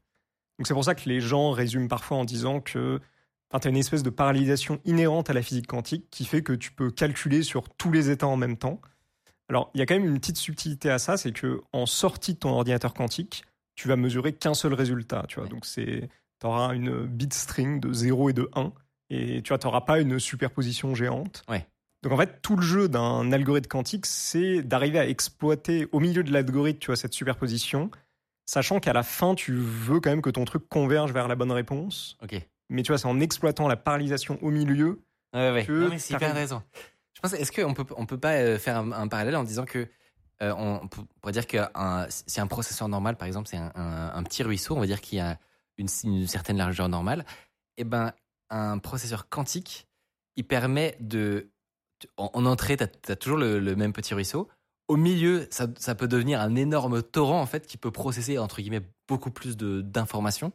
Donc 0.58 0.66
c'est 0.68 0.74
pour 0.74 0.84
ça 0.84 0.94
que 0.94 1.08
les 1.08 1.20
gens 1.20 1.50
résument 1.50 1.88
parfois 1.88 2.18
en 2.18 2.24
disant 2.24 2.60
que 2.60 3.00
tu 3.60 3.66
as 3.68 3.70
une 3.70 3.76
espèce 3.76 4.02
de 4.04 4.10
parallélisation 4.10 4.80
inhérente 4.84 5.30
à 5.30 5.32
la 5.32 5.42
physique 5.42 5.66
quantique 5.66 6.08
qui 6.10 6.24
fait 6.24 6.42
que 6.42 6.52
tu 6.52 6.70
peux 6.72 6.90
calculer 6.90 7.42
sur 7.42 7.68
tous 7.68 7.90
les 7.90 8.10
états 8.10 8.28
en 8.28 8.36
même 8.36 8.56
temps. 8.56 8.80
Alors 9.48 9.70
il 9.74 9.80
y 9.80 9.82
a 9.82 9.86
quand 9.86 9.94
même 9.94 10.04
une 10.04 10.18
petite 10.18 10.36
subtilité 10.36 10.90
à 10.90 10.98
ça, 10.98 11.16
c'est 11.16 11.32
que 11.32 11.60
en 11.72 11.86
sortie 11.86 12.34
de 12.34 12.38
ton 12.38 12.50
ordinateur 12.50 12.94
quantique, 12.94 13.44
tu 13.74 13.88
vas 13.88 13.96
mesurer 13.96 14.32
qu'un 14.32 14.54
seul 14.54 14.74
résultat. 14.74 15.24
Tu 15.28 15.36
vois. 15.36 15.44
Ouais. 15.44 15.50
Donc 15.50 15.66
c'est 15.66 16.08
tu 16.40 16.46
auras 16.46 16.72
une 16.74 17.04
bit 17.06 17.32
string 17.34 17.80
de 17.80 17.92
0 17.92 18.30
et 18.30 18.32
de 18.32 18.48
1 18.54 18.72
et 19.10 19.42
tu 19.42 19.52
n'auras 19.52 19.80
pas 19.82 20.00
une 20.00 20.18
superposition 20.20 20.94
géante. 20.94 21.42
Ouais. 21.48 21.66
Donc 22.04 22.12
en 22.12 22.16
fait, 22.16 22.40
tout 22.42 22.56
le 22.56 22.62
jeu 22.62 22.88
d'un 22.88 23.32
algorithme 23.32 23.68
quantique, 23.68 24.06
c'est 24.06 24.62
d'arriver 24.62 24.98
à 24.98 25.08
exploiter 25.08 25.88
au 25.92 26.00
milieu 26.00 26.22
de 26.22 26.32
l'algorithme, 26.32 26.78
tu 26.78 26.86
vois, 26.86 26.96
cette 26.96 27.14
superposition, 27.14 27.90
sachant 28.46 28.78
qu'à 28.78 28.92
la 28.92 29.02
fin, 29.02 29.34
tu 29.34 29.54
veux 29.54 30.00
quand 30.00 30.10
même 30.10 30.22
que 30.22 30.30
ton 30.30 30.44
truc 30.44 30.68
converge 30.68 31.12
vers 31.12 31.28
la 31.28 31.34
bonne 31.34 31.52
réponse. 31.52 32.16
Ok. 32.22 32.36
Mais 32.68 32.82
tu 32.82 32.92
vois, 32.92 32.98
c'est 32.98 33.08
en 33.08 33.20
exploitant 33.20 33.68
la 33.68 33.76
parallélisation 33.76 34.38
au 34.42 34.50
milieu. 34.50 35.02
Ouais, 35.34 35.50
ouais. 35.52 35.64
que 35.64 35.72
Non, 35.72 35.88
mais 35.90 35.98
c'est 35.98 36.14
hyper 36.14 36.30
intéressant. 36.30 36.62
Je 37.14 37.20
pense, 37.20 37.32
est-ce 37.32 37.52
qu'on 37.52 37.74
peut, 37.74 37.84
on 37.96 38.06
peut 38.06 38.18
pas 38.18 38.34
euh, 38.34 38.58
faire 38.58 38.78
un, 38.78 38.92
un 38.92 39.08
parallèle 39.08 39.36
en 39.36 39.44
disant 39.44 39.64
que, 39.64 39.88
euh, 40.42 40.52
on, 40.58 40.80
on 40.82 40.88
pourrait 40.88 41.32
dire 41.32 41.46
que 41.46 41.58
un- 41.74 42.06
si 42.08 42.40
un 42.40 42.46
processeur 42.46 42.88
normal, 42.88 43.16
par 43.16 43.26
exemple, 43.26 43.48
c'est 43.48 43.56
un, 43.56 43.72
un- 43.74 44.12
un 44.14 44.22
petit 44.24 44.42
ruisseau, 44.42 44.76
on 44.76 44.80
va 44.80 44.86
dire 44.86 45.00
qu'il 45.00 45.18
y 45.18 45.20
a 45.20 45.38
une, 45.78 45.88
une 46.04 46.26
certaine 46.26 46.56
largeur 46.56 46.88
normale, 46.88 47.24
et 47.76 47.84
ben, 47.84 48.12
un 48.50 48.78
processeur 48.78 49.28
quantique, 49.28 49.86
il 50.36 50.44
permet 50.44 50.96
de, 51.00 51.48
en, 52.16 52.30
en 52.34 52.46
entrée, 52.46 52.76
tu 52.76 52.84
as, 53.12 53.16
toujours 53.16 53.38
le, 53.38 53.58
le 53.58 53.76
même 53.76 53.92
petit 53.92 54.14
ruisseau. 54.14 54.48
Au 54.88 54.96
milieu, 54.96 55.46
ça, 55.50 55.66
ça 55.78 55.94
peut 55.94 56.08
devenir 56.08 56.40
un 56.40 56.54
énorme 56.56 57.02
torrent, 57.02 57.40
en 57.40 57.46
fait, 57.46 57.66
qui 57.66 57.76
peut 57.78 57.90
processer, 57.90 58.38
entre 58.38 58.60
guillemets, 58.60 58.82
beaucoup 59.08 59.30
plus 59.30 59.56
de- 59.56 59.80
d'informations. 59.80 60.52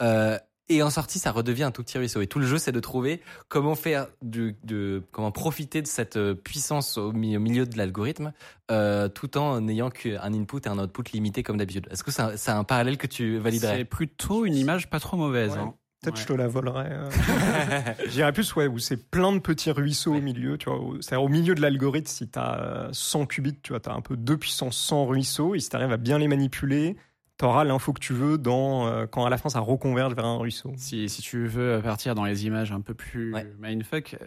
Euh, 0.00 0.38
et 0.68 0.82
en 0.82 0.90
sortie, 0.90 1.18
ça 1.20 1.30
redevient 1.30 1.62
un 1.62 1.70
tout 1.70 1.84
petit 1.84 1.96
ruisseau. 1.96 2.20
Et 2.22 2.26
tout 2.26 2.38
le 2.40 2.46
jeu, 2.46 2.58
c'est 2.58 2.72
de 2.72 2.80
trouver 2.80 3.20
comment 3.48 3.74
faire 3.76 4.08
du, 4.22 4.56
de, 4.64 5.02
comment 5.12 5.30
profiter 5.30 5.80
de 5.80 5.86
cette 5.86 6.16
euh, 6.16 6.34
puissance 6.34 6.98
au, 6.98 7.12
mi- 7.12 7.36
au 7.36 7.40
milieu 7.40 7.66
de 7.66 7.78
l'algorithme, 7.78 8.32
euh, 8.72 9.08
tout 9.08 9.36
en 9.38 9.60
n'ayant 9.60 9.90
qu'un 9.90 10.32
input 10.34 10.60
et 10.64 10.68
un 10.68 10.78
output 10.78 11.04
limité 11.12 11.42
comme 11.44 11.58
d'habitude. 11.58 11.86
Est-ce 11.90 12.02
que 12.02 12.10
c'est 12.10 12.22
un, 12.22 12.36
c'est 12.36 12.50
un 12.50 12.64
parallèle 12.64 12.98
que 12.98 13.06
tu 13.06 13.34
C'est 13.34 13.38
validerais 13.38 13.84
plutôt 13.84 14.44
une 14.44 14.56
image 14.56 14.90
pas 14.90 14.98
trop 14.98 15.16
mauvaise. 15.16 15.52
Ouais. 15.52 15.58
hein. 15.58 15.74
Peut-être 16.06 16.16
Ouais. 16.16 16.22
je 16.22 16.26
te 16.26 16.32
la 16.32 16.46
volerais. 16.48 16.88
euh. 16.90 17.10
J'irais 18.08 18.32
plus, 18.32 18.54
ouais, 18.56 18.66
où 18.66 18.78
c'est 18.78 19.10
plein 19.10 19.32
de 19.32 19.38
petits 19.40 19.70
ruisseaux 19.70 20.14
au 20.14 20.20
milieu. 20.20 20.56
Tu 20.58 20.70
vois, 20.70 20.78
c'est-à-dire 21.00 21.22
au 21.24 21.28
milieu 21.28 21.54
de 21.54 21.60
l'algorithme, 21.62 22.06
si 22.06 22.28
tu 22.28 22.38
as 22.38 22.88
100 22.92 23.26
qubits, 23.26 23.58
tu 23.62 23.72
vois, 23.72 23.80
as 23.86 23.92
un 23.94 24.00
peu 24.00 24.16
2 24.16 24.36
puissance 24.36 24.76
100 24.76 25.06
ruisseaux. 25.06 25.54
Et 25.54 25.60
si 25.60 25.68
tu 25.68 25.76
arrives 25.76 25.92
à 25.92 25.96
bien 25.96 26.18
les 26.18 26.28
manipuler, 26.28 26.96
tu 27.38 27.44
auras 27.44 27.64
l'info 27.64 27.92
que 27.92 28.00
tu 28.00 28.12
veux 28.12 28.38
dans, 28.38 28.86
euh, 28.86 29.06
quand 29.06 29.24
à 29.24 29.30
la 29.30 29.36
fin 29.38 29.48
ça 29.48 29.60
reconverge 29.60 30.14
vers 30.14 30.24
un 30.26 30.38
ruisseau. 30.38 30.72
Si, 30.76 31.08
si 31.08 31.22
tu 31.22 31.46
veux 31.46 31.80
partir 31.82 32.14
dans 32.14 32.24
les 32.24 32.46
images 32.46 32.72
un 32.72 32.80
peu 32.80 32.94
plus 32.94 33.34
Ouais. 33.34 33.46
mindfuck, 33.58 34.14
euh, 34.20 34.24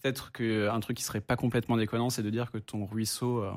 peut-être 0.00 0.30
qu'un 0.32 0.78
truc 0.80 0.96
qui 0.96 1.02
serait 1.02 1.20
pas 1.20 1.36
complètement 1.36 1.76
déconnant, 1.76 2.10
c'est 2.10 2.22
de 2.22 2.30
dire 2.30 2.50
que 2.52 2.58
ton 2.58 2.84
ruisseau, 2.86 3.42
euh, 3.42 3.52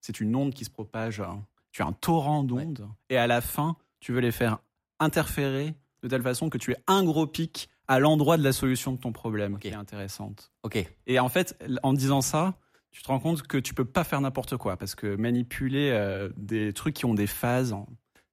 c'est 0.00 0.20
une 0.20 0.36
onde 0.36 0.52
qui 0.54 0.64
se 0.64 0.70
propage. 0.70 1.20
euh, 1.20 1.24
Tu 1.72 1.82
as 1.82 1.86
un 1.86 1.92
torrent 1.92 2.44
d'ondes. 2.44 2.86
Et 3.10 3.16
à 3.16 3.26
la 3.26 3.40
fin, 3.40 3.76
tu 4.00 4.12
veux 4.12 4.20
les 4.20 4.32
faire 4.32 4.58
interférer 5.00 5.74
de 6.06 6.10
telle 6.10 6.22
façon 6.22 6.48
que 6.48 6.58
tu 6.58 6.72
aies 6.72 6.76
un 6.86 7.02
gros 7.04 7.26
pic 7.26 7.68
à 7.88 7.98
l'endroit 7.98 8.36
de 8.36 8.42
la 8.44 8.52
solution 8.52 8.92
de 8.92 8.98
ton 8.98 9.12
problème, 9.12 9.58
qui 9.58 9.68
est 9.68 9.74
intéressante. 9.74 10.50
Ok. 10.62 10.84
Et 11.06 11.18
en 11.18 11.28
fait, 11.28 11.56
en 11.82 11.92
disant 11.92 12.20
ça, 12.20 12.54
tu 12.90 13.02
te 13.02 13.08
rends 13.08 13.18
compte 13.20 13.42
que 13.42 13.58
tu 13.58 13.74
peux 13.74 13.84
pas 13.84 14.04
faire 14.04 14.20
n'importe 14.20 14.56
quoi 14.56 14.76
parce 14.76 14.94
que 14.94 15.16
manipuler 15.16 15.90
euh, 15.92 16.28
des 16.36 16.72
trucs 16.72 16.94
qui 16.94 17.04
ont 17.04 17.14
des 17.14 17.26
phases, 17.26 17.74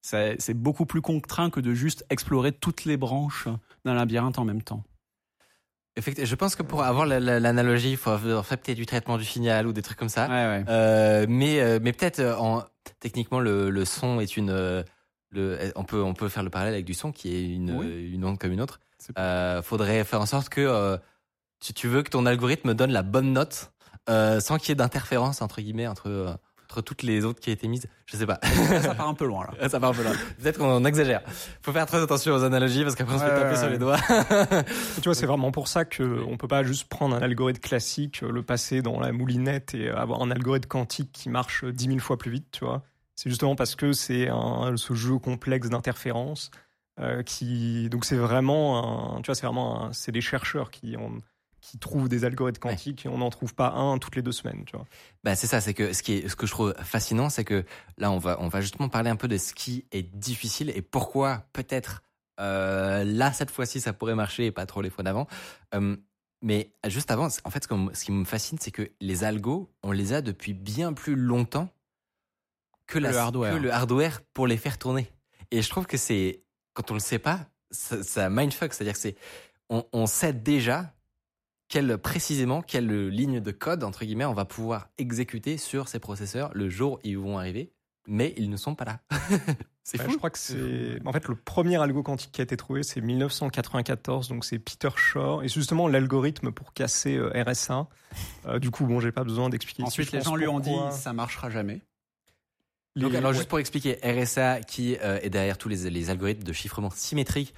ça- 0.01 0.37
c'est 0.39 0.53
beaucoup 0.53 0.85
plus 0.85 1.01
contraint 1.01 1.49
que 1.49 1.59
de 1.59 1.73
juste 1.73 2.05
explorer 2.09 2.51
toutes 2.51 2.85
les 2.85 2.97
branches 2.97 3.47
d'un 3.85 3.93
labyrinthe 3.93 4.39
en 4.39 4.45
même 4.45 4.61
temps. 4.61 4.83
Effectivement, 5.95 6.25
je 6.27 6.35
pense 6.35 6.55
que 6.55 6.63
pour 6.63 6.81
avoir 6.83 7.05
la- 7.05 7.19
la- 7.19 7.39
l'analogie, 7.39 7.91
il 7.91 7.97
faut 7.97 8.09
avoir 8.09 8.45
fait 8.45 8.57
peut-être 8.57 8.77
du 8.77 8.87
traitement 8.87 9.17
du 9.19 9.25
signal 9.25 9.67
ou 9.67 9.73
des 9.73 9.83
trucs 9.83 9.97
comme 9.97 10.09
ça. 10.09 10.27
Ouais, 10.27 10.33
ouais. 10.59 10.65
Euh, 10.67 11.25
mais 11.29 11.59
euh, 11.61 11.79
mais 11.81 11.93
peut-être 11.93 12.19
en 12.39 12.63
techniquement 12.99 13.39
le, 13.39 13.69
le 13.69 13.85
son 13.85 14.19
est 14.19 14.35
une 14.35 14.49
le 15.34 15.72
on 15.76 15.84
peut 15.84 16.01
on 16.01 16.14
peut 16.14 16.30
faire 16.30 16.43
le 16.43 16.49
parallèle 16.49 16.73
avec 16.73 16.85
du 16.85 16.93
son 16.93 17.11
qui 17.11 17.35
est 17.35 17.43
une 17.43 17.72
Oui. 17.77 17.85
euh, 17.88 18.14
une 18.14 18.23
onde 18.26 18.38
comme 18.38 18.51
une 18.51 18.61
autre. 18.61 18.80
Euh, 19.18 19.61
faudrait 19.61 20.03
faire 20.05 20.22
en 20.22 20.26
sorte 20.26 20.49
que 20.49 20.61
euh, 20.61 20.97
tu, 21.60 21.73
tu 21.73 21.88
veux 21.88 22.03
que 22.03 22.10
ton 22.10 22.26
algorithme 22.26 22.73
donne 22.73 22.91
la 22.91 23.03
bonne 23.03 23.34
note 23.34 23.72
euh, 24.10 24.39
sans 24.39 24.57
qu'il 24.57 24.69
y 24.69 24.72
ait 24.72 24.76
d'interférence 24.76 25.41
entre 25.41 25.61
guillemets 25.61 25.88
entre 25.88 26.10
euh, 26.10 26.34
entre 26.69 26.81
toutes 26.81 27.03
les 27.03 27.23
autres 27.23 27.39
qui 27.39 27.49
ont 27.51 27.53
été 27.53 27.68
mises. 27.68 27.85
Je 28.07 28.18
sais 28.18 28.26
pas. 28.26 28.39
ça 28.81 28.95
part 28.97 29.07
un 29.07 29.14
peu 29.14 29.26
loin 29.27 29.45
là. 29.60 29.69
Ça 29.69 29.80
part 29.80 29.91
un 29.91 29.93
peu 29.93 30.01
loin. 30.03 30.14
Peut-être 30.41 30.57
qu'on 30.57 30.84
exagère. 30.85 31.22
Faut 31.61 31.72
faire 31.72 31.85
très 31.85 32.01
attention 32.01 32.34
aux 32.34 32.43
analogies 32.43 32.81
parce 32.84 32.95
qu'après 32.95 33.15
on 33.15 33.19
se 33.19 33.23
fait 33.26 33.30
Ouais, 33.30 33.38
taper 33.41 33.49
ouais, 33.51 33.60
sur 33.60 33.69
les 33.69 33.77
doigts. 33.77 33.97
Tu 34.95 35.01
vois, 35.03 35.14
c'est 35.15 35.26
vraiment 35.27 35.51
pour 35.51 35.68
ça 35.68 35.85
que 35.85 36.23
on 36.27 36.38
peut 36.38 36.47
pas 36.47 36.64
juste 36.64 36.88
prendre 36.89 37.15
un 37.15 37.22
algorithme 37.22 37.60
classique, 37.61 38.22
le 38.22 38.41
passer 38.41 38.81
dans 38.81 38.99
la 38.99 39.11
moulinette 39.11 39.76
et 39.76 39.89
avoir 39.89 40.22
un 40.22 40.31
algorithme 40.31 40.68
quantique 40.68 41.11
qui 41.11 41.30
marche 41.30 41.64
10 41.65 41.85
000 41.88 41.99
fois 41.99 42.18
plus 42.18 42.31
vite, 42.31 42.47
tu 42.51 42.65
vois. 42.65 42.81
C'est 43.23 43.29
justement 43.29 43.55
parce 43.55 43.75
que 43.75 43.93
c'est 43.93 44.27
un, 44.27 44.75
ce 44.75 44.93
jeu 44.95 45.17
complexe 45.17 45.69
d'interférences 45.69 46.51
euh, 46.99 47.23
qui, 47.23 47.87
donc 47.87 48.03
c'est 48.03 48.17
vraiment 48.17 49.15
un, 49.15 49.21
tu 49.21 49.27
vois, 49.27 49.35
c'est 49.35 49.45
vraiment 49.45 49.93
c'est 49.93 50.11
des 50.11 50.19
chercheurs 50.19 50.71
qui 50.71 50.97
ont, 50.97 51.21
qui 51.61 51.79
trouvent 51.79 52.09
des 52.09 52.25
algorithmes 52.25 52.59
quantiques 52.59 53.05
et 53.05 53.07
on 53.07 53.19
n'en 53.19 53.29
trouve 53.29 53.55
pas 53.55 53.69
un 53.69 53.97
toutes 53.97 54.17
les 54.17 54.21
deux 54.21 54.33
semaines, 54.33 54.65
tu 54.65 54.75
vois. 54.75 54.85
Bah 55.23 55.37
c'est 55.37 55.47
ça, 55.47 55.61
c'est 55.61 55.73
que 55.73 55.93
ce 55.93 56.03
qui 56.03 56.15
est 56.15 56.27
ce 56.27 56.35
que 56.35 56.45
je 56.45 56.51
trouve 56.51 56.73
fascinant, 56.83 57.29
c'est 57.29 57.45
que 57.45 57.63
là 57.97 58.11
on 58.11 58.17
va 58.17 58.35
on 58.41 58.49
va 58.49 58.59
justement 58.59 58.89
parler 58.89 59.09
un 59.09 59.15
peu 59.15 59.29
de 59.29 59.37
ce 59.37 59.53
qui 59.53 59.85
est 59.93 60.03
difficile 60.03 60.69
et 60.75 60.81
pourquoi 60.81 61.45
peut-être 61.53 62.03
euh, 62.41 63.05
là 63.05 63.31
cette 63.31 63.51
fois-ci 63.51 63.79
ça 63.79 63.93
pourrait 63.93 64.15
marcher 64.15 64.47
et 64.47 64.51
pas 64.51 64.65
trop 64.65 64.81
les 64.81 64.89
fois 64.89 65.05
d'avant. 65.05 65.27
Euh, 65.75 65.95
mais 66.41 66.73
juste 66.87 67.09
avant, 67.09 67.29
en 67.45 67.49
fait 67.49 67.63
ce 67.63 68.03
qui 68.03 68.11
me 68.11 68.25
fascine, 68.25 68.57
c'est 68.59 68.71
que 68.71 68.91
les 68.99 69.23
algos, 69.23 69.71
on 69.81 69.93
les 69.93 70.11
a 70.11 70.21
depuis 70.21 70.53
bien 70.53 70.91
plus 70.91 71.15
longtemps 71.15 71.69
que, 72.88 72.99
la, 72.99 73.11
le 73.11 73.18
hardware. 73.18 73.53
que 73.55 73.60
le 73.60 73.72
hardware 73.73 74.22
pour 74.34 74.47
les 74.47 74.57
faire 74.57 74.77
tourner. 74.77 75.11
Et 75.51 75.61
je 75.61 75.69
trouve 75.69 75.85
que 75.85 75.97
c'est, 75.97 76.43
quand 76.73 76.91
on 76.91 76.93
le 76.95 76.99
sait 76.99 77.19
pas, 77.19 77.47
ça, 77.72 78.03
ça 78.03 78.30
mindfuck. 78.30 78.73
C'est-à-dire 78.73 78.93
que 78.93 78.99
c'est, 78.99 79.15
on, 79.69 79.84
on 79.93 80.05
sait 80.05 80.34
déjà 80.34 80.93
quelle, 81.68 81.97
précisément 81.97 82.61
quelle 82.61 83.10
ligne 83.10 83.39
de 83.39 83.51
code, 83.51 83.84
entre 83.84 84.05
guillemets, 84.05 84.26
on 84.26 84.34
va 84.34 84.45
pouvoir 84.45 84.89
exécuter 84.97 85.57
sur 85.57 85.88
ces 85.88 85.99
processeurs 85.99 86.51
le 86.53 86.69
jour 86.69 86.93
où 86.93 86.99
ils 87.03 87.18
vont 87.18 87.39
arriver, 87.39 87.73
mais 88.07 88.34
ils 88.38 88.49
ne 88.49 88.57
sont 88.57 88.76
pas 88.76 88.85
là. 88.85 88.99
c'est 89.84 89.97
Ouais, 89.99 90.05
fou. 90.05 90.11
je 90.11 90.18
crois 90.18 90.30
que 90.30 90.38
c'est. 90.38 90.99
En 91.05 91.11
fait, 91.11 91.27
le 91.27 91.35
premier 91.35 91.77
algo 91.77 92.03
quantique 92.03 92.31
qui 92.31 92.41
a 92.41 92.43
été 92.43 92.57
trouvé, 92.57 92.84
c'est 92.84 93.01
1994, 93.01 94.27
donc 94.27 94.45
c'est 94.45 94.60
Peter 94.60 94.89
Shor. 94.95 95.43
Et 95.43 95.47
justement 95.47 95.88
l'algorithme 95.88 96.51
pour 96.51 96.73
casser 96.73 97.15
euh, 97.15 97.43
RSA. 97.43 97.88
Euh, 98.45 98.60
du 98.60 98.69
coup, 98.69 98.85
bon, 98.85 98.99
j'ai 98.99 99.11
pas 99.11 99.23
besoin 99.23 99.49
d'expliquer. 99.49 99.84
Ensuite, 99.84 100.11
les 100.11 100.22
gens 100.22 100.35
lui 100.35 100.47
ont 100.47 100.60
dit 100.60 100.76
ça 100.91 101.14
marchera 101.14 101.49
jamais. 101.49 101.81
Donc, 102.95 103.15
alors, 103.15 103.32
ouais. 103.32 103.38
juste 103.38 103.49
pour 103.49 103.60
expliquer, 103.60 103.98
RSA 104.03 104.61
qui 104.61 104.98
euh, 105.02 105.20
est 105.22 105.30
derrière 105.30 105.57
tous 105.57 105.70
les, 105.70 105.90
les 105.90 106.10
algorithmes 106.10 106.44
de 106.44 106.53
chiffrement 106.53 106.91
symétrique. 106.91 107.53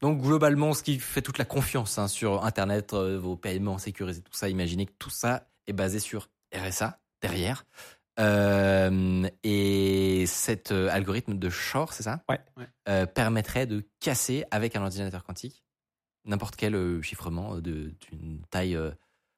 Donc, 0.00 0.20
globalement, 0.20 0.74
ce 0.74 0.82
qui 0.82 0.98
fait 0.98 1.22
toute 1.22 1.38
la 1.38 1.44
confiance 1.44 1.98
hein, 1.98 2.06
sur 2.06 2.44
Internet, 2.44 2.92
euh, 2.92 3.18
vos 3.18 3.36
paiements 3.36 3.78
sécurisés, 3.78 4.20
tout 4.20 4.32
ça, 4.32 4.48
imaginez 4.48 4.86
que 4.86 4.92
tout 4.98 5.10
ça 5.10 5.48
est 5.66 5.72
basé 5.72 5.98
sur 5.98 6.28
RSA 6.54 7.00
derrière. 7.20 7.64
Euh, 8.18 9.28
et 9.42 10.24
cet 10.26 10.72
euh, 10.72 10.88
algorithme 10.90 11.38
de 11.38 11.50
Shor, 11.50 11.92
c'est 11.92 12.02
ça? 12.02 12.22
Ouais. 12.28 12.40
Ouais. 12.56 12.66
Euh, 12.88 13.06
permettrait 13.06 13.66
de 13.66 13.84
casser 14.00 14.44
avec 14.50 14.76
un 14.76 14.82
ordinateur 14.82 15.24
quantique 15.24 15.66
n'importe 16.26 16.56
quel 16.56 16.74
euh, 16.74 17.00
chiffrement 17.02 17.58
d'une 17.58 18.42
taille. 18.50 18.78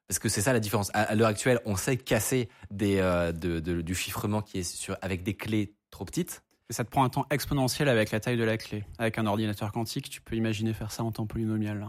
Parce 0.09 0.17
que 0.19 0.27
c'est 0.27 0.41
ça 0.41 0.53
la 0.53 0.59
différence. 0.59 0.89
À, 0.95 1.03
à 1.03 1.13
l'heure 1.15 1.27
actuelle, 1.27 1.59
on 1.65 1.75
sait 1.75 1.95
casser 1.95 2.49
des, 2.71 2.97
euh, 2.97 3.31
de- 3.31 3.59
de- 3.59 3.81
du 3.81 3.93
chiffrement 3.93 4.41
qui 4.41 4.57
est 4.57 4.63
sur, 4.63 4.97
avec 5.03 5.21
des 5.21 5.35
clés 5.35 5.75
trop 5.91 6.03
petites. 6.03 6.41
Et 6.71 6.73
ça 6.73 6.83
te 6.83 6.89
prend 6.89 7.03
un 7.03 7.09
temps 7.09 7.27
exponentiel 7.29 7.87
avec 7.87 8.09
la 8.09 8.19
taille 8.19 8.35
de 8.37 8.43
la 8.43 8.57
clé. 8.57 8.83
Avec 8.97 9.19
un 9.19 9.27
ordinateur 9.27 9.71
quantique, 9.71 10.09
tu 10.09 10.19
peux 10.19 10.35
imaginer 10.35 10.73
faire 10.73 10.91
ça 10.91 11.03
en 11.03 11.11
temps 11.11 11.27
polynomial. 11.27 11.87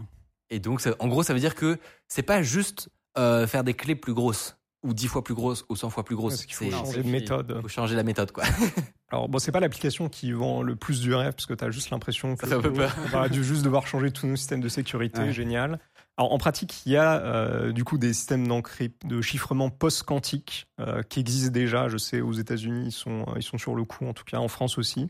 Et 0.51 0.59
donc, 0.59 0.81
ça- 0.81 0.95
en 0.99 1.07
gros, 1.07 1.23
ça 1.23 1.33
veut 1.33 1.39
dire 1.39 1.55
que 1.55 1.79
c'est 2.07 2.21
pas 2.23 2.43
juste 2.43 2.89
euh, 3.17 3.47
faire 3.47 3.63
des 3.63 3.73
clés 3.73 3.95
plus 3.95 4.13
grosses, 4.13 4.55
ou 4.83 4.93
10 4.93 5.07
fois 5.07 5.23
plus 5.23 5.33
grosses, 5.33 5.65
ou 5.69 5.75
100 5.75 5.89
fois 5.89 6.03
plus 6.03 6.17
c'est 6.31 6.45
qu'il 6.45 6.55
faut 6.55 6.69
changer 6.69 7.03
de 7.03 7.09
méthode. 7.09 7.59
faut 7.61 7.67
changer 7.67 7.95
la 7.95 8.03
méthode, 8.03 8.31
quoi. 8.31 8.43
Alors, 9.11 9.27
bon, 9.29 9.39
c'est 9.39 9.51
pas 9.51 9.59
l'application 9.59 10.09
qui 10.09 10.31
vend 10.31 10.63
le 10.63 10.75
plus 10.75 11.01
du 11.01 11.13
rêve, 11.13 11.33
parce 11.33 11.45
que 11.45 11.53
tu 11.53 11.63
as 11.63 11.69
juste 11.69 11.89
l'impression 11.89 12.35
que 12.35 12.47
Ça 12.47 12.61
fait 12.61 12.71
peur. 12.71 12.95
on 13.05 13.09
va 13.09 13.31
juste 13.31 13.63
devoir 13.63 13.85
changer 13.85 14.11
tous 14.11 14.27
nos 14.27 14.35
systèmes 14.35 14.61
de 14.61 14.69
sécurité. 14.69 15.21
Ouais. 15.21 15.33
Génial. 15.33 15.79
Alors, 16.17 16.33
en 16.33 16.37
pratique, 16.37 16.85
il 16.85 16.93
y 16.93 16.97
a 16.97 17.21
euh, 17.21 17.71
du 17.71 17.83
coup 17.83 17.97
des 17.97 18.13
systèmes 18.13 18.47
de 19.05 19.21
chiffrement 19.21 19.69
post-quantique 19.69 20.67
euh, 20.79 21.03
qui 21.03 21.19
existent 21.19 21.51
déjà. 21.51 21.87
Je 21.87 21.97
sais, 21.97 22.21
aux 22.21 22.33
États-Unis, 22.33 22.85
ils 22.87 22.91
sont, 22.91 23.25
ils 23.35 23.43
sont 23.43 23.57
sur 23.57 23.75
le 23.75 23.83
coup, 23.83 24.05
en 24.07 24.13
tout 24.13 24.25
cas 24.25 24.37
en 24.37 24.47
France 24.47 24.77
aussi, 24.77 25.09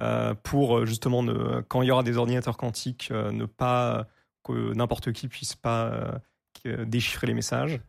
euh, 0.00 0.34
pour 0.42 0.86
justement, 0.86 1.22
ne, 1.22 1.60
quand 1.62 1.82
il 1.82 1.88
y 1.88 1.90
aura 1.90 2.02
des 2.02 2.16
ordinateurs 2.16 2.56
quantiques, 2.56 3.08
euh, 3.10 3.30
ne 3.30 3.46
pas 3.46 4.06
que 4.42 4.74
n'importe 4.74 5.12
qui 5.12 5.28
puisse 5.28 5.54
pas 5.54 6.18
euh, 6.66 6.84
déchiffrer 6.84 7.26
les 7.26 7.34
messages. 7.34 7.80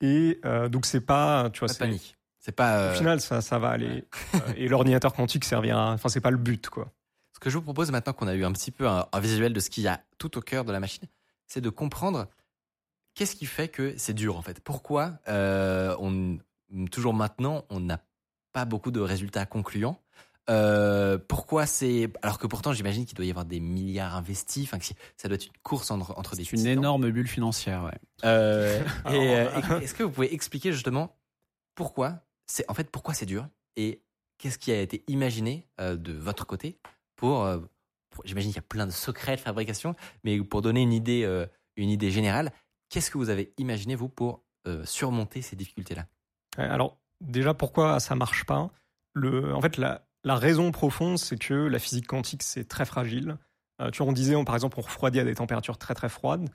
Et 0.00 0.40
euh, 0.44 0.68
donc, 0.68 0.86
c'est 0.86 1.00
pas, 1.00 1.50
tu 1.50 1.60
vois, 1.60 1.68
c'est- 1.68 1.78
panique. 1.78 2.16
C'est 2.38 2.52
pas. 2.52 2.76
au 2.76 2.80
euh, 2.90 2.94
final, 2.94 3.20
ça, 3.20 3.40
ça 3.40 3.58
va 3.58 3.70
aller. 3.70 4.04
Euh, 4.34 4.38
et 4.56 4.68
l'ordinateur 4.68 5.12
quantique 5.12 5.44
servira. 5.44 5.92
Enfin, 5.92 6.08
c'est 6.08 6.20
pas 6.20 6.30
le 6.30 6.36
but, 6.36 6.68
quoi. 6.68 6.92
Ce 7.34 7.40
que 7.40 7.50
je 7.50 7.56
vous 7.58 7.62
propose 7.62 7.90
maintenant 7.90 8.12
qu'on 8.12 8.28
a 8.28 8.34
eu 8.34 8.44
un 8.44 8.52
petit 8.52 8.70
peu 8.70 8.88
un, 8.88 9.06
un 9.12 9.20
visuel 9.20 9.52
de 9.52 9.60
ce 9.60 9.68
qu'il 9.68 9.82
y 9.82 9.88
a 9.88 10.00
tout 10.18 10.38
au 10.38 10.40
cœur 10.40 10.64
de 10.64 10.72
la 10.72 10.78
machine, 10.78 11.08
c'est 11.46 11.60
de 11.60 11.70
comprendre 11.70 12.28
qu'est-ce 13.14 13.34
qui 13.34 13.46
fait 13.46 13.68
que 13.68 13.94
c'est 13.98 14.14
dur 14.14 14.36
en 14.36 14.42
fait. 14.42 14.60
Pourquoi 14.60 15.18
euh, 15.28 15.96
on, 15.98 16.38
toujours 16.90 17.14
maintenant 17.14 17.64
on 17.68 17.80
n'a 17.80 18.00
pas 18.52 18.64
beaucoup 18.64 18.90
de 18.90 19.00
résultats 19.00 19.44
concluants. 19.44 20.00
Euh, 20.48 21.18
pourquoi 21.18 21.66
c'est 21.66 22.08
alors 22.22 22.38
que 22.38 22.46
pourtant 22.46 22.72
j'imagine 22.72 23.04
qu'il 23.04 23.16
doit 23.16 23.24
y 23.26 23.30
avoir 23.30 23.44
des 23.44 23.58
milliards 23.60 24.14
investis. 24.14 24.64
Enfin, 24.64 24.78
ça 25.16 25.28
doit 25.28 25.34
être 25.36 25.46
une 25.46 25.52
course 25.62 25.90
entre, 25.90 26.16
entre 26.18 26.36
des 26.36 26.44
C'est 26.44 26.56
une 26.56 26.66
énorme 26.66 27.10
bulle 27.10 27.26
financière. 27.28 27.82
Ouais. 27.84 27.98
Euh, 28.24 28.80
et, 29.10 29.34
euh, 29.36 29.50
Alors, 29.56 29.80
et 29.80 29.84
est-ce 29.84 29.94
que 29.94 30.02
vous 30.04 30.10
pouvez 30.10 30.32
expliquer 30.32 30.72
justement 30.72 31.16
pourquoi 31.74 32.20
c'est 32.46 32.68
en 32.70 32.74
fait 32.74 32.90
pourquoi 32.90 33.12
c'est 33.14 33.26
dur 33.26 33.48
et 33.76 34.02
qu'est-ce 34.38 34.58
qui 34.58 34.70
a 34.72 34.80
été 34.80 35.04
imaginé 35.08 35.66
euh, 35.80 35.96
de 35.96 36.12
votre 36.12 36.46
côté 36.46 36.78
pour, 37.16 37.48
pour- 38.10 38.24
j'imagine 38.24 38.50
qu'il 38.50 38.56
y 38.56 38.64
a 38.64 38.68
plein 38.68 38.86
de 38.86 38.92
secrets 38.92 39.36
de 39.36 39.40
fabrication 39.40 39.94
mais 40.24 40.40
pour 40.42 40.62
donner 40.62 40.82
une 40.82 40.92
idée 40.92 41.24
euh, 41.24 41.46
une 41.76 41.90
idée 41.90 42.10
générale 42.10 42.52
qu'est-ce 42.88 43.10
que 43.10 43.18
vous 43.18 43.30
avez 43.30 43.52
imaginé 43.58 43.94
vous 43.96 44.08
pour 44.08 44.44
euh, 44.68 44.84
surmonter 44.84 45.42
ces 45.42 45.56
difficultés 45.56 45.94
là 45.96 46.06
Alors, 46.56 46.98
déjà, 47.20 47.52
pourquoi 47.54 48.00
ça 48.00 48.14
marche 48.14 48.44
pas? 48.44 48.70
Le, 49.14 49.54
En 49.54 49.60
fait, 49.60 49.76
la, 49.76 50.06
la 50.26 50.36
raison 50.36 50.72
profonde, 50.72 51.18
c'est 51.18 51.38
que 51.38 51.54
la 51.54 51.78
physique 51.78 52.06
quantique, 52.06 52.42
c'est 52.42 52.68
très 52.68 52.84
fragile. 52.84 53.38
Tu 53.92 53.98
vois, 53.98 54.08
on 54.08 54.12
disait, 54.12 54.34
on- 54.36 54.44
par 54.44 54.54
exemple, 54.54 54.78
on 54.78 54.82
refroidit 54.82 55.20
à 55.20 55.24
des 55.24 55.34
températures 55.34 55.78
très 55.78 55.94
très 55.94 56.08
froides. 56.08 56.48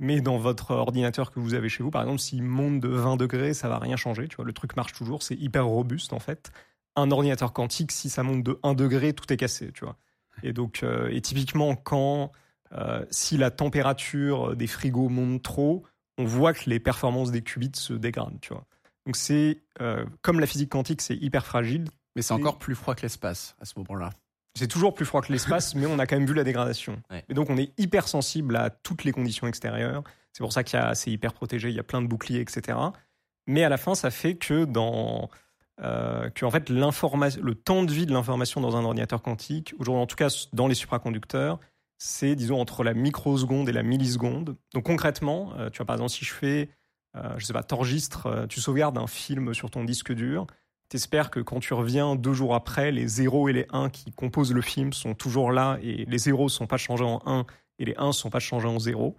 Mais 0.00 0.20
dans 0.20 0.38
votre 0.38 0.70
ordinateur 0.72 1.30
que 1.32 1.40
vous 1.40 1.54
avez 1.54 1.68
chez 1.68 1.82
vous, 1.82 1.90
par 1.90 2.02
exemple, 2.02 2.20
s'il 2.20 2.42
monte 2.44 2.80
de 2.80 2.88
20 2.88 3.16
degrés, 3.16 3.52
ça 3.54 3.68
va 3.68 3.78
rien 3.78 3.96
changer. 3.96 4.28
Tu 4.28 4.36
vois, 4.36 4.44
le 4.44 4.52
truc 4.52 4.76
marche 4.76 4.92
toujours. 4.92 5.22
C'est 5.24 5.34
hyper 5.36 5.66
robuste, 5.66 6.12
en 6.12 6.20
fait. 6.20 6.52
Un 6.96 7.10
ordinateur 7.10 7.52
quantique, 7.52 7.92
si 7.92 8.08
ça 8.10 8.22
monte 8.22 8.44
de 8.44 8.58
1 8.62 8.74
degré, 8.74 9.12
tout 9.12 9.32
est 9.32 9.36
cassé, 9.36 9.72
tu 9.72 9.84
vois. 9.84 9.96
Et 10.44 10.52
donc, 10.52 10.82
euh, 10.84 11.08
et 11.10 11.20
typiquement, 11.20 11.74
quand, 11.76 12.32
euh, 12.72 13.04
si 13.10 13.36
la 13.36 13.50
température 13.50 14.56
des 14.56 14.66
frigos 14.68 15.08
monte 15.08 15.42
trop, 15.42 15.84
on 16.16 16.24
voit 16.24 16.52
que 16.54 16.70
les 16.70 16.80
performances 16.80 17.30
des 17.32 17.42
qubits 17.42 17.70
se 17.74 17.92
dégradent, 17.92 18.40
tu 18.40 18.52
vois. 18.52 18.66
Donc 19.06 19.16
c'est 19.16 19.62
euh, 19.80 20.04
comme 20.22 20.38
la 20.40 20.46
physique 20.46 20.70
quantique, 20.70 21.00
c'est 21.02 21.16
hyper 21.16 21.46
fragile. 21.46 21.86
Mais 22.18 22.22
c'est 22.22 22.34
encore 22.34 22.58
plus 22.58 22.74
froid 22.74 22.96
que 22.96 23.02
l'espace 23.02 23.54
à 23.60 23.64
ce 23.64 23.74
moment-là. 23.76 24.10
C'est 24.56 24.66
toujours 24.66 24.92
plus 24.92 25.06
froid 25.06 25.22
que 25.22 25.30
l'espace, 25.30 25.76
mais 25.76 25.86
on 25.86 26.00
a 26.00 26.06
quand 26.08 26.16
même 26.16 26.26
vu 26.26 26.34
la 26.34 26.42
dégradation. 26.42 27.00
Ouais. 27.12 27.24
Et 27.28 27.34
donc 27.34 27.48
on 27.48 27.56
est 27.56 27.72
hyper 27.78 28.08
sensible 28.08 28.56
à 28.56 28.70
toutes 28.70 29.04
les 29.04 29.12
conditions 29.12 29.46
extérieures. 29.46 30.02
C'est 30.32 30.42
pour 30.42 30.52
ça 30.52 30.64
qu'il 30.64 30.80
y 30.80 30.82
a, 30.82 30.96
c'est 30.96 31.12
hyper 31.12 31.32
protégé. 31.32 31.68
Il 31.68 31.76
y 31.76 31.78
a 31.78 31.84
plein 31.84 32.02
de 32.02 32.08
boucliers, 32.08 32.40
etc. 32.40 32.76
Mais 33.46 33.62
à 33.62 33.68
la 33.68 33.76
fin, 33.76 33.94
ça 33.94 34.10
fait 34.10 34.34
que 34.34 34.64
dans 34.64 35.30
euh, 35.80 36.28
que 36.30 36.44
en 36.44 36.50
fait 36.50 36.70
l'information, 36.70 37.40
le 37.40 37.54
temps 37.54 37.84
de 37.84 37.92
vie 37.92 38.04
de 38.04 38.12
l'information 38.12 38.60
dans 38.60 38.74
un 38.74 38.84
ordinateur 38.84 39.22
quantique, 39.22 39.76
aujourd'hui 39.78 40.02
en 40.02 40.06
tout 40.06 40.16
cas 40.16 40.28
dans 40.52 40.66
les 40.66 40.74
supraconducteurs, 40.74 41.60
c'est 41.98 42.34
disons 42.34 42.60
entre 42.60 42.82
la 42.82 42.94
microseconde 42.94 43.68
et 43.68 43.72
la 43.72 43.84
milliseconde. 43.84 44.56
Donc 44.74 44.86
concrètement, 44.86 45.52
euh, 45.56 45.70
tu 45.70 45.78
vois 45.78 45.86
par 45.86 45.94
exemple 45.94 46.10
si 46.10 46.24
je 46.24 46.32
fais, 46.34 46.70
euh, 47.16 47.34
je 47.38 47.46
sais 47.46 47.52
pas, 47.52 47.62
t'enregistres, 47.62 48.26
euh, 48.26 48.46
tu 48.48 48.60
sauvegardes 48.60 48.98
un 48.98 49.06
film 49.06 49.54
sur 49.54 49.70
ton 49.70 49.84
disque 49.84 50.12
dur. 50.12 50.48
T'espères 50.88 51.30
que 51.30 51.40
quand 51.40 51.60
tu 51.60 51.74
reviens 51.74 52.16
deux 52.16 52.32
jours 52.32 52.54
après, 52.54 52.90
les 52.92 53.06
0 53.06 53.48
et 53.48 53.52
les 53.52 53.66
1 53.70 53.90
qui 53.90 54.10
composent 54.12 54.54
le 54.54 54.62
film 54.62 54.94
sont 54.94 55.14
toujours 55.14 55.52
là 55.52 55.78
et 55.82 56.06
les 56.06 56.18
0 56.18 56.44
ne 56.44 56.48
sont 56.48 56.66
pas 56.66 56.78
changés 56.78 57.04
en 57.04 57.20
1 57.26 57.44
et 57.78 57.84
les 57.84 57.94
1 57.96 58.06
ne 58.06 58.12
sont 58.12 58.30
pas 58.30 58.38
changés 58.38 58.68
en 58.68 58.78
0. 58.78 59.14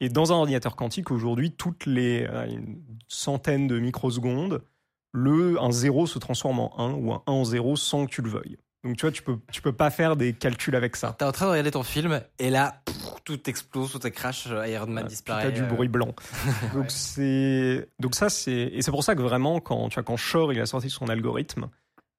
Et 0.00 0.08
dans 0.08 0.32
un 0.32 0.36
ordinateur 0.36 0.74
quantique, 0.74 1.12
aujourd'hui, 1.12 1.52
toutes 1.52 1.86
les 1.86 2.26
euh, 2.28 2.46
une 2.46 2.82
centaine 3.06 3.68
de 3.68 3.78
microsecondes, 3.78 4.64
le, 5.12 5.62
un 5.62 5.70
0 5.70 6.06
se 6.06 6.18
transforme 6.18 6.58
en 6.58 6.72
1 6.76 6.94
ou 6.94 7.12
un 7.12 7.22
1 7.26 7.32
en 7.32 7.44
0 7.44 7.76
sans 7.76 8.06
que 8.06 8.10
tu 8.10 8.22
le 8.22 8.30
veuilles. 8.30 8.56
Donc 8.84 8.96
tu 8.96 9.02
vois, 9.02 9.12
tu 9.12 9.22
peux, 9.22 9.38
tu 9.52 9.62
peux 9.62 9.72
pas 9.72 9.90
faire 9.90 10.16
des 10.16 10.32
calculs 10.32 10.74
avec 10.74 10.96
ça. 10.96 11.14
t'es 11.18 11.24
en 11.24 11.30
train 11.32 11.46
de 11.46 11.50
regarder 11.52 11.70
ton 11.70 11.84
film 11.84 12.20
et 12.40 12.50
là 12.50 12.82
pff, 12.84 12.96
tout 13.24 13.48
explose 13.48 13.92
tout 13.92 14.00
crash 14.10 14.46
Iron 14.66 14.88
Man 14.88 15.04
Euh, 15.04 15.08
disparaît 15.08 15.44
t'as 15.44 15.50
du 15.52 15.62
euh, 15.62 15.66
bruit 15.66 15.86
blanc. 15.88 16.12
donc 16.74 16.90
c'est 16.90 17.88
donc 18.00 18.14
ça 18.16 18.28
c'est 18.28 18.50
et 18.52 18.82
c'est 18.82 18.90
pour 18.90 19.04
ça 19.04 19.14
que 19.14 19.22
vraiment 19.22 19.60
quand 19.60 19.88
tu 19.88 19.94
vois 19.94 20.02
quand 20.02 20.16
Shor 20.16 20.52
il 20.52 20.60
a 20.60 20.66
sorti 20.66 20.90
son 20.90 21.06
algorithme, 21.08 21.68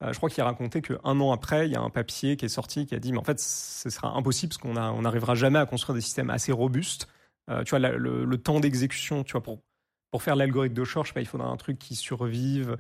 euh, 0.04 0.14
je 0.14 0.18
crois 0.18 0.30
qu'il 0.30 0.42
a 0.42 0.46
raconté 0.46 0.82
qu'un 0.82 0.98
an 1.04 1.32
après 1.34 1.68
il 1.68 1.74
y 1.74 1.76
a 1.76 1.82
un 1.82 1.90
papier 1.90 2.38
qui 2.38 2.46
est 2.46 2.50
sorti 2.50 2.86
qui 2.86 2.96
a 2.96 3.00
dit 3.00 3.12
mais 3.12 3.20
en 3.20 3.24
fait 3.26 3.40
ce 3.42 3.90
sera 3.90 4.10
impossible 4.16 4.52
parce 4.54 4.62
qu'on 4.62 4.78
a 4.78 4.90
on 4.92 5.02
n'arrivera 5.02 5.36
jamais 5.36 5.60
à 5.60 5.66
construire 5.66 5.96
des 5.96 6.02
systèmes 6.02 6.30
assez 6.30 6.52
robustes. 6.54 7.08
Euh, 7.50 7.64
tu 7.66 7.72
vois 7.72 7.80
la- 7.80 7.92
le, 7.98 8.24
le 8.24 8.38
temps 8.38 8.62
d'exécution, 8.62 9.26
tu 9.26 9.34
vois 9.34 9.44
pour 9.44 9.60
pour 10.12 10.24
faire 10.24 10.36
l'algorithme 10.38 10.76
de 10.76 10.84
Shor, 10.86 11.04
je 11.04 11.10
sais 11.10 11.14
pas, 11.14 11.20
il 11.22 11.28
faudra 11.28 11.48
un 11.48 11.58
truc 11.58 11.78
qui 11.80 11.96
survive. 11.96 12.78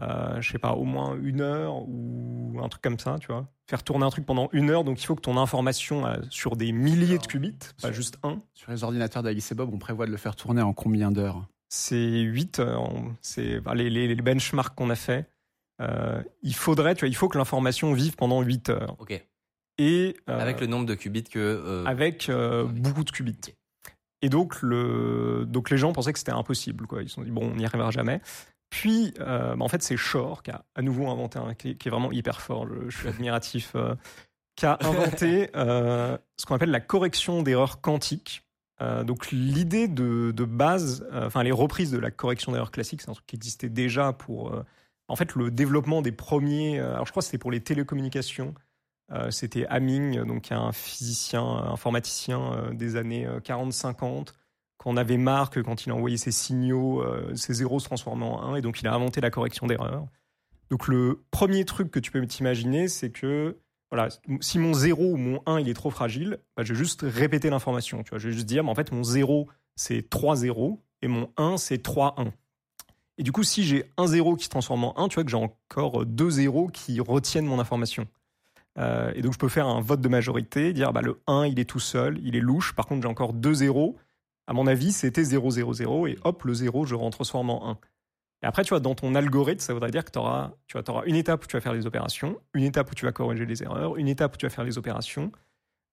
Euh, 0.00 0.40
je 0.40 0.52
sais 0.52 0.58
pas, 0.58 0.72
au 0.74 0.84
moins 0.84 1.16
une 1.20 1.40
heure 1.40 1.76
ou 1.88 2.58
un 2.62 2.68
truc 2.68 2.82
comme 2.82 2.98
ça, 2.98 3.16
tu 3.20 3.28
vois. 3.28 3.48
Faire 3.68 3.82
tourner 3.82 4.04
un 4.06 4.10
truc 4.10 4.24
pendant 4.26 4.48
une 4.52 4.70
heure, 4.70 4.84
donc 4.84 5.00
il 5.02 5.06
faut 5.06 5.16
que 5.16 5.20
ton 5.20 5.36
information 5.36 6.06
euh, 6.06 6.16
sur 6.30 6.56
des 6.56 6.72
milliers 6.72 7.18
de 7.18 7.26
qubits, 7.26 7.52
pas 7.80 7.88
Sur- 7.88 7.92
juste 7.92 8.18
un, 8.22 8.40
Sur 8.54 8.70
les 8.70 8.84
ordinateurs 8.84 9.22
d'Alice 9.22 9.50
et 9.50 9.54
Bob, 9.54 9.70
on 9.72 9.78
prévoit 9.78 10.06
de 10.06 10.10
le 10.12 10.16
faire 10.16 10.36
tourner 10.36 10.62
en 10.62 10.72
combien 10.72 11.10
d'heures? 11.10 11.44
C'est 11.68 12.20
8. 12.20 12.60
euh, 12.60 12.74
en- 12.76 13.12
C'est 13.22 13.60
bah, 13.60 13.74
les, 13.74 13.90
les, 13.90 14.06
les 14.14 14.22
benchmarks 14.22 14.74
qu'on 14.74 14.90
a 14.90 14.94
fait. 14.94 15.28
Euh, 15.80 16.22
il 16.42 16.54
faudrait, 16.54 16.94
tu 16.94 17.00
vois, 17.00 17.08
il 17.08 17.14
faut 17.16 17.28
que 17.28 17.38
l'information 17.38 17.92
vive 17.92 18.14
pendant 18.16 18.40
8 18.42 18.70
heures. 18.70 18.96
ok 19.00 19.20
Et 19.78 20.16
euh, 20.28 20.38
avec 20.40 20.60
le 20.60 20.66
nombre 20.66 20.86
de 20.86 20.94
qubits 20.94 21.24
que 21.24 21.38
euh, 21.38 21.84
avec 21.86 22.28
euh, 22.28 22.64
beaucoup 22.64 23.04
de 23.04 23.10
qubits. 23.10 23.54
Et 24.22 24.28
donc, 24.28 24.60
le, 24.62 25.44
donc 25.46 25.70
les 25.70 25.76
gens 25.78 25.92
pensaient 25.92 26.12
que 26.12 26.18
c'était 26.18 26.32
impossible. 26.32 26.86
Quoi. 26.86 27.02
Ils 27.02 27.08
se 27.08 27.14
sont 27.16 27.22
dit, 27.22 27.30
bon, 27.30 27.50
on 27.52 27.56
n'y 27.56 27.64
arrivera 27.66 27.90
jamais. 27.90 28.20
Puis, 28.70 29.14
euh, 29.20 29.56
bah, 29.56 29.64
en 29.64 29.68
fait, 29.68 29.82
c'est 29.82 29.96
Shor 29.96 30.42
qui 30.42 30.50
a 30.50 30.64
à 30.74 30.82
nouveau 30.82 31.08
inventé 31.08 31.38
un 31.38 31.54
qui 31.54 31.76
qui 31.76 31.88
est 31.88 31.90
vraiment 31.90 32.12
hyper 32.12 32.40
fort. 32.40 32.66
Je, 32.68 32.90
je 32.90 32.98
suis 32.98 33.08
admiratif. 33.08 33.72
euh, 33.74 33.94
qui 34.56 34.66
a 34.66 34.76
inventé 34.82 35.50
euh, 35.56 36.18
ce 36.36 36.44
qu'on 36.44 36.56
appelle 36.56 36.72
la 36.72 36.80
correction 36.80 37.42
d'erreurs 37.42 37.80
quantiques. 37.80 38.42
Donc 38.80 39.32
l'idée 39.32 39.88
de, 39.88 40.30
de 40.30 40.44
base, 40.44 41.04
enfin 41.12 41.42
les 41.42 41.50
reprises 41.50 41.90
de 41.90 41.98
la 41.98 42.12
correction 42.12 42.52
d'erreurs 42.52 42.70
classique, 42.70 43.02
c'est 43.02 43.10
un 43.10 43.12
truc 43.12 43.26
qui 43.26 43.34
existait 43.34 43.68
déjà 43.68 44.12
pour 44.12 44.54
En 45.08 45.16
fait, 45.16 45.34
le 45.34 45.50
développement 45.50 46.00
des 46.00 46.12
premiers, 46.12 46.78
alors 46.78 47.04
je 47.04 47.10
crois 47.10 47.20
que 47.22 47.24
c'était 47.24 47.38
pour 47.38 47.50
les 47.50 47.60
télécommunications, 47.60 48.54
c'était 49.30 49.66
Hamming, 49.66 50.22
donc 50.22 50.52
un 50.52 50.70
physicien, 50.70 51.42
informaticien 51.42 52.70
des 52.72 52.94
années 52.94 53.26
40-50, 53.42 54.28
qu'on 54.78 54.96
avait 54.96 55.16
marre 55.18 55.50
que 55.50 55.60
quand 55.60 55.84
il 55.84 55.90
a 55.90 55.94
envoyé 55.94 56.16
ses 56.16 56.30
signaux, 56.30 57.04
ses 57.34 57.54
zéros 57.54 57.80
se 57.80 57.86
transformaient 57.86 58.24
en 58.24 58.40
1, 58.54 58.56
et 58.56 58.62
donc 58.62 58.80
il 58.80 58.86
a 58.86 58.94
inventé 58.94 59.20
la 59.20 59.30
correction 59.30 59.66
d'erreur. 59.66 60.06
Donc 60.70 60.86
le 60.86 61.24
premier 61.30 61.64
truc 61.64 61.90
que 61.90 61.98
tu 61.98 62.10
peux 62.10 62.24
t'imaginer, 62.26 62.88
c'est 62.88 63.10
que 63.10 63.58
voilà, 63.90 64.08
si 64.40 64.58
mon 64.58 64.74
0 64.74 65.12
ou 65.12 65.16
mon 65.16 65.42
1 65.46 65.60
il 65.60 65.68
est 65.68 65.74
trop 65.74 65.90
fragile, 65.90 66.38
bah, 66.56 66.62
je 66.62 66.74
vais 66.74 66.78
juste 66.78 67.02
répéter 67.02 67.50
l'information. 67.50 68.04
Je 68.04 68.14
vais 68.14 68.32
juste 68.32 68.46
dire, 68.46 68.62
mais 68.64 68.70
en 68.70 68.74
fait, 68.74 68.92
mon 68.92 69.02
0 69.02 69.48
c'est 69.76 70.08
3 70.08 70.36
0 70.36 70.82
et 71.02 71.08
mon 71.08 71.30
1 71.36 71.56
c'est 71.56 71.78
3 71.78 72.14
1. 72.18 72.32
Et 73.18 73.22
du 73.22 73.32
coup, 73.32 73.42
si 73.42 73.64
j'ai 73.64 73.90
un 73.96 74.06
0 74.06 74.36
qui 74.36 74.44
se 74.44 74.50
transforme 74.50 74.84
en 74.84 74.98
1, 74.98 75.08
tu 75.08 75.14
vois 75.14 75.24
que 75.24 75.30
j'ai 75.30 75.36
encore 75.36 76.06
deux 76.06 76.30
0 76.30 76.68
qui 76.68 77.00
retiennent 77.00 77.46
mon 77.46 77.58
information. 77.58 78.06
Euh, 78.78 79.12
et 79.16 79.22
donc, 79.22 79.32
je 79.32 79.38
peux 79.38 79.48
faire 79.48 79.66
un 79.66 79.80
vote 79.80 80.00
de 80.00 80.08
majorité, 80.08 80.72
dire 80.72 80.92
bah, 80.92 81.02
le 81.02 81.20
1, 81.26 81.46
il 81.46 81.58
est 81.58 81.64
tout 81.64 81.80
seul, 81.80 82.20
il 82.22 82.36
est 82.36 82.40
louche. 82.40 82.74
Par 82.74 82.86
contre, 82.86 83.02
j'ai 83.02 83.08
encore 83.08 83.32
deux 83.32 83.54
0. 83.54 83.96
À 84.48 84.54
mon 84.54 84.66
avis, 84.66 84.92
c'était 84.92 85.22
0, 85.22 85.50
0, 85.50 85.74
0. 85.74 86.06
Et 86.06 86.18
hop, 86.24 86.42
le 86.44 86.54
0, 86.54 86.86
je 86.86 86.94
transforme 87.10 87.50
en 87.50 87.70
1. 87.70 87.78
Et 88.42 88.46
après, 88.46 88.64
tu 88.64 88.70
vois, 88.70 88.80
dans 88.80 88.94
ton 88.94 89.14
algorithme, 89.14 89.60
ça 89.60 89.74
voudrait 89.74 89.90
dire 89.90 90.04
que 90.06 90.10
tu 90.10 90.18
auras, 90.18 90.52
tu 90.66 90.78
vois, 90.78 90.88
auras 90.90 91.04
une 91.04 91.16
étape 91.16 91.44
où 91.44 91.46
tu 91.46 91.54
vas 91.54 91.60
faire 91.60 91.74
les 91.74 91.86
opérations, 91.86 92.40
une 92.54 92.64
étape 92.64 92.90
où 92.90 92.94
tu 92.94 93.04
vas 93.04 93.12
corriger 93.12 93.44
les 93.44 93.62
erreurs, 93.62 93.98
une 93.98 94.08
étape 94.08 94.34
où 94.34 94.36
tu 94.38 94.46
vas 94.46 94.50
faire 94.50 94.64
les 94.64 94.78
opérations. 94.78 95.32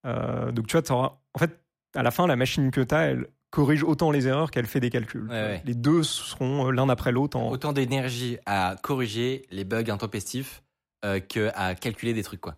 Euh, 0.06 0.54
donc, 0.54 0.68
tu 0.68 0.78
vois, 0.78 0.92
auras, 0.92 1.18
en 1.34 1.40
fait, 1.40 1.60
à 1.96 2.04
la 2.04 2.12
fin, 2.12 2.28
la 2.28 2.38
machine 2.38 2.72
que 2.72 2.80
tu 2.80 2.96
as, 2.96 3.08
elle 3.08 3.28
corrige 3.50 3.84
autant 3.84 4.10
les 4.10 4.28
erreurs 4.28 4.52
qu'elle 4.52 4.68
fait 4.68 4.80
des 4.80 4.90
calculs. 4.90 5.30
Les 5.66 5.76
deux 5.76 6.04
seront 6.04 6.72
l'un 6.72 6.88
après 6.88 7.12
l'autre. 7.12 7.38
En... 7.38 7.50
Autant 7.50 7.74
d'énergie 7.74 8.38
à 8.46 8.78
corriger 8.82 9.48
les 9.52 9.66
bugs 9.66 9.90
intempestifs 9.90 10.64
euh, 11.04 11.20
qu'à 11.20 11.76
calculer 11.76 12.14
des 12.14 12.24
trucs, 12.24 12.42
quoi. 12.42 12.56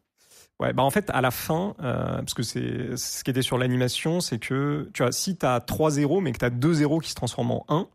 Ouais, 0.60 0.74
bah 0.74 0.84
en 0.84 0.90
fait, 0.90 1.10
à 1.12 1.22
la 1.22 1.30
fin, 1.30 1.76
euh, 1.84 2.18
parce 2.18 2.34
que 2.34 2.42
c'est 2.42 2.98
ce 2.98 3.24
qui 3.24 3.30
était 3.30 3.44
sur 3.44 3.60
l'animation, 3.60 4.22
c'est 4.22 4.40
que, 4.40 4.90
tu 4.94 5.04
vois, 5.04 5.12
si 5.12 5.38
tu 5.38 5.46
as 5.46 5.60
3 5.60 5.92
zéros, 5.92 6.20
mais 6.20 6.32
que 6.32 6.40
tu 6.40 6.46
as 6.46 6.50
2 6.50 6.74
zéros 6.74 7.00
qui 7.00 7.12
se 7.12 7.16
transforment 7.16 7.52
en 7.52 7.66
1, 7.70 7.88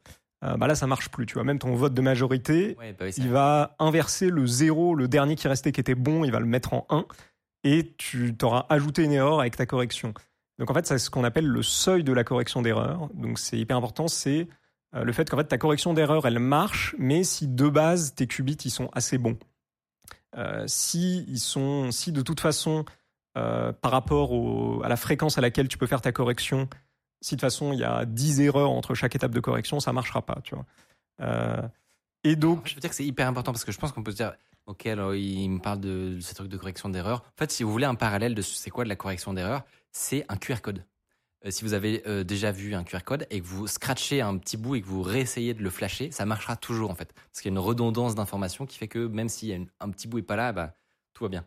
euh, 0.44 0.56
bah 0.56 0.66
là 0.66 0.74
ça 0.74 0.86
marche 0.86 1.09
plus. 1.09 1.26
Tu 1.26 1.34
vois, 1.34 1.44
même 1.44 1.59
ton 1.59 1.74
vote 1.74 1.94
de 1.94 2.01
majorité, 2.01 2.76
bah 2.78 3.06
il 3.16 3.28
va 3.28 3.76
inverser 3.78 4.28
le 4.28 4.47
zéro, 4.47 4.94
le 4.94 5.09
dernier 5.09 5.36
qui 5.36 5.48
restait 5.48 5.72
qui 5.72 5.80
était 5.80 5.94
bon, 5.94 6.24
il 6.24 6.32
va 6.32 6.40
le 6.40 6.47
mettre 6.47 6.72
en 6.72 6.86
1 6.90 7.05
et 7.64 7.94
tu 7.97 8.34
t'auras 8.36 8.66
ajouté 8.68 9.05
une 9.05 9.12
erreur 9.12 9.40
avec 9.40 9.56
ta 9.56 9.66
correction. 9.66 10.14
Donc 10.59 10.70
en 10.70 10.74
fait, 10.74 10.86
c'est 10.86 10.98
ce 10.98 11.10
qu'on 11.10 11.24
appelle 11.24 11.47
le 11.47 11.62
seuil 11.62 12.02
de 12.05 12.12
la 12.12 12.24
correction 12.24 12.60
d'erreur. 12.60 13.09
Donc 13.14 13.39
c'est 13.39 13.59
hyper 13.59 13.76
important, 13.76 14.09
c'est 14.09 14.48
euh, 14.94 15.05
le 15.05 15.12
fait 15.12 15.28
qu'en 15.30 15.36
fait 15.36 15.44
ta 15.44 15.59
correction 15.59 15.94
d'erreur 15.94 16.26
elle 16.26 16.39
marche, 16.40 16.94
mais 16.98 17.24
si 17.24 17.47
de 17.47 17.68
base 17.68 18.14
tes 18.14 18.26
qubits 18.26 18.59
ils 18.64 18.70
sont 18.70 18.90
assez 18.93 19.18
bons. 19.18 19.39
Euh, 20.36 20.64
si 20.66 21.24
ils 21.28 21.38
sont, 21.40 21.90
si 21.90 22.12
de 22.12 22.22
toute 22.22 22.40
façon 22.40 22.84
par 23.34 23.92
rapport 23.92 24.84
à 24.84 24.90
la 24.90 24.96
fréquence 24.96 25.38
à 25.38 25.40
laquelle 25.40 25.66
tu 25.66 25.78
peux 25.78 25.86
faire 25.86 26.02
ta 26.02 26.12
correction, 26.12 26.68
si 27.22 27.36
de 27.36 27.40
toute 27.40 27.46
façon 27.46 27.72
il 27.72 27.78
y 27.78 27.84
a 27.84 28.04
10 28.04 28.42
erreurs 28.42 28.70
entre 28.70 28.94
chaque 28.94 29.14
étape 29.14 29.30
de 29.30 29.40
correction, 29.40 29.80
ça 29.80 29.92
marchera 29.94 30.20
pas, 30.20 30.38
tu 30.42 30.54
vois. 30.54 30.66
Euh, 31.20 31.62
et 32.24 32.36
donc, 32.36 32.68
je 32.68 32.74
veux 32.74 32.80
dire 32.80 32.90
que 32.90 32.96
c'est 32.96 33.04
hyper 33.04 33.26
important 33.28 33.52
parce 33.52 33.64
que 33.64 33.72
je 33.72 33.78
pense 33.78 33.92
qu'on 33.92 34.02
peut 34.02 34.10
se 34.10 34.16
dire, 34.16 34.34
ok, 34.66 34.86
alors 34.86 35.14
il 35.14 35.48
me 35.48 35.59
parle 35.60 35.80
de, 35.80 36.18
ce 36.20 36.34
truc 36.34 36.48
de 36.48 36.56
correction 36.56 36.88
d'erreur. 36.88 37.20
En 37.20 37.38
fait, 37.38 37.50
si 37.50 37.62
vous 37.62 37.72
voulez 37.72 37.86
un 37.86 37.94
parallèle 37.94 38.34
de 38.34 38.42
c'est 38.42 38.70
quoi 38.70 38.84
de 38.84 38.88
la 38.88 38.96
correction 38.96 39.32
d'erreur, 39.32 39.62
c'est 39.92 40.24
un 40.28 40.36
QR 40.36 40.60
code. 40.60 40.84
Euh, 41.44 41.51
si 41.51 41.64
vous 41.64 41.74
avez 41.74 42.02
euh, 42.06 42.24
déjà 42.24 42.52
vu 42.52 42.74
un 42.74 42.85
QR 42.85 43.02
code 43.05 43.27
et 43.31 43.40
que 43.40 43.47
vous 43.47 43.66
scratchez 43.66 44.20
un 44.20 44.36
petit 44.39 44.56
bout 44.56 44.77
et 44.77 44.82
que 44.82 44.86
vous 44.86 45.02
réessayez 45.02 45.55
de 45.55 45.62
le 45.62 45.70
flasher, 45.70 46.10
ça 46.10 46.24
marchera 46.27 46.56
toujours 46.56 46.90
en 46.90 46.94
fait, 46.94 47.12
parce 47.12 47.40
qu'il 47.40 47.51
y 47.51 47.55
a 47.55 47.56
une 47.59 47.64
redondance 47.64 48.14
d'informations 48.14 48.66
qui 48.66 48.78
fait 48.78 48.89
que 48.89 49.06
même 49.06 49.28
si 49.28 49.55
un 49.81 49.90
petit 49.90 50.09
bout 50.09 50.19
est 50.19 50.23
pas 50.23 50.36
là, 50.36 50.52
bah 50.52 50.74
tout 51.14 51.24
va 51.24 51.28
bien. 51.28 51.44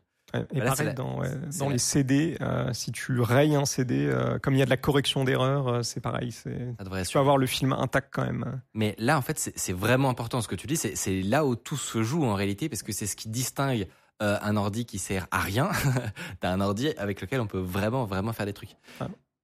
Et 0.54 0.60
pareil, 0.60 0.94
dans, 0.94 1.22
dans 1.60 1.70
les 1.70 1.78
CD, 1.78 2.38
euh, 2.42 2.74
si 2.74 2.92
tu 2.92 3.20
rayes 3.22 3.56
un 3.56 3.66
CD, 3.66 4.08
euh, 4.08 4.38
comme 4.40 4.56
il 4.56 4.60
y 4.60 4.62
a 4.62 4.66
de 4.66 4.70
la 4.70 4.78
correction 4.78 5.24
d'erreur, 5.24 5.86
c'est 5.86 6.02
pareil. 6.02 6.32
C'est, 6.32 6.76
tu 6.78 7.14
peux 7.14 7.20
avoir 7.20 7.38
le 7.38 7.48
film 7.48 7.74
intact 7.74 8.10
quand 8.12 8.24
même. 8.24 8.62
Mais 8.74 8.96
là, 8.98 9.18
en 9.18 9.22
fait, 9.22 9.40
c'est 9.56 9.74
vraiment 9.74 10.10
important 10.10 10.42
ce 10.42 10.48
que 10.48 10.56
tu 10.56 10.68
dis. 10.68 10.76
C'est 10.78 11.22
là 11.22 11.46
où 11.46 11.56
tout 11.56 11.78
se 11.78 12.04
joue 12.04 12.26
en 12.26 12.34
réalité, 12.34 12.70
parce 12.70 12.84
que 12.84 12.92
c'est 12.92 13.08
ce 13.08 13.16
qui 13.16 13.30
distingue 13.30 13.88
un 14.20 14.56
ordi 14.56 14.86
qui 14.86 14.98
sert 14.98 15.28
à 15.32 15.40
rien 15.40 15.70
d'un 16.42 16.62
ordi 16.62 16.90
avec 16.98 17.22
lequel 17.22 17.42
on 17.42 17.48
peut 17.48 17.60
vraiment, 17.60 18.06
vraiment 18.06 18.34
faire 18.34 18.46
des 18.46 18.54
trucs. 18.54 18.76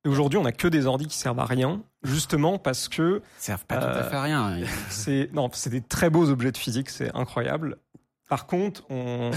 Et 0.03 0.09
aujourd'hui, 0.09 0.39
on 0.39 0.43
n'a 0.43 0.51
que 0.51 0.67
des 0.67 0.87
ordis 0.87 1.07
qui 1.07 1.17
servent 1.17 1.39
à 1.39 1.45
rien, 1.45 1.83
justement 2.03 2.57
parce 2.57 2.89
que. 2.89 3.21
Ils 3.39 3.43
servent 3.43 3.65
pas 3.65 3.77
tout 3.77 3.99
à 3.99 4.03
fait 4.03 4.15
à 4.15 4.21
rien. 4.23 4.57
c'est 4.89 5.29
non, 5.33 5.49
c'est 5.53 5.69
des 5.69 5.81
très 5.81 6.09
beaux 6.09 6.29
objets 6.29 6.51
de 6.51 6.57
physique, 6.57 6.89
c'est 6.89 7.15
incroyable. 7.15 7.77
Par 8.27 8.47
contre, 8.47 8.83
on 8.89 9.31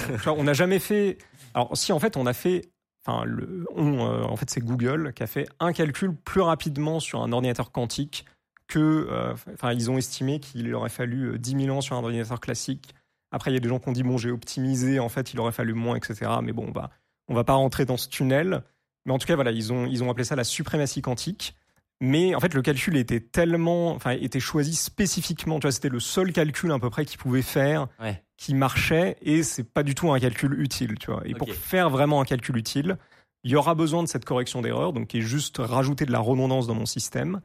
n'a 0.44 0.52
jamais 0.52 0.78
fait. 0.78 1.18
Alors, 1.52 1.76
si 1.76 1.92
en 1.92 1.98
fait, 1.98 2.16
on 2.16 2.26
a 2.26 2.32
fait. 2.32 2.70
Enfin, 3.06 3.24
le, 3.24 3.66
euh, 3.76 4.22
en 4.22 4.36
fait, 4.36 4.48
c'est 4.48 4.60
Google 4.60 5.12
qui 5.14 5.22
a 5.22 5.26
fait 5.26 5.46
un 5.60 5.74
calcul 5.74 6.14
plus 6.14 6.40
rapidement 6.40 7.00
sur 7.00 7.20
un 7.20 7.32
ordinateur 7.32 7.70
quantique 7.70 8.24
que. 8.66 9.08
Euh, 9.10 9.34
enfin, 9.52 9.72
ils 9.72 9.90
ont 9.90 9.98
estimé 9.98 10.40
qu'il 10.40 10.72
aurait 10.74 10.88
fallu 10.88 11.38
10 11.38 11.54
euh, 11.54 11.58
000 11.66 11.76
ans 11.76 11.80
sur 11.82 11.96
un 11.96 12.02
ordinateur 12.02 12.40
classique. 12.40 12.94
Après, 13.32 13.50
il 13.50 13.54
y 13.54 13.56
a 13.56 13.60
des 13.60 13.68
gens 13.68 13.80
qui 13.80 13.88
ont 13.88 13.92
dit 13.92 14.04
bon, 14.04 14.16
j'ai 14.16 14.30
optimisé, 14.30 15.00
en 15.00 15.08
fait, 15.08 15.34
il 15.34 15.40
aurait 15.40 15.52
fallu 15.52 15.74
moins, 15.74 15.96
etc. 15.96 16.30
Mais 16.40 16.52
bon, 16.52 16.70
bah, 16.70 16.90
on 17.28 17.34
va 17.34 17.44
pas 17.44 17.54
rentrer 17.54 17.84
dans 17.84 17.96
ce 17.96 18.08
tunnel. 18.08 18.62
Mais 19.04 19.12
en 19.12 19.18
tout 19.18 19.26
cas, 19.26 19.34
voilà, 19.34 19.50
ils 19.50 19.72
ont, 19.72 19.86
ils 19.86 20.02
ont 20.02 20.10
appelé 20.10 20.24
ça 20.24 20.36
la 20.36 20.44
suprématie 20.44 21.02
quantique. 21.02 21.54
Mais 22.00 22.34
en 22.34 22.40
fait, 22.40 22.54
le 22.54 22.62
calcul 22.62 22.96
était 22.96 23.20
tellement, 23.20 23.92
enfin, 23.92 24.10
était 24.10 24.40
choisi 24.40 24.74
spécifiquement. 24.74 25.60
Tu 25.60 25.62
vois, 25.62 25.72
c'était 25.72 25.88
le 25.88 26.00
seul 26.00 26.32
calcul 26.32 26.72
à 26.72 26.78
peu 26.78 26.90
près 26.90 27.04
qu'il 27.04 27.18
pouvait 27.18 27.42
faire, 27.42 27.88
qui 28.36 28.54
marchait, 28.54 29.16
et 29.22 29.42
c'est 29.42 29.64
pas 29.64 29.82
du 29.82 29.94
tout 29.94 30.12
un 30.12 30.18
calcul 30.18 30.60
utile, 30.60 30.98
tu 30.98 31.10
vois. 31.10 31.22
Et 31.24 31.34
pour 31.34 31.48
faire 31.54 31.88
vraiment 31.90 32.20
un 32.20 32.24
calcul 32.24 32.56
utile, 32.56 32.98
il 33.44 33.50
y 33.50 33.56
aura 33.56 33.74
besoin 33.74 34.02
de 34.02 34.08
cette 34.08 34.24
correction 34.24 34.60
d'erreur, 34.60 34.92
donc 34.92 35.08
qui 35.08 35.18
est 35.18 35.22
juste 35.22 35.58
rajouter 35.58 36.04
de 36.04 36.12
la 36.12 36.18
redondance 36.18 36.66
dans 36.66 36.74
mon 36.74 36.86
système. 36.86 37.40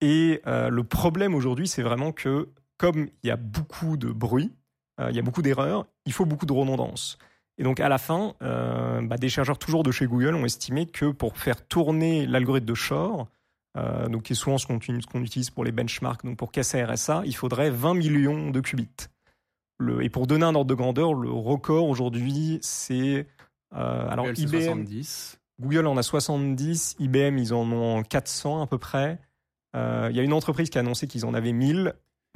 Et 0.00 0.42
euh, 0.46 0.68
le 0.68 0.84
problème 0.84 1.34
aujourd'hui, 1.34 1.68
c'est 1.68 1.82
vraiment 1.82 2.12
que 2.12 2.48
comme 2.78 3.08
il 3.22 3.28
y 3.28 3.30
a 3.30 3.36
beaucoup 3.36 3.96
de 3.96 4.10
bruit, 4.10 4.52
euh, 5.00 5.10
il 5.10 5.16
y 5.16 5.18
a 5.18 5.22
beaucoup 5.22 5.42
d'erreurs, 5.42 5.86
il 6.06 6.12
faut 6.12 6.26
beaucoup 6.26 6.46
de 6.46 6.52
redondance. 6.52 7.18
Et 7.58 7.62
donc 7.62 7.80
à 7.80 7.88
la 7.88 7.98
fin, 7.98 8.34
euh, 8.42 9.00
bah, 9.02 9.16
des 9.16 9.28
chercheurs 9.28 9.58
toujours 9.58 9.82
de 9.82 9.90
chez 9.90 10.06
Google 10.06 10.34
ont 10.34 10.44
estimé 10.44 10.86
que 10.86 11.06
pour 11.06 11.38
faire 11.38 11.66
tourner 11.66 12.26
l'algorithme 12.26 12.66
de 12.66 12.74
Shor, 12.74 13.28
euh, 13.76 14.08
donc 14.08 14.24
qui 14.24 14.34
est 14.34 14.36
souvent 14.36 14.58
ce 14.58 14.66
qu'on 14.66 15.22
utilise 15.22 15.50
pour 15.50 15.64
les 15.64 15.72
benchmarks, 15.72 16.24
donc 16.24 16.36
pour 16.36 16.52
casser 16.52 16.82
RSA, 16.84 17.22
il 17.24 17.34
faudrait 17.34 17.70
20 17.70 17.94
millions 17.94 18.50
de 18.50 18.60
qubits. 18.60 19.08
Le, 19.78 20.02
et 20.02 20.08
pour 20.08 20.26
donner 20.26 20.44
un 20.44 20.54
ordre 20.54 20.68
de 20.68 20.74
grandeur, 20.74 21.14
le 21.14 21.30
record 21.30 21.88
aujourd'hui, 21.88 22.58
c'est 22.62 23.26
euh, 23.74 24.08
alors 24.08 24.26
Google, 24.26 24.40
IBM, 24.40 24.60
70. 24.60 25.40
Google 25.60 25.86
en 25.86 25.96
a 25.96 26.02
70, 26.02 26.96
IBM 26.98 27.38
ils 27.38 27.54
en 27.54 27.70
ont 27.72 28.02
400 28.02 28.62
à 28.62 28.66
peu 28.66 28.78
près. 28.78 29.18
Il 29.74 30.16
y 30.16 30.20
a 30.20 30.22
une 30.22 30.32
entreprise 30.32 30.70
qui 30.70 30.78
a 30.78 30.80
annoncé 30.80 31.06
qu'ils 31.06 31.26
en 31.26 31.34
avaient 31.34 31.52
1000. 31.52 31.92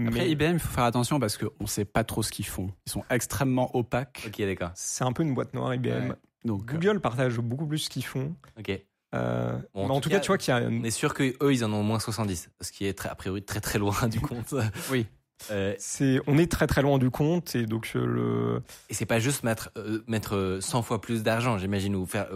Après, 0.06 0.30
IBM, 0.30 0.54
il 0.54 0.58
faut 0.58 0.72
faire 0.72 0.84
attention 0.84 1.20
parce 1.20 1.36
qu'on 1.36 1.50
ne 1.60 1.66
sait 1.66 1.84
pas 1.84 2.04
trop 2.04 2.22
ce 2.22 2.30
qu'ils 2.30 2.46
font. 2.46 2.70
Ils 2.86 2.92
sont 2.92 3.04
extrêmement 3.10 3.74
opaques. 3.76 4.24
Ok, 4.26 4.38
d'accord. 4.40 4.70
C'est 4.74 5.04
un 5.04 5.12
peu 5.12 5.22
une 5.22 5.34
boîte 5.34 5.54
noire, 5.54 5.74
IBM. 5.74 6.14
Donc, 6.44 6.64
Google 6.64 7.00
partage 7.00 7.38
beaucoup 7.38 7.66
plus 7.66 7.78
ce 7.78 7.90
qu'ils 7.90 8.04
font. 8.04 8.34
Ok. 8.58 8.80
Euh, 9.14 9.58
en, 9.74 10.00
tout, 10.00 10.08
cas, 10.08 10.20
tu 10.20 10.28
vois 10.28 10.38
qu'il 10.38 10.54
y 10.54 10.56
a. 10.56 10.60
On 10.62 10.84
est 10.84 10.90
sûr 10.90 11.14
qu'eux, 11.14 11.34
ils 11.52 11.64
en 11.64 11.72
ont 11.72 11.80
au 11.80 11.84
moins 11.84 11.98
70, 11.98 12.50
ce 12.60 12.72
qui 12.72 12.86
est 12.86 12.94
très, 12.94 13.08
a 13.08 13.14
priori 13.14 13.42
très 13.42 13.60
très 13.60 13.78
loin 13.78 14.08
du 14.08 14.20
compte. 14.20 14.54
oui. 14.90 15.06
Euh, 15.50 15.74
c'est, 15.78 16.20
on 16.26 16.36
est 16.36 16.50
très 16.50 16.66
très 16.66 16.82
loin 16.82 16.98
du 16.98 17.10
compte 17.10 17.56
et 17.56 17.64
donc 17.66 17.92
euh, 17.96 18.04
le. 18.04 18.62
Et 18.90 18.94
c'est 18.94 19.06
pas 19.06 19.18
juste 19.18 19.42
mettre 19.42 19.72
mettre 20.06 20.58
100 20.60 20.82
fois 20.82 21.00
plus 21.00 21.22
d'argent, 21.22 21.58
j'imagine, 21.58 21.96
ou 21.96 22.06
faire 22.06 22.28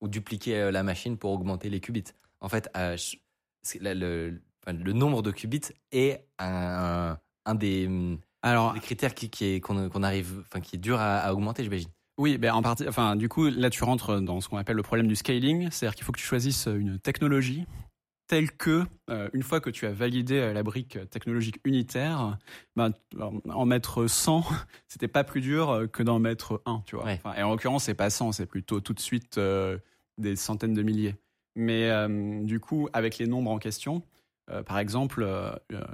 ou 0.00 0.08
dupliquer 0.08 0.70
la 0.70 0.82
machine 0.82 1.16
pour 1.16 1.32
augmenter 1.32 1.70
les 1.70 1.80
qubits. 1.80 2.04
En 2.40 2.48
fait, 2.48 2.68
le, 3.80 4.38
le, 4.66 4.92
nombre 4.92 5.22
de 5.22 5.30
qubits 5.30 5.72
est 5.90 6.24
un, 6.38 7.18
un 7.44 7.54
des, 7.54 7.88
Alors, 8.42 8.74
des 8.74 8.80
critères 8.80 9.14
qui, 9.14 9.30
qui 9.30 9.44
est 9.46 9.60
qu'on 9.60 10.02
arrive, 10.02 10.42
enfin 10.46 10.60
qui 10.60 10.76
est 10.76 10.78
dur 10.78 11.00
à, 11.00 11.18
à 11.18 11.32
augmenter, 11.32 11.64
j'imagine. 11.64 11.90
Oui, 12.18 12.36
ben 12.38 12.52
en 12.52 12.62
partie. 12.62 12.86
Enfin, 12.86 13.16
du 13.16 13.28
coup, 13.28 13.48
là, 13.48 13.70
tu 13.70 13.82
rentres 13.84 14.20
dans 14.20 14.40
ce 14.40 14.48
qu'on 14.48 14.58
appelle 14.58 14.76
le 14.76 14.82
problème 14.82 15.08
du 15.08 15.16
scaling, 15.16 15.70
c'est-à-dire 15.70 15.94
qu'il 15.94 16.04
faut 16.04 16.12
que 16.12 16.20
tu 16.20 16.26
choisisses 16.26 16.66
une 16.66 16.98
technologie 16.98 17.66
telle 18.32 18.50
que, 18.50 18.86
euh, 19.10 19.28
une 19.34 19.42
fois 19.42 19.60
que 19.60 19.68
tu 19.68 19.84
as 19.84 19.92
validé 19.92 20.38
euh, 20.38 20.52
la 20.54 20.62
brique 20.62 20.98
technologique 21.10 21.56
unitaire, 21.64 22.38
ben, 22.76 22.92
en 23.18 23.66
mettre 23.66 24.06
100, 24.06 24.42
c'était 24.88 25.06
pas 25.06 25.22
plus 25.22 25.42
dur 25.42 25.68
euh, 25.68 25.86
que 25.86 26.02
d'en 26.02 26.18
mettre 26.18 26.62
un, 26.64 26.82
tu 26.86 26.96
vois. 26.96 27.12
et 27.12 27.42
en 27.42 27.50
l'occurrence, 27.50 27.84
c'est 27.84 27.94
pas 27.94 28.08
100, 28.08 28.32
c'est 28.32 28.46
plutôt 28.46 28.80
tout 28.80 28.94
de 28.94 29.00
suite 29.00 29.38
des 30.16 30.36
centaines 30.36 30.72
de 30.72 30.82
milliers. 30.82 31.14
Mais 31.56 31.90
du 32.42 32.58
coup, 32.58 32.88
avec 32.94 33.18
les 33.18 33.26
nombres 33.26 33.50
en 33.50 33.58
question, 33.58 34.02
euh, 34.52 34.62
par 34.62 34.78
exemple, 34.78 35.22
euh, 35.22 35.50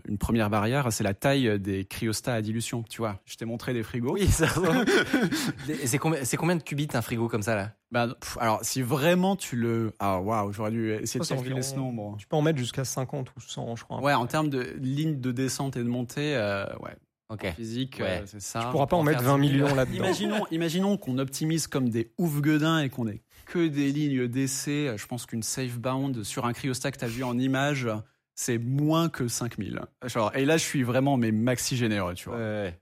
une 0.06 0.18
première 0.18 0.50
barrière, 0.50 0.92
c'est 0.92 1.04
la 1.04 1.14
taille 1.14 1.58
des 1.60 1.84
cryostats 1.84 2.34
à 2.34 2.42
dilution. 2.42 2.82
Tu 2.82 2.98
vois, 2.98 3.20
je 3.24 3.36
t'ai 3.36 3.44
montré 3.44 3.72
des 3.74 3.82
frigos. 3.82 4.12
Oui, 4.14 4.26
ça 4.28 4.46
C'est 5.84 5.98
combien, 5.98 6.20
combien, 6.38 6.56
de 6.56 6.62
qubits 6.62 6.88
un 6.94 7.02
frigo 7.02 7.28
comme 7.28 7.42
ça 7.42 7.54
là? 7.54 7.72
Ben, 7.90 8.14
Alors, 8.38 8.60
si 8.62 8.82
vraiment 8.82 9.36
tu 9.36 9.56
le. 9.56 9.92
Ah, 9.98 10.20
waouh, 10.20 10.52
j'aurais 10.52 10.70
dû 10.70 10.92
essayer 10.92 11.20
de 11.20 11.26
calculer 11.26 11.62
ce 11.62 11.74
nombre. 11.76 12.16
Tu 12.18 12.26
peux 12.26 12.36
en 12.36 12.42
mettre 12.42 12.58
jusqu'à 12.58 12.84
50 12.84 13.30
ou 13.36 13.40
100, 13.40 13.76
je 13.76 13.84
crois. 13.84 14.00
Ouais, 14.02 14.14
en 14.14 14.26
termes 14.26 14.50
de 14.50 14.60
ligne 14.80 15.20
de 15.20 15.32
descente 15.32 15.76
et 15.76 15.82
de 15.82 15.88
montée, 15.88 16.36
euh, 16.36 16.64
ouais. 16.80 16.96
Ok. 17.30 17.44
En 17.44 17.52
physique, 17.52 17.98
Ouais. 18.00 18.20
euh, 18.22 18.26
c'est 18.26 18.40
ça. 18.40 18.60
Tu 18.60 18.70
pourras 18.70 18.86
pas 18.86 18.96
en 18.96 19.02
mettre 19.02 19.20
faire 19.20 19.36
20 19.36 19.38
10 19.40 19.48
000. 19.48 19.60
millions 19.62 19.74
là-dedans. 19.74 19.96
Imaginons, 20.04 20.46
imaginons 20.50 20.96
qu'on 20.96 21.18
optimise 21.18 21.66
comme 21.66 21.90
des 21.90 22.10
ouf 22.16 22.40
gueudins 22.40 22.78
et 22.80 22.88
qu'on 22.88 23.06
ait 23.06 23.22
que 23.46 23.66
des 23.68 23.92
lignes 23.92 24.26
d'essai. 24.28 24.94
Je 24.96 25.06
pense 25.06 25.26
qu'une 25.26 25.42
safe 25.42 25.78
bound 25.78 26.22
sur 26.24 26.46
un 26.46 26.52
cryostat 26.54 26.90
que 26.90 26.98
tu 26.98 27.04
as 27.04 27.08
vu 27.08 27.24
en 27.24 27.38
image, 27.38 27.86
c'est 28.38 28.58
moins 28.58 29.08
que 29.08 29.26
5000. 29.26 29.80
Genre, 30.04 30.30
et 30.36 30.44
là, 30.44 30.56
je 30.58 30.62
suis 30.62 30.84
vraiment 30.84 31.16
mais 31.16 31.32
maxi 31.32 31.76
généreux, 31.76 32.14
tu 32.14 32.28
vois. 32.28 32.38
Ouais. 32.38 32.78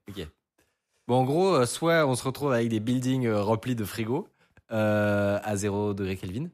Bon, 1.08 1.20
en 1.20 1.24
gros, 1.24 1.54
euh, 1.54 1.64
soit 1.64 2.06
on 2.06 2.14
se 2.14 2.24
retrouve 2.24 2.52
avec 2.52 2.68
des 2.68 2.78
buildings 2.78 3.26
euh, 3.26 3.42
remplis 3.42 3.74
de 3.74 3.84
frigo 3.84 4.28
euh, 4.70 5.38
à 5.42 5.56
0 5.56 5.94
degré 5.94 6.18
Kelvin, 6.18 6.48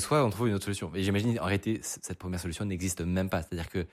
soit 0.00 0.24
on 0.24 0.30
trouve 0.30 0.48
une 0.48 0.54
autre 0.54 0.64
solution. 0.64 0.90
Et 0.96 1.04
j'imagine, 1.04 1.38
en 1.38 1.44
réalité, 1.44 1.78
cette 1.82 2.18
première 2.18 2.40
solution 2.40 2.64
n'existe 2.64 3.00
même 3.00 3.30
pas. 3.30 3.42
C'est-à-dire 3.42 3.68
que, 3.68 3.86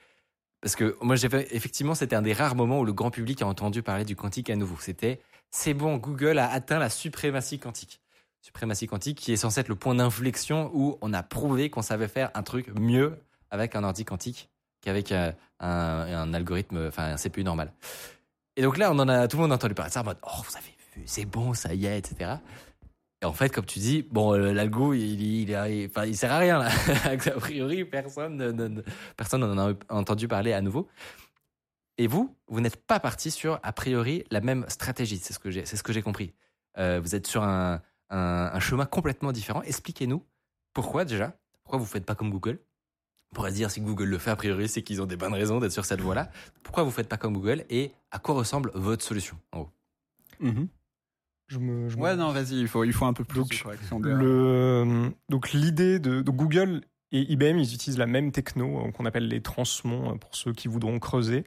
parce 0.62 0.74
que 0.74 0.96
moi, 1.00 1.14
j'ai 1.14 1.28
effectivement, 1.52 1.94
c'était 1.94 2.16
un 2.16 2.22
des 2.22 2.32
rares 2.32 2.56
moments 2.56 2.80
où 2.80 2.84
le 2.84 2.92
grand 2.92 3.12
public 3.12 3.40
a 3.42 3.46
entendu 3.46 3.84
parler 3.84 4.04
du 4.04 4.16
quantique 4.16 4.50
à 4.50 4.56
nouveau. 4.56 4.78
C'était, 4.80 5.20
c'est 5.52 5.74
bon, 5.74 5.96
Google 5.96 6.40
a 6.40 6.50
atteint 6.50 6.80
la 6.80 6.90
suprématie 6.90 7.60
quantique. 7.60 8.00
Suprématie 8.40 8.88
quantique 8.88 9.18
qui 9.20 9.32
est 9.32 9.36
censée 9.36 9.60
être 9.60 9.68
le 9.68 9.76
point 9.76 9.94
d'inflexion 9.94 10.72
où 10.74 10.98
on 11.02 11.12
a 11.12 11.22
prouvé 11.22 11.70
qu'on 11.70 11.82
savait 11.82 12.08
faire 12.08 12.32
un 12.34 12.42
truc 12.42 12.68
mieux 12.76 13.16
avec 13.50 13.76
un 13.76 13.84
ordi 13.84 14.04
quantique 14.04 14.50
qu'avec 14.80 15.12
euh, 15.12 15.32
un, 15.60 16.34
algorithme, 16.34 16.86
enfin 16.88 17.12
un 17.12 17.16
CPU 17.16 17.44
normal. 17.44 17.72
Et 18.56 18.62
donc 18.62 18.76
là, 18.76 18.88
tout 19.28 19.36
le 19.36 19.42
monde 19.42 19.52
a 19.52 19.54
entendu 19.54 19.74
parler 19.74 19.90
de 19.90 19.94
ça 19.94 20.00
en 20.00 20.04
mode, 20.04 20.18
oh, 20.22 20.42
vous 20.44 20.56
avez 20.56 20.74
vu, 20.94 21.02
c'est 21.06 21.24
bon, 21.24 21.54
ça 21.54 21.74
y 21.74 21.86
est, 21.86 21.98
etc. 21.98 22.36
Et 23.20 23.24
en 23.24 23.32
fait, 23.32 23.50
comme 23.50 23.64
tu 23.64 23.80
dis, 23.80 24.02
bon, 24.02 24.32
euh, 24.34 24.52
l'algo, 24.52 24.94
il, 24.94 25.20
il, 25.20 26.16
sert 26.16 26.32
à 26.32 26.38
rien 26.38 26.58
là. 26.58 26.70
a 27.04 27.16
priori, 27.16 27.84
personne, 27.84 28.36
ne- 28.36 28.52
ne- 28.52 28.68
ne- 28.68 29.36
n'en 29.36 29.70
a 29.70 29.74
entendu 29.88 30.28
parler 30.28 30.52
à 30.52 30.60
nouveau. 30.60 30.88
Et 31.98 32.06
vous, 32.06 32.36
vous 32.46 32.60
n'êtes 32.60 32.76
pas 32.76 33.00
parti 33.00 33.32
sur 33.32 33.58
a 33.64 33.72
priori 33.72 34.24
la 34.30 34.40
même 34.40 34.64
stratégie. 34.68 35.18
C'est 35.18 35.32
ce 35.32 35.82
que 35.82 35.92
j'ai, 35.92 36.02
compris. 36.02 36.32
Euh, 36.78 37.00
vous 37.02 37.16
êtes 37.16 37.26
sur 37.26 37.42
un, 37.42 37.82
chemin 38.60 38.86
complètement 38.86 39.32
différent. 39.32 39.62
Expliquez-nous 39.62 40.24
pourquoi 40.72 41.04
déjà. 41.04 41.36
Pourquoi 41.64 41.80
vous 41.80 41.86
faites 41.86 42.06
pas 42.06 42.14
comme 42.14 42.30
Google? 42.30 42.60
On 43.32 43.34
pourrait 43.34 43.50
se 43.50 43.56
dire 43.56 43.70
si 43.70 43.80
Google 43.80 44.04
le 44.06 44.18
fait 44.18 44.30
a 44.30 44.36
priori, 44.36 44.68
c'est 44.68 44.82
qu'ils 44.82 45.02
ont 45.02 45.06
des 45.06 45.16
bonnes 45.16 45.34
raisons 45.34 45.60
d'être 45.60 45.72
sur 45.72 45.84
cette 45.84 46.00
voie-là. 46.00 46.30
Pourquoi 46.62 46.82
vous 46.82 46.90
faites 46.90 47.08
pas 47.08 47.18
comme 47.18 47.34
Google 47.34 47.64
et 47.68 47.92
à 48.10 48.18
quoi 48.18 48.34
ressemble 48.34 48.70
votre 48.74 49.04
solution 49.04 49.36
en 49.52 49.60
gros? 49.60 49.70
Mhm. 50.40 50.68
Je 51.48 51.58
me, 51.58 51.88
je 51.88 51.96
me- 51.96 52.02
Ouais, 52.02 52.16
non, 52.16 52.32
vas-y, 52.32 52.58
il 52.60 52.68
faut, 52.68 52.84
il 52.84 52.92
faut 52.92 53.06
un 53.06 53.12
peu 53.12 53.24
plus 53.24 53.38
Donc, 53.40 53.50
de 53.50 53.62
correction 53.62 54.00
de- 54.00 54.08
Le, 54.10 55.10
donc 55.28 55.52
l'idée 55.52 55.98
de, 55.98 56.20
Google 56.22 56.82
et 57.10 57.20
IBM, 57.32 57.58
ils 57.58 57.74
utilisent 57.74 57.98
la 57.98 58.06
même 58.06 58.32
techno 58.32 58.86
euh, 58.86 58.90
qu'on 58.92 59.06
appelle 59.06 59.28
les 59.28 59.40
transmons 59.42 60.12
euh, 60.12 60.16
pour 60.16 60.34
ceux 60.36 60.52
qui 60.52 60.68
voudront 60.68 60.98
creuser. 60.98 61.44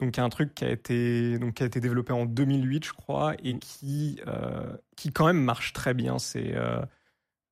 Donc 0.00 0.16
il 0.16 0.18
y 0.18 0.20
a 0.20 0.24
un 0.24 0.28
truc 0.28 0.54
qui 0.54 0.64
a 0.64 0.70
été 0.70 1.38
donc 1.38 1.54
qui 1.54 1.62
a 1.62 1.66
été 1.66 1.80
développé 1.80 2.12
en 2.12 2.26
2008, 2.26 2.84
je 2.84 2.92
crois, 2.92 3.34
et 3.42 3.58
qui 3.58 4.20
euh, 4.26 4.76
qui 4.96 5.10
quand 5.12 5.26
même 5.26 5.42
marche 5.42 5.72
très 5.72 5.94
bien. 5.94 6.18
C'est 6.18 6.54
euh, 6.54 6.82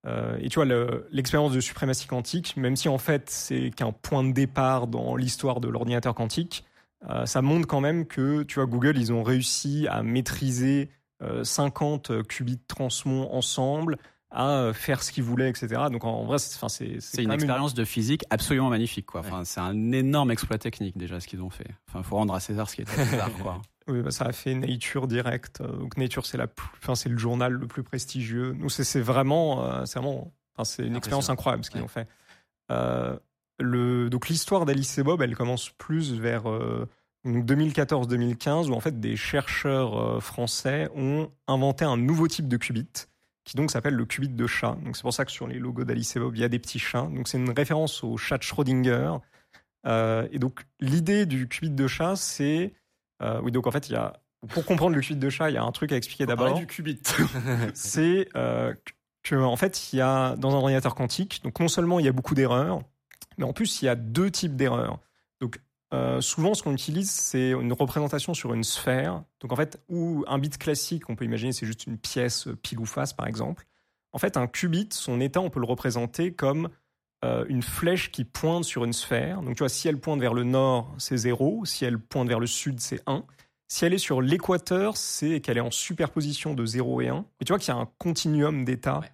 euh, 0.07 0.37
et 0.41 0.49
tu 0.49 0.57
vois 0.57 0.65
le- 0.65 1.07
l'expérience 1.11 1.53
de 1.53 1.61
suprématie 1.61 2.07
quantique, 2.07 2.57
même 2.57 2.77
si 2.77 2.89
en 2.89 2.99
fait 2.99 3.31
c'est 3.31 3.71
qu'un 3.71 3.93
point 3.93 4.23
de 4.25 4.33
départ 4.33 4.87
dans 4.87 5.17
l'histoire 5.17 5.61
de 5.61 5.69
l'ordinateur 5.69 6.15
quantique, 6.15 6.65
euh, 7.11 7.27
ça 7.27 7.43
montre 7.43 7.67
quand 7.67 7.81
même 7.81 8.07
que 8.07 8.43
tu 8.43 8.57
vois 8.57 8.67
Google, 8.67 8.97
ils 8.99 9.13
ont 9.13 9.23
réussi 9.23 9.87
à 9.91 10.03
maîtriser 10.03 10.91
euh, 11.23 11.45
50 11.45 12.23
qubits 12.27 12.61
transmons 12.67 13.33
ensemble, 13.33 13.99
à 14.31 14.51
euh, 14.59 14.73
faire 14.73 15.03
ce 15.03 15.13
qu'ils 15.13 15.23
voulaient, 15.23 15.49
etc. 15.49 15.83
Donc 15.93 16.05
en, 16.05 16.25
vrai, 16.25 16.39
c'est 16.39 17.23
une 17.23 17.29
expérience 17.35 17.73
de 17.73 17.85
physique 17.85 18.25
absolument 18.31 18.69
magnifique, 18.69 19.07
quoi. 19.07 19.21
Enfin, 19.21 19.45
c'est 19.45 19.61
un 19.61 19.93
énorme 19.93 20.33
exploit 20.33 20.59
technique 20.59 20.99
déjà 20.99 21.21
ce 21.21 21.29
qu'ils 21.29 21.41
ont 21.41 21.51
fait. 21.51 21.69
Enfin, 21.89 22.03
faut 22.03 22.17
rendre 22.17 22.35
à 22.35 22.41
César 22.41 22.69
ce 22.69 22.75
qui 22.75 22.83
est 22.83 22.91
à 22.99 23.05
César, 23.05 23.31
quoi. 23.41 23.63
Oui, 23.89 24.01
bah, 24.03 24.11
ça 24.11 24.25
a 24.25 24.33
fait 24.33 24.55
Nature 24.55 25.07
direct. 25.07 25.61
Euh, 25.61 25.77
Donc 25.77 25.97
Nature, 25.97 26.25
c'est 26.27 26.39
la, 26.39 26.47
enfin, 26.81 26.95
c'est 26.95 27.09
le 27.09 27.19
journal 27.19 27.53
le 27.53 27.67
plus 27.67 27.83
prestigieux. 27.83 28.55
Donc 28.55 28.71
c'est 28.73 29.01
vraiment, 29.01 29.65
euh, 29.65 29.85
c'est 29.85 29.99
vraiment, 29.99 30.33
enfin, 30.55 30.65
c'est 30.65 30.87
une 30.87 30.97
expérience 30.97 31.29
incroyable 31.31 31.65
ce 31.65 31.71
qu'ils 31.71 31.81
Ouais. 31.81 31.85
ont 31.85 31.89
fait. 31.89 32.09
Euh, 32.71 33.17
le, 33.59 34.09
donc 34.11 34.29
l'histoire 34.29 34.65
d'Alice 34.65 34.97
et 34.99 35.03
Bob, 35.03 35.21
elle 35.23 35.37
commence 35.37 35.69
plus 35.71 36.15
vers 36.15 36.49
euh, 36.51 36.89
donc 37.25 37.45
2014-2015 37.45 38.69
où 38.69 38.75
en 38.75 38.81
fait 38.81 38.99
des 39.01 39.17
chercheurs 39.17 39.99
euh, 40.17 40.21
français 40.21 40.89
ont 40.95 41.31
inventé 41.47 41.85
un 41.85 41.97
nouveau 41.97 42.27
type 42.27 42.49
de 42.49 42.57
qubit 42.57 42.89
qui 43.45 43.57
donc 43.57 43.71
s'appelle 43.71 43.95
le 43.95 44.07
qubit 44.07 44.29
de 44.31 44.47
chat. 44.47 44.77
Donc 44.83 44.97
c'est 44.97 45.03
pour 45.03 45.13
ça 45.13 45.27
que 45.27 45.31
sur 45.31 45.47
les 45.47 45.59
logos 45.59 45.85
d'Alice 45.85 46.17
et 46.17 46.21
Bob, 46.21 46.35
il 46.35 46.41
y 46.41 46.45
a 46.45 46.49
des 46.49 46.59
petits 46.59 46.79
chats. 46.79 47.09
Donc 47.15 47.29
c'est 47.29 47.37
une 47.37 47.51
référence 47.51 48.03
au 48.03 48.17
chat 48.17 48.39
de 48.39 48.43
Schrödinger. 48.43 49.13
Euh, 49.87 50.27
et 50.33 50.39
donc 50.39 50.63
l'idée 50.81 51.27
du 51.27 51.47
qubit 51.47 51.69
de 51.71 51.87
chat, 51.87 52.17
c'est 52.17 52.73
euh, 53.23 53.41
oui 53.43 53.53
donc 53.53 53.67
en 53.67 53.71
fait 53.71 53.89
il 53.89 53.93
y 53.93 53.97
a 53.97 54.21
pour 54.49 54.65
comprendre 54.65 54.95
le 54.95 55.01
qubit 55.01 55.17
de 55.17 55.31
chat, 55.31 55.51
il 55.51 55.55
y 55.55 55.59
a 55.59 55.65
un 55.65 55.73
truc 55.73 55.93
à 55.93 55.97
expliquer 55.97 56.27
d'abord. 56.27 56.55
du 56.55 56.67
qubit. 56.67 57.01
c'est 57.75 58.29
euh, 58.37 58.75
que 59.23 59.37
en 59.37 59.57
fait 59.57 59.93
il 59.93 59.97
y 59.97 60.03
a 60.03 60.37
dans 60.37 60.51
un 60.51 60.59
ordinateur 60.59 60.95
quantique 60.95 61.41
donc 61.45 61.61
non 61.61 61.69
seulement 61.69 61.99
il 61.99 62.07
y 62.07 62.09
a 62.09 62.13
beaucoup 62.13 62.35
d'erreurs 62.35 62.83
mais 63.39 63.45
en 63.45 63.53
plus 63.53 63.83
il 63.83 63.87
y 63.87 63.89
a 63.89 63.95
deux 63.95 64.31
types 64.31 64.57
d'erreurs. 64.57 64.99
Donc 65.41 65.59
euh, 65.93 66.21
souvent 66.21 66.55
ce 66.55 66.63
qu'on 66.63 66.73
utilise 66.73 67.11
c'est 67.11 67.51
une 67.51 67.73
représentation 67.73 68.35
sur 68.35 68.55
une 68.55 68.65
sphère. 68.65 69.23
Donc 69.41 69.53
en 69.53 69.57
fait 69.57 69.83
où 69.89 70.25
un 70.29 70.39
bit 70.39 70.57
classique 70.59 71.09
on 71.09 71.17
peut 71.17 71.25
imaginer 71.25 71.53
c'est 71.53 71.67
juste 71.67 71.87
une 71.87 71.99
pièce 71.99 72.49
euh, 72.49 72.57
pile 72.57 72.81
ou 72.81 72.87
face 72.87 73.13
par 73.13 73.27
exemple. 73.27 73.67
En 74.13 74.19
fait 74.19 74.37
un 74.37 74.47
qubit 74.47 74.89
son 74.93 75.21
état 75.21 75.41
on 75.41 75.51
peut 75.51 75.61
le 75.61 75.67
représenter 75.67 76.33
comme 76.33 76.69
euh, 77.25 77.45
une 77.49 77.63
flèche 77.63 78.13
qui 78.13 78.25
pointe 78.25 78.65
sur 78.65 78.85
une 78.85 78.93
sphère 78.93 79.41
donc 79.43 79.57
tu 79.57 79.61
vois 79.61 79.69
si 79.69 79.89
elle 79.89 79.99
pointe 79.99 80.21
vers 80.21 80.35
le 80.35 80.45
nord 80.45 80.95
c'est 80.99 81.17
0 81.17 81.65
si 81.65 81.85
elle 81.85 81.99
pointe 81.99 82.29
vers 82.29 82.39
le 82.41 82.47
sud 82.47 82.79
c'est 82.81 83.03
1 83.07 83.25
si 83.67 83.85
elle 83.87 83.95
est 83.95 83.99
sur 83.99 84.21
l'équateur, 84.21 84.97
c'est 84.97 85.41
qu'elle 85.41 85.57
est 85.57 85.61
en 85.61 85.71
superposition 85.71 86.55
de 86.55 86.65
0 86.65 87.01
et 87.01 87.09
1. 87.09 87.25
Et 87.41 87.45
tu 87.45 87.53
vois 87.53 87.59
qu'il 87.59 87.73
y 87.75 87.77
a 87.77 87.81
un 87.81 87.89
continuum 87.99 88.65
d'états 88.65 89.01
Ouais. 89.01 89.11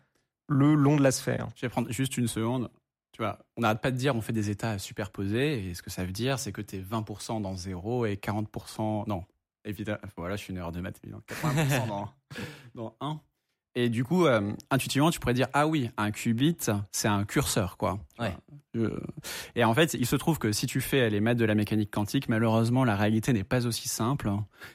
le 0.48 0.74
long 0.74 0.96
de 0.96 1.02
la 1.02 1.12
sphère. 1.12 1.48
Je 1.54 1.62
vais 1.62 1.70
prendre 1.70 1.88
juste 1.90 2.18
une 2.18 2.26
seconde. 2.26 2.68
Tu 3.12 3.22
vois, 3.22 3.38
on 3.56 3.62
n'arrête 3.62 3.80
pas 3.80 3.92
de 3.92 3.96
dire 3.96 4.14
on 4.16 4.20
fait 4.20 4.32
des 4.34 4.50
états 4.50 4.78
superposés. 4.78 5.68
Et 5.68 5.74
ce 5.74 5.82
que 5.82 5.88
ça 5.88 6.04
veut 6.04 6.12
dire, 6.12 6.38
c'est 6.38 6.52
que 6.52 6.60
tu 6.60 6.76
es 6.76 6.80
20% 6.80 7.40
dans 7.40 7.54
0 7.54 8.06
et 8.06 8.16
40%. 8.16 9.04
Non, 9.08 9.24
évidemment. 9.64 9.98
Voilà, 10.16 10.36
je 10.36 10.42
suis 10.42 10.50
une 10.52 10.58
erreur 10.58 10.72
de 10.72 10.80
maths, 10.80 10.98
évidemment. 11.02 11.22
80% 11.28 11.86
dans, 11.88 12.10
dans 12.74 12.96
1. 13.00 13.20
Et 13.76 13.88
du 13.88 14.02
coup, 14.04 14.26
euh, 14.26 14.52
intuitivement, 14.70 15.10
tu 15.10 15.20
pourrais 15.20 15.34
dire 15.34 15.46
ah 15.52 15.66
oui, 15.68 15.90
un 15.96 16.10
qubit, 16.10 16.56
c'est 16.92 17.08
un 17.08 17.24
curseur, 17.24 17.76
quoi. 17.76 17.98
Ouais. 18.18 18.34
Et 19.54 19.64
en 19.64 19.74
fait, 19.74 19.94
il 19.94 20.06
se 20.06 20.16
trouve 20.16 20.38
que 20.38 20.52
si 20.52 20.66
tu 20.66 20.80
fais 20.80 21.08
les 21.10 21.20
maths 21.20 21.38
de 21.38 21.44
la 21.44 21.54
mécanique 21.54 21.90
quantique, 21.90 22.28
malheureusement, 22.28 22.84
la 22.84 22.96
réalité 22.96 23.32
n'est 23.32 23.44
pas 23.44 23.66
aussi 23.66 23.88
simple. 23.88 24.30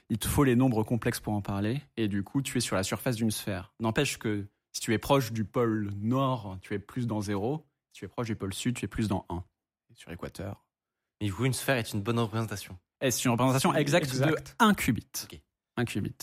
Il 0.10 0.18
te 0.18 0.28
faut 0.28 0.44
les 0.44 0.56
nombres 0.56 0.84
complexes 0.84 1.20
pour 1.20 1.34
en 1.34 1.42
parler. 1.42 1.82
Et 1.98 2.08
du 2.08 2.24
coup, 2.24 2.42
tu 2.42 2.58
es 2.58 2.62
sur 2.62 2.76
la 2.76 2.84
surface 2.84 3.16
d'une 3.18 3.32
sphère. 3.32 3.74
N'empêche 3.80 4.18
que 4.18 4.48
si 4.72 4.82
tu 4.82 4.94
es 4.94 4.98
proche 4.98 5.32
du 5.32 5.44
pôle 5.46 5.92
nord, 6.02 6.58
tu 6.62 6.74
es 6.74 6.80
plus 6.80 7.06
dans 7.08 7.22
0. 7.22 7.66
Si 7.92 8.00
tu 8.00 8.06
es 8.06 8.08
proche 8.10 8.28
du 8.28 8.36
pôle 8.36 8.54
sud, 8.54 8.76
tu 8.76 8.86
es 8.86 8.88
plus 8.90 9.08
dans 9.08 9.26
1. 9.30 9.44
Et 9.92 9.96
sur 9.96 10.10
l'équateur. 10.10 10.66
Mais 11.22 11.28
du 11.28 11.34
coup, 11.34 11.46
une 11.46 11.54
sphère 11.54 11.78
est 11.78 11.94
une 11.94 12.02
bonne 12.02 12.20
représentation. 12.20 12.78
C'est 13.02 13.26
une 13.26 13.32
représentation 13.32 13.74
exacte 13.74 14.08
Exact. 14.08 14.56
de 14.60 14.66
1 14.66 14.74
qubit. 14.74 15.08
Ok. 15.24 15.42
1 15.78 15.86
qubit. 15.86 16.16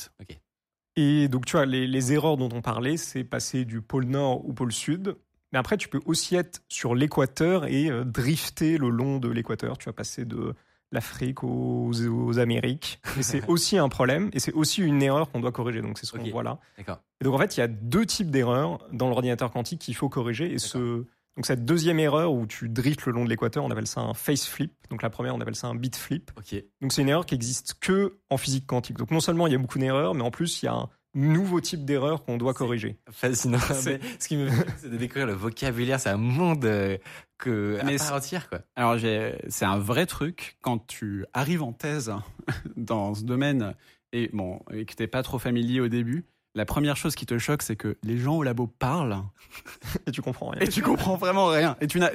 Et 0.97 1.29
donc, 1.29 1.47
tu 1.47 1.53
vois, 1.53 1.67
les, 1.67 1.87
les 1.87 2.13
erreurs 2.13 2.37
dont 2.37 2.51
on 2.53 2.61
parlait, 2.61 2.97
c'est 2.97 3.25
passer 3.25 3.65
du 3.65 3.81
pôle 3.81 4.05
nord 4.05 4.47
au 4.47 4.53
pôle 4.53 4.73
sud. 4.73 5.17
Mais 5.53 5.59
après, 5.59 5.77
tu 5.77 5.89
peux 5.89 6.01
aussi 6.07 6.37
être 6.37 6.63
sur 6.69 6.95
l'équateur 6.95 7.67
et 7.67 7.91
euh, 7.91 8.05
drifter 8.05 8.79
le 8.79 8.89
long 8.89 9.19
de 9.19 9.29
l'équateur. 9.29 9.79
Tu 9.79 9.87
vas 9.87 9.93
passer 9.93 10.25
de 10.25 10.55
l'Afrique 10.91 11.43
aux, 11.43 11.91
aux 11.93 12.39
Amériques. 12.39 13.01
Et 13.19 13.23
c'est 13.23 13.45
aussi 13.49 13.79
un 13.79 13.89
problème. 13.89 14.31
Et 14.33 14.41
c'est 14.41 14.53
aussi 14.53 14.83
une 14.83 15.03
erreur 15.03 15.31
qu'on 15.31 15.41
doit 15.41 15.53
corriger. 15.53 15.81
Donc, 15.81 15.99
c'est 15.99 16.07
ce 16.07 16.13
qu'on 16.13 16.31
voit 16.31 16.43
là. 16.43 16.59
D'accord. 16.77 17.01
Et 17.21 17.25
donc 17.25 17.35
en 17.35 17.39
fait, 17.39 17.57
il 17.57 17.61
y 17.61 17.63
a 17.63 17.69
deux 17.69 18.05
types 18.05 18.31
d'erreurs 18.31 18.87
dans 18.93 19.09
l'ordinateur 19.09 19.51
quantique 19.51 19.81
qu'il 19.81 19.95
faut 19.95 20.09
corriger. 20.09 20.53
Et 20.53 20.59
ce, 20.59 21.05
donc 21.37 21.47
cette 21.47 21.65
deuxième 21.65 21.99
erreur 21.99 22.33
où 22.33 22.47
tu 22.47 22.69
driftes 22.69 23.07
le 23.07 23.13
long 23.13 23.25
de 23.25 23.29
l'équateur, 23.31 23.65
on 23.65 23.71
appelle 23.71 23.87
ça 23.87 24.01
un 24.01 24.15
face 24.15 24.47
flip. 24.47 24.73
Donc 24.91 25.03
la 25.03 25.11
première, 25.11 25.35
on 25.35 25.41
appelle 25.41 25.57
ça 25.57 25.67
un 25.69 25.75
bit 25.75 25.97
flip. 25.97 26.31
Ok. 26.37 26.63
Donc 26.81 26.93
c'est 26.93 27.03
une 27.03 27.09
erreur 27.09 27.25
qui 27.27 27.35
existe 27.35 27.75
que 27.81 28.19
en 28.31 28.37
physique 28.37 28.67
quantique. 28.67 28.99
Donc 28.99 29.11
non 29.11 29.21
seulement 29.21 29.47
il 29.47 29.53
y 29.53 29.57
a 29.57 29.59
beaucoup 29.59 29.79
d'erreurs, 29.79 30.15
mais 30.15 30.23
en 30.23 30.31
plus 30.31 30.63
il 30.63 30.67
y 30.67 30.69
a 30.69 30.75
un 30.75 30.89
nouveau 31.15 31.61
type 31.61 31.85
d'erreur 31.85 32.25
qu'on 32.25 32.39
doit 32.39 32.55
corriger. 32.55 32.99
Fascinant. 33.11 33.59
Mais 33.85 34.01
ce 34.19 34.29
qui 34.29 34.37
me 34.39 34.49
fait, 34.49 34.67
c'est 34.79 34.91
de 34.91 34.97
découvrir 34.97 35.27
le 35.27 35.35
vocabulaire. 35.35 36.01
C'est 36.01 36.09
un 36.09 36.17
monde 36.17 36.65
euh, 36.65 36.97
que 37.39 37.79
à 37.81 37.85
Mais 37.85 37.97
part 37.97 38.07
c'est- 38.07 38.13
entière, 38.15 38.49
quoi. 38.49 38.61
Alors, 38.77 38.97
j'ai- 38.97 39.37
c'est 39.49 39.67
un 39.67 39.79
vrai 39.79 40.07
truc 40.07 40.57
quand 40.63 40.87
tu 40.87 41.27
arrives 41.35 41.63
en 41.63 41.73
thèse 41.75 42.13
dans 42.77 43.15
ce 43.15 43.25
domaine 43.25 43.75
et, 44.15 44.31
bon, 44.33 44.61
et 44.73 44.87
que 44.87 44.95
t'es 44.95 45.07
pas 45.07 45.23
trop 45.23 45.39
familier 45.39 45.81
au 45.81 45.89
début. 45.89 46.25
La 46.55 46.67
première 46.67 46.97
chose 46.99 47.15
qui 47.15 47.25
te 47.25 47.39
choque, 47.39 47.63
c'est 47.63 47.77
que 47.77 47.97
les 48.03 48.19
gens 48.19 48.37
au 48.37 48.43
labo 48.43 48.67
parlent 48.67 49.23
Et 50.07 50.11
tu 50.11 50.21
comprends 50.21 50.51
rien. 50.51 50.61
et 50.61 50.69
tu 50.69 50.83
comprends 50.83 51.17
vraiment 51.17 51.47
rien. 51.47 51.77
Et 51.81 51.87
tu 51.87 51.99
n'as, 51.99 52.11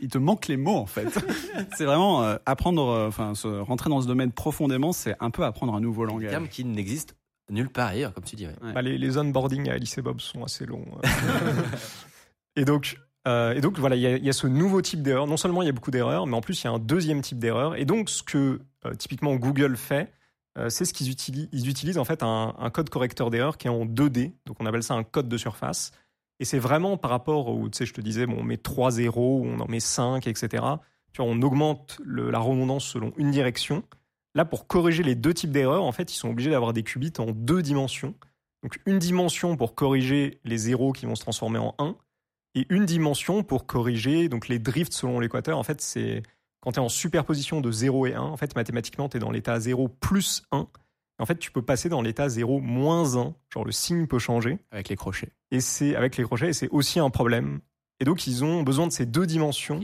il 0.00 0.08
te 0.08 0.16
manque 0.18 0.48
les 0.48 0.56
mots 0.56 0.76
en 0.76 0.86
fait. 0.86 1.08
c'est 1.76 1.84
vraiment 1.84 2.22
euh, 2.22 2.36
apprendre, 2.46 2.88
euh, 2.88 3.08
enfin, 3.08 3.34
se- 3.34 3.48
rentrer 3.60 3.90
dans 3.90 4.00
ce 4.00 4.06
domaine 4.06 4.32
profondément, 4.32 4.92
c'est 4.92 5.14
un 5.20 5.30
peu 5.30 5.44
apprendre 5.44 5.74
un 5.74 5.80
nouveau 5.80 6.04
Un 6.04 6.06
langage. 6.06 6.30
terme 6.30 6.48
qui 6.48 6.64
n'existe 6.64 7.16
nulle 7.50 7.68
part 7.68 7.88
ailleurs, 7.88 8.14
comme 8.14 8.24
tu 8.24 8.34
dis. 8.36 8.46
ouais. 8.46 8.54
Ouais. 8.62 8.72
Bah, 8.72 8.80
les, 8.80 8.96
les 8.96 9.18
onboarding 9.18 9.68
à 9.68 9.74
Alice 9.74 9.98
et 9.98 10.02
Bob 10.02 10.20
sont 10.20 10.42
assez 10.42 10.64
longs. 10.64 10.86
euh. 11.04 11.08
et 12.56 12.64
donc, 12.64 12.96
euh, 13.28 13.52
et 13.54 13.60
donc 13.60 13.78
voilà, 13.78 13.96
il 13.96 14.02
y, 14.02 14.06
a- 14.06 14.16
il 14.16 14.24
y 14.24 14.30
a 14.30 14.32
ce 14.32 14.46
nouveau 14.46 14.80
type 14.80 15.02
d'erreur. 15.02 15.26
Non 15.26 15.36
seulement 15.36 15.60
il 15.62 15.66
y 15.66 15.68
a 15.68 15.72
beaucoup 15.72 15.90
d'erreurs, 15.90 16.26
mais 16.26 16.34
en 16.36 16.40
plus 16.40 16.62
il 16.62 16.64
y 16.64 16.68
a 16.68 16.72
un 16.72 16.78
deuxième 16.78 17.20
type 17.20 17.38
d'erreur. 17.38 17.76
Et 17.76 17.84
donc 17.84 18.08
ce 18.08 18.22
que 18.22 18.60
euh, 18.86 18.94
typiquement 18.94 19.34
Google 19.36 19.76
fait, 19.76 20.02
euh, 20.04 20.06
c'est 20.68 20.84
ce 20.84 20.92
qu'ils 20.92 21.10
utilisent. 21.10 21.48
Ils 21.52 21.68
utilisent 21.68 21.98
en 21.98 22.04
fait 22.04 22.22
un, 22.22 22.70
code 22.72 22.90
correcteur 22.90 23.30
d'erreur 23.30 23.56
qui 23.56 23.68
est 23.68 23.70
en 23.70 23.86
2D, 23.86 24.32
donc 24.46 24.56
on 24.60 24.66
appelle 24.66 24.82
ça 24.82 24.94
un 24.94 25.04
code 25.04 25.28
de 25.28 25.36
surface. 25.36 25.92
Et 26.40 26.44
c'est 26.44 26.58
vraiment 26.58 26.96
par 26.96 27.10
rapport 27.10 27.48
où, 27.48 27.68
tu 27.68 27.78
sais, 27.78 27.86
je 27.86 27.94
te 27.94 28.00
disais, 28.00 28.26
bon, 28.26 28.38
on 28.40 28.42
met 28.42 28.56
3 28.56 28.90
zéros, 28.92 29.42
on 29.44 29.60
en 29.60 29.68
met 29.68 29.80
5, 29.80 30.26
etc. 30.26 30.64
Tu 31.12 31.22
vois, 31.22 31.30
on 31.30 31.40
augmente 31.42 32.00
la 32.04 32.38
redondance 32.38 32.84
selon 32.84 33.12
une 33.16 33.30
direction. 33.30 33.84
Là, 34.34 34.44
pour 34.44 34.66
corriger 34.66 35.02
les 35.02 35.14
deux 35.14 35.34
types 35.34 35.52
d'erreurs, 35.52 35.84
en 35.84 35.92
fait, 35.92 36.12
ils 36.12 36.16
sont 36.16 36.30
obligés 36.30 36.50
d'avoir 36.50 36.72
des 36.72 36.82
qubits 36.82 37.12
en 37.18 37.26
deux 37.26 37.62
dimensions. 37.62 38.14
Donc, 38.62 38.80
une 38.86 38.98
dimension 38.98 39.56
pour 39.56 39.74
corriger 39.74 40.40
les 40.44 40.56
zéros 40.58 40.92
qui 40.92 41.06
vont 41.06 41.14
se 41.14 41.22
transformer 41.22 41.58
en 41.58 41.74
1, 41.78 41.96
et 42.54 42.66
une 42.68 42.86
dimension 42.86 43.42
pour 43.42 43.66
corriger 43.66 44.28
donc 44.28 44.48
les 44.48 44.58
drifts 44.58 44.92
selon 44.92 45.20
l'équateur. 45.20 45.58
En 45.58 45.62
fait, 45.62 45.80
c'est 45.80 46.22
quand 46.62 46.72
tu 46.72 46.78
es 46.78 46.82
en 46.82 46.88
superposition 46.88 47.60
de 47.60 47.70
0 47.70 48.06
et 48.06 48.14
1, 48.14 48.20
en 48.22 48.36
fait, 48.38 48.56
mathématiquement, 48.56 49.08
tu 49.10 49.18
es 49.18 49.20
dans 49.20 49.30
l'état 49.30 49.60
0 49.60 49.88
plus 49.88 50.42
1. 50.52 50.66
En 51.18 51.26
fait, 51.26 51.38
tu 51.38 51.50
peux 51.52 51.60
passer 51.62 51.88
dans 51.90 52.00
l'état 52.02 52.28
0 52.30 52.60
moins 52.60 53.16
1. 53.16 53.34
Genre, 53.52 53.64
le 53.64 53.72
signe 53.72 54.06
peut 54.06 54.18
changer. 54.18 54.58
Avec 54.70 54.88
les 54.88 54.96
crochets. 54.96 55.28
Et 55.50 55.60
c'est 55.60 55.94
avec 55.94 56.16
les 56.16 56.24
crochets, 56.24 56.48
et 56.48 56.52
c'est 56.54 56.68
aussi 56.70 56.98
un 56.98 57.10
problème. 57.10 57.60
Et 58.00 58.04
donc, 58.04 58.26
ils 58.26 58.42
ont 58.44 58.62
besoin 58.62 58.86
de 58.86 58.92
ces 58.92 59.04
deux 59.06 59.26
dimensions 59.26 59.80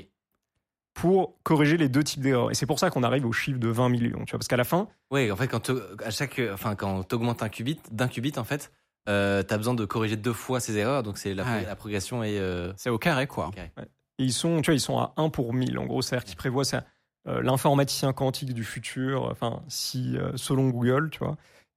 pour 0.94 1.36
corriger 1.44 1.76
les 1.76 1.88
deux 1.88 2.02
types 2.02 2.20
d'erreurs. 2.22 2.50
Et 2.50 2.55
c'est 2.55 2.66
pour 2.66 2.78
ça 2.78 2.90
qu'on 2.90 3.02
arrive 3.05 3.24
au 3.26 3.32
chiffre 3.32 3.59
de 3.60 3.68
20 3.68 3.88
millions. 3.88 4.24
Tu 4.24 4.30
vois, 4.32 4.38
parce 4.38 4.48
qu'à 4.48 4.56
la 4.56 4.64
fin, 4.64 4.88
Oui, 5.12 5.30
en 5.30 5.36
fait, 5.36 5.46
quand 5.46 5.70
à 6.05 6.10
chaque, 6.10 6.40
enfin, 6.52 6.74
quand 6.74 7.05
t'augmentes 7.05 7.42
un 7.42 7.48
qubit, 7.48 7.78
d'un 7.92 8.09
qubit, 8.09 8.32
en 8.36 8.44
fait, 8.44 8.72
euh, 9.09 9.42
t'as 9.44 9.56
besoin 9.59 9.74
de 9.74 9.84
corriger 9.84 10.16
deux 10.16 10.32
fois 10.32 10.59
ces 10.60 10.76
erreurs, 10.76 11.02
donc 11.05 11.18
c'est 11.18 11.34
la, 11.34 11.44
Ouais. 11.44 11.64
la 11.64 11.76
progression 11.76 12.24
est. 12.24 12.38
euh, 12.38 12.72
C'est 12.76 12.90
au 12.90 12.98
carré, 12.98 13.26
quoi. 13.28 13.50
carré. 13.55 13.70
Et 14.18 14.24
ils 14.24 14.32
sont, 14.32 14.60
tu 14.62 14.66
vois, 14.70 14.74
ils 14.74 14.80
sont 14.80 14.98
à 14.98 15.12
1 15.16 15.28
pour 15.30 15.54
1000. 15.54 15.78
En 15.78 15.86
gros, 15.86 16.02
c'est-à-dire 16.02 16.24
qu'ils 16.24 16.36
prévoient 16.36 16.64
ça. 16.64 16.84
euh, 17.28 17.40
L'informaticien 17.42 18.12
quantique 18.12 18.52
du 18.54 18.64
futur, 18.64 19.24
enfin, 19.30 19.62
si, 19.68 20.16
euh, 20.16 20.32
selon 20.36 20.68
Google, 20.70 21.10
tu 21.10 21.18
vois, 21.20 21.36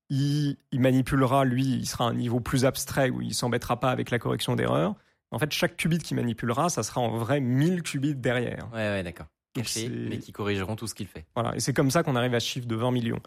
il, 0.10 0.58
il 0.72 0.80
manipulera, 0.80 1.46
lui, 1.46 1.64
il 1.64 1.86
sera 1.86 2.06
à 2.06 2.10
un 2.10 2.14
niveau 2.14 2.40
plus 2.40 2.66
abstrait 2.66 3.10
où 3.10 3.22
il 3.22 3.34
s'embêtera 3.34 3.80
pas 3.80 3.92
avec 3.92 4.12
la 4.12 4.20
correction 4.20 4.56
d'erreurs. 4.56 4.96
En 5.32 5.40
fait, 5.40 5.52
chaque 5.52 5.78
qubit 5.78 6.00
qu'il 6.00 6.18
manipulera, 6.18 6.70
ça 6.70 6.84
sera 6.84 7.00
en 7.00 7.16
vrai 7.18 7.40
1000 7.40 7.84
qubits 7.84 8.16
derrière. 8.16 8.68
Ouais, 8.74 8.90
ouais, 8.90 9.04
d'accord. 9.04 9.28
Cachés, 9.54 9.90
mais 9.90 10.18
qui 10.18 10.32
corrigeront 10.32 10.76
tout 10.76 10.88
ce 10.88 10.96
qu'il 10.96 11.08
fait. 11.08 11.26
Voilà. 11.36 11.56
Et 11.56 11.60
c'est 11.60 11.74
comme 11.74 11.92
ça 11.92 12.04
qu'on 12.04 12.16
arrive 12.16 12.34
à 12.34 12.40
ce 12.40 12.48
chiffre 12.48 12.68
de 12.68 12.76
20 12.76 12.92
millions. 12.92 13.20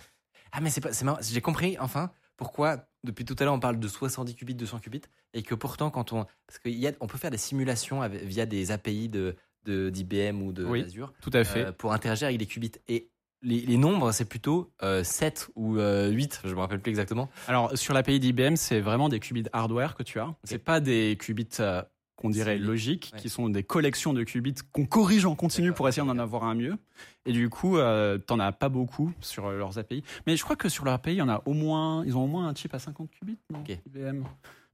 Ah, 0.53 0.61
mais 0.61 0.71
c'est 0.71 0.81
pas, 0.81 0.93
c'est 0.93 1.05
marrant. 1.05 1.19
J'ai 1.23 1.41
compris, 1.41 1.77
enfin, 1.79 2.11
pourquoi, 2.37 2.79
depuis 3.05 3.25
tout 3.25 3.37
à 3.39 3.45
l'heure, 3.45 3.55
on 3.55 3.61
parle 3.61 3.79
de 3.79 3.89
70 3.89 4.35
qubits, 4.35 4.55
200 4.55 4.79
qubits, 4.81 5.03
et 5.35 5.43
que 5.43 5.55
pourtant, 5.55 5.91
quand 5.91 6.13
on. 6.13 6.25
Parce 6.47 6.59
qu'on 6.59 7.07
peut 7.07 7.19
faire 7.19 7.31
des 7.31 7.37
simulations 7.39 8.03
avec- 8.03 8.23
via 8.25 8.47
des 8.47 8.71
API 8.73 9.09
de, 9.09 9.37
de, 9.65 9.91
d'IBM 9.91 10.43
ou 10.43 10.53
de 10.53 10.65
Oui. 10.65 10.83
Azure 10.83 11.13
Tout 11.23 11.31
à 11.33 11.45
fait. 11.45 11.67
euh, 11.67 11.73
pour 11.73 11.93
interagir 11.93 12.27
avec 12.27 12.39
des 12.39 12.47
qubits. 12.47 12.73
Et 12.89 13.11
les, 13.43 13.61
les 13.61 13.77
nombres, 13.77 14.11
c'est 14.13 14.25
plutôt 14.25 14.73
euh, 14.83 15.05
7 15.05 15.51
ou 15.55 15.77
euh, 15.79 16.09
8, 16.09 16.41
je 16.45 16.55
me 16.55 16.61
rappelle 16.61 16.81
plus 16.81 16.91
exactement. 16.91 17.29
Alors, 17.47 17.77
sur 17.77 17.93
l'API 17.93 18.19
d'IBM, 18.19 18.57
c'est 18.57 18.81
vraiment 18.81 19.09
des 19.11 19.21
qubits 19.21 19.45
hardware 19.53 19.95
que 19.95 20.03
tu 20.03 20.19
as. 20.19 20.35
C'est 20.45 20.59
pas 20.59 20.81
des 20.81 21.19
qubits 21.21 21.47
euh, 21.61 21.83
qu'on 22.25 22.31
dirait 22.31 22.57
logiques, 22.57 23.11
Ouais. 23.13 23.21
qui 23.21 23.29
sont 23.29 23.51
des 23.51 23.63
collections 23.63 24.15
de 24.15 24.25
qubits 24.25 24.55
qu'on 24.73 24.87
corrige 24.87 25.27
en 25.27 25.35
continu 25.35 25.73
pour 25.75 25.87
essayer 25.91 26.07
d'en 26.07 26.19
avoir 26.19 26.45
un 26.45 26.55
mieux. 26.55 26.79
Et 27.27 27.33
du 27.33 27.51
coup, 27.51 27.77
euh, 27.77 28.17
t'en 28.17 28.39
as 28.41 28.51
pas 28.51 28.71
beaucoup 28.71 29.13
sur 29.21 29.47
euh, 29.47 29.59
leurs 29.59 29.77
API. 29.79 30.03
Mais 30.27 30.35
je 30.39 30.43
crois 30.43 30.57
que 30.57 30.71
sur 30.71 30.87
leur 30.87 30.95
API, 30.95 31.13
il 31.13 31.17
y 31.17 31.23
en 31.23 31.29
a 31.29 31.43
au 31.45 31.53
moins, 31.53 32.03
ils 32.07 32.17
ont 32.17 32.25
au 32.25 32.27
moins 32.27 32.49
un 32.49 32.55
chip 32.55 32.73
à 32.73 32.79
50 32.79 33.11
qubits, 33.11 33.37
non. 33.53 33.63
IBM. 33.69 34.25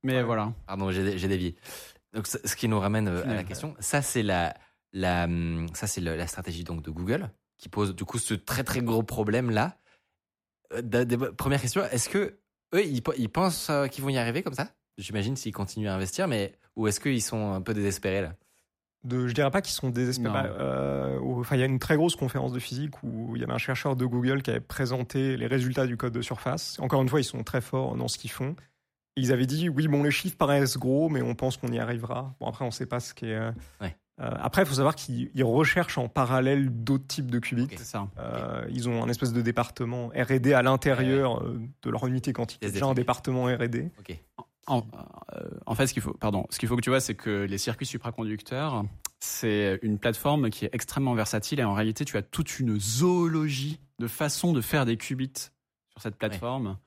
Mais 0.04 0.18
Ouais. 0.18 0.22
voilà. 0.22 0.52
Pardon, 0.66 0.92
j'ai 0.92 1.02
dévié. 1.28 1.56
Donc, 2.12 2.28
ce 2.28 2.54
qui 2.54 2.68
nous 2.68 2.78
ramène 2.78 3.08
euh, 3.08 3.24
à 3.24 3.34
la 3.34 3.42
question, 3.42 3.74
ça 3.80 4.00
c'est 4.00 4.22
la, 4.22 4.54
la, 4.92 5.24
hum, 5.24 5.66
ça 5.74 5.88
c'est 5.88 6.00
la 6.00 6.26
stratégie 6.28 6.62
donc 6.62 6.82
de 6.84 6.90
Google 6.92 7.30
qui 7.58 7.68
pose 7.68 7.96
du 7.96 8.04
coup 8.04 8.18
ce 8.18 8.34
très 8.34 8.62
très 8.62 8.80
gros 8.80 9.02
problème 9.02 9.50
là. 9.50 9.76
Euh, 10.72 10.82
première 11.36 11.60
question, 11.60 11.82
est-ce 11.90 12.08
que 12.08 12.38
eux 12.74 12.84
ils, 12.84 13.02
ils 13.18 13.28
pensent 13.28 13.70
qu'ils 13.90 14.04
vont 14.04 14.10
y 14.10 14.18
arriver 14.18 14.42
comme 14.44 14.54
ça? 14.54 14.68
J'imagine 14.98 15.34
s'ils 15.34 15.52
continuent 15.52 15.88
à 15.88 15.94
investir, 15.94 16.28
mais 16.28 16.54
ou 16.76 16.86
est-ce 16.86 17.00
qu'ils 17.00 17.22
sont 17.22 17.52
un 17.52 17.60
peu 17.60 17.74
désespérés 17.74 18.22
là? 18.22 18.34
De, 19.02 19.26
je 19.26 19.32
dirais 19.32 19.50
pas 19.50 19.62
qu'ils 19.62 19.72
sont 19.72 19.88
désespérés. 19.88 20.42
Non. 20.48 20.54
Euh, 20.58 21.18
enfin, 21.38 21.56
il 21.56 21.60
y 21.60 21.62
a 21.62 21.66
une 21.66 21.78
très 21.78 21.96
grosse 21.96 22.16
conférence 22.16 22.52
de 22.52 22.58
physique 22.58 23.02
où 23.02 23.34
il 23.34 23.40
y 23.40 23.44
avait 23.44 23.52
un 23.54 23.58
chercheur 23.58 23.96
de 23.96 24.04
Google 24.04 24.42
qui 24.42 24.50
avait 24.50 24.60
présenté 24.60 25.38
les 25.38 25.46
résultats 25.46 25.86
du 25.86 25.96
code 25.96 26.12
de 26.12 26.20
surface. 26.20 26.78
Encore 26.80 27.00
une 27.00 27.08
fois, 27.08 27.18
ils 27.20 27.24
sont 27.24 27.42
très 27.42 27.62
forts 27.62 27.96
dans 27.96 28.08
ce 28.08 28.18
qu'ils 28.18 28.30
font. 28.30 28.54
Et 29.16 29.22
ils 29.22 29.32
avaient 29.32 29.46
dit 29.46 29.70
oui, 29.70 29.88
bon, 29.88 30.02
les 30.02 30.10
chiffres 30.10 30.36
paraissent 30.36 30.76
gros, 30.76 31.08
mais 31.08 31.22
on 31.22 31.34
pense 31.34 31.56
qu'on 31.56 31.72
y 31.72 31.78
arrivera. 31.78 32.34
Bon, 32.40 32.46
après, 32.46 32.64
on 32.66 32.70
sait 32.70 32.84
pas 32.84 33.00
ce 33.00 33.14
qui 33.14 33.24
est. 33.26 33.34
euh, 33.36 33.52
Ouais. 33.80 33.96
euh, 34.20 34.30
après, 34.38 34.62
il 34.62 34.66
faut 34.66 34.74
savoir 34.74 34.94
qu'ils 34.94 35.30
ils 35.34 35.44
recherchent 35.44 35.96
en 35.96 36.08
parallèle 36.08 36.68
d'autres 36.68 37.06
types 37.06 37.30
de 37.30 37.38
qubits. 37.38 37.68
Ça. 37.78 38.06
Ils 38.68 38.86
ont 38.90 39.02
un 39.02 39.08
espèce 39.08 39.32
de 39.32 39.40
département 39.40 40.08
R&D 40.08 40.52
à 40.52 40.60
l'intérieur 40.60 41.42
de 41.42 41.90
leur 41.90 42.06
unité 42.06 42.34
quantique. 42.34 42.60
Déjà 42.60 42.84
un 42.84 42.92
département 42.94 43.44
R&D. 43.46 43.90
Ok. 43.98 44.22
En, 44.66 44.86
euh, 45.32 45.48
en 45.66 45.74
fait, 45.74 45.86
ce 45.86 45.92
qu'il 45.92 46.02
faut, 46.02 46.14
pardon, 46.14 46.46
ce 46.50 46.58
qu'il 46.58 46.68
faut 46.68 46.76
que 46.76 46.82
tu 46.82 46.90
vois, 46.90 47.00
c'est 47.00 47.14
que 47.14 47.44
les 47.44 47.58
circuits 47.58 47.86
supraconducteurs, 47.86 48.84
c'est 49.18 49.78
une 49.82 49.98
plateforme 49.98 50.50
qui 50.50 50.64
est 50.64 50.74
extrêmement 50.74 51.14
versatile 51.14 51.60
et 51.60 51.64
en 51.64 51.74
réalité, 51.74 52.04
tu 52.04 52.16
as 52.16 52.22
toute 52.22 52.58
une 52.58 52.78
zoologie 52.78 53.80
de 53.98 54.06
façons 54.06 54.52
de 54.52 54.60
faire 54.60 54.86
des 54.86 54.96
qubits 54.96 55.50
sur 55.90 56.02
cette 56.02 56.16
plateforme. 56.16 56.78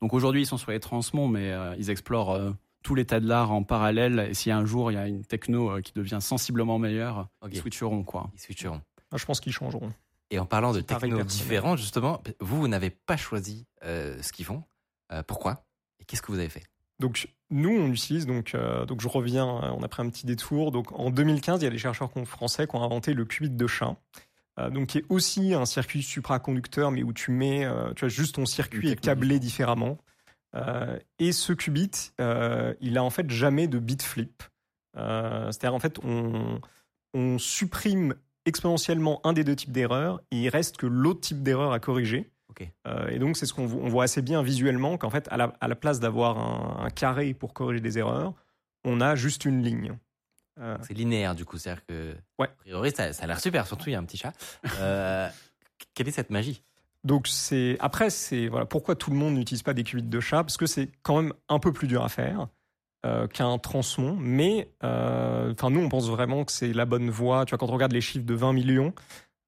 Donc 0.00 0.14
aujourd'hui, 0.14 0.42
ils 0.42 0.46
sont 0.46 0.56
sur 0.56 0.70
les 0.70 0.80
transmonts, 0.80 1.28
mais 1.28 1.50
euh, 1.52 1.74
ils 1.78 1.90
explorent 1.90 2.32
euh, 2.32 2.52
tout 2.82 2.94
l'état 2.94 3.20
de 3.20 3.26
l'art 3.26 3.52
en 3.52 3.62
parallèle. 3.62 4.26
Et 4.30 4.34
si 4.34 4.50
un 4.50 4.64
jour 4.64 4.90
il 4.90 4.94
y 4.94 4.98
a 4.98 5.06
une 5.06 5.24
techno 5.24 5.70
euh, 5.70 5.80
qui 5.80 5.92
devient 5.92 6.18
sensiblement 6.20 6.78
meilleure, 6.78 7.28
ils 7.50 7.56
switcheront 7.56 8.02
quoi. 8.02 8.30
Ils 8.34 8.40
switcheront. 8.40 8.82
Ah, 9.10 9.16
je 9.16 9.24
pense 9.24 9.40
qu'ils 9.40 9.52
changeront. 9.52 9.92
Et 10.30 10.38
en 10.38 10.46
parlant 10.46 10.72
de 10.72 10.80
techno 10.80 11.16
personnel. 11.16 11.26
différentes, 11.26 11.78
justement, 11.78 12.22
vous, 12.40 12.60
vous 12.60 12.68
n'avez 12.68 12.90
pas 12.90 13.16
choisi 13.16 13.66
euh, 13.84 14.20
ce 14.22 14.32
qu'ils 14.32 14.46
font. 14.46 14.64
Euh, 15.12 15.22
pourquoi? 15.22 15.64
Et 16.00 16.04
qu'est-ce 16.04 16.22
que 16.22 16.32
vous 16.32 16.38
avez 16.38 16.48
fait? 16.48 16.64
Donc 16.98 17.28
nous, 17.50 17.70
on 17.70 17.88
utilise 17.88 18.26
donc 18.26 18.54
euh, 18.54 18.86
donc 18.86 19.00
je 19.00 19.08
reviens, 19.08 19.46
euh, 19.46 19.70
on 19.76 19.82
a 19.82 19.88
pris 19.88 20.02
un 20.02 20.08
petit 20.08 20.26
détour. 20.26 20.70
Donc 20.72 20.92
en 20.98 21.10
2015, 21.10 21.60
il 21.60 21.64
y 21.64 21.66
a 21.66 21.70
des 21.70 21.78
chercheurs 21.78 22.10
français 22.24 22.66
qui 22.66 22.76
ont 22.76 22.82
inventé 22.82 23.14
le 23.14 23.24
qubit 23.24 23.50
de 23.50 23.66
chat. 23.66 23.96
euh, 24.58 24.70
donc 24.70 24.88
qui 24.88 24.98
est 24.98 25.04
aussi 25.08 25.54
un 25.54 25.66
circuit 25.66 26.02
supraconducteur, 26.02 26.90
mais 26.90 27.02
où 27.02 27.12
tu 27.12 27.30
mets, 27.30 27.64
euh, 27.64 27.92
tu 27.94 28.04
as 28.04 28.08
juste 28.08 28.36
ton 28.36 28.46
circuit 28.46 28.90
est 28.90 29.00
câblé 29.00 29.38
différemment. 29.38 29.98
Et 31.18 31.32
ce 31.32 31.54
qubit, 31.54 32.12
il 32.18 32.98
a 32.98 33.02
en 33.02 33.08
fait 33.10 33.30
jamais 33.30 33.68
de 33.68 33.78
bit 33.78 34.02
flip. 34.02 34.42
C'est-à-dire 34.94 35.74
en 35.74 35.78
fait, 35.78 35.98
on, 36.04 36.60
on 37.14 37.38
supprime 37.38 38.14
exponentiellement 38.44 39.20
un 39.24 39.32
des 39.32 39.44
deux 39.44 39.56
types 39.56 39.72
d'erreurs 39.72 40.20
et 40.30 40.42
il 40.42 40.48
reste 40.48 40.76
que 40.76 40.86
l'autre 40.86 41.20
type 41.20 41.42
d'erreur 41.42 41.72
à 41.72 41.80
corriger. 41.80 42.31
Euh, 42.86 43.08
et 43.08 43.18
donc, 43.18 43.36
c'est 43.36 43.46
ce 43.46 43.52
qu'on 43.54 43.66
vo- 43.66 43.80
on 43.82 43.88
voit 43.88 44.04
assez 44.04 44.22
bien 44.22 44.42
visuellement 44.42 44.96
qu'en 44.98 45.10
fait, 45.10 45.28
à 45.30 45.36
la, 45.36 45.52
à 45.60 45.68
la 45.68 45.74
place 45.76 46.00
d'avoir 46.00 46.38
un, 46.38 46.84
un 46.86 46.90
carré 46.90 47.34
pour 47.34 47.52
corriger 47.54 47.80
des 47.80 47.98
erreurs, 47.98 48.34
on 48.84 49.00
a 49.00 49.14
juste 49.14 49.44
une 49.44 49.62
ligne. 49.62 49.96
Euh, 50.60 50.76
C'est 50.82 50.92
linéaire 50.94 51.34
du 51.34 51.44
coup, 51.46 51.56
c'est-à-dire 51.56 51.84
que 51.86 52.14
Ouais. 52.38 52.46
a 52.46 52.48
priori 52.48 52.90
ça, 52.94 53.12
ça 53.14 53.24
a 53.24 53.26
l'air 53.26 53.40
super, 53.40 53.66
surtout 53.66 53.88
il 53.88 53.92
y 53.92 53.94
a 53.94 53.98
un 53.98 54.04
petit 54.04 54.18
chat. 54.18 54.32
Euh, 54.78 55.28
quelle 55.94 56.08
est 56.08 56.12
cette 56.12 56.30
magie? 56.30 56.62
Donc, 57.04 57.26
c'est 57.26 57.76
après, 57.80 58.10
c'est 58.10 58.48
voilà 58.48 58.66
pourquoi 58.66 58.94
tout 58.94 59.10
le 59.10 59.16
monde 59.16 59.34
n'utilise 59.34 59.62
pas 59.62 59.72
des 59.74 59.82
qubits 59.82 60.02
de 60.02 60.20
chat? 60.20 60.44
Parce 60.44 60.56
que 60.58 60.66
c'est 60.66 60.88
quand 61.02 61.20
même 61.22 61.32
un 61.48 61.58
peu 61.58 61.72
plus 61.72 61.88
dur 61.88 62.04
à 62.04 62.08
faire 62.08 62.48
euh, 63.06 63.26
qu'un 63.26 63.58
transmon. 63.58 64.14
Mais 64.20 64.68
enfin, 64.82 65.70
nous, 65.70 65.80
on 65.80 65.88
pense 65.88 66.08
vraiment 66.08 66.44
que 66.44 66.52
c'est 66.52 66.72
la 66.72 66.84
bonne 66.84 67.08
voie. 67.10 67.44
Tu 67.46 67.50
vois, 67.50 67.58
quand 67.58 67.68
on 67.70 67.72
regarde 67.72 67.92
les 67.92 68.00
chiffres 68.02 68.26
de 68.26 68.34
20 68.34 68.52
millions, 68.52 68.92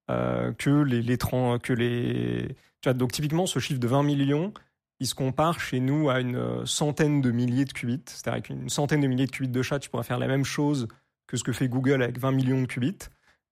que 0.08 0.82
les, 0.82 1.02
les 1.02 1.16
tran- 1.16 1.58
que 1.58 1.72
les 1.72 2.56
tu 2.92 2.98
donc 2.98 3.12
typiquement 3.12 3.46
ce 3.46 3.58
chiffre 3.58 3.80
de 3.80 3.86
20 3.86 4.02
millions, 4.02 4.52
il 5.00 5.06
se 5.06 5.14
compare 5.14 5.60
chez 5.60 5.80
nous 5.80 6.10
à 6.10 6.20
une 6.20 6.36
euh, 6.36 6.66
centaine 6.66 7.20
de 7.20 7.30
milliers 7.30 7.64
de 7.64 7.72
qubits. 7.72 8.02
C'est-à-dire 8.06 8.34
avec 8.34 8.48
une 8.50 8.68
centaine 8.68 9.00
de 9.00 9.06
milliers 9.06 9.26
de 9.26 9.30
qubits 9.30 9.48
de 9.48 9.62
chat, 9.62 9.78
tu 9.78 9.90
pourrais 9.90 10.04
faire 10.04 10.18
la 10.18 10.28
même 10.28 10.44
chose 10.44 10.88
que 11.26 11.36
ce 11.36 11.44
que 11.44 11.52
fait 11.52 11.68
Google 11.68 12.02
avec 12.02 12.18
20 12.18 12.32
millions 12.32 12.60
de 12.60 12.66
qubits. 12.66 12.98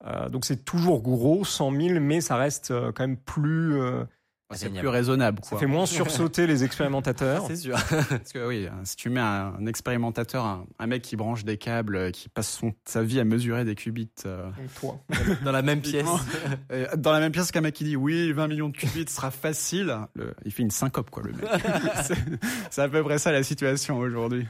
Euh, 0.05 0.29
donc 0.29 0.45
c'est 0.45 0.65
toujours 0.65 1.03
gros, 1.03 1.45
100 1.45 1.73
000, 1.73 2.01
mais 2.01 2.21
ça 2.21 2.37
reste 2.37 2.71
euh, 2.71 2.93
quand 2.93 3.07
même 3.07 3.17
plus. 3.17 3.81
C'est 4.57 4.70
plus 4.70 4.89
raisonnable 4.89 5.41
ça 5.43 5.51
quoi. 5.51 5.59
fait 5.59 5.66
moins 5.66 5.87
sursauter 5.87 6.47
les 6.47 6.65
expérimentateurs. 6.65 7.45
C'est 7.49 7.57
sûr. 7.57 7.77
Parce 7.89 8.33
que 8.33 8.47
oui, 8.47 8.69
si 8.85 8.97
tu 8.97 9.11
mets 9.11 9.20
un, 9.20 9.55
un 9.59 9.66
expérimentateur, 9.66 10.45
un, 10.45 10.66
un 10.79 10.87
mec 10.87 11.03
qui 11.03 11.16
branche 11.16 11.45
des 11.45 11.57
câbles, 11.59 11.97
euh, 11.97 12.11
qui 12.11 12.29
passe 12.29 12.51
son, 12.51 12.73
sa 12.85 13.03
vie 13.03 13.20
à 13.20 13.24
mesurer 13.24 13.65
des 13.65 13.74
qubits 13.74 14.11
euh, 14.27 14.51
toi. 14.81 14.99
Dans 15.45 15.53
la 15.53 15.62
même 15.62 15.81
pièce. 15.81 16.07
euh, 16.70 16.87
dans 16.97 17.12
la 17.12 17.20
même 17.20 17.33
pièce 17.33 17.51
qu'un 17.53 17.61
mec 17.61 17.74
qui 17.74 17.85
dit 17.85 17.97
oui, 17.97 18.33
20 18.33 18.49
millions 18.49 18.69
de 18.69 18.77
qubits 18.77 19.09
sera 19.09 19.31
facile, 19.31 19.97
le- 20.15 20.35
il 20.45 20.53
fait 20.53 20.62
une 20.62 20.70
syncope 20.70 21.11
quoi 21.11 21.23
le 21.23 21.33
mec. 21.33 21.45
C'est- 22.70 22.81
à 22.83 22.89
peu 22.89 23.03
près 23.03 23.19
ça 23.19 23.33
la 23.33 23.43
situation 23.43 23.99
aujourd'hui. 23.99 24.47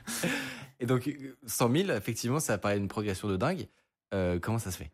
Et 0.81 0.87
donc 0.87 1.09
100 1.47 1.71
000, 1.73 1.91
effectivement, 1.91 2.41
ça 2.41 2.59
paraît 2.59 2.77
une 2.79 2.89
progression 2.89 3.29
de 3.29 3.37
dingue. 3.37 3.69
Euh, 4.15 4.39
comment 4.41 4.59
ça 4.59 4.71
se 4.71 4.79
fait? 4.79 4.91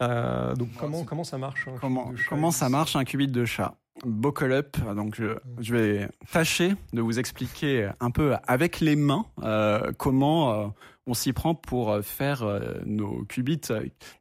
Euh, 0.00 0.54
donc 0.54 0.68
comment, 0.78 1.04
comment 1.04 1.24
ça 1.24 1.38
marche 1.38 1.66
Comment, 1.80 2.12
comment 2.28 2.50
ça 2.52 2.68
marche 2.68 2.94
un 2.96 3.04
qubit 3.04 3.26
de 3.28 3.44
chat? 3.44 3.74
Buckle 4.04 4.52
up, 4.52 4.76
donc 4.94 5.16
je, 5.16 5.36
je 5.58 5.74
vais 5.74 6.08
tâcher 6.32 6.74
de 6.92 7.00
vous 7.00 7.18
expliquer 7.18 7.90
un 8.00 8.10
peu 8.10 8.34
avec 8.46 8.80
les 8.80 8.96
mains 8.96 9.26
euh, 9.42 9.92
comment 9.98 10.52
euh, 10.52 10.66
on 11.06 11.14
s'y 11.14 11.32
prend 11.32 11.54
pour 11.54 11.90
euh, 11.90 12.02
faire 12.02 12.42
euh, 12.42 12.74
nos 12.84 13.24
qubits 13.24 13.60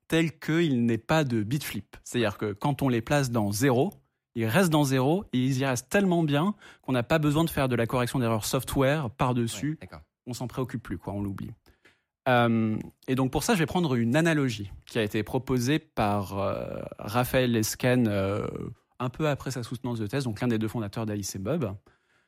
tels 0.07 0.39
qu'il 0.39 0.85
n'est 0.85 0.97
pas 0.97 1.23
de 1.23 1.43
bit 1.43 1.63
flip. 1.63 1.97
C'est-à-dire 2.03 2.37
que 2.37 2.53
quand 2.53 2.81
on 2.81 2.89
les 2.89 3.01
place 3.01 3.29
dans 3.29 3.51
0, 3.51 3.93
ils 4.35 4.45
restent 4.45 4.71
dans 4.71 4.83
zéro 4.83 5.25
et 5.33 5.39
ils 5.39 5.59
y 5.59 5.65
restent 5.65 5.89
tellement 5.89 6.23
bien 6.23 6.55
qu'on 6.81 6.93
n'a 6.93 7.03
pas 7.03 7.19
besoin 7.19 7.43
de 7.43 7.49
faire 7.49 7.67
de 7.67 7.75
la 7.75 7.87
correction 7.87 8.19
d'erreurs 8.19 8.45
software 8.45 9.09
par-dessus. 9.09 9.79
Ouais. 9.81 9.99
On 10.27 10.33
s'en 10.33 10.47
préoccupe 10.47 10.83
plus, 10.83 10.97
quoi, 10.97 11.13
on 11.13 11.21
l'oublie. 11.21 11.51
Euh, 12.27 12.77
et 13.07 13.15
donc 13.15 13.31
pour 13.31 13.43
ça, 13.43 13.53
je 13.53 13.59
vais 13.59 13.65
prendre 13.65 13.95
une 13.95 14.15
analogie 14.15 14.71
qui 14.85 14.99
a 14.99 15.03
été 15.03 15.23
proposée 15.23 15.79
par 15.79 16.37
euh, 16.37 16.81
Raphaël 16.99 17.51
Lescan 17.51 18.03
euh, 18.07 18.45
un 18.99 19.09
peu 19.09 19.27
après 19.27 19.51
sa 19.51 19.63
soutenance 19.63 19.99
de 19.99 20.07
thèse, 20.07 20.23
donc 20.23 20.41
l'un 20.41 20.47
des 20.47 20.57
deux 20.57 20.67
fondateurs 20.67 21.05
d'Alice 21.05 21.35
et 21.35 21.39
Bob. 21.39 21.75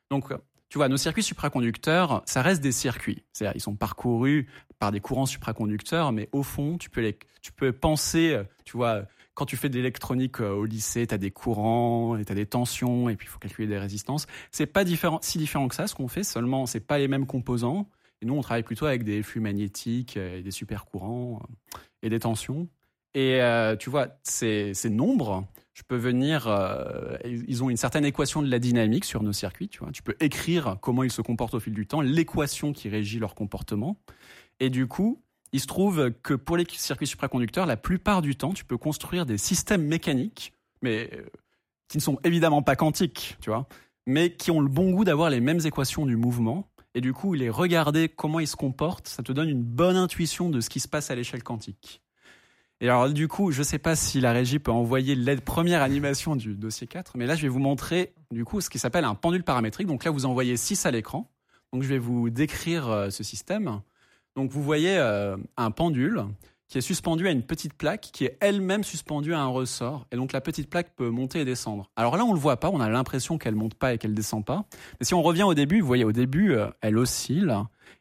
Donc, 0.09 0.33
tu 0.69 0.77
vois, 0.77 0.87
nos 0.87 0.97
circuits 0.97 1.23
supraconducteurs, 1.23 2.21
ça 2.25 2.41
reste 2.41 2.61
des 2.61 2.71
circuits. 2.71 3.23
C'est-à-dire, 3.33 3.55
ils 3.55 3.61
sont 3.61 3.75
parcourus 3.75 4.47
par 4.77 4.91
des 4.91 4.99
courants 4.99 5.25
supraconducteurs, 5.25 6.11
mais 6.11 6.29
au 6.31 6.43
fond, 6.43 6.77
tu 6.77 6.89
peux, 6.89 7.13
tu 7.41 7.51
peux 7.51 7.71
penser, 7.71 8.39
tu 8.65 8.77
vois, 8.77 9.05
quand 9.39 9.45
tu 9.45 9.55
fais 9.55 9.69
de 9.69 9.75
l'électronique 9.75 10.41
euh, 10.41 10.51
au 10.51 10.65
lycée, 10.65 11.07
tu 11.07 11.13
as 11.13 11.17
des 11.17 11.31
courants, 11.31 12.17
et 12.17 12.25
tu 12.25 12.31
as 12.33 12.35
des 12.35 12.45
tensions, 12.45 13.07
et 13.07 13.15
puis 13.15 13.25
il 13.25 13.29
faut 13.29 13.39
calculer 13.39 13.69
des 13.69 13.77
résistances. 13.77 14.27
C'est 14.51 14.65
pas 14.65 14.83
si 15.21 15.37
différent 15.37 15.69
que 15.69 15.75
ça, 15.75 15.87
ce 15.87 15.95
qu'on 15.95 16.09
fait, 16.09 16.23
seulement, 16.23 16.65
c'est 16.65 16.81
pas 16.81 16.97
les 16.97 17.07
mêmes 17.07 17.25
composants. 17.25 17.89
Et 18.21 18.25
nous, 18.25 18.33
on 18.33 18.41
travaille 18.41 18.63
plutôt 18.63 18.85
avec 18.85 19.05
des 19.05 19.23
flux 19.23 19.39
magnétiques, 19.39 20.17
euh, 20.17 20.39
et 20.39 20.41
des 20.43 20.51
supercourants, 20.51 21.41
euh, 21.41 21.77
et 22.03 22.09
des 22.09 22.19
tensions. 22.19 22.67
Et 23.15 23.39
tu 23.79 23.89
vois, 23.89 24.09
ces 24.21 24.73
nombres, 24.89 25.43
je 25.79 25.83
peux 25.87 25.95
venir. 25.95 26.47
euh, 26.47 27.17
ils 27.23 27.63
ont 27.63 27.69
une 27.69 27.77
certaine 27.77 28.03
équation 28.03 28.41
de 28.41 28.51
la 28.51 28.59
dynamique 28.59 29.05
sur 29.05 29.23
nos 29.23 29.31
circuits. 29.31 29.69
Tu 29.69 29.79
vois, 29.79 29.91
tu 29.93 30.03
peux 30.03 30.15
écrire 30.19 30.77
comment 30.81 31.03
ils 31.03 31.11
se 31.11 31.21
comportent 31.21 31.53
au 31.53 31.61
fil 31.61 31.73
du 31.73 31.87
temps, 31.87 32.01
l'équation 32.01 32.73
qui 32.73 32.89
régit 32.89 33.17
leur 33.17 33.33
comportement. 33.33 33.95
Et 34.59 34.69
du 34.69 34.87
coup, 34.87 35.21
il 35.53 35.61
se 35.61 35.67
trouve 35.67 36.11
que 36.21 36.33
pour 36.33 36.57
les 36.57 36.65
circuits 36.69 37.07
supraconducteurs, 37.07 37.65
la 37.65 37.77
plupart 37.77 38.21
du 38.21 38.35
temps, 38.35 38.53
tu 38.53 38.65
peux 38.65 38.77
construire 38.77 39.25
des 39.25 39.37
systèmes 39.37 39.85
mécaniques, 39.85 40.51
mais 40.81 41.09
euh, 41.13 41.23
qui 41.87 41.97
ne 41.97 42.01
sont 42.01 42.19
évidemment 42.25 42.61
pas 42.61 42.75
quantiques, 42.75 43.37
tu 43.39 43.49
vois, 43.49 43.65
mais 44.05 44.33
qui 44.33 44.51
ont 44.51 44.59
le 44.59 44.67
bon 44.67 44.91
goût 44.91 45.05
d'avoir 45.05 45.29
les 45.29 45.39
mêmes 45.39 45.61
équations 45.63 46.05
du 46.05 46.17
mouvement. 46.17 46.69
Et 46.93 46.99
du 46.99 47.13
coup, 47.13 47.33
les 47.33 47.49
regarder 47.49 48.09
comment 48.09 48.41
ils 48.41 48.47
se 48.47 48.57
comportent, 48.57 49.07
ça 49.07 49.23
te 49.23 49.31
donne 49.31 49.47
une 49.47 49.63
bonne 49.63 49.95
intuition 49.95 50.49
de 50.49 50.59
ce 50.59 50.69
qui 50.69 50.81
se 50.81 50.89
passe 50.89 51.09
à 51.09 51.15
l'échelle 51.15 51.43
quantique. 51.43 52.01
Et 52.81 52.87
alors, 52.87 53.09
du 53.09 53.27
coup, 53.27 53.51
je 53.51 53.59
ne 53.59 53.63
sais 53.63 53.77
pas 53.77 53.95
si 53.95 54.21
la 54.21 54.31
régie 54.31 54.59
peut 54.59 54.71
envoyer 54.71 55.15
la 55.15 55.35
première 55.35 55.81
animation 55.81 56.35
du 56.37 56.55
dossier 56.55 56.87
4, 56.87 57.17
mais 57.17 57.25
là, 57.25 57.35
je 57.35 57.41
vais 57.41 57.49
vous 57.49 57.59
montrer, 57.59 58.13
du 58.31 58.45
coup, 58.45 58.61
ce 58.61 58.69
qui 58.69 58.79
s'appelle 58.79 59.03
un 59.03 59.15
pendule 59.15 59.43
paramétrique. 59.43 59.87
Donc 59.87 60.05
là, 60.05 60.11
vous 60.11 60.25
en 60.25 60.33
voyez 60.33 60.55
6 60.55 60.85
à 60.85 60.91
l'écran. 60.91 61.29
Donc, 61.73 61.83
je 61.83 61.89
vais 61.89 61.99
vous 61.99 62.29
décrire 62.29 62.89
euh, 62.89 63.09
ce 63.09 63.23
système. 63.23 63.81
Donc, 64.35 64.51
vous 64.51 64.63
voyez 64.63 64.97
euh, 64.97 65.35
un 65.57 65.71
pendule 65.71 66.23
qui 66.69 66.77
est 66.77 66.81
suspendu 66.81 67.27
à 67.27 67.31
une 67.31 67.43
petite 67.43 67.73
plaque 67.73 68.11
qui 68.13 68.25
est 68.25 68.37
elle-même 68.39 68.83
suspendue 68.83 69.33
à 69.33 69.39
un 69.41 69.47
ressort. 69.47 70.07
Et 70.11 70.15
donc, 70.15 70.31
la 70.31 70.39
petite 70.39 70.69
plaque 70.69 70.95
peut 70.95 71.09
monter 71.09 71.41
et 71.41 71.45
descendre. 71.45 71.89
Alors 71.97 72.15
là, 72.15 72.23
on 72.23 72.29
ne 72.29 72.35
le 72.35 72.39
voit 72.39 72.57
pas. 72.57 72.69
On 72.69 72.79
a 72.79 72.89
l'impression 72.89 73.37
qu'elle 73.37 73.55
monte 73.55 73.73
pas 73.73 73.93
et 73.93 73.97
qu'elle 73.97 74.13
descend 74.13 74.45
pas. 74.45 74.65
Mais 74.99 75.05
si 75.05 75.13
on 75.13 75.21
revient 75.21 75.43
au 75.43 75.53
début, 75.53 75.81
vous 75.81 75.87
voyez, 75.87 76.05
au 76.05 76.13
début, 76.13 76.53
euh, 76.53 76.69
elle 76.81 76.97
oscille. 76.97 77.53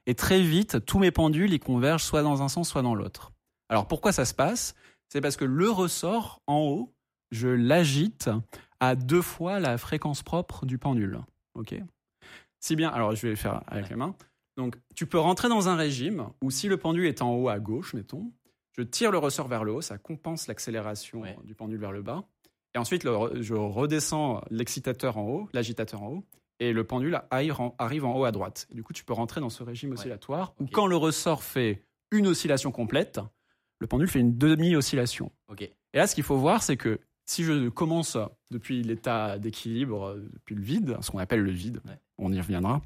Et 0.07 0.15
très 0.15 0.41
vite, 0.41 0.85
tous 0.85 1.01
mes 1.01 1.11
pendules, 1.11 1.53
ils 1.53 1.59
convergent 1.59 2.05
soit 2.05 2.23
dans 2.23 2.43
un 2.43 2.49
sens, 2.49 2.69
soit 2.69 2.83
dans 2.83 2.95
l'autre. 2.95 3.33
Alors 3.69 3.87
pourquoi 3.87 4.13
ça 4.13 4.25
se 4.25 4.35
passe? 4.35 4.75
C'est 5.09 5.21
parce 5.21 5.37
que 5.37 5.45
le 5.45 5.71
ressort 5.71 6.43
en 6.47 6.59
haut, 6.61 6.95
je 7.31 7.49
l'agite 7.49 8.31
à 8.81 8.95
deux 8.95 9.23
fois 9.23 9.61
la 9.61 9.79
fréquence 9.79 10.23
propre 10.23 10.67
du 10.67 10.79
pendule. 10.79 11.21
Ok? 11.55 11.75
Si 12.61 12.77
bien, 12.77 12.91
alors 12.91 13.15
je 13.15 13.23
vais 13.23 13.31
le 13.31 13.37
faire 13.37 13.63
avec 13.67 13.89
les 13.91 13.97
mains. 13.97 14.15
Donc 14.57 14.77
tu 14.95 15.07
peux 15.07 15.19
rentrer 15.19 15.49
dans 15.49 15.69
un 15.69 15.77
régime 15.77 16.29
où 16.43 16.51
si 16.51 16.69
le 16.69 16.77
pendule 16.77 17.07
est 17.07 17.23
en 17.23 17.33
haut 17.35 17.49
à 17.49 17.59
gauche, 17.59 17.95
mettons, 17.95 18.33
je 18.77 18.83
tire 18.83 19.11
le 19.11 19.19
ressort 19.19 19.49
vers 19.49 19.65
le 19.65 19.73
haut, 19.73 19.81
ça 19.81 19.99
compense 19.99 20.47
l'accélération 20.47 21.21
Ouais. 21.21 21.37
du 21.45 21.55
pendule 21.55 21.79
vers 21.81 21.93
le 21.93 22.03
bas. 22.03 22.25
Et 22.75 22.79
ensuite, 22.79 23.05
le 23.05 23.43
je 23.43 23.55
redescends 23.55 24.43
l'excitateur 24.51 25.17
en 25.17 25.23
haut, 25.27 25.49
l'agitateur 25.53 26.03
en 26.03 26.09
haut, 26.09 26.25
et 26.61 26.73
le 26.73 26.85
pendule 26.85 27.21
arrive 27.31 27.61
en, 27.61 27.75
arrive 27.79 28.05
en 28.05 28.17
haut 28.17 28.25
à 28.25 28.33
droite. 28.33 28.67
Et 28.71 28.75
du 28.75 28.83
coup, 28.83 28.93
tu 28.93 29.05
peux 29.05 29.13
rentrer 29.15 29.41
dans 29.41 29.49
ce 29.51 29.63
régime 29.63 29.93
oscillatoire 29.93 30.55
où 30.61 30.67
quand 30.67 30.87
le 30.87 30.97
ressort 30.97 31.43
fait 31.43 31.83
une 32.11 32.27
oscillation 32.27 32.71
complète, 32.73 33.21
le 33.81 33.87
pendule 33.87 34.09
fait 34.09 34.21
une 34.21 34.37
demi-oscillation. 34.37 35.31
Ok. 35.49 35.63
Et 35.63 35.73
là, 35.95 36.07
ce 36.07 36.15
qu'il 36.15 36.25
faut 36.25 36.37
voir, 36.37 36.63
c'est 36.63 36.77
que 36.77 37.01
si 37.25 37.45
je 37.45 37.69
commence 37.69 38.17
depuis 38.51 38.83
l'état 38.83 39.39
d'équilibre, 39.39 40.07
euh, 40.09 40.29
depuis 40.33 40.55
le 40.55 40.63
vide, 40.63 40.97
ce 41.01 41.11
qu'on 41.11 41.19
appelle 41.19 41.43
le 41.43 41.51
vide, 41.51 41.81
Ouais. 41.87 41.99
on 42.19 42.33
y 42.33 42.41
reviendra, 42.41 42.81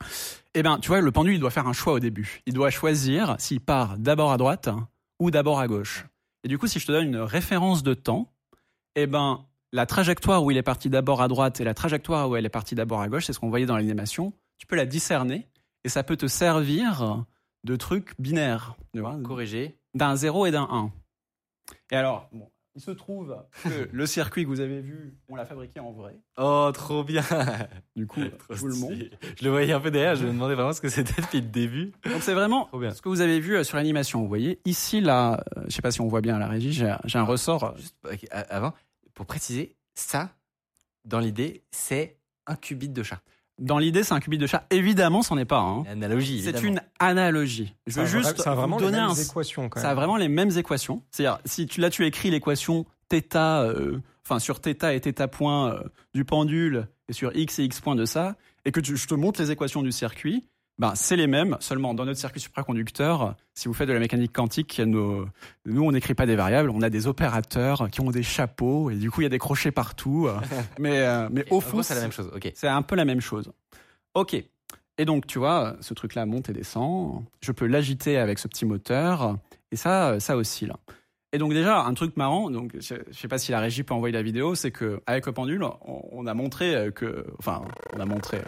eh 0.54 0.62
ben, 0.62 0.78
tu 0.78 0.88
vois, 0.88 1.00
le 1.00 1.10
pendule, 1.12 1.34
il 1.34 1.40
doit 1.40 1.50
faire 1.50 1.66
un 1.66 1.72
choix 1.72 1.94
au 1.94 1.98
début. 2.00 2.40
Il 2.46 2.54
doit 2.54 2.70
choisir 2.70 3.36
s'il 3.38 3.60
part 3.60 3.98
d'abord 3.98 4.32
à 4.32 4.36
droite 4.36 4.68
ou 5.18 5.30
d'abord 5.30 5.60
à 5.60 5.66
gauche. 5.68 6.06
Et 6.44 6.48
du 6.48 6.58
coup, 6.58 6.66
si 6.66 6.78
je 6.78 6.86
te 6.86 6.92
donne 6.92 7.06
une 7.06 7.16
référence 7.18 7.82
de 7.82 7.94
temps, 7.94 8.32
eh 8.96 9.06
ben, 9.06 9.44
la 9.72 9.86
trajectoire 9.86 10.42
où 10.42 10.50
il 10.50 10.56
est 10.56 10.62
parti 10.62 10.88
d'abord 10.90 11.22
à 11.22 11.28
droite 11.28 11.60
et 11.60 11.64
la 11.64 11.74
trajectoire 11.74 12.28
où 12.30 12.36
elle 12.36 12.46
est 12.46 12.50
partie 12.50 12.74
d'abord 12.74 13.00
à 13.00 13.08
gauche, 13.08 13.26
c'est 13.26 13.32
ce 13.32 13.38
qu'on 13.38 13.50
voyait 13.50 13.66
dans 13.66 13.76
l'animation, 13.76 14.32
tu 14.58 14.66
peux 14.66 14.76
la 14.76 14.86
discerner 14.86 15.46
et 15.84 15.88
ça 15.88 16.02
peut 16.02 16.16
te 16.16 16.26
servir 16.26 17.24
de 17.64 17.76
truc 17.76 18.14
binaire. 18.18 18.76
Tu 18.94 19.00
vois, 19.00 19.18
Corrigé. 19.22 19.76
D'un 19.94 20.16
0 20.16 20.46
et 20.46 20.50
d'un 20.50 20.68
1. 20.70 20.92
Et 21.92 21.96
alors, 21.96 22.28
bon, 22.32 22.48
il 22.76 22.80
se 22.80 22.90
trouve 22.92 23.36
que 23.64 23.88
le 23.92 24.06
circuit 24.06 24.44
que 24.44 24.48
vous 24.48 24.60
avez 24.60 24.80
vu, 24.80 25.16
on 25.28 25.34
l'a 25.36 25.44
fabriqué 25.44 25.80
en 25.80 25.92
vrai. 25.92 26.18
Oh, 26.38 26.70
trop 26.72 27.02
bien. 27.04 27.22
Du 27.96 28.06
coup, 28.06 28.20
Trop 28.38 28.54
je 28.54 28.60
vous 28.60 28.66
le 28.68 28.74
stylé. 28.74 29.10
Je 29.38 29.44
le 29.44 29.50
voyais 29.50 29.72
un 29.72 29.80
peu 29.80 29.90
derrière, 29.90 30.14
je 30.14 30.24
me 30.24 30.32
demandais 30.32 30.54
vraiment 30.54 30.72
ce 30.72 30.80
que 30.80 30.88
c'était 30.88 31.20
depuis 31.20 31.40
le 31.40 31.48
début. 31.48 31.92
Donc 32.04 32.22
c'est 32.22 32.34
vraiment 32.34 32.66
Trop 32.66 32.90
ce 32.90 33.02
que 33.02 33.08
vous 33.08 33.20
avez 33.20 33.40
vu 33.40 33.56
euh, 33.56 33.64
sur 33.64 33.76
l'animation. 33.76 34.20
Vous 34.22 34.28
voyez, 34.28 34.60
ici, 34.64 35.00
là, 35.00 35.42
euh, 35.56 35.64
je 35.66 35.74
sais 35.74 35.82
pas 35.82 35.90
si 35.90 36.00
on 36.00 36.08
voit 36.08 36.20
bien 36.20 36.36
à 36.36 36.38
la 36.38 36.48
régie, 36.48 36.72
j'ai 36.72 37.18
un 37.18 37.24
ressort. 37.24 37.64
euh, 37.64 37.76
Juste 37.76 37.96
avant, 38.30 38.72
pour 39.14 39.26
préciser, 39.26 39.76
ça, 39.94 40.30
dans 41.04 41.18
l'idée, 41.18 41.64
c'est 41.72 42.18
un 42.46 42.54
qubit 42.56 42.88
de 42.88 43.02
chat 43.02 43.20
Dans 43.59 43.77
l'idée, 43.77 44.03
c'est 44.03 44.13
un 44.13 44.19
qubit 44.19 44.37
de 44.37 44.47
chat. 44.47 44.65
Évidemment, 44.69 45.21
c'en 45.21 45.37
est 45.37 45.45
pas 45.45 45.59
un. 45.59 45.79
hein. 45.79 45.83
Analogie, 45.89 46.41
C'est 46.41 46.49
évidemment. 46.49 46.67
une 46.67 46.81
analogie. 46.99 47.73
Je 47.87 47.93
Ça 47.93 48.03
veux 48.03 48.05
a 48.05 48.09
vra- 48.09 48.23
juste 48.27 48.41
ça 48.41 48.51
a 48.51 48.55
vraiment 48.55 48.75
vous 48.77 48.83
les 48.83 48.91
donner 48.91 48.97
mêmes 49.01 49.09
un, 49.11 49.13
équations 49.15 49.69
quand 49.69 49.79
Ça 49.79 49.87
a 49.87 49.89
même. 49.91 49.97
vraiment 49.97 50.17
les 50.17 50.27
mêmes 50.27 50.51
équations. 50.57 51.03
C'est-à-dire, 51.11 51.39
si 51.45 51.65
tu, 51.65 51.79
là 51.79 51.89
tu 51.89 52.05
écris 52.05 52.31
l'équation 52.31 52.85
θ, 53.09 53.35
euh, 53.35 53.99
enfin 54.25 54.39
sur 54.39 54.59
θ 54.59 54.67
et 54.93 54.99
θ 54.99 55.27
point 55.31 55.71
euh, 55.71 55.83
du 56.13 56.25
pendule 56.25 56.87
et 57.07 57.13
sur 57.13 57.33
x 57.35 57.59
et 57.59 57.63
x 57.63 57.79
point 57.79 57.95
de 57.95 58.03
ça, 58.05 58.35
et 58.65 58.71
que 58.73 58.81
tu- 58.81 58.97
je 58.97 59.07
te 59.07 59.13
montre 59.13 59.39
les 59.41 59.51
équations 59.51 59.83
du 59.83 59.91
circuit, 59.93 60.49
ben 60.80 60.92
c'est 60.96 61.14
les 61.14 61.28
mêmes. 61.28 61.56
Seulement 61.60 61.94
dans 61.94 62.04
notre 62.04 62.18
circuit 62.18 62.40
supraconducteur, 62.40 63.36
si 63.54 63.68
vous 63.68 63.74
faites 63.74 63.86
de 63.86 63.92
la 63.92 64.00
mécanique 64.00 64.32
quantique, 64.32 64.80
nos- 64.80 65.26
nous 65.66 65.84
on 65.84 65.92
n'écrit 65.92 66.14
pas 66.14 66.26
des 66.26 66.34
variables, 66.34 66.70
on 66.70 66.80
a 66.82 66.90
des 66.90 67.06
opérateurs 67.06 67.88
qui 67.90 68.00
ont 68.00 68.10
des 68.10 68.22
chapeaux 68.24 68.90
et 68.90 68.96
du 68.96 69.10
coup 69.10 69.20
il 69.20 69.24
y 69.24 69.26
a 69.26 69.30
des 69.30 69.38
crochets 69.38 69.70
partout. 69.70 70.26
euh, 70.26 70.36
mais 70.80 70.98
euh, 71.00 71.28
mais 71.30 71.44
au 71.50 71.60
fond 71.60 71.82
c'est 71.82 71.94
la 71.94 72.00
même 72.00 72.10
chose. 72.12 72.30
Ok. 72.34 72.50
c'est 72.54 72.66
un 72.66 72.82
peu 72.82 72.96
la 72.96 73.04
même 73.04 73.20
chose. 73.20 73.52
Ok. 74.14 74.42
Et 74.98 75.04
donc, 75.06 75.26
tu 75.26 75.38
vois, 75.38 75.76
ce 75.80 75.94
truc-là 75.94 76.26
monte 76.26 76.50
et 76.50 76.52
descend. 76.52 77.24
Je 77.40 77.52
peux 77.52 77.64
l'agiter 77.66 78.18
avec 78.18 78.38
ce 78.38 78.48
petit 78.48 78.66
moteur. 78.66 79.38
Et 79.72 79.76
ça, 79.76 80.20
ça 80.20 80.36
oscille. 80.36 80.72
Et 81.32 81.38
donc, 81.38 81.52
déjà, 81.52 81.82
un 81.84 81.94
truc 81.94 82.16
marrant, 82.16 82.50
donc, 82.50 82.72
je 82.80 82.94
sais 83.12 83.28
pas 83.28 83.38
si 83.38 83.52
la 83.52 83.60
régie 83.60 83.84
peut 83.84 83.94
envoyer 83.94 84.12
la 84.12 84.22
vidéo, 84.22 84.56
c'est 84.56 84.72
que 84.72 85.00
avec 85.06 85.26
le 85.26 85.32
pendule, 85.32 85.62
on, 85.62 86.02
on 86.10 86.26
a 86.26 86.34
montré 86.34 86.74
euh, 86.74 86.90
que. 86.90 87.24
Enfin, 87.38 87.62
on 87.94 88.00
a 88.00 88.04
montré. 88.04 88.40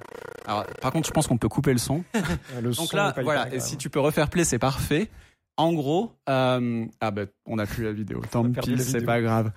Alors, 0.46 0.66
par 0.80 0.90
contre, 0.90 1.06
je 1.06 1.12
pense 1.12 1.28
qu'on 1.28 1.38
peut 1.38 1.48
couper 1.48 1.72
le 1.72 1.78
son. 1.78 2.02
Le 2.56 2.72
Donc 2.72 2.88
son 2.88 2.96
là, 2.96 3.14
voilà, 3.22 3.52
et 3.54 3.60
si 3.60 3.76
tu 3.76 3.88
peux 3.88 4.00
refaire 4.00 4.28
play, 4.28 4.44
c'est 4.44 4.58
parfait. 4.58 5.10
En 5.56 5.72
gros, 5.72 6.12
euh, 6.28 6.86
ah 7.00 7.10
ben, 7.12 7.28
on 7.46 7.56
n'a 7.56 7.66
plus 7.66 7.84
la 7.84 7.92
vidéo. 7.92 8.20
Tant 8.30 8.50
pis, 8.50 8.78
c'est 8.78 9.04
pas 9.04 9.20
grave. 9.20 9.52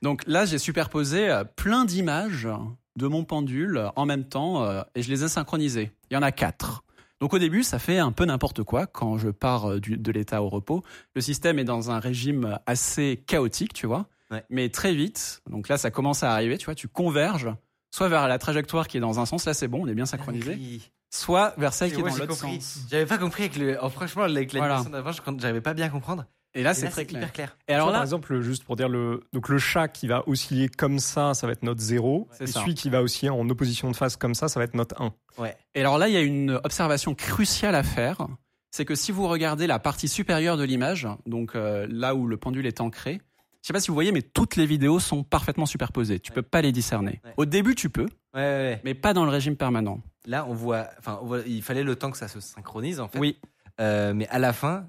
Donc 0.00 0.22
là, 0.26 0.46
j'ai 0.46 0.58
superposé 0.58 1.28
euh, 1.28 1.44
plein 1.44 1.84
d'images 1.84 2.48
de 2.96 3.06
mon 3.06 3.24
pendule 3.24 3.90
en 3.96 4.06
même 4.06 4.24
temps 4.24 4.66
et 4.94 5.02
je 5.02 5.10
les 5.10 5.24
ai 5.24 5.28
synchronisées. 5.28 5.90
Il 6.10 6.14
y 6.14 6.16
en 6.16 6.22
a 6.22 6.30
quatre. 6.30 6.84
Donc 7.22 7.32
au 7.34 7.38
début, 7.38 7.62
ça 7.62 7.78
fait 7.78 7.98
un 7.98 8.10
peu 8.10 8.24
n'importe 8.24 8.64
quoi 8.64 8.88
quand 8.88 9.16
je 9.16 9.28
pars 9.28 9.70
euh, 9.70 9.80
du- 9.80 9.96
de 9.96 10.10
l'état 10.10 10.42
au 10.42 10.48
repos. 10.48 10.82
Le 11.14 11.20
système 11.20 11.60
est 11.60 11.64
dans 11.64 11.88
un 11.92 12.00
régime 12.00 12.58
assez 12.66 13.22
chaotique, 13.28 13.72
tu 13.72 13.86
vois. 13.86 14.08
Ouais. 14.32 14.44
Mais 14.50 14.70
très 14.70 14.92
vite, 14.92 15.40
donc 15.48 15.68
là, 15.68 15.78
ça 15.78 15.92
commence 15.92 16.24
à 16.24 16.32
arriver, 16.32 16.58
tu 16.58 16.64
vois, 16.64 16.74
tu 16.74 16.88
converges 16.88 17.48
soit 17.94 18.08
vers 18.08 18.26
la 18.26 18.38
trajectoire 18.38 18.88
qui 18.88 18.96
est 18.96 19.00
dans 19.00 19.20
un 19.20 19.26
sens, 19.26 19.44
là 19.44 19.54
c'est 19.54 19.68
bon, 19.68 19.84
on 19.84 19.86
est 19.86 19.94
bien 19.94 20.04
synchronisé, 20.06 20.80
soit 21.10 21.54
vers 21.58 21.72
celle 21.74 21.92
qui 21.92 22.00
est 22.00 22.02
dans 22.02 22.08
l'autre 22.16 22.34
sens. 22.34 22.80
J'avais 22.90 23.06
pas 23.06 23.18
compris 23.18 23.44
avec 23.44 23.56
le. 23.56 23.78
oh, 23.80 23.88
franchement, 23.88 24.22
avec 24.22 24.52
l'animation 24.52 24.90
Voilà. 24.90 25.04
d'avant, 25.04 25.36
j'arrivais 25.38 25.60
pas 25.60 25.74
bien 25.74 25.86
à 25.86 25.90
comprendre. 25.90 26.24
Et 26.54 26.62
là, 26.62 26.74
c'est 26.74 26.88
très 26.88 27.06
clair. 27.06 27.22
hyper 27.22 27.32
clair. 27.32 27.56
Et 27.68 27.72
alors 27.72 27.86
là, 27.88 27.94
par 27.94 28.02
exemple, 28.02 28.40
juste 28.42 28.64
pour 28.64 28.76
dire 28.76 28.88
le 28.88 29.22
donc 29.32 29.48
le 29.48 29.58
chat 29.58 29.88
qui 29.88 30.06
va 30.06 30.22
osciller 30.28 30.68
comme 30.68 30.98
ça, 30.98 31.32
ça 31.34 31.46
va 31.46 31.52
être 31.54 31.62
notre 31.62 31.80
0. 31.80 32.28
C'est 32.32 32.44
Et 32.44 32.46
ça. 32.46 32.60
celui 32.60 32.74
qui 32.74 32.90
va 32.90 33.02
osciller 33.02 33.30
en 33.30 33.48
opposition 33.48 33.90
de 33.90 33.96
phase 33.96 34.16
comme 34.16 34.34
ça, 34.34 34.48
ça 34.48 34.60
va 34.60 34.64
être 34.64 34.74
notre 34.74 35.00
1. 35.00 35.14
Ouais. 35.38 35.56
Et 35.74 35.80
alors 35.80 35.96
là, 35.96 36.08
il 36.08 36.14
y 36.14 36.16
a 36.18 36.20
une 36.22 36.60
observation 36.64 37.14
cruciale 37.14 37.74
à 37.74 37.82
faire. 37.82 38.26
C'est 38.70 38.84
que 38.84 38.94
si 38.94 39.12
vous 39.12 39.28
regardez 39.28 39.66
la 39.66 39.78
partie 39.78 40.08
supérieure 40.08 40.56
de 40.56 40.64
l'image, 40.64 41.06
donc 41.26 41.54
euh, 41.54 41.86
là 41.90 42.14
où 42.14 42.26
le 42.26 42.36
pendule 42.36 42.66
est 42.66 42.80
ancré, 42.80 43.20
je 43.62 43.66
sais 43.66 43.72
pas 43.72 43.80
si 43.80 43.88
vous 43.88 43.94
voyez, 43.94 44.12
mais 44.12 44.22
toutes 44.22 44.56
les 44.56 44.66
vidéos 44.66 44.98
sont 44.98 45.22
parfaitement 45.24 45.66
superposées. 45.66 46.20
Tu 46.20 46.32
Ouais. 46.32 46.36
peux 46.36 46.42
pas 46.42 46.60
les 46.62 46.72
discerner. 46.72 47.20
Ouais. 47.24 47.32
Au 47.36 47.44
début, 47.46 47.74
tu 47.74 47.90
peux, 47.90 48.06
Ouais, 48.34 48.40
ouais, 48.40 48.40
ouais. 48.42 48.80
mais 48.84 48.94
pas 48.94 49.12
dans 49.14 49.24
le 49.24 49.30
régime 49.30 49.56
permanent. 49.56 50.00
Là, 50.26 50.44
on 50.48 50.54
voit. 50.54 50.88
Enfin, 50.98 51.20
il 51.46 51.62
fallait 51.62 51.82
le 51.84 51.96
temps 51.96 52.10
que 52.10 52.16
ça 52.18 52.28
se 52.28 52.40
synchronise, 52.40 52.98
en 53.00 53.08
fait. 53.08 53.18
Oui. 53.18 53.38
Euh, 53.80 54.12
mais 54.14 54.26
à 54.28 54.38
la 54.38 54.52
fin, 54.52 54.86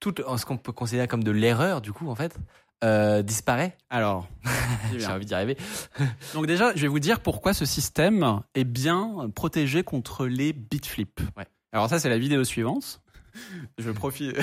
tout 0.00 0.14
ce 0.36 0.44
qu'on 0.44 0.56
peut 0.56 0.72
considérer 0.72 1.08
comme 1.08 1.24
de 1.24 1.30
l'erreur, 1.30 1.80
du 1.80 1.92
coup, 1.92 2.08
en 2.08 2.14
fait, 2.14 2.36
euh, 2.84 3.22
disparaît. 3.22 3.76
Alors, 3.90 4.28
J'ai 4.96 5.06
envie 5.06 5.26
d'y 5.26 5.34
arriver. 5.34 5.56
donc 6.34 6.46
déjà, 6.46 6.74
je 6.74 6.82
vais 6.82 6.88
vous 6.88 7.00
dire 7.00 7.20
pourquoi 7.20 7.52
ce 7.52 7.64
système 7.64 8.40
est 8.54 8.64
bien 8.64 9.30
protégé 9.34 9.82
contre 9.82 10.26
les 10.26 10.52
bit 10.52 10.86
flips. 10.86 11.20
Ouais. 11.36 11.46
Alors 11.72 11.88
ça, 11.88 11.98
c'est 11.98 12.08
la 12.08 12.18
vidéo 12.18 12.44
suivante. 12.44 13.02
Je 13.78 13.90
profite. 13.90 14.36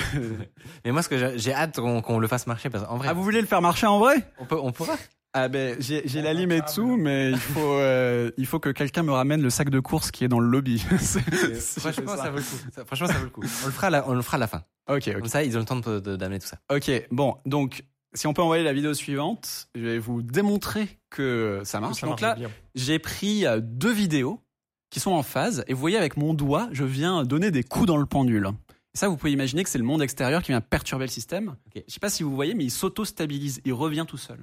Mais 0.84 0.92
moi, 0.92 1.02
ce 1.02 1.08
que 1.08 1.36
j'ai 1.36 1.52
hâte 1.52 1.76
qu'on 1.76 2.00
qu'on 2.00 2.18
le 2.18 2.28
fasse 2.28 2.46
marcher 2.46 2.70
parce 2.70 2.84
qu'en 2.84 2.96
vrai, 2.96 3.08
ah, 3.10 3.12
vous 3.12 3.22
voulez 3.22 3.40
le 3.40 3.46
faire 3.46 3.60
marcher 3.60 3.86
en 3.86 3.98
vrai? 3.98 4.32
On 4.38 4.46
peut, 4.46 4.58
on 4.58 4.72
pourra. 4.72 4.94
Ah 5.38 5.48
ben, 5.48 5.76
j'ai 5.80 6.22
la 6.22 6.32
Limetsu, 6.32 6.80
mais 6.80 7.32
il 7.32 7.36
faut, 7.36 7.60
euh, 7.74 8.30
il 8.38 8.46
faut 8.46 8.58
que 8.58 8.70
quelqu'un 8.70 9.02
me 9.02 9.12
ramène 9.12 9.42
le 9.42 9.50
sac 9.50 9.68
de 9.68 9.80
course 9.80 10.10
qui 10.10 10.24
est 10.24 10.28
dans 10.28 10.40
le 10.40 10.48
lobby. 10.48 10.78
Franchement, 10.78 12.16
ça. 12.16 12.22
ça 12.24 12.30
vaut 12.30 12.38
le 12.38 12.42
coup. 12.42 12.56
Ça- 12.74 12.84
franchement, 12.86 13.06
ça 13.06 13.18
vaut 13.18 13.24
le 13.24 13.30
coup. 13.30 13.42
On 13.62 13.66
le 13.66 13.72
fera, 13.72 13.88
à 13.88 13.90
la, 13.90 14.08
on 14.08 14.14
le 14.14 14.22
fera 14.22 14.36
à 14.36 14.40
la 14.40 14.46
fin. 14.46 14.62
Ok, 14.88 15.08
ok. 15.08 15.12
Comme 15.12 15.28
ça, 15.28 15.44
ils 15.44 15.54
ont 15.58 15.60
le 15.60 15.66
temps 15.66 15.76
d'amener 15.76 16.38
tout 16.38 16.46
ça. 16.46 16.56
Ok, 16.74 16.90
bon, 17.10 17.36
donc 17.44 17.84
si 18.14 18.26
on 18.26 18.32
peut 18.32 18.40
envoyer 18.40 18.64
la 18.64 18.72
vidéo 18.72 18.94
suivante, 18.94 19.68
je 19.74 19.82
vais 19.82 19.98
vous 19.98 20.22
démontrer 20.22 20.88
que 21.10 21.60
ça 21.64 21.80
marche. 21.80 22.00
Ça 22.00 22.06
donc 22.06 22.22
là, 22.22 22.38
j'ai 22.74 22.98
pris 22.98 23.44
euh, 23.44 23.60
deux 23.62 23.92
vidéos 23.92 24.40
qui 24.88 25.00
sont 25.00 25.10
en 25.12 25.22
phase, 25.22 25.64
et 25.68 25.74
vous 25.74 25.80
voyez 25.80 25.98
avec 25.98 26.16
mon 26.16 26.32
doigt, 26.32 26.70
je 26.72 26.84
viens 26.84 27.24
donner 27.24 27.50
des 27.50 27.62
coups 27.62 27.86
dans 27.86 27.98
le 27.98 28.06
pendule. 28.06 28.48
Ça, 28.94 29.08
vous 29.08 29.18
pouvez 29.18 29.32
imaginer 29.32 29.62
que 29.62 29.68
c'est 29.68 29.76
le 29.76 29.84
monde 29.84 30.00
extérieur 30.00 30.42
qui 30.42 30.52
vient 30.52 30.62
perturber 30.62 31.04
le 31.04 31.10
système. 31.10 31.56
Je 31.74 31.82
sais 31.88 32.00
pas 32.00 32.08
si 32.08 32.22
vous 32.22 32.34
voyez, 32.34 32.54
mais 32.54 32.64
il 32.64 32.70
s'auto-stabilise, 32.70 33.60
il 33.66 33.74
revient 33.74 34.06
tout 34.08 34.16
seul. 34.16 34.38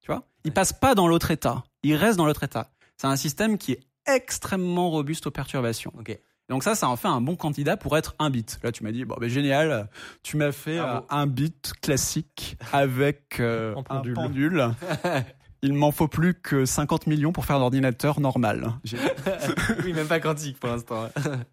Tu 0.00 0.06
vois? 0.12 0.22
Il 0.44 0.52
passe 0.52 0.72
pas 0.72 0.94
dans 0.94 1.06
l'autre 1.06 1.30
état, 1.30 1.64
il 1.82 1.94
reste 1.94 2.16
dans 2.16 2.26
l'autre 2.26 2.42
état. 2.44 2.70
C'est 2.96 3.06
un 3.06 3.16
système 3.16 3.58
qui 3.58 3.72
est 3.72 3.80
extrêmement 4.06 4.90
robuste 4.90 5.26
aux 5.26 5.30
perturbations. 5.30 5.92
Ok. 5.98 6.18
Donc 6.48 6.64
ça, 6.64 6.74
ça 6.74 6.88
en 6.88 6.96
fait 6.96 7.06
un 7.08 7.20
bon 7.20 7.36
candidat 7.36 7.76
pour 7.76 7.96
être 7.96 8.14
un 8.18 8.28
bit. 8.28 8.58
Là, 8.64 8.72
tu 8.72 8.82
m'as 8.82 8.90
dit, 8.90 9.04
bon, 9.04 9.14
ben, 9.20 9.28
génial, 9.28 9.88
tu 10.24 10.36
m'as 10.36 10.50
fait 10.50 10.78
euh, 10.80 10.98
un 11.08 11.26
bit 11.28 11.72
classique 11.80 12.56
avec 12.72 13.38
euh, 13.38 13.74
Un 13.76 13.78
un 13.78 13.82
pendule. 13.84 14.14
pendule. 14.14 14.68
Il 15.62 15.74
m'en 15.74 15.92
faut 15.92 16.08
plus 16.08 16.34
que 16.34 16.64
50 16.64 17.06
millions 17.06 17.32
pour 17.32 17.44
faire 17.44 17.56
un 17.56 17.60
ordinateur 17.60 18.18
normal. 18.18 18.72
Oui, 19.84 19.92
même 19.92 20.08
pas 20.08 20.18
quantique 20.18 20.58
pour 20.58 20.70
l'instant. 20.70 21.08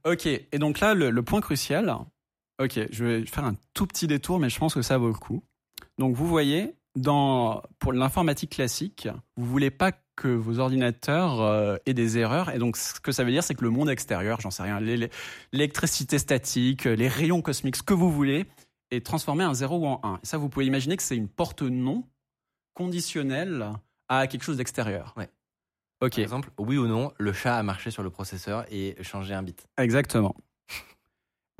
ok, 0.06 0.26
et 0.26 0.58
donc 0.60 0.80
là, 0.80 0.94
le, 0.94 1.10
le 1.12 1.24
point 1.24 1.42
crucial, 1.42 1.94
ok, 2.60 2.80
je 2.90 3.04
vais 3.06 3.26
faire 3.26 3.44
un 3.46 3.56
tout 3.74 3.86
petit 3.86 4.08
détour, 4.08 4.40
mais 4.40 4.50
je 4.50 4.58
pense 4.58 4.74
que 4.74 4.82
ça 4.82 4.98
vaut 4.98 5.10
le 5.10 5.14
coup. 5.14 5.44
Donc 6.00 6.16
vous 6.16 6.26
voyez, 6.28 6.74
dans, 6.98 7.62
pour 7.80 7.94
l'informatique 7.94 8.52
classique, 8.52 9.08
vous 9.38 9.46
voulez 9.46 9.72
pas 9.72 9.92
que 10.16 10.28
vos 10.28 10.58
ordinateurs 10.60 11.40
euh, 11.42 11.78
aient 11.86 11.94
des 11.94 12.18
erreurs, 12.18 12.50
et 12.50 12.58
donc 12.58 12.76
ce 12.76 13.00
que 13.00 13.12
ça 13.12 13.24
veut 13.24 13.32
dire, 13.32 13.44
c'est 13.44 13.54
que 13.56 13.64
le 13.64 13.70
monde 13.70 13.90
extérieur, 13.90 14.42
j'en 14.42 14.50
sais 14.52 14.64
rien, 14.64 14.80
l'é- 14.80 14.98
l'é- 14.98 15.10
l'électricité 15.54 16.18
statique, 16.18 16.86
les 16.86 17.08
rayons 17.08 17.42
cosmiques, 17.42 17.76
ce 17.76 17.84
que 17.84 17.94
vous 17.94 18.12
voulez, 18.12 18.46
est 18.90 19.06
transformé 19.06 19.46
en 19.46 19.54
0 19.54 19.78
ou 19.78 19.86
en 19.86 20.00
1. 20.04 20.16
Et 20.16 20.26
ça, 20.26 20.38
vous 20.38 20.50
pouvez 20.50 20.66
imaginer 20.66 20.98
que 20.98 21.04
c'est 21.04 21.16
une 21.18 21.28
porte 21.28 21.62
non 21.62 22.04
conditionnelle 22.74 23.72
à 24.08 24.28
quelque 24.28 24.44
chose 24.44 24.58
d'extérieur. 24.58 25.14
Ouais. 25.18 25.30
Ok. 26.02 26.12
Par 26.16 26.20
exemple, 26.20 26.50
oui 26.58 26.78
ou 26.78 26.88
non, 26.88 27.12
le 27.18 27.34
chat 27.34 27.58
a 27.58 27.64
marché 27.64 27.92
sur 27.92 28.04
le 28.04 28.10
processeur 28.10 28.66
et 28.72 28.96
changé 29.04 29.34
un 29.34 29.44
bit. 29.44 29.68
Exactement. 29.78 30.36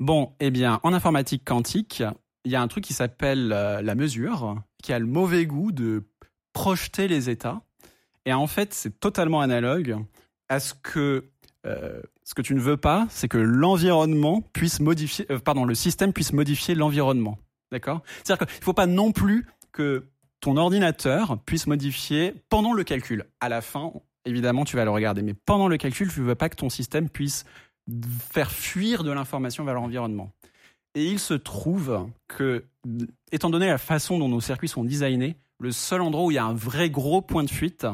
Bon, 0.00 0.32
eh 0.40 0.50
bien, 0.50 0.80
en 0.84 0.92
informatique 0.92 1.44
quantique, 1.44 2.02
il 2.44 2.52
y 2.52 2.56
a 2.56 2.62
un 2.62 2.68
truc 2.68 2.84
qui 2.84 2.94
s'appelle 2.94 3.52
euh, 3.52 3.82
la 3.82 3.94
mesure, 3.96 4.56
qui 4.82 4.92
a 4.92 4.98
le 4.98 5.06
mauvais 5.06 5.46
goût 5.46 5.72
de 5.72 6.04
projeter 6.52 7.08
les 7.08 7.30
états. 7.30 7.62
Et 8.24 8.32
en 8.32 8.46
fait, 8.46 8.74
c'est 8.74 9.00
totalement 9.00 9.40
analogue 9.40 9.96
à 10.48 10.60
ce 10.60 10.74
que 10.74 11.24
euh, 11.66 12.00
ce 12.24 12.34
que 12.34 12.42
tu 12.42 12.54
ne 12.54 12.60
veux 12.60 12.76
pas, 12.76 13.06
c'est 13.10 13.28
que 13.28 13.38
l'environnement 13.38 14.42
puisse 14.52 14.80
modifier, 14.80 15.26
euh, 15.30 15.38
pardon, 15.38 15.64
le 15.64 15.74
système 15.74 16.12
puisse 16.12 16.32
modifier 16.32 16.74
l'environnement. 16.74 17.38
D'accord? 17.72 18.02
C'est-à-dire 18.22 18.46
qu'il 18.46 18.58
ne 18.58 18.64
faut 18.64 18.74
pas 18.74 18.86
non 18.86 19.12
plus 19.12 19.46
que 19.72 20.08
ton 20.40 20.56
ordinateur 20.56 21.38
puisse 21.44 21.66
modifier 21.66 22.34
pendant 22.48 22.72
le 22.72 22.84
calcul. 22.84 23.26
À 23.40 23.48
la 23.48 23.60
fin, 23.60 23.92
évidemment, 24.24 24.64
tu 24.64 24.76
vas 24.76 24.84
le 24.84 24.90
regarder, 24.90 25.22
mais 25.22 25.34
pendant 25.34 25.68
le 25.68 25.76
calcul, 25.76 26.12
tu 26.12 26.20
ne 26.20 26.26
veux 26.26 26.34
pas 26.34 26.48
que 26.48 26.56
ton 26.56 26.70
système 26.70 27.08
puisse 27.08 27.44
faire 28.30 28.50
fuir 28.50 29.04
de 29.04 29.10
l'information 29.10 29.64
vers 29.64 29.74
l'environnement. 29.74 30.32
Et 30.94 31.06
il 31.06 31.18
se 31.18 31.34
trouve 31.34 32.08
que, 32.28 32.64
étant 33.32 33.50
donné 33.50 33.66
la 33.66 33.78
façon 33.78 34.18
dont 34.18 34.28
nos 34.28 34.40
circuits 34.40 34.68
sont 34.68 34.84
designés, 34.84 35.36
le 35.58 35.72
seul 35.72 36.00
endroit 36.00 36.24
où 36.26 36.30
il 36.30 36.34
y 36.34 36.38
a 36.38 36.44
un 36.44 36.54
vrai 36.54 36.90
gros 36.90 37.20
point 37.22 37.44
de 37.44 37.50
fuite, 37.50 37.86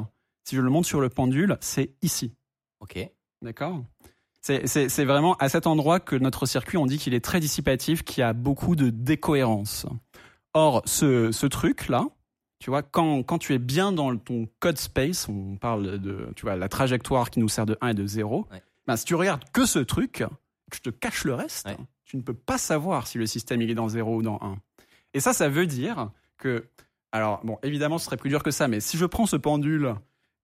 si 0.44 0.56
je 0.56 0.60
le 0.60 0.70
montre 0.70 0.86
sur 0.86 1.00
le 1.00 1.08
pendule, 1.08 1.56
c'est 1.60 1.94
ici. 2.02 2.32
Ok. 2.80 2.98
D'accord? 3.42 3.82
C'est, 4.42 5.04
vraiment 5.04 5.36
à 5.36 5.48
cet 5.48 5.66
endroit 5.66 6.00
que 6.00 6.16
notre 6.16 6.44
circuit, 6.44 6.76
on 6.76 6.84
dit 6.84 6.98
qu'il 6.98 7.14
est 7.14 7.24
très 7.24 7.40
dissipatif, 7.40 8.02
qu'il 8.02 8.20
y 8.20 8.24
a 8.24 8.34
beaucoup 8.34 8.76
de 8.76 8.90
décohérence. 8.90 9.86
Or, 10.52 10.82
ce, 10.84 11.32
ce 11.32 11.46
truc-là, 11.46 12.06
tu 12.58 12.68
vois, 12.68 12.82
quand, 12.82 13.22
quand 13.22 13.38
tu 13.38 13.54
es 13.54 13.58
bien 13.58 13.90
dans 13.90 14.14
ton 14.18 14.46
code 14.60 14.76
space, 14.76 15.28
on 15.30 15.56
parle 15.56 15.98
de 15.98 16.28
tu 16.36 16.42
vois, 16.42 16.56
la 16.56 16.68
trajectoire 16.68 17.30
qui 17.30 17.40
nous 17.40 17.48
sert 17.48 17.64
de 17.64 17.78
1 17.80 17.88
et 17.88 17.94
de 17.94 18.06
0, 18.06 18.46
Ouais. 18.52 18.62
ben, 18.86 18.96
si 18.96 19.06
tu 19.06 19.14
regardes 19.14 19.44
que 19.50 19.64
ce 19.64 19.78
truc, 19.78 20.12
que 20.70 20.76
je 20.76 20.80
te 20.82 20.90
cache 20.90 21.24
le 21.24 21.34
reste, 21.34 21.66
Ouais. 21.66 21.76
tu 22.04 22.18
ne 22.18 22.22
peux 22.22 22.34
pas 22.34 22.58
savoir 22.58 23.06
si 23.06 23.16
le 23.16 23.26
système 23.26 23.62
il 23.62 23.70
est 23.70 23.74
dans 23.74 23.88
0 23.88 24.16
ou 24.16 24.22
dans 24.22 24.38
1. 24.42 24.58
Et 25.14 25.20
ça, 25.20 25.32
ça 25.32 25.48
veut 25.48 25.66
dire 25.66 26.10
que, 26.36 26.68
alors, 27.12 27.40
bon, 27.44 27.58
évidemment, 27.62 27.98
ce 27.98 28.06
serait 28.06 28.16
plus 28.16 28.28
dur 28.28 28.42
que 28.42 28.50
ça, 28.50 28.68
mais 28.68 28.80
si 28.80 28.98
je 28.98 29.06
prends 29.06 29.26
ce 29.26 29.36
pendule 29.36 29.94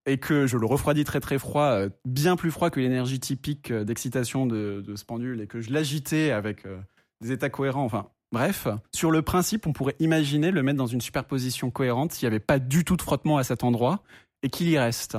et 0.07 0.19
que 0.19 0.47
je 0.47 0.57
le 0.57 0.65
refroidis 0.65 1.05
très 1.05 1.21
très 1.21 1.39
froid, 1.39 1.65
euh, 1.65 1.91
bien 2.05 2.37
plus 2.37 2.51
froid 2.51 2.71
que 2.71 2.81
l'énergie 2.81 3.21
typique 3.21 3.71
euh, 3.71 3.85
d'excitation 3.85 4.47
de, 4.47 4.83
ce 4.95 5.05
pendule, 5.05 5.41
et 5.41 5.47
que 5.47 5.61
je 5.61 5.73
l'agitais 5.73 6.31
avec 6.31 6.65
euh, 6.65 6.79
des 7.21 7.33
états 7.33 7.51
cohérents, 7.51 7.85
enfin, 7.85 8.09
bref, 8.33 8.69
sur 8.95 9.11
le 9.11 9.23
principe, 9.23 9.67
on 9.67 9.73
pourrait 9.73 9.97
imaginer 9.99 10.53
le 10.53 10.63
mettre 10.63 10.79
dans 10.79 10.87
une 10.87 11.01
superposition 11.01 11.71
cohérente 11.71 12.13
s'il 12.13 12.27
n'y 12.27 12.35
avait 12.35 12.41
pas 12.41 12.59
du 12.59 12.85
tout 12.85 12.97
de 12.97 13.03
frottement 13.03 13.37
à 13.37 13.45
cet 13.45 13.65
endroit 13.65 14.03
et 14.43 14.49
qu'il 14.49 14.69
y 14.69 14.79
reste. 14.79 15.19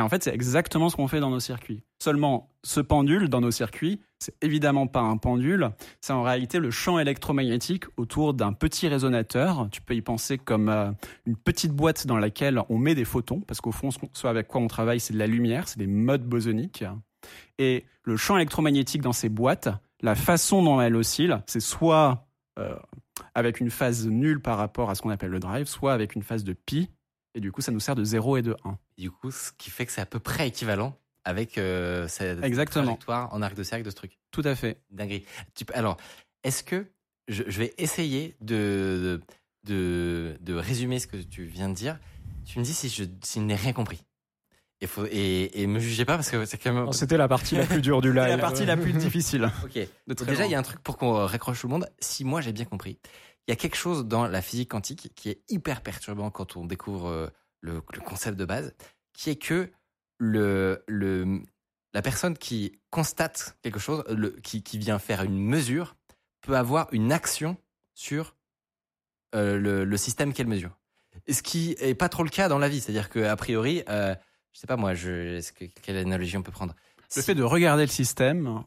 Et 0.00 0.02
en 0.02 0.08
fait, 0.08 0.24
c'est 0.24 0.32
exactement 0.32 0.88
ce 0.88 0.96
qu'on 0.96 1.08
fait 1.08 1.20
dans 1.20 1.28
nos 1.28 1.40
circuits. 1.40 1.82
Seulement, 2.02 2.48
ce 2.64 2.80
pendule 2.80 3.28
dans 3.28 3.42
nos 3.42 3.50
circuits, 3.50 4.00
c'est 4.18 4.34
évidemment 4.40 4.86
pas 4.86 5.00
un 5.00 5.18
pendule, 5.18 5.72
c'est 6.00 6.14
en 6.14 6.22
réalité 6.22 6.58
le 6.58 6.70
champ 6.70 6.98
électromagnétique 6.98 7.84
autour 7.98 8.32
d'un 8.32 8.54
petit 8.54 8.88
résonateur. 8.88 9.68
Tu 9.70 9.82
peux 9.82 9.94
y 9.94 10.00
penser 10.00 10.38
comme 10.38 10.70
euh, 10.70 10.90
une 11.26 11.36
petite 11.36 11.72
boîte 11.72 12.06
dans 12.06 12.16
laquelle 12.16 12.62
on 12.70 12.78
met 12.78 12.94
des 12.94 13.04
photons, 13.04 13.40
parce 13.40 13.60
qu'au 13.60 13.72
fond, 13.72 13.90
ce, 13.90 14.26
avec 14.26 14.48
quoi 14.48 14.62
on 14.62 14.68
travaille, 14.68 15.00
c'est 15.00 15.12
de 15.12 15.18
la 15.18 15.26
lumière, 15.26 15.68
c'est 15.68 15.78
des 15.78 15.86
modes 15.86 16.24
bosoniques. 16.24 16.82
Et 17.58 17.84
le 18.04 18.16
champ 18.16 18.38
électromagnétique 18.38 19.02
dans 19.02 19.12
ces 19.12 19.28
boîtes, 19.28 19.68
la 20.00 20.14
façon 20.14 20.62
dont 20.62 20.80
elle 20.80 20.96
oscille, 20.96 21.42
c'est 21.44 21.60
soit 21.60 22.26
euh, 22.58 22.74
avec 23.34 23.60
une 23.60 23.70
phase 23.70 24.06
nulle 24.08 24.40
par 24.40 24.56
rapport 24.56 24.88
à 24.88 24.94
ce 24.94 25.02
qu'on 25.02 25.10
appelle 25.10 25.30
le 25.30 25.40
drive, 25.40 25.66
soit 25.66 25.92
avec 25.92 26.14
une 26.14 26.22
phase 26.22 26.42
de 26.42 26.54
pi. 26.54 26.88
Et 27.34 27.40
du 27.40 27.52
coup, 27.52 27.60
ça 27.60 27.70
nous 27.72 27.80
sert 27.80 27.94
de 27.94 28.04
0 28.04 28.38
et 28.38 28.42
de 28.42 28.56
1. 28.64 28.78
Du 28.98 29.10
coup, 29.10 29.30
ce 29.30 29.52
qui 29.56 29.70
fait 29.70 29.86
que 29.86 29.92
c'est 29.92 30.00
à 30.00 30.06
peu 30.06 30.18
près 30.18 30.48
équivalent 30.48 30.96
avec 31.24 31.58
euh, 31.58 32.08
cette 32.08 32.42
Exactement. 32.42 32.84
trajectoire 32.84 33.32
en 33.32 33.42
arc 33.42 33.54
de 33.54 33.62
cercle 33.62 33.84
de 33.84 33.90
ce 33.90 33.94
truc. 33.96 34.18
Tout 34.30 34.42
à 34.44 34.54
fait. 34.54 34.80
Dinguerie. 34.90 35.24
Alors, 35.74 35.96
est-ce 36.42 36.62
que 36.64 36.86
je, 37.28 37.44
je 37.46 37.58
vais 37.58 37.72
essayer 37.78 38.34
de, 38.40 39.20
de, 39.64 40.36
de 40.40 40.54
résumer 40.54 40.98
ce 40.98 41.06
que 41.06 41.16
tu 41.18 41.44
viens 41.44 41.68
de 41.68 41.74
dire 41.74 41.98
Tu 42.46 42.58
me 42.58 42.64
dis 42.64 42.72
si 42.72 42.88
je, 42.88 43.04
si 43.22 43.38
je 43.38 43.44
n'ai 43.44 43.54
rien 43.54 43.72
compris. 43.72 44.02
Et, 44.82 44.86
faut, 44.86 45.04
et, 45.04 45.60
et 45.60 45.66
me 45.66 45.78
jugez 45.78 46.06
pas 46.06 46.16
parce 46.16 46.30
que 46.30 46.46
c'est 46.46 46.56
quand 46.56 46.72
même. 46.72 46.90
C'était 46.92 47.18
la 47.18 47.28
partie 47.28 47.54
la 47.54 47.66
plus 47.66 47.82
dure 47.82 48.00
du 48.00 48.08
live. 48.14 48.28
La 48.28 48.38
partie 48.38 48.64
la 48.64 48.78
plus 48.78 48.94
difficile. 48.94 49.50
Ok. 49.64 49.74
De 50.06 50.24
déjà, 50.24 50.46
il 50.46 50.50
y 50.50 50.54
a 50.54 50.58
un 50.58 50.62
truc 50.62 50.80
pour 50.80 50.96
qu'on 50.96 51.26
raccroche 51.26 51.60
tout 51.60 51.66
le 51.68 51.72
monde. 51.72 51.86
Si 52.00 52.24
moi 52.24 52.40
j'ai 52.40 52.52
bien 52.52 52.64
compris, 52.64 52.98
il 53.50 53.54
y 53.54 53.54
a 53.54 53.56
quelque 53.56 53.76
chose 53.76 54.06
dans 54.06 54.28
la 54.28 54.42
physique 54.42 54.70
quantique 54.70 55.12
qui 55.16 55.28
est 55.28 55.42
hyper 55.48 55.80
perturbant 55.80 56.30
quand 56.30 56.56
on 56.56 56.64
découvre 56.64 57.08
euh, 57.08 57.26
le, 57.60 57.80
concept 57.80 58.38
de 58.38 58.44
base, 58.44 58.76
qui 59.12 59.30
est 59.30 59.42
que 59.42 59.72
le, 60.18 60.84
le, 60.86 61.42
la 61.92 62.00
personne 62.00 62.38
qui 62.38 62.78
constate 62.90 63.58
quelque 63.62 63.80
chose, 63.80 64.04
le, 64.08 64.30
qui, 64.30 64.62
qui 64.62 64.78
vient 64.78 65.00
faire 65.00 65.24
une 65.24 65.36
mesure, 65.36 65.96
peut 66.42 66.56
avoir 66.56 66.86
une 66.92 67.10
action 67.10 67.56
sur 67.92 68.36
euh, 69.34 69.58
le, 69.58 69.84
le 69.84 69.96
système 69.96 70.32
qu'elle 70.32 70.46
mesure. 70.46 70.78
Ce 71.28 71.42
qui 71.42 71.74
est 71.80 71.96
pas 71.96 72.08
trop 72.08 72.22
le 72.22 72.30
cas 72.30 72.48
dans 72.48 72.58
la 72.58 72.68
vie, 72.68 72.80
c'est-à-dire 72.80 73.08
que 73.08 73.34
priori, 73.34 73.82
euh, 73.88 74.14
je 74.52 74.60
sais 74.60 74.68
pas 74.68 74.76
moi, 74.76 74.94
je, 74.94 75.40
quelle 75.82 75.96
analogie 75.96 76.36
on 76.36 76.42
peut 76.44 76.52
prendre? 76.52 76.76
Le 77.16 77.22
fait 77.22 77.34
de 77.34 77.42
regarder 77.42 77.82
le 77.82 77.90
système, 77.90 78.62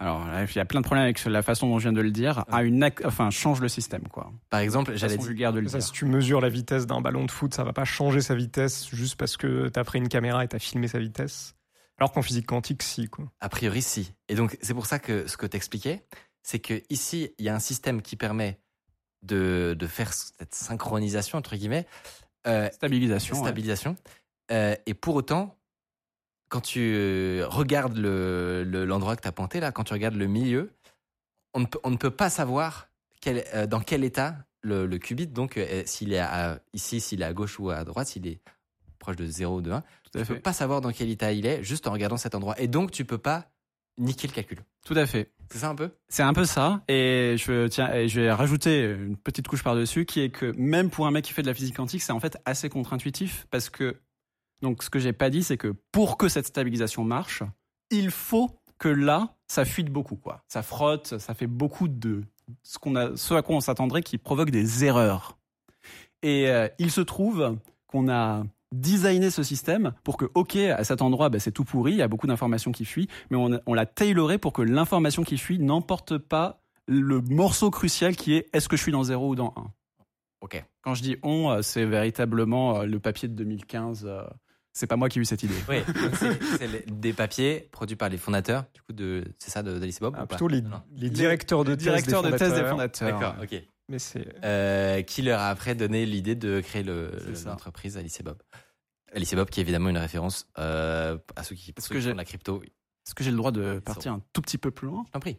alors 0.00 0.26
il 0.48 0.56
y 0.56 0.58
a 0.58 0.64
plein 0.64 0.80
de 0.80 0.84
problèmes 0.84 1.04
avec 1.04 1.24
la 1.24 1.42
façon 1.42 1.68
dont 1.68 1.78
je 1.78 1.84
viens 1.84 1.92
de 1.92 2.00
le 2.00 2.10
dire, 2.10 2.44
a 2.50 2.62
une 2.64 2.82
ac- 2.82 3.06
enfin, 3.06 3.30
change 3.30 3.60
le 3.60 3.68
système, 3.68 4.08
quoi. 4.08 4.32
Par 4.48 4.60
exemple, 4.60 4.96
j'allais 4.96 5.16
vulgaire 5.16 5.52
de 5.52 5.60
le 5.60 5.68
Ça, 5.68 5.78
dire. 5.78 5.86
si 5.86 5.92
tu 5.92 6.06
mesures 6.06 6.40
la 6.40 6.48
vitesse 6.48 6.86
d'un 6.86 7.00
ballon 7.00 7.24
de 7.26 7.30
foot, 7.30 7.54
ça 7.54 7.62
va 7.62 7.72
pas 7.72 7.84
changer 7.84 8.20
sa 8.20 8.34
vitesse 8.34 8.88
juste 8.92 9.14
parce 9.16 9.36
que 9.36 9.68
t'as 9.68 9.84
pris 9.84 9.98
une 9.98 10.08
caméra 10.08 10.44
et 10.44 10.48
t'as 10.48 10.58
filmé 10.58 10.88
sa 10.88 10.98
vitesse. 10.98 11.54
Alors 11.98 12.12
qu'en 12.12 12.22
physique 12.22 12.46
quantique, 12.46 12.82
si, 12.82 13.08
quoi. 13.08 13.26
A 13.40 13.48
priori, 13.50 13.82
si. 13.82 14.14
Et 14.28 14.34
donc, 14.34 14.56
c'est 14.62 14.72
pour 14.74 14.86
ça 14.86 14.98
que 14.98 15.26
ce 15.28 15.36
que 15.36 15.44
t'expliquais, 15.46 16.02
c'est 16.42 16.58
que 16.58 16.82
ici, 16.88 17.34
il 17.38 17.44
y 17.44 17.50
a 17.50 17.54
un 17.54 17.58
système 17.60 18.00
qui 18.00 18.16
permet 18.16 18.58
de, 19.22 19.76
de 19.78 19.86
faire 19.86 20.14
cette 20.14 20.54
synchronisation, 20.54 21.36
entre 21.36 21.56
guillemets, 21.56 21.86
euh, 22.46 22.70
Stabilisation. 22.72 23.34
ouais. 23.36 23.42
stabilisation. 23.42 23.96
Euh, 24.50 24.74
et 24.86 24.94
pour 24.94 25.14
autant, 25.14 25.58
quand 26.50 26.60
tu 26.60 26.92
euh, 26.94 27.46
regardes 27.48 27.96
le- 27.96 28.62
le- 28.64 28.84
l'endroit 28.84 29.16
que 29.16 29.22
tu 29.22 29.28
as 29.28 29.32
pointé, 29.32 29.58
là, 29.60 29.72
quand 29.72 29.84
tu 29.84 29.94
regardes 29.94 30.16
le 30.16 30.26
milieu, 30.26 30.70
on 31.54 31.60
ne 31.60 31.64
peut, 31.66 31.78
on 31.84 31.90
ne 31.90 31.96
peut 31.96 32.10
pas 32.10 32.28
savoir 32.28 32.88
quel, 33.22 33.44
euh, 33.54 33.66
dans 33.66 33.80
quel 33.80 34.04
état 34.04 34.36
le, 34.62 34.84
le 34.86 34.98
qubit, 34.98 35.26
donc, 35.26 35.56
euh, 35.56 35.82
s'il 35.86 36.12
est 36.12 36.18
à- 36.18 36.60
ici, 36.74 37.00
s'il 37.00 37.22
est 37.22 37.24
à 37.24 37.32
gauche 37.32 37.58
ou 37.58 37.70
à 37.70 37.82
droite, 37.84 38.08
s'il 38.08 38.26
est 38.26 38.40
proche 38.98 39.16
de 39.16 39.24
0 39.24 39.56
ou 39.56 39.62
de 39.62 39.70
1, 39.70 39.80
Tout 39.80 39.86
tu 40.12 40.18
à 40.18 40.24
peux 40.26 40.38
pas 40.38 40.52
savoir 40.52 40.82
dans 40.82 40.92
quel 40.92 41.08
état 41.08 41.32
il 41.32 41.46
est 41.46 41.62
juste 41.62 41.86
en 41.86 41.92
regardant 41.92 42.18
cet 42.18 42.34
endroit. 42.34 42.60
Et 42.60 42.68
donc, 42.68 42.90
tu 42.90 43.06
peux 43.06 43.16
pas 43.16 43.46
niquer 43.96 44.28
le 44.28 44.32
calcul. 44.34 44.58
Tout 44.84 44.94
à 44.94 45.06
fait. 45.06 45.30
C'est 45.50 45.58
ça 45.58 45.68
un 45.70 45.74
peu? 45.74 45.90
C'est 46.08 46.22
un 46.22 46.32
peu 46.34 46.44
ça. 46.44 46.82
Et 46.88 47.36
je, 47.38 47.66
tiens, 47.68 47.92
et 47.94 48.08
je 48.08 48.20
vais 48.20 48.32
rajouter 48.32 48.84
une 48.84 49.16
petite 49.16 49.48
couche 49.48 49.62
par-dessus 49.62 50.04
qui 50.04 50.20
est 50.20 50.30
que 50.30 50.52
même 50.56 50.90
pour 50.90 51.06
un 51.06 51.10
mec 51.10 51.24
qui 51.24 51.32
fait 51.32 51.42
de 51.42 51.46
la 51.46 51.54
physique 51.54 51.76
quantique, 51.76 52.02
c'est 52.02 52.12
en 52.12 52.20
fait 52.20 52.36
assez 52.44 52.68
contre-intuitif 52.68 53.46
parce 53.50 53.70
que, 53.70 53.96
donc 54.62 54.82
ce 54.82 54.90
que 54.90 54.98
j'ai 54.98 55.12
pas 55.12 55.30
dit, 55.30 55.42
c'est 55.42 55.56
que 55.56 55.74
pour 55.92 56.16
que 56.16 56.28
cette 56.28 56.46
stabilisation 56.46 57.04
marche, 57.04 57.42
il 57.90 58.10
faut 58.10 58.50
que 58.78 58.88
là, 58.88 59.34
ça 59.46 59.64
fuite 59.64 59.90
beaucoup, 59.90 60.16
quoi. 60.16 60.42
Ça 60.48 60.62
frotte, 60.62 61.18
ça 61.18 61.34
fait 61.34 61.46
beaucoup 61.46 61.88
de 61.88 62.22
ce, 62.62 62.78
qu'on 62.78 62.96
a, 62.96 63.16
ce 63.16 63.34
à 63.34 63.42
quoi 63.42 63.56
on 63.56 63.60
s'attendrait 63.60 64.02
qui 64.02 64.18
provoque 64.18 64.50
des 64.50 64.84
erreurs. 64.84 65.38
Et 66.22 66.48
euh, 66.48 66.68
il 66.78 66.90
se 66.90 67.00
trouve 67.00 67.56
qu'on 67.86 68.10
a 68.10 68.44
designé 68.72 69.30
ce 69.30 69.42
système 69.42 69.92
pour 70.04 70.16
que, 70.16 70.26
ok, 70.34 70.56
à 70.56 70.84
cet 70.84 71.02
endroit, 71.02 71.28
bah, 71.28 71.38
c'est 71.38 71.52
tout 71.52 71.64
pourri, 71.64 71.92
il 71.92 71.98
y 71.98 72.02
a 72.02 72.08
beaucoup 72.08 72.26
d'informations 72.26 72.72
qui 72.72 72.84
fuient, 72.84 73.08
mais 73.30 73.36
on, 73.36 73.74
l'a 73.74 73.86
tailoré 73.86 74.38
pour 74.38 74.52
que 74.52 74.62
l'information 74.62 75.24
qui 75.24 75.38
fuit 75.38 75.58
n'emporte 75.58 76.18
pas 76.18 76.62
le 76.86 77.20
morceau 77.20 77.70
crucial 77.70 78.16
qui 78.16 78.34
est 78.34 78.48
est-ce 78.52 78.68
que 78.68 78.76
je 78.76 78.82
suis 78.82 78.92
dans 78.92 79.04
0 79.04 79.30
ou 79.30 79.34
dans 79.34 79.54
1 79.56 79.72
Ok. 80.42 80.64
Quand 80.82 80.94
je 80.94 81.02
dis 81.02 81.16
on, 81.22 81.50
euh, 81.50 81.62
c'est 81.62 81.84
véritablement 81.84 82.80
euh, 82.80 82.86
le 82.86 82.98
papier 82.98 83.28
de 83.28 83.34
2015. 83.34 84.08
C'est 84.72 84.86
pas 84.86 84.96
moi 84.96 85.08
qui 85.08 85.18
ai 85.18 85.22
eu 85.22 85.24
cette 85.24 85.42
idée. 85.42 85.54
Oui, 85.68 85.78
c'est 86.58 86.86
des 87.00 87.12
papiers 87.12 87.68
produits 87.72 87.96
par 87.96 88.08
les 88.08 88.16
fondateurs, 88.18 88.64
du 88.74 88.80
coup, 88.82 88.92
de, 88.92 89.24
c'est 89.38 89.50
ça, 89.50 89.62
de- 89.62 89.78
d'Alice 89.78 89.96
et 89.96 90.00
Bob 90.00 90.14
Ah, 90.16 90.22
ou 90.22 90.26
pas 90.26 90.36
plutôt 90.36 90.48
les, 90.48 90.62
Non. 90.62 90.80
les 90.96 91.10
directeurs 91.10 91.64
de 91.64 91.74
thèse 91.74 92.04
des 92.04 92.12
de 92.30 92.36
thèse 92.36 92.54
des 92.54 92.62
fondateurs. 92.64 92.70
fondateurs. 92.70 93.18
D'accord, 93.20 93.34
ok. 93.42 93.62
Mais 93.88 93.98
c'est 93.98 94.28
Euh, 94.44 95.02
qui 95.02 95.22
leur 95.22 95.40
a 95.40 95.48
après 95.48 95.74
donné 95.74 96.06
l'idée 96.06 96.36
de 96.36 96.60
créer 96.60 96.84
le- 96.84 97.10
l'entreprise 97.44 97.96
Alice 97.96 98.20
et 98.20 98.22
Bob. 98.22 98.38
Alice 99.12 99.32
et 99.32 99.36
Bob, 99.36 99.50
qui 99.50 99.58
est 99.58 99.64
évidemment 99.64 99.88
une 99.88 99.98
référence 99.98 100.48
euh, 100.58 101.18
à 101.34 101.42
ceux 101.42 101.56
qui, 101.56 101.74
ceux 101.76 101.88
que 101.88 101.94
qui 101.94 102.00
j'ai- 102.00 102.10
font 102.10 102.14
de 102.14 102.18
la 102.18 102.24
crypto. 102.24 102.62
Est-ce 102.62 103.14
que 103.16 103.24
j'ai 103.24 103.32
le 103.32 103.36
droit 103.36 103.50
de 103.50 103.80
partir 103.80 104.12
un 104.12 104.22
tout 104.32 104.40
petit 104.40 104.58
peu 104.58 104.70
plus 104.70 104.86
loin? 104.86 105.02
Je 105.08 105.10
t'en 105.10 105.18
prie. 105.18 105.38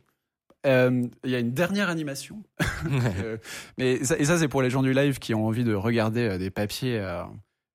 Euh, 0.66 1.08
Il 1.24 1.30
y 1.32 1.36
a 1.36 1.40
une 1.40 1.54
dernière 1.54 1.88
animation. 1.90 2.44
Mais 3.78 4.04
ça, 4.04 4.18
et 4.20 4.26
ça, 4.26 4.38
c'est 4.38 4.48
pour 4.50 4.62
les 4.62 4.70
gens 4.70 4.84
du 4.84 4.94
live 4.94 5.20
qui 5.20 5.34
ont 5.34 5.46
envie 5.48 5.64
de 5.64 5.74
regarder 5.74 6.38
des 6.38 6.50
papiers. 6.52 7.00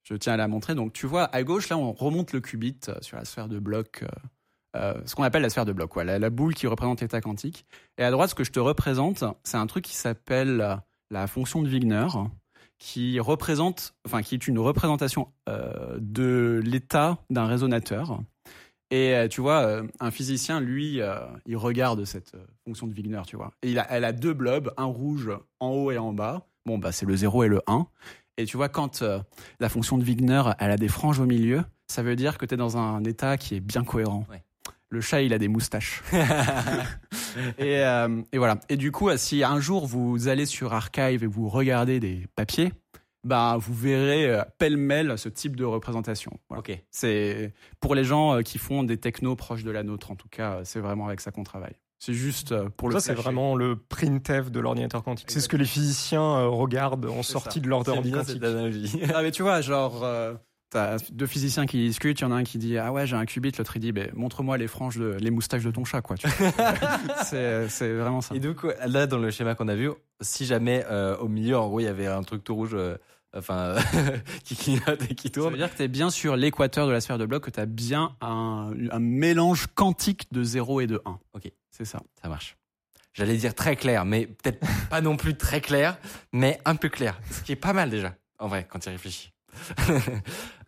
Je 0.06 0.14
tiens 0.14 0.34
à 0.34 0.36
la 0.36 0.48
montrer. 0.48 0.74
Donc, 0.74 0.92
tu 0.92 1.06
vois, 1.06 1.24
à 1.34 1.42
gauche, 1.42 1.68
là, 1.68 1.76
on 1.76 1.92
remonte 1.92 2.32
le 2.32 2.40
qubit 2.40 2.78
euh, 2.88 2.94
sur 3.00 3.16
la 3.16 3.24
sphère 3.24 3.48
de 3.48 3.58
bloc. 3.58 4.02
euh, 4.02 4.06
euh, 4.76 4.94
ce 5.04 5.14
qu'on 5.14 5.22
appelle 5.22 5.42
la 5.42 5.50
sphère 5.50 5.64
de 5.64 5.72
bloc, 5.72 5.96
la, 5.96 6.18
la 6.18 6.30
boule 6.30 6.54
qui 6.54 6.66
représente 6.66 7.00
l'état 7.00 7.20
quantique. 7.20 7.66
Et 7.98 8.04
à 8.04 8.10
droite, 8.10 8.30
ce 8.30 8.34
que 8.34 8.44
je 8.44 8.52
te 8.52 8.60
représente, 8.60 9.24
c'est 9.42 9.56
un 9.56 9.66
truc 9.66 9.84
qui 9.84 9.96
s'appelle 9.96 10.78
la 11.10 11.26
fonction 11.26 11.62
de 11.62 11.68
Wigner, 11.68 12.06
qui 12.78 13.18
représente, 13.18 13.94
enfin, 14.04 14.20
qui 14.20 14.34
est 14.34 14.46
une 14.46 14.58
représentation 14.58 15.32
de 15.46 16.60
l'état 16.62 17.16
d'un 17.30 17.46
résonateur. 17.46 18.20
Et 18.90 19.14
tu 19.30 19.40
vois, 19.40 19.82
un 19.98 20.10
physicien, 20.10 20.60
lui, 20.60 21.00
il 21.46 21.56
regarde 21.56 22.04
cette 22.04 22.36
fonction 22.66 22.86
de 22.86 22.92
Wigner, 22.92 23.22
tu 23.26 23.36
vois. 23.36 23.52
Et 23.62 23.70
il 23.70 23.78
a, 23.78 23.86
elle 23.90 24.04
a 24.04 24.12
deux 24.12 24.34
blobs, 24.34 24.74
un 24.76 24.84
rouge 24.84 25.30
en 25.58 25.70
haut 25.70 25.90
et 25.90 25.96
en 25.96 26.12
bas. 26.12 26.46
Bon, 26.66 26.76
bah, 26.76 26.92
c'est 26.92 27.06
le 27.06 27.16
0 27.16 27.44
et 27.44 27.48
le 27.48 27.62
1. 27.66 27.86
Et 28.38 28.44
tu 28.44 28.56
vois, 28.56 28.68
quand 28.68 29.02
euh, 29.02 29.20
la 29.60 29.68
fonction 29.68 29.98
de 29.98 30.04
Wigner, 30.04 30.42
elle 30.58 30.70
a 30.70 30.76
des 30.76 30.88
franges 30.88 31.20
au 31.20 31.26
milieu, 31.26 31.64
ça 31.88 32.02
veut 32.02 32.16
dire 32.16 32.38
que 32.38 32.46
tu 32.46 32.54
es 32.54 32.56
dans 32.56 32.76
un 32.76 33.02
état 33.04 33.36
qui 33.36 33.54
est 33.56 33.60
bien 33.60 33.84
cohérent. 33.84 34.26
Ouais. 34.30 34.42
Le 34.88 35.00
chat, 35.00 35.22
il 35.22 35.32
a 35.32 35.38
des 35.38 35.48
moustaches. 35.48 36.02
et, 37.58 37.84
euh, 37.84 38.22
et 38.32 38.38
voilà. 38.38 38.58
Et 38.68 38.76
du 38.76 38.92
coup, 38.92 39.08
euh, 39.08 39.16
si 39.16 39.42
un 39.42 39.60
jour 39.60 39.86
vous 39.86 40.28
allez 40.28 40.46
sur 40.46 40.74
Archive 40.74 41.24
et 41.24 41.26
vous 41.26 41.48
regardez 41.48 42.00
des 42.00 42.26
papiers, 42.34 42.72
bah, 43.24 43.56
vous 43.58 43.74
verrez 43.74 44.26
euh, 44.26 44.42
pêle-mêle 44.58 45.18
ce 45.18 45.28
type 45.28 45.56
de 45.56 45.64
représentation. 45.64 46.38
Voilà. 46.48 46.62
C'est 46.90 47.52
pour 47.80 47.94
les 47.94 48.04
gens 48.04 48.42
qui 48.42 48.58
font 48.58 48.84
des 48.84 48.98
technos 48.98 49.36
proches 49.36 49.64
de 49.64 49.70
la 49.70 49.82
nôtre, 49.82 50.10
en 50.10 50.16
tout 50.16 50.28
cas, 50.28 50.60
c'est 50.64 50.80
vraiment 50.80 51.06
avec 51.06 51.20
ça 51.20 51.30
qu'on 51.30 51.44
travaille. 51.44 51.76
C'est 51.98 52.12
juste 52.14 52.52
euh, 52.52 52.68
pour 52.76 52.88
le 52.88 52.94
ça, 52.94 53.00
c'est 53.00 53.14
vraiment 53.14 53.54
le 53.56 53.76
printf 53.76 54.50
de 54.50 54.60
l'ordinateur 54.60 55.02
quantique. 55.02 55.30
C'est 55.30 55.40
ce 55.40 55.48
que 55.48 55.56
les 55.56 55.64
physiciens 55.64 56.20
euh, 56.22 56.48
regardent 56.48 57.06
en 57.06 57.22
C'est 57.22 57.32
sortie 57.32 57.58
ça. 57.60 57.64
de 57.64 58.02
bien 58.02 58.18
quantique. 58.18 58.42
analogie. 58.42 59.00
Ah, 59.14 59.22
mais 59.22 59.30
tu 59.30 59.42
vois, 59.42 59.60
genre, 59.62 60.04
euh, 60.04 60.34
t'as 60.70 60.98
deux 61.10 61.26
physiciens 61.26 61.64
qui 61.64 61.78
discutent, 61.78 62.20
il 62.20 62.24
y 62.24 62.26
en 62.26 62.32
a 62.32 62.34
un 62.34 62.44
qui 62.44 62.58
dit 62.58 62.76
Ah 62.76 62.92
ouais, 62.92 63.06
j'ai 63.06 63.16
un 63.16 63.24
qubit, 63.24 63.52
l'autre 63.56 63.76
il 63.76 63.80
dit 63.80 63.92
ben, 63.92 64.10
Montre-moi 64.14 64.58
les 64.58 64.66
franges, 64.68 64.98
de, 64.98 65.16
les 65.18 65.30
moustaches 65.30 65.64
de 65.64 65.70
ton 65.70 65.84
chat, 65.86 66.02
quoi. 66.02 66.16
vois. 66.22 66.52
c'est 67.24 67.68
c'est 67.70 67.92
vraiment 67.94 68.20
ça. 68.20 68.34
Et 68.34 68.40
donc, 68.40 68.66
là, 68.86 69.06
dans 69.06 69.18
le 69.18 69.30
schéma 69.30 69.54
qu'on 69.54 69.68
a 69.68 69.74
vu, 69.74 69.90
si 70.20 70.44
jamais 70.44 70.84
euh, 70.90 71.16
au 71.16 71.28
milieu, 71.28 71.56
en 71.58 71.66
gros, 71.68 71.80
il 71.80 71.84
y 71.84 71.88
avait 71.88 72.06
un 72.08 72.22
truc 72.22 72.44
tout 72.44 72.54
rouge, 72.54 72.74
euh, 72.74 72.96
enfin, 73.34 73.74
qui 74.44 74.54
clignote 74.54 75.02
et 75.10 75.14
qui 75.14 75.28
Ça 75.28 75.32
tourne. 75.34 75.52
veut 75.52 75.58
dire 75.58 75.70
que 75.72 75.76
tu 75.78 75.82
es 75.82 75.88
bien 75.88 76.10
sur 76.10 76.36
l'équateur 76.36 76.86
de 76.86 76.92
la 76.92 77.00
sphère 77.00 77.16
de 77.18 77.24
bloc, 77.26 77.44
que 77.44 77.50
tu 77.50 77.60
as 77.60 77.66
bien 77.66 78.12
un, 78.20 78.70
un 78.90 78.98
mélange 78.98 79.66
quantique 79.74 80.30
de 80.32 80.42
0 80.42 80.82
et 80.82 80.86
de 80.86 81.00
1. 81.06 81.18
Ok. 81.34 81.50
C'est 81.76 81.84
ça. 81.84 82.00
Ça 82.22 82.28
marche. 82.28 82.56
J'allais 83.12 83.36
dire 83.36 83.54
très 83.54 83.76
clair, 83.76 84.04
mais 84.04 84.26
peut-être 84.26 84.60
pas 84.90 85.00
non 85.00 85.16
plus 85.16 85.36
très 85.36 85.60
clair, 85.60 85.98
mais 86.32 86.58
un 86.64 86.76
peu 86.76 86.88
clair. 86.88 87.20
Ce 87.30 87.42
qui 87.42 87.52
est 87.52 87.56
pas 87.56 87.72
mal 87.72 87.90
déjà, 87.90 88.14
en 88.38 88.48
vrai, 88.48 88.66
quand 88.68 88.78
tu 88.78 88.88
réfléchis. 88.88 89.32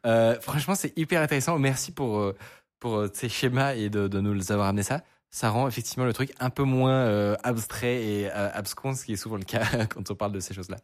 Euh, 0.07 0.41
franchement, 0.41 0.77
c'est 0.77 0.97
hyper 0.97 1.21
intéressant. 1.21 1.59
Merci 1.59 1.91
pour, 1.91 2.21
euh, 2.21 2.37
pour 2.79 2.99
euh, 2.99 3.11
ces 3.13 3.29
schémas 3.29 3.75
et 3.75 3.91
de, 3.91 4.07
de 4.07 4.21
nous 4.21 4.53
avoir 4.53 4.69
amené 4.69 4.85
ça. 4.85 5.03
Ça 5.29 5.51
rend 5.51 5.67
effectivement 5.67 6.05
le 6.05 6.13
truc 6.13 6.33
un 6.39 6.51
peu 6.51 6.63
moins 6.63 7.35
abstrait 7.43 8.05
et 8.05 8.31
euh, 8.31 8.49
abscon, 8.55 8.95
ce 8.95 9.05
qui 9.05 9.15
est 9.15 9.17
souvent 9.17 9.37
le 9.37 9.43
cas 9.43 9.87
quand 9.91 10.09
on 10.13 10.15
parle 10.15 10.31
de 10.31 10.39
ces 10.39 10.55
choses-là. 10.55 10.77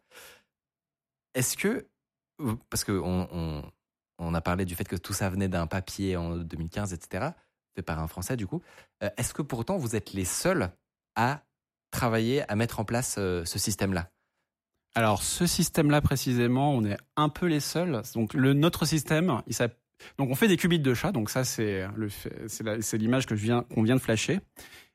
Est-ce 1.34 1.56
que, 1.56 1.86
parce 2.70 2.82
que 2.82 2.90
on, 2.90 3.28
on, 3.30 3.62
on 4.18 4.34
a 4.34 4.40
parlé 4.40 4.64
du 4.64 4.74
fait 4.74 4.84
que 4.84 4.96
tout 4.96 5.12
ça 5.12 5.30
venait 5.30 5.48
d'un 5.48 5.68
papier 5.68 6.16
en 6.16 6.36
2015, 6.36 6.92
etc., 6.92 7.28
fait 7.74 7.82
par 7.82 7.98
un 7.98 8.06
Français 8.06 8.36
du 8.36 8.46
coup, 8.46 8.62
euh, 9.02 9.10
est-ce 9.16 9.34
que 9.34 9.42
pourtant 9.42 9.76
vous 9.76 9.96
êtes 9.96 10.12
les 10.12 10.24
seuls 10.24 10.70
à 11.16 11.42
travailler, 11.90 12.48
à 12.50 12.56
mettre 12.56 12.80
en 12.80 12.84
place 12.84 13.16
euh, 13.18 13.44
ce 13.44 13.58
système-là? 13.58 14.10
Alors, 14.96 15.22
ce 15.22 15.46
système-là, 15.46 16.00
précisément, 16.00 16.72
on 16.72 16.84
est 16.84 16.96
un 17.16 17.28
peu 17.28 17.46
les 17.46 17.58
seuls. 17.58 18.02
Donc, 18.14 18.34
notre 18.34 18.84
système, 18.84 19.42
donc 20.18 20.30
on 20.30 20.36
fait 20.36 20.46
des 20.46 20.56
qubits 20.56 20.78
de 20.78 20.94
chat. 20.94 21.10
Donc, 21.10 21.30
ça, 21.30 21.42
c'est 21.42 21.88
l'image 22.92 23.26
que 23.26 23.34
je 23.34 23.60
qu'on 23.60 23.82
vient 23.82 23.96
de 23.96 24.00
flasher. 24.00 24.40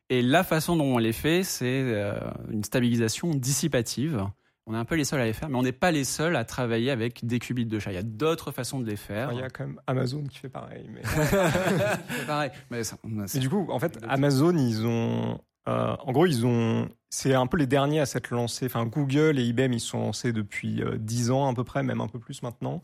Et 0.09 0.21
la 0.21 0.43
façon 0.43 0.75
dont 0.75 0.95
on 0.95 0.97
les 0.97 1.13
fait, 1.13 1.43
c'est 1.43 1.83
euh, 1.83 2.17
une 2.49 2.63
stabilisation 2.63 3.31
dissipative. 3.35 4.25
On 4.71 4.75
est 4.75 4.77
un 4.77 4.85
peu 4.85 4.93
les 4.95 5.03
seuls 5.03 5.19
à 5.19 5.25
les 5.25 5.33
faire, 5.33 5.49
mais 5.49 5.57
on 5.57 5.63
n'est 5.63 5.71
pas 5.71 5.89
les 5.89 6.03
seuls 6.03 6.35
à 6.35 6.45
travailler 6.45 6.91
avec 6.91 7.25
des 7.25 7.39
qubits 7.39 7.65
de 7.65 7.79
chat. 7.79 7.91
Il 7.91 7.95
y 7.95 7.97
a 7.97 8.03
d'autres 8.03 8.51
façons 8.51 8.79
de 8.79 8.85
les 8.85 8.97
faire. 8.97 9.31
Il 9.33 9.39
y 9.39 9.41
a 9.41 9.49
quand 9.49 9.65
même 9.65 9.81
Amazon 9.87 10.23
qui 10.25 10.37
fait 10.37 10.47
pareil. 10.49 10.87
Mais, 10.93 11.01
C'est 12.19 12.27
pareil. 12.27 12.51
Mais 12.69 12.83
ça- 12.83 12.97
mais 13.03 13.25
du 13.39 13.49
coup, 13.49 13.67
en 13.71 13.79
fait, 13.79 13.97
Amazon, 14.07 14.55
ils 14.55 14.85
ont. 14.85 15.39
euh, 15.67 15.95
en 15.99 16.11
gros, 16.11 16.27
ils 16.27 16.45
ont. 16.45 16.87
C'est 17.09 17.33
un 17.33 17.47
peu 17.47 17.57
les 17.57 17.65
derniers 17.65 17.99
à 17.99 18.05
s'être 18.05 18.29
lancés. 18.29 18.67
Enfin, 18.67 18.85
Google 18.85 19.39
et 19.39 19.43
IBM, 19.43 19.73
ils 19.73 19.79
sont 19.79 19.97
lancés 19.99 20.31
depuis 20.33 20.83
euh, 20.83 20.97
10 20.99 21.31
ans 21.31 21.49
à 21.49 21.53
peu 21.55 21.63
près, 21.63 21.81
même 21.81 21.99
un 22.01 22.07
peu 22.07 22.19
plus 22.19 22.43
maintenant. 22.43 22.83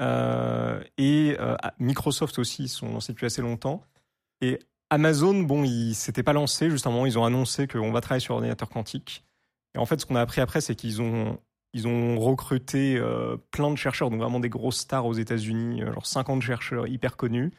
Euh, 0.00 0.82
et 0.96 1.36
euh, 1.38 1.56
Microsoft 1.78 2.38
aussi, 2.38 2.64
ils 2.64 2.68
sont 2.68 2.90
lancés 2.92 3.12
depuis 3.12 3.26
assez 3.26 3.42
longtemps. 3.42 3.82
Et 4.40 4.58
Amazon, 4.90 5.42
bon, 5.42 5.64
ils 5.64 5.94
s'étaient 5.94 6.22
pas 6.22 6.32
lancés. 6.32 6.70
Juste 6.70 6.86
un 6.86 6.90
moment, 6.90 7.04
ils 7.04 7.18
ont 7.18 7.24
annoncé 7.24 7.66
qu'on 7.66 7.92
va 7.92 8.00
travailler 8.00 8.20
sur 8.24 8.34
ordinateur 8.36 8.70
quantique. 8.70 9.24
Et 9.74 9.78
en 9.78 9.86
fait, 9.86 10.00
ce 10.00 10.06
qu'on 10.06 10.16
a 10.16 10.20
appris 10.20 10.40
après, 10.40 10.60
c'est 10.60 10.74
qu'ils 10.74 11.02
ont, 11.02 11.38
ils 11.72 11.86
ont 11.86 12.18
recruté 12.18 12.96
euh, 12.96 13.36
plein 13.50 13.70
de 13.70 13.76
chercheurs, 13.76 14.10
donc 14.10 14.20
vraiment 14.20 14.40
des 14.40 14.48
grosses 14.48 14.78
stars 14.78 15.06
aux 15.06 15.14
États-Unis, 15.14 15.82
euh, 15.82 15.92
genre 15.92 16.06
50 16.06 16.42
chercheurs 16.42 16.86
hyper 16.86 17.16
connus. 17.16 17.52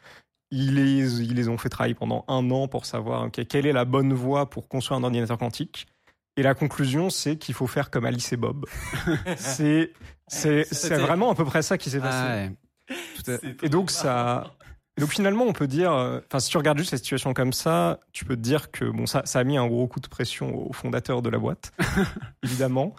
Ils 0.50 0.74
les, 0.74 1.22
ils 1.22 1.34
les 1.34 1.48
ont 1.48 1.58
fait 1.58 1.68
travailler 1.68 1.94
pendant 1.94 2.24
un 2.26 2.50
an 2.50 2.66
pour 2.66 2.84
savoir 2.84 3.30
quelle 3.30 3.66
est 3.66 3.72
la 3.72 3.84
bonne 3.84 4.12
voie 4.12 4.50
pour 4.50 4.66
construire 4.66 4.98
un 4.98 5.04
ordinateur 5.04 5.38
quantique. 5.38 5.86
Et 6.36 6.42
la 6.42 6.54
conclusion, 6.54 7.08
c'est 7.10 7.36
qu'il 7.36 7.54
faut 7.54 7.68
faire 7.68 7.90
comme 7.90 8.04
Alice 8.04 8.32
et 8.32 8.36
Bob. 8.36 8.66
c'est, 9.36 9.92
c'est, 10.26 10.64
vraiment 10.94 11.30
à 11.30 11.34
peu 11.34 11.44
près 11.44 11.62
ça 11.62 11.78
qui 11.78 11.90
s'est 11.90 12.00
passé. 12.00 12.18
Ah 12.18 12.34
ouais. 13.28 13.56
Et 13.62 13.68
donc 13.68 13.90
ça, 13.90 14.54
donc 15.00 15.10
finalement 15.10 15.44
on 15.44 15.52
peut 15.52 15.66
dire, 15.66 15.92
euh, 15.92 16.20
enfin 16.26 16.38
si 16.38 16.50
tu 16.50 16.56
regardes 16.58 16.78
juste 16.78 16.92
la 16.92 16.98
situation 16.98 17.34
comme 17.34 17.52
ça, 17.52 17.98
tu 18.12 18.24
peux 18.24 18.36
te 18.36 18.40
dire 18.40 18.70
que 18.70 18.84
bon 18.84 19.06
ça, 19.06 19.22
ça 19.24 19.40
a 19.40 19.44
mis 19.44 19.56
un 19.56 19.66
gros 19.66 19.88
coup 19.88 20.00
de 20.00 20.08
pression 20.08 20.54
aux 20.54 20.72
fondateurs 20.72 21.22
de 21.22 21.30
la 21.30 21.38
boîte, 21.38 21.72
évidemment. 22.44 22.94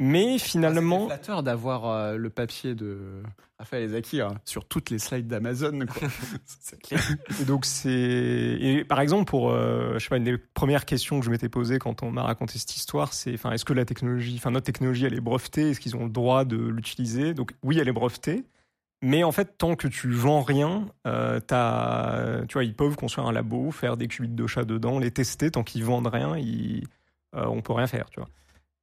Mais 0.00 0.38
C'est 0.38 0.48
finalement, 0.48 1.06
flatteur 1.06 1.44
d'avoir 1.44 1.86
euh, 1.86 2.16
le 2.16 2.28
papier 2.28 2.74
de 2.74 3.22
Raphaël 3.58 3.84
Ezaki 3.84 4.20
hein, 4.20 4.34
sur 4.44 4.64
toutes 4.64 4.90
les 4.90 4.98
slides 4.98 5.28
d'Amazon. 5.28 5.78
et 7.40 7.44
donc 7.44 7.64
c'est, 7.64 8.84
par 8.88 9.00
exemple 9.00 9.26
pour, 9.26 9.50
euh, 9.50 9.92
je 9.94 9.98
sais 10.00 10.08
pas, 10.08 10.16
une 10.16 10.24
des 10.24 10.38
premières 10.38 10.86
questions 10.86 11.20
que 11.20 11.26
je 11.26 11.30
m'étais 11.30 11.48
posée 11.48 11.78
quand 11.78 12.02
on 12.02 12.10
m'a 12.10 12.24
raconté 12.24 12.58
cette 12.58 12.74
histoire, 12.74 13.12
c'est, 13.12 13.34
enfin 13.34 13.52
est-ce 13.52 13.64
que 13.64 13.74
la 13.74 13.84
technologie, 13.84 14.34
enfin 14.38 14.50
notre 14.50 14.66
technologie, 14.66 15.04
elle 15.04 15.14
est 15.14 15.20
brevetée, 15.20 15.70
est-ce 15.70 15.78
qu'ils 15.78 15.94
ont 15.94 16.04
le 16.04 16.10
droit 16.10 16.44
de 16.44 16.56
l'utiliser? 16.56 17.34
Donc 17.34 17.52
oui, 17.62 17.78
elle 17.78 17.88
est 17.88 17.92
brevetée. 17.92 18.44
Mais 19.02 19.24
en 19.24 19.32
fait, 19.32 19.58
tant 19.58 19.74
que 19.74 19.88
tu 19.88 20.10
vends 20.12 20.42
rien, 20.42 20.86
euh, 21.08 21.40
tu 22.48 22.52
vois, 22.54 22.64
ils 22.64 22.74
peuvent 22.74 22.94
construire 22.96 23.26
un 23.26 23.32
labo, 23.32 23.70
faire 23.72 23.96
des 23.96 24.06
qubits 24.08 24.28
de 24.28 24.46
chat 24.46 24.64
dedans, 24.64 24.98
les 25.00 25.10
tester. 25.10 25.50
Tant 25.50 25.64
qu'ils 25.64 25.84
vendent 25.84 26.06
rien, 26.06 26.36
ils, 26.38 26.84
euh, 27.34 27.44
on 27.46 27.60
peut 27.62 27.72
rien 27.72 27.86
faire, 27.88 28.08
tu 28.10 28.20
vois. 28.20 28.28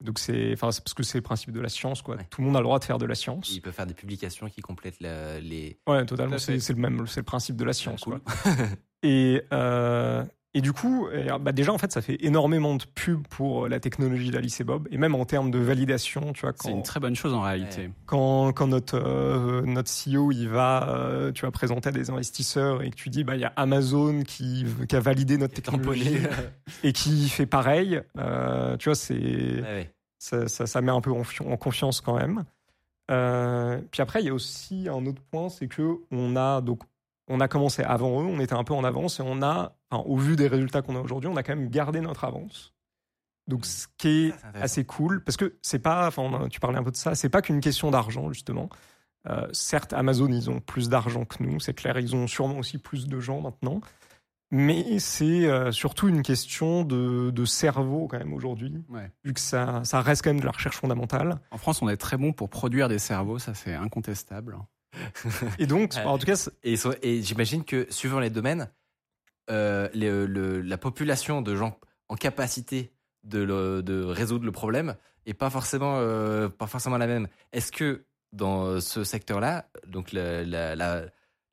Donc 0.02 0.20
c'est, 0.20 0.54
enfin, 0.54 0.68
parce 0.68 0.94
que 0.94 1.04
c'est 1.04 1.18
le 1.18 1.22
principe 1.24 1.52
de 1.52 1.60
la 1.60 1.68
science, 1.70 2.02
quoi. 2.02 2.16
Ouais. 2.16 2.26
Tout 2.30 2.42
le 2.42 2.48
monde 2.48 2.56
a 2.56 2.60
le 2.60 2.64
droit 2.66 2.80
de 2.80 2.86
faire 2.86 2.98
de 2.98 3.06
la 3.06 3.16
science. 3.16 3.52
Il 3.54 3.62
peut 3.62 3.72
faire 3.72 3.86
des 3.86 3.94
publications 3.94 4.48
qui 4.50 4.62
complètent 4.62 5.00
la- 5.02 5.40
les. 5.40 5.78
Ouais, 5.88 6.06
totalement. 6.06 6.38
C'est 6.38 6.60
c'est 6.60 6.74
le 6.74 6.80
même, 6.80 7.06
c'est 7.08 7.20
le 7.22 7.26
principe 7.26 7.56
de 7.58 7.66
la 7.66 7.74
science, 7.74 8.04
cool. 8.04 8.20
quoi. 8.20 8.54
Et, 9.04 9.42
euh, 9.54 10.24
et 10.56 10.62
du 10.62 10.74
coup, 10.74 11.08
et, 11.14 11.28
bah 11.40 11.52
déjà, 11.52 11.72
en 11.72 11.78
fait, 11.78 11.92
ça 11.92 12.02
fait 12.02 12.18
énormément 12.22 12.76
de 12.76 12.84
pub 12.96 13.28
pour 13.28 13.68
la 13.68 13.80
technologie 13.80 14.32
d'Alice 14.32 14.60
et 14.60 14.64
Bob, 14.64 14.88
et 14.92 14.98
même 14.98 15.14
en 15.14 15.26
termes 15.26 15.52
de 15.52 15.60
validation, 15.60 16.34
tu 16.34 16.42
vois, 16.42 16.54
C'est 16.60 16.72
une 16.72 16.82
très 16.84 17.00
bonne 17.00 17.16
chose 17.16 17.34
en 17.34 17.42
réalité. 17.42 17.92
quand, 18.08 18.52
quand 18.54 18.68
notre, 18.68 18.96
euh, 18.96 19.62
notre 19.62 19.90
CEO, 19.92 20.32
il 20.32 20.50
va, 20.50 20.90
euh, 20.90 21.32
tu 21.32 21.44
vas 21.46 21.52
présenter 21.52 21.90
à 21.90 21.92
des 21.92 22.10
investisseurs 22.10 22.82
et 22.82 22.90
que 22.90 22.96
tu 22.96 23.10
dis, 23.10 23.24
bah, 23.24 23.36
il 23.36 23.42
y 23.42 23.46
a 23.46 23.54
Amazon 23.58 24.24
qui, 24.24 24.66
qui 24.88 24.96
a 24.96 25.00
validé 25.00 25.38
notre 25.38 25.54
technologie 25.54 26.22
Tamponné. 26.24 26.30
et 26.84 26.94
qui 26.94 27.30
fait 27.30 27.46
pareil, 27.46 28.02
euh, 28.18 28.76
tu 28.78 28.90
vois, 28.90 28.96
c'est, 28.96 29.14
Ouais, 29.14 29.62
ouais. 29.62 29.94
ça, 30.18 30.48
ça, 30.48 30.66
ça 30.66 30.82
met 30.82 30.92
un 30.92 31.02
peu 31.02 31.12
en, 31.12 31.22
en 31.46 31.58
confiance 31.58 32.02
quand 32.02 32.18
même. 32.18 32.44
Euh, 33.12 33.80
puis 33.92 34.02
après, 34.02 34.22
il 34.22 34.26
y 34.26 34.30
a 34.30 34.34
aussi 34.34 34.88
un 34.88 35.06
autre 35.06 35.22
point, 35.32 35.50
c'est 35.50 35.68
que 35.68 35.98
on 36.12 36.36
a 36.36 36.62
donc 36.62 36.82
on 37.28 37.40
a 37.40 37.48
commencé 37.48 37.84
avant 37.84 38.22
eux, 38.22 38.26
on 38.26 38.40
était 38.40 38.54
un 38.54 38.64
peu 38.64 38.74
en 38.74 38.84
avance 38.84 39.20
et 39.20 39.24
on 39.26 39.42
a, 39.42 39.76
enfin, 39.92 40.04
au 40.08 40.18
vu 40.18 40.36
des 40.36 40.48
résultats 40.48 40.82
qu'on 40.82 40.96
a 40.96 41.00
aujourd'hui, 41.02 41.30
on 41.30 41.36
a 41.38 41.44
quand 41.44 41.56
même 41.56 41.70
gardé 41.70 42.02
notre 42.02 42.24
avance. 42.26 42.74
Donc, 43.48 43.66
ce 43.66 43.88
qui 43.98 44.28
est 44.28 44.34
assez 44.54 44.86
cool, 44.86 45.24
parce 45.24 45.36
que 45.38 45.58
c'est 45.64 45.80
pas, 45.80 46.08
enfin, 46.08 46.48
tu 46.52 46.60
parlais 46.60 46.78
un 46.78 46.84
peu 46.84 46.92
de 46.92 46.96
ça, 46.96 47.16
c'est 47.16 47.30
pas 47.30 47.42
qu'une 47.42 47.62
question 47.62 47.90
d'argent 47.90 48.32
justement. 48.32 48.70
Euh, 49.28 49.48
certes, 49.52 49.92
Amazon, 49.94 50.28
ils 50.32 50.50
ont 50.50 50.60
plus 50.60 50.88
d'argent 50.88 51.26
que 51.26 51.42
nous, 51.44 51.60
c'est 51.60 51.74
clair, 51.74 52.00
ils 52.00 52.16
ont 52.16 52.28
sûrement 52.28 52.60
aussi 52.60 52.78
plus 52.78 53.08
de 53.08 53.20
gens 53.20 53.42
maintenant. 53.42 53.82
Mais 54.52 54.98
c'est 55.00 55.46
euh, 55.46 55.72
surtout 55.72 56.08
une 56.08 56.24
question 56.24 56.84
de, 56.84 57.30
de 57.30 57.46
cerveau 57.46 58.08
quand 58.08 58.18
même 58.18 58.34
aujourd'hui 58.34 58.84
Ouais. 58.90 59.12
vu 59.24 59.34
que 59.34 59.40
ça, 59.40 59.82
ça 59.84 60.02
reste 60.02 60.24
quand 60.24 60.32
même 60.32 60.40
de 60.40 60.46
la 60.46 60.52
recherche 60.52 60.78
fondamentale. 60.78 61.40
En 61.52 61.58
France, 61.58 61.82
on 61.84 61.90
est 61.90 61.98
très 61.98 62.18
bon 62.18 62.34
pour 62.34 62.50
produire 62.50 62.88
des 62.88 62.98
cerveaux, 62.98 63.38
ça 63.40 63.54
c'est 63.54 63.76
incontestable. 63.76 64.58
Et 65.60 65.68
donc, 65.68 65.94
Ouais. 65.96 66.04
en 66.06 66.18
tout 66.18 66.26
cas, 66.26 66.50
et 66.64 67.22
j'imagine 67.22 67.64
que 67.64 67.86
suivant 67.92 68.20
les 68.20 68.30
domaines, 68.32 68.70
euh, 69.50 69.90
le- 69.94 70.62
la 70.62 70.78
population 70.78 71.42
de 71.42 71.56
gens 71.56 71.80
en 72.08 72.16
capacité 72.16 72.92
de, 73.24 73.40
le- 73.40 73.82
de 73.84 74.04
résoudre 74.04 74.46
le 74.46 74.52
problème 74.52 74.96
est 75.26 75.34
pas 75.34 75.50
forcément, 75.50 75.98
euh, 76.00 76.50
pas 76.50 76.68
forcément 76.68 76.98
la 76.98 77.08
même. 77.08 77.28
Est-ce 77.54 77.72
que 77.72 78.06
dans 78.32 78.80
ce 78.80 79.04
secteur-là, 79.04 79.70
donc 79.88 80.12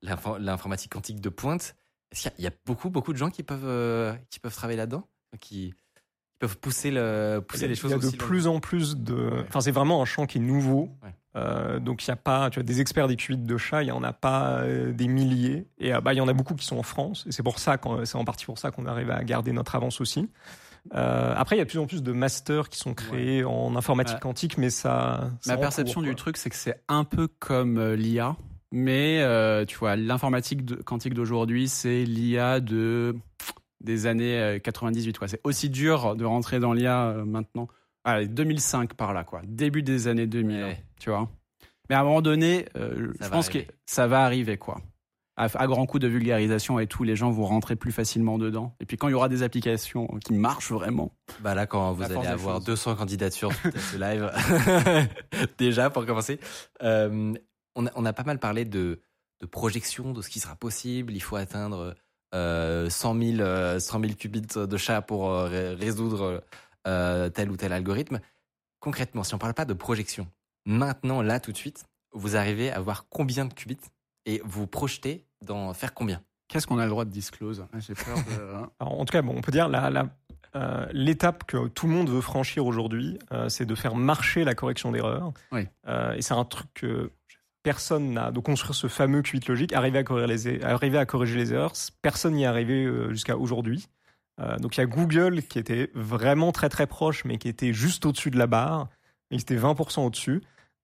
l'informatique 0.02 0.92
quantique 0.92 1.20
de 1.20 1.28
pointe, 1.28 1.75
est-ce 2.12 2.23
qu'il 2.23 2.31
y, 2.31 2.34
a- 2.34 2.36
il 2.39 2.44
y 2.44 2.47
a 2.49 2.52
beaucoup, 2.65 2.91
beaucoup 2.91 3.12
de 3.12 3.18
gens 3.18 3.31
qui 3.31 3.42
peuvent, 3.42 3.65
euh, 3.66 4.15
qui 4.31 4.39
peuvent 4.41 4.55
travailler 4.55 4.76
là-dedans, 4.76 5.08
qui, 5.41 5.70
qui 5.70 5.75
peuvent 6.39 6.58
pousser, 6.58 6.91
le, 6.91 7.41
pousser 7.47 7.65
a, 7.65 7.68
les 7.68 7.75
choses 7.75 7.91
il 7.91 7.94
y 8.05 8.08
a 8.08 8.10
de 8.10 8.16
plus 8.16 8.47
en 8.47 8.60
plus 8.60 8.97
de. 8.97 9.44
Enfin, 9.49 9.60
c'est 9.60 9.70
vraiment 9.73 10.00
un 10.02 10.05
champ 10.05 10.26
qui 10.26 10.39
est 10.39 10.41
nouveau. 10.41 10.91
Ouais. 11.02 11.15
Euh, 11.37 11.79
donc, 11.79 12.05
il 12.05 12.09
y 12.09 12.11
a 12.11 12.17
pas, 12.17 12.49
tu 12.51 12.57
vois, 12.61 12.65
des 12.65 12.81
experts 12.81 13.09
des 13.09 13.17
qubits 13.17 13.37
de 13.37 13.57
chat, 13.59 13.83
il 13.83 13.89
y 13.89 13.93
en 13.93 14.03
a 14.03 14.13
pas 14.13 14.61
euh, 14.61 14.93
des 14.93 15.07
milliers. 15.07 15.67
Et 15.79 15.93
euh, 15.95 16.01
bah, 16.01 16.15
il 16.15 16.17
y 16.17 16.21
en 16.21 16.29
a 16.29 16.33
beaucoup 16.33 16.55
qui 16.55 16.65
sont 16.65 16.79
en 16.79 16.83
France. 16.83 17.25
Et 17.29 17.33
c'est 17.33 17.43
pour 17.43 17.59
ça, 17.59 17.77
c'est 18.05 18.17
en 18.17 18.25
partie 18.25 18.47
pour 18.47 18.59
ça 18.59 18.71
qu'on 18.71 18.87
arrive 18.87 19.11
à 19.11 19.23
garder 19.23 19.53
notre 19.53 19.75
avance 19.75 20.01
aussi. 20.01 20.31
Euh, 20.95 21.35
après, 21.37 21.57
il 21.57 21.59
y 21.59 21.63
a 21.63 21.65
de 21.65 21.69
plus 21.71 21.79
en 21.81 21.87
plus 21.87 22.03
de 22.03 22.13
masters 22.13 22.69
qui 22.69 22.79
sont 22.79 22.95
créés 22.95 23.45
en 23.45 23.75
informatique 23.77 24.15
Ouais. 24.15 24.21
quantique, 24.21 24.57
mais 24.57 24.71
ça. 24.71 25.31
Ma 25.47 25.57
perception 25.57 26.01
cours, 26.01 26.09
du 26.09 26.15
truc, 26.15 26.37
c'est 26.37 26.49
que 26.49 26.57
c'est 26.57 26.81
un 26.89 27.05
peu 27.05 27.27
comme 27.27 27.77
euh, 27.79 27.97
l'IA, 27.97 28.37
mais 28.71 29.21
euh, 29.21 29.65
tu 29.65 29.77
vois, 29.77 29.97
l'informatique 29.97 30.85
quantique 30.85 31.13
d'aujourd'hui, 31.15 31.69
c'est 31.69 32.05
l'IA 32.05 32.61
de 32.61 33.17
des 33.83 34.07
années 34.07 34.39
euh, 34.39 34.59
98. 34.61 35.19
Quoi. 35.19 35.29
C'est 35.29 35.41
aussi 35.45 35.69
dur 35.71 36.15
de 36.17 36.25
rentrer 36.25 36.61
dans 36.61 36.73
l'IA 36.73 37.09
euh, 37.09 37.25
maintenant. 37.25 37.69
Allez, 38.05 38.29
2005 38.29 38.95
par 38.95 39.13
là, 39.13 39.25
quoi. 39.25 39.43
Début 39.45 39.83
des 39.83 40.07
années 40.07 40.27
2000, 40.29 40.63
Ouais. 40.63 40.85
Tu 40.99 41.10
vois. 41.10 41.28
Mais 41.89 41.94
à 41.94 42.00
un 42.00 42.05
moment 42.05 42.23
donné, 42.23 42.66
euh, 42.76 43.12
je 43.20 43.28
pense 43.28 43.49
que 43.49 43.58
ça 43.86 44.07
va 44.07 44.25
arriver, 44.25 44.57
quoi. 44.58 44.81
À, 45.39 45.44
à 45.55 45.66
grand 45.66 45.84
coup 45.84 45.99
de 45.99 46.08
vulgarisation 46.08 46.78
et 46.81 46.86
tout, 46.86 47.05
les 47.05 47.15
gens 47.15 47.31
vont 47.31 47.44
rentrer 47.44 47.76
plus 47.76 47.92
facilement 47.92 48.39
dedans. 48.39 48.75
Et 48.81 48.86
puis 48.86 48.97
quand 48.97 49.07
il 49.08 49.10
y 49.10 49.15
aura 49.15 49.28
des 49.28 49.42
applications 49.42 50.07
qui 50.25 50.33
marchent 50.33 50.73
vraiment, 50.73 51.12
Bah 51.41 51.55
là, 51.55 51.66
quand 51.66 51.92
vous 51.92 52.02
allez 52.05 52.15
avoir 52.26 52.57
choses. 52.57 52.65
200 52.65 52.97
candidatures 52.97 53.50
à 53.50 53.78
ce 53.78 53.97
live, 53.99 54.33
déjà 55.58 55.91
pour 55.91 56.07
commencer, 56.07 56.41
euh, 56.83 57.34
on, 57.75 57.86
a, 57.86 57.91
on 57.97 58.05
a 58.07 58.12
pas 58.15 58.25
mal 58.25 58.39
parlé 58.39 58.65
de, 58.65 59.00
de 59.41 59.47
projection, 59.47 60.12
de 60.12 60.23
ce 60.23 60.31
qui 60.31 60.41
sera 60.41 60.57
possible. 60.57 61.12
Il 61.12 61.20
faut 61.20 61.36
atteindre 61.36 61.94
euh, 62.34 62.89
100, 62.89 63.20
000, 63.20 63.41
euh, 63.41 63.78
100 63.78 64.00
000 64.00 64.12
qubits 64.15 64.41
de 64.41 64.76
chat 64.78 65.02
pour 65.02 65.31
euh, 65.31 65.49
ré- 65.49 65.75
résoudre 65.75 66.42
tel 66.84 67.50
ou 67.50 67.57
tel 67.57 67.73
algorithme. 67.73 68.20
Concrètement, 68.81 69.23
si 69.25 69.34
on 69.34 69.39
parle 69.39 69.55
pas 69.55 69.65
de 69.65 69.75
projection, 69.75 70.28
maintenant, 70.67 71.23
là, 71.23 71.41
tout 71.41 71.53
de 71.53 71.57
suite, 71.57 71.85
vous 72.12 72.36
arrivez 72.36 72.70
à 72.70 72.81
voir 72.81 73.07
combien 73.09 73.45
de 73.47 73.55
qubits 73.55 73.78
et 74.27 74.43
vous 74.45 74.67
projetez 74.67 75.25
dans 75.43 75.73
faire 75.73 75.95
combien? 75.95 76.20
Qu'est-ce 76.49 76.67
qu'on 76.67 76.78
a 76.78 76.85
le 76.85 76.91
droit 76.91 77.05
de 77.05 77.11
disclose? 77.11 77.67
J'ai 77.78 77.95
peur 77.95 78.17
de... 78.17 78.55
hein. 78.55 78.70
Alors, 78.81 79.01
en 79.01 79.05
tout 79.05 79.12
cas, 79.12 79.23
bon, 79.23 79.35
on 79.36 79.41
peut 79.41 79.51
dire 79.53 79.69
la, 79.69 79.91
la, 79.91 80.09
euh, 80.55 80.86
l'étape 80.93 81.45
que 81.45 81.67
tout 81.69 81.86
le 81.86 81.93
monde 81.93 82.09
veut 82.11 82.20
franchir 82.20 82.67
aujourd'hui, 82.67 83.19
euh, 83.33 83.49
c'est 83.49 83.67
de 83.67 83.75
faire 83.75 83.95
marcher 83.97 84.45
la 84.45 84.55
correction 84.55 84.93
d'erreur. 84.93 85.33
Oui. 85.53 85.67
Euh, 85.89 86.12
et 86.15 86.23
c'est 86.23 86.35
un 86.35 86.45
truc 86.45 86.69
que 86.75 87.11
personne 87.65 88.12
n'a. 88.12 88.31
De 88.31 88.39
construire 88.39 88.75
ce 88.77 88.86
fameux 88.86 89.23
qubit 89.23 89.45
logique, 89.49 89.73
arriver 89.73 89.99
à 89.99 90.05
corriger 90.05 90.27
les, 90.28 90.49
er- 90.49 90.65
arriver 90.65 90.99
à 90.99 91.07
corriger 91.07 91.36
les 91.36 91.53
erreurs, 91.53 91.73
personne 92.01 92.35
n'y 92.35 92.45
est 92.45 92.47
arrivé 92.47 92.89
jusqu'à 93.11 93.36
aujourd'hui. 93.36 93.89
Euh, 94.41 94.57
donc 94.59 94.77
il 94.77 94.81
y 94.81 94.83
a 94.85 94.86
Google 94.86 95.43
qui 95.43 95.59
était 95.59 95.91
vraiment 95.95 96.53
très 96.53 96.69
très 96.69 96.86
proche, 96.86 97.25
mais 97.25 97.39
qui 97.39 97.49
était 97.49 97.73
juste 97.73 98.07
au-dessus 98.07 98.31
de 98.31 98.39
la 98.39 98.47
barre. 98.47 98.89
Il 99.33 99.41
était 99.41 99.57
20% 99.57 100.07
au-dessus. 100.07 100.43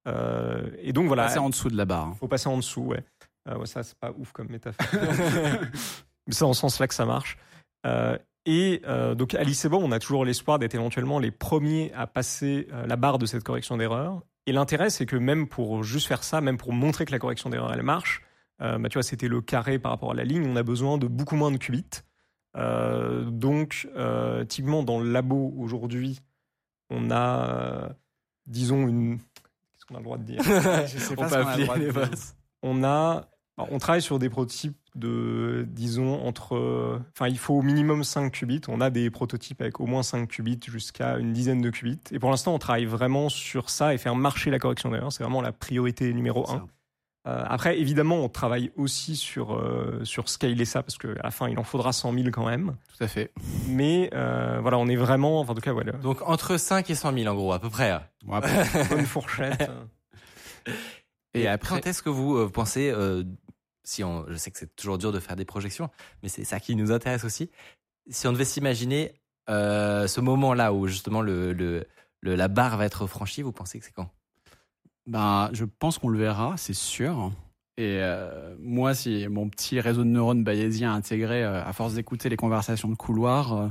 Euh, 0.08 0.70
et 0.80 0.92
donc 0.92 1.06
voilà. 1.06 1.24
Passer 1.24 1.38
en 1.38 1.50
dessous 1.50 1.70
de 1.70 1.76
la 1.76 1.84
barre. 1.84 2.08
hein. 2.08 2.16
faut 2.18 2.28
passer 2.28 2.48
en 2.48 2.56
dessous, 2.56 2.82
ouais. 2.82 3.04
Euh, 3.48 3.56
ouais, 3.58 3.66
ça, 3.66 3.82
c'est 3.82 3.98
pas 3.98 4.12
ouf 4.16 4.32
comme 4.32 4.48
métaphore. 4.48 4.86
Mais 4.92 5.00
c'est 6.32 6.44
dans 6.44 6.52
ce 6.52 6.60
sens-là 6.60 6.88
que 6.88 6.94
ça 6.94 7.04
marche. 7.06 7.38
Euh, 7.86 8.16
et 8.44 8.82
euh, 8.86 9.14
donc, 9.14 9.34
à 9.34 9.42
l'ICEBO, 9.42 9.76
on 9.78 9.92
a 9.92 9.98
toujours 9.98 10.24
l'espoir 10.24 10.58
d'être 10.58 10.74
éventuellement 10.74 11.18
les 11.18 11.30
premiers 11.30 11.92
à 11.94 12.06
passer 12.06 12.68
euh, 12.72 12.86
la 12.86 12.96
barre 12.96 13.18
de 13.18 13.26
cette 13.26 13.44
correction 13.44 13.76
d'erreur. 13.76 14.22
Et 14.46 14.52
l'intérêt, 14.52 14.90
c'est 14.90 15.06
que 15.06 15.16
même 15.16 15.46
pour 15.48 15.84
juste 15.84 16.08
faire 16.08 16.24
ça, 16.24 16.40
même 16.40 16.56
pour 16.56 16.72
montrer 16.72 17.04
que 17.04 17.12
la 17.12 17.20
correction 17.20 17.50
d'erreur, 17.50 17.72
elle 17.72 17.82
marche, 17.82 18.22
bah, 18.58 18.88
tu 18.88 18.94
vois, 18.94 19.02
c'était 19.02 19.26
le 19.26 19.40
carré 19.40 19.80
par 19.80 19.90
rapport 19.90 20.12
à 20.12 20.14
la 20.14 20.22
ligne, 20.22 20.46
on 20.48 20.54
a 20.54 20.62
besoin 20.62 20.96
de 20.96 21.08
beaucoup 21.08 21.34
moins 21.34 21.50
de 21.50 21.56
qubits. 21.56 22.02
Donc, 22.54 23.88
typiquement, 24.48 24.84
dans 24.84 25.00
le 25.00 25.10
labo 25.10 25.52
aujourd'hui, 25.58 26.20
on 26.90 27.10
a, 27.10 27.88
disons, 28.46 28.86
une. 28.86 29.18
On 29.92 29.96
a 29.96 29.98
le 29.98 30.04
droit 30.04 30.18
de 30.18 30.24
dire. 30.24 30.42
Je 30.42 30.98
sais 30.98 31.14
pas 31.14 31.28
on 31.28 31.76
les. 31.76 31.92
On 32.62 32.84
a, 32.84 33.28
bah, 33.58 33.66
on 33.70 33.78
travaille 33.78 34.02
sur 34.02 34.18
des 34.18 34.30
prototypes 34.30 34.76
de, 34.94 35.66
disons, 35.68 36.22
entre, 36.24 37.00
enfin, 37.14 37.28
il 37.28 37.38
faut 37.38 37.54
au 37.54 37.62
minimum 37.62 38.04
5 38.04 38.30
qubits. 38.30 38.60
On 38.68 38.80
a 38.80 38.90
des 38.90 39.10
prototypes 39.10 39.60
avec 39.60 39.80
au 39.80 39.86
moins 39.86 40.02
5 40.02 40.28
qubits 40.28 40.60
jusqu'à 40.66 41.18
une 41.18 41.32
dizaine 41.32 41.60
de 41.60 41.70
qubits. 41.70 42.00
Et 42.10 42.18
pour 42.18 42.30
l'instant, 42.30 42.54
on 42.54 42.58
travaille 42.58 42.84
vraiment 42.84 43.28
sur 43.28 43.70
ça 43.70 43.94
et 43.94 43.98
faire 43.98 44.14
marcher 44.14 44.50
la 44.50 44.58
correction 44.58 44.90
d'erreur. 44.90 45.12
C'est 45.12 45.22
vraiment 45.22 45.42
la 45.42 45.52
priorité 45.52 46.12
numéro 46.12 46.48
1. 46.50 46.66
Euh, 47.28 47.44
après 47.46 47.78
évidemment 47.78 48.16
on 48.16 48.28
travaille 48.28 48.72
aussi 48.76 49.14
sur 49.14 49.54
euh, 49.54 50.00
sur 50.04 50.28
scaler 50.28 50.64
ça 50.64 50.82
parce 50.82 50.98
qu'à 50.98 51.14
la 51.22 51.30
fin 51.30 51.48
il 51.48 51.56
en 51.56 51.62
faudra 51.62 51.92
100 51.92 52.12
000 52.14 52.26
quand 52.32 52.44
même 52.44 52.74
Tout 52.98 53.04
à 53.04 53.06
fait. 53.06 53.30
mais 53.68 54.10
euh, 54.12 54.58
voilà 54.60 54.76
on 54.78 54.88
est 54.88 54.96
vraiment 54.96 55.38
enfin, 55.38 55.52
en 55.52 55.54
tout 55.54 55.60
cas 55.60 55.72
voilà 55.72 55.92
Donc 55.92 56.20
entre 56.28 56.56
5 56.56 56.90
et 56.90 56.96
100 56.96 57.12
000 57.16 57.32
en 57.32 57.36
gros, 57.36 57.52
à 57.52 57.60
peu 57.60 57.70
près. 57.70 57.96
Bon, 58.24 58.34
après- 58.34 58.88
bonne 58.90 59.06
fourchette 59.06 59.70
et 61.34 61.46
après, 61.48 61.76
quand 61.80 61.86
est-ce 61.86 62.02
que 62.02 62.10
vous 62.10 62.36
euh, 62.36 62.48
pensez, 62.50 62.90
euh, 62.90 63.24
si 63.84 64.04
on, 64.04 64.26
je 64.28 64.34
sais 64.36 64.50
que 64.50 64.58
c'est 64.58 64.74
toujours 64.76 64.98
dur 64.98 65.12
de 65.12 65.18
faire 65.20 65.36
des 65.36 65.44
projections, 65.44 65.88
mais 66.22 66.28
c'est 66.28 66.44
ça 66.44 66.60
qui 66.60 66.76
nous 66.76 66.92
intéresse 66.92 67.24
aussi. 67.24 67.50
Si 68.10 68.26
on 68.26 68.32
devait 68.32 68.44
s'imaginer 68.44 69.14
euh, 69.48 70.06
ce 70.06 70.20
moment-là 70.20 70.72
où 70.72 70.86
justement 70.86 71.20
le, 71.22 71.52
le, 71.52 71.86
le- 72.20 72.34
la 72.34 72.48
barre 72.48 72.76
va 72.76 72.84
être 72.84 73.06
franchie, 73.06 73.42
vous 73.42 73.52
pensez 73.52 73.78
que 73.78 73.84
c'est 73.84 73.92
quand? 73.92 74.10
Ben, 75.06 75.50
je 75.52 75.64
pense 75.64 75.98
qu'on 75.98 76.08
le 76.08 76.18
verra, 76.18 76.54
c'est 76.56 76.74
sûr. 76.74 77.32
Et 77.78 77.98
euh, 78.00 78.54
moi, 78.60 78.94
si 78.94 79.26
mon 79.28 79.48
petit 79.48 79.80
réseau 79.80 80.04
de 80.04 80.08
neurones 80.08 80.44
bayésien 80.44 80.94
intégré, 80.94 81.42
euh, 81.42 81.64
à 81.64 81.72
force 81.72 81.94
d'écouter 81.94 82.28
les 82.28 82.36
conversations 82.36 82.88
de 82.88 82.94
couloir, 82.94 83.52
euh, 83.54 83.68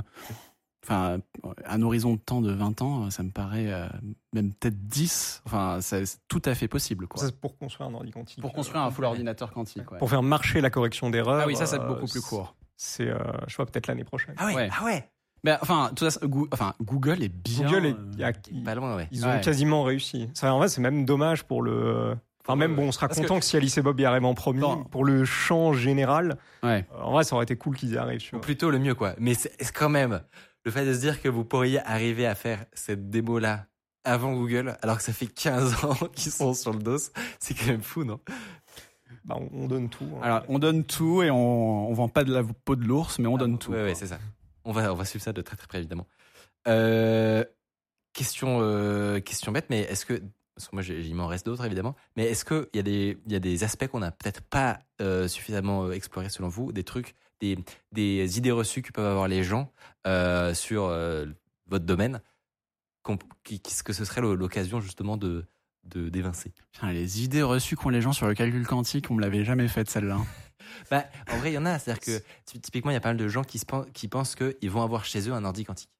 enfin, 0.84 1.18
un 1.64 1.82
horizon 1.82 2.14
de 2.14 2.18
temps 2.18 2.40
de 2.40 2.50
20 2.52 2.82
ans, 2.82 3.10
ça 3.10 3.22
me 3.22 3.30
paraît 3.30 3.72
euh, 3.72 3.86
même 4.34 4.52
peut-être 4.54 4.86
10. 4.88 5.42
Enfin, 5.46 5.78
c'est 5.80 6.02
tout 6.28 6.42
à 6.44 6.54
fait 6.56 6.66
possible, 6.68 7.06
quoi. 7.06 7.20
Ça, 7.20 7.26
c'est 7.28 7.40
pour 7.40 7.56
construire 7.56 7.88
un 7.90 7.94
ordi 7.94 8.10
quantique 8.10 8.40
Pour 8.40 8.52
construire 8.52 8.82
un 8.82 8.90
full 8.90 9.04
ordinateur 9.04 9.52
quantique. 9.52 9.90
ouais. 9.92 9.98
pour 9.98 10.10
faire 10.10 10.22
marcher 10.24 10.60
la 10.60 10.70
correction 10.70 11.08
d'erreur 11.08 11.40
Ah 11.42 11.46
oui, 11.46 11.54
ça, 11.56 11.66
c'est 11.66 11.78
beaucoup 11.78 12.06
plus 12.06 12.20
court. 12.20 12.56
c'est 12.76 13.08
euh, 13.08 13.18
je 13.46 13.54
vois 13.56 13.66
peut-être 13.66 13.86
l'année 13.86 14.04
prochaine 14.04 14.34
Ah 14.36 14.46
ouais, 14.46 14.54
Ouais. 14.56 14.68
ah 14.78 14.84
ouais. 14.84 15.08
Mais 15.44 15.56
enfin, 15.60 15.90
tout 15.96 16.08
ça, 16.08 16.20
enfin, 16.52 16.74
Google 16.82 17.22
est 17.22 17.28
bien. 17.28 17.66
Google, 17.66 17.86
est- 17.86 17.92
euh, 17.92 18.10
il 18.14 18.20
y 18.20 18.24
a- 18.24 18.32
Pas 18.64 18.74
loin, 18.76 18.94
ouais. 18.96 19.08
ils 19.10 19.24
ont 19.26 19.28
Ouais. 19.30 19.40
quasiment 19.40 19.82
réussi. 19.82 20.28
Ça, 20.34 20.54
en 20.54 20.58
vrai, 20.58 20.68
c'est 20.68 20.80
même 20.80 21.04
dommage 21.04 21.42
pour 21.44 21.62
le. 21.62 22.16
Enfin, 22.44 22.56
même 22.56 22.74
bon, 22.74 22.88
on 22.88 22.92
sera 22.92 23.08
Parce 23.08 23.20
content 23.20 23.38
que, 23.38 23.44
si 23.44 23.56
Alice 23.56 23.76
et 23.78 23.82
Bob 23.82 23.98
y 24.00 24.04
arrivent 24.04 24.24
en 24.24 24.34
premier. 24.34 24.60
Non. 24.60 24.84
Pour 24.84 25.04
le 25.04 25.24
champ 25.24 25.72
général, 25.72 26.38
Ouais. 26.62 26.86
euh, 26.94 27.02
en 27.02 27.12
vrai, 27.12 27.24
ça 27.24 27.34
aurait 27.36 27.44
été 27.44 27.56
cool 27.56 27.76
qu'ils 27.76 27.90
y 27.92 27.96
arrivent. 27.98 28.20
tu 28.20 28.34
Ou 28.34 28.38
vois. 28.38 28.40
plutôt 28.40 28.70
le 28.70 28.78
mieux, 28.78 28.94
quoi. 28.94 29.14
Mais 29.18 29.34
c'est 29.34 29.52
quand 29.72 29.88
même 29.88 30.22
le 30.64 30.70
fait 30.70 30.84
de 30.86 30.92
se 30.94 31.00
dire 31.00 31.20
que 31.22 31.28
vous 31.28 31.44
pourriez 31.44 31.80
arriver 31.80 32.26
à 32.26 32.34
faire 32.36 32.64
cette 32.72 33.10
démo-là 33.10 33.66
avant 34.04 34.32
Google, 34.34 34.76
alors 34.82 34.96
que 34.96 35.02
ça 35.04 35.12
fait 35.12 35.26
15 35.26 35.84
ans 35.84 35.94
qu'ils 36.14 36.32
sont 36.32 36.54
sur 36.54 36.72
le 36.72 36.80
dos. 36.80 36.98
C'est 37.38 37.54
quand 37.54 37.66
même 37.66 37.82
fou, 37.82 38.02
non? 38.04 38.18
Bah, 39.24 39.36
on, 39.38 39.48
on 39.64 39.68
donne 39.68 39.88
tout. 39.88 40.04
hein. 40.16 40.20
Alors, 40.22 40.42
on 40.48 40.58
donne 40.58 40.82
tout 40.84 41.22
et 41.22 41.30
on, 41.30 41.88
on 41.90 41.92
vend 41.94 42.08
pas 42.08 42.24
de 42.24 42.32
la 42.32 42.42
peau 42.64 42.74
de 42.74 42.84
l'ours, 42.84 43.18
mais 43.20 43.28
on 43.28 43.36
donne 43.36 43.58
tout. 43.58 43.70
Ouais, 43.72 43.82
ouais, 43.84 43.94
c'est 43.94 44.06
ça. 44.08 44.18
On 44.64 44.72
va, 44.72 44.92
on 44.92 44.96
va 44.96 45.04
suivre 45.04 45.24
ça 45.24 45.32
de 45.32 45.42
très 45.42 45.56
très 45.56 45.66
près, 45.66 45.78
évidemment. 45.78 46.06
Euh, 46.68 47.44
question, 48.12 48.58
euh, 48.62 49.20
question 49.20 49.52
bête, 49.52 49.66
mais 49.70 49.80
est-ce 49.80 50.06
que. 50.06 50.22
Moi, 50.72 50.82
il 50.84 51.14
m'en 51.14 51.26
reste 51.26 51.46
d'autres, 51.46 51.64
évidemment. 51.64 51.96
Mais 52.14 52.24
est-ce 52.26 52.44
qu'il 52.44 52.68
y, 52.74 52.78
a 52.78 52.82
des- 52.82 53.16
y 53.26 53.34
a 53.34 53.38
des 53.40 53.64
aspects 53.64 53.86
qu'on 53.86 54.00
n'a 54.00 54.10
peut-être 54.12 54.42
pas 54.42 54.80
euh, 55.00 55.26
suffisamment 55.26 55.90
explorés, 55.90 56.28
selon 56.28 56.48
vous 56.48 56.72
Des 56.72 56.84
trucs, 56.84 57.14
des, 57.40 57.58
des 57.92 58.36
idées 58.38 58.50
reçues 58.52 58.82
que 58.82 58.92
peuvent 58.92 59.06
avoir 59.10 59.28
les 59.28 59.42
gens 59.44 59.72
sur 60.52 60.88
votre 61.66 61.84
domaine 61.86 62.20
qui- 63.44 63.60
que 63.60 63.92
ce 63.94 64.04
serait 64.04 64.20
l'occasion, 64.20 64.80
justement, 64.80 65.16
de 65.16 65.44
de- 65.84 66.10
d'évincer? 66.10 66.52
Les 66.84 67.24
idées 67.24 67.42
reçues 67.42 67.74
qu'ont 67.74 67.88
les 67.88 68.00
gens 68.00 68.12
sur 68.12 68.28
le 68.28 68.34
calcul 68.34 68.64
quantique, 68.64 69.10
on 69.10 69.14
me 69.14 69.20
l'avait 69.20 69.44
jamais 69.44 69.66
faite 69.66 69.90
celle-là. 69.90 70.18
Bah, 70.90 71.04
En 71.32 71.38
vrai, 71.38 71.50
il 71.50 71.54
y 71.54 71.58
en 71.58 71.66
a. 71.66 71.78
C'est-à-dire 71.78 72.00
que, 72.00 72.22
ty- 72.44 72.60
typiquement, 72.60 72.90
il 72.90 72.94
y 72.94 72.96
a 72.96 73.00
pas 73.00 73.10
mal 73.10 73.16
de 73.16 73.28
gens 73.28 73.44
qui, 73.44 73.58
se 73.58 73.66
pen- 73.66 73.86
qui 73.92 74.08
pensent 74.08 74.34
qu'ils 74.34 74.70
vont 74.70 74.82
avoir 74.82 75.04
chez 75.04 75.28
eux 75.28 75.32
un 75.32 75.44
ordi 75.44 75.64
quantique. 75.64 75.90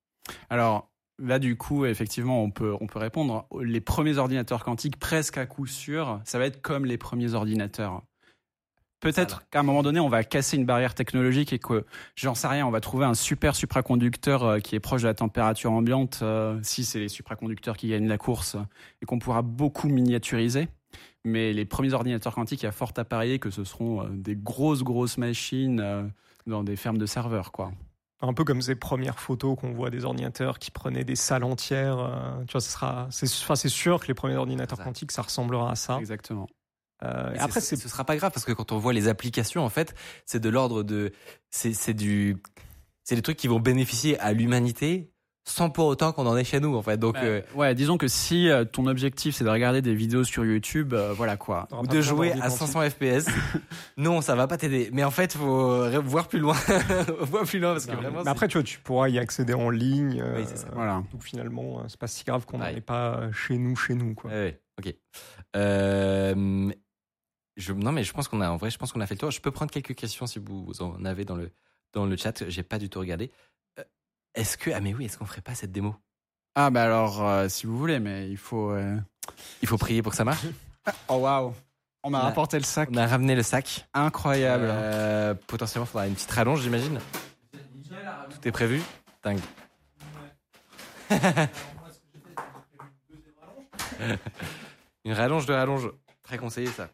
Alors 0.51 0.91
là, 1.19 1.39
du 1.39 1.57
coup, 1.57 1.85
effectivement, 1.85 2.43
on 2.43 2.51
peut, 2.51 2.75
on 2.81 2.87
peut 2.87 2.99
répondre. 2.99 3.47
Les 3.61 3.81
premiers 3.81 4.19
ordinateurs 4.19 4.65
quantiques, 4.65 4.99
presque 4.99 5.39
à 5.39 5.47
coup 5.47 5.67
sûr, 5.67 6.21
ça 6.25 6.39
va 6.39 6.47
être 6.47 6.63
comme 6.63 6.85
les 6.85 6.99
premiers 6.99 7.35
ordinateurs. 7.35 8.03
Peut-être 9.01 9.49
qu'à 9.51 9.59
un 9.59 9.63
moment 9.65 9.83
donné, 9.83 9.99
on 9.99 10.09
va 10.09 10.23
casser 10.23 10.57
une 10.57 10.65
barrière 10.65 10.95
technologique 10.95 11.53
et 11.53 11.59
que, 11.59 11.85
j'en 12.15 12.37
sais 12.37 12.47
rien, 12.47 12.65
on 12.65 12.71
va 12.71 12.81
trouver 12.81 13.05
un 13.05 13.15
super 13.15 13.57
supraconducteur 13.57 14.45
euh, 14.45 14.59
qui 14.61 14.77
est 14.77 14.81
proche 14.81 15.03
de 15.03 15.09
la 15.09 15.15
température 15.15 15.73
ambiante, 15.73 16.21
euh, 16.23 16.61
si 16.63 16.85
c'est 16.85 17.01
les 17.01 17.09
supraconducteurs 17.09 17.77
qui 17.77 17.89
gagnent 17.89 18.07
la 18.07 18.17
course, 18.19 18.57
et 19.01 19.07
qu'on 19.07 19.19
pourra 19.19 19.43
beaucoup 19.43 19.89
miniaturiser. 19.89 20.69
Mais 21.25 21.53
les 21.53 21.65
premiers 21.65 21.93
ordinateurs 21.93 22.35
quantiques, 22.35 22.63
il 22.63 22.67
y 22.67 22.69
a 22.69 22.73
fort 22.73 22.93
à 22.97 23.05
parier 23.05 23.39
que 23.39 23.51
ce 23.51 23.65
seront 23.65 24.03
euh, 24.03 24.09
des 24.11 24.35
grosses, 24.37 24.83
grosses 24.83 25.19
machines 25.19 25.81
euh, 25.81 26.03
dans 26.47 26.65
des 26.65 26.77
fermes 26.77 26.99
de 26.99 27.07
serveurs, 27.07 27.53
quoi. 27.53 27.73
Un 28.25 28.35
peu 28.35 28.45
comme 28.45 28.63
ces 28.63 28.77
premières 28.77 29.19
photos 29.19 29.57
qu'on 29.59 29.73
voit 29.73 29.91
des 29.91 30.05
ordinateurs 30.05 30.59
qui 30.61 30.71
prenaient 30.71 31.05
des 31.05 31.17
salles 31.17 31.45
entières. 31.45 31.99
euh, 31.99 32.45
tu 32.47 32.53
vois, 32.53 32.61
ce 32.61 32.71
sera, 32.71 33.09
c'est, 33.11 33.27
enfin, 33.27 33.57
c'est 33.57 33.69
sûr 33.69 34.01
que 34.01 34.07
les 34.09 34.15
premiers 34.15 34.37
ordinateurs 34.37 34.79
Ça. 34.79 34.85
quantiques, 34.85 35.11
ça 35.13 35.23
ressemblera 35.23 35.71
à 35.73 35.75
ça. 35.77 35.99
Exactement. 35.99 36.49
Euh, 37.05 37.33
et 37.35 37.39
après, 37.41 37.61
c'est- 37.61 37.75
c'est 37.77 37.83
ce 37.83 37.89
sera 37.89 38.05
pas 38.05 38.17
grave 38.17 38.31
parce 38.33 38.45
que 38.45 38.53
quand 38.53 38.71
on 38.71 38.79
voit 38.79 38.93
les 38.93 39.09
applications, 39.09 39.65
en 39.65 39.69
fait, 39.69 39.95
c'est 40.25 40.39
de 40.39 40.49
l'ordre 40.49 40.85
de, 40.85 41.13
c'est 41.51 41.73
c'est 41.73 41.95
du, 41.95 42.37
c'est 43.03 43.17
des 43.17 43.23
trucs 43.23 43.37
qui 43.39 43.49
vont 43.49 43.59
bénéficier 43.59 44.19
à 44.21 44.33
l'humanité 44.33 45.12
sans 45.45 45.71
pour 45.71 45.87
autant 45.87 46.13
qu'on 46.13 46.27
en 46.27 46.37
ait 46.37 46.45
chez 46.45 46.61
nous, 46.61 46.75
en 46.77 46.83
fait. 46.83 46.97
Donc, 46.99 47.15
Bah, 47.15 47.21
euh, 47.25 47.43
ouais, 47.57 47.75
disons 47.75 47.99
que 47.99 48.07
si 48.07 48.49
euh, 48.49 48.65
ton 48.65 48.87
objectif 48.87 49.35
c'est 49.35 49.43
de 49.45 49.49
regarder 49.51 49.83
des 49.83 49.95
vidéos 49.95 50.23
sur 50.25 50.45
YouTube, 50.45 50.95
euh, 50.95 51.13
voilà 51.13 51.37
quoi. 51.37 51.67
ou 51.73 51.87
de 51.87 52.01
jouer 52.01 52.31
à 52.33 52.49
quantique. 52.49 52.59
500 52.59 52.91
FPS, 52.91 53.29
non, 53.97 54.21
ça 54.21 54.35
va 54.37 54.47
pas 54.47 54.57
t'aider. 54.57 54.89
Mais 54.93 55.03
en 55.03 55.11
fait, 55.11 55.33
faut 55.35 56.01
voir 56.03 56.29
plus 56.29 56.39
loin, 56.39 56.55
voir 57.21 57.45
plus 57.45 57.59
loin 57.59 57.73
parce 57.73 57.87
que 57.87 57.97
vraiment. 57.97 58.23
Mais 58.23 58.31
après, 58.31 58.47
tu 58.49 58.59
vois, 58.59 58.63
tu 58.63 58.79
pourras 58.79 59.09
y 59.09 59.19
accéder 59.19 59.55
en 59.55 59.69
ligne. 59.71 60.21
euh, 60.21 60.37
Oui, 60.39 60.45
c'est 60.47 60.59
ça. 60.59 60.69
Voilà. 60.73 61.03
Donc 61.13 61.23
finalement, 61.25 61.81
euh, 61.81 61.85
c'est 61.89 61.99
pas 61.99 62.07
si 62.07 62.23
grave 62.25 62.47
qu'on 62.47 62.59
n'en 62.59 62.65
Ouais. 62.67 62.77
ait 62.77 62.81
pas 62.81 63.31
chez 63.33 63.59
nous, 63.59 63.75
chez 63.75 63.95
nous, 63.95 64.15
quoi. 64.15 64.31
Ouais, 64.31 64.37
ouais, 64.39 64.61
ok. 64.79 64.95
Euh, 65.57 66.71
je, 67.57 67.73
non, 67.73 67.93
mais 67.93 68.05
je 68.05 68.13
pense 68.13 68.29
qu'on 68.29 68.41
a, 68.41 68.49
en 68.51 68.57
vrai, 68.57 68.71
je 68.71 68.79
pense 68.79 68.93
qu'on 68.93 69.01
a 69.01 69.07
fait 69.07 69.15
le 69.15 69.19
tour. 69.21 69.31
Je 69.31 69.41
peux 69.41 69.51
prendre 69.51 69.71
quelques 69.71 69.95
questions 69.95 70.27
si 70.27 70.39
vous 70.39 70.71
en 70.81 71.05
avez 71.05 71.25
dans 71.25 71.37
le, 71.37 71.51
dans 71.93 72.07
le 72.07 72.17
chat. 72.17 72.49
J'ai 72.49 72.63
pas 72.63 72.79
du 72.79 72.89
tout 72.89 72.99
regardé. 73.01 73.31
Est-ce 74.35 74.57
que, 74.57 74.71
ah, 74.71 74.81
mais 74.81 74.95
oui, 74.95 75.05
est-ce 75.07 75.19
qu'on 75.19 75.27
ferait 75.27 75.41
pas 75.43 75.55
cette 75.55 75.73
démo? 75.73 75.95
Ah 76.55 76.71
bah 76.71 76.85
alors 76.85 77.27
euh, 77.27 77.49
si 77.49 77.67
vous 77.67 77.77
voulez, 77.79 77.99
mais 77.99 78.29
il 78.31 78.37
faut. 78.37 78.71
euh, 78.71 78.97
Il 79.63 79.69
faut 79.69 79.79
prier 79.79 80.03
pour 80.03 80.11
que 80.13 80.17
ça 80.17 80.25
marche? 80.25 80.45
Oh 81.09 81.15
waouh. 81.17 81.55
On 82.03 82.11
m'a 82.11 82.21
rapporté 82.21 82.59
le 82.59 82.65
sac. 82.65 82.89
On 82.93 82.97
a 82.97 83.07
ramené 83.07 83.35
le 83.37 83.43
sac. 83.45 83.87
Incroyable. 83.95 84.67
Euh, 84.69 85.35
potentiellement, 85.47 85.87
il 85.87 85.89
faudra 85.91 86.07
une 86.09 86.15
petite 86.15 86.31
rallonge, 86.33 86.61
j'imagine. 86.63 86.99
Tout 87.53 88.49
est 88.49 88.53
prévu? 88.53 88.83
Dingue. 89.23 89.39
une 95.05 95.13
rallonge 95.13 95.47
de 95.47 95.53
rallonge. 95.53 95.91
Très 96.23 96.39
conseillé, 96.39 96.69
ça. 96.69 96.89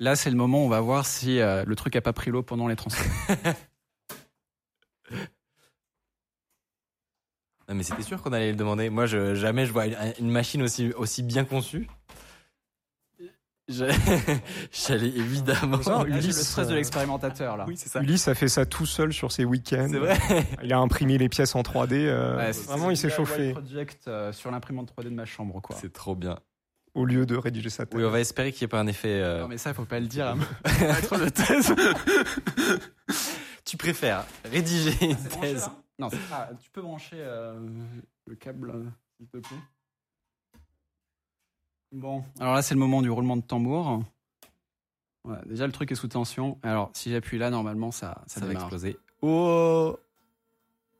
Là 0.00 0.16
c'est 0.16 0.30
le 0.30 0.36
moment 0.36 0.62
où 0.62 0.66
on 0.66 0.68
va 0.68 0.80
voir 0.80 1.06
si 1.06 1.40
euh, 1.40 1.64
le 1.66 1.76
truc 1.76 1.94
a 1.96 2.00
pas 2.00 2.12
pris 2.12 2.30
l'eau 2.30 2.42
pendant 2.42 2.66
les 2.68 2.76
transports. 2.76 3.06
Non, 7.68 7.74
mais 7.74 7.82
c'était 7.82 8.02
sûr 8.02 8.20
qu'on 8.22 8.32
allait 8.32 8.50
le 8.50 8.56
demander. 8.56 8.90
Moi, 8.90 9.06
je, 9.06 9.34
jamais 9.34 9.64
je 9.64 9.72
vois 9.72 9.86
une, 9.86 9.96
une 10.20 10.30
machine 10.30 10.62
aussi, 10.62 10.92
aussi 10.92 11.22
bien 11.22 11.44
conçue. 11.46 11.88
Je- 13.68 13.86
J'allais 14.70 15.08
évidemment. 15.08 15.78
Là, 15.78 16.00
j'ai 16.04 16.10
le 16.10 16.18
Ulysse, 16.18 16.42
stress 16.42 16.68
de 16.68 16.72
euh, 16.72 16.76
l'expérimentateur 16.76 17.56
là. 17.56 17.64
Oui, 17.66 17.78
c'est 17.78 17.88
ça. 17.88 18.02
Ulysse 18.02 18.28
a 18.28 18.34
fait 18.34 18.48
ça 18.48 18.66
tout 18.66 18.84
seul 18.84 19.14
sur 19.14 19.32
ses 19.32 19.46
week-ends. 19.46 19.88
C'est 19.90 19.98
vrai. 19.98 20.18
Il 20.62 20.70
a 20.74 20.78
imprimé 20.78 21.16
les 21.16 21.30
pièces 21.30 21.54
en 21.54 21.62
3D. 21.62 21.92
euh, 21.94 22.36
Ouais, 22.36 22.50
vraiment, 22.50 22.90
il 22.90 22.98
s'est 22.98 23.08
chauffé 23.08 23.52
project 23.52 24.08
euh, 24.08 24.30
sur 24.34 24.50
l'imprimante 24.50 24.92
3D 24.94 25.04
de 25.04 25.08
ma 25.14 25.24
chambre 25.24 25.62
quoi. 25.62 25.76
C'est 25.80 25.94
trop 25.94 26.14
bien. 26.14 26.38
Au 26.94 27.04
lieu 27.04 27.26
de 27.26 27.36
rédiger 27.36 27.70
sa 27.70 27.86
thèse. 27.86 27.98
Oui, 27.98 28.04
on 28.06 28.10
va 28.10 28.20
espérer 28.20 28.52
qu'il 28.52 28.62
n'y 28.62 28.66
ait 28.66 28.68
pas 28.68 28.80
un 28.80 28.86
effet. 28.86 29.20
euh, 29.20 29.40
Non 29.42 29.48
mais 29.48 29.58
ça 29.58 29.74
faut 29.74 29.84
pas 29.84 30.00
le 30.00 30.06
dire 30.06 30.26
à 30.28 30.34
maître 30.34 31.18
de 31.18 31.28
thèse. 31.28 31.74
Tu 33.64 33.76
préfères 33.76 34.24
rédiger 34.44 34.92
une 35.04 35.14
branché, 35.16 35.40
thèse. 35.40 35.70
Non, 35.98 36.10
c'est- 36.10 36.18
ah, 36.32 36.50
tu 36.62 36.70
peux 36.70 36.82
brancher 36.82 37.16
euh, 37.18 37.58
le 38.26 38.34
câble, 38.36 38.72
s'il 39.16 39.26
te 39.26 39.38
plaît. 39.38 39.56
Bon, 41.92 42.24
alors 42.40 42.54
là, 42.54 42.62
c'est 42.62 42.74
le 42.74 42.80
moment 42.80 43.02
du 43.02 43.10
roulement 43.10 43.36
de 43.36 43.42
tambour. 43.42 44.02
Ouais, 45.24 45.36
déjà, 45.46 45.66
le 45.66 45.72
truc 45.72 45.90
est 45.92 45.94
sous 45.94 46.08
tension. 46.08 46.58
Alors, 46.62 46.90
si 46.92 47.10
j'appuie 47.12 47.38
là, 47.38 47.50
normalement, 47.50 47.92
ça, 47.92 48.22
ça, 48.26 48.40
Ça 48.40 48.46
va 48.46 48.52
exploser. 48.52 48.98
Oh 49.22 49.96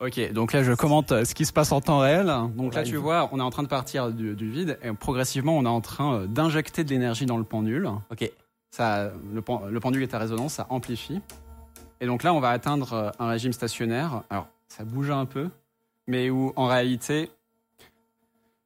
Ok, 0.00 0.32
donc 0.32 0.52
là, 0.52 0.62
je 0.62 0.72
commente 0.72 1.12
euh, 1.12 1.24
ce 1.24 1.34
qui 1.34 1.44
se 1.46 1.52
passe 1.52 1.72
en 1.72 1.80
temps 1.80 2.00
réel. 2.00 2.26
Donc 2.56 2.74
là, 2.74 2.82
tu 2.82 2.96
vois, 2.96 3.28
on 3.32 3.38
est 3.38 3.42
en 3.42 3.50
train 3.50 3.62
de 3.62 3.68
partir 3.68 4.10
du, 4.10 4.34
du 4.34 4.50
vide 4.50 4.78
et 4.82 4.92
progressivement, 4.92 5.56
on 5.56 5.64
est 5.64 5.68
en 5.68 5.80
train 5.80 6.14
euh, 6.14 6.26
d'injecter 6.26 6.84
de 6.84 6.90
l'énergie 6.90 7.26
dans 7.26 7.38
le 7.38 7.44
pendule. 7.44 7.88
Ok. 8.10 8.30
Ça, 8.70 9.12
le, 9.32 9.40
pen- 9.40 9.60
le 9.70 9.80
pendule 9.80 10.02
est 10.02 10.12
à 10.14 10.18
résonance, 10.18 10.54
ça 10.54 10.66
amplifie. 10.68 11.20
Et 12.00 12.06
donc 12.06 12.22
là, 12.24 12.34
on 12.34 12.40
va 12.40 12.50
atteindre 12.50 12.92
euh, 12.92 13.10
un 13.20 13.28
régime 13.28 13.52
stationnaire. 13.52 14.22
Alors, 14.30 14.48
ça 14.68 14.84
bouge 14.84 15.10
un 15.10 15.26
peu, 15.26 15.48
mais 16.08 16.28
où 16.28 16.52
en 16.56 16.66
réalité. 16.66 17.30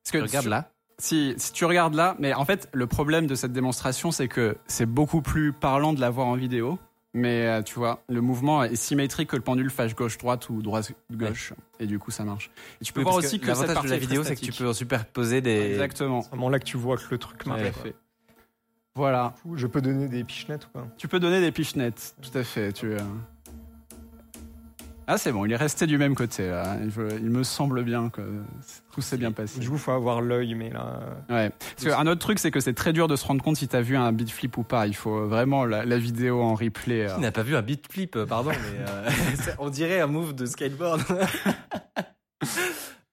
Parce 0.03 0.13
que 0.13 0.19
Regarde 0.23 0.45
tu- 0.45 0.51
là? 0.51 0.71
Si, 1.01 1.35
si 1.37 1.53
tu 1.53 1.65
regardes 1.67 1.95
là, 1.95 2.17
mais 2.19 2.35
en 2.35 2.45
fait, 2.45 2.69
le 2.73 2.89
problème 2.89 3.29
de 3.29 3.37
cette 3.37 3.53
démonstration, 3.53 4.11
c'est 4.11 4.27
que 4.27 4.57
c'est 4.67 4.87
beaucoup 4.87 5.21
plus 5.23 5.53
parlant 5.53 5.93
de 5.93 6.01
la 6.01 6.11
voir 6.11 6.27
en 6.27 6.35
vidéo. 6.35 6.77
Mais 7.15 7.47
euh, 7.47 7.63
tu 7.63 7.75
vois, 7.75 8.03
le 8.09 8.21
mouvement 8.21 8.63
est 8.63 8.77
symétrique 8.77 9.31
que 9.31 9.37
le 9.37 9.43
pendule 9.43 9.71
fasse 9.71 9.95
gauche-droite 9.95 10.51
ou 10.51 10.61
droite-gauche. 10.61 11.55
Et 11.81 11.87
du 11.87 11.99
coup, 11.99 12.11
ça 12.11 12.25
marche. 12.25 12.51
Et 12.81 12.85
tu 12.85 12.93
peux 12.93 13.01
Oui, 13.01 13.05
voir 13.05 13.17
aussi 13.17 13.41
que, 13.41 13.47
cette 13.47 13.55
l'avantage 13.55 13.75
partie 13.75 13.89
de 13.89 13.93
la 13.93 13.99
vidéo, 13.99 14.25
c'est 14.25 14.37
que 14.37 14.41
tu 14.41 14.53
peux 14.53 14.73
superposer 14.73 15.41
des. 15.41 15.73
Exactement. 15.73 16.23
C'est 16.23 16.29
vraiment 16.29 16.51
là 16.51 16.59
que 16.59 16.65
tu 16.65 16.77
vois 16.77 16.97
que 16.97 17.05
le 17.11 17.19
truc 17.19 17.47
marche. 17.47 17.63
Ouais. 17.63 17.71
Tout 17.71 17.79
à 17.79 17.83
fait. 17.83 17.95
Voilà. 18.95 19.35
Je 19.55 19.67
peux 19.67 19.81
donner 19.81 20.09
des 20.09 20.25
pichenettes 20.25 20.67
ou 20.67 20.71
pas 20.71 20.87
Tu 20.97 21.07
peux 21.09 21.21
donner 21.21 21.41
des 21.41 21.53
pichenettes, 21.53 22.17
tout 22.21 22.37
à 22.37 22.43
fait. 22.43 22.73
Tu... 22.73 22.87
euh. 22.87 22.99
Ah, 25.11 25.17
c'est 25.17 25.33
bon, 25.33 25.47
il 25.47 25.53
est 25.53 25.57
resté 25.57 25.87
du 25.87 25.97
même 25.97 26.15
côté. 26.15 26.49
Là. 26.51 26.77
Il, 26.83 27.31
me 27.31 27.43
semble 27.43 27.83
bien 27.83 28.11
que 28.11 28.21
tout 28.93 29.01
s'est 29.01 29.17
bien 29.17 29.33
passé. 29.33 29.59
Du 29.59 29.71
coup, 29.71 29.79
faut 29.79 29.93
avoir 29.93 30.21
l'œil, 30.21 30.55
mais 30.55 30.69
là. 30.69 31.01
Ouais. 31.31 31.51
Parce 31.51 31.97
qu'un 31.97 32.07
autre 32.07 32.21
truc, 32.21 32.39
c'est 32.39 32.51
que 32.51 32.61
c'est 32.61 32.75
très 32.75 32.93
dur 32.93 33.09
de 33.09 33.17
se 33.17 33.25
rendre 33.25 33.43
compte 33.43 33.57
si 33.57 33.67
t'as 33.69 33.81
vu 33.81 33.97
un 33.97 34.13
beat 34.13 34.31
flip 34.31 34.59
ou 34.59 34.65
pas. 34.65 34.87
Il 34.87 34.95
faut 34.95 35.27
vraiment 35.27 35.65
la, 35.65 35.87
la 35.87 35.97
vidéo 35.97 36.43
en 36.43 36.55
replay. 36.55 37.09
euh. 37.09 37.15
Qui 37.15 37.23
n'a 37.23 37.33
pas 37.33 37.43
vu 37.43 37.57
un 37.57 37.63
beat 37.63 37.91
flip, 37.91 38.17
euh, 38.17 38.27
pardon, 38.27 38.51
mais 38.51 38.85
euh, 38.87 39.11
on 39.59 39.71
dirait 39.71 40.01
un 40.01 40.09
move 40.09 40.35
de 40.35 40.45
skateboard. 40.45 41.01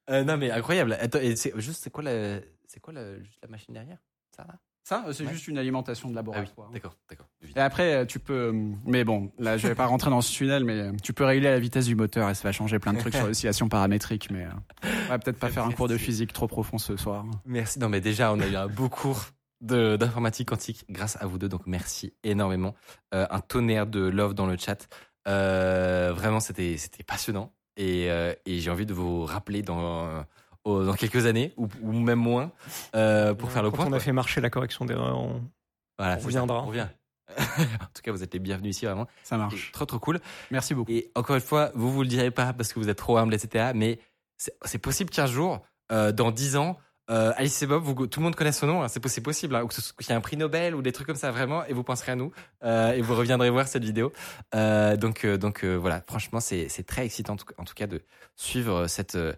Euh, 0.08 0.24
non 0.24 0.38
mais 0.38 0.52
incroyable. 0.52 0.96
Attends, 1.02 1.18
et 1.20 1.36
c'est 1.36 1.52
juste 1.60 1.82
c'est 1.84 1.90
quoi 1.90 2.04
la 2.04 2.40
c'est 2.68 2.80
quoi 2.80 2.94
la, 2.94 3.18
juste 3.24 3.40
la 3.42 3.48
machine 3.50 3.74
derrière? 3.74 3.98
Ça 4.36 4.44
là 4.48 4.54
Ça, 4.88 5.04
euh, 5.08 5.14
c'est 5.14 5.26
Ouais. 5.26 5.34
juste 5.34 5.48
une 5.48 5.58
alimentation 5.58 6.10
de 6.10 6.14
Ah 6.16 6.22
oui, 6.22 6.28
laboratoire. 6.28 6.70
d'accord, 6.70 6.96
d'accord. 7.10 7.26
et 7.56 7.60
après, 7.60 7.96
euh, 7.96 8.06
tu 8.06 8.20
peux. 8.20 8.54
euh, 8.54 8.72
Mais 8.86 9.04
bon, 9.04 9.32
là, 9.40 9.58
je 9.58 9.68
vais 9.68 9.74
pas 9.74 9.88
rentrer 9.88 10.12
dans 10.12 10.22
ce 10.22 10.32
tunnel, 10.32 10.64
mais 10.64 10.92
tu 11.02 11.12
peux 11.12 11.24
régler 11.26 11.50
la 11.50 11.60
vitesse 11.60 11.88
du 11.88 11.96
moteur 11.96 12.30
et 12.30 12.36
ça 12.36 12.44
va 12.44 12.52
changer 12.52 12.78
plein 12.78 12.94
de 12.94 13.00
trucs 13.00 13.16
sur 13.16 13.26
l'oscillation 13.28 13.68
paramétrique. 13.68 14.30
Mais 14.30 14.46
on 14.84 15.10
va 15.10 15.18
peut-être 15.18 15.40
pas 15.40 15.50
faire 15.50 15.66
un 15.66 15.72
cours 15.72 15.88
de 15.88 15.98
physique 15.98 16.34
trop 16.34 16.48
profond 16.48 16.78
ce 16.78 16.98
soir. 16.98 17.26
Merci. 17.46 17.80
Non 17.80 17.90
mais 17.90 18.00
déjà 18.00 18.32
on 18.32 18.40
a 18.40 18.46
eu 18.48 18.56
un 18.56 18.68
beau 18.68 18.88
cours 18.88 19.26
d'informatique 19.62 20.50
quantique 20.50 20.86
grâce 20.90 21.18
à 21.20 21.26
vous 21.26 21.40
deux 21.40 21.50
donc 21.50 21.62
merci 21.66 22.14
énormément. 22.24 22.76
Euh, 23.16 23.26
un 23.32 23.40
tonnerre 23.40 23.88
de 23.88 24.02
love 24.02 24.36
dans 24.36 24.46
le 24.46 24.56
chat. 24.58 24.88
Euh, 25.28 26.14
vraiment 26.16 26.40
c'était 26.40 26.78
passionnant 27.08 27.52
et, 27.78 28.12
euh, 28.12 28.34
et 28.46 28.60
j'ai 28.60 28.70
envie 28.70 28.86
de 28.86 28.94
vous 28.94 29.26
rappeler 29.26 29.64
dans 29.64 30.24
dans 30.66 30.94
quelques 30.94 31.26
années 31.26 31.54
ou, 31.58 31.68
ou 31.82 31.92
même 31.94 32.20
moins 32.20 32.52
euh, 32.96 33.34
pour 33.34 33.52
faire 33.52 33.64
le 33.64 33.70
Quand 33.70 33.78
point. 33.78 33.86
on 33.86 33.90
quoi. 33.90 33.98
a 33.98 34.02
fait 34.02 34.12
marcher 34.12 34.42
la 34.42 34.50
correction 34.50 34.86
d'erreur, 34.86 35.18
on- 35.18 35.42
Voilà, 35.98 36.16
On 36.16 36.20
c'est 36.20 36.26
reviendra. 36.26 36.58
ça, 36.60 36.64
On 36.64 36.68
revient. 36.68 36.88
en 37.38 37.86
tout 37.94 38.02
cas, 38.04 38.12
vous 38.12 38.24
êtes 38.24 38.34
les 38.34 38.40
bienvenus 38.40 38.76
ici, 38.76 38.86
vraiment. 38.86 39.08
Ça 39.24 39.38
marche. 39.38 39.68
C'est 39.68 39.72
trop, 39.72 39.86
trop 39.86 40.00
cool. 40.00 40.20
Merci 40.52 40.74
beaucoup. 40.76 40.92
Et 40.92 41.12
encore 41.16 41.36
une 41.36 41.42
fois, 41.42 41.72
vous 41.76 41.92
vous 41.92 42.02
le 42.04 42.08
direz 42.08 42.32
pas 42.32 42.54
parce 42.54 42.72
que 42.74 42.80
vous 42.80 42.90
êtes 42.90 42.98
trop 42.98 43.18
humble, 43.18 43.34
etc. 43.34 43.72
Mais 43.76 44.00
c'est 44.38 44.78
possible 44.80 45.10
qu'un 45.10 45.26
jour, 45.28 45.62
euh, 45.92 46.12
dans 46.12 46.32
10 46.32 46.56
ans, 46.56 46.78
euh, 47.12 47.32
Alice 47.38 47.62
et 47.62 47.68
Bob, 47.68 47.84
vous- 47.84 48.08
tout 48.08 48.20
le 48.20 48.24
monde 48.24 48.36
connaît 48.36 48.52
son 48.52 48.66
nom, 48.68 48.82
hein, 48.84 48.88
c'est 48.88 49.00
possible, 49.22 49.56
hein, 49.56 49.62
ou 49.64 49.68
que 49.68 49.74
ce 49.76 49.82
soit- 49.82 49.96
qu'il 49.98 50.10
y 50.10 50.14
ait 50.14 50.16
un 50.16 50.22
prix 50.22 50.38
Nobel 50.38 50.74
ou 50.76 50.82
des 50.82 50.92
trucs 50.92 51.06
comme 51.08 51.16
ça 51.16 51.32
vraiment, 51.32 51.64
et 51.66 51.74
vous 51.74 51.84
penserez 51.84 52.12
à 52.14 52.16
nous, 52.16 52.32
euh, 52.64 52.94
et 52.94 53.02
vous 53.02 53.16
reviendrez 53.16 53.50
voir 53.52 53.68
cette 53.68 53.84
vidéo. 53.84 54.12
Euh, 54.56 54.98
donc, 54.98 55.24
euh, 55.24 55.38
donc 55.38 55.64
euh, 55.64 55.76
voilà, 55.76 56.02
franchement, 56.08 56.40
c'est 56.40 56.68
c'est 56.68 56.84
très 56.84 57.06
excitant 57.06 57.34
en 57.34 57.38
tout, 57.38 57.46
en 57.60 57.64
tout 57.64 57.76
cas 57.76 57.86
de 57.88 58.02
suivre 58.36 58.88
cette 58.88 59.16
euh, 59.16 59.34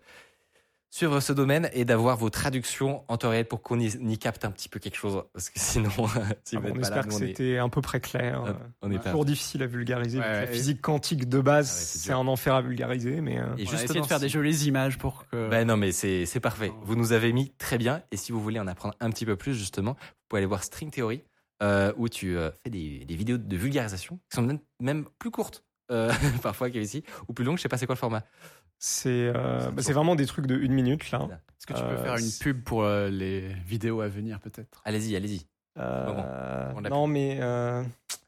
suivre 0.98 1.20
ce 1.20 1.32
domaine 1.34 1.70
et 1.74 1.86
d'avoir 1.86 2.18
vos 2.18 2.30
traductions 2.30 3.04
en 3.08 3.18
temps 3.18 3.30
réel 3.30 3.46
pour 3.46 3.62
qu'on 3.62 3.80
y, 3.80 3.86
y 3.88 4.18
capte 4.18 4.44
un 4.46 4.52
petit 4.52 4.68
peu 4.68 4.80
quelque 4.80 4.96
chose, 4.98 5.24
parce 5.34 5.50
que 5.50 5.60
sinon, 5.60 5.90
si 6.44 6.56
Ah 6.58 6.60
vous 6.60 6.68
bon, 6.70 6.76
n'êtes 6.76 6.78
on 6.78 6.82
pas 6.82 6.90
là, 6.90 6.96
espère 6.98 7.08
que 7.08 7.14
on 7.14 7.20
est- 7.20 7.28
c'était 7.28 7.58
un 7.60 7.70
peu 7.70 7.82
près 7.82 8.00
clair. 8.00 8.44
euh, 8.46 8.54
on 8.82 8.92
est 8.92 8.98
toujours 9.04 9.26
difficile 9.26 9.62
à 9.64 9.68
vulgariser. 9.68 10.20
Ouais, 10.20 10.26
La 10.26 10.44
et- 10.44 10.48
physique 10.48 10.82
quantique 10.82 11.30
de 11.30 11.40
base, 11.40 11.70
Ah 11.70 11.74
ouais, 11.74 11.86
c'est 12.04 12.12
un 12.14 12.28
enfer 12.28 12.56
à 12.56 12.62
vulgariser, 12.62 13.22
mais 13.22 13.40
euh, 13.40 13.46
Et 13.58 13.64
essayé 13.64 13.78
justement, 13.78 14.02
de 14.02 14.08
faire 14.08 14.20
des 14.20 14.30
jolies 14.30 14.66
images 14.66 14.98
pour 14.98 15.28
que. 15.28 15.50
Ben 15.50 15.68
non, 15.68 15.78
mais 15.78 15.92
c'est 15.92 16.26
c'est 16.26 16.40
parfait. 16.40 16.72
Vous 16.82 16.96
nous 16.96 17.12
avez 17.12 17.32
mis 17.32 17.52
très 17.58 17.78
bien. 17.78 18.02
Et 18.12 18.18
si 18.18 18.32
vous 18.32 18.42
voulez 18.42 18.60
en 18.60 18.68
apprendre 18.68 18.96
un 19.00 19.10
petit 19.12 19.26
peu 19.26 19.36
plus, 19.36 19.54
justement, 19.56 19.92
vous 20.00 20.26
pouvez 20.30 20.40
aller 20.40 20.48
voir 20.48 20.64
String 20.64 20.90
Theory, 20.90 21.24
euh, 21.64 21.94
où 21.98 22.10
tu 22.10 22.38
euh, 22.38 22.50
fais 22.64 22.70
des, 22.70 23.06
des 23.06 23.16
vidéos 23.16 23.38
de 23.38 23.56
vulgarisation 23.58 24.20
qui 24.30 24.36
sont 24.36 24.42
même, 24.42 24.60
même 24.80 25.06
plus 25.20 25.32
courtes, 25.32 25.64
euh, 25.92 26.12
parfois, 26.44 26.70
ici, 26.70 27.04
ou 27.28 27.34
plus 27.34 27.46
longues. 27.46 27.58
Je 27.58 27.62
sais 27.64 27.70
pas 27.70 27.78
c'est 27.78 27.86
quoi 27.86 27.96
le 27.96 28.00
format. 28.00 28.24
C'est 28.80 29.32
euh, 29.36 29.72
bah, 29.72 29.82
c'est 29.82 29.94
vraiment 29.94 30.16
des 30.16 30.26
trucs 30.26 30.46
de 30.48 30.56
une 30.58 30.74
minute 30.74 31.10
là. 31.12 31.28
Est-ce 31.32 31.66
que 31.68 31.74
tu 31.74 31.82
peux 31.82 31.88
Euh, 31.88 32.04
faire 32.04 32.18
une 32.18 32.32
pub 32.40 32.64
pour 32.64 32.84
euh, 32.84 33.10
les 33.10 33.48
vidéos 33.66 34.02
à 34.02 34.08
venir 34.08 34.40
peut-être? 34.40 34.82
Allez-y, 34.86 35.16
allez-y. 35.16 35.46
Euh, 35.78 36.74
non, 36.90 37.08
mais 37.08 37.38
euh, 37.42 37.84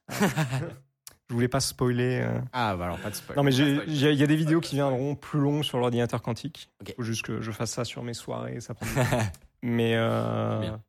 je 0.10 1.34
voulais 1.34 1.48
pas 1.48 1.60
spoiler. 1.60 2.22
euh. 2.24 2.40
Ah 2.54 2.76
bah 2.76 2.86
alors 2.86 3.00
pas 3.00 3.10
de 3.10 3.16
spoil. 3.16 3.38
Non, 3.38 3.44
mais 3.44 3.54
il 3.56 3.96
y 3.96 4.24
a 4.24 4.28
des 4.28 4.36
vidéos 4.36 4.62
qui 4.62 4.76
viendront 4.76 5.16
plus 5.16 5.40
longues 5.40 5.64
sur 5.64 5.78
l'ordinateur 5.80 6.22
quantique. 6.22 6.70
Ok. 6.82 6.94
Faut 6.96 7.04
juste 7.04 7.24
que 7.24 7.42
je 7.42 7.52
fasse 7.52 7.72
ça 7.72 7.86
sur 7.86 8.04
mes 8.04 8.14
soirées. 8.14 8.60
Ça 8.60 8.74
prend 8.74 8.86
du 8.86 8.94
temps. 9.10 9.18
mais 9.62 9.94
euh, 9.96 10.60
Bien. 10.62 10.82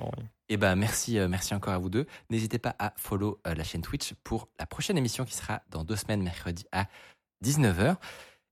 non, 0.00 0.10
oui. 0.16 0.24
Et 0.48 0.56
ben 0.56 0.76
merci, 0.76 1.18
merci 1.28 1.54
encore 1.54 1.72
à 1.74 1.78
vous 1.78 1.90
deux. 1.90 2.06
N'hésitez 2.30 2.58
pas 2.60 2.76
à 2.78 2.92
follow 2.96 3.40
la 3.44 3.64
chaîne 3.64 3.82
Twitch 3.82 4.14
pour 4.22 4.48
la 4.60 4.66
prochaine 4.66 4.96
émission 4.96 5.24
qui 5.24 5.34
sera 5.34 5.62
dans 5.70 5.82
deux 5.82 5.96
semaines, 5.96 6.22
mercredi 6.22 6.64
à 6.70 6.86
19h. 7.44 7.96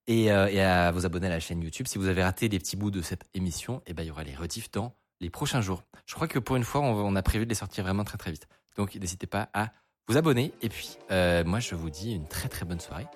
Et, 0.07 0.31
euh, 0.31 0.49
et 0.49 0.61
à 0.61 0.91
vous 0.91 1.07
abonner 1.07 1.27
à 1.29 1.31
la 1.31 1.41
chaîne 1.41 1.63
YouTube. 1.63 1.87
Si 1.87 1.97
vous 1.99 2.09
avez 2.09 2.23
raté 2.23 2.49
les 2.49 2.59
petits 2.59 2.77
bouts 2.77 2.91
de 2.91 3.01
cette 3.03 3.25
émission, 3.35 3.81
et 3.87 3.95
ben 3.95 4.03
il 4.03 4.09
y 4.09 4.11
aura 4.11 4.23
les 4.25 4.35
rediffs 4.35 4.71
dans 4.71 4.95
les 5.21 5.31
prochains 5.31 5.61
jours. 5.63 5.83
Je 6.07 6.15
crois 6.15 6.29
que 6.29 6.39
pour 6.39 6.57
une 6.57 6.65
fois, 6.65 6.83
on, 6.83 6.93
on 6.95 7.17
a 7.17 7.23
prévu 7.23 7.45
de 7.47 7.49
les 7.49 7.55
sortir 7.55 7.85
vraiment 7.85 8.05
très 8.05 8.19
très 8.19 8.31
vite. 8.31 8.47
Donc 8.77 8.95
n'hésitez 8.95 9.27
pas 9.27 9.49
à 9.55 9.71
vous 10.09 10.17
abonner. 10.19 10.53
Et 10.61 10.69
puis, 10.69 10.99
euh, 11.11 11.43
moi, 11.45 11.61
je 11.61 11.75
vous 11.75 11.89
dis 11.89 12.13
une 12.13 12.29
très 12.29 12.49
très 12.49 12.67
bonne 12.67 12.81
soirée. 12.81 13.07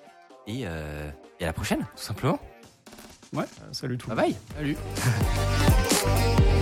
Et, 0.47 0.61
euh, 0.65 1.11
et 1.39 1.43
à 1.43 1.47
la 1.47 1.53
prochaine, 1.53 1.81
tout 1.95 2.03
simplement. 2.03 2.39
Euh, 3.35 3.43
salut 3.71 3.97
tout 3.99 4.09
le 4.09 4.15
Bye 4.15 4.31
monde. 4.31 4.35
bye. 4.55 4.55
Salut. 4.55 4.77